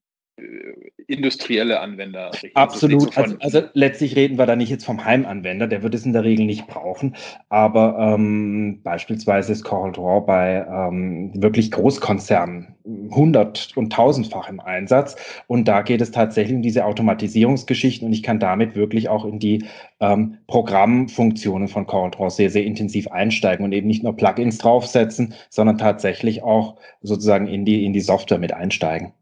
industrielle 1.06 1.80
Anwender. 1.80 2.30
Absolut. 2.54 3.16
Also, 3.16 3.36
also, 3.40 3.62
letztlich 3.72 4.16
reden 4.16 4.38
wir 4.38 4.46
da 4.46 4.56
nicht 4.56 4.70
jetzt 4.70 4.84
vom 4.84 5.04
Heimanwender, 5.04 5.66
der 5.66 5.82
wird 5.82 5.94
es 5.94 6.04
in 6.04 6.12
der 6.12 6.24
Regel 6.24 6.44
nicht 6.46 6.66
brauchen. 6.66 7.16
Aber 7.48 7.96
ähm, 7.98 8.80
beispielsweise 8.82 9.52
ist 9.52 9.64
Coral 9.64 9.92
Draw 9.92 10.20
bei 10.26 10.66
ähm, 10.68 11.30
wirklich 11.34 11.70
Großkonzernen 11.70 12.74
hundert- 13.10 13.72
und 13.76 13.92
tausendfach 13.92 14.48
im 14.48 14.60
Einsatz. 14.60 15.16
Und 15.46 15.66
da 15.68 15.82
geht 15.82 16.00
es 16.00 16.10
tatsächlich 16.10 16.56
um 16.56 16.62
diese 16.62 16.84
Automatisierungsgeschichten 16.84 18.06
und 18.06 18.12
ich 18.12 18.22
kann 18.22 18.38
damit 18.38 18.76
wirklich 18.76 19.08
auch 19.08 19.24
in 19.24 19.38
die 19.38 19.64
ähm, 20.00 20.38
Programmfunktionen 20.46 21.68
von 21.68 21.86
Coral 21.86 22.10
Draw 22.10 22.30
sehr, 22.30 22.50
sehr 22.50 22.64
intensiv 22.64 23.08
einsteigen 23.08 23.64
und 23.64 23.72
eben 23.72 23.86
nicht 23.86 24.02
nur 24.02 24.16
Plugins 24.16 24.58
draufsetzen, 24.58 25.34
sondern 25.50 25.78
tatsächlich 25.78 26.42
auch 26.42 26.76
sozusagen 27.00 27.46
in 27.46 27.64
die, 27.64 27.84
in 27.84 27.92
die 27.92 28.00
Software 28.00 28.38
mit 28.38 28.52
einsteigen. 28.52 29.12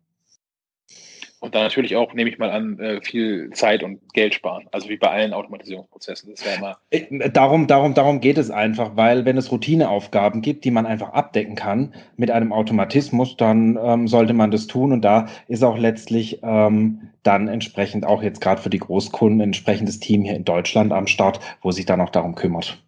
Und 1.45 1.55
dann 1.55 1.65
natürlich 1.65 1.95
auch, 1.95 2.15
nehme 2.15 2.31
ich 2.31 2.39
mal 2.39 2.51
an, 2.51 2.79
äh, 2.79 3.03
viel 3.03 3.51
Zeit 3.51 3.83
und 3.83 4.01
Geld 4.15 4.33
sparen. 4.33 4.67
Also 4.73 4.89
wie 4.89 4.97
bei 4.97 5.11
allen 5.11 5.35
Automatisierungsprozessen. 5.35 6.31
Das 6.31 6.43
wäre 6.43 6.57
immer. 6.57 6.79
Äh, 6.89 7.29
darum, 7.29 7.67
darum, 7.67 7.93
darum 7.93 8.23
geht 8.23 8.39
es 8.39 8.51
einfach, 8.51 8.93
weil 8.97 9.27
wenn 9.27 9.37
es 9.37 9.53
Routineaufgaben 9.53 10.41
gibt, 10.41 10.65
die 10.65 10.71
man 10.71 10.87
einfach 10.87 11.13
abdecken 11.13 11.55
kann 11.55 11.93
mit 12.17 12.31
einem 12.31 12.51
Automatismus, 12.51 13.37
dann 13.37 13.79
ähm, 13.79 14.09
sollte 14.09 14.33
man 14.33 14.53
das 14.53 14.69
tun. 14.69 14.91
Und 14.91 15.03
da 15.03 15.29
ist 15.47 15.63
auch 15.63 15.77
letztlich 15.77 16.41
ähm, 16.43 17.11
dann 17.25 17.49
entsprechend 17.49 18.07
auch 18.07 18.23
jetzt 18.23 18.41
gerade 18.41 18.63
für 18.63 18.71
die 18.71 18.79
Großkunden 18.79 19.43
ein 19.43 19.49
entsprechendes 19.49 20.01
Team 20.01 20.23
hier 20.23 20.37
in 20.37 20.47
Deutschland 20.47 20.95
am 20.95 21.07
Start, 21.07 21.41
wo 21.61 21.73
sich 21.73 21.85
dann 21.85 22.01
auch 22.01 22.09
darum 22.11 22.37
kümmert. 22.37 22.83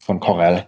Von 0.00 0.20
Corel. 0.20 0.66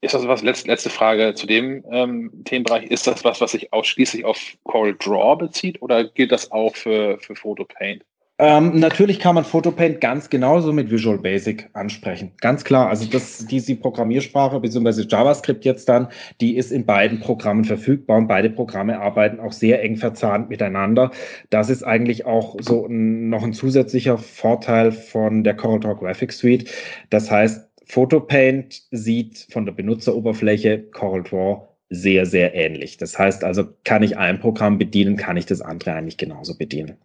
Ist 0.00 0.14
das 0.14 0.28
was, 0.28 0.42
letzte, 0.42 0.68
letzte 0.68 0.90
Frage 0.90 1.34
zu 1.34 1.46
dem 1.46 1.84
ähm, 1.90 2.30
Themenbereich, 2.44 2.84
ist 2.84 3.06
das 3.06 3.24
was, 3.24 3.40
was 3.40 3.52
sich 3.52 3.72
ausschließlich 3.72 4.24
auf 4.24 4.38
Coral 4.62 4.94
Draw 4.96 5.36
bezieht 5.36 5.82
oder 5.82 6.04
gilt 6.04 6.30
das 6.30 6.52
auch 6.52 6.76
für, 6.76 7.18
für 7.18 7.34
Photo 7.34 7.64
Paint? 7.64 8.04
Ähm, 8.40 8.78
natürlich 8.78 9.18
kann 9.18 9.34
man 9.34 9.44
Photopaint 9.44 10.00
ganz 10.00 10.30
genauso 10.30 10.72
mit 10.72 10.92
Visual 10.92 11.18
Basic 11.18 11.68
ansprechen. 11.72 12.30
Ganz 12.40 12.62
klar. 12.62 12.88
Also 12.88 13.06
das, 13.10 13.44
diese 13.46 13.74
Programmiersprache 13.74 14.60
bzw. 14.60 15.06
JavaScript 15.08 15.64
jetzt 15.64 15.88
dann, 15.88 16.06
die 16.40 16.56
ist 16.56 16.70
in 16.70 16.86
beiden 16.86 17.18
Programmen 17.18 17.64
verfügbar 17.64 18.18
und 18.18 18.28
beide 18.28 18.48
Programme 18.48 19.00
arbeiten 19.00 19.40
auch 19.40 19.50
sehr 19.50 19.82
eng 19.82 19.96
verzahnt 19.96 20.50
miteinander. 20.50 21.10
Das 21.50 21.68
ist 21.68 21.82
eigentlich 21.82 22.26
auch 22.26 22.54
so 22.60 22.86
ein, 22.86 23.28
noch 23.28 23.42
ein 23.42 23.52
zusätzlicher 23.52 24.18
Vorteil 24.18 24.92
von 24.92 25.42
der 25.42 25.54
CorelDRAW 25.54 25.98
Graphics 25.98 26.38
Suite. 26.38 26.70
Das 27.10 27.32
heißt, 27.32 27.67
Photopaint 27.88 28.82
sieht 28.90 29.46
von 29.50 29.64
der 29.64 29.72
Benutzeroberfläche 29.72 30.82
CorelDRAW 30.90 31.68
sehr, 31.88 32.26
sehr 32.26 32.54
ähnlich. 32.54 32.98
Das 32.98 33.18
heißt 33.18 33.44
also, 33.44 33.64
kann 33.84 34.02
ich 34.02 34.18
ein 34.18 34.40
Programm 34.40 34.78
bedienen, 34.78 35.16
kann 35.16 35.38
ich 35.38 35.46
das 35.46 35.62
andere 35.62 35.94
eigentlich 35.94 36.18
genauso 36.18 36.56
bedienen. 36.56 36.98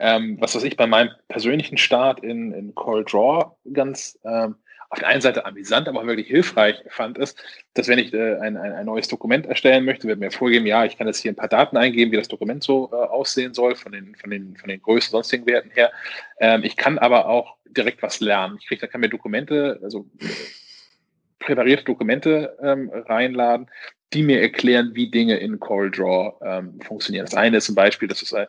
Ähm, 0.00 0.36
was 0.40 0.56
weiß 0.56 0.64
ich 0.64 0.76
bei 0.76 0.88
meinem 0.88 1.10
persönlichen 1.28 1.78
Start 1.78 2.20
in, 2.20 2.52
in 2.52 2.74
Coral 2.74 3.04
Draw 3.04 3.56
ganz 3.72 4.18
ähm, 4.24 4.56
auf 4.90 4.98
der 4.98 5.08
einen 5.08 5.20
Seite 5.20 5.44
amüsant, 5.44 5.88
aber 5.88 6.00
auch 6.00 6.06
wirklich 6.06 6.28
hilfreich 6.28 6.82
fand, 6.88 7.18
ist, 7.18 7.42
dass 7.74 7.88
wenn 7.88 7.98
ich 7.98 8.12
äh, 8.12 8.36
ein, 8.38 8.56
ein, 8.56 8.72
ein, 8.72 8.86
neues 8.86 9.08
Dokument 9.08 9.46
erstellen 9.46 9.84
möchte, 9.84 10.06
wird 10.06 10.20
mir 10.20 10.30
vorgeben, 10.30 10.66
ja, 10.66 10.84
ich 10.84 10.96
kann 10.96 11.06
jetzt 11.06 11.20
hier 11.20 11.32
ein 11.32 11.36
paar 11.36 11.48
Daten 11.48 11.76
eingeben, 11.76 12.12
wie 12.12 12.16
das 12.16 12.28
Dokument 12.28 12.62
so 12.62 12.90
äh, 12.92 12.96
aussehen 12.96 13.54
soll, 13.54 13.76
von 13.76 13.92
den, 13.92 14.14
von 14.14 14.30
den, 14.30 14.56
von 14.56 14.68
den 14.68 14.80
Größen, 14.80 15.10
sonstigen 15.10 15.46
Werten 15.46 15.70
her. 15.70 15.92
Ähm, 16.38 16.62
ich 16.64 16.76
kann 16.76 16.98
aber 16.98 17.28
auch 17.28 17.56
direkt 17.66 18.02
was 18.02 18.20
lernen. 18.20 18.56
Ich 18.60 18.68
kriege, 18.68 18.80
da 18.80 18.86
kann 18.86 19.00
mir 19.00 19.08
Dokumente, 19.08 19.80
also 19.82 20.06
präparierte 21.44 21.84
Dokumente 21.84 22.56
ähm, 22.62 22.90
reinladen, 22.90 23.68
die 24.12 24.22
mir 24.22 24.40
erklären, 24.40 24.92
wie 24.94 25.10
Dinge 25.10 25.36
in 25.36 25.58
CorelDRAW 25.58 26.34
ähm, 26.42 26.80
funktionieren. 26.80 27.26
Das 27.26 27.34
eine 27.34 27.58
ist 27.58 27.66
zum 27.66 27.74
Beispiel, 27.74 28.08
das 28.08 28.22
ist, 28.22 28.32
äh, 28.32 28.46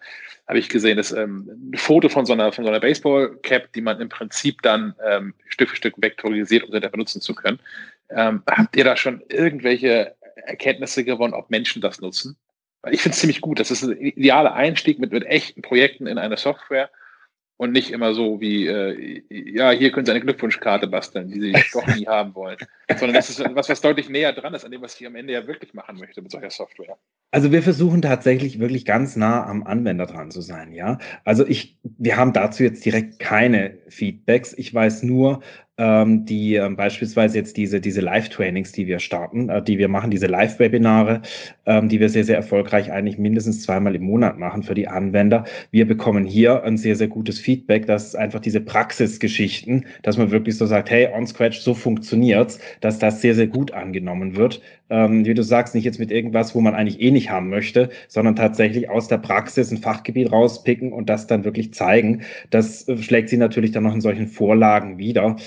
habe 0.48 0.60
ich 0.60 0.70
gesehen, 0.70 0.98
das 0.98 1.12
ähm, 1.12 1.72
ein 1.74 1.78
Foto 1.78 2.08
von 2.08 2.26
so 2.26 2.34
einer, 2.34 2.52
von 2.52 2.64
so 2.64 2.70
einer 2.70 2.80
Baseball-Cap, 2.80 3.74
die 3.74 3.82
man 3.82 4.00
im 4.00 4.10
Prinzip 4.10 4.62
dann 4.62 4.96
ähm, 5.04 5.34
Stück 5.48 5.70
für 5.70 5.76
Stück 5.76 5.96
vektorisiert, 5.98 6.64
um 6.64 6.72
sie 6.72 6.80
dann 6.80 6.92
benutzen 6.92 7.22
zu 7.22 7.34
können. 7.34 7.60
Ähm, 8.10 8.44
habt 8.48 8.76
ihr 8.76 8.84
da 8.84 8.96
schon 8.96 9.24
irgendwelche 9.30 10.16
Erkenntnisse 10.36 11.04
gewonnen, 11.04 11.34
ob 11.34 11.50
Menschen 11.50 11.82
das 11.82 12.00
nutzen? 12.00 12.38
Weil 12.82 12.94
ich 12.94 13.02
finde 13.02 13.16
es 13.16 13.20
ziemlich 13.20 13.42
gut. 13.42 13.60
Das 13.60 13.72
ist 13.72 13.84
ein 13.84 13.98
idealer 13.98 14.54
Einstieg 14.54 15.00
mit, 15.00 15.12
mit 15.12 15.26
echten 15.26 15.64
Projekten 15.64 16.06
in 16.06 16.20
eine 16.20 16.38
Software 16.38 16.92
und 17.58 17.72
nicht 17.72 17.92
immer 17.92 18.14
so 18.14 18.42
wie, 18.42 18.68
äh, 18.68 19.24
ja, 19.30 19.72
hier 19.72 19.92
können 19.92 20.06
Sie 20.06 20.12
eine 20.12 20.22
Glückwunschkarte 20.22 20.88
basteln, 20.88 21.30
die 21.30 21.40
Sie 21.40 21.54
doch 21.74 21.88
nie 21.88 22.06
haben 22.08 22.36
wollen. 22.36 22.58
Sondern 22.90 23.16
das 23.16 23.30
ist 23.30 23.44
was, 23.54 23.70
was 23.70 23.82
deutlich 23.82 24.10
näher 24.10 24.34
dran 24.34 24.54
ist 24.54 24.64
an 24.64 24.72
dem, 24.72 24.82
was 24.82 25.00
ich 25.00 25.08
am 25.08 25.16
Ende 25.16 25.34
ja 25.34 25.48
wirklich 25.48 25.74
machen 25.74 25.98
möchte 25.98 26.22
mit 26.22 26.32
solcher 26.32 26.52
Software. 26.52 26.98
Also 27.32 27.52
wir 27.52 27.64
versuchen 27.64 28.02
tatsächlich 28.02 28.60
wirklich 28.60 28.86
ganz 28.86 29.16
nah 29.16 29.46
am 29.46 29.64
Anwender 29.64 30.06
dran 30.06 30.32
zu 30.32 30.42
sein, 30.42 30.72
ja. 30.72 31.00
Also 31.24 31.46
ich, 31.46 31.78
wir 31.84 32.16
haben 32.18 32.34
dazu 32.34 32.64
jetzt 32.64 32.86
direkt 32.86 33.20
keine 33.20 33.80
Feedbacks. 33.90 34.54
Ich 34.54 34.74
weiß 34.74 35.04
nur, 35.04 35.42
ähm, 35.78 36.26
die 36.26 36.56
ähm, 36.56 36.76
beispielsweise 36.76 37.38
jetzt 37.38 37.58
diese, 37.58 37.82
diese 37.82 38.00
Live-Trainings, 38.02 38.72
die 38.72 38.88
wir 38.88 39.00
starten, 39.00 39.50
äh, 39.50 39.62
die 39.62 39.78
wir 39.78 39.90
machen, 39.90 40.10
diese 40.10 40.28
Live-Webinare, 40.28 41.22
ähm, 41.66 41.90
die 41.90 42.00
wir 42.00 42.10
sehr, 42.10 42.24
sehr 42.24 42.38
erfolgreich 42.38 42.92
eigentlich 42.92 43.18
mindestens 43.18 43.64
zweimal 43.64 43.96
im 43.96 44.04
Monat 44.04 44.38
machen 44.38 44.64
für 44.64 44.74
die 44.74 44.88
Anwender. 44.88 45.44
Wir 45.72 45.86
bekommen 45.86 46.26
hier 46.26 46.64
ein 46.64 46.78
sehr, 46.78 46.96
sehr 46.96 47.10
gutes 47.10 47.40
Feedback, 47.40 47.88
dass 47.88 48.16
einfach 48.16 48.40
diese 48.40 48.62
Praxisgeschichten, 48.62 49.86
dass 50.04 50.18
man 50.18 50.32
wirklich 50.32 50.58
so 50.58 50.66
sagt, 50.66 50.90
hey, 50.90 51.10
on 51.14 51.28
Scratch, 51.28 51.60
so 51.60 51.74
funktioniert's, 51.74 52.60
dass 52.82 53.00
das 53.00 53.22
sehr, 53.22 53.36
sehr 53.36 53.48
gut 53.48 53.72
angenommen 53.72 54.36
wird. 54.36 54.62
Ähm, 54.90 55.26
wie 55.26 55.34
du 55.34 55.44
sagst, 55.44 55.76
nicht 55.76 55.84
jetzt 55.84 56.00
mit 56.00 56.12
irgendwas, 56.12 56.56
wo 56.56 56.62
man 56.62 56.76
eigentlich 56.76 57.02
eh 57.02 57.12
nicht 57.12 57.30
haben 57.30 57.50
möchte, 57.50 57.90
sondern 58.08 58.36
tatsächlich 58.36 58.90
aus 58.90 59.08
der 59.08 59.18
Praxis 59.18 59.72
ein 59.72 59.78
Fachgebiet 59.78 60.32
rauspicken 60.32 60.94
und 60.94 61.10
das 61.10 61.28
dann 61.28 61.44
wirklich 61.44 61.74
zeigen. 61.74 62.24
Das 62.50 62.88
äh, 62.88 62.98
schlägt 62.98 63.30
sie 63.30 63.38
natürlich 63.38 63.72
dann 63.72 63.84
noch 63.84 63.94
in 63.94 64.02
solchen 64.02 64.28
Vorlagen 64.28 64.98
wieder. 64.98 65.38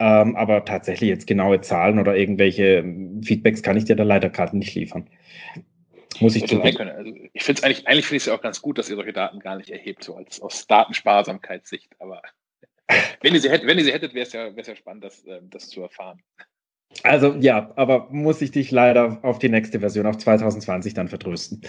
Ähm, 0.00 0.34
aber 0.34 0.64
tatsächlich 0.64 1.08
jetzt 1.08 1.26
genaue 1.26 1.60
Zahlen 1.60 1.98
oder 2.00 2.16
irgendwelche 2.16 2.78
ähm, 2.78 3.22
Feedbacks 3.22 3.62
kann 3.62 3.76
ich 3.76 3.84
dir 3.84 3.94
da 3.94 4.02
leider 4.02 4.28
gerade 4.28 4.56
nicht 4.58 4.74
liefern. 4.74 5.08
Muss 6.20 6.36
ich 6.36 6.46
zugeben. 6.46 6.88
Also 6.88 7.12
ich 7.32 7.42
finde 7.42 7.60
es 7.60 7.64
eigentlich, 7.64 7.86
eigentlich 7.86 8.06
finde 8.06 8.16
ich 8.16 8.22
es 8.22 8.26
ja 8.26 8.34
auch 8.34 8.42
ganz 8.42 8.60
gut, 8.60 8.78
dass 8.78 8.88
ihr 8.88 8.96
solche 8.96 9.12
Daten 9.12 9.40
gar 9.40 9.56
nicht 9.56 9.70
erhebt, 9.70 10.04
so 10.04 10.16
als 10.16 10.40
aus 10.40 10.66
Datensparsamkeitssicht. 10.66 11.90
Aber 11.98 12.22
wenn 13.22 13.34
ihr 13.34 13.40
sie 13.40 13.50
hättet, 13.50 13.66
wenn 13.66 13.78
ihr 13.78 13.84
sie 13.84 13.92
hättet, 13.92 14.14
wäre 14.14 14.26
es 14.26 14.32
ja, 14.32 14.48
ja 14.48 14.76
spannend, 14.76 15.04
das, 15.04 15.24
ähm, 15.26 15.50
das 15.50 15.68
zu 15.68 15.82
erfahren. 15.82 16.22
Also 17.02 17.34
ja, 17.40 17.72
aber 17.76 18.08
muss 18.10 18.40
ich 18.40 18.50
dich 18.50 18.70
leider 18.70 19.18
auf 19.22 19.38
die 19.38 19.48
nächste 19.48 19.80
Version, 19.80 20.06
auf 20.06 20.18
2020 20.18 20.94
dann 20.94 21.08
vertrösten. 21.08 21.62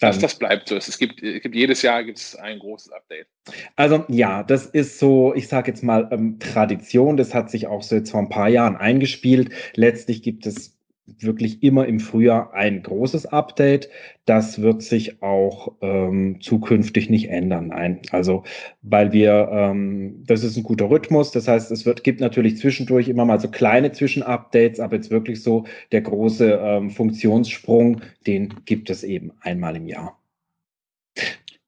Dass 0.00 0.18
das 0.18 0.34
bleibt 0.34 0.68
so. 0.68 0.76
Es 0.76 0.98
gibt, 0.98 1.22
es 1.22 1.42
gibt 1.42 1.54
jedes 1.54 1.82
Jahr 1.82 2.02
gibt's 2.02 2.34
ein 2.34 2.58
großes 2.58 2.90
Update. 2.92 3.28
Also 3.76 4.04
ja, 4.08 4.42
das 4.42 4.66
ist 4.66 4.98
so, 4.98 5.32
ich 5.34 5.46
sage 5.46 5.70
jetzt 5.70 5.84
mal 5.84 6.08
ähm, 6.10 6.40
Tradition. 6.40 7.16
Das 7.16 7.34
hat 7.34 7.50
sich 7.50 7.68
auch 7.68 7.82
so 7.82 7.94
jetzt 7.94 8.10
vor 8.10 8.20
ein 8.20 8.28
paar 8.28 8.48
Jahren 8.48 8.76
eingespielt. 8.76 9.50
Letztlich 9.74 10.22
gibt 10.22 10.44
es 10.44 10.75
wirklich 11.20 11.62
immer 11.62 11.86
im 11.86 12.00
Frühjahr 12.00 12.52
ein 12.54 12.82
großes 12.82 13.26
Update. 13.26 13.88
Das 14.24 14.60
wird 14.60 14.82
sich 14.82 15.22
auch 15.22 15.74
ähm, 15.80 16.40
zukünftig 16.40 17.10
nicht 17.10 17.30
ändern. 17.30 17.68
Nein, 17.68 18.00
also 18.10 18.44
weil 18.82 19.12
wir, 19.12 19.48
ähm, 19.52 20.24
das 20.26 20.42
ist 20.44 20.56
ein 20.56 20.62
guter 20.62 20.90
Rhythmus. 20.90 21.30
Das 21.30 21.48
heißt, 21.48 21.70
es 21.70 21.86
wird 21.86 22.04
gibt 22.04 22.20
natürlich 22.20 22.58
zwischendurch 22.58 23.08
immer 23.08 23.24
mal 23.24 23.40
so 23.40 23.48
kleine 23.48 23.92
Zwischenupdates, 23.92 24.80
aber 24.80 24.96
jetzt 24.96 25.10
wirklich 25.10 25.42
so 25.42 25.64
der 25.92 26.02
große 26.02 26.58
ähm, 26.62 26.90
Funktionssprung, 26.90 28.00
den 28.26 28.54
gibt 28.64 28.90
es 28.90 29.04
eben 29.04 29.32
einmal 29.40 29.76
im 29.76 29.86
Jahr. 29.86 30.18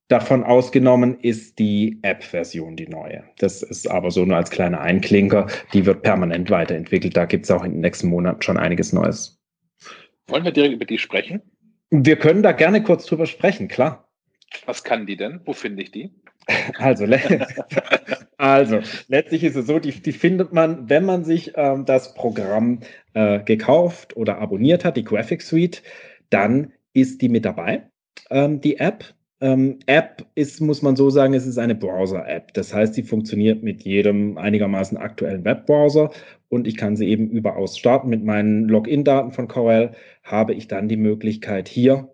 Davon 0.08 0.42
ausgenommen 0.42 1.20
ist 1.20 1.58
die 1.58 1.98
App-Version 2.00 2.76
die 2.76 2.88
neue. 2.88 3.24
Das 3.38 3.62
ist 3.62 3.90
aber 3.90 4.10
so 4.10 4.24
nur 4.24 4.38
als 4.38 4.50
kleiner 4.50 4.80
Einklinker. 4.80 5.48
Die 5.74 5.84
wird 5.84 6.02
permanent 6.02 6.50
weiterentwickelt. 6.50 7.14
Da 7.14 7.26
gibt 7.26 7.44
es 7.44 7.50
auch 7.50 7.62
in 7.62 7.72
den 7.72 7.80
nächsten 7.80 8.08
Monaten 8.08 8.40
schon 8.40 8.56
einiges 8.56 8.94
Neues. 8.94 9.38
Wollen 10.26 10.44
wir 10.44 10.52
direkt 10.52 10.74
über 10.74 10.86
die 10.86 10.98
sprechen? 10.98 11.42
Wir 11.90 12.16
können 12.16 12.42
da 12.42 12.52
gerne 12.52 12.82
kurz 12.82 13.04
drüber 13.04 13.26
sprechen, 13.26 13.68
klar. 13.68 14.08
Was 14.64 14.82
kann 14.82 15.06
die 15.06 15.16
denn? 15.16 15.40
Wo 15.44 15.52
finde 15.52 15.82
ich 15.82 15.90
die? 15.90 16.10
Also, 16.78 17.04
also 18.38 18.80
letztlich 19.08 19.44
ist 19.44 19.56
es 19.56 19.66
so, 19.66 19.78
die, 19.78 19.92
die 19.92 20.12
findet 20.12 20.54
man, 20.54 20.88
wenn 20.88 21.04
man 21.04 21.22
sich 21.24 21.52
ähm, 21.56 21.84
das 21.84 22.14
Programm 22.14 22.80
äh, 23.12 23.40
gekauft 23.40 24.16
oder 24.16 24.38
abonniert 24.38 24.82
hat, 24.82 24.96
die 24.96 25.04
Graphic 25.04 25.42
Suite, 25.42 25.82
dann 26.30 26.72
ist 26.94 27.20
die 27.20 27.28
mit 27.28 27.44
dabei, 27.44 27.90
ähm, 28.30 28.62
die 28.62 28.78
App. 28.78 29.04
Ähm, 29.40 29.78
App 29.86 30.26
ist, 30.34 30.60
muss 30.60 30.82
man 30.82 30.96
so 30.96 31.10
sagen, 31.10 31.34
es 31.34 31.46
ist 31.46 31.58
eine 31.58 31.76
Browser-App. 31.76 32.52
Das 32.54 32.74
heißt, 32.74 32.94
sie 32.94 33.04
funktioniert 33.04 33.62
mit 33.62 33.84
jedem 33.84 34.36
einigermaßen 34.36 34.98
aktuellen 34.98 35.44
Webbrowser 35.44 36.10
und 36.48 36.66
ich 36.66 36.76
kann 36.76 36.96
sie 36.96 37.08
eben 37.08 37.30
überaus 37.30 37.78
starten. 37.78 38.08
Mit 38.08 38.24
meinen 38.24 38.68
Login-Daten 38.68 39.32
von 39.32 39.46
Corel 39.46 39.92
habe 40.24 40.54
ich 40.54 40.66
dann 40.66 40.88
die 40.88 40.96
Möglichkeit 40.96 41.68
hier 41.68 42.08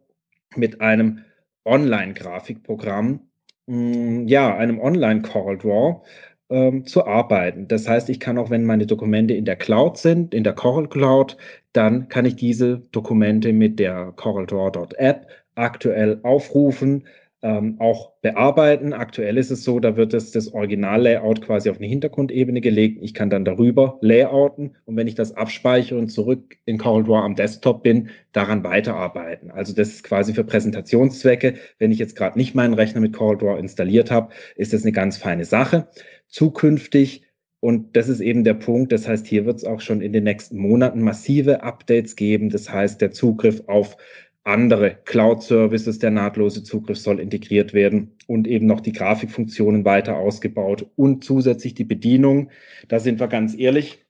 mit 0.57 0.81
einem 0.83 1.21
Online-Grafikprogramm, 1.65 3.21
mm, 3.67 4.27
ja, 4.29 4.55
einem 4.57 4.79
Online-CorelDRAW 4.81 6.03
ähm, 6.51 6.87
zu 6.87 7.07
arbeiten. 7.07 7.69
Das 7.69 7.89
heißt, 7.89 8.11
ich 8.11 8.21
kann 8.21 8.39
auch, 8.39 8.51
wenn 8.51 8.65
meine 8.65 8.87
Dokumente 8.87 9.35
in 9.35 9.47
der 9.47 9.57
Cloud 9.57 9.97
sind, 9.97 10.35
in 10.35 10.45
der 10.45 10.53
Corel 10.53 10.89
Cloud, 10.89 11.39
dann 11.73 12.09
kann 12.09 12.27
ich 12.27 12.37
diese 12.37 12.83
Dokumente 12.93 13.53
mit 13.53 13.79
der 13.79 14.13
CorelDRAW.app 14.17 15.27
aktuell 15.55 16.21
aufrufen, 16.23 17.05
ähm, 17.45 17.77
auch 17.79 18.13
bearbeiten. 18.23 18.95
Aktuell 18.95 19.37
ist 19.37 19.51
es 19.51 19.65
so, 19.65 19.79
da 19.79 19.97
wird 19.97 20.15
es 20.15 20.31
das 20.31 20.55
Original-Layout 20.55 21.43
quasi 21.43 21.69
auf 21.69 21.77
eine 21.77 21.87
Hintergrundebene 21.87 22.63
gelegt. 22.63 23.01
Ich 23.03 23.13
kann 23.13 23.29
dann 23.29 23.45
darüber 23.45 23.99
layouten 24.01 24.77
und 24.87 24.97
wenn 24.97 25.07
ich 25.07 25.15
das 25.15 25.37
abspeichere 25.37 25.99
und 25.99 26.09
zurück 26.09 26.57
in 26.65 26.79
CorelDRAW 26.79 27.23
am 27.23 27.35
Desktop 27.35 27.83
bin, 27.83 28.09
daran 28.33 28.65
weiterarbeiten. 28.65 29.51
Also 29.51 29.75
das 29.75 29.89
ist 29.89 30.05
quasi 30.05 30.33
für 30.33 30.45
Präsentationszwecke. 30.45 31.55
Wenn 31.79 31.93
ich 31.93 31.99
jetzt 31.99 32.17
gerade 32.17 32.39
nicht 32.39 32.55
meinen 32.55 32.73
Rechner 32.73 33.03
mit 33.03 33.13
CorelDRAW 33.13 33.59
installiert 33.59 34.11
habe, 34.11 34.33
ist 34.57 34.73
das 34.73 34.83
eine 34.83 34.93
ganz 34.93 35.19
feine 35.19 35.45
Sache. 35.45 35.89
Zukünftig 36.29 37.25
und 37.61 37.95
das 37.95 38.09
ist 38.09 38.21
eben 38.21 38.45
der 38.45 38.55
Punkt. 38.55 38.91
Das 38.91 39.07
heißt, 39.07 39.27
hier 39.27 39.45
wird 39.45 39.57
es 39.57 39.65
auch 39.65 39.81
schon 39.81 40.01
in 40.01 40.15
den 40.15 40.25
nächsten 40.25 40.59
Monaten 40.59 41.03
massive 41.03 41.63
Updates 41.63 42.17
geben. 42.17 42.49
Das 42.49 42.71
heißt, 42.71 43.03
der 43.03 43.11
Zugriff 43.11 43.63
auf 43.69 43.99
andere 44.45 44.99
Cloud-Services, 45.05 45.99
der 45.99 46.11
nahtlose 46.11 46.63
Zugriff 46.63 46.99
soll 46.99 47.19
integriert 47.19 47.73
werden 47.73 48.17
und 48.27 48.47
eben 48.47 48.67
noch 48.67 48.81
die 48.81 48.93
Grafikfunktionen 48.93 49.85
weiter 49.85 50.17
ausgebaut 50.17 50.87
und 50.97 51.25
zusätzlich 51.25 51.75
die 51.75 51.85
Bedienung. 51.85 52.51
Da 52.89 53.01
sind 53.01 53.21
wir 53.21 53.29
ganz 53.29 53.59
ehrlich. 53.59 54.05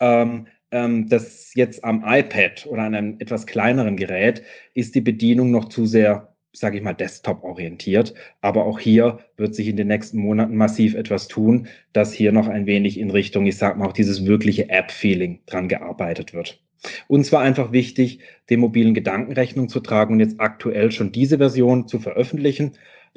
Ähm, 0.00 0.46
ähm, 0.70 1.08
das 1.08 1.54
jetzt 1.54 1.84
am 1.84 2.04
iPad 2.06 2.66
oder 2.66 2.82
an 2.82 2.94
einem 2.94 3.16
etwas 3.20 3.46
kleineren 3.46 3.96
Gerät 3.96 4.42
ist 4.74 4.94
die 4.94 5.00
Bedienung 5.00 5.50
noch 5.50 5.68
zu 5.68 5.86
sehr, 5.86 6.34
sage 6.52 6.78
ich 6.78 6.82
mal, 6.82 6.94
Desktop-orientiert. 6.94 8.14
Aber 8.40 8.64
auch 8.66 8.78
hier 8.80 9.20
wird 9.36 9.54
sich 9.54 9.68
in 9.68 9.76
den 9.76 9.88
nächsten 9.88 10.18
Monaten 10.18 10.56
massiv 10.56 10.94
etwas 10.94 11.28
tun, 11.28 11.68
dass 11.92 12.12
hier 12.12 12.32
noch 12.32 12.48
ein 12.48 12.66
wenig 12.66 12.98
in 12.98 13.10
Richtung, 13.10 13.46
ich 13.46 13.56
sage 13.56 13.78
mal, 13.78 13.86
auch 13.88 13.92
dieses 13.92 14.26
wirkliche 14.26 14.68
App-Feeling 14.68 15.40
dran 15.46 15.68
gearbeitet 15.68 16.34
wird. 16.34 16.63
Uns 17.08 17.32
war 17.32 17.40
einfach 17.40 17.72
wichtig, 17.72 18.20
dem 18.50 18.60
mobilen 18.60 18.94
Gedanken 18.94 19.32
Rechnung 19.32 19.68
zu 19.68 19.80
tragen 19.80 20.14
und 20.14 20.20
jetzt 20.20 20.40
aktuell 20.40 20.90
schon 20.90 21.12
diese 21.12 21.38
Version 21.38 21.88
zu 21.88 21.98
veröffentlichen. 21.98 22.72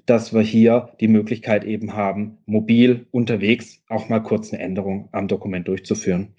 dass 0.06 0.34
wir 0.34 0.42
hier 0.42 0.94
die 1.00 1.08
Möglichkeit 1.08 1.64
eben 1.66 1.94
haben, 1.94 2.38
mobil 2.46 3.08
unterwegs 3.12 3.82
auch 3.90 4.10
mal 4.10 4.22
kurz 4.22 4.54
eine 4.54 4.62
Änderung 4.62 5.10
am 5.12 5.28
Dokument 5.28 5.68
durchzuführen. 5.68 6.30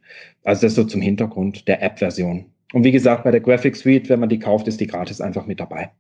Also 0.45 0.63
das 0.63 0.75
so 0.75 0.85
zum 0.85 1.01
Hintergrund 1.03 1.69
der 1.69 1.83
App-Version. 1.83 2.47
Und 2.73 2.85
wie 2.85 2.93
gesagt, 2.93 3.25
bei 3.25 3.31
der 3.31 3.41
Graphic 3.41 3.77
Suite, 3.77 4.09
wenn 4.09 4.21
man 4.21 4.29
die 4.29 4.39
kauft, 4.39 4.69
ist 4.69 4.81
die 4.81 4.87
gratis 4.87 5.21
einfach 5.21 5.47
mit 5.47 5.61
dabei. 5.61 5.91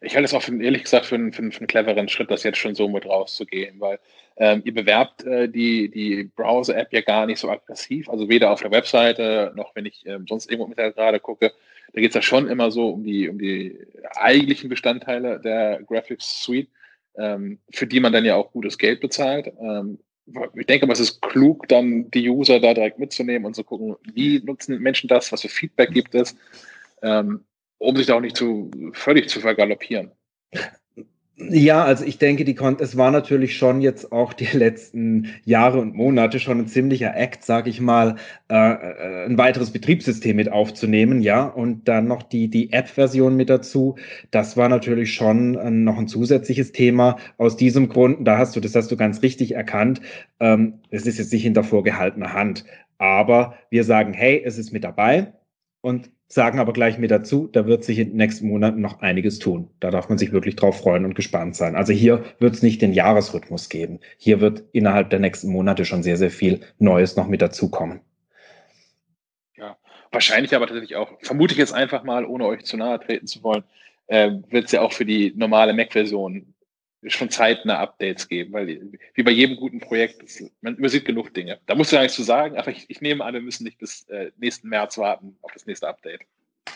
Ich 0.00 0.14
halte 0.14 0.24
es 0.26 0.34
auch 0.34 0.42
für, 0.42 0.62
ehrlich 0.62 0.84
gesagt 0.84 1.06
für 1.06 1.14
einen, 1.14 1.32
für, 1.32 1.42
einen, 1.42 1.52
für 1.52 1.60
einen 1.60 1.66
cleveren 1.66 2.08
Schritt, 2.08 2.30
das 2.30 2.42
jetzt 2.42 2.58
schon 2.58 2.74
so 2.74 2.88
mit 2.88 3.06
rauszugehen, 3.06 3.80
weil 3.80 3.98
ähm, 4.36 4.62
ihr 4.64 4.74
bewerbt 4.74 5.24
äh, 5.24 5.48
die, 5.48 5.90
die 5.90 6.24
Browser-App 6.36 6.92
ja 6.92 7.00
gar 7.00 7.26
nicht 7.26 7.38
so 7.38 7.50
aggressiv, 7.50 8.08
also 8.08 8.28
weder 8.28 8.50
auf 8.50 8.60
der 8.60 8.70
Webseite 8.70 9.52
noch 9.54 9.74
wenn 9.74 9.86
ich 9.86 10.04
ähm, 10.06 10.26
sonst 10.28 10.50
irgendwo 10.50 10.68
mit 10.68 10.78
der 10.78 10.92
gerade 10.92 11.20
gucke. 11.20 11.52
Da 11.92 12.00
geht 12.00 12.10
es 12.10 12.14
ja 12.14 12.22
schon 12.22 12.48
immer 12.48 12.70
so 12.70 12.90
um 12.90 13.04
die, 13.04 13.28
um 13.28 13.38
die 13.38 13.78
eigentlichen 14.14 14.68
Bestandteile 14.68 15.40
der 15.40 15.82
Graphics 15.82 16.42
Suite, 16.42 16.68
ähm, 17.16 17.58
für 17.70 17.86
die 17.86 18.00
man 18.00 18.12
dann 18.12 18.24
ja 18.24 18.34
auch 18.34 18.52
gutes 18.52 18.76
Geld 18.76 19.00
bezahlt. 19.00 19.52
Ähm, 19.60 19.98
ich 20.54 20.66
denke 20.66 20.84
aber, 20.84 20.92
es 20.92 21.00
ist 21.00 21.22
klug, 21.22 21.68
dann 21.68 22.10
die 22.10 22.28
User 22.28 22.58
da 22.58 22.74
direkt 22.74 22.98
mitzunehmen 22.98 23.46
und 23.46 23.54
zu 23.54 23.62
gucken, 23.62 23.94
wie 24.12 24.40
nutzen 24.40 24.80
Menschen 24.80 25.08
das, 25.08 25.30
was 25.30 25.42
für 25.42 25.48
Feedback 25.48 25.92
gibt 25.92 26.14
es. 26.14 26.36
Ähm, 27.02 27.44
um 27.78 27.96
sich 27.96 28.06
da 28.06 28.14
auch 28.14 28.20
nicht 28.20 28.36
zu 28.36 28.70
völlig 28.92 29.28
zu 29.28 29.40
vergaloppieren. 29.40 30.12
Ja, 31.38 31.84
also 31.84 32.02
ich 32.06 32.16
denke, 32.16 32.46
die 32.46 32.54
Kon 32.54 32.78
es 32.80 32.96
war 32.96 33.10
natürlich 33.10 33.58
schon 33.58 33.82
jetzt 33.82 34.10
auch 34.10 34.32
die 34.32 34.46
letzten 34.56 35.28
Jahre 35.44 35.80
und 35.80 35.94
Monate 35.94 36.40
schon 36.40 36.60
ein 36.60 36.66
ziemlicher 36.66 37.14
Act, 37.14 37.44
sag 37.44 37.66
ich 37.66 37.78
mal, 37.78 38.16
äh, 38.48 38.54
äh, 38.54 39.26
ein 39.26 39.36
weiteres 39.36 39.70
Betriebssystem 39.70 40.34
mit 40.34 40.50
aufzunehmen, 40.50 41.20
ja, 41.20 41.44
und 41.44 41.88
dann 41.88 42.06
noch 42.08 42.22
die, 42.22 42.48
die 42.48 42.72
App-Version 42.72 43.36
mit 43.36 43.50
dazu. 43.50 43.96
Das 44.30 44.56
war 44.56 44.70
natürlich 44.70 45.12
schon 45.12 45.56
äh, 45.56 45.70
noch 45.70 45.98
ein 45.98 46.08
zusätzliches 46.08 46.72
Thema. 46.72 47.18
Aus 47.36 47.58
diesem 47.58 47.90
Grund, 47.90 48.26
da 48.26 48.38
hast 48.38 48.56
du, 48.56 48.60
das 48.60 48.74
hast 48.74 48.90
du 48.90 48.96
ganz 48.96 49.20
richtig 49.22 49.54
erkannt, 49.54 50.00
ähm, 50.40 50.80
es 50.88 51.06
ist 51.06 51.18
jetzt 51.18 51.34
nicht 51.34 51.42
hinter 51.42 51.64
vorgehaltener 51.64 52.32
Hand. 52.32 52.64
Aber 52.96 53.56
wir 53.68 53.84
sagen, 53.84 54.14
hey, 54.14 54.42
es 54.42 54.56
ist 54.56 54.72
mit 54.72 54.84
dabei 54.84 55.34
und 55.82 56.10
sagen 56.28 56.58
aber 56.58 56.72
gleich 56.72 56.98
mit 56.98 57.10
dazu, 57.10 57.48
da 57.52 57.66
wird 57.66 57.84
sich 57.84 57.98
in 57.98 58.08
den 58.10 58.16
nächsten 58.16 58.48
Monaten 58.48 58.80
noch 58.80 59.00
einiges 59.00 59.38
tun. 59.38 59.70
Da 59.80 59.90
darf 59.90 60.08
man 60.08 60.18
sich 60.18 60.32
wirklich 60.32 60.56
drauf 60.56 60.78
freuen 60.78 61.04
und 61.04 61.14
gespannt 61.14 61.54
sein. 61.54 61.76
Also 61.76 61.92
hier 61.92 62.24
wird 62.38 62.54
es 62.54 62.62
nicht 62.62 62.82
den 62.82 62.92
Jahresrhythmus 62.92 63.68
geben. 63.68 64.00
Hier 64.18 64.40
wird 64.40 64.64
innerhalb 64.72 65.10
der 65.10 65.20
nächsten 65.20 65.50
Monate 65.50 65.84
schon 65.84 66.02
sehr, 66.02 66.16
sehr 66.16 66.30
viel 66.30 66.60
Neues 66.78 67.16
noch 67.16 67.28
mit 67.28 67.42
dazukommen. 67.42 68.00
Ja, 69.56 69.76
wahrscheinlich 70.10 70.54
aber 70.54 70.66
tatsächlich 70.66 70.96
auch, 70.96 71.12
vermute 71.22 71.52
ich 71.52 71.58
jetzt 71.58 71.74
einfach 71.74 72.02
mal, 72.02 72.24
ohne 72.24 72.46
euch 72.46 72.64
zu 72.64 72.76
nahe 72.76 72.98
treten 72.98 73.28
zu 73.28 73.42
wollen, 73.44 73.62
äh, 74.08 74.32
wird 74.50 74.66
es 74.66 74.72
ja 74.72 74.80
auch 74.80 74.92
für 74.92 75.04
die 75.04 75.32
normale 75.36 75.74
Mac-Version 75.74 76.54
schon 77.06 77.30
zeitnah 77.30 77.78
Updates 77.78 78.28
geben, 78.28 78.52
weil 78.52 78.80
wie 79.14 79.22
bei 79.22 79.30
jedem 79.30 79.56
guten 79.56 79.80
Projekt, 79.80 80.24
man 80.60 80.76
übersieht 80.76 81.04
genug 81.04 81.32
Dinge. 81.34 81.58
Da 81.66 81.74
musst 81.74 81.92
du 81.92 81.96
gar 81.96 82.02
nichts 82.02 82.16
zu 82.16 82.22
sagen, 82.22 82.56
aber 82.56 82.70
ich, 82.70 82.86
ich 82.88 83.00
nehme 83.00 83.24
an, 83.24 83.34
wir 83.34 83.40
müssen 83.40 83.64
nicht 83.64 83.78
bis 83.78 84.08
äh, 84.08 84.30
nächsten 84.38 84.68
März 84.68 84.98
warten 84.98 85.36
auf 85.42 85.52
das 85.52 85.66
nächste 85.66 85.88
Update. 85.88 86.20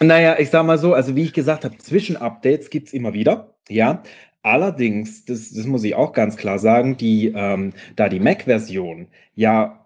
Naja, 0.00 0.38
ich 0.38 0.50
sag 0.50 0.64
mal 0.64 0.78
so, 0.78 0.94
also 0.94 1.16
wie 1.16 1.24
ich 1.24 1.32
gesagt 1.32 1.64
habe, 1.64 1.76
Zwischenupdates 1.76 2.70
gibt 2.70 2.88
es 2.88 2.94
immer 2.94 3.12
wieder, 3.12 3.54
ja. 3.68 4.02
Allerdings, 4.42 5.26
das, 5.26 5.52
das 5.52 5.66
muss 5.66 5.84
ich 5.84 5.94
auch 5.94 6.14
ganz 6.14 6.38
klar 6.38 6.58
sagen, 6.58 6.96
die, 6.96 7.32
ähm, 7.34 7.74
da 7.96 8.08
die 8.08 8.20
Mac-Version 8.20 9.08
ja 9.34 9.79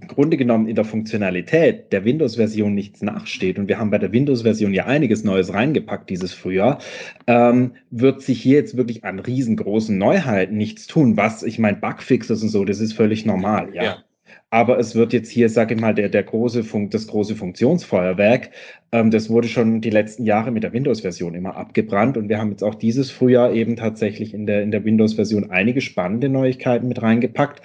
im 0.00 0.08
Grunde 0.08 0.36
genommen 0.36 0.68
in 0.68 0.76
der 0.76 0.84
Funktionalität 0.84 1.92
der 1.92 2.04
Windows-Version 2.04 2.74
nichts 2.74 3.02
nachsteht, 3.02 3.58
und 3.58 3.68
wir 3.68 3.78
haben 3.78 3.90
bei 3.90 3.98
der 3.98 4.12
Windows-Version 4.12 4.74
ja 4.74 4.86
einiges 4.86 5.24
Neues 5.24 5.52
reingepackt 5.52 6.10
dieses 6.10 6.32
Frühjahr, 6.32 6.78
ähm, 7.26 7.72
wird 7.90 8.22
sich 8.22 8.40
hier 8.40 8.56
jetzt 8.56 8.76
wirklich 8.76 9.04
an 9.04 9.18
riesengroßen 9.18 9.96
Neuheiten 9.96 10.56
nichts 10.56 10.86
tun. 10.86 11.16
Was, 11.16 11.42
ich 11.42 11.58
meine, 11.58 11.78
Bugfixes 11.78 12.42
und 12.42 12.48
so, 12.48 12.64
das 12.64 12.80
ist 12.80 12.92
völlig 12.92 13.26
normal, 13.26 13.70
ja. 13.74 13.82
ja. 13.82 13.96
Aber 14.50 14.78
es 14.78 14.94
wird 14.94 15.12
jetzt 15.12 15.30
hier, 15.30 15.48
sage 15.48 15.74
ich 15.74 15.80
mal, 15.80 15.94
der, 15.94 16.08
der 16.08 16.22
große 16.22 16.62
Funk, 16.62 16.92
das 16.92 17.08
große 17.08 17.34
Funktionsfeuerwerk, 17.34 18.50
ähm, 18.92 19.10
das 19.10 19.28
wurde 19.28 19.48
schon 19.48 19.80
die 19.80 19.90
letzten 19.90 20.24
Jahre 20.24 20.52
mit 20.52 20.62
der 20.62 20.72
Windows-Version 20.72 21.34
immer 21.34 21.56
abgebrannt. 21.56 22.16
Und 22.16 22.28
wir 22.28 22.38
haben 22.38 22.50
jetzt 22.50 22.62
auch 22.62 22.76
dieses 22.76 23.10
Frühjahr 23.10 23.52
eben 23.52 23.76
tatsächlich 23.76 24.34
in 24.34 24.46
der, 24.46 24.62
in 24.62 24.70
der 24.70 24.84
Windows-Version 24.84 25.50
einige 25.50 25.80
spannende 25.80 26.28
Neuigkeiten 26.28 26.86
mit 26.86 27.02
reingepackt. 27.02 27.60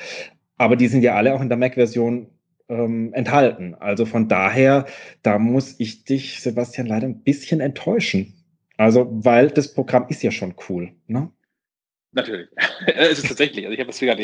Aber 0.61 0.75
die 0.75 0.87
sind 0.87 1.01
ja 1.01 1.15
alle 1.15 1.33
auch 1.33 1.41
in 1.41 1.49
der 1.49 1.57
Mac-Version 1.57 2.27
ähm, 2.69 3.11
enthalten. 3.15 3.73
Also 3.73 4.05
von 4.05 4.27
daher, 4.27 4.85
da 5.23 5.39
muss 5.39 5.79
ich 5.79 6.03
dich, 6.03 6.39
Sebastian, 6.39 6.85
leider 6.85 7.07
ein 7.07 7.23
bisschen 7.23 7.61
enttäuschen. 7.61 8.35
Also, 8.77 9.07
weil 9.11 9.49
das 9.49 9.73
Programm 9.73 10.05
ist 10.09 10.21
ja 10.21 10.29
schon 10.29 10.53
cool. 10.69 10.91
Ne? 11.07 11.31
Natürlich. 12.11 12.47
es 12.85 13.17
ist 13.17 13.27
tatsächlich. 13.29 13.65
Also 13.65 13.73
ich 13.73 13.79
habe 13.79 13.89
es 13.89 14.01
wieder, 14.01 14.15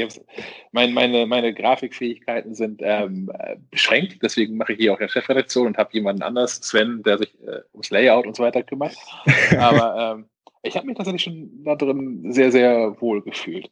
mein, 0.74 0.94
meine, 0.94 1.26
meine 1.26 1.56
Grafikfähigkeiten 1.56 2.54
sind 2.54 2.82
ähm, 2.84 3.32
beschränkt, 3.72 4.20
deswegen 4.22 4.58
mache 4.58 4.74
ich 4.74 4.78
hier 4.78 4.94
auch 4.94 5.00
eine 5.00 5.10
Chefredaktion 5.10 5.66
und 5.66 5.78
habe 5.80 5.90
jemanden 5.94 6.22
anders, 6.22 6.58
Sven, 6.62 7.02
der 7.02 7.18
sich 7.18 7.34
äh, 7.48 7.62
ums 7.74 7.90
Layout 7.90 8.28
und 8.28 8.36
so 8.36 8.44
weiter 8.44 8.62
kümmert. 8.62 8.96
Aber 9.58 10.18
ähm, 10.20 10.26
ich 10.62 10.78
habe 10.78 10.86
mich 10.86 10.98
tatsächlich 10.98 11.24
schon 11.24 11.64
da 11.64 11.74
drin 11.74 12.32
sehr, 12.32 12.52
sehr 12.52 12.96
wohl 13.02 13.24
gefühlt. 13.24 13.72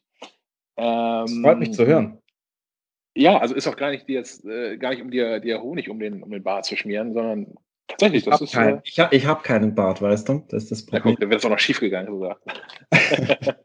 Ähm, 0.77 1.25
das 1.27 1.37
freut 1.43 1.59
mich 1.59 1.71
zu 1.71 1.85
hören. 1.85 2.17
Ja, 3.15 3.37
also 3.37 3.55
ist 3.55 3.67
auch 3.67 3.77
gar 3.77 3.91
nicht, 3.91 4.09
jetzt, 4.09 4.45
äh, 4.45 4.77
gar 4.77 4.89
nicht 4.89 5.01
um 5.01 5.09
dir, 5.09 5.39
dir 5.39 5.61
Honig 5.61 5.89
um 5.89 5.99
den, 5.99 6.21
um 6.21 6.31
den 6.31 6.43
Bart 6.43 6.65
zu 6.65 6.75
schmieren, 6.75 7.13
sondern 7.13 7.55
tatsächlich, 7.87 8.25
das 8.25 8.41
ich 8.41 8.47
ist. 8.49 8.53
Kein, 8.53 8.75
äh, 8.75 8.81
ich 8.83 8.99
habe 8.99 9.15
ich 9.15 9.25
hab 9.25 9.43
keinen 9.43 9.73
Bart, 9.73 10.01
weißt 10.01 10.27
du? 10.27 10.43
Das 10.49 10.63
ist 10.63 10.71
das 10.71 10.85
Problem. 10.85 11.13
Ja, 11.13 11.19
dann 11.21 11.29
wäre 11.29 11.39
es 11.39 11.45
auch 11.45 11.49
noch 11.49 11.59
schief 11.59 11.79
gegangen, 11.79 12.07
sogar. 12.07 12.39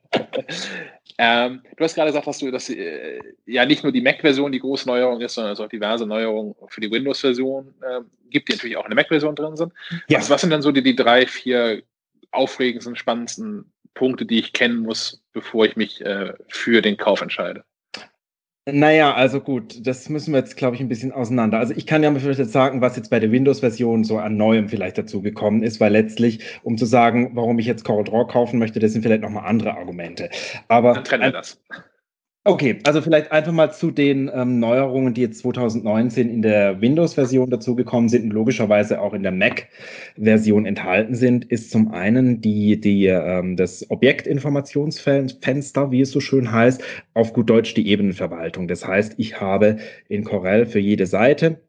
ähm, 1.18 1.62
du 1.76 1.84
hast 1.84 1.96
gerade 1.96 2.10
gesagt, 2.10 2.28
dass 2.28 2.38
du 2.38 2.52
das 2.52 2.70
äh, 2.70 3.18
ja 3.44 3.66
nicht 3.66 3.82
nur 3.82 3.90
die 3.90 4.02
Mac-Version 4.02 4.52
die 4.52 4.60
große 4.60 4.86
Neuerung 4.86 5.20
ist, 5.20 5.34
sondern 5.34 5.54
es 5.54 5.60
auch 5.60 5.68
diverse 5.68 6.06
Neuerungen 6.06 6.54
für 6.68 6.80
die 6.80 6.90
Windows-Version 6.90 7.74
äh, 7.82 8.00
gibt, 8.30 8.48
die 8.48 8.52
natürlich 8.52 8.76
auch 8.76 8.84
in 8.84 8.90
der 8.90 8.96
Mac-Version 8.96 9.34
drin 9.34 9.56
sind. 9.56 9.72
Ja. 10.08 10.18
Was, 10.18 10.30
was 10.30 10.42
sind 10.42 10.50
dann 10.50 10.62
so 10.62 10.70
die, 10.70 10.82
die 10.82 10.94
drei, 10.94 11.26
vier 11.26 11.82
aufregendsten, 12.30 12.94
spannendsten 12.94 13.72
Punkte, 13.94 14.24
die 14.24 14.38
ich 14.38 14.52
kennen 14.52 14.78
muss, 14.78 15.24
bevor 15.32 15.64
ich 15.64 15.74
mich 15.74 16.00
äh, 16.02 16.34
für 16.46 16.82
den 16.82 16.96
Kauf 16.96 17.20
entscheide? 17.20 17.64
Naja, 18.72 19.14
also 19.14 19.40
gut, 19.40 19.86
das 19.86 20.08
müssen 20.08 20.32
wir 20.32 20.40
jetzt, 20.40 20.56
glaube 20.56 20.76
ich, 20.76 20.82
ein 20.82 20.88
bisschen 20.88 21.12
auseinander. 21.12 21.58
Also 21.58 21.74
ich 21.76 21.86
kann 21.86 22.02
ja 22.02 22.10
mal 22.10 22.20
vielleicht 22.20 22.38
jetzt 22.38 22.52
sagen, 22.52 22.80
was 22.80 22.96
jetzt 22.96 23.10
bei 23.10 23.20
der 23.20 23.30
Windows-Version 23.30 24.04
so 24.04 24.18
an 24.18 24.36
Neuem 24.36 24.68
vielleicht 24.68 24.98
dazu 24.98 25.22
gekommen 25.22 25.62
ist, 25.62 25.80
weil 25.80 25.92
letztlich, 25.92 26.44
um 26.62 26.76
zu 26.76 26.86
sagen, 26.86 27.30
warum 27.34 27.58
ich 27.58 27.66
jetzt 27.66 27.84
CorelDRAW 27.84 28.26
kaufen 28.26 28.58
möchte, 28.58 28.78
das 28.78 28.92
sind 28.92 29.02
vielleicht 29.02 29.22
nochmal 29.22 29.46
andere 29.46 29.76
Argumente. 29.76 30.30
Aber 30.68 30.94
Dann 30.94 31.04
trennen 31.04 31.22
wir 31.24 31.32
das. 31.32 31.60
Okay, 32.46 32.78
also 32.84 33.02
vielleicht 33.02 33.32
einfach 33.32 33.52
mal 33.52 33.70
zu 33.70 33.90
den 33.90 34.30
ähm, 34.32 34.60
Neuerungen, 34.60 35.12
die 35.12 35.20
jetzt 35.20 35.40
2019 35.40 36.30
in 36.30 36.40
der 36.40 36.80
Windows-Version 36.80 37.50
dazugekommen 37.50 38.08
sind 38.08 38.24
und 38.24 38.30
logischerweise 38.30 38.98
auch 39.02 39.12
in 39.12 39.22
der 39.22 39.32
Mac-Version 39.32 40.64
enthalten 40.64 41.14
sind, 41.14 41.44
ist 41.44 41.70
zum 41.70 41.90
einen 41.92 42.40
die, 42.40 42.80
die, 42.80 43.08
ähm, 43.08 43.56
das 43.56 43.90
Objektinformationsfenster, 43.90 45.90
wie 45.90 46.00
es 46.00 46.12
so 46.12 46.20
schön 46.20 46.50
heißt, 46.50 46.82
auf 47.12 47.34
gut 47.34 47.50
Deutsch 47.50 47.74
die 47.74 47.86
Ebenenverwaltung. 47.88 48.68
Das 48.68 48.86
heißt, 48.86 49.16
ich 49.18 49.38
habe 49.38 49.76
in 50.08 50.24
Corel 50.24 50.64
für 50.64 50.78
jede 50.78 51.04
Seite 51.04 51.60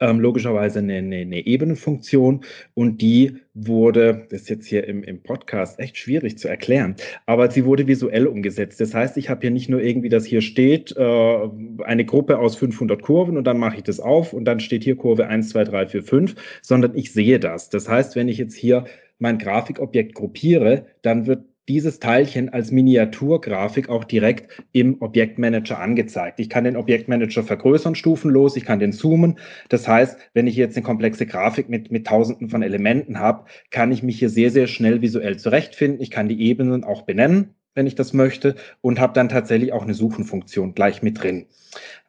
ähm, 0.00 0.20
logischerweise 0.20 0.78
eine, 0.80 0.96
eine, 0.96 1.16
eine 1.16 1.46
Ebenenfunktion 1.46 2.44
und 2.74 3.00
die 3.00 3.38
wurde, 3.54 4.26
das 4.30 4.42
ist 4.42 4.50
jetzt 4.50 4.66
hier 4.66 4.86
im, 4.86 5.02
im 5.02 5.22
Podcast 5.22 5.80
echt 5.80 5.96
schwierig 5.96 6.38
zu 6.38 6.48
erklären, 6.48 6.96
aber 7.26 7.50
sie 7.50 7.64
wurde 7.64 7.86
visuell 7.86 8.26
umgesetzt. 8.26 8.80
Das 8.80 8.94
heißt, 8.94 9.16
ich 9.16 9.28
habe 9.28 9.40
hier 9.42 9.50
nicht 9.50 9.68
nur 9.68 9.82
irgendwie, 9.82 10.08
dass 10.08 10.24
hier 10.24 10.40
steht, 10.40 10.96
äh, 10.96 11.48
eine 11.84 12.04
Gruppe 12.04 12.38
aus 12.38 12.56
500 12.56 13.02
Kurven 13.02 13.36
und 13.36 13.44
dann 13.44 13.58
mache 13.58 13.76
ich 13.76 13.82
das 13.82 14.00
auf 14.00 14.32
und 14.32 14.44
dann 14.44 14.60
steht 14.60 14.84
hier 14.84 14.96
Kurve 14.96 15.26
1, 15.26 15.50
2, 15.50 15.64
3, 15.64 15.86
4, 15.88 16.02
5, 16.02 16.34
sondern 16.62 16.96
ich 16.96 17.12
sehe 17.12 17.40
das. 17.40 17.70
Das 17.70 17.88
heißt, 17.88 18.16
wenn 18.16 18.28
ich 18.28 18.38
jetzt 18.38 18.54
hier 18.54 18.84
mein 19.18 19.38
Grafikobjekt 19.38 20.14
gruppiere, 20.14 20.86
dann 21.02 21.26
wird 21.26 21.44
dieses 21.68 22.00
Teilchen 22.00 22.48
als 22.48 22.70
Miniaturgrafik 22.70 23.88
auch 23.90 24.04
direkt 24.04 24.64
im 24.72 25.00
Objektmanager 25.00 25.78
angezeigt. 25.78 26.40
Ich 26.40 26.48
kann 26.48 26.64
den 26.64 26.76
Objektmanager 26.76 27.42
vergrößern, 27.42 27.94
stufenlos, 27.94 28.56
ich 28.56 28.64
kann 28.64 28.78
den 28.78 28.92
zoomen. 28.92 29.38
Das 29.68 29.86
heißt, 29.86 30.18
wenn 30.32 30.46
ich 30.46 30.56
jetzt 30.56 30.76
eine 30.76 30.84
komplexe 30.84 31.26
Grafik 31.26 31.68
mit, 31.68 31.92
mit 31.92 32.06
tausenden 32.06 32.48
von 32.48 32.62
Elementen 32.62 33.18
habe, 33.18 33.44
kann 33.70 33.92
ich 33.92 34.02
mich 34.02 34.18
hier 34.18 34.30
sehr, 34.30 34.50
sehr 34.50 34.66
schnell 34.66 35.02
visuell 35.02 35.36
zurechtfinden. 35.38 36.00
Ich 36.00 36.10
kann 36.10 36.28
die 36.28 36.40
Ebenen 36.40 36.84
auch 36.84 37.02
benennen, 37.02 37.54
wenn 37.74 37.86
ich 37.86 37.94
das 37.94 38.14
möchte, 38.14 38.56
und 38.80 38.98
habe 38.98 39.12
dann 39.12 39.28
tatsächlich 39.28 39.72
auch 39.72 39.82
eine 39.82 39.94
Suchenfunktion 39.94 40.74
gleich 40.74 41.02
mit 41.02 41.22
drin. 41.22 41.46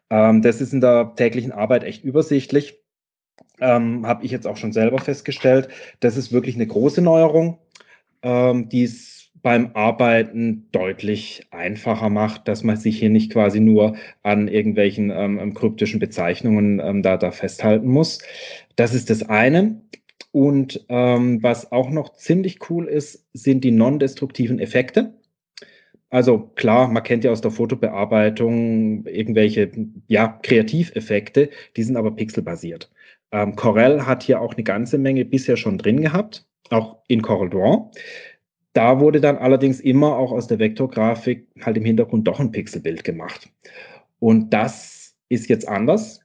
Ähm, 0.08 0.42
das 0.42 0.60
ist 0.60 0.72
in 0.72 0.80
der 0.80 1.12
täglichen 1.16 1.52
Arbeit 1.52 1.84
echt 1.84 2.02
übersichtlich. 2.02 2.80
Ähm, 3.60 4.06
habe 4.06 4.24
ich 4.24 4.30
jetzt 4.30 4.46
auch 4.46 4.56
schon 4.56 4.72
selber 4.72 4.98
festgestellt. 4.98 5.68
Das 6.00 6.16
ist 6.16 6.32
wirklich 6.32 6.54
eine 6.54 6.66
große 6.66 7.02
Neuerung, 7.02 7.58
ähm, 8.22 8.70
die 8.70 8.84
es 8.84 9.09
beim 9.42 9.70
Arbeiten 9.74 10.68
deutlich 10.72 11.46
einfacher 11.50 12.10
macht, 12.10 12.48
dass 12.48 12.62
man 12.62 12.76
sich 12.76 12.98
hier 12.98 13.10
nicht 13.10 13.32
quasi 13.32 13.60
nur 13.60 13.96
an 14.22 14.48
irgendwelchen 14.48 15.10
ähm, 15.10 15.38
ähm, 15.38 15.54
kryptischen 15.54 16.00
Bezeichnungen 16.00 16.80
ähm, 16.80 17.02
da, 17.02 17.16
da 17.16 17.30
festhalten 17.30 17.88
muss. 17.88 18.20
Das 18.76 18.94
ist 18.94 19.10
das 19.10 19.22
eine. 19.22 19.80
Und 20.32 20.84
ähm, 20.88 21.42
was 21.42 21.72
auch 21.72 21.90
noch 21.90 22.14
ziemlich 22.14 22.70
cool 22.70 22.86
ist, 22.86 23.26
sind 23.32 23.64
die 23.64 23.72
non-destruktiven 23.72 24.58
Effekte. 24.58 25.14
Also 26.10 26.50
klar, 26.56 26.88
man 26.88 27.02
kennt 27.02 27.24
ja 27.24 27.30
aus 27.30 27.40
der 27.40 27.52
Fotobearbeitung 27.52 29.06
irgendwelche 29.06 29.70
ja, 30.08 30.38
Kreativeffekte, 30.42 31.50
die 31.76 31.82
sind 31.82 31.96
aber 31.96 32.10
pixelbasiert. 32.10 32.90
Ähm, 33.32 33.54
Corel 33.54 34.06
hat 34.06 34.24
hier 34.24 34.40
auch 34.40 34.54
eine 34.54 34.64
ganze 34.64 34.98
Menge 34.98 35.24
bisher 35.24 35.56
schon 35.56 35.78
drin 35.78 36.00
gehabt, 36.00 36.46
auch 36.70 36.98
in 37.06 37.22
Corel 37.22 37.48
Draw. 37.50 37.90
Da 38.72 39.00
wurde 39.00 39.20
dann 39.20 39.36
allerdings 39.36 39.80
immer 39.80 40.16
auch 40.16 40.32
aus 40.32 40.46
der 40.46 40.58
Vektorgrafik 40.58 41.46
halt 41.60 41.76
im 41.76 41.84
Hintergrund 41.84 42.26
doch 42.28 42.38
ein 42.38 42.52
Pixelbild 42.52 43.02
gemacht. 43.04 43.48
Und 44.20 44.52
das 44.52 45.16
ist 45.28 45.48
jetzt 45.48 45.66
anders. 45.66 46.20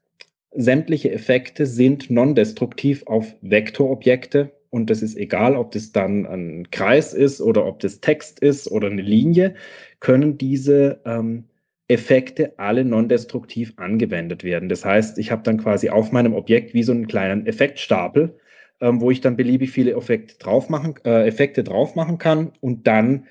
Sämtliche 0.51 1.11
Effekte 1.11 1.65
sind 1.65 2.09
non-destruktiv 2.09 3.03
auf 3.07 3.35
Vektorobjekte 3.41 4.51
und 4.69 4.89
das 4.89 5.01
ist 5.01 5.17
egal, 5.17 5.55
ob 5.55 5.71
das 5.71 5.91
dann 5.91 6.25
ein 6.25 6.69
Kreis 6.69 7.13
ist 7.13 7.41
oder 7.41 7.65
ob 7.65 7.79
das 7.79 8.01
Text 8.01 8.39
ist 8.39 8.69
oder 8.69 8.89
eine 8.89 9.01
Linie, 9.01 9.55
können 9.99 10.37
diese 10.37 11.01
ähm, 11.05 11.45
Effekte 11.87 12.57
alle 12.57 12.83
non-destruktiv 12.83 13.73
angewendet 13.77 14.43
werden. 14.43 14.69
Das 14.69 14.83
heißt, 14.83 15.17
ich 15.17 15.31
habe 15.31 15.43
dann 15.43 15.57
quasi 15.57 15.89
auf 15.89 16.11
meinem 16.11 16.33
Objekt 16.33 16.73
wie 16.73 16.83
so 16.83 16.91
einen 16.91 17.07
kleinen 17.07 17.45
Effektstapel, 17.45 18.37
ähm, 18.85 19.01
wo 19.01 19.09
ich 19.09 19.19
dann 19.19 19.35
beliebig 19.35 19.71
viele 19.71 19.93
Effekte 19.93 20.37
drauf 20.37 20.69
machen, 20.69 20.93
äh, 21.05 21.27
Effekte 21.27 21.63
drauf 21.63 21.95
machen 21.95 22.19
kann 22.19 22.51
und 22.61 22.85
dann 22.85 23.25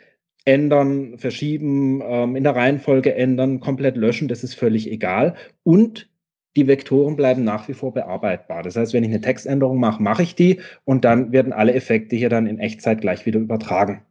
ändern, 0.44 1.16
verschieben, 1.16 2.02
ähm, 2.05 2.35
in 2.35 2.43
der 2.43 2.56
Reihenfolge 2.56 3.14
ändern, 3.14 3.60
komplett 3.60 3.97
löschen, 3.97 4.26
das 4.26 4.43
ist 4.43 4.55
völlig 4.55 4.90
egal. 4.90 5.36
Und 5.62 6.10
die 6.56 6.66
Vektoren 6.66 7.16
bleiben 7.16 7.44
nach 7.44 7.68
wie 7.68 7.72
vor 7.72 7.94
bearbeitbar. 7.94 8.62
Das 8.64 8.76
heißt, 8.76 8.93
wenn 8.93 9.05
ich 9.05 9.10
eine 9.10 9.20
Textänderung 9.20 9.78
mache, 9.78 10.02
mache 10.02 10.24
ich 10.24 10.35
die 10.35 10.60
und 10.85 11.05
dann 11.05 11.31
werden 11.32 11.52
alle 11.52 11.74
Effekte 11.74 12.16
hier 12.16 12.28
dann 12.28 12.47
in 12.47 12.59
Echtzeit 12.59 13.01
gleich 13.01 13.24
wieder 13.24 13.39
übertragen. 13.40 14.02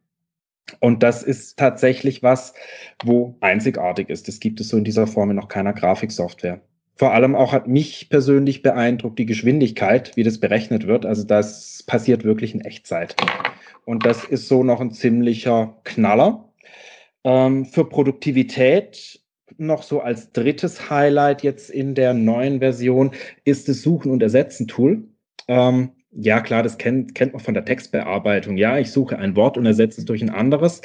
Und 0.80 1.04
das 1.04 1.24
ist 1.24 1.60
tatsächlich 1.60 2.24
was, 2.24 2.54
wo 3.04 3.36
einzigartig 3.42 4.10
ist. 4.10 4.30
Das 4.30 4.40
gibt 4.40 4.62
es 4.62 4.70
so 4.70 4.78
in 4.78 4.86
dieser 4.86 5.08
Form 5.08 5.30
in 5.30 5.36
noch 5.36 5.50
keiner 5.50 5.74
Grafiksoftware. 5.74 6.62
Vor 6.96 7.14
allem 7.14 7.36
auch 7.36 7.52
hat 7.52 7.68
mich 7.68 8.10
persönlich 8.10 8.62
beeindruckt 8.62 9.18
die 9.18 9.26
Geschwindigkeit, 9.26 10.16
wie 10.16 10.24
das 10.24 10.40
berechnet 10.40 10.88
wird. 10.88 11.06
Also 11.06 11.24
das 11.24 11.84
passiert 11.88 12.24
wirklich 12.24 12.54
in 12.54 12.62
Echtzeit. 12.62 13.16
Und 13.86 14.06
das 14.06 14.24
ist 14.24 14.48
so 14.48 14.64
noch 14.64 14.80
ein 14.80 14.92
ziemlicher 14.92 15.76
Knaller. 15.84 16.50
Ähm, 17.24 17.66
für 17.66 17.86
Produktivität 17.86 19.22
noch 19.58 19.84
so 19.84 20.02
als 20.02 20.32
drittes 20.32 20.90
Highlight 20.90 21.44
jetzt 21.44 21.70
in 21.70 21.96
der 21.96 22.14
neuen 22.14 22.60
Version 22.60 23.12
ist 23.44 23.70
das 23.70 23.82
Suchen 23.82 24.12
und 24.12 24.22
Ersetzen 24.22 24.68
Tool. 24.68 25.08
Ähm, 25.48 25.92
ja, 26.16 26.42
klar, 26.42 26.64
das 26.64 26.78
kennt, 26.78 27.16
kennt 27.16 27.34
man 27.34 27.42
von 27.42 27.54
der 27.54 27.66
Textbearbeitung. 27.66 28.58
Ja, 28.58 28.78
ich 28.78 28.92
suche 28.92 29.18
ein 29.18 29.36
Wort 29.36 29.58
und 29.58 29.66
ersetze 29.66 30.02
es 30.02 30.06
durch 30.06 30.22
ein 30.22 30.30
anderes. 30.30 30.82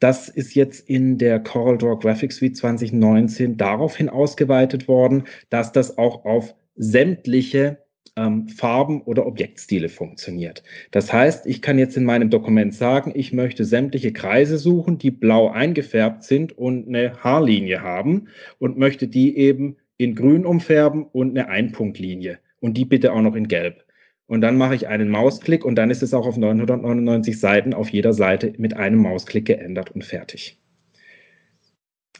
Das 0.00 0.28
ist 0.28 0.54
jetzt 0.54 0.88
in 0.88 1.18
der 1.18 1.40
CorelDRAW 1.40 1.98
Graphics 1.98 2.36
Suite 2.36 2.56
2019 2.56 3.56
daraufhin 3.56 4.08
ausgeweitet 4.08 4.88
worden, 4.88 5.24
dass 5.50 5.72
das 5.72 5.98
auch 5.98 6.24
auf 6.24 6.54
sämtliche 6.74 7.78
ähm, 8.16 8.48
Farben 8.48 9.02
oder 9.02 9.26
Objektstile 9.26 9.88
funktioniert. 9.88 10.62
Das 10.90 11.12
heißt, 11.12 11.46
ich 11.46 11.62
kann 11.62 11.78
jetzt 11.78 11.96
in 11.96 12.04
meinem 12.04 12.30
Dokument 12.30 12.74
sagen, 12.74 13.12
ich 13.14 13.32
möchte 13.32 13.64
sämtliche 13.64 14.12
Kreise 14.12 14.58
suchen, 14.58 14.98
die 14.98 15.10
blau 15.10 15.50
eingefärbt 15.50 16.24
sind 16.24 16.56
und 16.58 16.88
eine 16.88 17.22
Haarlinie 17.22 17.82
haben 17.82 18.28
und 18.58 18.78
möchte 18.78 19.08
die 19.08 19.36
eben 19.36 19.76
in 19.96 20.14
grün 20.14 20.44
umfärben 20.44 21.04
und 21.04 21.30
eine 21.30 21.48
Einpunktlinie 21.48 22.38
und 22.60 22.76
die 22.76 22.84
bitte 22.84 23.12
auch 23.12 23.22
noch 23.22 23.34
in 23.34 23.48
gelb. 23.48 23.84
Und 24.32 24.40
dann 24.40 24.56
mache 24.56 24.74
ich 24.74 24.88
einen 24.88 25.10
Mausklick 25.10 25.62
und 25.62 25.74
dann 25.74 25.90
ist 25.90 26.02
es 26.02 26.14
auch 26.14 26.26
auf 26.26 26.38
999 26.38 27.38
Seiten 27.38 27.74
auf 27.74 27.90
jeder 27.90 28.14
Seite 28.14 28.54
mit 28.56 28.74
einem 28.74 28.98
Mausklick 28.98 29.44
geändert 29.44 29.90
und 29.90 30.06
fertig. 30.06 30.58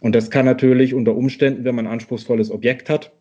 Und 0.03 0.15
das 0.15 0.29
kann 0.29 0.45
natürlich 0.45 0.93
unter 0.93 1.17
Umständen, 1.17 1.65
wenn 1.65 1.75
man 1.75 1.87
ein 1.87 1.93
anspruchsvolles 1.95 2.51
Objekt 2.51 2.91
hat, 2.91 3.13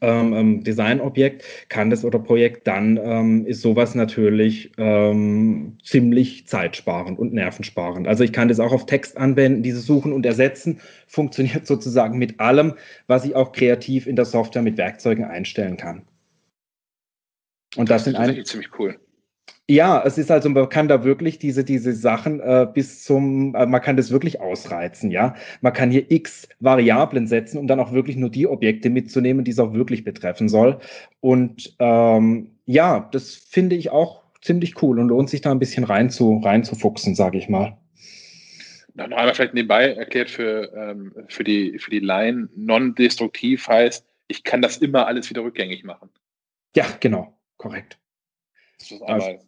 ähm, 0.00 0.32
ähm, 0.32 0.62
Designobjekt 0.62 1.42
kann 1.68 1.90
das 1.90 2.04
oder 2.04 2.20
Projekt, 2.20 2.68
dann 2.68 3.00
ähm, 3.02 3.46
ist 3.46 3.62
sowas 3.62 3.96
natürlich 3.96 4.70
ähm, 4.78 5.78
ziemlich 5.82 6.46
zeitsparend 6.46 7.18
und 7.18 7.32
nervensparend. 7.32 8.06
Also 8.06 8.22
ich 8.22 8.32
kann 8.32 8.46
das 8.46 8.60
auch 8.60 8.70
auf 8.70 8.86
Text 8.86 9.16
anwenden, 9.16 9.64
dieses 9.64 9.86
Suchen 9.86 10.12
und 10.12 10.24
Ersetzen 10.24 10.78
funktioniert 11.08 11.66
sozusagen 11.66 12.16
mit 12.16 12.38
allem, 12.38 12.74
was 13.08 13.24
ich 13.24 13.34
auch 13.34 13.50
kreativ 13.50 14.06
in 14.06 14.14
der 14.14 14.24
Software 14.24 14.62
mit 14.62 14.76
Werkzeugen 14.76 15.24
einstellen 15.24 15.76
kann. 15.76 16.02
Und 17.76 17.90
das, 17.90 18.04
das 18.04 18.04
sind 18.04 18.16
eigentlich 18.16 18.46
ziemlich 18.46 18.78
cool. 18.78 18.98
Ja, 19.66 20.02
es 20.04 20.18
ist 20.18 20.30
also, 20.30 20.50
man 20.50 20.68
kann 20.68 20.88
da 20.88 21.04
wirklich 21.04 21.38
diese, 21.38 21.64
diese 21.64 21.94
Sachen 21.94 22.38
äh, 22.40 22.66
bis 22.72 23.02
zum, 23.02 23.54
äh, 23.54 23.64
man 23.64 23.80
kann 23.80 23.96
das 23.96 24.10
wirklich 24.10 24.40
ausreizen, 24.42 25.10
ja. 25.10 25.34
Man 25.62 25.72
kann 25.72 25.90
hier 25.90 26.10
x 26.10 26.46
Variablen 26.60 27.26
setzen, 27.26 27.56
um 27.56 27.66
dann 27.66 27.80
auch 27.80 27.92
wirklich 27.92 28.16
nur 28.16 28.28
die 28.28 28.46
Objekte 28.46 28.90
mitzunehmen, 28.90 29.42
die 29.42 29.52
es 29.52 29.58
auch 29.58 29.72
wirklich 29.72 30.04
betreffen 30.04 30.50
soll. 30.50 30.80
Und 31.20 31.74
ähm, 31.78 32.50
ja, 32.66 33.08
das 33.10 33.34
finde 33.34 33.76
ich 33.76 33.88
auch 33.88 34.22
ziemlich 34.42 34.82
cool 34.82 34.98
und 34.98 35.08
lohnt 35.08 35.30
sich 35.30 35.40
da 35.40 35.50
ein 35.50 35.58
bisschen 35.58 35.84
rein 35.84 36.10
zu, 36.10 36.42
reinzufuchsen, 36.44 37.14
sage 37.14 37.38
ich 37.38 37.48
mal. 37.48 37.78
Noch 38.92 39.04
einmal 39.06 39.34
vielleicht 39.34 39.54
nebenbei 39.54 39.94
erklärt 39.94 40.28
für, 40.28 40.72
ähm, 40.74 41.14
für, 41.28 41.42
die, 41.42 41.78
für 41.78 41.90
die 41.90 42.00
Laien, 42.00 42.50
non-destruktiv 42.54 43.66
heißt, 43.66 44.06
ich 44.28 44.44
kann 44.44 44.60
das 44.60 44.76
immer 44.76 45.06
alles 45.06 45.30
wieder 45.30 45.42
rückgängig 45.42 45.84
machen. 45.84 46.10
Ja, 46.76 46.84
genau, 47.00 47.34
korrekt. 47.56 47.98
Das 48.78 48.90
ist 48.90 49.02
einmal 49.02 49.32
also, 49.32 49.46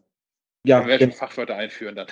ja, 0.65 0.81
wir 0.81 0.99
werden 0.99 1.12
Fachwörter 1.12 1.57
einführen 1.57 1.95
dann. 1.95 2.09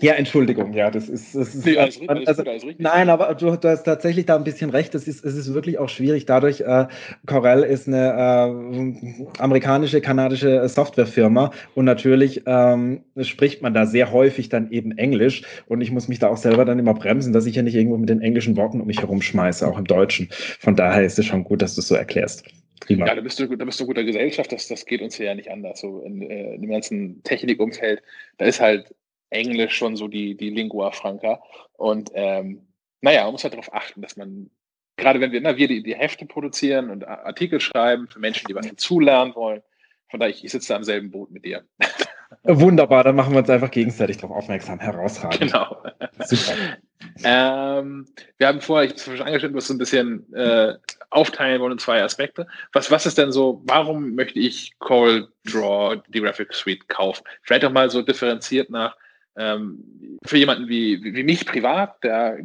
Ja, 0.00 0.12
Entschuldigung, 0.12 0.74
ja, 0.74 0.90
das 0.90 1.08
ist, 1.08 1.34
das 1.34 1.56
ist 1.56 1.66
nee, 1.66 1.76
alles, 1.76 1.98
also, 1.98 2.08
alles, 2.08 2.28
also, 2.28 2.42
alles 2.42 2.62
richtig. 2.64 2.78
Nein, 2.78 3.08
aber 3.08 3.34
du, 3.34 3.56
du, 3.56 3.68
hast 3.68 3.82
tatsächlich 3.82 4.26
da 4.26 4.36
ein 4.36 4.44
bisschen 4.44 4.70
recht. 4.70 4.94
Es 4.94 5.08
ist, 5.08 5.24
es 5.24 5.34
ist 5.34 5.52
wirklich 5.54 5.78
auch 5.78 5.88
schwierig. 5.88 6.24
Dadurch, 6.24 6.60
äh, 6.60 6.86
Corel 7.26 7.64
ist 7.64 7.88
eine 7.88 8.12
äh, 8.12 9.40
amerikanische, 9.40 10.00
kanadische 10.00 10.68
Softwarefirma 10.68 11.50
und 11.74 11.84
natürlich 11.84 12.42
ähm, 12.46 13.02
spricht 13.22 13.60
man 13.60 13.74
da 13.74 13.86
sehr 13.86 14.12
häufig 14.12 14.48
dann 14.48 14.70
eben 14.70 14.96
Englisch 14.96 15.42
und 15.66 15.80
ich 15.80 15.90
muss 15.90 16.06
mich 16.06 16.20
da 16.20 16.28
auch 16.28 16.36
selber 16.36 16.64
dann 16.64 16.78
immer 16.78 16.94
bremsen, 16.94 17.32
dass 17.32 17.46
ich 17.46 17.56
ja 17.56 17.62
nicht 17.62 17.74
irgendwo 17.74 17.96
mit 17.96 18.08
den 18.08 18.20
englischen 18.20 18.56
Worten 18.56 18.80
um 18.80 18.86
mich 18.86 19.00
herumschmeiße, 19.00 19.66
auch 19.66 19.78
im 19.78 19.86
Deutschen. 19.86 20.28
Von 20.60 20.76
daher 20.76 21.04
ist 21.04 21.18
es 21.18 21.26
schon 21.26 21.42
gut, 21.42 21.60
dass 21.60 21.74
du 21.74 21.80
es 21.80 21.88
so 21.88 21.96
erklärst. 21.96 22.44
Prima. 22.80 23.06
Ja, 23.06 23.14
da 23.14 23.20
bist 23.20 23.38
du, 23.38 23.56
da 23.56 23.64
bist 23.64 23.80
du 23.80 23.86
guter 23.86 24.04
Gesellschaft, 24.04 24.52
das, 24.52 24.68
das 24.68 24.84
geht 24.84 25.02
uns 25.02 25.16
hier 25.16 25.26
ja 25.26 25.34
nicht 25.34 25.50
anders. 25.50 25.80
So 25.80 26.00
in, 26.00 26.22
äh, 26.22 26.54
in 26.54 26.62
dem 26.62 26.70
ganzen 26.70 27.22
Technikumfeld, 27.22 28.02
da 28.38 28.46
ist 28.46 28.60
halt 28.60 28.94
Englisch 29.30 29.74
schon 29.74 29.96
so 29.96 30.08
die, 30.08 30.36
die 30.36 30.50
Lingua 30.50 30.90
Franca. 30.92 31.42
Und 31.74 32.10
ähm, 32.14 32.66
naja, 33.00 33.24
man 33.24 33.32
muss 33.32 33.44
halt 33.44 33.54
darauf 33.54 33.72
achten, 33.72 34.00
dass 34.02 34.16
man, 34.16 34.50
gerade 34.96 35.20
wenn 35.20 35.32
wir, 35.32 35.40
na, 35.40 35.56
wir 35.56 35.68
die, 35.68 35.82
die 35.82 35.94
Hefte 35.94 36.26
produzieren 36.26 36.90
und 36.90 37.06
Artikel 37.06 37.60
schreiben 37.60 38.08
für 38.08 38.18
Menschen, 38.18 38.46
die 38.48 38.54
was 38.54 38.66
dazulernen 38.66 39.34
wollen, 39.34 39.62
von 40.10 40.20
daher, 40.20 40.30
ich, 40.34 40.44
ich 40.44 40.50
sitze 40.50 40.72
da 40.72 40.76
im 40.76 40.84
selben 40.84 41.10
Boot 41.10 41.30
mit 41.30 41.44
dir. 41.44 41.64
Wunderbar, 42.42 43.04
dann 43.04 43.16
machen 43.16 43.32
wir 43.32 43.40
uns 43.40 43.50
einfach 43.50 43.70
gegenseitig 43.70 44.18
darauf 44.18 44.36
aufmerksam. 44.38 44.78
Herausragend. 44.78 45.40
Genau. 45.40 45.76
Super. 46.24 46.54
Ähm, 47.24 48.06
wir 48.38 48.46
haben 48.48 48.60
vorher, 48.60 48.84
ich 48.84 48.90
habe 48.90 49.12
es 49.12 49.18
schon 49.18 49.26
angestellt, 49.26 49.54
du 49.54 49.60
so 49.60 49.74
ein 49.74 49.78
bisschen 49.78 50.32
äh, 50.34 50.74
aufteilen 51.10 51.60
wollen 51.60 51.72
in 51.72 51.78
zwei 51.78 52.02
Aspekte. 52.02 52.46
Was, 52.72 52.90
was 52.90 53.06
ist 53.06 53.18
denn 53.18 53.32
so, 53.32 53.62
warum 53.64 54.14
möchte 54.14 54.38
ich 54.38 54.78
Coral 54.78 55.28
Draw, 55.44 56.02
die 56.08 56.20
Graphic 56.20 56.52
Suite 56.52 56.88
kaufen? 56.88 57.24
Vielleicht 57.42 57.64
auch 57.64 57.72
mal 57.72 57.90
so 57.90 58.02
differenziert 58.02 58.70
nach, 58.70 58.96
ähm, 59.36 60.18
für 60.24 60.36
jemanden 60.36 60.68
wie, 60.68 61.02
wie, 61.02 61.14
wie, 61.14 61.22
mich 61.22 61.46
privat, 61.46 62.02
der 62.02 62.38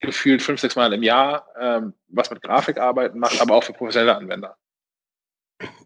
gefühlt 0.00 0.42
fünf, 0.42 0.60
sechs 0.60 0.76
Mal 0.76 0.92
im 0.92 1.02
Jahr 1.02 1.46
ähm, 1.60 1.94
was 2.08 2.30
mit 2.30 2.42
Grafikarbeiten 2.42 3.20
macht, 3.20 3.40
aber 3.40 3.54
auch 3.54 3.64
für 3.64 3.74
professionelle 3.74 4.16
Anwender. 4.16 4.56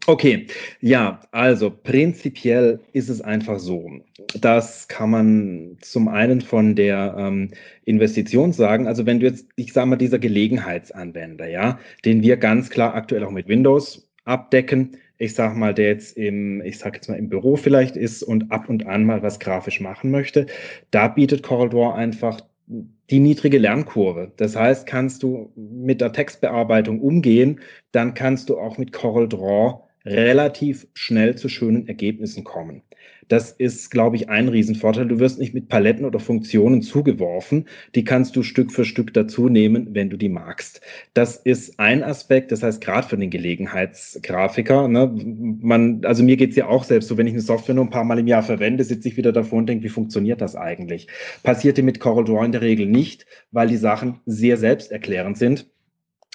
Okay, 0.06 0.46
ja, 0.80 1.20
also 1.30 1.70
prinzipiell 1.70 2.80
ist 2.92 3.08
es 3.08 3.22
einfach 3.22 3.58
so. 3.58 3.90
Das 4.38 4.86
kann 4.88 5.10
man 5.10 5.78
zum 5.80 6.08
einen 6.08 6.42
von 6.42 6.76
der 6.76 7.14
ähm, 7.18 7.50
Investition 7.84 8.52
sagen. 8.52 8.86
Also 8.86 9.06
wenn 9.06 9.20
du 9.20 9.26
jetzt, 9.26 9.46
ich 9.56 9.72
sage 9.72 9.86
mal, 9.86 9.96
dieser 9.96 10.18
Gelegenheitsanwender, 10.18 11.48
ja, 11.48 11.78
den 12.04 12.22
wir 12.22 12.36
ganz 12.36 12.68
klar 12.68 12.94
aktuell 12.94 13.24
auch 13.24 13.30
mit 13.30 13.48
Windows 13.48 14.06
abdecken, 14.24 14.98
ich 15.16 15.34
sage 15.34 15.56
mal, 15.56 15.72
der 15.72 15.88
jetzt 15.88 16.16
im, 16.16 16.60
ich 16.62 16.78
sage 16.78 16.96
jetzt 16.96 17.08
mal 17.08 17.18
im 17.18 17.28
Büro 17.28 17.56
vielleicht 17.56 17.96
ist 17.96 18.22
und 18.22 18.50
ab 18.52 18.68
und 18.68 18.86
an 18.86 19.04
mal 19.04 19.22
was 19.22 19.40
grafisch 19.40 19.80
machen 19.80 20.10
möchte, 20.10 20.46
da 20.90 21.08
bietet 21.08 21.42
CorelDRAW 21.42 21.94
einfach 21.94 22.40
die 22.66 23.20
niedrige 23.20 23.58
Lernkurve. 23.58 24.32
Das 24.36 24.56
heißt, 24.56 24.86
kannst 24.86 25.22
du 25.22 25.52
mit 25.56 26.00
der 26.00 26.12
Textbearbeitung 26.12 27.00
umgehen, 27.00 27.60
dann 27.92 28.14
kannst 28.14 28.48
du 28.48 28.58
auch 28.58 28.78
mit 28.78 28.92
CorelDRAW 28.92 29.82
relativ 30.04 30.86
schnell 30.94 31.36
zu 31.36 31.48
schönen 31.48 31.88
Ergebnissen 31.88 32.44
kommen. 32.44 32.82
Das 33.28 33.50
ist, 33.52 33.90
glaube 33.90 34.16
ich, 34.16 34.28
ein 34.28 34.48
Riesenvorteil. 34.48 35.06
Du 35.06 35.18
wirst 35.18 35.38
nicht 35.38 35.54
mit 35.54 35.68
Paletten 35.68 36.04
oder 36.04 36.20
Funktionen 36.20 36.82
zugeworfen. 36.82 37.66
Die 37.94 38.04
kannst 38.04 38.36
du 38.36 38.42
Stück 38.42 38.72
für 38.72 38.84
Stück 38.84 39.14
dazu 39.14 39.48
nehmen, 39.48 39.88
wenn 39.92 40.10
du 40.10 40.16
die 40.16 40.28
magst. 40.28 40.80
Das 41.14 41.36
ist 41.36 41.78
ein 41.78 42.02
Aspekt, 42.02 42.52
das 42.52 42.62
heißt, 42.62 42.80
gerade 42.80 43.08
für 43.08 43.16
den 43.16 43.30
Gelegenheitsgrafiker, 43.30 44.88
ne, 44.88 45.14
man, 45.60 46.04
also 46.04 46.22
mir 46.22 46.36
geht's 46.36 46.56
ja 46.56 46.68
auch 46.68 46.84
selbst 46.84 47.08
so, 47.08 47.16
wenn 47.16 47.26
ich 47.26 47.32
eine 47.32 47.42
Software 47.42 47.74
nur 47.74 47.84
ein 47.84 47.90
paar 47.90 48.04
Mal 48.04 48.18
im 48.18 48.26
Jahr 48.26 48.42
verwende, 48.42 48.84
sitze 48.84 49.08
ich 49.08 49.16
wieder 49.16 49.32
davor 49.32 49.58
und 49.58 49.66
denke, 49.66 49.84
wie 49.84 49.88
funktioniert 49.88 50.40
das 50.40 50.56
eigentlich? 50.56 51.08
Passierte 51.42 51.82
mit 51.82 52.02
Draw 52.04 52.44
in 52.44 52.52
der 52.52 52.60
Regel 52.60 52.86
nicht, 52.86 53.26
weil 53.50 53.68
die 53.68 53.76
Sachen 53.76 54.20
sehr 54.26 54.56
selbsterklärend 54.56 55.38
sind. 55.38 55.73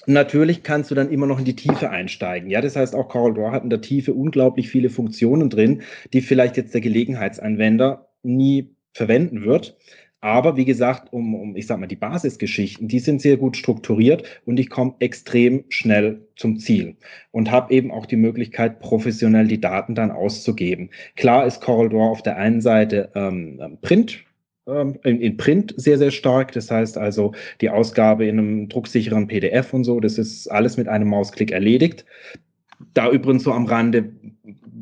Natürlich 0.05 0.63
kannst 0.63 0.91
du 0.91 0.95
dann 0.95 1.11
immer 1.11 1.27
noch 1.27 1.39
in 1.39 1.45
die 1.45 1.55
Tiefe 1.55 1.89
einsteigen. 1.89 2.49
Ja, 2.49 2.61
das 2.61 2.75
heißt, 2.75 2.95
auch 2.95 3.09
Coral 3.09 3.33
Draw 3.33 3.51
hat 3.51 3.63
in 3.63 3.69
der 3.69 3.81
Tiefe 3.81 4.13
unglaublich 4.13 4.69
viele 4.69 4.89
Funktionen 4.89 5.49
drin, 5.49 5.81
die 6.13 6.21
vielleicht 6.21 6.57
jetzt 6.57 6.73
der 6.73 6.81
Gelegenheitsanwender 6.81 8.09
nie 8.23 8.75
verwenden 8.93 9.43
wird. 9.43 9.77
Aber 10.21 10.57
wie 10.57 10.65
gesagt, 10.65 11.13
um, 11.13 11.33
um, 11.33 11.55
ich 11.55 11.65
sag 11.67 11.79
mal, 11.79 11.87
die 11.87 11.95
Basisgeschichten, 11.95 12.89
die 12.89 12.99
sind 12.99 13.21
sehr 13.21 13.37
gut 13.37 13.55
strukturiert 13.55 14.23
und 14.45 14.59
ich 14.59 14.69
komme 14.69 14.95
extrem 14.99 15.63
schnell 15.69 16.27
zum 16.35 16.59
Ziel 16.59 16.97
und 17.31 17.51
habe 17.51 17.73
eben 17.73 17.91
auch 17.91 18.05
die 18.05 18.17
Möglichkeit, 18.17 18.81
professionell 18.81 19.47
die 19.47 19.61
Daten 19.61 19.95
dann 19.95 20.11
auszugeben. 20.11 20.89
Klar 21.15 21.45
ist 21.45 21.61
Draw 21.61 21.95
auf 21.95 22.21
der 22.21 22.35
einen 22.35 22.59
Seite 22.59 23.11
ähm, 23.15 23.77
Print, 23.81 24.25
ähm, 24.69 24.99
in, 25.03 25.21
in, 25.21 25.37
Print 25.37 25.73
sehr, 25.77 25.97
sehr 25.97 26.11
stark. 26.11 26.51
Das 26.51 26.69
heißt 26.71 26.97
also, 26.97 27.33
die 27.61 27.69
Ausgabe 27.69 28.25
in 28.25 28.39
einem 28.39 28.69
drucksicheren 28.69 29.27
PDF 29.27 29.73
und 29.73 29.83
so, 29.83 29.99
das 29.99 30.17
ist 30.17 30.47
alles 30.47 30.77
mit 30.77 30.87
einem 30.87 31.09
Mausklick 31.09 31.51
erledigt. 31.51 32.05
Da 32.93 33.09
übrigens 33.11 33.43
so 33.43 33.51
am 33.51 33.65
Rande, 33.65 34.11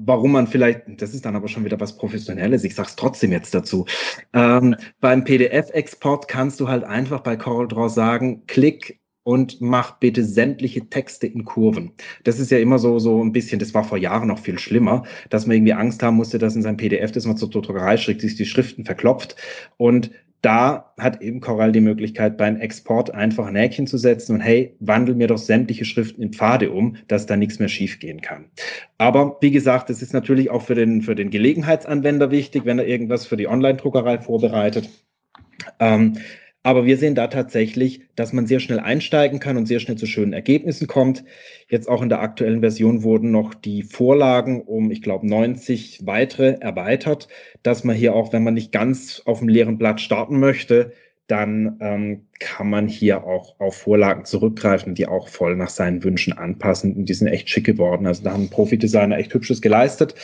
warum 0.08 0.32
man 0.32 0.48
vielleicht, 0.48 0.82
das 1.02 1.14
ist 1.14 1.26
dann 1.26 1.36
aber 1.36 1.48
schon 1.48 1.66
wieder 1.66 1.80
was 1.80 1.98
Professionelles, 1.98 2.64
ich 2.64 2.76
sage 2.76 2.90
es 2.90 2.96
trotzdem 2.96 3.32
jetzt 3.32 3.54
dazu. 3.54 3.86
Ähm, 4.34 4.76
beim 5.00 5.24
PDF-Export 5.24 6.28
kannst 6.28 6.60
du 6.60 6.68
halt 6.68 6.84
einfach 6.84 7.22
bei 7.22 7.36
CorelDRAW 7.36 7.90
sagen, 7.90 8.44
klick 8.48 9.00
und 9.28 9.60
mach 9.60 10.00
bitte 10.00 10.24
sämtliche 10.24 10.90
Texte 10.90 11.28
in 11.28 11.44
Kurven. 11.44 11.92
Das 12.24 12.40
ist 12.40 12.50
ja 12.50 12.60
immer 12.60 12.80
so, 12.80 12.98
so 12.98 13.22
ein 13.22 13.34
bisschen, 13.34 13.60
das 13.60 13.74
war 13.74 13.84
vor 13.84 13.98
Jahren 13.98 14.30
noch 14.30 14.40
viel 14.40 14.58
schlimmer, 14.58 15.04
dass 15.30 15.46
man 15.46 15.58
irgendwie 15.58 15.74
Angst 15.74 16.02
haben 16.02 16.16
musste, 16.16 16.40
dass 16.40 16.56
in 16.56 16.62
seinem 16.62 16.78
PDF, 16.78 17.12
das 17.12 17.26
man 17.26 17.36
zur 17.36 17.50
Druckerei 17.50 17.98
schickt, 17.98 18.22
sich 18.22 18.36
die 18.36 18.46
Schriften 18.46 18.86
verklopft. 18.86 19.36
Und 19.76 20.12
da 20.42 20.94
hat 20.98 21.22
eben 21.22 21.42
Coral 21.42 21.74
die 21.74 21.82
Möglichkeit, 21.82 22.38
beim 22.38 22.56
Export 22.56 23.14
einfach 23.14 23.48
ein 23.48 23.58
Häkchen 23.58 23.86
zu 23.86 23.98
setzen 23.98 24.36
und 24.36 24.40
hey, 24.40 24.78
wandel 24.80 25.14
mir 25.14 25.28
doch 25.28 25.40
sämtliche 25.40 25.84
Schriften 25.84 26.22
in 26.22 26.32
Pfade 26.32 26.72
um, 26.72 26.96
dass 27.10 27.26
da 27.26 27.36
nichts 27.36 27.60
mehr 27.60 27.68
schiefgehen 27.68 28.22
kann. 28.22 28.46
Aber 28.98 29.40
wie 29.42 29.52
gesagt, 29.52 29.90
das 29.90 30.02
ist 30.02 30.14
natürlich 30.14 30.52
auch 30.52 30.62
für 30.62 30.76
den, 30.76 31.02
für 31.02 31.16
den 31.16 31.32
Gelegenheitsanwender 31.32 32.32
wichtig, 32.32 32.64
wenn 32.64 32.80
er 32.80 32.88
irgendwas 32.88 33.26
für 33.26 33.36
die 33.36 33.50
Online-Druckerei 33.50 34.20
vorbereitet. 34.20 34.90
Ähm, 35.82 36.14
aber 36.68 36.86
wir 36.86 36.98
sehen 36.98 37.16
da 37.16 37.28
tatsächlich, 37.28 38.02
dass 38.18 38.34
man 38.34 38.46
sehr 38.46 38.60
schnell 38.60 38.82
einsteigen 38.82 39.40
kann 39.40 39.56
und 39.56 39.68
sehr 39.68 39.80
schnell 39.80 39.96
zu 39.96 40.06
schönen 40.06 40.34
Ergebnissen 40.34 40.86
kommt. 40.86 41.24
Jetzt 41.70 41.88
auch 41.88 42.02
in 42.02 42.10
der 42.10 42.20
aktuellen 42.20 42.60
Version 42.60 43.04
wurden 43.04 43.32
noch 43.32 43.54
die 43.54 43.84
Vorlagen 43.84 44.64
um, 44.64 44.92
ich 44.92 45.02
glaube, 45.02 45.26
90 45.26 46.02
weitere 46.04 46.58
erweitert, 46.60 47.30
dass 47.64 47.86
man 47.86 47.96
hier 47.96 48.14
auch, 48.14 48.34
wenn 48.34 48.44
man 48.44 48.54
nicht 48.54 48.74
ganz 48.74 49.22
auf 49.24 49.40
dem 49.40 49.48
leeren 49.48 49.78
Blatt 49.78 50.02
starten 50.02 50.42
möchte, 50.42 50.92
dann 51.28 51.78
ähm, 51.80 52.26
kann 52.40 52.70
man 52.70 52.90
hier 52.90 53.24
auch 53.24 53.58
auf 53.62 53.78
Vorlagen 53.78 54.26
zurückgreifen, 54.26 54.94
die 54.94 55.08
auch 55.08 55.30
voll 55.30 55.56
nach 55.56 55.70
seinen 55.70 56.04
Wünschen 56.04 56.34
anpassen. 56.34 56.98
Und 56.98 57.08
die 57.08 57.14
sind 57.14 57.28
echt 57.28 57.50
schick 57.50 57.66
geworden. 57.66 58.08
Also 58.08 58.24
da 58.24 58.34
haben 58.34 58.50
Profi-Designer 58.50 59.18
echt 59.18 59.34
Hübsches 59.34 59.62
geleistet. 59.62 60.16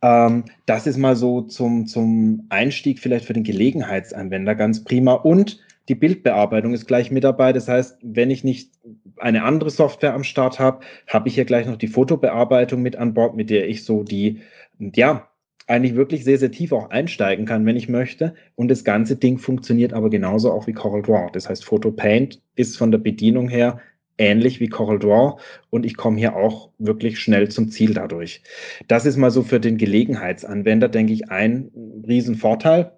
Ähm, 0.00 0.44
das 0.64 0.86
ist 0.86 0.96
mal 0.96 1.14
so 1.14 1.42
zum, 1.42 1.86
zum 1.86 2.46
Einstieg 2.48 3.00
vielleicht 3.00 3.26
für 3.26 3.34
den 3.34 3.44
Gelegenheitsanwender 3.44 4.54
ganz 4.54 4.82
prima. 4.82 5.12
Und 5.12 5.60
die 5.88 5.94
Bildbearbeitung 5.94 6.74
ist 6.74 6.86
gleich 6.86 7.10
mit 7.10 7.24
dabei. 7.24 7.52
Das 7.52 7.68
heißt, 7.68 7.98
wenn 8.02 8.30
ich 8.30 8.44
nicht 8.44 8.72
eine 9.16 9.44
andere 9.44 9.70
Software 9.70 10.14
am 10.14 10.24
Start 10.24 10.58
habe, 10.58 10.80
habe 11.08 11.28
ich 11.28 11.36
ja 11.36 11.44
gleich 11.44 11.66
noch 11.66 11.76
die 11.76 11.88
Fotobearbeitung 11.88 12.82
mit 12.82 12.96
an 12.96 13.14
Bord, 13.14 13.36
mit 13.36 13.50
der 13.50 13.68
ich 13.68 13.84
so 13.84 14.02
die, 14.02 14.40
ja, 14.78 15.28
eigentlich 15.66 15.94
wirklich 15.94 16.24
sehr, 16.24 16.38
sehr 16.38 16.50
tief 16.50 16.72
auch 16.72 16.90
einsteigen 16.90 17.46
kann, 17.46 17.64
wenn 17.64 17.76
ich 17.76 17.88
möchte. 17.88 18.34
Und 18.56 18.68
das 18.70 18.82
ganze 18.82 19.16
Ding 19.16 19.38
funktioniert 19.38 19.92
aber 19.92 20.10
genauso 20.10 20.50
auch 20.52 20.66
wie 20.66 20.72
Coral 20.72 21.02
Draw. 21.02 21.30
Das 21.32 21.48
heißt, 21.48 21.64
Photo 21.64 21.92
Paint 21.92 22.42
ist 22.56 22.76
von 22.76 22.90
der 22.90 22.98
Bedienung 22.98 23.48
her 23.48 23.80
ähnlich 24.18 24.60
wie 24.60 24.68
Coral 24.68 24.98
Draw 24.98 25.40
und 25.70 25.86
ich 25.86 25.96
komme 25.96 26.18
hier 26.18 26.36
auch 26.36 26.70
wirklich 26.78 27.18
schnell 27.18 27.48
zum 27.48 27.70
Ziel 27.70 27.94
dadurch. 27.94 28.42
Das 28.86 29.06
ist 29.06 29.16
mal 29.16 29.30
so 29.30 29.42
für 29.42 29.60
den 29.60 29.78
Gelegenheitsanwender, 29.78 30.88
denke 30.88 31.12
ich, 31.12 31.30
ein 31.30 31.70
Riesenvorteil. 32.06 32.92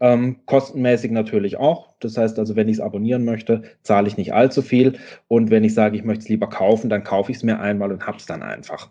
Ähm, 0.00 0.40
kostenmäßig 0.46 1.10
natürlich 1.10 1.56
auch. 1.56 1.94
Das 2.00 2.16
heißt 2.16 2.38
also, 2.38 2.56
wenn 2.56 2.68
ich 2.68 2.76
es 2.76 2.80
abonnieren 2.80 3.24
möchte, 3.24 3.62
zahle 3.82 4.08
ich 4.08 4.16
nicht 4.16 4.34
allzu 4.34 4.62
viel. 4.62 4.98
Und 5.28 5.50
wenn 5.50 5.64
ich 5.64 5.74
sage, 5.74 5.96
ich 5.96 6.04
möchte 6.04 6.24
es 6.24 6.28
lieber 6.28 6.48
kaufen, 6.48 6.90
dann 6.90 7.04
kaufe 7.04 7.30
ich 7.30 7.38
es 7.38 7.42
mir 7.42 7.58
einmal 7.60 7.90
und 7.90 8.06
habe 8.06 8.18
es 8.18 8.26
dann 8.26 8.42
einfach. 8.42 8.90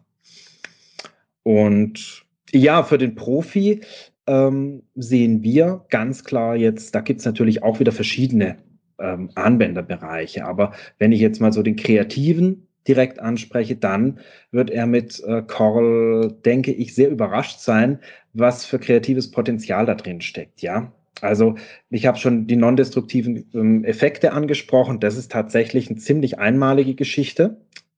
Und 1.44 2.26
ja, 2.52 2.84
für 2.84 2.98
den 2.98 3.15
Profi 3.15 3.82
ähm, 4.26 4.84
sehen 4.95 5.44
wir 5.44 5.86
ganz 5.90 6.24
klar 6.24 6.56
jetzt, 6.56 6.94
da 6.95 7.02
gibt 7.02 7.19
es 7.19 7.26
natürlich 7.26 7.64
auch 7.64 7.80
wieder 7.80 7.91
verschiedene 7.91 8.57
ähm, 8.99 9.30
Anwenderbereiche. 9.36 10.45
Aber 10.45 10.74
wenn 10.98 11.11
ich 11.11 11.22
jetzt 11.22 11.40
mal 11.40 11.53
so 11.53 11.61
den 11.61 11.76
Kreativen 11.76 12.66
direkt 12.88 13.20
anspreche, 13.20 13.76
dann 13.76 14.20
wird 14.52 14.70
er 14.70 14.88
mit 14.88 15.22
äh, 15.24 15.42
Coral, 15.42 16.34
denke 16.46 16.72
ich, 16.72 16.96
sehr 16.96 17.10
überrascht 17.10 17.60
sein, 17.60 18.00
was 18.34 18.66
für 18.66 18.80
kreatives 18.80 19.32
Potenzial 19.32 19.86
da 19.86 19.96
drin 19.96 20.22
steckt, 20.22 20.62
ja. 20.62 20.92
Also 21.22 21.56
ich 21.90 22.06
habe 22.06 22.18
schon 22.18 22.48
die 22.48 22.56
non-destruktiven 22.56 23.50
ähm, 23.54 23.84
Effekte 23.84 24.34
angesprochen. 24.34 25.00
Das 25.00 25.18
ist 25.18 25.32
tatsächlich 25.32 25.90
eine 25.90 25.98
ziemlich 25.98 26.38
einmalige 26.38 26.94
Geschichte. 26.94 27.58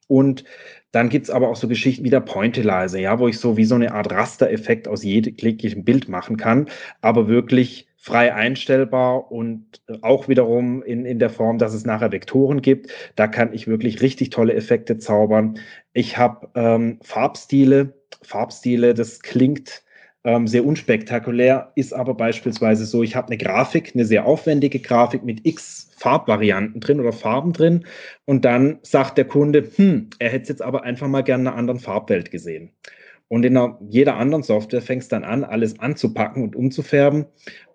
Und 0.10 0.44
dann 0.92 1.10
gibt's 1.10 1.30
aber 1.30 1.50
auch 1.50 1.56
so 1.56 1.68
Geschichten 1.68 2.04
wie 2.04 2.10
der 2.10 2.20
Pointillizer, 2.20 2.98
ja, 2.98 3.20
wo 3.20 3.28
ich 3.28 3.38
so 3.38 3.58
wie 3.58 3.66
so 3.66 3.76
eine 3.76 3.94
Art 3.94 4.12
Rastereffekt 4.12 4.88
aus 4.88 5.04
jeglichem 5.04 5.86
Bild 5.86 6.10
machen 6.10 6.36
kann, 6.36 6.68
aber 7.02 7.28
wirklich 7.28 7.88
frei 7.96 8.34
einstellbar 8.34 9.32
und 9.32 9.82
auch 10.02 10.28
wiederum 10.28 10.82
in, 10.82 11.06
in 11.06 11.20
der 11.20 11.30
Form, 11.30 11.60
dass 11.60 11.74
es 11.76 11.86
nachher 11.86 12.12
Vektoren 12.12 12.62
gibt. 12.62 12.92
Da 13.16 13.28
kann 13.28 13.54
ich 13.54 13.68
wirklich 13.68 14.02
richtig 14.02 14.32
tolle 14.32 14.56
Effekte 14.56 14.98
zaubern. 14.98 15.60
Ich 15.94 16.18
habe 16.18 16.50
ähm, 16.56 16.98
Farbstile. 17.04 17.94
Farbstile, 18.24 18.96
das 18.96 19.22
klingt 19.22 19.84
ähm, 20.24 20.48
sehr 20.48 20.66
unspektakulär, 20.66 21.72
ist 21.76 21.94
aber 21.94 22.14
beispielsweise 22.14 22.86
so, 22.86 23.04
ich 23.04 23.16
habe 23.16 23.28
eine 23.28 23.38
Grafik, 23.38 23.92
eine 23.94 24.06
sehr 24.06 24.26
aufwendige 24.26 24.80
Grafik 24.80 25.24
mit 25.24 25.46
x 25.46 25.92
Farbvarianten 25.98 26.80
drin 26.82 27.00
oder 27.00 27.12
Farben 27.12 27.54
drin 27.54 27.86
und 28.26 28.46
dann 28.46 28.80
sagt 28.84 29.18
der 29.18 29.26
Kunde, 29.26 29.70
hm, 29.76 30.10
er 30.20 30.30
hätte 30.30 30.50
jetzt 30.50 30.62
aber 30.62 30.84
einfach 30.84 31.08
mal 31.08 31.22
gerne 31.22 31.44
in 31.44 31.48
einer 31.48 31.58
anderen 31.58 31.80
Farbwelt 31.80 32.32
gesehen. 32.32 32.72
Und 33.28 33.46
in 33.46 33.56
einer, 33.56 33.78
jeder 33.88 34.16
anderen 34.16 34.44
Software 34.44 34.82
fängst 34.82 35.12
dann 35.12 35.24
an, 35.24 35.44
alles 35.44 35.80
anzupacken 35.80 36.44
und 36.44 36.56
umzufärben. 36.56 37.26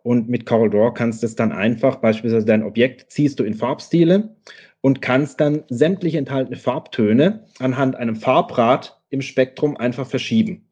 Und 0.03 0.29
mit 0.29 0.47
Coral 0.47 0.69
Draw 0.69 0.93
kannst 0.93 1.23
du 1.23 1.27
es 1.27 1.37
dann 1.37 1.53
einfach, 1.53 1.97
beispielsweise 1.97 2.45
dein 2.45 2.65
Objekt 2.65 3.13
ziehst 3.13 3.39
du 3.39 3.45
in 3.45 3.55
Farbstile 3.55 4.35
und 4.81 5.01
kannst 5.01 5.41
dann 5.41 5.63
sämtliche 5.69 6.19
enthaltene 6.19 6.57
Farbtöne 6.57 7.45
anhand 7.61 7.95
einem 7.97 8.17
Farbrad 8.17 9.01
im 9.11 9.23
Spektrum 9.23 9.77
einfach 9.77 10.07
verschieben. 10.07 10.69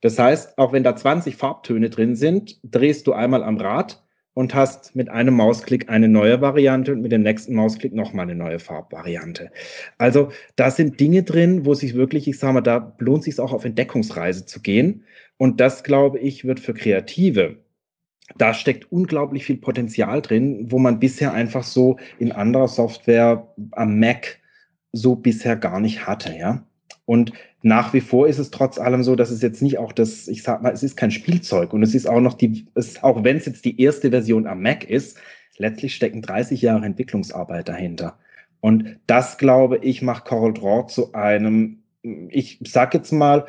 Das 0.00 0.18
heißt, 0.18 0.58
auch 0.58 0.72
wenn 0.72 0.84
da 0.84 0.94
20 0.94 1.36
Farbtöne 1.36 1.90
drin 1.90 2.16
sind, 2.16 2.58
drehst 2.62 3.06
du 3.06 3.12
einmal 3.12 3.42
am 3.42 3.56
Rad 3.56 4.02
und 4.34 4.54
hast 4.54 4.94
mit 4.94 5.08
einem 5.08 5.34
Mausklick 5.34 5.88
eine 5.88 6.08
neue 6.08 6.40
Variante 6.40 6.92
und 6.92 7.00
mit 7.00 7.12
dem 7.12 7.22
nächsten 7.22 7.54
Mausklick 7.54 7.94
nochmal 7.94 8.24
eine 8.24 8.34
neue 8.34 8.58
Farbvariante. 8.58 9.50
Also 9.98 10.30
da 10.56 10.70
sind 10.70 11.00
Dinge 11.00 11.22
drin, 11.22 11.64
wo 11.64 11.74
sich 11.74 11.94
wirklich, 11.94 12.28
ich 12.28 12.38
sage 12.38 12.54
mal, 12.54 12.60
da 12.60 12.94
lohnt 12.98 13.24
sich 13.24 13.40
auch 13.40 13.52
auf 13.52 13.64
Entdeckungsreise 13.64 14.44
zu 14.44 14.60
gehen. 14.60 15.04
Und 15.38 15.60
das, 15.60 15.84
glaube 15.84 16.18
ich, 16.18 16.44
wird 16.44 16.60
für 16.60 16.74
Kreative 16.74 17.56
da 18.36 18.54
steckt 18.54 18.90
unglaublich 18.90 19.44
viel 19.44 19.56
Potenzial 19.56 20.20
drin, 20.20 20.70
wo 20.70 20.78
man 20.78 20.98
bisher 20.98 21.32
einfach 21.32 21.62
so 21.62 21.98
in 22.18 22.32
anderer 22.32 22.68
Software 22.68 23.54
am 23.72 23.98
Mac 23.98 24.40
so 24.92 25.14
bisher 25.14 25.56
gar 25.56 25.80
nicht 25.80 26.06
hatte, 26.06 26.34
ja. 26.36 26.65
Und 27.06 27.32
nach 27.62 27.94
wie 27.94 28.00
vor 28.00 28.28
ist 28.28 28.38
es 28.38 28.50
trotz 28.50 28.78
allem 28.78 29.02
so, 29.02 29.16
dass 29.16 29.30
es 29.30 29.40
jetzt 29.40 29.62
nicht 29.62 29.78
auch 29.78 29.92
das, 29.92 30.28
ich 30.28 30.42
sag 30.42 30.62
mal, 30.62 30.72
es 30.72 30.82
ist 30.82 30.96
kein 30.96 31.12
Spielzeug 31.12 31.72
und 31.72 31.82
es 31.82 31.94
ist 31.94 32.06
auch 32.06 32.20
noch 32.20 32.34
die, 32.34 32.66
es, 32.74 33.02
auch 33.02 33.24
wenn 33.24 33.36
es 33.36 33.46
jetzt 33.46 33.64
die 33.64 33.80
erste 33.80 34.10
Version 34.10 34.46
am 34.46 34.60
Mac 34.60 34.84
ist, 34.84 35.16
letztlich 35.56 35.94
stecken 35.94 36.20
30 36.20 36.60
Jahre 36.60 36.84
Entwicklungsarbeit 36.84 37.68
dahinter. 37.68 38.18
Und 38.60 38.98
das, 39.06 39.38
glaube 39.38 39.78
ich, 39.78 40.02
macht 40.02 40.24
Coral 40.24 40.52
Draw 40.52 40.86
zu 40.88 41.14
einem, 41.14 41.78
ich 42.02 42.58
sag 42.66 42.94
jetzt 42.94 43.12
mal, 43.12 43.46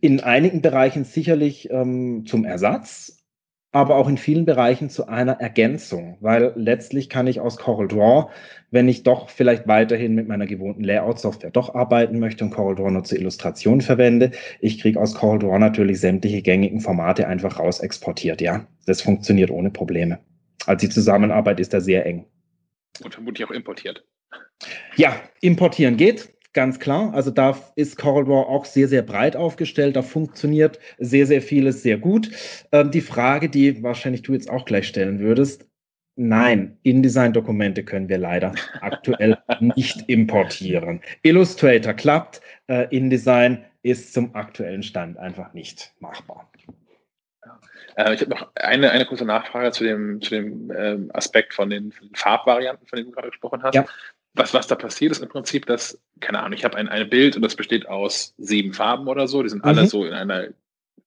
in 0.00 0.20
einigen 0.20 0.62
Bereichen 0.62 1.04
sicherlich 1.04 1.70
ähm, 1.70 2.24
zum 2.26 2.44
Ersatz, 2.44 3.19
aber 3.72 3.96
auch 3.96 4.08
in 4.08 4.18
vielen 4.18 4.44
Bereichen 4.44 4.90
zu 4.90 5.06
einer 5.06 5.34
Ergänzung, 5.40 6.16
weil 6.20 6.52
letztlich 6.56 7.08
kann 7.08 7.26
ich 7.26 7.40
aus 7.40 7.56
CorelDRAW, 7.56 8.30
wenn 8.70 8.88
ich 8.88 9.04
doch 9.04 9.30
vielleicht 9.30 9.68
weiterhin 9.68 10.14
mit 10.14 10.26
meiner 10.26 10.46
gewohnten 10.46 10.82
Layout-Software 10.82 11.50
doch 11.50 11.74
arbeiten 11.74 12.18
möchte 12.18 12.44
und 12.44 12.50
CorelDRAW 12.50 12.90
nur 12.90 13.04
zur 13.04 13.18
Illustration 13.18 13.80
verwende, 13.80 14.32
ich 14.60 14.80
kriege 14.80 15.00
aus 15.00 15.14
CorelDRAW 15.14 15.58
natürlich 15.58 16.00
sämtliche 16.00 16.42
gängigen 16.42 16.80
Formate 16.80 17.28
einfach 17.28 17.58
raus 17.58 17.80
exportiert, 17.80 18.40
ja. 18.40 18.66
Das 18.86 19.02
funktioniert 19.02 19.50
ohne 19.50 19.70
Probleme. 19.70 20.18
Also 20.66 20.86
die 20.86 20.92
Zusammenarbeit 20.92 21.60
ist 21.60 21.72
da 21.72 21.80
sehr 21.80 22.04
eng. 22.06 22.26
Und 23.04 23.14
vermutlich 23.14 23.46
auch 23.46 23.52
importiert. 23.52 24.04
Ja, 24.96 25.14
importieren 25.40 25.96
geht 25.96 26.28
ganz 26.52 26.78
klar. 26.78 27.12
Also 27.14 27.30
da 27.30 27.56
ist 27.76 27.96
CorelDRAW 27.96 28.48
auch 28.48 28.64
sehr, 28.64 28.88
sehr 28.88 29.02
breit 29.02 29.36
aufgestellt. 29.36 29.96
Da 29.96 30.02
funktioniert 30.02 30.78
sehr, 30.98 31.26
sehr 31.26 31.42
vieles 31.42 31.82
sehr 31.82 31.98
gut. 31.98 32.30
Ähm, 32.72 32.90
die 32.90 33.00
Frage, 33.00 33.48
die 33.48 33.82
wahrscheinlich 33.82 34.22
du 34.22 34.32
jetzt 34.32 34.50
auch 34.50 34.64
gleich 34.64 34.86
stellen 34.88 35.20
würdest, 35.20 35.66
Nein, 36.16 36.76
InDesign-Dokumente 36.82 37.82
können 37.82 38.10
wir 38.10 38.18
leider 38.18 38.52
aktuell 38.82 39.38
nicht 39.60 40.06
importieren. 40.08 41.00
Illustrator 41.22 41.94
klappt, 41.94 42.42
äh, 42.66 42.94
InDesign 42.94 43.64
ist 43.82 44.12
zum 44.12 44.34
aktuellen 44.34 44.82
Stand 44.82 45.16
einfach 45.16 45.54
nicht 45.54 45.94
machbar. 46.00 46.50
Äh, 47.96 48.12
ich 48.12 48.20
habe 48.20 48.30
noch 48.30 48.50
eine, 48.54 48.90
eine 48.90 49.06
kurze 49.06 49.24
Nachfrage 49.24 49.70
zu 49.70 49.84
dem, 49.84 50.20
zu 50.20 50.30
dem 50.34 50.70
ähm, 50.76 51.10
Aspekt 51.14 51.54
von 51.54 51.70
den, 51.70 51.90
von 51.90 52.08
den, 52.08 52.14
Farbvarianten, 52.14 52.86
von 52.86 52.98
denen 52.98 53.08
du 53.08 53.14
gerade 53.14 53.28
gesprochen 53.28 53.62
hast. 53.62 53.74
Ja 53.74 53.86
was, 54.34 54.54
was 54.54 54.66
da 54.66 54.74
passiert 54.74 55.12
ist 55.12 55.22
im 55.22 55.28
Prinzip, 55.28 55.66
dass, 55.66 56.00
keine 56.20 56.40
Ahnung, 56.40 56.52
ich 56.52 56.64
habe 56.64 56.76
ein, 56.76 56.88
ein 56.88 57.08
Bild 57.10 57.36
und 57.36 57.42
das 57.42 57.56
besteht 57.56 57.88
aus 57.88 58.34
sieben 58.38 58.72
Farben 58.72 59.08
oder 59.08 59.26
so, 59.26 59.42
die 59.42 59.48
sind 59.48 59.64
mhm. 59.64 59.68
alle 59.68 59.86
so 59.86 60.04
in 60.04 60.12
einer 60.12 60.48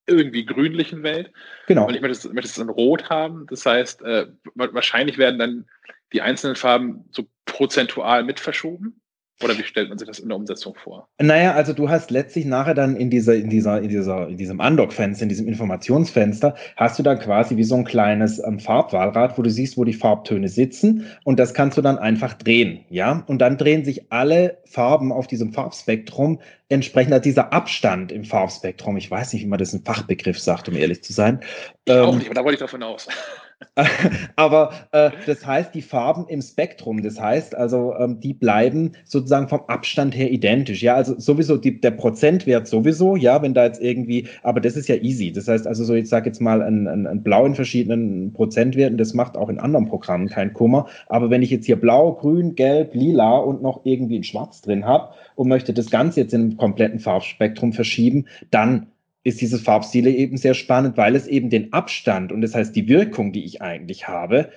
irgendwie 0.06 0.44
grünlichen 0.44 1.02
Welt. 1.02 1.32
Genau. 1.66 1.86
Und 1.86 1.94
ich 1.94 2.02
möchte 2.02 2.28
es, 2.28 2.32
möchte 2.32 2.50
es 2.50 2.58
in 2.58 2.68
Rot 2.68 3.08
haben. 3.08 3.46
Das 3.48 3.64
heißt, 3.64 4.02
äh, 4.02 4.26
wahrscheinlich 4.54 5.16
werden 5.16 5.38
dann 5.38 5.64
die 6.12 6.20
einzelnen 6.20 6.56
Farben 6.56 7.06
so 7.10 7.26
prozentual 7.46 8.22
mit 8.22 8.38
verschoben. 8.40 9.00
Oder 9.44 9.58
wie 9.58 9.62
stellt 9.62 9.88
man 9.88 9.98
sich 9.98 10.08
das 10.08 10.18
in 10.18 10.28
der 10.28 10.36
Umsetzung 10.36 10.74
vor? 10.74 11.08
Naja, 11.20 11.52
also 11.52 11.72
du 11.72 11.88
hast 11.88 12.10
letztlich 12.10 12.46
nachher 12.46 12.74
dann 12.74 12.96
in 12.96 13.10
dieser, 13.10 13.34
in 13.34 13.50
dieser, 13.50 13.80
in 13.80 13.88
dieser, 13.88 14.28
in 14.28 14.36
diesem 14.38 14.58
Undock-Fenster, 14.58 15.24
in 15.24 15.28
diesem 15.28 15.46
Informationsfenster, 15.46 16.54
hast 16.76 16.98
du 16.98 17.02
dann 17.02 17.18
quasi 17.18 17.56
wie 17.56 17.64
so 17.64 17.74
ein 17.74 17.84
kleines 17.84 18.42
ähm, 18.42 18.58
Farbwahlrad, 18.58 19.36
wo 19.36 19.42
du 19.42 19.50
siehst, 19.50 19.76
wo 19.76 19.84
die 19.84 19.92
Farbtöne 19.92 20.48
sitzen 20.48 21.06
und 21.24 21.38
das 21.38 21.52
kannst 21.54 21.76
du 21.76 21.82
dann 21.82 21.98
einfach 21.98 22.34
drehen, 22.34 22.84
ja? 22.88 23.22
Und 23.26 23.38
dann 23.38 23.58
drehen 23.58 23.84
sich 23.84 24.10
alle 24.10 24.58
Farben 24.64 25.12
auf 25.12 25.26
diesem 25.26 25.52
Farbspektrum 25.52 26.40
entsprechend 26.68 27.12
also 27.12 27.22
dieser 27.22 27.52
Abstand 27.52 28.10
im 28.12 28.24
Farbspektrum. 28.24 28.96
Ich 28.96 29.10
weiß 29.10 29.32
nicht, 29.32 29.42
wie 29.42 29.48
man 29.48 29.58
das 29.58 29.74
in 29.74 29.84
Fachbegriff 29.84 30.40
sagt, 30.40 30.68
um 30.68 30.76
ehrlich 30.76 31.02
zu 31.02 31.12
sein. 31.12 31.40
Ich 31.84 31.94
ähm, 31.94 32.00
auch 32.00 32.14
nicht, 32.14 32.26
aber 32.26 32.34
da 32.34 32.44
wollte 32.44 32.54
ich 32.54 32.60
davon 32.60 32.82
aus. 32.82 33.08
Aber 34.36 34.72
äh, 34.92 35.10
das 35.26 35.46
heißt, 35.46 35.74
die 35.74 35.82
Farben 35.82 36.26
im 36.28 36.42
Spektrum, 36.42 37.02
das 37.02 37.20
heißt 37.20 37.54
also, 37.54 37.94
ähm, 37.98 38.20
die 38.20 38.34
bleiben 38.34 38.92
sozusagen 39.04 39.48
vom 39.48 39.62
Abstand 39.66 40.16
her 40.16 40.30
identisch. 40.30 40.82
Ja, 40.82 40.94
also 40.94 41.18
sowieso 41.18 41.56
die, 41.56 41.80
der 41.80 41.92
Prozentwert 41.92 42.66
sowieso, 42.66 43.16
ja, 43.16 43.42
wenn 43.42 43.54
da 43.54 43.64
jetzt 43.64 43.80
irgendwie, 43.80 44.28
aber 44.42 44.60
das 44.60 44.76
ist 44.76 44.88
ja 44.88 44.96
easy. 44.96 45.32
Das 45.32 45.48
heißt 45.48 45.66
also 45.66 45.84
so, 45.84 45.94
ich 45.94 46.08
sage 46.08 46.26
jetzt 46.26 46.40
mal 46.40 46.62
ein, 46.62 46.86
ein, 46.86 47.06
ein 47.06 47.22
Blau 47.22 47.46
in 47.46 47.54
verschiedenen 47.54 48.32
Prozentwerten, 48.32 48.98
das 48.98 49.14
macht 49.14 49.36
auch 49.36 49.48
in 49.48 49.58
anderen 49.58 49.86
Programmen 49.86 50.28
keinen 50.28 50.52
Kummer. 50.52 50.86
Aber 51.08 51.30
wenn 51.30 51.42
ich 51.42 51.50
jetzt 51.50 51.66
hier 51.66 51.80
Blau, 51.80 52.12
Grün, 52.12 52.54
Gelb, 52.54 52.94
Lila 52.94 53.38
und 53.38 53.62
noch 53.62 53.80
irgendwie 53.84 54.18
ein 54.18 54.24
Schwarz 54.24 54.62
drin 54.62 54.84
habe 54.86 55.10
und 55.34 55.48
möchte 55.48 55.72
das 55.72 55.90
Ganze 55.90 56.20
jetzt 56.20 56.34
in 56.34 56.42
einem 56.42 56.56
kompletten 56.56 57.00
Farbspektrum 57.00 57.72
verschieben, 57.72 58.26
dann 58.50 58.86
ist 59.24 59.40
dieses 59.40 59.62
Farbstile 59.62 60.10
eben 60.10 60.36
sehr 60.36 60.54
spannend, 60.54 60.96
weil 60.96 61.16
es 61.16 61.26
eben 61.26 61.50
den 61.50 61.72
Abstand 61.72 62.30
und 62.30 62.42
das 62.42 62.54
heißt 62.54 62.76
die 62.76 62.88
Wirkung, 62.88 63.32
die 63.32 63.44
ich 63.44 63.62
eigentlich 63.62 64.06
habe, 64.06 64.50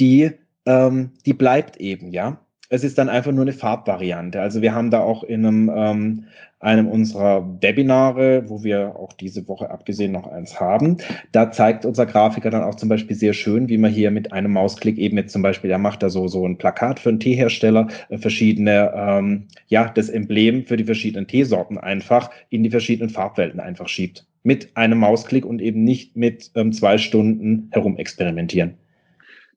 die, 0.00 0.32
ähm, 0.64 1.12
die 1.24 1.34
bleibt 1.34 1.76
eben, 1.76 2.10
ja 2.10 2.40
es 2.68 2.84
ist 2.84 2.98
dann 2.98 3.08
einfach 3.08 3.32
nur 3.32 3.42
eine 3.42 3.52
Farbvariante. 3.52 4.40
Also 4.40 4.62
wir 4.62 4.74
haben 4.74 4.90
da 4.90 5.00
auch 5.00 5.22
in 5.22 5.46
einem, 5.46 5.70
ähm, 5.74 6.24
einem 6.58 6.88
unserer 6.88 7.62
Webinare, 7.62 8.48
wo 8.48 8.64
wir 8.64 8.96
auch 8.96 9.12
diese 9.12 9.46
Woche 9.46 9.70
abgesehen 9.70 10.12
noch 10.12 10.26
eins 10.26 10.58
haben, 10.58 10.96
da 11.30 11.52
zeigt 11.52 11.84
unser 11.84 12.06
Grafiker 12.06 12.50
dann 12.50 12.62
auch 12.62 12.74
zum 12.76 12.88
Beispiel 12.88 13.14
sehr 13.14 13.34
schön, 13.34 13.68
wie 13.68 13.78
man 13.78 13.92
hier 13.92 14.10
mit 14.10 14.32
einem 14.32 14.52
Mausklick 14.52 14.98
eben 14.98 15.16
jetzt 15.18 15.32
zum 15.32 15.42
Beispiel, 15.42 15.70
er 15.70 15.78
macht 15.78 16.02
da 16.02 16.08
so, 16.10 16.28
so 16.28 16.46
ein 16.46 16.58
Plakat 16.58 16.98
für 16.98 17.10
einen 17.10 17.20
Teehersteller, 17.20 17.88
äh, 18.08 18.18
verschiedene, 18.18 18.92
ähm, 18.96 19.48
ja, 19.68 19.90
das 19.94 20.08
Emblem 20.08 20.64
für 20.64 20.76
die 20.76 20.84
verschiedenen 20.84 21.28
Teesorten 21.28 21.78
einfach 21.78 22.30
in 22.50 22.62
die 22.62 22.70
verschiedenen 22.70 23.10
Farbwelten 23.10 23.60
einfach 23.60 23.88
schiebt. 23.88 24.26
Mit 24.42 24.76
einem 24.76 24.98
Mausklick 24.98 25.44
und 25.44 25.60
eben 25.60 25.84
nicht 25.84 26.16
mit 26.16 26.50
ähm, 26.54 26.72
zwei 26.72 26.98
Stunden 26.98 27.68
herumexperimentieren. 27.72 28.74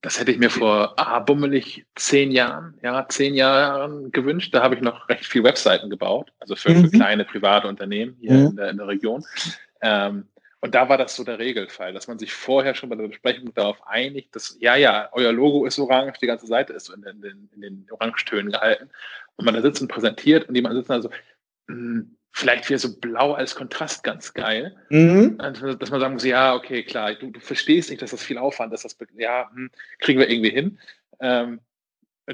Das 0.02 0.18
hätte 0.18 0.32
ich 0.32 0.40
mir 0.40 0.50
vor 0.50 0.94
ah, 0.98 1.20
bummelig 1.20 1.86
zehn 1.96 2.32
Jahren, 2.32 2.78
ja, 2.82 3.06
zehn 3.10 3.34
Jahren 3.34 4.12
gewünscht. 4.12 4.54
Da 4.54 4.64
habe 4.64 4.76
ich 4.76 4.82
noch 4.82 5.10
recht 5.10 5.26
viel 5.26 5.44
Webseiten 5.44 5.90
gebaut, 5.90 6.32
also 6.40 6.56
für, 6.56 6.70
mhm. 6.70 6.86
für 6.86 6.92
kleine 6.92 7.26
private 7.26 7.68
Unternehmen 7.68 8.16
hier 8.22 8.34
mhm. 8.34 8.46
in, 8.46 8.56
der, 8.56 8.70
in, 8.70 8.78
der, 8.78 8.88
Region. 8.88 9.26
Ähm, 9.82 10.26
und 10.62 10.76
da 10.76 10.88
war 10.88 10.98
das 10.98 11.16
so 11.16 11.24
der 11.24 11.40
Regelfall, 11.40 11.94
dass 11.94 12.08
man 12.08 12.20
sich 12.20 12.34
vorher 12.34 12.76
schon 12.76 12.90
bei 12.90 12.96
der 12.96 13.08
Besprechung 13.08 13.54
darauf 13.54 13.86
einigt, 13.88 14.36
dass, 14.36 14.58
ja, 14.60 14.76
ja, 14.76 15.10
euer 15.12 15.32
Logo 15.32 15.66
ist 15.66 15.80
orange, 15.80 16.20
die 16.20 16.28
ganze 16.28 16.48
Seite 16.48 16.74
ist 16.74 16.86
so 16.86 16.94
in 16.94 17.02
den, 17.02 17.50
in 17.54 17.62
den, 17.62 17.88
Orangetönen 17.92 18.52
gehalten. 18.52 18.90
Und 19.36 19.46
man 19.46 19.54
da 19.54 19.62
sitzt 19.62 19.82
und 19.82 19.88
präsentiert 19.90 20.48
und 20.48 20.56
jemand 20.56 20.76
sitzt 20.76 20.90
da 20.90 21.02
so, 21.02 21.10
mh, 21.68 21.76
hm, 21.76 22.16
vielleicht 22.32 22.70
wäre 22.70 22.80
so 22.80 23.00
blau 23.00 23.34
als 23.34 23.56
Kontrast 23.56 24.04
ganz 24.04 24.34
geil. 24.34 24.76
Mhm. 24.90 25.36
Also, 25.40 25.74
dass 25.74 25.92
man 25.92 26.00
sagen 26.00 26.14
muss, 26.14 26.24
ja, 26.24 26.56
okay, 26.56 26.84
klar, 26.84 27.16
du, 27.16 27.32
du 27.32 27.40
verstehst 27.40 27.90
nicht, 27.90 28.02
dass 28.02 28.12
das 28.12 28.24
viel 28.24 28.38
Aufwand 28.38 28.74
ist, 28.74 28.86
das, 28.86 28.98
ja, 29.18 29.50
hm, 29.54 29.72
kriegen 30.00 30.20
wir 30.20 30.30
irgendwie 30.30 30.52
hin. 30.52 30.80
Ähm, 31.20 31.60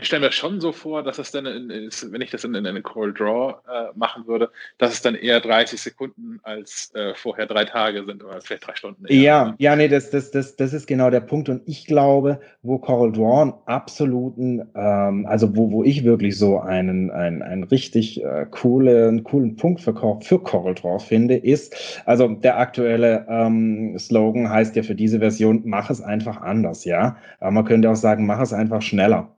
ich 0.02 0.08
stelle 0.08 0.26
mir 0.26 0.32
schon 0.32 0.60
so 0.60 0.72
vor, 0.72 1.04
dass 1.04 1.20
es 1.20 1.32
dann, 1.32 1.46
in, 1.46 1.70
wenn 1.70 2.22
ich 2.22 2.32
das 2.32 2.44
in, 2.44 2.54
in 2.54 2.68
eine 2.68 2.82
Coral 2.82 3.14
Draw 3.14 3.56
äh, 3.68 3.98
machen 3.98 4.28
würde, 4.28 4.50
dass 4.78 4.94
es 4.94 5.02
dann 5.02 5.16
eher 5.16 5.40
30 5.40 5.80
Sekunden 5.80 6.40
als 6.44 6.92
äh, 6.96 7.14
vorher 7.16 7.46
drei 7.46 7.66
Tage 7.66 8.04
sind 8.06 8.24
oder 8.24 8.42
vielleicht 8.42 8.68
drei 8.68 8.76
Stunden. 8.76 9.06
Eher. 9.06 9.22
Ja, 9.22 9.56
ja, 9.58 9.76
nee, 9.76 9.88
das, 9.88 10.10
das, 10.10 10.32
das, 10.32 10.56
das 10.56 10.74
ist 10.74 10.88
genau 10.88 11.10
der 11.10 11.22
Punkt. 11.22 11.50
Und 11.50 11.62
ich 11.66 11.86
glaube, 11.86 12.40
wo 12.62 12.78
Coral 12.78 13.12
Draw 13.12 13.42
einen 13.42 13.54
absoluten, 13.66 14.68
ähm, 14.76 15.26
also 15.28 15.56
wo, 15.56 15.72
wo 15.72 15.84
ich 15.84 16.04
wirklich 16.04 16.38
so 16.38 16.60
einen, 16.60 17.10
einen, 17.12 17.42
einen 17.42 17.64
richtig 17.64 18.24
äh, 18.24 18.46
coolen, 18.52 19.24
coolen 19.24 19.56
Punkt 19.56 19.82
für, 19.82 19.94
für 20.22 20.40
Coral 20.40 20.76
Draw 20.76 21.00
finde, 21.00 21.36
ist, 21.36 22.02
also 22.06 22.28
der 22.28 22.58
aktuelle 22.58 23.26
ähm, 23.30 23.98
Slogan 23.98 24.50
heißt 24.50 24.76
ja 24.76 24.84
für 24.84 24.96
diese 24.96 25.20
Version, 25.20 25.62
mach 25.66 25.90
es 25.90 26.02
einfach 26.02 26.42
anders, 26.42 26.86
ja. 26.86 27.18
Aber 27.40 27.52
man 27.52 27.66
könnte 27.66 27.90
auch 27.90 27.96
sagen, 27.96 28.26
mach 28.26 28.42
es 28.42 28.52
einfach 28.52 28.82
schneller. 28.82 29.30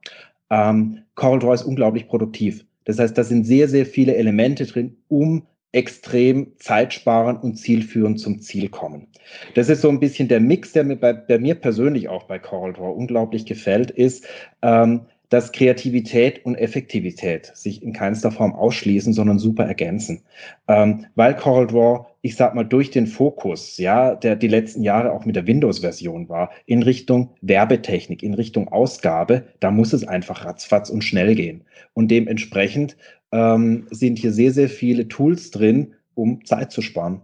Ähm, 0.50 1.00
CorelDRAW 1.16 1.54
ist 1.54 1.64
unglaublich 1.64 2.08
produktiv. 2.08 2.66
Das 2.86 3.00
heißt, 3.00 3.18
da 3.18 3.24
sind 3.24 3.46
sehr, 3.46 3.68
sehr 3.68 3.86
viele 3.86 4.16
Elemente 4.16 4.66
drin, 4.66 4.98
um 5.10 5.46
extrem 5.74 6.54
zeitsparend 6.58 7.44
und 7.44 7.56
zielführend 7.56 8.20
zum 8.20 8.40
Ziel 8.40 8.70
kommen. 8.70 9.08
Das 9.56 9.68
ist 9.70 9.82
so 9.82 9.90
ein 9.90 10.00
bisschen 10.00 10.28
der 10.28 10.40
Mix, 10.40 10.72
der 10.72 10.86
mir, 10.86 10.96
bei, 10.96 11.14
der 11.14 11.40
mir 11.40 11.56
persönlich 11.56 12.08
auch 12.08 12.24
bei 12.24 12.40
CorelDRAW 12.40 12.94
unglaublich 12.94 13.46
gefällt, 13.46 13.92
ist, 13.92 14.26
ähm, 14.62 15.02
dass 15.30 15.52
Kreativität 15.52 16.46
und 16.46 16.56
Effektivität 16.56 17.52
sich 17.54 17.84
in 17.84 17.94
keinster 17.94 18.32
Form 18.32 18.54
ausschließen, 18.54 19.14
sondern 19.14 19.40
super 19.40 19.66
ergänzen. 19.66 20.24
Ähm, 20.68 21.08
weil 21.16 21.36
CorelDRAW, 21.36 22.06
ich 22.22 22.36
sag 22.36 22.56
mal, 22.56 22.64
durch 22.64 22.92
den 22.92 23.08
Fokus, 23.08 23.78
ja, 23.78 24.16
der 24.16 24.36
die 24.36 24.48
letzten 24.48 24.84
Jahre 24.84 25.12
auch 25.12 25.26
mit 25.26 25.36
der 25.36 25.48
Windows-Version 25.48 26.30
war, 26.30 26.52
in 26.66 26.82
Richtung 26.84 27.36
Werbetechnik, 27.42 28.24
in 28.24 28.34
Richtung 28.34 28.70
Ausgabe, 28.70 29.44
da 29.60 29.72
muss 29.72 29.94
es 29.94 30.08
einfach 30.08 30.46
ratzfatz 30.46 30.90
und 30.90 31.04
schnell 31.04 31.36
gehen. 31.36 31.66
Und 31.94 32.10
dementsprechend 32.10 32.96
ähm, 33.32 33.88
sind 33.92 34.20
hier 34.20 34.32
sehr, 34.32 34.52
sehr 34.52 34.70
viele 34.70 35.08
Tools 35.08 35.52
drin, 35.52 35.96
um 36.16 36.46
Zeit 36.46 36.72
zu 36.72 36.82
sparen. 36.82 37.22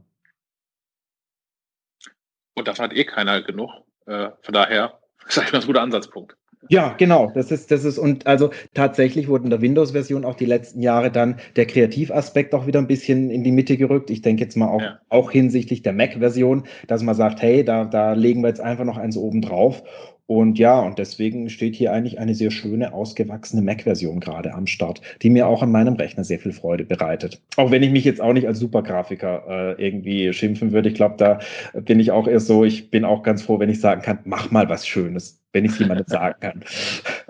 Und 2.56 2.68
davon 2.68 2.86
hat 2.86 2.94
eh 2.94 3.06
keiner 3.06 3.42
genug. 3.42 3.72
Äh, 4.06 4.30
von 4.42 4.54
daher, 4.54 5.00
ich 5.30 5.36
mal, 5.38 5.62
ein 5.62 5.66
guter 5.66 5.82
Ansatzpunkt. 5.82 6.36
Ja, 6.70 6.96
genau. 6.98 7.32
Das 7.34 7.52
ist, 7.52 7.72
das 7.72 7.84
ist, 7.84 7.98
und 7.98 8.26
also 8.28 8.50
tatsächlich 8.74 9.28
wurde 9.28 9.46
in 9.46 9.50
der 9.50 9.62
Windows-Version 9.62 10.26
auch 10.26 10.36
die 10.36 10.46
letzten 10.46 10.82
Jahre 10.82 11.12
dann 11.12 11.36
der 11.56 11.66
Kreativaspekt 11.66 12.54
auch 12.54 12.68
wieder 12.68 12.80
ein 12.80 12.88
bisschen 12.88 13.30
in 13.30 13.44
die 13.44 13.52
Mitte 13.52 13.78
gerückt. 13.78 14.10
Ich 14.10 14.22
denke 14.22 14.44
jetzt 14.44 14.56
mal 14.56 14.68
auch, 14.68 14.82
ja. 14.82 15.00
auch 15.10 15.32
hinsichtlich 15.32 15.82
der 15.82 15.94
Mac-Version, 15.94 16.64
dass 16.88 17.04
man 17.04 17.16
sagt, 17.16 17.42
hey, 17.42 17.64
da, 17.64 17.86
da 17.86 18.14
legen 18.14 18.42
wir 18.42 18.48
jetzt 18.48 18.62
einfach 18.62 18.86
noch 18.86 18.98
eins 18.98 19.18
oben 19.18 19.42
drauf. 19.42 19.84
Und 20.26 20.58
ja, 20.58 20.80
und 20.80 21.00
deswegen 21.00 21.50
steht 21.50 21.76
hier 21.76 21.92
eigentlich 21.92 22.18
eine 22.18 22.34
sehr 22.34 22.50
schöne, 22.50 22.94
ausgewachsene 22.94 23.62
Mac-Version 23.62 24.22
gerade 24.22 24.54
am 24.54 24.68
Start, 24.68 25.02
die 25.22 25.30
mir 25.30 25.48
auch 25.48 25.62
an 25.62 25.72
meinem 25.72 25.96
Rechner 25.96 26.24
sehr 26.24 26.40
viel 26.40 26.54
Freude 26.54 26.86
bereitet. 26.86 27.42
Auch 27.58 27.72
wenn 27.72 27.84
ich 27.84 27.92
mich 27.92 28.06
jetzt 28.06 28.22
auch 28.22 28.32
nicht 28.32 28.48
als 28.48 28.60
Supergrafiker 28.60 29.76
äh, 29.78 29.86
irgendwie 29.86 30.32
schimpfen 30.32 30.72
würde. 30.72 30.90
Ich 30.90 30.96
glaube, 30.96 31.16
da 31.18 31.40
bin 31.74 32.00
ich 32.00 32.12
auch 32.12 32.28
eher 32.28 32.40
so, 32.40 32.64
ich 32.64 32.90
bin 32.90 33.04
auch 33.04 33.22
ganz 33.22 33.42
froh, 33.42 33.60
wenn 33.60 33.70
ich 33.70 33.82
sagen 33.82 34.02
kann, 34.02 34.20
mach 34.24 34.50
mal 34.50 34.70
was 34.70 34.88
Schönes 34.88 35.43
wenn 35.54 35.66
ich 35.66 35.72
es 35.72 35.80
jemandem 35.80 36.08
sagen 36.08 36.40
kann. 36.42 36.64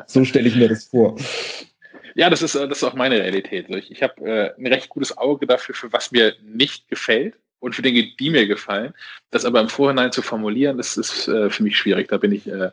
So 0.07 0.25
stelle 0.25 0.47
ich 0.47 0.55
mir 0.55 0.69
das 0.69 0.85
vor. 0.85 1.17
Ja, 2.15 2.29
das 2.29 2.41
ist, 2.41 2.55
das 2.55 2.77
ist 2.77 2.83
auch 2.83 2.93
meine 2.93 3.19
Realität. 3.19 3.69
Ich, 3.69 3.91
ich 3.91 4.03
habe 4.03 4.21
äh, 4.25 4.51
ein 4.57 4.67
recht 4.67 4.89
gutes 4.89 5.17
Auge 5.17 5.47
dafür, 5.47 5.75
für 5.75 5.91
was 5.93 6.11
mir 6.11 6.33
nicht 6.43 6.87
gefällt 6.87 7.35
und 7.59 7.75
für 7.75 7.81
Dinge, 7.81 8.07
die 8.19 8.29
mir 8.29 8.47
gefallen. 8.47 8.93
Das 9.31 9.45
aber 9.45 9.59
im 9.61 9.69
Vorhinein 9.69 10.11
zu 10.11 10.21
formulieren, 10.21 10.77
das 10.77 10.97
ist 10.97 11.27
äh, 11.27 11.49
für 11.49 11.63
mich 11.63 11.77
schwierig. 11.77 12.09
Da 12.09 12.17
bin 12.17 12.31
ich 12.31 12.47
äh, 12.47 12.69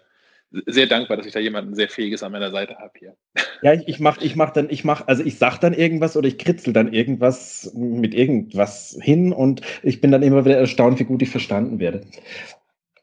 sehr 0.66 0.86
dankbar, 0.86 1.16
dass 1.16 1.26
ich 1.26 1.32
da 1.32 1.40
jemanden 1.40 1.74
sehr 1.74 1.88
fähiges 1.88 2.22
an 2.22 2.32
meiner 2.32 2.50
Seite 2.50 2.76
habe 2.76 2.92
hier. 2.98 3.16
Ja, 3.62 3.72
ich, 3.72 3.86
ich 3.86 4.00
mache 4.00 4.24
ich 4.24 4.36
mach 4.36 4.50
dann, 4.50 4.68
ich 4.68 4.84
mach, 4.84 5.06
also 5.06 5.22
ich 5.22 5.38
sag 5.38 5.58
dann 5.58 5.74
irgendwas 5.74 6.16
oder 6.16 6.28
ich 6.28 6.38
kritzel 6.38 6.72
dann 6.72 6.92
irgendwas 6.92 7.70
mit 7.74 8.14
irgendwas 8.14 8.98
hin 9.00 9.32
und 9.32 9.62
ich 9.82 10.00
bin 10.00 10.10
dann 10.10 10.22
immer 10.22 10.44
wieder 10.44 10.58
erstaunt, 10.58 10.98
wie 10.98 11.04
gut 11.04 11.22
ich 11.22 11.30
verstanden 11.30 11.78
werde. 11.78 12.02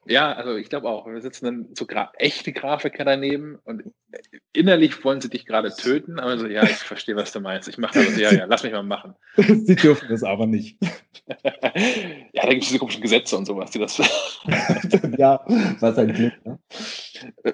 Ja, 0.10 0.34
also 0.34 0.56
ich 0.56 0.70
glaube 0.70 0.90
auch. 0.90 1.06
Wir 1.08 1.22
sitzen 1.22 1.46
dann 1.46 1.68
so 1.76 1.86
gra 1.86 2.12
echte 2.18 2.54
Grafiker 2.54 3.06
daneben 3.06 3.60
und 3.64 3.84
innerlich 4.54 5.04
wollen 5.04 5.22
sie 5.22 5.30
dich 5.30 5.46
gerade 5.46 5.74
töten, 5.76 6.20
aber 6.20 6.38
so, 6.38 6.48
ja, 6.48 6.64
ich 6.64 6.76
verstehe, 6.76 7.16
was 7.16 7.32
du 7.32 7.40
meinst. 7.40 7.68
Ich 7.68 7.78
mache 7.78 8.04
das, 8.04 8.18
ja, 8.18 8.32
ja, 8.32 8.46
lass 8.46 8.64
mich 8.64 8.72
mal 8.72 8.84
machen. 8.84 9.16
sie 9.36 9.76
dürfen 9.76 10.08
das 10.10 10.24
aber 10.24 10.48
nicht. 10.48 10.78
ja, 11.44 12.44
da 12.44 12.50
gibt 12.50 12.64
es 12.64 12.70
diese 12.70 12.80
komischen 12.80 13.02
Gesetze 13.02 13.38
und 13.38 13.46
sowas, 13.46 13.72
die 13.72 13.80
das. 13.80 13.98
ja, 15.18 15.44
was 15.80 15.98
ein 15.98 16.14
Glück, 16.14 16.46
ne? 16.46 16.60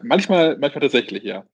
Manchmal, 0.04 0.58
manchmal 0.58 0.82
tatsächlich, 0.82 1.24
ja. 1.24 1.46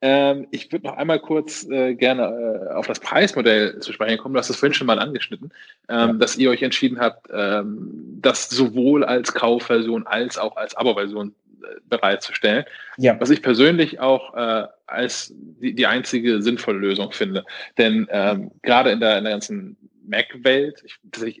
Ähm, 0.00 0.46
ich 0.52 0.70
würde 0.70 0.86
noch 0.86 0.96
einmal 0.96 1.18
kurz 1.18 1.66
äh, 1.68 1.94
gerne 1.94 2.68
äh, 2.70 2.74
auf 2.74 2.86
das 2.86 3.00
Preismodell 3.00 3.80
zu 3.80 3.92
sprechen 3.92 4.18
kommen. 4.18 4.34
Du 4.34 4.38
hast 4.38 4.48
das 4.48 4.56
vorhin 4.56 4.74
schon 4.74 4.86
mal 4.86 4.98
angeschnitten, 4.98 5.50
ähm, 5.88 5.98
ja. 5.98 6.12
dass 6.12 6.36
ihr 6.36 6.50
euch 6.50 6.62
entschieden 6.62 7.00
habt, 7.00 7.28
ähm, 7.32 8.18
das 8.20 8.48
sowohl 8.48 9.04
als 9.04 9.34
Kaufversion 9.34 10.06
als 10.06 10.38
auch 10.38 10.56
als 10.56 10.76
Abo-Version 10.76 11.34
äh, 11.62 11.80
bereitzustellen. 11.88 12.64
Ja. 12.96 13.16
Was 13.18 13.30
ich 13.30 13.42
persönlich 13.42 13.98
auch 13.98 14.34
äh, 14.34 14.66
als 14.86 15.34
die, 15.34 15.74
die 15.74 15.86
einzige 15.86 16.42
sinnvolle 16.42 16.78
Lösung 16.78 17.10
finde. 17.10 17.44
Denn 17.76 18.06
ähm, 18.10 18.52
gerade 18.62 18.90
in 18.92 19.00
der, 19.00 19.18
in 19.18 19.24
der 19.24 19.32
ganzen 19.32 19.76
Mac-Welt, 20.06 20.84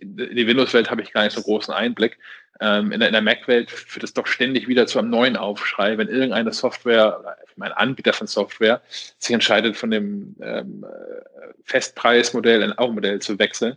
in 0.00 0.16
die 0.16 0.46
Windows-Welt 0.46 0.90
habe 0.90 1.02
ich 1.02 1.12
gar 1.12 1.24
nicht 1.24 1.34
so 1.34 1.42
großen 1.42 1.72
Einblick, 1.72 2.18
ähm, 2.60 2.92
in 2.92 3.00
der, 3.00 3.08
in 3.08 3.12
der 3.12 3.22
Mac-Welt 3.22 3.70
führt 3.70 4.04
es 4.04 4.14
doch 4.14 4.26
ständig 4.26 4.68
wieder 4.68 4.86
zu 4.86 4.98
einem 4.98 5.10
neuen 5.10 5.36
Aufschrei, 5.36 5.96
wenn 5.98 6.08
irgendeine 6.08 6.52
Software, 6.52 7.36
ein 7.60 7.72
Anbieter 7.72 8.12
von 8.12 8.26
Software, 8.26 8.82
sich 9.18 9.32
entscheidet, 9.34 9.76
von 9.76 9.90
dem 9.90 10.36
ähm, 10.40 10.84
Festpreismodell 11.64 12.62
in 12.62 12.72
ein 12.72 12.78
Abo-Modell 12.78 13.20
zu 13.20 13.38
wechseln. 13.38 13.76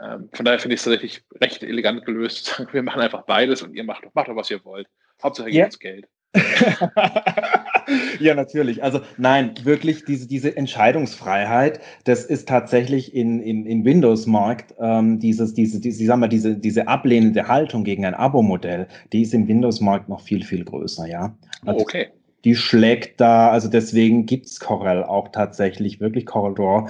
Ähm, 0.00 0.28
von 0.32 0.44
daher 0.44 0.58
finde 0.58 0.74
ich 0.74 0.80
es 0.80 0.84
tatsächlich 0.84 1.22
recht 1.40 1.62
elegant 1.62 2.04
gelöst. 2.04 2.62
Wir 2.72 2.82
machen 2.82 3.00
einfach 3.00 3.22
beides 3.22 3.62
und 3.62 3.74
ihr 3.74 3.84
macht 3.84 4.04
doch, 4.04 4.14
macht 4.14 4.28
doch 4.28 4.36
was 4.36 4.50
ihr 4.50 4.64
wollt. 4.64 4.88
Hauptsache 5.22 5.48
ihr 5.48 5.64
yeah. 5.64 5.68
Geld. 5.78 6.08
ja, 8.20 8.34
natürlich. 8.34 8.82
Also 8.82 9.00
nein, 9.16 9.54
wirklich 9.62 10.04
diese, 10.04 10.26
diese 10.26 10.56
Entscheidungsfreiheit, 10.56 11.80
das 12.04 12.24
ist 12.24 12.48
tatsächlich 12.48 13.14
in, 13.14 13.40
im, 13.40 13.66
im 13.66 13.84
Windows-Markt, 13.84 14.74
ähm, 14.80 15.18
dieses, 15.18 15.54
diese, 15.54 15.80
diese, 15.80 16.04
sagen 16.04 16.20
wir, 16.20 16.28
diese, 16.28 16.56
diese 16.56 16.88
ablehnende 16.88 17.48
Haltung 17.48 17.84
gegen 17.84 18.04
ein 18.04 18.14
Abo-Modell, 18.14 18.88
die 19.12 19.22
ist 19.22 19.34
im 19.34 19.48
Windows-Markt 19.48 20.08
noch 20.08 20.20
viel, 20.20 20.44
viel 20.44 20.64
größer, 20.64 21.06
ja. 21.06 21.36
Also, 21.64 21.80
okay. 21.80 22.08
Die 22.44 22.54
schlägt 22.54 23.20
da, 23.20 23.50
also 23.50 23.68
deswegen 23.68 24.26
gibt's 24.26 24.60
Corel 24.60 25.02
auch 25.02 25.28
tatsächlich, 25.28 26.00
wirklich 26.00 26.26
Corel 26.26 26.54
Draw 26.54 26.88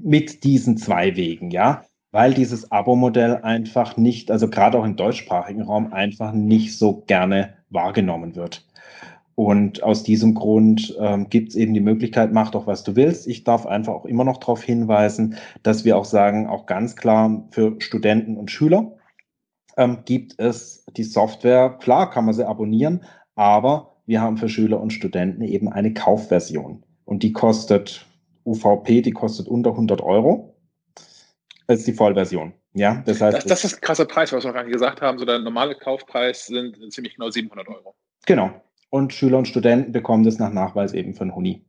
mit 0.00 0.44
diesen 0.44 0.76
zwei 0.76 1.16
Wegen, 1.16 1.50
ja 1.50 1.82
weil 2.12 2.34
dieses 2.34 2.70
Abo-Modell 2.70 3.36
einfach 3.36 3.96
nicht, 3.96 4.30
also 4.30 4.48
gerade 4.48 4.78
auch 4.78 4.84
im 4.84 4.96
deutschsprachigen 4.96 5.62
Raum, 5.62 5.92
einfach 5.92 6.32
nicht 6.32 6.78
so 6.78 7.02
gerne 7.06 7.54
wahrgenommen 7.70 8.36
wird. 8.36 8.66
Und 9.34 9.82
aus 9.82 10.02
diesem 10.02 10.34
Grund 10.34 10.94
ähm, 11.00 11.28
gibt 11.30 11.50
es 11.50 11.56
eben 11.56 11.72
die 11.72 11.80
Möglichkeit, 11.80 12.32
mach 12.32 12.50
doch, 12.50 12.66
was 12.66 12.84
du 12.84 12.96
willst. 12.96 13.26
Ich 13.26 13.44
darf 13.44 13.66
einfach 13.66 13.94
auch 13.94 14.04
immer 14.04 14.24
noch 14.24 14.36
darauf 14.36 14.62
hinweisen, 14.62 15.36
dass 15.62 15.84
wir 15.84 15.96
auch 15.96 16.04
sagen, 16.04 16.46
auch 16.46 16.66
ganz 16.66 16.96
klar 16.96 17.44
für 17.50 17.76
Studenten 17.78 18.36
und 18.36 18.50
Schüler 18.50 18.92
ähm, 19.78 19.98
gibt 20.04 20.38
es 20.38 20.84
die 20.96 21.04
Software. 21.04 21.78
Klar 21.80 22.10
kann 22.10 22.26
man 22.26 22.34
sie 22.34 22.46
abonnieren, 22.46 23.04
aber 23.34 23.96
wir 24.04 24.20
haben 24.20 24.36
für 24.36 24.50
Schüler 24.50 24.80
und 24.80 24.92
Studenten 24.92 25.42
eben 25.42 25.68
eine 25.68 25.94
Kaufversion. 25.94 26.84
Und 27.06 27.22
die 27.22 27.32
kostet 27.32 28.06
UVP, 28.44 29.00
die 29.00 29.12
kostet 29.12 29.48
unter 29.48 29.70
100 29.70 30.02
Euro. 30.02 30.54
Das 31.68 31.78
ist 31.78 31.86
die 31.86 31.94
Vollversion. 31.94 32.52
Ja, 32.74 33.02
das 33.06 33.20
heißt. 33.20 33.36
Das, 33.36 33.44
das 33.44 33.64
ist 33.64 33.74
ein 33.76 33.80
krasser 33.80 34.04
Preis, 34.04 34.32
was 34.32 34.44
wir 34.44 34.52
nicht 34.52 34.72
gesagt 34.72 35.00
haben. 35.00 35.18
So 35.18 35.24
der 35.24 35.38
normale 35.38 35.74
Kaufpreis 35.74 36.46
sind 36.46 36.76
ziemlich 36.92 37.14
genau 37.14 37.30
700 37.30 37.66
Euro. 37.68 37.94
Genau 38.26 38.50
und 38.92 39.14
Schüler 39.14 39.38
und 39.38 39.48
Studenten 39.48 39.90
bekommen 39.90 40.22
das 40.22 40.38
nach 40.38 40.52
Nachweis 40.52 40.92
eben 40.92 41.14
von 41.14 41.34
Huni. 41.34 41.64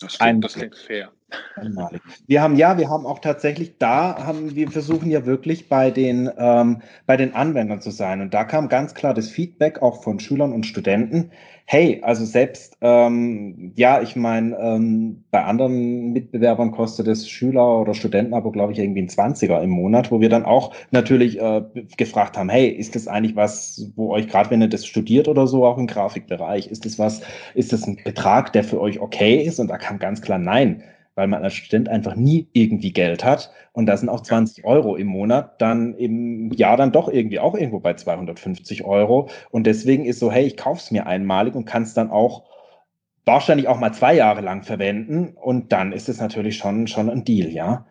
Das 0.00 0.18
klingt, 0.18 0.44
das 0.44 0.54
klingt 0.54 0.76
fair. 0.76 1.12
Einmalig. 1.56 2.00
Wir 2.26 2.42
haben 2.42 2.56
ja, 2.56 2.78
wir 2.78 2.88
haben 2.88 3.06
auch 3.06 3.18
tatsächlich, 3.18 3.78
da 3.78 4.24
haben 4.24 4.54
wir 4.54 4.70
versuchen 4.70 5.10
ja 5.10 5.26
wirklich 5.26 5.68
bei 5.68 5.90
den, 5.90 6.30
ähm, 6.38 6.82
bei 7.06 7.16
den 7.16 7.34
Anwendern 7.34 7.80
zu 7.80 7.90
sein. 7.90 8.20
Und 8.20 8.34
da 8.34 8.44
kam 8.44 8.68
ganz 8.68 8.94
klar 8.94 9.14
das 9.14 9.28
Feedback 9.28 9.82
auch 9.82 10.02
von 10.02 10.20
Schülern 10.20 10.52
und 10.52 10.66
Studenten. 10.66 11.30
Hey, 11.66 12.00
also 12.02 12.24
selbst, 12.24 12.76
ähm, 12.80 13.72
ja, 13.76 14.02
ich 14.02 14.16
meine, 14.16 14.56
ähm, 14.58 15.22
bei 15.30 15.44
anderen 15.44 16.12
Mitbewerbern 16.12 16.72
kostet 16.72 17.06
das 17.06 17.28
Schüler- 17.28 17.82
oder 17.82 17.94
Studentenabo, 17.94 18.50
glaube 18.50 18.72
ich, 18.72 18.80
irgendwie 18.80 19.02
ein 19.02 19.08
20er 19.08 19.62
im 19.62 19.70
Monat, 19.70 20.10
wo 20.10 20.20
wir 20.20 20.28
dann 20.28 20.44
auch 20.44 20.74
natürlich 20.90 21.40
äh, 21.40 21.62
gefragt 21.96 22.36
haben, 22.36 22.48
hey, 22.48 22.68
ist 22.68 22.96
das 22.96 23.06
eigentlich 23.06 23.36
was, 23.36 23.92
wo 23.94 24.10
euch 24.10 24.26
gerade, 24.26 24.50
wenn 24.50 24.62
ihr 24.62 24.68
das 24.68 24.84
studiert 24.84 25.28
oder 25.28 25.46
so, 25.46 25.64
auch 25.64 25.78
im 25.78 25.86
Grafikbereich, 25.86 26.66
ist 26.66 26.86
das 26.86 26.98
was, 26.98 27.20
ist 27.54 27.72
das 27.72 27.86
ein 27.86 28.00
Betrag, 28.02 28.52
der 28.52 28.64
für 28.64 28.80
euch 28.80 28.98
okay 29.00 29.40
ist? 29.40 29.60
Und 29.60 29.68
da 29.68 29.78
kam 29.78 30.00
ganz 30.00 30.22
klar 30.22 30.38
nein 30.40 30.82
weil 31.20 31.28
man 31.28 31.44
als 31.44 31.52
Student 31.52 31.90
einfach 31.90 32.16
nie 32.16 32.48
irgendwie 32.54 32.94
Geld 32.94 33.22
hat. 33.22 33.52
Und 33.72 33.84
da 33.84 33.94
sind 33.94 34.08
auch 34.08 34.22
20 34.22 34.64
Euro 34.64 34.96
im 34.96 35.08
Monat 35.08 35.60
dann 35.60 35.94
im 35.96 36.50
Jahr 36.52 36.78
dann 36.78 36.92
doch 36.92 37.08
irgendwie 37.08 37.38
auch 37.38 37.54
irgendwo 37.54 37.78
bei 37.78 37.92
250 37.92 38.84
Euro. 38.84 39.28
Und 39.50 39.66
deswegen 39.66 40.06
ist 40.06 40.18
so, 40.18 40.32
hey, 40.32 40.46
ich 40.46 40.56
kaufe 40.56 40.80
es 40.80 40.90
mir 40.90 41.06
einmalig 41.06 41.54
und 41.54 41.66
kann 41.66 41.82
es 41.82 41.92
dann 41.92 42.10
auch 42.10 42.44
wahrscheinlich 43.26 43.68
auch 43.68 43.78
mal 43.78 43.92
zwei 43.92 44.14
Jahre 44.14 44.40
lang 44.40 44.62
verwenden. 44.62 45.34
Und 45.36 45.72
dann 45.72 45.92
ist 45.92 46.08
es 46.08 46.20
natürlich 46.20 46.56
schon, 46.56 46.86
schon 46.86 47.10
ein 47.10 47.24
Deal, 47.24 47.50
ja. 47.50 47.84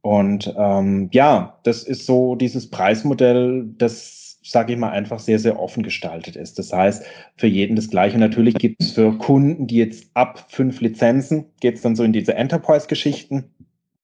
Und 0.00 0.54
ähm, 0.56 1.08
ja, 1.10 1.58
das 1.64 1.82
ist 1.82 2.06
so 2.06 2.36
dieses 2.36 2.70
Preismodell, 2.70 3.64
das 3.78 4.25
sage 4.50 4.72
ich 4.72 4.78
mal, 4.78 4.90
einfach 4.90 5.18
sehr, 5.18 5.38
sehr 5.38 5.58
offen 5.58 5.82
gestaltet 5.82 6.36
ist. 6.36 6.58
Das 6.58 6.72
heißt, 6.72 7.04
für 7.36 7.46
jeden 7.46 7.76
das 7.76 7.90
Gleiche. 7.90 8.18
Natürlich 8.18 8.54
gibt 8.54 8.82
es 8.82 8.92
für 8.92 9.16
Kunden, 9.18 9.66
die 9.66 9.76
jetzt 9.76 10.10
ab 10.14 10.46
fünf 10.48 10.80
Lizenzen, 10.80 11.46
geht 11.60 11.76
es 11.76 11.82
dann 11.82 11.96
so 11.96 12.04
in 12.04 12.12
diese 12.12 12.34
Enterprise-Geschichten. 12.34 13.44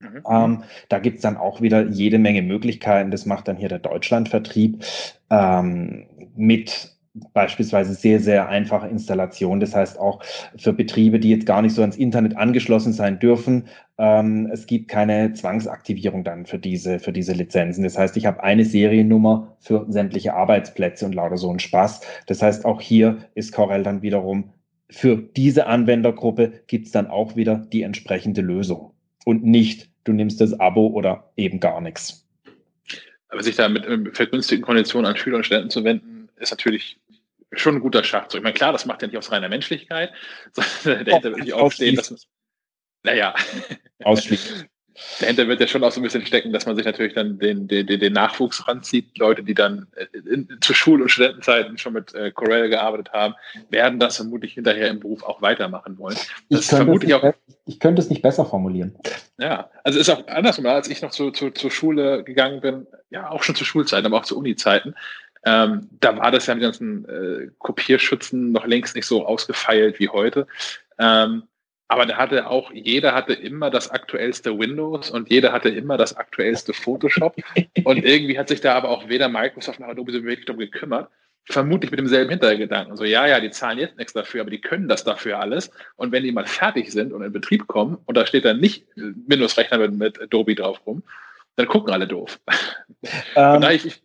Mhm. 0.01 0.23
Ähm, 0.29 0.63
da 0.89 0.99
gibt 0.99 1.17
es 1.17 1.23
dann 1.23 1.37
auch 1.37 1.61
wieder 1.61 1.89
jede 1.89 2.19
Menge 2.19 2.43
Möglichkeiten. 2.43 3.11
Das 3.11 3.27
macht 3.27 3.49
dann 3.49 3.57
hier 3.57 3.69
der 3.69 3.79
Deutschlandvertrieb 3.79 4.85
ähm, 5.31 6.07
mit 6.35 6.97
beispielsweise 7.15 7.95
sehr, 7.95 8.21
sehr 8.21 8.49
einfache 8.49 8.89
Installation. 8.89 9.61
Das 9.61 9.75
heißt 9.75 9.99
auch 9.99 10.23
für 10.57 10.73
Betriebe, 10.73 11.21
die 11.21 11.31
jetzt 11.31 11.47
gar 11.47 11.63
nicht 11.63 11.75
so 11.75 11.83
ans 11.83 11.97
Internet 11.97 12.37
angeschlossen 12.37 12.93
sein 12.93 13.19
dürfen, 13.19 13.69
ähm, 13.99 14.49
es 14.53 14.67
gibt 14.67 14.89
keine 14.89 15.33
Zwangsaktivierung 15.33 16.25
dann 16.25 16.47
für 16.47 16.59
diese, 16.59 16.99
für 16.99 17.13
diese 17.13 17.33
Lizenzen. 17.33 17.85
Das 17.85 17.99
heißt, 17.99 18.17
ich 18.17 18.27
habe 18.27 18.43
eine 18.43 18.65
Seriennummer 18.65 19.57
für 19.61 19.85
sämtliche 19.89 20.35
Arbeitsplätze 20.35 21.05
und 21.05 21.15
lauter 21.15 21.37
so 21.37 21.51
ein 21.51 21.59
Spaß. 21.59 22.01
Das 22.27 22.41
heißt, 22.43 22.65
auch 22.65 22.81
hier 22.81 23.19
ist 23.35 23.53
Corel 23.53 23.83
dann 23.83 24.03
wiederum 24.03 24.53
für 24.93 25.17
diese 25.17 25.67
Anwendergruppe 25.67 26.53
gibt 26.67 26.87
es 26.87 26.93
dann 26.93 27.07
auch 27.07 27.35
wieder 27.35 27.57
die 27.57 27.83
entsprechende 27.83 28.43
Lösung. 28.43 28.93
Und 29.25 29.45
nicht, 29.45 29.89
du 30.05 30.13
nimmst 30.13 30.41
das 30.41 30.59
Abo 30.61 30.89
oder 30.89 31.33
eben 31.37 31.61
gar 31.61 31.81
nichts. 31.81 32.27
Aber 33.29 33.43
sich 33.43 33.57
da 33.57 33.69
mit 33.71 33.87
vergünstigten 34.15 34.65
Konditionen 34.65 35.07
an 35.07 35.17
Schüler 35.17 35.39
und 35.39 35.47
Studenten 35.47 35.71
zu 35.71 35.85
wenden, 35.85 36.29
ist 36.39 36.51
natürlich 36.51 36.99
schon 37.53 37.77
ein 37.77 37.81
guter 37.81 38.05
Schachzug. 38.05 38.39
Ich 38.39 38.43
meine, 38.43 38.55
klar, 38.55 38.73
das 38.73 38.87
macht 38.87 39.03
ja 39.03 39.09
nicht 39.09 39.17
aus 39.19 39.31
reiner 39.31 39.49
Menschlichkeit, 39.49 40.13
sondern 40.53 41.05
dahinter 41.05 41.31
würde 41.31 41.45
ich 41.45 41.53
aufstehen, 41.53 41.97
dass 41.97 42.11
man, 42.11 42.21
naja, 43.05 43.35
ausschließlich. 44.03 44.67
Dahinter 45.21 45.49
wird 45.49 45.61
ja 45.61 45.67
schon 45.67 45.83
auch 45.85 45.93
so 45.93 46.01
ein 46.01 46.03
bisschen 46.03 46.27
stecken, 46.27 46.53
dass 46.53 46.67
man 46.67 46.77
sich 46.77 46.85
natürlich 46.85 47.15
dann 47.15 47.39
den, 47.39 47.67
den, 47.67 47.87
den 47.87 48.13
Nachwuchs 48.13 48.69
ranzieht. 48.69 49.17
Leute, 49.19 49.43
die 49.43 49.55
dann 49.55 49.87
äh, 49.97 50.07
in, 50.19 50.59
zu 50.61 50.75
Schul- 50.75 51.01
und 51.01 51.09
Studentenzeiten 51.09 51.79
schon 51.79 51.95
mit 51.95 52.15
äh, 52.15 52.31
Corel 52.31 52.69
gearbeitet 52.69 53.13
haben, 53.13 53.35
werden 53.71 53.99
das 53.99 54.17
vermutlich 54.17 54.55
hinterher 54.55 54.89
im 54.89 55.01
Beruf 55.01 55.23
auch 55.23 55.41
weitermachen 55.41 55.99
wollen. 55.99 56.17
Das 56.51 56.65
ich, 56.65 56.69
könnte 56.69 56.85
vermutlich 56.85 57.15
auch, 57.15 57.35
ich 57.67 57.81
könnte 57.81 58.03
es 58.03 58.11
nicht 58.11 58.23
besser 58.23 58.45
formulieren. 58.45 58.95
Ja, 59.39 59.71
also 59.83 59.99
ist 59.99 60.11
auch 60.11 60.27
andersrum, 60.29 60.67
als 60.67 60.89
ich 60.89 61.01
noch 61.01 61.11
zu, 61.11 61.31
zu, 61.31 61.51
zur 61.51 61.71
Schule 61.71 62.23
gegangen 62.23 62.61
bin, 62.61 62.87
ja, 63.11 63.31
auch 63.31 63.43
schon 63.43 63.55
zu 63.55 63.65
Schulzeiten, 63.65 64.07
aber 64.07 64.19
auch 64.19 64.25
zu 64.25 64.39
Uni-Zeiten, 64.39 64.95
ähm, 65.45 65.89
da 66.01 66.17
war 66.17 66.31
das 66.31 66.47
ja 66.47 66.55
mit 66.55 66.63
ganzen 66.63 67.09
äh, 67.09 67.51
Kopierschützen 67.59 68.53
noch 68.53 68.67
längst 68.67 68.95
nicht 68.95 69.07
so 69.07 69.27
ausgefeilt 69.27 69.99
wie 69.99 70.09
heute. 70.09 70.47
Ähm, 70.99 71.45
aber 71.89 72.07
da 72.07 72.17
hatte 72.17 72.49
auch, 72.49 72.73
jeder 72.73 73.13
hatte 73.13 73.35
immer 73.35 73.69
das 73.69 73.91
aktuellste 73.91 74.59
Windows 74.59 75.11
und 75.11 75.29
jeder 75.31 75.53
hatte 75.53 75.69
immer 75.69 75.99
das 75.99 76.17
aktuellste 76.17 76.73
Photoshop. 76.73 77.37
und 77.85 78.05
irgendwie 78.05 78.39
hat 78.39 78.49
sich 78.49 78.63
da 78.63 78.75
aber 78.75 78.89
auch 78.89 79.09
weder 79.09 79.29
Microsoft 79.29 79.79
noch 79.79 79.89
Adobe 79.89 80.13
so 80.13 80.25
wirklich 80.25 80.47
darum 80.47 80.61
gekümmert. 80.61 81.11
Vermutlich 81.45 81.91
mit 81.91 81.99
demselben 81.99 82.31
Hintergedanken. 82.31 82.97
So, 82.97 83.05
ja, 83.05 83.27
ja, 83.27 83.41
die 83.41 83.51
zahlen 83.51 83.79
jetzt 83.79 83.99
nichts 83.99 84.13
dafür, 84.13 84.43
aber 84.43 84.51
die 84.51 84.61
können 84.61 84.89
das 84.89 85.03
dafür 85.03 85.41
alles. 85.41 85.71
Und 85.97 86.13
wenn 86.13 86.23
die 86.23 86.31
mal 86.31 86.47
fertig 86.47 86.93
sind 86.93 87.13
und 87.13 87.23
in 87.23 87.33
Betrieb 87.33 87.67
kommen 87.67 87.99
und 88.07 88.17
da 88.17 88.25
steht 88.25 88.45
dann 88.45 88.61
nicht 88.61 88.87
Windows-Rechner 88.95 89.79
mit, 89.79 89.93
mit 89.93 90.23
Adobe 90.23 90.55
drauf 90.55 90.81
rum, 90.87 91.03
dann 91.57 91.67
gucken 91.67 91.93
alle 91.93 92.07
doof. 92.07 92.41
Ähm, 93.35 93.63
ich, 93.71 93.85
ich, 93.85 94.03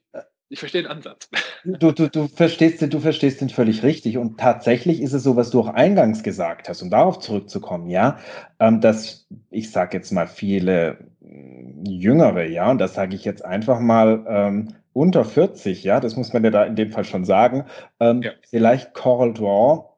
ich 0.49 0.59
verstehe 0.59 0.83
den 0.83 0.91
Ansatz. 0.91 1.29
Du, 1.65 1.91
du, 1.91 2.09
du, 2.09 2.27
verstehst 2.27 2.81
den, 2.81 2.89
du 2.89 2.99
verstehst 2.99 3.41
den 3.41 3.49
völlig 3.49 3.83
richtig. 3.83 4.17
Und 4.17 4.39
tatsächlich 4.39 5.01
ist 5.01 5.13
es 5.13 5.23
so, 5.23 5.35
was 5.35 5.49
du 5.49 5.59
auch 5.59 5.67
eingangs 5.67 6.23
gesagt 6.23 6.69
hast, 6.69 6.81
um 6.81 6.89
darauf 6.89 7.19
zurückzukommen, 7.19 7.89
ja, 7.89 8.17
ähm, 8.59 8.79
dass 8.79 9.27
ich 9.49 9.71
sage 9.71 9.97
jetzt 9.97 10.11
mal 10.11 10.27
viele 10.27 10.97
mm, 11.19 11.85
Jüngere, 11.85 12.45
ja, 12.45 12.71
und 12.71 12.77
das 12.77 12.93
sage 12.93 13.15
ich 13.15 13.25
jetzt 13.25 13.43
einfach 13.43 13.79
mal 13.79 14.25
ähm, 14.29 14.73
unter 14.93 15.25
40, 15.25 15.83
ja, 15.83 15.99
das 15.99 16.15
muss 16.15 16.33
man 16.33 16.43
ja 16.43 16.49
da 16.49 16.63
in 16.63 16.75
dem 16.75 16.91
Fall 16.91 17.03
schon 17.03 17.25
sagen, 17.25 17.65
ähm, 17.99 18.21
ja. 18.21 18.31
vielleicht 18.49 18.93
Coral 18.93 19.33
Draw 19.33 19.96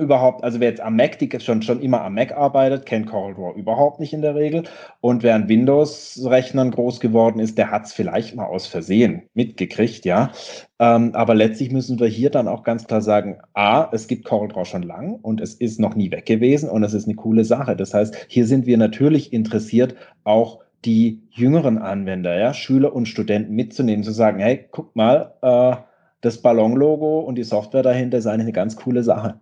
überhaupt, 0.00 0.42
also 0.42 0.58
wer 0.58 0.70
jetzt 0.70 0.80
am 0.80 0.96
Mac, 0.96 1.18
die 1.18 1.30
schon, 1.40 1.62
schon 1.62 1.80
immer 1.80 2.02
am 2.02 2.14
Mac 2.14 2.32
arbeitet, 2.32 2.86
kennt 2.86 3.06
CorelDRAW 3.06 3.56
überhaupt 3.56 4.00
nicht 4.00 4.12
in 4.12 4.22
der 4.22 4.34
Regel. 4.34 4.64
Und 5.00 5.22
wer 5.22 5.34
an 5.34 5.48
Windows-Rechnern 5.48 6.70
groß 6.70 7.00
geworden 7.00 7.38
ist, 7.38 7.58
der 7.58 7.70
hat 7.70 7.86
es 7.86 7.92
vielleicht 7.92 8.34
mal 8.34 8.46
aus 8.46 8.66
Versehen 8.66 9.22
mitgekriegt, 9.34 10.04
ja. 10.04 10.32
Ähm, 10.78 11.10
aber 11.14 11.34
letztlich 11.34 11.70
müssen 11.70 12.00
wir 12.00 12.08
hier 12.08 12.30
dann 12.30 12.48
auch 12.48 12.64
ganz 12.64 12.86
klar 12.86 13.02
sagen, 13.02 13.38
A, 13.54 13.88
es 13.92 14.08
gibt 14.08 14.24
CorelDRAW 14.24 14.64
schon 14.64 14.82
lang 14.82 15.16
und 15.22 15.40
es 15.40 15.54
ist 15.54 15.78
noch 15.78 15.94
nie 15.94 16.10
weg 16.10 16.26
gewesen 16.26 16.68
und 16.70 16.82
es 16.82 16.94
ist 16.94 17.06
eine 17.06 17.16
coole 17.16 17.44
Sache. 17.44 17.76
Das 17.76 17.94
heißt, 17.94 18.26
hier 18.28 18.46
sind 18.46 18.66
wir 18.66 18.78
natürlich 18.78 19.32
interessiert, 19.32 19.94
auch 20.24 20.60
die 20.84 21.22
jüngeren 21.30 21.78
Anwender, 21.78 22.38
ja, 22.38 22.54
Schüler 22.54 22.94
und 22.94 23.06
Studenten 23.06 23.54
mitzunehmen, 23.54 24.02
zu 24.02 24.12
sagen, 24.12 24.40
hey, 24.40 24.66
guck 24.70 24.96
mal, 24.96 25.34
äh, 25.42 25.76
das 26.20 26.38
Ballon-Logo 26.42 27.20
und 27.20 27.36
die 27.36 27.44
Software 27.44 27.82
dahinter 27.82 28.18
ist 28.18 28.26
eigentlich 28.26 28.42
eine 28.42 28.52
ganz 28.52 28.76
coole 28.76 29.02
Sache. 29.02 29.40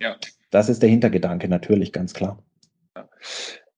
Ja. 0.00 0.16
Das 0.50 0.68
ist 0.68 0.82
der 0.82 0.88
Hintergedanke 0.88 1.48
natürlich, 1.48 1.92
ganz 1.92 2.14
klar. 2.14 2.42
Ja. 2.96 3.08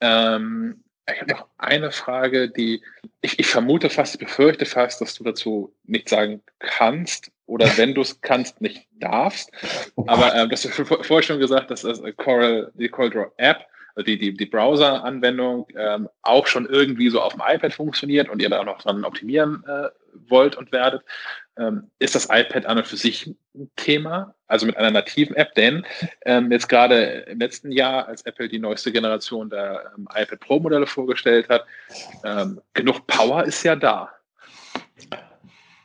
Ähm, 0.00 0.82
ich 1.12 1.20
habe 1.20 1.32
noch 1.32 1.48
eine 1.58 1.90
Frage, 1.90 2.48
die 2.48 2.82
ich, 3.20 3.38
ich 3.38 3.46
vermute 3.46 3.90
fast, 3.90 4.14
ich 4.14 4.20
befürchte 4.20 4.64
fast, 4.64 5.00
dass 5.00 5.14
du 5.14 5.24
dazu 5.24 5.74
nicht 5.84 6.08
sagen 6.08 6.42
kannst 6.60 7.30
oder 7.46 7.66
wenn 7.76 7.94
du 7.94 8.00
es 8.02 8.20
kannst, 8.20 8.60
nicht 8.60 8.86
darfst. 8.98 9.50
Oh 9.96 10.04
Aber 10.06 10.34
ähm, 10.34 10.48
das 10.48 10.64
hast 10.64 10.78
du 10.78 10.84
vorher 10.84 11.22
schon 11.22 11.40
gesagt, 11.40 11.70
dass 11.70 11.82
das 11.82 12.00
Coral, 12.16 12.70
die 12.74 12.88
CorelDRAW 12.88 13.30
App, 13.36 13.66
also 13.94 14.06
die, 14.06 14.16
die, 14.16 14.32
die 14.32 14.46
Browser-Anwendung 14.46 15.66
ähm, 15.76 16.08
auch 16.22 16.46
schon 16.46 16.66
irgendwie 16.66 17.10
so 17.10 17.20
auf 17.20 17.34
dem 17.34 17.42
iPad 17.46 17.74
funktioniert 17.74 18.30
und 18.30 18.40
ihr 18.40 18.48
da 18.48 18.60
auch 18.60 18.64
noch 18.64 18.80
dran 18.80 19.04
optimieren 19.04 19.62
äh, 19.66 19.88
wollt 20.28 20.56
und 20.56 20.72
werdet 20.72 21.02
ähm, 21.58 21.90
ist 21.98 22.14
das 22.14 22.28
iPad 22.30 22.66
an 22.66 22.78
und 22.78 22.86
für 22.86 22.96
sich 22.96 23.26
ein 23.54 23.70
Thema, 23.76 24.34
also 24.46 24.66
mit 24.66 24.76
einer 24.76 24.90
nativen 24.90 25.36
App, 25.36 25.54
denn 25.54 25.84
ähm, 26.24 26.50
jetzt 26.50 26.68
gerade 26.68 27.24
im 27.28 27.38
letzten 27.38 27.72
Jahr, 27.72 28.08
als 28.08 28.22
Apple 28.22 28.48
die 28.48 28.58
neueste 28.58 28.92
Generation 28.92 29.50
der 29.50 29.92
ähm, 29.96 30.08
iPad 30.14 30.40
Pro 30.40 30.60
Modelle 30.60 30.86
vorgestellt 30.86 31.48
hat, 31.48 31.64
ähm, 32.24 32.60
genug 32.72 33.06
Power 33.06 33.44
ist 33.44 33.62
ja 33.62 33.76
da. 33.76 34.10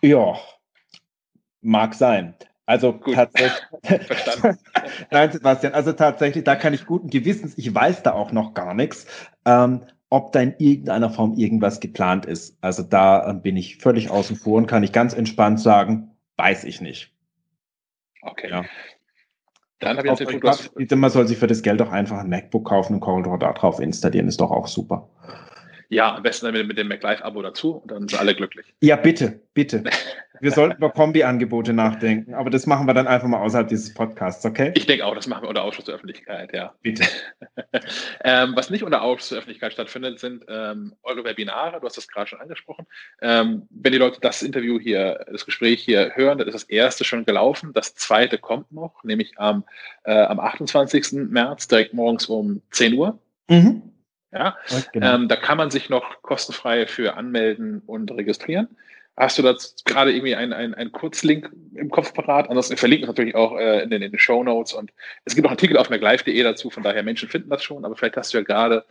Ja, 0.02 0.38
mag 1.62 1.94
sein. 1.94 2.36
Also 2.66 2.94
Gut. 2.94 3.16
tatsächlich. 3.16 4.06
Verstanden. 4.06 4.60
Nein, 5.12 5.32
Sebastian, 5.32 5.74
also 5.74 5.94
tatsächlich, 5.94 6.44
da 6.44 6.56
kann 6.56 6.74
ich 6.74 6.86
guten 6.86 7.10
Gewissens, 7.10 7.58
ich 7.58 7.74
weiß 7.74 8.04
da 8.04 8.12
auch 8.12 8.32
noch 8.32 8.54
gar 8.54 8.74
nichts. 8.74 9.08
Ähm, 9.46 9.84
ob 10.10 10.32
da 10.32 10.42
in 10.42 10.56
irgendeiner 10.58 11.10
Form 11.10 11.34
irgendwas 11.34 11.80
geplant 11.80 12.26
ist. 12.26 12.58
Also 12.62 12.84
da 12.84 13.30
äh, 13.30 13.34
bin 13.34 13.58
ich 13.58 13.78
völlig 13.78 14.10
außen 14.10 14.36
vor 14.36 14.58
und 14.58 14.68
kann 14.68 14.84
ich 14.84 14.92
ganz 14.92 15.14
entspannt 15.14 15.60
sagen, 15.60 16.12
weiß 16.38 16.64
ich 16.64 16.82
nicht. 16.82 17.14
Okay. 18.22 18.50
Ja. 18.50 18.66
Dann 19.80 19.98
habe 19.98 20.08
ich 20.08 20.12
natürlich 20.12 20.44
was. 20.44 20.72
Man 20.76 21.10
soll 21.10 21.28
sich 21.28 21.38
für 21.38 21.48
das 21.48 21.62
Geld 21.62 21.82
auch 21.82 21.92
einfach 21.92 22.20
ein 22.20 22.30
MacBook 22.30 22.66
kaufen 22.66 22.96
und 22.96 23.00
CorelDRAW 23.00 23.38
da 23.38 23.54
drauf 23.54 23.80
installieren, 23.80 24.28
ist 24.28 24.42
doch 24.42 24.50
auch 24.50 24.68
super. 24.68 25.08
Ja, 25.90 26.16
am 26.16 26.24
besten 26.24 26.52
dann 26.52 26.68
mit 26.68 26.78
dem 26.78 26.88
MacLife-Abo 26.88 27.42
dazu 27.42 27.76
und 27.76 27.92
dann 27.92 28.08
sind 28.08 28.20
alle 28.20 28.36
glücklich. 28.36 28.74
Ja, 28.82 28.96
bitte, 28.96 29.40
bitte. 29.54 29.84
Wir 30.40 30.52
sollten 30.52 30.78
über 30.78 30.92
Kombi-Angebote 30.92 31.74
nachdenken, 31.74 32.36
aber 32.36 32.50
das 32.50 32.68
machen 32.68 32.86
wir 32.86 32.94
dann 32.94 33.08
einfach 33.08 33.28
mal 33.28 33.40
außerhalb 33.40 33.68
dieses 33.68 33.92
Podcasts, 33.94 34.46
okay? 34.46 34.72
Ich 34.76 34.86
denke 34.86 35.04
auch, 35.04 35.16
das 35.16 35.26
machen 35.26 35.44
wir 35.44 35.50
unter 35.50 35.64
Ausschuss 35.64 35.86
der 35.86 35.96
Öffentlichkeit, 35.96 36.54
ja. 36.54 36.76
Bitte. 36.84 37.06
ähm, 38.24 38.54
was 38.56 38.70
nicht 38.70 38.84
unter 38.84 39.02
Ausschuss 39.02 39.30
der 39.30 39.40
Öffentlichkeit 39.40 39.74
stattfindet, 39.74 40.20
sind 40.20 40.46
ähm, 40.48 40.94
eure 41.02 41.24
Webinare. 41.24 41.80
Du 41.80 41.88
hast 41.88 41.98
das 41.98 42.08
gerade 42.08 42.28
schon 42.28 42.40
angesprochen. 42.40 42.86
Ähm, 43.22 43.64
wenn 43.70 43.92
die 43.92 43.98
Leute 43.98 44.20
das 44.22 44.44
Interview 44.44 44.80
hier, 44.80 45.26
das 45.32 45.46
Gespräch 45.46 45.82
hier 45.84 46.12
hören, 46.14 46.38
dann 46.38 46.48
ist 46.48 46.54
das 46.54 46.64
erste 46.64 47.04
schon 47.04 47.26
gelaufen. 47.26 47.74
Das 47.74 47.96
zweite 47.96 48.38
kommt 48.38 48.72
noch, 48.72 49.04
nämlich 49.04 49.40
am, 49.40 49.64
äh, 50.04 50.22
am 50.22 50.40
28. 50.40 51.14
März, 51.32 51.68
direkt 51.68 51.96
morgens 51.96 52.28
um 52.28 52.62
10 52.72 52.94
Uhr. 52.94 53.20
Mhm. 53.50 53.82
Ja, 54.32 54.58
genau. 54.92 55.16
ähm, 55.16 55.28
da 55.28 55.36
kann 55.36 55.58
man 55.58 55.72
sich 55.72 55.90
noch 55.90 56.22
kostenfrei 56.22 56.86
für 56.86 57.16
anmelden 57.16 57.82
und 57.86 58.12
registrieren. 58.12 58.68
Hast 59.20 59.40
du 59.40 59.42
da 59.42 59.56
gerade 59.86 60.12
irgendwie 60.12 60.36
einen, 60.36 60.54
einen 60.54 60.92
Kurzlink 60.92 61.50
im 61.74 61.90
Kopf 61.90 62.14
parat? 62.14 62.50
Ansonsten 62.50 62.78
verlinken 62.78 63.08
wir 63.08 63.08
natürlich 63.08 63.34
auch 63.34 63.58
äh, 63.58 63.82
in, 63.82 63.90
den, 63.90 64.04
in 64.04 64.12
den 64.12 64.20
Show 64.20 64.44
Notes 64.44 64.74
und 64.74 64.92
es 65.26 65.34
gibt 65.34 65.48
auch 65.48 65.52
Artikel 65.52 65.76
auf 65.78 65.90
MacLive.de 65.90 66.44
dazu, 66.44 66.70
von 66.70 66.84
daher 66.84 67.02
Menschen 67.02 67.28
finden 67.28 67.50
das 67.50 67.64
schon, 67.64 67.84
aber 67.84 67.96
vielleicht 67.96 68.16
hast 68.16 68.34
du 68.34 68.38
ja 68.38 68.44
gerade 68.44 68.86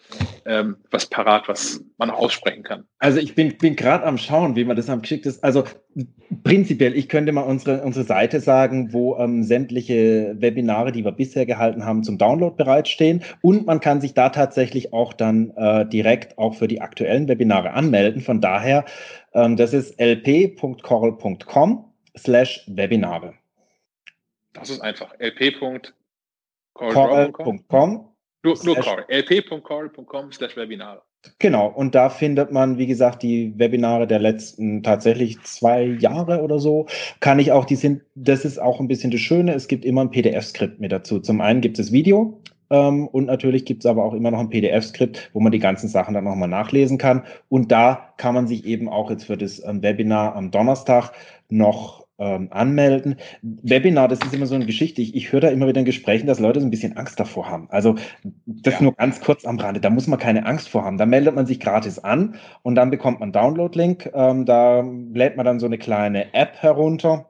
ähm, 0.44 0.78
was 0.90 1.06
parat, 1.06 1.46
was 1.46 1.80
man 1.98 2.10
auch 2.10 2.18
aussprechen 2.18 2.64
kann. 2.64 2.82
Also 2.98 3.20
ich 3.20 3.36
bin, 3.36 3.56
bin 3.56 3.76
gerade 3.76 4.04
am 4.04 4.18
Schauen, 4.18 4.56
wie 4.56 4.64
man 4.64 4.74
das 4.74 4.90
am 4.90 5.00
geschickt 5.00 5.26
ist. 5.26 5.44
Also 5.44 5.62
prinzipiell, 6.42 6.96
ich 6.96 7.08
könnte 7.08 7.30
mal 7.30 7.42
unsere, 7.42 7.82
unsere 7.82 8.04
Seite 8.04 8.40
sagen, 8.40 8.92
wo 8.92 9.16
ähm, 9.18 9.44
sämtliche 9.44 10.34
Webinare, 10.38 10.90
die 10.90 11.04
wir 11.04 11.12
bisher 11.12 11.46
gehalten 11.46 11.84
haben, 11.84 12.02
zum 12.02 12.18
Download 12.18 12.56
bereitstehen 12.56 13.22
und 13.42 13.66
man 13.66 13.78
kann 13.78 14.00
sich 14.00 14.12
da 14.14 14.30
tatsächlich 14.30 14.92
auch 14.92 15.12
dann 15.12 15.52
äh, 15.56 15.86
direkt 15.86 16.36
auch 16.36 16.54
für 16.56 16.66
die 16.66 16.80
aktuellen 16.80 17.28
Webinare 17.28 17.72
anmelden. 17.72 18.22
Von 18.22 18.40
daher 18.40 18.84
das 19.56 19.72
ist 19.72 19.98
lp.corel.com 20.00 21.84
slash 22.16 22.64
Webinare. 22.66 23.34
Das 24.54 24.70
ist 24.70 24.80
einfach 24.80 25.12
lp.corel.com. 25.18 28.08
Nur, 28.42 28.56
nur 28.64 28.76
Corel. 28.76 29.04
lp.corel.com 29.08 30.32
slash 30.32 30.56
Webinare. 30.56 31.02
Genau, 31.38 31.66
und 31.66 31.94
da 31.94 32.08
findet 32.08 32.52
man, 32.52 32.78
wie 32.78 32.86
gesagt, 32.86 33.22
die 33.22 33.52
Webinare 33.58 34.06
der 34.06 34.20
letzten 34.20 34.82
tatsächlich 34.82 35.42
zwei 35.42 35.84
Jahre 35.84 36.42
oder 36.42 36.60
so. 36.60 36.86
Kann 37.20 37.40
ich 37.40 37.52
auch, 37.52 37.64
die 37.64 37.76
sind, 37.76 38.02
das 38.14 38.44
ist 38.44 38.58
auch 38.58 38.80
ein 38.80 38.88
bisschen 38.88 39.10
das 39.10 39.20
Schöne, 39.20 39.54
es 39.54 39.66
gibt 39.66 39.84
immer 39.84 40.02
ein 40.02 40.10
PDF-Skript 40.10 40.80
mit 40.80 40.92
dazu. 40.92 41.18
Zum 41.18 41.40
einen 41.40 41.60
gibt 41.60 41.78
es 41.78 41.90
Video, 41.90 42.40
ähm, 42.70 43.06
und 43.08 43.26
natürlich 43.26 43.64
gibt 43.64 43.84
es 43.84 43.90
aber 43.90 44.04
auch 44.04 44.14
immer 44.14 44.30
noch 44.30 44.40
ein 44.40 44.50
PDF-Skript, 44.50 45.30
wo 45.32 45.40
man 45.40 45.52
die 45.52 45.58
ganzen 45.58 45.88
Sachen 45.88 46.14
dann 46.14 46.24
nochmal 46.24 46.48
nachlesen 46.48 46.98
kann. 46.98 47.22
Und 47.48 47.70
da 47.72 48.12
kann 48.16 48.34
man 48.34 48.46
sich 48.46 48.64
eben 48.64 48.88
auch 48.88 49.10
jetzt 49.10 49.24
für 49.24 49.36
das 49.36 49.62
ähm, 49.64 49.82
Webinar 49.82 50.34
am 50.34 50.50
Donnerstag 50.50 51.12
noch 51.48 52.06
ähm, 52.18 52.48
anmelden. 52.50 53.16
Webinar, 53.42 54.08
das 54.08 54.20
ist 54.20 54.34
immer 54.34 54.46
so 54.46 54.54
eine 54.54 54.66
Geschichte. 54.66 55.02
Ich, 55.02 55.14
ich 55.14 55.32
höre 55.32 55.40
da 55.40 55.48
immer 55.48 55.66
wieder 55.66 55.80
in 55.80 55.84
Gesprächen, 55.84 56.26
dass 56.26 56.40
Leute 56.40 56.60
so 56.60 56.66
ein 56.66 56.70
bisschen 56.70 56.96
Angst 56.96 57.20
davor 57.20 57.48
haben. 57.48 57.68
Also 57.70 57.96
das 58.46 58.74
ja. 58.74 58.82
nur 58.82 58.94
ganz 58.94 59.20
kurz 59.20 59.44
am 59.44 59.58
Rande. 59.58 59.80
Da 59.80 59.90
muss 59.90 60.06
man 60.06 60.18
keine 60.18 60.46
Angst 60.46 60.68
vor 60.68 60.84
haben. 60.84 60.98
Da 60.98 61.06
meldet 61.06 61.34
man 61.34 61.46
sich 61.46 61.60
gratis 61.60 61.98
an 61.98 62.36
und 62.62 62.74
dann 62.74 62.90
bekommt 62.90 63.20
man 63.20 63.32
Download-Link. 63.32 64.10
Ähm, 64.14 64.46
da 64.46 64.82
lädt 65.12 65.36
man 65.36 65.46
dann 65.46 65.60
so 65.60 65.66
eine 65.66 65.78
kleine 65.78 66.32
App 66.34 66.54
herunter, 66.60 67.28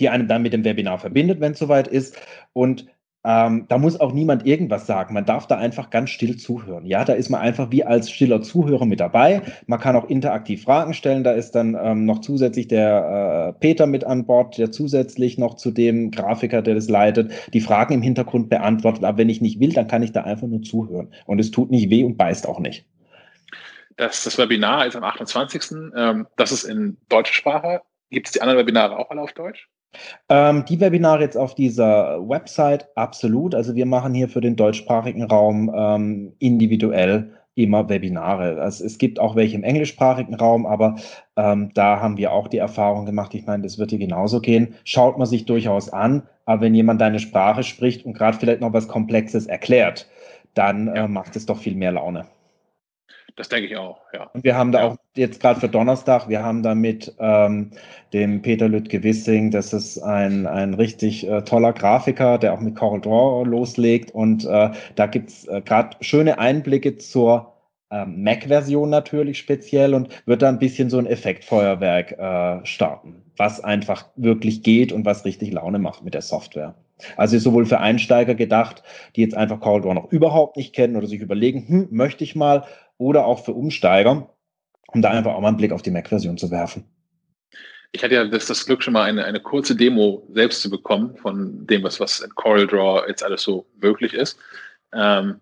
die 0.00 0.08
einem 0.08 0.26
dann 0.26 0.42
mit 0.42 0.52
dem 0.52 0.64
Webinar 0.64 0.98
verbindet, 0.98 1.40
wenn 1.40 1.52
es 1.52 1.58
soweit 1.58 1.86
ist. 1.86 2.16
Und 2.52 2.86
ähm, 3.24 3.64
da 3.68 3.78
muss 3.78 3.98
auch 3.98 4.12
niemand 4.12 4.46
irgendwas 4.46 4.86
sagen. 4.86 5.14
Man 5.14 5.24
darf 5.24 5.46
da 5.46 5.56
einfach 5.56 5.88
ganz 5.88 6.10
still 6.10 6.36
zuhören. 6.36 6.84
Ja, 6.84 7.04
da 7.06 7.14
ist 7.14 7.30
man 7.30 7.40
einfach 7.40 7.70
wie 7.70 7.82
als 7.82 8.10
stiller 8.10 8.42
Zuhörer 8.42 8.84
mit 8.84 9.00
dabei. 9.00 9.40
Man 9.66 9.80
kann 9.80 9.96
auch 9.96 10.10
interaktiv 10.10 10.62
Fragen 10.62 10.92
stellen. 10.92 11.24
Da 11.24 11.32
ist 11.32 11.52
dann 11.52 11.74
ähm, 11.80 12.04
noch 12.04 12.20
zusätzlich 12.20 12.68
der 12.68 13.54
äh, 13.56 13.60
Peter 13.60 13.86
mit 13.86 14.04
an 14.04 14.26
Bord, 14.26 14.58
der 14.58 14.70
zusätzlich 14.70 15.38
noch 15.38 15.54
zu 15.54 15.70
dem 15.70 16.10
Grafiker, 16.10 16.60
der 16.60 16.74
das 16.74 16.90
leitet, 16.90 17.32
die 17.54 17.62
Fragen 17.62 17.94
im 17.94 18.02
Hintergrund 18.02 18.50
beantwortet. 18.50 19.04
Aber 19.04 19.16
wenn 19.16 19.30
ich 19.30 19.40
nicht 19.40 19.58
will, 19.58 19.72
dann 19.72 19.88
kann 19.88 20.02
ich 20.02 20.12
da 20.12 20.24
einfach 20.24 20.46
nur 20.46 20.60
zuhören. 20.60 21.08
Und 21.24 21.38
es 21.38 21.50
tut 21.50 21.70
nicht 21.70 21.88
weh 21.88 22.04
und 22.04 22.18
beißt 22.18 22.46
auch 22.46 22.60
nicht. 22.60 22.84
Das, 23.96 24.24
das 24.24 24.36
Webinar 24.36 24.86
ist 24.86 24.96
am 24.96 25.04
28. 25.04 25.72
Ähm, 25.96 26.26
das 26.36 26.52
ist 26.52 26.64
in 26.64 26.98
deutscher 27.08 27.34
Sprache. 27.34 27.80
Gibt 28.10 28.26
es 28.26 28.32
die 28.32 28.42
anderen 28.42 28.58
Webinare 28.58 28.98
auch 28.98 29.10
alle 29.10 29.22
auf 29.22 29.32
Deutsch? 29.32 29.68
Ähm, 30.28 30.64
die 30.66 30.80
Webinare 30.80 31.22
jetzt 31.22 31.36
auf 31.36 31.54
dieser 31.54 32.18
Website, 32.28 32.88
absolut. 32.96 33.54
Also 33.54 33.74
wir 33.74 33.86
machen 33.86 34.14
hier 34.14 34.28
für 34.28 34.40
den 34.40 34.56
deutschsprachigen 34.56 35.24
Raum 35.24 35.72
ähm, 35.74 36.32
individuell 36.38 37.30
immer 37.56 37.88
Webinare. 37.88 38.60
Also 38.60 38.84
es 38.84 38.98
gibt 38.98 39.18
auch 39.20 39.36
welche 39.36 39.56
im 39.56 39.62
englischsprachigen 39.62 40.34
Raum, 40.34 40.66
aber 40.66 40.96
ähm, 41.36 41.70
da 41.74 42.00
haben 42.00 42.16
wir 42.16 42.32
auch 42.32 42.48
die 42.48 42.58
Erfahrung 42.58 43.06
gemacht. 43.06 43.34
Ich 43.34 43.46
meine, 43.46 43.62
das 43.62 43.78
wird 43.78 43.90
hier 43.90 43.98
genauso 43.98 44.40
gehen. 44.40 44.74
Schaut 44.84 45.18
man 45.18 45.26
sich 45.26 45.46
durchaus 45.46 45.88
an, 45.88 46.22
aber 46.46 46.62
wenn 46.62 46.74
jemand 46.74 47.00
deine 47.00 47.20
Sprache 47.20 47.62
spricht 47.62 48.04
und 48.04 48.14
gerade 48.14 48.36
vielleicht 48.38 48.60
noch 48.60 48.72
was 48.72 48.88
Komplexes 48.88 49.46
erklärt, 49.46 50.08
dann 50.54 50.88
äh, 50.88 51.08
macht 51.08 51.36
es 51.36 51.46
doch 51.46 51.58
viel 51.58 51.76
mehr 51.76 51.92
Laune. 51.92 52.26
Das 53.36 53.48
denke 53.48 53.66
ich 53.66 53.76
auch, 53.76 53.98
ja. 54.12 54.30
Und 54.32 54.44
wir 54.44 54.56
haben 54.56 54.70
da 54.70 54.80
ja. 54.80 54.88
auch 54.88 54.96
jetzt 55.16 55.40
gerade 55.40 55.58
für 55.58 55.68
Donnerstag, 55.68 56.28
wir 56.28 56.44
haben 56.44 56.62
da 56.62 56.76
mit 56.76 57.12
ähm, 57.18 57.70
dem 58.12 58.42
Peter 58.42 58.68
Lüttke 58.68 59.02
Wissing, 59.02 59.50
das 59.50 59.72
ist 59.72 59.98
ein, 59.98 60.46
ein 60.46 60.74
richtig 60.74 61.28
äh, 61.28 61.42
toller 61.42 61.72
Grafiker, 61.72 62.38
der 62.38 62.54
auch 62.54 62.60
mit 62.60 62.78
Draw 62.78 63.44
loslegt 63.44 64.12
und 64.12 64.44
äh, 64.44 64.70
da 64.94 65.06
gibt's 65.06 65.48
äh, 65.48 65.60
gerade 65.62 65.96
schöne 66.00 66.38
Einblicke 66.38 66.96
zur 66.96 67.54
ähm, 67.90 68.22
Mac-Version 68.22 68.90
natürlich 68.90 69.38
speziell 69.38 69.94
und 69.94 70.08
wird 70.26 70.42
da 70.42 70.48
ein 70.48 70.60
bisschen 70.60 70.88
so 70.88 70.98
ein 70.98 71.06
Effektfeuerwerk 71.06 72.12
äh, 72.12 72.64
starten, 72.64 73.22
was 73.36 73.62
einfach 73.62 74.06
wirklich 74.14 74.62
geht 74.62 74.92
und 74.92 75.04
was 75.04 75.24
richtig 75.24 75.52
Laune 75.52 75.80
macht 75.80 76.04
mit 76.04 76.14
der 76.14 76.22
Software. 76.22 76.76
Also 77.16 77.36
ist 77.36 77.42
sowohl 77.42 77.66
für 77.66 77.80
Einsteiger 77.80 78.34
gedacht, 78.34 78.82
die 79.16 79.22
jetzt 79.22 79.36
einfach 79.36 79.60
CorelDRAW 79.60 79.94
noch 79.94 80.12
überhaupt 80.12 80.56
nicht 80.56 80.74
kennen 80.74 80.96
oder 80.96 81.06
sich 81.06 81.20
überlegen, 81.20 81.66
hm, 81.66 81.88
möchte 81.90 82.24
ich 82.24 82.36
mal, 82.36 82.64
oder 82.98 83.26
auch 83.26 83.44
für 83.44 83.52
Umsteiger, 83.52 84.30
um 84.88 85.02
da 85.02 85.10
einfach 85.10 85.34
auch 85.34 85.40
mal 85.40 85.48
einen 85.48 85.56
Blick 85.56 85.72
auf 85.72 85.82
die 85.82 85.90
Mac-Version 85.90 86.38
zu 86.38 86.50
werfen. 86.50 86.84
Ich 87.92 88.02
hatte 88.02 88.14
ja 88.14 88.24
das, 88.24 88.46
das 88.46 88.66
Glück, 88.66 88.82
schon 88.82 88.92
mal 88.92 89.04
eine, 89.04 89.24
eine 89.24 89.40
kurze 89.40 89.76
Demo 89.76 90.26
selbst 90.32 90.62
zu 90.62 90.70
bekommen 90.70 91.16
von 91.16 91.64
dem, 91.66 91.84
was, 91.84 92.00
was 92.00 92.20
in 92.20 92.34
CorelDRAW 92.34 93.06
jetzt 93.06 93.22
alles 93.22 93.42
so 93.42 93.66
möglich 93.80 94.14
ist. 94.14 94.38
Ähm, 94.92 95.40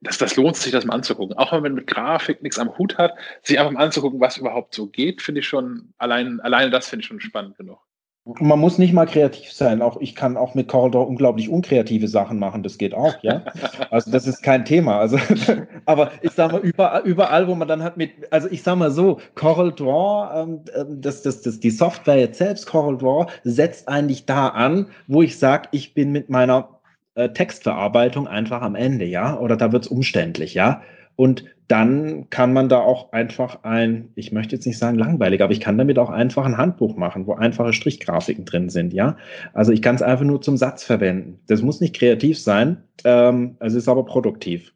das, 0.00 0.18
das 0.18 0.36
lohnt 0.36 0.56
sich, 0.56 0.72
das 0.72 0.84
mal 0.84 0.94
anzugucken. 0.94 1.36
Auch 1.38 1.52
wenn 1.52 1.62
man 1.62 1.74
mit 1.74 1.86
Grafik 1.86 2.42
nichts 2.42 2.58
am 2.58 2.76
Hut 2.76 2.98
hat, 2.98 3.14
sich 3.42 3.58
einfach 3.58 3.72
mal 3.72 3.84
anzugucken, 3.84 4.20
was 4.20 4.36
überhaupt 4.36 4.74
so 4.74 4.86
geht, 4.88 5.22
finde 5.22 5.40
ich 5.40 5.48
schon, 5.48 5.94
allein, 5.98 6.40
alleine 6.40 6.70
das 6.70 6.88
finde 6.88 7.02
ich 7.02 7.06
schon 7.06 7.20
spannend 7.20 7.56
genug. 7.56 7.78
Man 8.40 8.58
muss 8.58 8.76
nicht 8.76 8.92
mal 8.92 9.06
kreativ 9.06 9.52
sein. 9.52 9.80
Auch 9.80 9.96
ich 10.00 10.14
kann 10.14 10.36
auch 10.36 10.54
mit 10.54 10.68
CorelDRAW 10.68 11.06
unglaublich 11.08 11.48
unkreative 11.48 12.08
Sachen 12.08 12.38
machen. 12.38 12.62
Das 12.62 12.76
geht 12.76 12.92
auch, 12.92 13.14
ja. 13.22 13.42
Also 13.90 14.10
das 14.10 14.26
ist 14.26 14.42
kein 14.42 14.66
Thema. 14.66 14.98
Also, 14.98 15.18
aber 15.86 16.10
ich 16.20 16.32
sage 16.32 16.54
mal 16.54 16.62
überall, 16.62 17.02
überall, 17.04 17.48
wo 17.48 17.54
man 17.54 17.68
dann 17.68 17.82
hat 17.82 17.96
mit, 17.96 18.10
also 18.30 18.48
ich 18.50 18.62
sage 18.62 18.78
mal 18.78 18.90
so, 18.90 19.18
CorelDRAW, 19.34 20.42
ähm, 20.42 20.60
ähm, 20.74 21.00
das, 21.00 21.22
das, 21.22 21.40
das, 21.40 21.58
die 21.58 21.70
Software 21.70 22.18
jetzt 22.18 22.38
selbst, 22.38 22.66
CorelDRAW, 22.66 23.30
setzt 23.44 23.88
eigentlich 23.88 24.26
da 24.26 24.48
an, 24.48 24.88
wo 25.06 25.22
ich 25.22 25.38
sage, 25.38 25.68
ich 25.72 25.94
bin 25.94 26.12
mit 26.12 26.28
meiner 26.28 26.68
äh, 27.14 27.30
Textverarbeitung 27.30 28.28
einfach 28.28 28.60
am 28.60 28.74
Ende, 28.74 29.06
ja, 29.06 29.38
oder 29.38 29.56
da 29.56 29.72
wird 29.72 29.86
es 29.86 29.90
umständlich, 29.90 30.52
ja. 30.54 30.82
Und 31.18 31.44
dann 31.66 32.30
kann 32.30 32.52
man 32.52 32.68
da 32.68 32.78
auch 32.78 33.12
einfach 33.12 33.64
ein, 33.64 34.12
ich 34.14 34.30
möchte 34.30 34.54
jetzt 34.54 34.66
nicht 34.66 34.78
sagen 34.78 34.96
langweilig, 34.96 35.42
aber 35.42 35.52
ich 35.52 35.58
kann 35.58 35.76
damit 35.76 35.98
auch 35.98 36.10
einfach 36.10 36.46
ein 36.46 36.56
Handbuch 36.56 36.96
machen, 36.96 37.26
wo 37.26 37.34
einfache 37.34 37.72
Strichgrafiken 37.72 38.44
drin 38.44 38.68
sind, 38.70 38.92
ja. 38.92 39.16
Also 39.52 39.72
ich 39.72 39.82
kann 39.82 39.96
es 39.96 40.02
einfach 40.02 40.24
nur 40.24 40.40
zum 40.40 40.56
Satz 40.56 40.84
verwenden. 40.84 41.40
Das 41.48 41.60
muss 41.60 41.80
nicht 41.80 41.96
kreativ 41.96 42.38
sein, 42.38 42.84
ähm, 43.02 43.56
es 43.58 43.74
ist 43.74 43.88
aber 43.88 44.04
produktiv. 44.04 44.72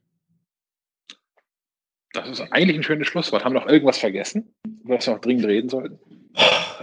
Das 2.12 2.28
ist 2.28 2.40
eigentlich 2.50 2.76
ein 2.76 2.82
schönes 2.82 3.06
Schlusswort. 3.06 3.44
Haben 3.44 3.54
wir 3.54 3.60
noch 3.60 3.68
irgendwas 3.68 3.98
vergessen, 3.98 4.52
was 4.82 5.06
wir 5.06 5.14
noch 5.14 5.20
dringend 5.20 5.46
reden 5.46 5.68
sollten? 5.68 6.00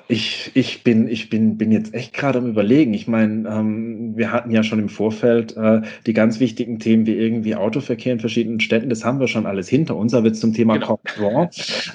Ich, 0.07 0.51
ich, 0.53 0.83
bin, 0.83 1.07
ich 1.07 1.29
bin, 1.29 1.57
bin 1.57 1.71
jetzt 1.71 1.93
echt 1.93 2.13
gerade 2.13 2.39
am 2.39 2.47
Überlegen. 2.47 2.93
Ich 2.93 3.07
meine, 3.07 3.49
ähm, 3.49 4.15
wir 4.15 4.31
hatten 4.31 4.51
ja 4.51 4.63
schon 4.63 4.79
im 4.79 4.89
Vorfeld 4.89 5.55
äh, 5.57 5.81
die 6.05 6.13
ganz 6.13 6.39
wichtigen 6.39 6.79
Themen 6.79 7.05
wie 7.05 7.15
irgendwie 7.15 7.55
Autoverkehr 7.55 8.13
in 8.13 8.19
verschiedenen 8.19 8.59
Städten. 8.59 8.89
Das 8.89 9.05
haben 9.05 9.19
wir 9.19 9.27
schon 9.27 9.45
alles 9.45 9.67
hinter 9.69 9.95
uns. 9.95 10.13
Aber 10.13 10.27
jetzt 10.27 10.41
zum 10.41 10.53
Thema 10.53 10.75
genau. 10.75 10.99
Coral 11.15 11.49
Draw. 11.49 11.49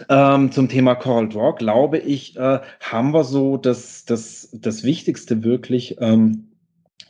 Ähm, 0.09 0.53
zum 0.53 0.69
Thema 0.69 0.95
Coral 0.95 1.29
Draw, 1.29 1.55
glaube 1.57 1.99
ich, 1.99 2.37
äh, 2.37 2.61
haben 2.81 3.13
wir 3.13 3.25
so 3.25 3.57
das, 3.57 4.05
das, 4.05 4.51
das 4.53 4.85
Wichtigste 4.85 5.43
wirklich. 5.43 5.97
Ähm, 6.01 6.49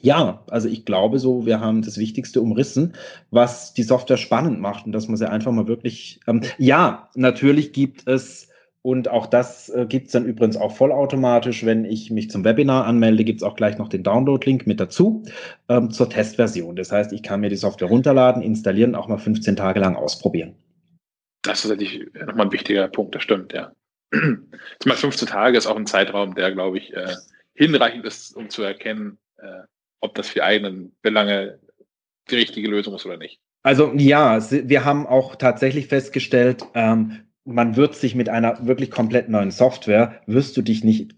ja, 0.04 0.42
also 0.50 0.68
ich 0.68 0.84
glaube 0.84 1.18
so, 1.18 1.46
wir 1.46 1.60
haben 1.60 1.80
das 1.80 1.96
Wichtigste 1.96 2.42
umrissen, 2.42 2.92
was 3.30 3.72
die 3.72 3.82
Software 3.82 4.18
spannend 4.18 4.60
macht 4.60 4.84
und 4.84 4.92
dass 4.92 5.08
man 5.08 5.16
sie 5.16 5.28
einfach 5.28 5.50
mal 5.50 5.66
wirklich. 5.66 6.20
Ähm, 6.26 6.42
ja, 6.58 7.08
natürlich 7.14 7.72
gibt 7.72 8.06
es 8.06 8.48
und 8.86 9.08
auch 9.08 9.26
das 9.26 9.70
äh, 9.70 9.86
gibt 9.88 10.06
es 10.08 10.12
dann 10.12 10.26
übrigens 10.26 10.58
auch 10.58 10.76
vollautomatisch. 10.76 11.64
Wenn 11.64 11.86
ich 11.86 12.10
mich 12.10 12.28
zum 12.28 12.44
Webinar 12.44 12.84
anmelde, 12.84 13.24
gibt 13.24 13.40
es 13.40 13.42
auch 13.42 13.56
gleich 13.56 13.78
noch 13.78 13.88
den 13.88 14.02
Download-Link 14.02 14.66
mit 14.66 14.78
dazu 14.78 15.24
ähm, 15.70 15.90
zur 15.90 16.10
Testversion. 16.10 16.76
Das 16.76 16.92
heißt, 16.92 17.10
ich 17.14 17.22
kann 17.22 17.40
mir 17.40 17.48
die 17.48 17.56
Software 17.56 17.88
runterladen, 17.88 18.42
installieren 18.42 18.90
und 18.90 18.96
auch 18.96 19.08
mal 19.08 19.16
15 19.16 19.56
Tage 19.56 19.80
lang 19.80 19.96
ausprobieren. 19.96 20.54
Das 21.40 21.64
ist 21.64 21.70
natürlich 21.70 22.12
nochmal 22.12 22.44
ein 22.44 22.52
wichtiger 22.52 22.86
Punkt, 22.88 23.14
das 23.14 23.22
stimmt, 23.22 23.54
ja. 23.54 23.72
Zumal 24.80 24.98
15 24.98 25.28
Tage 25.28 25.56
ist 25.56 25.66
auch 25.66 25.76
ein 25.76 25.86
Zeitraum, 25.86 26.34
der, 26.34 26.52
glaube 26.52 26.76
ich, 26.76 26.92
äh, 26.92 27.14
hinreichend 27.54 28.04
ist, 28.04 28.36
um 28.36 28.50
zu 28.50 28.62
erkennen, 28.62 29.16
äh, 29.38 29.62
ob 30.00 30.14
das 30.14 30.28
für 30.28 30.44
einen 30.44 30.94
Belange 31.00 31.58
die 32.30 32.36
richtige 32.36 32.68
Lösung 32.68 32.94
ist 32.94 33.06
oder 33.06 33.16
nicht. 33.16 33.40
Also 33.62 33.94
ja, 33.94 34.38
wir 34.50 34.84
haben 34.84 35.06
auch 35.06 35.36
tatsächlich 35.36 35.86
festgestellt, 35.86 36.64
ähm, 36.74 37.23
man 37.44 37.76
wird 37.76 37.94
sich 37.94 38.14
mit 38.14 38.28
einer 38.28 38.66
wirklich 38.66 38.90
komplett 38.90 39.28
neuen 39.28 39.50
Software, 39.50 40.20
wirst 40.26 40.56
du 40.56 40.62
dich 40.62 40.84
nicht 40.84 41.14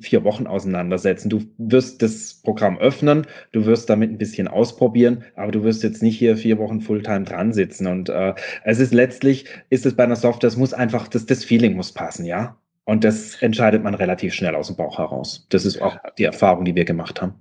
vier 0.00 0.24
Wochen 0.24 0.46
auseinandersetzen. 0.46 1.28
Du 1.28 1.42
wirst 1.58 2.00
das 2.02 2.34
Programm 2.42 2.78
öffnen, 2.78 3.26
du 3.52 3.66
wirst 3.66 3.90
damit 3.90 4.10
ein 4.10 4.18
bisschen 4.18 4.46
ausprobieren, 4.46 5.24
aber 5.34 5.50
du 5.50 5.64
wirst 5.64 5.82
jetzt 5.82 6.02
nicht 6.02 6.18
hier 6.18 6.36
vier 6.36 6.58
Wochen 6.58 6.80
Fulltime 6.80 7.24
dran 7.24 7.52
sitzen. 7.52 7.86
Und 7.86 8.08
äh, 8.08 8.34
es 8.64 8.78
ist 8.78 8.94
letztlich, 8.94 9.46
ist 9.70 9.84
es 9.84 9.96
bei 9.96 10.04
einer 10.04 10.16
Software, 10.16 10.48
es 10.48 10.56
muss 10.56 10.72
einfach, 10.72 11.08
das, 11.08 11.26
das 11.26 11.44
Feeling 11.44 11.74
muss 11.74 11.92
passen, 11.92 12.24
ja. 12.24 12.56
Und 12.84 13.02
das 13.02 13.42
entscheidet 13.42 13.82
man 13.82 13.94
relativ 13.94 14.32
schnell 14.32 14.54
aus 14.54 14.68
dem 14.68 14.76
Bauch 14.76 14.98
heraus. 14.98 15.46
Das 15.48 15.64
ist 15.64 15.82
auch 15.82 15.96
die 16.18 16.24
Erfahrung, 16.24 16.64
die 16.64 16.76
wir 16.76 16.84
gemacht 16.84 17.20
haben. 17.20 17.34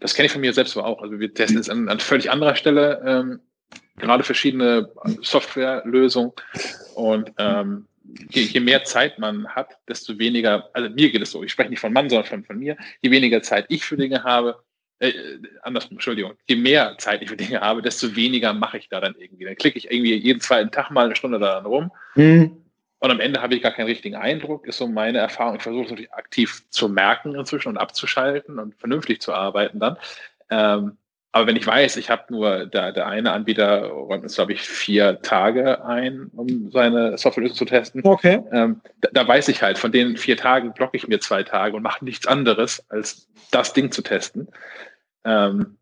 Das 0.00 0.14
kenne 0.14 0.26
ich 0.26 0.32
von 0.32 0.42
mir 0.42 0.52
selbst 0.52 0.76
aber 0.76 0.86
auch. 0.86 1.00
Also 1.00 1.18
wir 1.18 1.32
testen 1.32 1.58
es 1.58 1.70
an, 1.70 1.88
an 1.88 1.98
völlig 1.98 2.30
anderer 2.30 2.56
Stelle 2.56 3.02
ähm, 3.06 3.40
gerade 3.96 4.24
verschiedene 4.24 4.90
Softwarelösungen 5.20 6.32
und 6.94 7.32
ähm, 7.38 7.86
je, 8.30 8.42
je, 8.42 8.60
mehr 8.60 8.84
Zeit 8.84 9.18
man 9.18 9.48
hat, 9.48 9.78
desto 9.88 10.18
weniger, 10.18 10.70
also 10.72 10.90
mir 10.90 11.10
geht 11.10 11.22
es 11.22 11.30
so, 11.30 11.42
ich 11.42 11.52
spreche 11.52 11.70
nicht 11.70 11.80
von 11.80 11.92
Mann, 11.92 12.08
sondern 12.08 12.26
von, 12.26 12.44
von 12.44 12.58
mir, 12.58 12.76
je 13.00 13.10
weniger 13.10 13.42
Zeit 13.42 13.66
ich 13.68 13.84
für 13.84 13.96
Dinge 13.96 14.24
habe, 14.24 14.62
äh, 14.98 15.12
andersrum, 15.62 15.96
Entschuldigung, 15.96 16.34
je 16.46 16.56
mehr 16.56 16.96
Zeit 16.98 17.22
ich 17.22 17.28
für 17.28 17.36
Dinge 17.36 17.60
habe, 17.60 17.82
desto 17.82 18.14
weniger 18.14 18.52
mache 18.52 18.78
ich 18.78 18.88
da 18.88 19.00
dann 19.00 19.16
irgendwie. 19.18 19.44
Dann 19.44 19.56
klicke 19.56 19.78
ich 19.78 19.90
irgendwie 19.90 20.14
jeden 20.14 20.40
zweiten 20.40 20.70
Tag 20.70 20.90
mal 20.90 21.06
eine 21.06 21.16
Stunde 21.16 21.38
daran 21.40 21.66
rum. 21.66 21.90
Mhm. 22.14 22.62
Und 23.00 23.10
am 23.10 23.18
Ende 23.18 23.42
habe 23.42 23.56
ich 23.56 23.62
gar 23.62 23.72
keinen 23.72 23.86
richtigen 23.86 24.14
Eindruck, 24.14 24.64
ist 24.64 24.78
so 24.78 24.86
meine 24.86 25.18
Erfahrung. 25.18 25.56
Ich 25.56 25.62
versuche 25.62 25.86
es 25.86 25.90
natürlich 25.90 26.12
aktiv 26.12 26.62
zu 26.70 26.88
merken 26.88 27.34
inzwischen 27.34 27.70
und 27.70 27.78
abzuschalten 27.78 28.60
und 28.60 28.76
vernünftig 28.76 29.20
zu 29.20 29.34
arbeiten 29.34 29.80
dann. 29.80 29.96
Ähm, 30.50 30.98
aber 31.32 31.46
wenn 31.46 31.56
ich 31.56 31.66
weiß, 31.66 31.96
ich 31.96 32.10
habe 32.10 32.24
nur, 32.28 32.66
der, 32.66 32.92
der 32.92 33.06
eine 33.06 33.32
Anbieter 33.32 33.86
räumt 33.86 34.22
uns, 34.22 34.34
glaube 34.34 34.52
ich, 34.52 34.60
vier 34.60 35.22
Tage 35.22 35.82
ein, 35.84 36.30
um 36.36 36.70
seine 36.70 37.16
Softwarelösung 37.16 37.56
zu 37.56 37.64
testen. 37.64 38.02
Okay. 38.04 38.42
Ähm, 38.52 38.82
da, 39.00 39.08
da, 39.12 39.26
weiß 39.28 39.48
ich 39.48 39.62
halt, 39.62 39.78
von 39.78 39.92
den 39.92 40.18
vier 40.18 40.36
Tagen 40.36 40.74
blocke 40.74 40.96
ich 40.96 41.08
mir 41.08 41.20
zwei 41.20 41.42
Tage 41.42 41.74
und 41.74 41.82
mache 41.82 42.04
nichts 42.04 42.26
anderes, 42.26 42.84
als 42.90 43.28
das 43.50 43.72
Ding 43.72 43.90
zu 43.90 44.02
testen. 44.02 44.48
Ähm, 45.24 45.78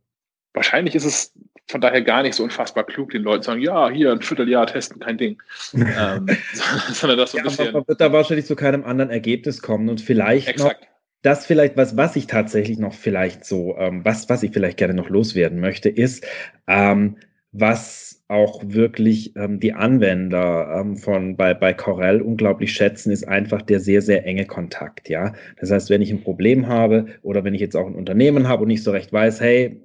wahrscheinlich 0.54 0.94
ist 0.94 1.04
es 1.04 1.32
von 1.66 1.80
daher 1.80 2.02
gar 2.02 2.22
nicht 2.22 2.36
so 2.36 2.44
unfassbar 2.44 2.84
klug, 2.84 3.10
den 3.10 3.22
Leuten 3.22 3.42
zu 3.42 3.50
sagen, 3.50 3.60
ja, 3.60 3.90
hier 3.90 4.12
ein 4.12 4.22
Vierteljahr 4.22 4.68
testen, 4.68 5.00
kein 5.00 5.18
Ding. 5.18 5.42
ähm, 5.74 6.28
sondern 6.92 7.18
das 7.18 7.32
so 7.32 7.38
ein 7.38 7.44
ja, 7.44 7.50
bisschen. 7.50 7.72
Man 7.72 7.88
wird 7.88 8.00
da 8.00 8.12
wahrscheinlich 8.12 8.46
zu 8.46 8.54
keinem 8.54 8.84
anderen 8.84 9.10
Ergebnis 9.10 9.62
kommen 9.62 9.88
und 9.88 10.00
vielleicht 10.00 10.46
Exakt. 10.46 10.82
noch 10.82 10.88
das 11.22 11.46
vielleicht, 11.46 11.76
was, 11.76 11.96
was 11.96 12.16
ich 12.16 12.26
tatsächlich 12.26 12.78
noch 12.78 12.94
vielleicht 12.94 13.44
so, 13.44 13.76
ähm, 13.76 14.04
was, 14.04 14.28
was 14.28 14.42
ich 14.42 14.52
vielleicht 14.52 14.78
gerne 14.78 14.94
noch 14.94 15.10
loswerden 15.10 15.60
möchte, 15.60 15.88
ist, 15.88 16.26
ähm, 16.66 17.16
was 17.52 18.22
auch 18.28 18.62
wirklich 18.64 19.34
ähm, 19.36 19.58
die 19.58 19.72
Anwender 19.72 20.80
ähm, 20.80 20.96
von 20.96 21.36
bei, 21.36 21.52
bei 21.52 21.74
Corel 21.74 22.22
unglaublich 22.22 22.72
schätzen, 22.72 23.10
ist 23.10 23.26
einfach 23.26 23.60
der 23.60 23.80
sehr, 23.80 24.02
sehr 24.02 24.24
enge 24.24 24.46
Kontakt. 24.46 25.08
Ja, 25.08 25.34
das 25.58 25.70
heißt, 25.70 25.90
wenn 25.90 26.00
ich 26.00 26.12
ein 26.12 26.22
Problem 26.22 26.68
habe 26.68 27.06
oder 27.22 27.42
wenn 27.42 27.54
ich 27.54 27.60
jetzt 27.60 27.76
auch 27.76 27.88
ein 27.88 27.96
Unternehmen 27.96 28.46
habe 28.46 28.62
und 28.62 28.68
nicht 28.68 28.84
so 28.84 28.92
recht 28.92 29.12
weiß, 29.12 29.40
hey, 29.40 29.80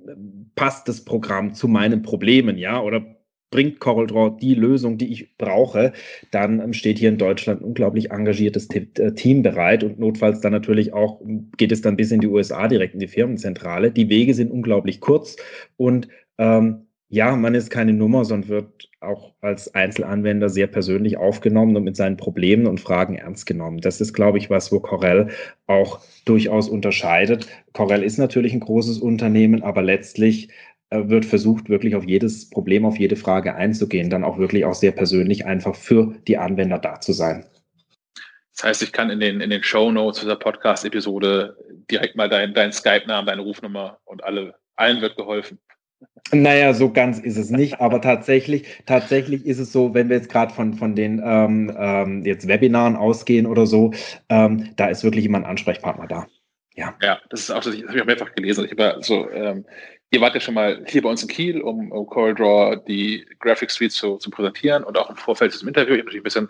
passt 0.56 0.88
das 0.88 1.04
Programm 1.04 1.54
zu 1.54 1.68
meinen 1.68 2.04
Problemen, 2.04 2.58
ja, 2.58 2.80
oder 2.80 3.15
bringt 3.56 3.80
CorelDRAW 3.80 4.38
die 4.38 4.54
Lösung, 4.54 4.98
die 4.98 5.14
ich 5.14 5.38
brauche, 5.38 5.94
dann 6.32 6.60
ähm, 6.60 6.74
steht 6.74 7.00
hier 7.00 7.08
in 7.08 7.18
Deutschland 7.18 7.62
ein 7.62 7.64
unglaublich 7.64 8.12
engagiertes 8.12 8.68
äh, 8.70 9.14
Team 9.14 9.44
bereit 9.44 9.82
und 9.86 9.98
notfalls 9.98 10.42
dann 10.42 10.52
natürlich 10.52 10.92
auch 10.92 11.22
geht 11.56 11.72
es 11.72 11.80
dann 11.80 11.96
bis 11.96 12.12
in 12.12 12.20
die 12.20 12.28
USA 12.28 12.68
direkt 12.68 12.96
in 12.96 13.00
die 13.00 13.08
Firmenzentrale. 13.08 13.92
Die 13.92 14.10
Wege 14.10 14.34
sind 14.34 14.52
unglaublich 14.52 15.00
kurz 15.00 15.38
und 15.78 16.10
ähm, 16.38 16.82
ja, 17.08 17.34
man 17.38 17.56
ist 17.56 17.70
keine 17.70 17.94
Nummer, 17.94 18.26
sondern 18.26 18.50
wird 18.50 18.90
auch 19.00 19.32
als 19.40 19.74
Einzelanwender 19.74 20.50
sehr 20.50 20.68
persönlich 20.68 21.16
aufgenommen 21.16 21.78
und 21.78 21.86
mit 21.86 21.96
seinen 21.96 22.18
Problemen 22.18 22.68
und 22.68 22.82
Fragen 22.82 23.16
ernst 23.16 23.46
genommen. 23.46 23.80
Das 23.80 24.02
ist, 24.02 24.12
glaube 24.12 24.38
ich, 24.38 24.50
was, 24.50 24.72
wo 24.74 24.82
Corel 24.82 25.30
auch 25.66 26.02
durchaus 26.26 26.68
unterscheidet. 26.68 27.48
Corel 27.72 28.04
ist 28.04 28.18
natürlich 28.18 28.52
ein 28.52 28.60
großes 28.60 28.98
Unternehmen, 28.98 29.64
aber 29.64 29.82
letztlich 29.82 30.50
wird 31.10 31.26
versucht, 31.26 31.70
wirklich 31.70 31.96
auf 31.96 32.06
jedes 32.06 32.50
Problem, 32.50 32.86
auf 32.86 32.98
jede 32.98 33.16
Frage 33.16 33.56
einzugehen, 33.56 34.10
dann 34.10 34.24
auch 34.24 34.38
wirklich 34.38 34.66
auch 34.66 34.74
sehr 34.74 34.92
persönlich 34.92 35.46
einfach 35.46 35.76
für 35.76 36.16
die 36.28 36.38
Anwender 36.38 36.80
da 36.80 37.00
zu 37.00 37.14
sein. 37.14 37.46
Das 38.56 38.64
heißt, 38.64 38.84
ich 38.84 38.94
kann 38.94 39.10
in 39.10 39.20
den, 39.20 39.42
in 39.42 39.50
den 39.50 39.64
Show 39.64 39.92
Notes 39.92 40.22
dieser 40.22 40.38
Podcast-Episode 40.38 41.58
direkt 41.92 42.16
mal 42.16 42.30
deinen 42.30 42.54
dein 42.54 42.72
Skype-Namen, 42.72 43.28
deine 43.28 43.42
Rufnummer 43.42 44.00
und 44.06 44.24
alle, 44.24 44.56
allen 44.76 45.02
wird 45.02 45.18
geholfen. 45.18 45.60
Naja, 46.32 46.74
so 46.74 46.92
ganz 46.92 47.20
ist 47.20 47.38
es 47.38 47.50
nicht, 47.50 47.80
aber 47.80 48.02
tatsächlich, 48.02 48.66
tatsächlich 48.86 49.46
ist 49.46 49.60
es 49.60 49.72
so, 49.72 49.94
wenn 49.94 50.10
wir 50.10 50.18
jetzt 50.18 50.30
gerade 50.30 50.54
von, 50.54 50.74
von 50.74 50.96
den 50.96 51.22
ähm, 51.24 51.76
ähm, 51.78 52.26
jetzt 52.26 52.48
Webinaren 52.48 52.96
ausgehen 52.96 53.46
oder 53.46 53.68
so, 53.68 53.94
ähm, 54.30 54.74
da 54.76 54.88
ist 54.88 55.04
wirklich 55.04 55.26
immer 55.26 55.38
ein 55.38 55.46
Ansprechpartner 55.46 56.08
da. 56.08 56.28
Ja. 56.76 56.96
Ja, 57.02 57.20
das 57.30 57.42
ist 57.42 57.52
auch, 57.52 57.62
das 57.62 57.68
habe 57.68 57.96
ich 57.96 58.02
auch 58.02 58.06
mehrfach 58.06 58.34
gelesen. 58.34 58.66
Ich 58.66 58.72
habe 58.72 58.98
so 59.02 59.30
ähm, 59.32 59.66
Ihr 60.12 60.22
wart 60.22 60.36
ja 60.36 60.40
schon 60.40 60.54
mal 60.54 60.84
hier 60.88 61.02
bei 61.02 61.10
uns 61.10 61.24
in 61.24 61.28
Kiel, 61.28 61.62
um, 61.62 61.92
um 61.92 62.08
CorelDRAW 62.08 62.78
die 62.88 63.26
Graphic 63.40 63.72
Suite 63.72 63.92
zu, 63.92 64.18
zu 64.18 64.30
präsentieren 64.30 64.84
und 64.84 64.98
auch 64.98 65.10
im 65.10 65.16
Vorfeld 65.16 65.54
des 65.54 65.64
Interviews. 65.64 65.96
Ich 65.96 66.00
habe 66.00 66.06
natürlich 66.06 66.22
ein 66.22 66.24
bisschen 66.24 66.50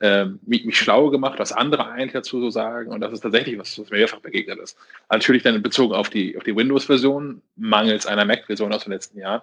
ähm, 0.00 0.40
mich, 0.46 0.64
mich 0.64 0.78
schlau 0.78 1.10
gemacht, 1.10 1.38
was 1.38 1.52
andere 1.52 1.86
eigentlich 1.86 2.12
dazu 2.12 2.40
so 2.40 2.50
sagen. 2.50 2.90
Und 2.90 3.02
das 3.02 3.12
ist 3.12 3.20
tatsächlich 3.20 3.58
was, 3.58 3.78
was 3.78 3.90
mir 3.90 3.98
mehrfach 3.98 4.20
begegnet 4.20 4.58
ist. 4.58 4.76
Natürlich 5.10 5.42
dann 5.42 5.62
bezogen 5.62 5.94
auf 5.94 6.08
die, 6.08 6.36
auf 6.36 6.44
die 6.44 6.56
Windows-Version, 6.56 7.42
mangels 7.56 8.06
einer 8.06 8.24
Mac-Version 8.24 8.72
aus 8.72 8.84
den 8.84 8.92
letzten 8.92 9.18
Jahren, 9.18 9.42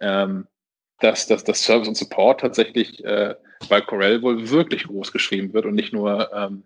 ähm, 0.00 0.46
dass, 1.00 1.26
dass 1.26 1.44
das 1.44 1.62
Service 1.62 1.88
und 1.88 1.96
Support 1.96 2.40
tatsächlich 2.40 3.04
äh, 3.04 3.34
bei 3.68 3.80
Corel 3.80 4.22
wohl 4.22 4.50
wirklich 4.50 4.84
groß 4.84 5.12
geschrieben 5.12 5.52
wird 5.52 5.66
und 5.66 5.74
nicht 5.74 5.92
nur, 5.92 6.32
ähm, 6.32 6.64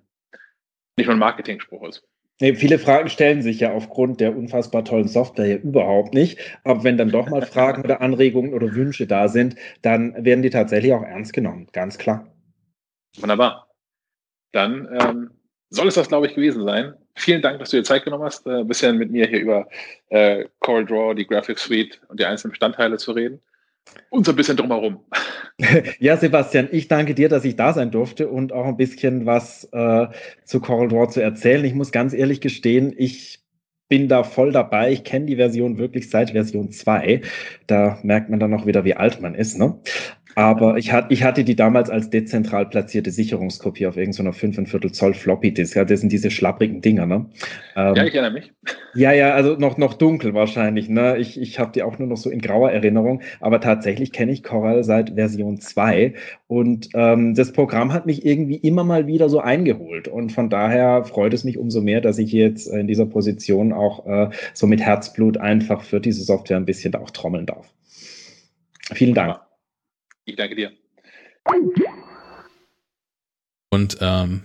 nicht 0.96 1.06
nur 1.06 1.16
ein 1.16 1.20
Marketing-Spruch 1.20 1.88
ist. 1.88 2.02
Nee, 2.38 2.54
viele 2.54 2.78
Fragen 2.78 3.08
stellen 3.08 3.40
sich 3.40 3.60
ja 3.60 3.72
aufgrund 3.72 4.20
der 4.20 4.36
unfassbar 4.36 4.84
tollen 4.84 5.08
Software 5.08 5.46
ja 5.46 5.56
überhaupt 5.56 6.12
nicht. 6.12 6.38
Aber 6.64 6.84
wenn 6.84 6.98
dann 6.98 7.10
doch 7.10 7.30
mal 7.30 7.42
Fragen 7.46 7.82
oder 7.82 8.02
Anregungen 8.02 8.52
oder 8.52 8.74
Wünsche 8.74 9.06
da 9.06 9.28
sind, 9.28 9.56
dann 9.82 10.14
werden 10.22 10.42
die 10.42 10.50
tatsächlich 10.50 10.92
auch 10.92 11.02
ernst 11.02 11.32
genommen. 11.32 11.66
Ganz 11.72 11.96
klar. 11.96 12.26
Wunderbar. 13.18 13.70
Dann 14.52 14.86
ähm, 15.00 15.30
soll 15.70 15.88
es 15.88 15.94
das, 15.94 16.08
glaube 16.08 16.26
ich, 16.26 16.34
gewesen 16.34 16.64
sein. 16.64 16.94
Vielen 17.14 17.40
Dank, 17.40 17.58
dass 17.58 17.70
du 17.70 17.78
dir 17.78 17.84
Zeit 17.84 18.04
genommen 18.04 18.24
hast, 18.24 18.46
äh, 18.46 18.60
ein 18.60 18.68
bisschen 18.68 18.98
mit 18.98 19.10
mir 19.10 19.26
hier 19.26 19.40
über 19.40 19.68
äh, 20.10 20.44
CorelDRAW, 20.60 21.14
die 21.14 21.26
Graphics 21.26 21.62
Suite 21.62 22.02
und 22.08 22.20
die 22.20 22.26
einzelnen 22.26 22.50
Bestandteile 22.50 22.98
zu 22.98 23.12
reden 23.12 23.40
und 24.10 24.24
so 24.24 24.32
ein 24.32 24.36
bisschen 24.36 24.56
drumherum. 24.56 25.00
Ja, 26.00 26.18
Sebastian, 26.18 26.68
ich 26.70 26.86
danke 26.86 27.14
dir, 27.14 27.30
dass 27.30 27.42
ich 27.46 27.56
da 27.56 27.72
sein 27.72 27.90
durfte 27.90 28.28
und 28.28 28.52
auch 28.52 28.66
ein 28.66 28.76
bisschen 28.76 29.24
was 29.24 29.64
äh, 29.72 30.06
zu 30.44 30.60
Coral 30.60 30.88
Draw 30.88 31.08
zu 31.08 31.22
erzählen. 31.22 31.64
Ich 31.64 31.72
muss 31.72 31.92
ganz 31.92 32.12
ehrlich 32.12 32.42
gestehen, 32.42 32.94
ich 32.94 33.42
bin 33.88 34.08
da 34.08 34.22
voll 34.22 34.52
dabei. 34.52 34.92
Ich 34.92 35.02
kenne 35.02 35.24
die 35.24 35.36
Version 35.36 35.78
wirklich 35.78 36.10
seit 36.10 36.32
Version 36.32 36.72
2. 36.72 37.22
Da 37.66 37.98
merkt 38.02 38.28
man 38.28 38.38
dann 38.38 38.50
noch 38.50 38.66
wieder, 38.66 38.84
wie 38.84 38.96
alt 38.96 39.22
man 39.22 39.34
ist. 39.34 39.58
Ne? 39.58 39.78
Aber 40.38 40.76
ich, 40.76 40.92
hat, 40.92 41.06
ich 41.08 41.24
hatte 41.24 41.44
die 41.44 41.56
damals 41.56 41.88
als 41.88 42.10
dezentral 42.10 42.66
platzierte 42.66 43.10
Sicherungskopie 43.10 43.86
auf 43.86 43.96
irgendeiner 43.96 44.34
so 44.34 44.46
5,25 44.46 44.92
Zoll 44.92 45.14
Floppy 45.14 45.50
Disk. 45.50 45.76
Ja, 45.76 45.86
das 45.86 46.00
sind 46.00 46.12
diese 46.12 46.30
schlapprigen 46.30 46.82
Dinger, 46.82 47.06
ne? 47.06 47.24
Ähm, 47.74 47.94
ja, 47.94 48.04
ich 48.04 48.14
erinnere 48.14 48.32
mich. 48.32 48.52
Ja, 48.94 49.12
ja, 49.12 49.32
also 49.32 49.54
noch, 49.54 49.78
noch 49.78 49.94
dunkel 49.94 50.34
wahrscheinlich, 50.34 50.90
ne? 50.90 51.16
Ich, 51.16 51.40
ich 51.40 51.58
habe 51.58 51.72
die 51.72 51.82
auch 51.82 51.98
nur 51.98 52.06
noch 52.06 52.18
so 52.18 52.28
in 52.28 52.42
grauer 52.42 52.70
Erinnerung. 52.70 53.22
Aber 53.40 53.62
tatsächlich 53.62 54.12
kenne 54.12 54.30
ich 54.30 54.42
Coral 54.42 54.84
seit 54.84 55.14
Version 55.14 55.58
2. 55.58 56.12
Und 56.48 56.90
ähm, 56.92 57.34
das 57.34 57.52
Programm 57.52 57.94
hat 57.94 58.04
mich 58.04 58.26
irgendwie 58.26 58.56
immer 58.56 58.84
mal 58.84 59.06
wieder 59.06 59.30
so 59.30 59.40
eingeholt. 59.40 60.06
Und 60.06 60.32
von 60.32 60.50
daher 60.50 61.04
freut 61.04 61.32
es 61.32 61.44
mich 61.44 61.56
umso 61.56 61.80
mehr, 61.80 62.02
dass 62.02 62.18
ich 62.18 62.30
jetzt 62.32 62.66
in 62.66 62.86
dieser 62.86 63.06
Position 63.06 63.72
auch 63.72 64.06
äh, 64.06 64.28
so 64.52 64.66
mit 64.66 64.82
Herzblut 64.82 65.38
einfach 65.38 65.80
für 65.80 65.98
diese 65.98 66.22
Software 66.22 66.58
ein 66.58 66.66
bisschen 66.66 66.92
da 66.92 66.98
auch 66.98 67.10
trommeln 67.10 67.46
darf. 67.46 67.72
Vielen 68.92 69.14
Dank. 69.14 69.45
Ich 70.26 70.34
danke 70.34 70.56
dir. 70.56 70.72
Und 73.70 73.98
ähm, 74.00 74.42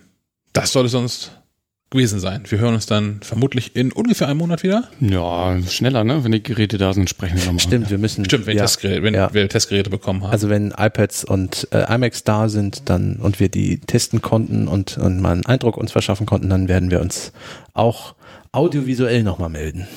das 0.53 0.71
soll 0.71 0.85
es 0.85 0.91
sonst 0.91 1.41
gewesen 1.89 2.19
sein. 2.19 2.43
Wir 2.47 2.59
hören 2.59 2.75
uns 2.75 2.85
dann 2.85 3.19
vermutlich 3.21 3.75
in 3.75 3.91
ungefähr 3.91 4.27
einem 4.27 4.37
Monat 4.37 4.61
wieder. 4.61 4.89
Ja, 4.99 5.59
schneller, 5.67 6.03
ne? 6.03 6.23
Wenn 6.23 6.31
die 6.31 6.43
Geräte 6.43 6.77
da 6.77 6.93
sind, 6.93 7.09
sprechen 7.09 7.37
wir 7.37 7.45
nochmal. 7.45 7.59
Stimmt, 7.59 7.89
wir 7.89 7.97
müssen. 7.97 8.23
Stimmt, 8.25 8.45
wenn, 8.45 8.57
ja, 8.57 8.63
Testgeräte, 8.63 9.01
wenn 9.01 9.15
ja. 9.15 9.33
wir 9.33 9.49
Testgeräte 9.49 9.89
bekommen 9.89 10.23
haben. 10.23 10.31
Also 10.31 10.49
wenn 10.49 10.71
iPads 10.77 11.25
und 11.25 11.67
äh, 11.71 11.93
iMacs 11.93 12.23
da 12.23 12.47
sind, 12.47 12.87
dann 12.87 13.15
und 13.15 13.39
wir 13.39 13.49
die 13.49 13.79
testen 13.79 14.21
konnten 14.21 14.67
und, 14.67 14.99
und 14.99 15.19
mal 15.19 15.31
einen 15.31 15.45
Eindruck 15.47 15.77
uns 15.77 15.91
verschaffen 15.91 16.27
konnten, 16.27 16.49
dann 16.49 16.67
werden 16.67 16.91
wir 16.91 17.01
uns 17.01 17.33
auch 17.73 18.15
audiovisuell 18.51 19.23
nochmal 19.23 19.49
melden. 19.49 19.87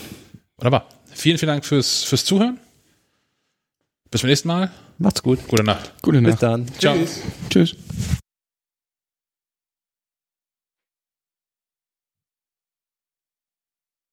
Wunderbar. 0.57 0.89
Vielen, 1.13 1.37
vielen 1.37 1.51
Dank 1.51 1.67
fürs, 1.67 2.05
fürs 2.05 2.25
Zuhören. 2.25 2.59
Bis 4.15 4.21
zum 4.21 4.31
nächsten 4.31 4.47
Mal. 4.47 4.71
Macht's 4.99 5.25
gut. 5.25 5.41
Gute 5.49 5.65
Nacht. 5.65 5.93
Gute 6.01 6.23
Nacht. 6.23 6.35
Bis 6.35 6.41
dann. 6.41 6.69
Ciao. 6.79 6.95
Tschüss. 6.95 7.21
Tschüss. 7.51 7.77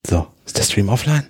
So, 0.07 0.25
ist 0.43 0.57
der 0.57 0.63
Stream 0.63 0.89
offline? 0.89 1.29